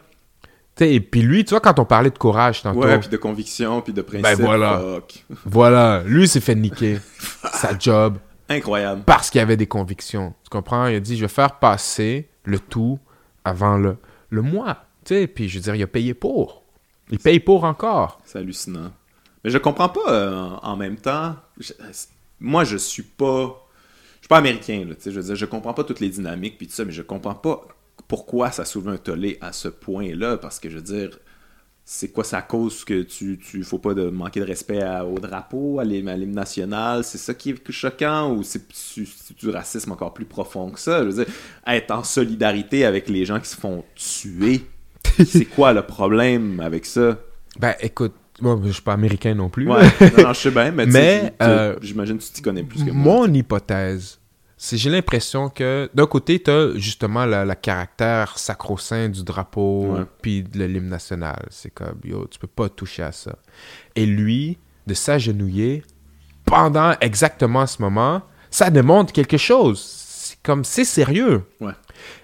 Et 0.80 1.00
puis 1.00 1.22
lui, 1.22 1.44
tu 1.44 1.50
vois, 1.50 1.60
quand 1.60 1.78
on 1.78 1.86
parlait 1.86 2.10
de 2.10 2.18
courage 2.18 2.62
tantôt, 2.62 2.80
Ouais, 2.80 2.98
puis 2.98 3.08
de 3.08 3.16
conviction, 3.16 3.80
puis 3.80 3.92
de 3.94 4.02
principe. 4.02 4.22
Ben 4.22 4.34
voilà. 4.34 5.00
voilà, 5.46 6.02
lui 6.04 6.28
s'est 6.28 6.40
fait 6.40 6.54
niquer 6.54 6.98
sa 7.52 7.78
job 7.78 8.18
Incroyable. 8.48 9.02
parce 9.06 9.30
qu'il 9.30 9.40
avait 9.40 9.56
des 9.56 9.66
convictions. 9.66 10.34
Tu 10.44 10.50
comprends? 10.50 10.86
Il 10.86 10.96
a 10.96 11.00
dit, 11.00 11.16
je 11.16 11.22
vais 11.22 11.28
faire 11.32 11.58
passer 11.58 12.28
le 12.44 12.58
tout 12.58 12.98
avant 13.44 13.78
le, 13.78 13.96
le 14.28 14.42
mois. 14.42 14.84
Tu 15.04 15.14
sais, 15.14 15.26
puis 15.26 15.48
je 15.48 15.58
veux 15.58 15.62
dire, 15.62 15.74
il 15.74 15.82
a 15.82 15.86
payé 15.86 16.12
pour. 16.12 16.62
Il 17.10 17.18
paye 17.18 17.40
pour 17.40 17.64
encore. 17.64 18.20
C'est 18.24 18.38
hallucinant. 18.38 18.92
Mais 19.46 19.52
je 19.52 19.58
comprends 19.58 19.88
pas 19.88 20.12
euh, 20.12 20.50
en- 20.60 20.76
même 20.76 20.96
temps. 20.96 21.36
je- 21.60 21.72
moi, 22.40 22.64
je 22.64 22.76
suis 22.76 23.04
pas. 23.04 23.64
Je 24.16 24.22
suis 24.22 24.28
pas 24.28 24.38
américain, 24.38 24.84
là. 24.88 24.96
tu 24.96 25.02
sais, 25.02 25.12
Je 25.12 25.20
veux 25.20 25.26
dire, 25.26 25.36
je 25.36 25.46
comprends 25.46 25.72
pas 25.72 25.84
toutes 25.84 26.00
les 26.00 26.08
dynamiques 26.08 26.58
puis 26.58 26.66
tout 26.66 26.72
ça, 26.74 26.84
mais 26.84 26.90
je 26.90 27.00
comprends 27.02 27.36
pas 27.36 27.62
pourquoi 28.08 28.50
ça 28.50 28.64
soulève 28.64 28.88
un 28.94 28.96
tollé 28.96 29.38
à 29.40 29.52
ce 29.52 29.68
point-là. 29.68 30.36
Parce 30.36 30.58
que 30.58 30.68
je 30.68 30.74
veux 30.78 30.82
dire, 30.82 31.16
c'est 31.84 32.08
quoi 32.08 32.24
sa 32.24 32.42
cause 32.42 32.84
que 32.84 33.02
tu, 33.02 33.38
tu 33.38 33.62
faut 33.62 33.78
pas 33.78 33.94
de 33.94 34.10
manquer 34.10 34.40
de 34.40 34.46
respect 34.46 34.82
à- 34.82 35.06
au 35.06 35.20
drapeau, 35.20 35.78
à 35.78 35.84
l'hymne 35.84 36.32
national 36.32 37.04
C'est 37.04 37.16
ça 37.18 37.32
qui 37.32 37.50
est 37.50 37.70
choquant 37.70 38.32
ou 38.34 38.42
c'est 38.42 38.62
du 39.38 39.48
racisme 39.50 39.92
encore 39.92 40.12
plus 40.12 40.24
profond 40.24 40.70
que 40.72 40.80
ça 40.80 41.02
Je 41.04 41.08
veux 41.10 41.24
dire, 41.24 41.32
être 41.68 41.92
en 41.92 42.02
solidarité 42.02 42.84
avec 42.84 43.08
les 43.08 43.24
gens 43.24 43.38
qui 43.38 43.48
se 43.48 43.56
font 43.56 43.84
tuer. 43.94 44.62
c'est 45.24 45.44
quoi 45.44 45.72
le 45.72 45.82
problème 45.82 46.58
avec 46.58 46.84
ça? 46.84 47.16
Ben, 47.60 47.74
écoute, 47.80 48.12
moi, 48.40 48.58
je 48.64 48.70
suis 48.70 48.82
pas 48.82 48.92
américain 48.92 49.34
non 49.34 49.48
plus. 49.48 49.68
Ouais, 49.68 49.82
non, 50.00 50.24
non, 50.24 50.32
je 50.32 50.40
sais 50.40 50.50
bien, 50.50 50.70
mais, 50.70 50.86
Mais, 50.86 51.34
euh, 51.42 51.76
j'imagine 51.80 52.18
que 52.18 52.22
tu 52.22 52.30
t'y 52.30 52.42
connais 52.42 52.62
plus 52.62 52.84
que 52.84 52.90
moi. 52.90 53.26
Mon 53.26 53.32
hypothèse, 53.32 54.18
c'est 54.58 54.76
j'ai 54.76 54.90
l'impression 54.90 55.48
que 55.48 55.90
d'un 55.94 56.06
côté, 56.06 56.42
tu 56.42 56.50
as 56.50 56.76
justement 56.76 57.26
le, 57.26 57.54
caractère 57.54 58.38
sacro-saint 58.38 59.08
du 59.08 59.22
drapeau 59.22 59.96
puis 60.22 60.42
de 60.42 60.64
l'hymne 60.64 60.88
national. 60.88 61.46
C'est 61.50 61.72
comme, 61.72 61.98
yo, 62.04 62.26
tu 62.26 62.38
peux 62.38 62.46
pas 62.46 62.68
toucher 62.68 63.02
à 63.02 63.12
ça. 63.12 63.36
Et 63.94 64.06
lui, 64.06 64.58
de 64.86 64.94
s'agenouiller 64.94 65.82
pendant 66.44 66.94
exactement 67.00 67.66
ce 67.66 67.82
moment, 67.82 68.22
ça 68.50 68.70
démontre 68.70 69.12
quelque 69.12 69.36
chose. 69.36 69.80
C'est 69.80 70.42
comme, 70.42 70.64
c'est 70.64 70.84
sérieux. 70.84 71.42
Ouais. 71.60 71.72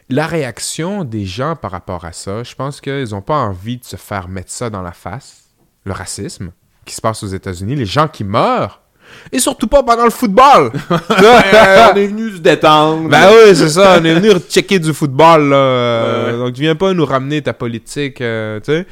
La 0.08 0.26
réaction 0.26 1.04
des 1.04 1.24
gens 1.24 1.56
par 1.56 1.70
rapport 1.70 2.04
à 2.04 2.12
ça, 2.12 2.42
je 2.42 2.54
pense 2.54 2.80
qu'ils 2.80 3.10
n'ont 3.10 3.22
pas 3.22 3.36
envie 3.36 3.78
de 3.78 3.84
se 3.84 3.96
faire 3.96 4.28
mettre 4.28 4.50
ça 4.50 4.70
dans 4.70 4.82
la 4.82 4.92
face, 4.92 5.41
le 5.84 5.92
racisme. 5.92 6.52
qui 6.84 6.94
se 6.94 7.00
passe 7.00 7.22
aux 7.22 7.28
États-Unis, 7.28 7.76
les 7.76 7.86
gens 7.86 8.08
qui 8.08 8.24
meurent, 8.24 8.82
et 9.30 9.38
surtout 9.38 9.66
pas 9.66 9.82
pendant 9.82 10.04
le 10.04 10.10
football. 10.10 10.72
on 10.90 11.96
est 11.96 12.06
venu 12.06 12.32
se 12.32 12.38
détendre. 12.38 13.08
Ben 13.08 13.28
oui, 13.30 13.54
c'est 13.54 13.68
ça. 13.68 13.98
On 14.00 14.04
est 14.04 14.14
venu 14.14 14.30
checker 14.48 14.78
du 14.78 14.92
football, 14.92 15.50
là. 15.50 15.56
Euh, 15.56 16.32
Ouais. 16.32 16.38
Donc, 16.38 16.54
tu 16.54 16.62
viens 16.62 16.74
pas 16.74 16.92
nous 16.92 17.04
ramener 17.04 17.42
ta 17.42 17.52
politique, 17.52 18.20
euh, 18.20 18.58
tu 18.60 18.72
sais. 18.72 18.86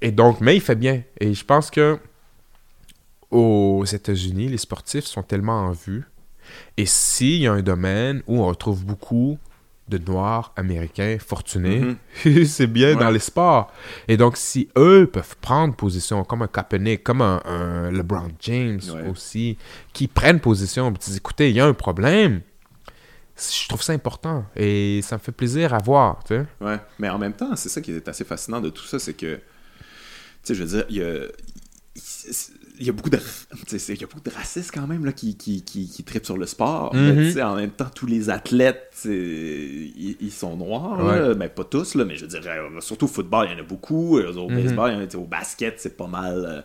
Et 0.00 0.10
donc, 0.10 0.40
mais 0.40 0.56
il 0.56 0.60
fait 0.60 0.74
bien. 0.74 1.02
Et 1.20 1.32
je 1.34 1.44
pense 1.44 1.70
que 1.70 1.98
aux 3.30 3.84
États-Unis, 3.84 4.48
les 4.48 4.58
sportifs 4.58 5.04
sont 5.04 5.22
tellement 5.22 5.66
en 5.66 5.72
vue. 5.72 6.04
Et 6.76 6.86
s'il 6.86 7.42
y 7.42 7.46
a 7.46 7.52
un 7.52 7.62
domaine 7.62 8.22
où 8.26 8.40
on 8.42 8.46
retrouve 8.46 8.84
beaucoup 8.84 9.38
de 9.88 9.98
Noirs 9.98 10.52
américains 10.56 11.18
fortunés, 11.18 11.96
c'est 12.46 12.66
bien 12.66 12.94
Ouais. 12.94 12.96
dans 13.04 13.10
les 13.10 13.18
sports. 13.18 13.70
Et 14.08 14.16
donc, 14.16 14.36
si 14.38 14.68
eux 14.78 15.06
peuvent 15.12 15.36
prendre 15.42 15.74
position, 15.76 16.24
comme 16.24 16.40
un 16.42 16.46
Kaepernick, 16.46 17.02
comme 17.04 17.20
un, 17.20 17.42
un 17.44 17.90
LeBron 17.90 18.28
James 18.40 18.80
Ouais. 18.94 19.08
aussi, 19.08 19.58
qui 19.92 20.06
prennent 20.08 20.40
position, 20.40 20.90
puis 20.92 21.02
disent, 21.04 21.16
écoutez, 21.18 21.50
il 21.50 21.56
y 21.56 21.60
a 21.60 21.66
un 21.66 21.74
problème, 21.74 22.40
je 23.36 23.68
trouve 23.68 23.82
ça 23.82 23.92
important 23.92 24.46
et 24.56 25.00
ça 25.02 25.16
me 25.16 25.20
fait 25.20 25.32
plaisir 25.32 25.74
à 25.74 25.78
voir, 25.78 26.22
tu 26.24 26.34
sais. 26.34 26.46
Ouais, 26.62 26.78
mais 26.98 27.08
en 27.10 27.18
même 27.18 27.34
temps, 27.34 27.54
c'est 27.56 27.68
ça 27.68 27.80
qui 27.82 27.92
est 27.92 28.08
assez 28.08 28.24
fascinant 28.24 28.60
de 28.62 28.70
tout 28.70 28.84
ça, 28.84 28.98
c'est 28.98 29.14
que, 29.14 29.36
tu 29.36 29.40
sais, 30.44 30.54
je 30.54 30.62
veux 30.64 30.68
dire, 30.78 30.86
il 30.88 30.96
y 30.96 31.02
a, 31.02 31.26
il 32.80 32.86
y 32.86 32.90
a 32.90 32.92
beaucoup 32.92 33.10
de, 33.10 33.18
il 33.72 33.78
y 34.00 34.04
a 34.04 34.06
beaucoup 34.06 34.28
de 34.28 34.34
racistes 34.34 34.70
quand 34.74 34.86
même 34.86 35.04
là 35.04 35.12
qui 35.12 35.36
qui 35.36 35.62
qui, 35.62 35.88
qui 35.88 36.02
trippent 36.04 36.26
sur 36.26 36.36
le 36.36 36.46
sport. 36.46 36.94
Mhm. 36.94 37.30
sais, 37.30 37.42
en 37.42 37.56
même 37.56 37.70
temps, 37.70 37.90
tous 37.94 38.06
les 38.06 38.30
athlètes, 38.30 38.92
ils, 39.04 40.16
ils 40.20 40.32
sont 40.32 40.56
noirs, 40.56 41.02
là. 41.02 41.34
mais 41.34 41.48
pas 41.48 41.64
tous 41.64 41.94
là, 41.94 42.04
mais 42.04 42.16
je 42.16 42.26
dirais 42.26 42.58
surtout 42.80 43.04
au 43.04 43.08
football, 43.08 43.46
il 43.48 43.56
y 43.56 43.60
en 43.60 43.64
a 43.64 43.66
beaucoup. 43.66 44.18
euh, 44.18 44.32
Au 44.34 44.48
Mhm. 44.50 44.62
baseball, 44.62 44.90
il 44.90 44.94
y 44.94 44.96
en 44.96 45.20
a, 45.20 45.22
au 45.22 45.26
basket, 45.26 45.74
c'est 45.78 45.96
pas 45.96 46.06
mal, 46.06 46.44
euh, 46.48 46.60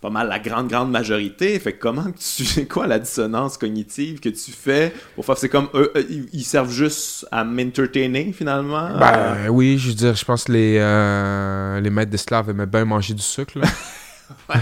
pas 0.00 0.10
mal 0.10 0.28
la 0.28 0.38
grande 0.38 0.68
grande 0.68 0.90
majorité. 0.90 1.58
Fait 1.58 1.72
que 1.72 1.80
comment 1.80 2.04
que 2.12 2.18
tu, 2.18 2.44
c'est 2.44 2.66
quoi 2.68 2.86
la 2.86 2.98
dissonance 2.98 3.56
cognitive 3.56 4.20
que 4.20 4.28
tu 4.28 4.50
fais 4.52 4.92
pour 5.14 5.24
faire, 5.24 5.38
c'est 5.38 5.48
comme 5.48 5.68
eux, 5.74 5.90
eux, 5.96 6.06
ils, 6.32 6.44
servent 6.44 6.70
juste 6.72 7.26
à 7.32 7.42
m'entertainer 7.44 8.32
finalement. 8.32 8.86
Euh, 8.90 8.98
Ben 8.98 9.48
oui, 9.48 9.78
je 9.78 9.88
veux 9.88 9.94
dire, 9.94 10.14
je 10.14 10.24
pense 10.24 10.44
que 10.44 10.52
les, 10.52 10.76
euh, 10.78 11.80
les 11.80 11.90
maîtres 11.90 12.10
d'esclaves 12.10 12.50
aimaient 12.50 12.66
bien 12.66 12.84
manger 12.84 13.14
du 13.14 13.22
sucre, 13.22 13.58
là. 13.58 13.66
Ouais, 14.48 14.56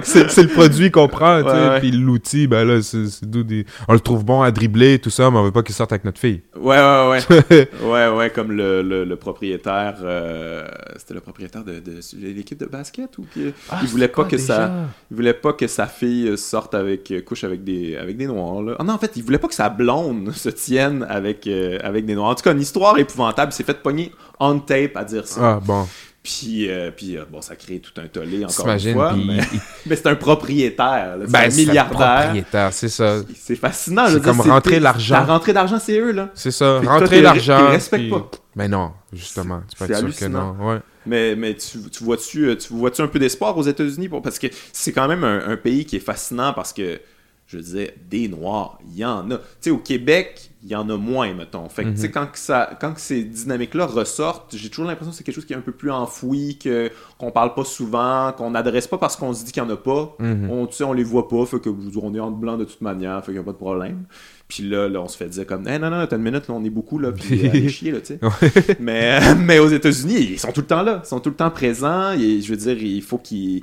c'est 0.04 0.42
le 0.42 0.48
produit 0.48 0.90
qu'on 0.90 1.08
prend, 1.08 1.42
tu 1.42 1.50
sais. 1.50 1.80
Puis 1.80 1.90
l'outil, 1.90 2.46
ben 2.46 2.66
là, 2.66 2.80
c'est 2.82 3.24
des... 3.24 3.66
On 3.88 3.92
le 3.92 4.00
trouve 4.00 4.24
bon 4.24 4.42
à 4.42 4.50
dribbler, 4.50 4.98
tout 4.98 5.10
ça, 5.10 5.30
mais 5.30 5.38
on 5.38 5.44
veut 5.44 5.52
pas 5.52 5.62
qu'il 5.62 5.74
sorte 5.74 5.92
avec 5.92 6.04
notre 6.04 6.20
fille. 6.20 6.42
Ouais, 6.56 6.76
ouais, 6.78 7.20
ouais. 7.50 7.68
ouais, 7.82 8.08
ouais, 8.08 8.30
comme 8.30 8.52
le, 8.52 8.82
le, 8.82 9.04
le 9.04 9.16
propriétaire. 9.16 9.96
euh, 10.02 10.66
C'était 10.96 11.14
le 11.14 11.20
propriétaire 11.20 11.64
de, 11.64 11.80
de 11.80 12.00
l'équipe 12.20 12.58
de 12.58 12.66
basket 12.66 13.18
ou 13.18 13.26
qui, 13.32 13.52
il 13.82 13.88
voulait 13.88 14.08
pas 14.08 14.24
que 14.24 14.38
ça. 14.38 14.70
Il 15.10 15.16
voulait 15.16 15.34
pas 15.34 15.52
que 15.52 15.66
sa 15.66 15.86
fille 15.86 16.36
sorte 16.38 16.74
avec 16.74 17.12
couche 17.24 17.44
avec 17.44 17.64
des 17.64 17.96
avec 17.96 18.16
des 18.16 18.26
noirs 18.26 18.62
là. 18.62 18.76
Ah 18.78 18.84
non 18.84 18.94
en 18.94 18.98
fait 18.98 19.12
il 19.16 19.22
voulait 19.22 19.38
pas 19.38 19.48
que 19.48 19.54
sa 19.54 19.68
blonde 19.68 20.30
se 20.32 20.48
tienne 20.48 21.06
avec 21.08 21.46
euh, 21.46 21.78
avec 21.82 22.06
des 22.06 22.14
noirs. 22.14 22.30
En 22.30 22.34
tout 22.34 22.42
cas 22.42 22.52
une 22.52 22.60
histoire 22.60 22.98
épouvantable. 22.98 23.52
Il 23.52 23.56
s'est 23.56 23.64
fait 23.64 23.82
pogner 23.82 24.12
on 24.40 24.58
tape 24.58 24.96
à 24.96 25.04
dire 25.04 25.26
ça. 25.26 25.40
Ah, 25.56 25.60
bon. 25.64 25.86
Puis 26.24 26.70
euh, 26.70 26.90
puis 26.90 27.18
euh, 27.18 27.24
bon 27.30 27.42
ça 27.42 27.54
crée 27.54 27.80
tout 27.80 27.92
un 28.00 28.06
tollé 28.08 28.46
encore 28.46 28.66
une 28.70 28.92
fois. 28.94 29.14
Mais, 29.86 29.94
c'est 29.94 30.06
un 30.06 30.14
propriétaire. 30.14 31.18
C'est 31.20 31.30
Ben, 31.30 31.38
un 31.38 31.50
c'est 31.50 31.62
un 31.62 31.66
milliardaire. 31.66 32.20
propriétaire, 32.22 32.72
c'est 32.72 32.88
ça. 32.88 33.16
C'est 33.36 33.56
fascinant. 33.56 34.06
C'est 34.06 34.14
dire, 34.20 34.22
comme 34.22 34.40
rentrer 34.40 34.80
l'argent. 34.80 35.16
La 35.16 35.24
rentrée 35.24 35.52
d'argent 35.52 35.78
c'est 35.78 35.98
eux 35.98 36.12
là. 36.12 36.30
C'est 36.34 36.50
ça. 36.50 36.78
Puis 36.80 36.88
Rentrer 36.88 37.20
l'argent. 37.20 37.68
puis- 37.92 38.08
pas. 38.08 38.30
Mais 38.56 38.68
non, 38.68 38.92
justement. 39.12 39.60
Tu 39.68 39.76
peux 39.76 39.92
être 39.92 39.98
sûr 39.98 40.16
que 40.16 40.24
non. 40.24 40.56
Ouais. 40.60 40.78
Mais, 41.06 41.36
mais 41.36 41.54
tu, 41.54 41.78
tu 41.90 42.02
vois-tu 42.02 42.48
euh, 42.48 42.56
tu 42.56 43.02
un 43.02 43.06
peu 43.08 43.18
d'espoir 43.18 43.54
aux 43.58 43.62
États-Unis? 43.62 44.08
Pour 44.08 44.22
parce 44.22 44.38
que 44.38 44.46
c'est 44.72 44.92
quand 44.92 45.06
même 45.06 45.24
un, 45.24 45.46
un 45.50 45.56
pays 45.58 45.84
qui 45.84 45.96
est 45.96 46.00
fascinant 46.00 46.54
parce 46.54 46.72
que 46.72 46.98
je 47.46 47.58
disais 47.58 47.94
des 48.10 48.28
noirs, 48.28 48.78
il 48.88 48.96
y 48.96 49.04
en 49.04 49.30
a. 49.30 49.36
Tu 49.36 49.44
sais 49.60 49.70
au 49.70 49.78
Québec, 49.78 50.50
il 50.62 50.70
y 50.70 50.74
en 50.74 50.88
a 50.88 50.96
moins 50.96 51.34
mettons. 51.34 51.68
Fait 51.68 51.84
que 51.84 51.90
tu 51.90 51.98
sais 51.98 52.10
quand 52.10 52.26
que 52.26 52.38
ça 52.38 52.70
quand 52.80 52.94
que 52.94 53.00
ces 53.00 53.22
dynamiques 53.22 53.74
là 53.74 53.84
ressortent, 53.84 54.56
j'ai 54.56 54.70
toujours 54.70 54.86
l'impression 54.86 55.10
que 55.10 55.16
c'est 55.16 55.24
quelque 55.24 55.34
chose 55.34 55.44
qui 55.44 55.52
est 55.52 55.56
un 55.56 55.60
peu 55.60 55.72
plus 55.72 55.90
enfoui 55.90 56.58
que 56.58 56.90
qu'on 57.18 57.30
parle 57.30 57.52
pas 57.54 57.64
souvent, 57.64 58.32
qu'on 58.32 58.50
n'adresse 58.52 58.88
pas 58.88 58.96
parce 58.96 59.16
qu'on 59.16 59.34
se 59.34 59.44
dit 59.44 59.52
qu'il 59.52 59.62
y 59.62 59.66
en 59.66 59.68
a 59.70 59.76
pas. 59.76 60.16
Mhm. 60.20 60.50
On 60.50 60.66
tu 60.66 60.76
sais 60.76 60.84
on 60.84 60.94
les 60.94 61.04
voit 61.04 61.28
pas, 61.28 61.44
fait 61.44 61.60
que 61.60 61.68
on 61.68 62.14
est 62.14 62.20
en 62.20 62.30
blanc 62.30 62.56
de 62.56 62.64
toute 62.64 62.80
manière, 62.80 63.20
fait 63.20 63.32
qu'il 63.32 63.36
y 63.36 63.40
a 63.40 63.44
pas 63.44 63.52
de 63.52 63.56
problème. 63.58 64.04
Puis 64.48 64.62
là, 64.62 64.88
là, 64.88 65.00
on 65.00 65.08
se 65.08 65.16
fait 65.16 65.28
dire 65.28 65.46
comme, 65.46 65.66
hey, 65.66 65.78
non, 65.78 65.90
non, 65.90 66.06
t'as 66.06 66.16
une 66.16 66.22
minute, 66.22 66.48
là, 66.48 66.54
on 66.54 66.62
est 66.64 66.70
beaucoup, 66.70 66.98
là, 66.98 67.12
puis 67.12 67.46
euh, 67.46 67.50
allez 67.50 67.68
chier, 67.70 67.92
là, 67.92 68.00
tu 68.00 68.18
sais. 68.18 68.76
mais, 68.80 69.34
mais 69.36 69.58
aux 69.58 69.68
États-Unis, 69.68 70.32
ils 70.32 70.38
sont 70.38 70.52
tout 70.52 70.60
le 70.60 70.66
temps 70.66 70.82
là, 70.82 71.00
ils 71.02 71.08
sont 71.08 71.18
tout 71.18 71.30
le 71.30 71.34
temps 71.34 71.50
présents, 71.50 72.12
et 72.12 72.42
je 72.42 72.50
veux 72.50 72.56
dire, 72.58 72.76
il 72.80 73.02
faut 73.02 73.16
qu'ils 73.16 73.62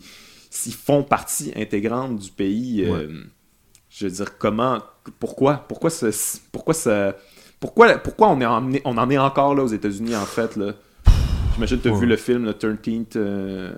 s'ils 0.50 0.74
font 0.74 1.04
partie 1.04 1.52
intégrante 1.56 2.18
du 2.18 2.32
pays. 2.32 2.84
euh, 2.86 3.08
je 3.92 4.06
veux 4.06 4.12
dire, 4.12 4.38
comment, 4.40 4.80
pourquoi, 5.20 5.66
pourquoi 5.68 5.90
ça, 5.90 6.08
pourquoi 6.52 6.74
ça, 6.74 7.16
pourquoi, 7.60 7.98
pourquoi 8.00 8.30
on, 8.30 8.40
est 8.42 8.46
emmené- 8.46 8.82
on 8.86 8.98
en 8.98 9.10
est 9.10 9.18
encore 9.18 9.54
là 9.54 9.64
aux 9.64 9.68
États-Unis, 9.68 10.16
en 10.16 10.26
fait, 10.26 10.56
là? 10.56 10.74
J'imagine 11.54 11.78
que 11.80 11.84
t'as 11.84 11.90
Ouais. 11.92 12.00
vu 12.00 12.06
le 12.08 12.16
film, 12.16 12.46
le 12.46 12.54
13th. 12.54 13.18
euh, 13.18 13.74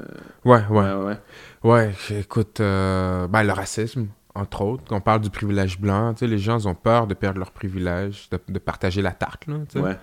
Ouais, 0.46 0.62
ouais. 0.70 0.80
ouais, 0.80 0.94
ouais. 0.94 1.18
Ouais, 1.64 1.94
écoute, 2.12 2.60
euh, 2.60 3.28
ben, 3.28 3.42
le 3.44 3.52
racisme, 3.52 4.08
entre 4.36 4.62
autres. 4.62 4.84
On 4.92 5.02
parle 5.02 5.22
du 5.22 5.32
privilège 5.32 5.80
blanc. 5.80 6.14
Tu 6.14 6.20
sais, 6.20 6.28
les 6.28 6.38
gens 6.38 6.66
ont 6.68 6.76
peur 6.76 7.08
de 7.08 7.16
perdre 7.16 7.40
leur 7.40 7.50
privilège, 7.52 8.30
de, 8.30 8.40
de 8.48 8.60
partager 8.60 9.02
la 9.02 9.12
tarte. 9.12 9.48
Là, 9.48 9.56
tu 9.68 9.80
sais. 9.80 9.84
Ouais. 9.84 9.98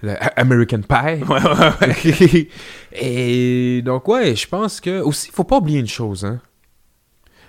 Le 0.00 0.14
American 0.38 0.80
Pie. 0.82 1.24
Ouais, 1.24 1.42
ouais, 1.42 1.88
ouais. 1.88 2.48
Et 2.92 3.82
donc, 3.82 4.06
ouais, 4.06 4.36
je 4.36 4.46
pense 4.46 4.80
que. 4.80 5.00
Aussi, 5.00 5.28
il 5.30 5.34
faut 5.34 5.42
pas 5.44 5.56
oublier 5.56 5.80
une 5.80 5.88
chose. 5.88 6.24
Hein. 6.24 6.40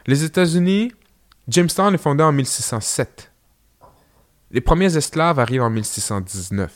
Les 0.07 0.23
États-Unis, 0.23 0.91
Jamestown 1.50 1.96
est 1.96 1.98
fondé 1.98 2.24
en 2.24 2.32
1607. 2.32 3.32
Les 4.52 4.62
premiers 4.62 4.96
esclaves 4.96 5.40
arrivent 5.40 5.64
en 5.64 5.72
1619. 5.72 6.72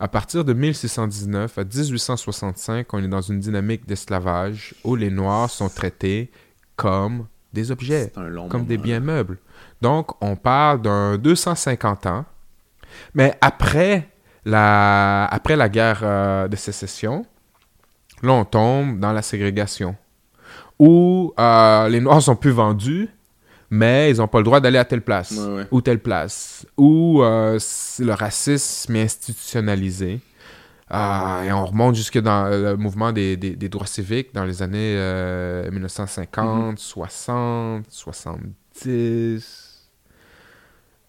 À 0.00 0.08
partir 0.08 0.44
de 0.44 0.52
1619 0.52 1.58
à 1.58 1.62
1865, 1.62 2.92
on 2.92 2.98
est 2.98 3.08
dans 3.08 3.20
une 3.20 3.38
dynamique 3.38 3.86
d'esclavage 3.86 4.74
où 4.82 4.96
les 4.96 5.10
Noirs 5.10 5.50
sont 5.50 5.68
traités 5.68 6.32
comme 6.74 7.26
des 7.52 7.70
objets, 7.70 8.12
comme 8.50 8.66
des 8.66 8.76
biens 8.76 8.98
meubles. 8.98 9.38
Donc, 9.80 10.20
on 10.20 10.34
parle 10.34 10.82
d'un 10.82 11.16
250 11.16 12.06
ans. 12.06 12.24
Mais 13.14 13.38
après 13.40 14.08
la, 14.44 15.26
après 15.26 15.54
la 15.54 15.68
guerre 15.68 16.00
euh, 16.02 16.48
de 16.48 16.56
sécession, 16.56 17.24
là, 18.20 18.32
on 18.32 18.44
tombe 18.44 18.98
dans 18.98 19.12
la 19.12 19.22
ségrégation. 19.22 19.94
Où 20.80 21.32
euh, 21.38 21.88
les 21.88 22.00
Noirs 22.00 22.22
sont 22.22 22.34
plus 22.34 22.50
vendus, 22.50 23.08
mais 23.70 24.10
ils 24.10 24.18
n'ont 24.18 24.28
pas 24.28 24.38
le 24.38 24.44
droit 24.44 24.60
d'aller 24.60 24.78
à 24.78 24.84
telle 24.84 25.02
place 25.02 25.32
Ouais, 25.32 25.54
ouais. 25.56 25.66
ou 25.70 25.80
telle 25.80 25.98
place. 26.00 26.66
Où 26.76 27.22
euh, 27.22 27.58
le 27.98 28.12
racisme 28.12 28.96
est 28.96 29.02
institutionnalisé. 29.04 30.20
Euh, 30.92 31.42
et 31.42 31.52
on 31.52 31.64
remonte 31.66 31.94
jusque 31.94 32.18
dans 32.20 32.44
le 32.50 32.76
mouvement 32.76 33.10
des, 33.10 33.36
des- 33.36 33.56
des 33.56 33.68
droits 33.68 33.86
civiques 33.86 34.34
dans 34.34 34.44
les 34.44 34.62
années 34.62 34.94
euh, 34.98 35.70
1950, 35.70 36.78
60, 36.78 37.86
70. 37.90 39.88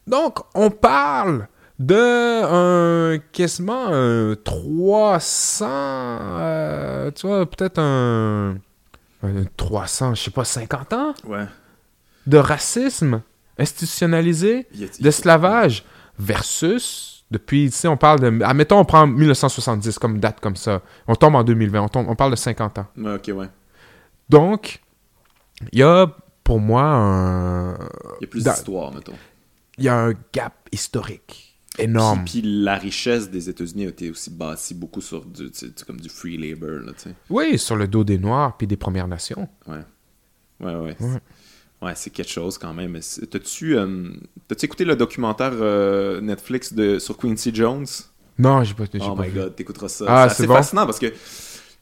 Donc, 0.08 0.38
on 0.54 0.70
parle 0.70 1.48
de 1.78 3.16
un, 3.16 3.18
quasiment 3.34 3.88
un 3.92 4.36
300, 4.44 5.66
euh, 5.70 7.12
tu 7.12 7.28
vois, 7.28 7.46
peut-être 7.50 7.80
un, 7.80 8.56
un 9.24 9.44
300, 9.58 10.16
je 10.16 10.22
sais 10.24 10.32
pas, 10.32 10.46
50 10.46 10.94
ans? 10.94 11.14
Ouais. 11.28 11.46
De 12.28 12.38
racisme 12.38 13.22
institutionnalisé, 13.58 14.68
d'esclavage, 15.00 15.84
versus, 16.18 17.26
depuis, 17.32 17.70
tu 17.70 17.76
sais, 17.76 17.88
on 17.88 17.98
parle 17.98 18.20
de, 18.20 18.44
admettons, 18.44 18.80
on 18.80 18.86
prend 18.86 19.06
1970 19.08 20.00
comme 20.00 20.20
date 20.20 20.40
comme 20.40 20.56
ça, 20.56 20.82
on 21.08 21.16
tombe 21.16 21.36
en 21.36 21.44
2020, 21.44 21.82
on, 21.82 21.88
tombe- 21.90 22.06
on 22.10 22.16
parle 22.16 22.32
de 22.32 22.36
50 22.38 22.78
ans. 22.80 22.88
Ouais, 22.98 23.16
ok, 23.16 23.32
ouais. 23.36 23.50
Donc, 24.30 24.82
il 25.72 25.80
y 25.80 25.84
a, 25.84 26.08
pour 26.44 26.60
moi, 26.60 26.84
un, 26.84 27.74
Il 27.76 28.22
y 28.22 28.26
a 28.26 28.28
plus 28.28 28.44
d'histoire, 28.44 28.94
mettons. 28.94 29.14
il 29.78 29.84
y 29.86 29.90
a 29.90 29.98
un 29.98 30.14
gap 30.34 30.54
historique 30.72 31.58
énorme. 31.78 32.24
Puis, 32.26 32.42
puis 32.42 32.62
la 32.64 32.76
richesse 32.78 33.30
des 33.30 33.50
États-Unis 33.50 33.86
a 33.86 33.90
été 33.90 34.10
aussi 34.10 34.30
bâtie 34.30 34.74
beaucoup 34.74 35.02
sur 35.02 35.26
du, 35.26 35.52
tu 35.52 35.58
sais, 35.68 35.86
comme 35.86 36.00
du 36.00 36.10
free 36.10 36.38
labor, 36.38 36.80
là, 36.86 36.94
tu 36.94 37.10
sais. 37.10 37.16
Oui, 37.30 37.58
sur 37.58 37.76
le 37.76 37.88
dos 37.88 38.04
des 38.04 38.18
Noirs 38.18 38.56
puis 38.58 38.68
des 38.68 38.78
Premières 38.78 39.08
Nations. 39.08 39.48
Ouais. 39.68 39.82
Ouais, 40.62 40.74
ouais. 40.76 40.96
Ouais. 41.00 41.20
Ouais, 41.82 41.94
c'est 41.96 42.10
quelque 42.10 42.32
chose 42.32 42.58
quand 42.58 42.74
même. 42.74 42.98
T'as-tu 43.30 43.78
euh, 43.78 44.10
t'as-tu 44.48 44.66
écouté 44.66 44.86
le 44.86 44.96
documentaire 44.96 45.52
euh, 45.54 46.22
Netflix 46.22 46.74
de, 46.74 47.00
sur 47.00 47.18
Quincy 47.18 47.54
Jones? 47.54 47.86
Non, 48.40 48.64
j'ai 48.64 48.74
pas, 48.74 48.86
j'ai 48.92 49.00
Oh 49.02 49.16
pas 49.16 49.24
my 49.24 49.30
vu. 49.30 49.40
god, 49.40 49.56
t'écouteras 49.56 49.90
ça. 49.90 50.06
Ah, 50.08 50.30
c'est 50.30 50.48
bon? 50.48 50.56
fascinant 50.56 50.86
parce 50.86 51.00
que 51.00 51.14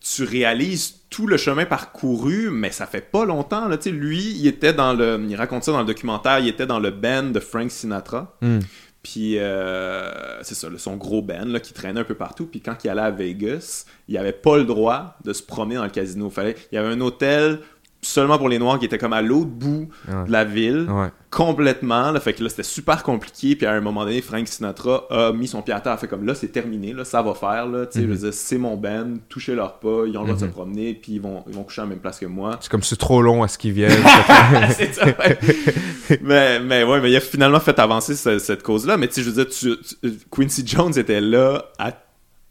tu 0.02 0.24
réalises 0.24 0.95
tout 1.10 1.28
le 1.28 1.38
chemin 1.38 1.65
parcouru, 1.65 2.49
mais 2.49 2.72
ça 2.72 2.86
fait 2.86 3.10
pas 3.10 3.24
longtemps. 3.26 3.68
Là. 3.68 3.78
Lui, 3.86 4.32
il 4.32 4.48
était 4.48 4.74
dans 4.74 4.94
le. 4.94 5.24
Il 5.30 5.36
raconte 5.36 5.64
ça 5.64 5.72
dans 5.72 5.80
le 5.80 5.86
documentaire, 5.86 6.40
il 6.40 6.48
était 6.48 6.65
dans 6.65 6.80
le 6.80 6.91
band 6.91 7.24
de 7.24 7.40
Frank 7.40 7.72
Sinatra. 7.72 8.36
Hmm. 8.41 8.60
Puis 9.03 9.38
euh, 9.38 10.41
c'est 10.44 10.56
ça, 10.56 10.70
son 10.78 10.95
gros 10.95 11.22
band 11.22 11.45
là, 11.45 11.60
qui 11.60 11.74
traînait 11.74 11.99
un 11.99 12.06
peu 12.06 12.15
partout. 12.15 12.45
Puis 12.45 12.61
quand 12.61 12.84
il 12.86 12.90
allait 12.90 13.02
à 13.02 13.11
Vegas, 13.11 13.86
il 14.07 14.18
avait 14.18 14.32
pas 14.32 14.57
le 14.57 14.64
droit 14.64 15.18
de 15.26 15.34
se 15.34 15.44
promener 15.44 15.76
dans 15.76 15.84
le 15.84 15.90
casino. 15.90 16.30
Fallait, 16.30 16.56
il 16.72 16.76
y 16.76 16.78
avait 16.78 16.88
un 16.94 17.02
hôtel 17.02 17.60
seulement 18.03 18.38
pour 18.38 18.49
les 18.49 18.59
Noirs 18.59 18.77
qui 18.80 18.85
était 18.85 18.97
comme 18.97 19.13
à 19.13 19.21
l'autre 19.21 19.49
bout 19.49 19.89
Ouais. 20.07 20.25
de 20.27 20.31
la 20.31 20.43
ville, 20.45 20.88
Ouais. 20.89 21.07
complètement. 21.31 22.11
Là, 22.11 22.19
fait 22.19 22.34
que 22.34 22.43
là, 22.43 22.49
c'était 22.49 22.63
super 22.63 23.01
compliqué. 23.03 23.55
Puis 23.55 23.65
à 23.65 23.71
un 23.73 23.81
moment 23.81 24.03
donné, 24.05 24.21
Frank 24.21 24.47
Sinatra 24.47 25.03
a 25.09 25.31
mis 25.31 25.47
son 25.47 25.61
pied 25.61 25.73
à 25.73 25.80
terre. 25.81 25.99
Fait 25.99 26.07
comme 26.07 26.25
là, 26.25 26.35
c'est 26.35 26.49
terminé, 26.49 26.93
là, 26.93 27.03
ça 27.05 27.21
va 27.21 27.34
faire. 27.34 27.65
Là, 27.67 27.85
Tu 27.85 27.99
sais, 27.99 28.05
Je 28.05 28.09
veux 28.11 28.17
dire, 28.17 28.34
c'est 28.34 28.57
mon 28.57 28.75
band, 28.77 29.15
touchez 29.30 29.55
leur 29.55 29.80
pas, 29.80 30.03
ils 30.07 30.17
ont 30.17 30.21
le 30.21 30.27
droit 30.27 30.34
de 30.35 30.39
se 30.39 30.45
Mhm. 30.45 30.51
promener, 30.51 30.93
puis 30.93 31.13
ils 31.13 31.21
vont, 31.21 31.43
ils 31.47 31.53
vont 31.55 31.63
coucher 31.63 31.81
à 31.81 31.85
la 31.85 31.89
même 31.89 31.99
place 31.99 32.19
que 32.19 32.25
moi. 32.25 32.57
C'est 32.61 32.69
comme 32.71 32.84
c'est 32.84 32.95
trop 32.97 33.21
long 33.21 33.41
à 33.43 33.47
ce 33.47 33.57
qu'ils 33.57 33.73
viennent. 33.73 33.91
c'est 34.77 34.93
ça, 34.93 35.05
ouais. 35.05 35.38
mais, 36.21 36.59
mais 36.59 36.84
ouais, 36.84 37.01
mais 37.01 37.11
il 37.11 37.15
a 37.15 37.19
finalement 37.19 37.59
fait 37.59 37.77
avancer 37.80 38.15
ce- 38.15 38.39
cette 38.39 38.63
cause-là. 38.63 38.97
Mais 38.97 39.07
tu 39.07 39.15
sais, 39.15 39.21
je 39.23 39.30
veux 39.30 39.43
dire, 39.43 39.53
tu- 39.53 39.77
tu- 39.81 40.11
Quincy 40.31 40.63
Jones 40.65 40.93
était 40.97 41.21
là 41.21 41.65
à 41.80 41.91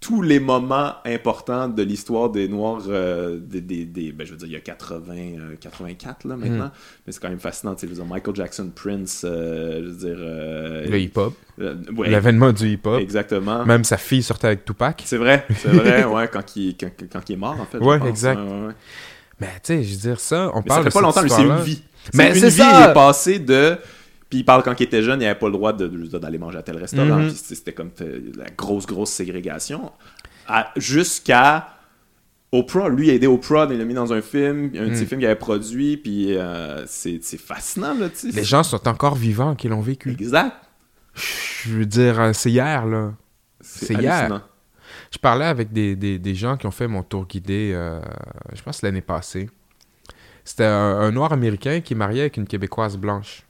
tous 0.02 0.20
les 0.20 0.40
moments 0.40 0.94
importants 1.06 1.68
de 1.68 1.82
l'histoire 1.82 2.28
des 2.28 2.48
Noirs, 2.48 2.82
euh, 2.88 3.38
des, 3.40 3.60
des, 3.60 3.84
des- 3.86 4.10
ben, 4.12 4.26
je 4.26 4.32
veux 4.32 4.36
dire, 4.36 4.48
il 4.48 4.52
y 4.52 4.56
a 4.56 4.60
80, 4.60 5.14
euh, 5.16 5.56
84 5.60 6.26
là 6.26 6.36
maintenant, 6.36 6.66
Mm. 6.66 6.70
mais 7.06 7.12
c'est 7.12 7.20
quand 7.22 7.28
même 7.30 7.38
fascinant. 7.38 7.74
tu 7.76 7.82
sais, 7.82 7.86
Je 7.86 7.92
veux 7.92 7.96
dire, 8.02 8.04
Michael 8.12 8.34
Jackson, 8.34 8.70
Prince, 8.74 9.22
euh, 9.24 9.80
je 9.84 9.88
veux 9.88 9.96
dire, 9.96 10.90
le 10.90 10.98
hip-hop. 10.98 11.34
ouais, 11.96 12.10
L'avènement 12.10 12.52
du 12.52 12.68
hip-hop. 12.72 13.00
exactement. 13.00 13.64
Même 13.64 13.84
sa 13.84 13.96
fille 13.96 14.22
sortait 14.24 14.48
avec 14.48 14.64
Tupac. 14.64 15.02
C'est 15.06 15.16
vrai, 15.16 15.46
c'est 15.56 15.68
vrai, 15.68 16.04
ouais, 16.12 16.28
quand 16.32 16.56
il, 16.56 16.76
quand, 16.76 16.90
quand 17.10 17.30
il 17.30 17.32
est 17.34 17.36
mort 17.36 17.56
en 17.60 17.64
fait. 17.66 17.78
Ouais, 17.78 17.98
exact. 18.08 18.38
Ouais, 18.40 18.44
ouais, 18.44 18.66
ouais. 18.66 18.72
Mais 19.40 19.46
tu 19.62 19.74
sais, 19.74 19.82
je 19.84 19.92
veux 19.94 20.00
dire 20.00 20.20
ça, 20.20 20.50
on 20.52 20.58
Mais 20.58 20.62
parle 20.66 20.80
ça 20.80 20.82
fait 20.84 20.88
de 20.90 20.94
pas 20.94 21.00
longtemps, 21.00 21.22
lui, 21.22 21.30
c'est 21.30 21.42
une 21.42 21.60
vie. 21.62 21.82
Mais 22.14 22.28
une 22.30 22.34
c'est 22.34 22.48
vie, 22.48 22.56
ça! 22.56 22.84
il 22.86 22.90
est 22.90 22.94
passé 22.94 23.38
de. 23.38 23.76
Puis 24.32 24.38
il 24.38 24.44
parle 24.46 24.62
quand 24.62 24.80
il 24.80 24.84
était 24.84 25.02
jeune, 25.02 25.20
il 25.20 25.26
avait 25.26 25.38
pas 25.38 25.44
le 25.48 25.52
droit 25.52 25.74
d'aller 25.74 26.38
manger 26.38 26.56
à 26.56 26.62
tel 26.62 26.78
restaurant. 26.78 27.18
Mhm. 27.18 27.28
C'était 27.28 27.74
comme 27.74 27.90
la 28.34 28.46
grosse, 28.56 28.86
grosse 28.86 29.10
ségrégation. 29.10 29.92
Jusqu'à. 30.76 31.68
Oprah, 32.50 32.88
lui, 32.88 33.08
il 33.08 33.10
a 33.10 33.14
aidé 33.14 33.26
Oprah, 33.26 33.66
il 33.70 33.76
l'a 33.78 33.84
mis 33.84 33.92
dans 33.92 34.10
un 34.10 34.22
film, 34.22 34.70
un 34.74 34.88
de 34.88 34.94
ses 34.94 35.02
Mhm. 35.02 35.06
films 35.06 35.20
qu'il 35.20 35.26
avait 35.26 35.36
produit, 35.36 35.98
puis 35.98 36.34
euh, 36.34 36.82
c'est 36.86 37.20
fascinant, 37.36 37.92
là, 37.94 38.08
tu. 38.08 38.30
Les 38.30 38.42
gens 38.44 38.62
sont 38.62 38.88
encore 38.88 39.16
vivants 39.16 39.54
qui 39.54 39.68
l'ont 39.68 39.82
vécu. 39.82 40.10
Exact. 40.12 40.52
Je 41.14 41.72
veux 41.74 41.84
dire, 41.86 42.18
euh, 42.18 42.30
c'est 42.32 42.50
hier, 42.50 42.86
là. 42.86 43.12
C'est 43.60 43.92
hier. 43.94 44.48
Je 45.10 45.18
parlais 45.18 45.44
avec 45.44 45.74
des, 45.74 45.94
des, 45.94 46.18
des 46.18 46.34
gens 46.34 46.56
qui 46.56 46.66
ont 46.66 46.70
fait 46.70 46.88
mon 46.88 47.02
tour 47.02 47.26
guidé, 47.26 47.72
euh, 47.74 48.00
je 48.54 48.62
pense 48.62 48.80
l'année 48.80 49.02
passée. 49.02 49.50
C'était 50.42 50.64
un, 50.64 50.70
un 51.00 51.10
Noir 51.10 51.34
américain 51.34 51.80
qui 51.82 51.92
est 51.92 51.96
marié 51.96 52.22
avec 52.22 52.38
une 52.38 52.46
Québécoise 52.46 52.96
blanche. 52.96 53.42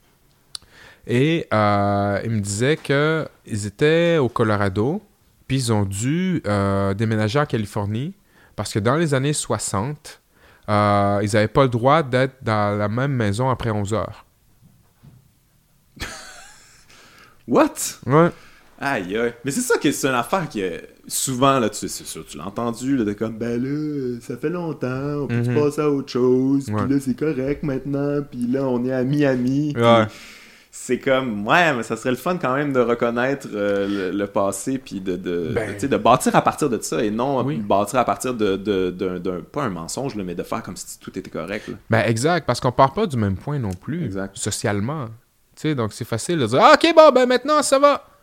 Et 1.06 1.46
euh, 1.52 2.20
il 2.24 2.30
me 2.30 2.40
disait 2.40 2.76
que 2.76 3.26
ils 3.46 3.66
étaient 3.66 4.18
au 4.18 4.28
Colorado, 4.28 5.02
puis 5.48 5.56
ils 5.56 5.72
ont 5.72 5.84
dû 5.84 6.42
euh, 6.46 6.94
déménager 6.94 7.38
en 7.40 7.46
Californie 7.46 8.14
parce 8.54 8.72
que 8.72 8.78
dans 8.78 8.96
les 8.96 9.12
années 9.14 9.32
60, 9.32 10.20
euh, 10.68 11.20
ils 11.22 11.30
n'avaient 11.32 11.48
pas 11.48 11.64
le 11.64 11.68
droit 11.68 12.02
d'être 12.02 12.36
dans 12.42 12.78
la 12.78 12.88
même 12.88 13.12
maison 13.12 13.50
après 13.50 13.70
11 13.70 13.94
heures. 13.94 14.24
What? 17.48 17.74
Ouais. 18.06 18.30
Aïe, 18.78 19.16
aïe. 19.16 19.34
Mais 19.44 19.50
c'est 19.50 19.60
ça 19.60 19.78
que 19.78 19.90
c'est 19.92 20.08
une 20.08 20.14
affaire 20.14 20.48
qui 20.48 20.60
est 20.60 20.88
souvent, 21.06 21.58
là, 21.58 21.68
tu 21.68 21.76
sais, 21.78 21.88
c'est 21.88 22.06
sûr, 22.06 22.24
tu 22.24 22.36
l'as 22.38 22.46
entendu, 22.46 22.96
là, 22.96 23.04
de 23.04 23.12
comme, 23.12 23.36
ben 23.38 23.60
là, 23.62 24.18
ça 24.20 24.36
fait 24.36 24.50
longtemps, 24.50 25.22
on 25.22 25.26
peut 25.28 25.34
Mhm. 25.34 25.54
passer 25.54 25.80
à 25.82 25.90
autre 25.90 26.10
chose, 26.10 26.66
puis 26.66 26.74
là, 26.94 27.00
c'est 27.00 27.16
correct 27.16 27.62
maintenant, 27.64 28.22
puis 28.28 28.46
là, 28.46 28.64
on 28.64 28.84
est 28.84 28.92
à 28.92 29.02
Miami. 29.04 29.72
Ouais. 29.76 30.06
C'est 30.74 30.98
comme, 30.98 31.46
ouais, 31.46 31.74
mais 31.74 31.82
ça 31.82 31.96
serait 31.98 32.10
le 32.12 32.16
fun 32.16 32.38
quand 32.38 32.54
même 32.54 32.72
de 32.72 32.80
reconnaître 32.80 33.46
euh, 33.54 34.10
le, 34.10 34.16
le 34.18 34.26
passé, 34.26 34.78
puis 34.78 35.00
de, 35.00 35.16
de, 35.16 35.52
Ben. 35.54 35.76
de, 35.78 35.96
bâtir 35.98 36.34
à 36.34 36.40
partir 36.40 36.70
de 36.70 36.80
ça, 36.80 37.04
et 37.04 37.10
non 37.10 37.44
Oui. 37.44 37.58
bâtir 37.58 37.98
à 37.98 38.06
partir 38.06 38.32
de, 38.32 38.56
de, 38.56 38.90
d'un- 38.90 39.42
pas 39.42 39.64
un 39.64 39.68
mensonge, 39.68 40.14
là, 40.14 40.24
mais 40.24 40.34
de 40.34 40.42
faire 40.42 40.62
comme 40.62 40.74
si 40.76 40.98
tout 40.98 41.16
était 41.18 41.28
correct. 41.30 41.68
là. 41.68 41.74
Ben 41.90 42.00
exact, 42.06 42.46
parce 42.46 42.58
qu'on 42.58 42.72
part 42.72 42.94
pas 42.94 43.06
du 43.06 43.18
même 43.18 43.36
point 43.36 43.58
non 43.58 43.74
plus, 43.74 44.02
Exact. 44.06 44.34
socialement. 44.34 45.08
Tu 45.54 45.68
sais, 45.68 45.74
donc 45.74 45.92
c'est 45.92 46.06
facile 46.06 46.38
de 46.38 46.46
dire 46.46 46.60
ah, 46.62 46.72
OK, 46.74 46.94
bon, 46.96 47.10
ben 47.12 47.26
maintenant 47.26 47.62
ça 47.62 47.78
va. 47.78 48.06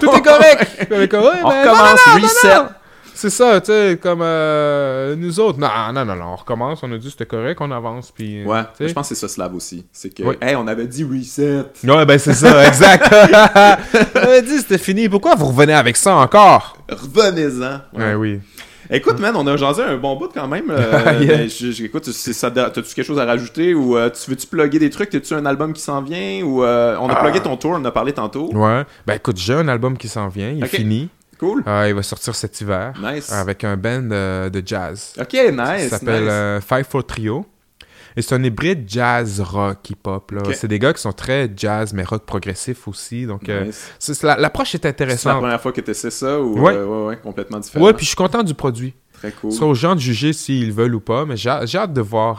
Tout 0.00 0.06
est 0.10 0.22
correct. 0.22 0.86
Ouais, 0.90 1.06
on 1.12 1.48
ben, 1.48 1.62
recommence, 1.68 2.00
non, 2.06 2.14
non, 2.16 2.22
reset. 2.22 2.56
C'est 3.20 3.28
ça, 3.28 3.60
tu 3.60 3.66
sais, 3.70 3.98
comme 4.02 4.20
euh, 4.22 5.14
nous 5.14 5.40
autres. 5.40 5.58
Non, 5.58 5.68
non, 5.92 6.06
non, 6.06 6.16
non, 6.16 6.24
on 6.32 6.36
recommence, 6.36 6.82
on 6.82 6.90
a 6.90 6.96
dit 6.96 7.10
c'était 7.10 7.26
correct, 7.26 7.58
on 7.60 7.70
avance. 7.70 8.10
Puis, 8.10 8.46
Ouais, 8.46 8.62
je 8.80 8.90
pense 8.94 9.10
que 9.10 9.14
c'est 9.14 9.20
ça, 9.20 9.28
Slav 9.28 9.54
aussi. 9.54 9.84
C'est 9.92 10.08
que, 10.08 10.22
Oui. 10.22 10.36
hey, 10.40 10.56
on 10.56 10.66
avait 10.66 10.86
dit 10.86 11.04
reset. 11.04 11.64
Ouais, 11.84 12.06
ben 12.06 12.18
c'est 12.18 12.32
ça, 12.32 12.66
exact. 12.66 13.12
on 14.14 14.18
avait 14.20 14.40
dit 14.40 14.56
c'était 14.56 14.78
fini. 14.78 15.06
Pourquoi 15.10 15.34
vous 15.34 15.48
revenez 15.48 15.74
avec 15.74 15.98
ça 15.98 16.14
encore? 16.16 16.78
Revenez-en. 16.88 17.80
Ouais, 17.98 18.14
oui. 18.14 18.40
Écoute, 18.92 19.20
man, 19.20 19.34
on 19.36 19.46
a 19.46 19.56
jasé 19.58 19.82
un 19.82 19.98
bon 19.98 20.16
bout 20.16 20.30
quand 20.32 20.48
même. 20.48 20.70
euh, 20.70 21.20
Yeah. 21.20 21.46
je- 21.46 21.72
je- 21.72 21.84
écoute, 21.84 22.04
t'as-tu 22.04 22.82
quelque 22.94 23.02
chose 23.06 23.18
à 23.18 23.26
rajouter 23.26 23.74
ou 23.74 23.98
euh, 23.98 24.08
tu 24.08 24.30
veux-tu 24.30 24.46
plugger 24.46 24.78
des 24.78 24.88
trucs? 24.88 25.10
T'as-tu 25.10 25.34
un 25.34 25.44
album 25.44 25.74
qui 25.74 25.82
s'en 25.82 26.00
vient? 26.00 26.42
Ou 26.42 26.64
euh, 26.64 26.96
on 26.98 27.08
a 27.10 27.12
Ah. 27.16 27.22
plugué 27.22 27.40
ton 27.40 27.56
tour, 27.58 27.72
on 27.72 27.74
en 27.76 27.84
a 27.84 27.90
parlé 27.92 28.12
tantôt. 28.14 28.50
Ouais. 28.54 28.84
Ben 29.06 29.14
écoute, 29.14 29.36
j'ai 29.36 29.52
un 29.54 29.68
album 29.68 29.98
qui 29.98 30.08
s'en 30.08 30.28
vient, 30.28 30.48
il 30.50 30.64
est 30.64 30.66
fini. 30.68 31.10
Cool. 31.40 31.64
Euh, 31.66 31.86
il 31.88 31.94
va 31.94 32.02
sortir 32.02 32.34
cet 32.34 32.60
hiver. 32.60 32.92
Nice. 33.02 33.32
Avec 33.32 33.64
un 33.64 33.76
band 33.76 34.10
euh, 34.12 34.48
de 34.50 34.62
jazz. 34.64 35.14
Ok, 35.18 35.32
nice. 35.32 35.88
Ça 35.88 35.98
s'appelle 35.98 36.22
nice. 36.24 36.30
euh, 36.30 36.60
Five 36.60 36.84
Four 36.88 37.04
Trio. 37.06 37.46
Et 38.16 38.22
c'est 38.22 38.34
un 38.34 38.42
hybride 38.44 38.84
jazz 38.88 39.40
rock 39.40 39.88
hip-hop. 39.88 40.32
C'est 40.52 40.68
des 40.68 40.78
gars 40.78 40.92
qui 40.92 41.00
sont 41.00 41.12
très 41.12 41.50
jazz, 41.56 41.92
mais 41.94 42.02
rock 42.04 42.26
progressif 42.26 42.86
aussi. 42.88 43.24
Donc, 43.24 43.48
euh, 43.48 43.66
Nice. 43.66 44.22
l'approche 44.22 44.74
est 44.74 44.78
C'est 44.78 44.84
la 44.84 44.90
intéressante. 44.90 45.38
première 45.40 45.60
fois 45.60 45.72
que 45.72 45.80
tu 45.80 45.90
essaies 45.92 46.10
ça 46.10 46.38
ou 46.40 46.58
Ouais. 46.60 46.76
ouais, 46.76 47.06
ouais, 47.06 47.16
complètement 47.16 47.58
différent? 47.58 47.84
Ouais, 47.86 47.94
puis 47.94 48.04
je 48.04 48.08
suis 48.10 48.16
content 48.16 48.42
du 48.42 48.52
produit. 48.54 48.94
Très 49.14 49.30
cool. 49.32 49.52
C'est 49.52 49.62
aux 49.64 49.74
gens 49.74 49.94
de 49.94 50.00
juger 50.00 50.32
s'ils 50.32 50.72
veulent 50.72 50.94
ou 50.94 51.00
pas, 51.00 51.24
mais 51.24 51.36
j'ai 51.36 51.48
hâte 51.50 51.92
de 51.92 52.00
voir. 52.00 52.38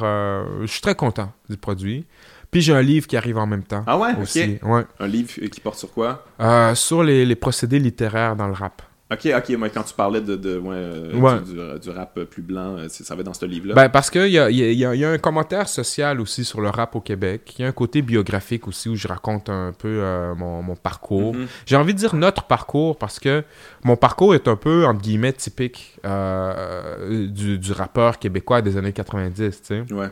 je 0.62 0.68
suis 0.68 0.82
très 0.82 0.96
content 0.96 1.32
du 1.50 1.58
produit. 1.58 2.06
Puis 2.52 2.60
j'ai 2.62 2.74
un 2.74 2.82
livre 2.82 3.08
qui 3.08 3.16
arrive 3.16 3.38
en 3.38 3.48
même 3.48 3.64
temps. 3.64 3.84
Ah 3.88 3.98
ouais? 3.98 4.10
aussi. 4.22 4.60
Ok. 4.62 4.70
Ouais. 4.70 4.84
Un 5.00 5.08
livre 5.08 5.30
qui 5.48 5.62
porte 5.62 5.80
sur 5.80 5.92
quoi? 5.94 6.26
Euh, 6.42 6.76
sur 6.76 7.02
les, 7.02 7.26
les 7.26 7.36
procédés 7.36 7.80
littéraires 7.80 8.36
dans 8.36 8.48
le 8.48 8.54
rap. 8.54 8.82
Ok, 9.12 9.28
ok, 9.36 9.50
moi 9.58 9.70
quand 9.70 9.84
tu 9.84 9.94
parlais 9.94 10.22
de, 10.22 10.36
de 10.38 10.58
ouais, 10.58 10.74
euh, 10.76 11.14
Ouais. 11.14 11.42
Du, 11.42 11.54
du- 11.54 11.80
du 11.82 11.90
rap 11.90 12.18
plus 12.24 12.42
blanc, 12.42 12.78
euh, 12.78 12.88
ça 12.90 13.14
va 13.14 13.24
dans 13.24 13.34
ce 13.34 13.46
livre-là? 13.46 13.74
Ben, 13.76 13.90
parce 13.90 14.10
qu'il 14.10 14.28
y 14.30 14.40
a, 14.40 14.50
il 14.50 14.56
y, 14.56 14.64
a, 14.64 14.70
il 14.72 14.78
y 14.78 14.86
a- 14.86 14.96
il 14.96 15.00
y 15.02 15.06
a 15.06 15.10
un 15.10 15.18
commentaire 15.18 15.68
social 15.68 16.22
aussi 16.22 16.46
sur 16.46 16.62
le 16.62 16.70
rap 16.70 16.96
au 16.96 17.02
Québec. 17.02 17.56
Il 17.60 17.64
y 17.64 17.66
a 17.66 17.68
un 17.68 17.72
côté 17.74 18.02
biographique 18.02 18.68
aussi 18.70 18.88
où 18.88 18.96
je 18.96 19.08
raconte 19.10 19.50
un 19.50 19.74
peu 19.78 19.90
euh, 20.02 20.34
mon, 20.36 20.62
mon 20.62 20.76
parcours. 20.78 21.34
Mhm. 21.36 21.48
J'ai 21.66 21.76
envie 21.76 21.94
de 21.94 22.00
dire 22.00 22.16
notre 22.16 22.44
parcours 22.44 22.98
parce 22.98 23.20
que 23.20 23.44
mon 23.84 23.98
parcours 23.98 24.34
est 24.34 24.48
un 24.48 24.56
peu, 24.56 24.86
entre 24.86 25.02
guillemets, 25.02 25.34
typique 25.34 25.98
euh, 26.06 27.28
du, 27.28 27.58
du 27.60 27.72
rappeur 27.74 28.18
québécois 28.18 28.62
des 28.62 28.78
années 28.78 28.94
90, 28.94 29.36
tu 29.62 29.68
sais. 29.68 29.94
Ouais. 29.94 30.08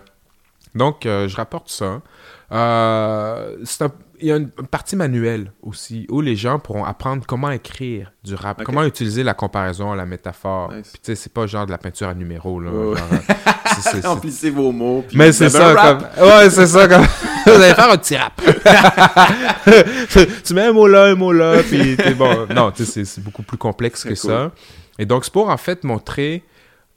Donc, 0.76 1.00
je 1.06 1.36
rapporte 1.38 1.70
ça. 1.70 2.02
C'est 3.64 3.84
un- 3.86 3.92
il 4.22 4.28
y 4.28 4.32
a 4.32 4.38
une, 4.38 4.50
partie 4.50 4.96
manuelle 4.96 5.52
aussi 5.62 6.06
où 6.10 6.22
les 6.22 6.36
gens 6.36 6.60
pourront 6.60 6.86
apprendre 6.86 7.26
comment 7.28 7.52
écrire 7.52 8.12
du 8.24 8.36
rap, 8.36 8.64
comment 8.64 8.84
utiliser 8.84 9.24
la 9.24 9.34
comparaison, 9.34 9.94
la 9.94 10.06
métaphore. 10.06 10.72
Nice. 10.72 10.90
Puis, 10.92 11.02
tu 11.02 11.06
sais, 11.08 11.16
c'est 11.16 11.34
pas 11.34 11.48
genre 11.48 11.66
de 11.66 11.72
la 11.72 11.78
peinture 11.78 12.08
à 12.08 12.14
numéro, 12.14 12.60
là. 12.60 12.72
Genre, 12.72 12.96
euh, 12.96 14.02
Remplissez 14.04 14.50
vos 14.50 14.72
mots. 14.72 15.04
puis 15.08 15.18
mais 15.18 15.32
c'est 15.32 15.50
ça, 15.50 15.74
comme... 15.76 16.26
Ouais, 16.28 16.50
c'est 16.50 16.68
ça, 16.68 16.88
comme... 16.88 17.06
Vous 17.46 17.52
allez 17.52 17.74
faire 17.74 17.92
un 17.92 17.98
petit 17.98 18.16
rap. 18.16 18.42
tu 20.44 20.54
mets 20.54 20.64
un 20.64 20.74
mot 20.74 20.88
là, 20.88 21.06
un 21.06 21.16
mot 21.16 21.32
là, 21.32 21.64
puis 21.64 21.96
t'es 21.96 22.14
bon. 22.14 22.48
Non, 22.54 22.72
tu 22.72 22.86
sais, 22.86 23.06
c'est- 23.06 23.22
beaucoup 23.22 23.44
plus 23.44 23.58
complexe 23.58 24.04
que 24.04 24.10
cool. 24.10 24.18
ça. 24.18 24.52
Et 24.98 25.06
donc, 25.06 25.24
c'est 25.24 25.34
pour, 25.34 25.50
en 25.50 25.58
fait, 25.58 25.84
montrer 25.84 26.44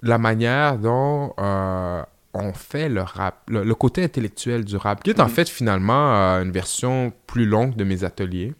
la 0.02 0.18
manière 0.18 0.78
dont 0.78 1.32
euh, 1.38 2.02
on 2.34 2.52
fait 2.52 2.88
le 2.88 3.02
rap, 3.02 3.42
le, 3.48 3.62
le 3.64 3.74
côté 3.74 4.02
intellectuel 4.04 4.64
du 4.64 4.76
rap, 4.76 5.02
qui 5.02 5.10
est 5.10 5.20
en 5.20 5.24
Mhm. 5.24 5.30
fait, 5.30 5.48
finalement, 5.48 6.14
euh, 6.14 6.42
une 6.42 6.50
version 6.52 7.12
plus 7.26 7.44
longue 7.46 7.76
de 7.76 7.84
mes 7.84 8.04
ateliers. 8.04 8.54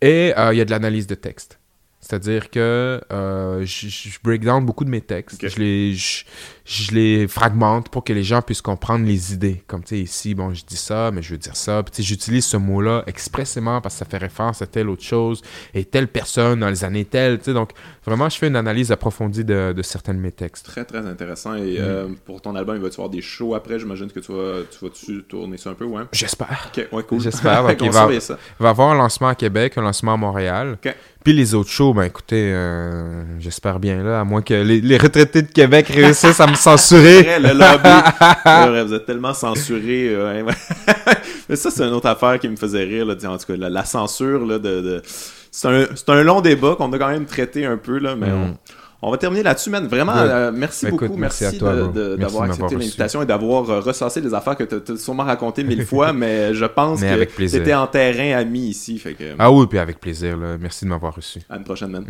Et 0.00 0.32
euh, 0.36 0.52
il 0.54 0.58
y 0.58 0.60
a 0.60 0.64
de 0.64 0.70
l'analyse 0.70 1.06
de 1.06 1.14
texte. 1.14 1.58
C'est-à-dire 2.00 2.50
que 2.50 3.00
euh, 3.12 3.64
je, 3.64 3.88
je 3.88 4.18
break 4.22 4.42
down 4.44 4.64
beaucoup 4.64 4.84
de 4.84 4.90
mes 4.90 5.00
textes. 5.00 5.48
Je, 5.48 5.58
les, 5.58 5.94
je, 5.94 6.24
je 6.66 6.90
les 6.92 7.28
fragmente 7.28 7.88
pour 7.90 8.02
que 8.02 8.12
les 8.12 8.24
gens 8.24 8.42
puissent 8.42 8.60
comprendre 8.60 9.06
les 9.06 9.32
idées. 9.32 9.62
Comme, 9.68 9.84
tu 9.84 9.90
sais, 9.90 9.98
ici, 10.00 10.34
bon, 10.34 10.52
je 10.52 10.64
dis 10.64 10.76
ça, 10.76 11.12
mais 11.12 11.22
je 11.22 11.30
veux 11.30 11.38
dire 11.38 11.54
ça. 11.54 11.80
Puis, 11.84 11.92
tu 11.92 11.96
sais, 11.98 12.08
j'utilise 12.08 12.44
ce 12.44 12.56
mot-là 12.56 13.04
expressément 13.06 13.80
parce 13.80 13.94
que 13.94 13.98
ça 14.00 14.04
fait 14.04 14.18
référence 14.18 14.62
à 14.62 14.66
telle 14.66 14.88
autre 14.88 15.04
chose 15.04 15.42
et 15.74 15.84
telle 15.84 16.08
personne 16.08 16.58
dans 16.60 16.68
les 16.68 16.82
années 16.84 17.04
telles. 17.04 17.38
Tu 17.38 17.44
sais, 17.44 17.52
donc, 17.54 17.70
vraiment, 18.04 18.28
je 18.28 18.36
fais 18.36 18.48
une 18.48 18.56
analyse 18.56 18.90
approfondie 18.90 19.44
de, 19.44 19.72
de 19.72 19.82
certains 19.82 20.12
de 20.12 20.18
mes 20.18 20.32
textes. 20.32 20.66
Très, 20.66 20.84
très 20.84 21.06
intéressant. 21.06 21.52
Mm. 21.52 21.58
Et 21.58 21.76
euh, 21.78 22.08
pour 22.24 22.42
ton 22.42 22.56
album, 22.56 22.74
il 22.74 22.82
va-tu 22.82 22.94
avoir 22.96 23.10
des 23.10 23.22
shows 23.22 23.54
après? 23.54 23.78
J'imagine 23.78 24.10
que 24.10 24.18
tu 24.18 24.32
vas, 24.32 24.62
tu 24.68 24.84
vas-tu 24.84 25.22
tourner 25.28 25.58
ça 25.58 25.70
un 25.70 25.74
peu, 25.74 25.84
ouais? 25.84 26.02
J'espère. 26.10 26.72
Ok, 26.76 26.88
ouais, 26.90 27.02
cool. 27.04 27.20
J'espère, 27.20 27.76
qu'on 27.78 27.90
va- 27.90 28.18
ça. 28.20 28.38
Il 28.58 28.62
va 28.64 28.68
y 28.68 28.70
avoir 28.70 28.90
un 28.90 28.96
lancement 28.96 29.28
à 29.28 29.36
Québec, 29.36 29.74
un 29.78 29.82
lancement 29.82 30.14
à 30.14 30.16
Montréal. 30.16 30.78
Ok. 30.84 30.92
Puis 31.22 31.32
les 31.32 31.54
autres 31.54 31.70
shows, 31.70 31.92
ben 31.92 32.04
écoutez, 32.04 32.52
euh, 32.54 33.24
j'espère 33.40 33.80
bien 33.80 34.00
là, 34.04 34.20
à 34.20 34.24
moins 34.24 34.42
que 34.42 34.54
les, 34.54 34.80
les 34.80 34.96
retraités 34.96 35.42
de 35.42 35.50
Québec 35.50 35.88
réussissent 35.88 36.38
à 36.38 36.46
me 36.46 36.54
censurer. 36.56 37.22
Vrai, 37.22 37.40
le 37.40 37.48
lobby. 37.48 37.88
Vrai, 38.44 38.84
vous 38.84 38.94
êtes 38.94 39.06
tellement 39.06 39.34
censuré. 39.34 40.08
euh, 40.14 40.42
ouais. 40.42 40.52
Mais 41.48 41.56
ça, 41.56 41.70
c'est 41.70 41.84
une 41.84 41.92
autre 41.94 42.08
affaire 42.08 42.38
qui 42.40 42.48
me 42.48 42.56
faisait 42.56 42.82
rire. 42.84 43.06
Là, 43.06 43.14
en 43.28 43.36
tout 43.38 43.46
cas, 43.46 43.56
la, 43.56 43.68
la 43.70 43.84
censure 43.84 44.44
là, 44.44 44.58
de. 44.58 44.80
de... 44.80 45.02
C'est 45.50 45.68
un, 46.08 46.22
long 46.22 46.40
débat 46.42 46.74
qu'on 46.76 46.92
a 46.92 46.98
quand 46.98 47.08
même 47.08 47.24
traité 47.24 47.64
un 47.64 47.76
peu, 47.78 47.98
là, 47.98 48.14
mais 48.14 48.26
Mm. 48.28 48.56
on, 49.02 49.08
on 49.08 49.10
va 49.10 49.16
terminer 49.16 49.42
là-dessus, 49.42 49.70
man. 49.70 49.86
Vraiment, 49.86 50.16
euh, 50.16 50.50
merci 50.52 50.86
écoute, 50.86 51.08
beaucoup. 51.08 51.16
merci 51.16 51.44
d'avoir 51.58 52.42
accepté 52.44 52.74
l'invitation 52.74 53.22
et 53.22 53.26
d'avoir 53.26 53.70
euh, 53.70 53.80
ressassé 53.80 54.20
les 54.20 54.34
affaires 54.34 54.56
que 54.56 54.64
tu 54.64 54.92
as 54.92 54.96
sûrement 54.96 55.24
racontées 55.24 55.64
mille 55.64 55.86
fois, 55.86 56.12
mais 56.12 56.52
je 56.52 56.64
pense 56.66 57.00
Mais 57.00 57.26
que 57.26 57.32
plaisir. 57.32 57.60
c'était 57.60 57.74
en 57.74 57.86
terrain 57.86 58.38
ami 58.38 58.68
ici. 58.68 58.98
Fait 58.98 59.14
que, 59.14 59.24
Ah 59.38 59.50
oui, 59.50 59.66
puis 59.66 59.78
avec 59.78 59.98
plaisir, 60.00 60.36
là. 60.36 60.56
Merci 60.60 60.84
de 60.84 60.90
m'avoir 60.90 61.14
reçu. 61.14 61.40
à 61.48 61.56
une 61.56 61.64
prochaine, 61.64 61.90
man. 61.90 62.04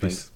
Peace. 0.00 0.30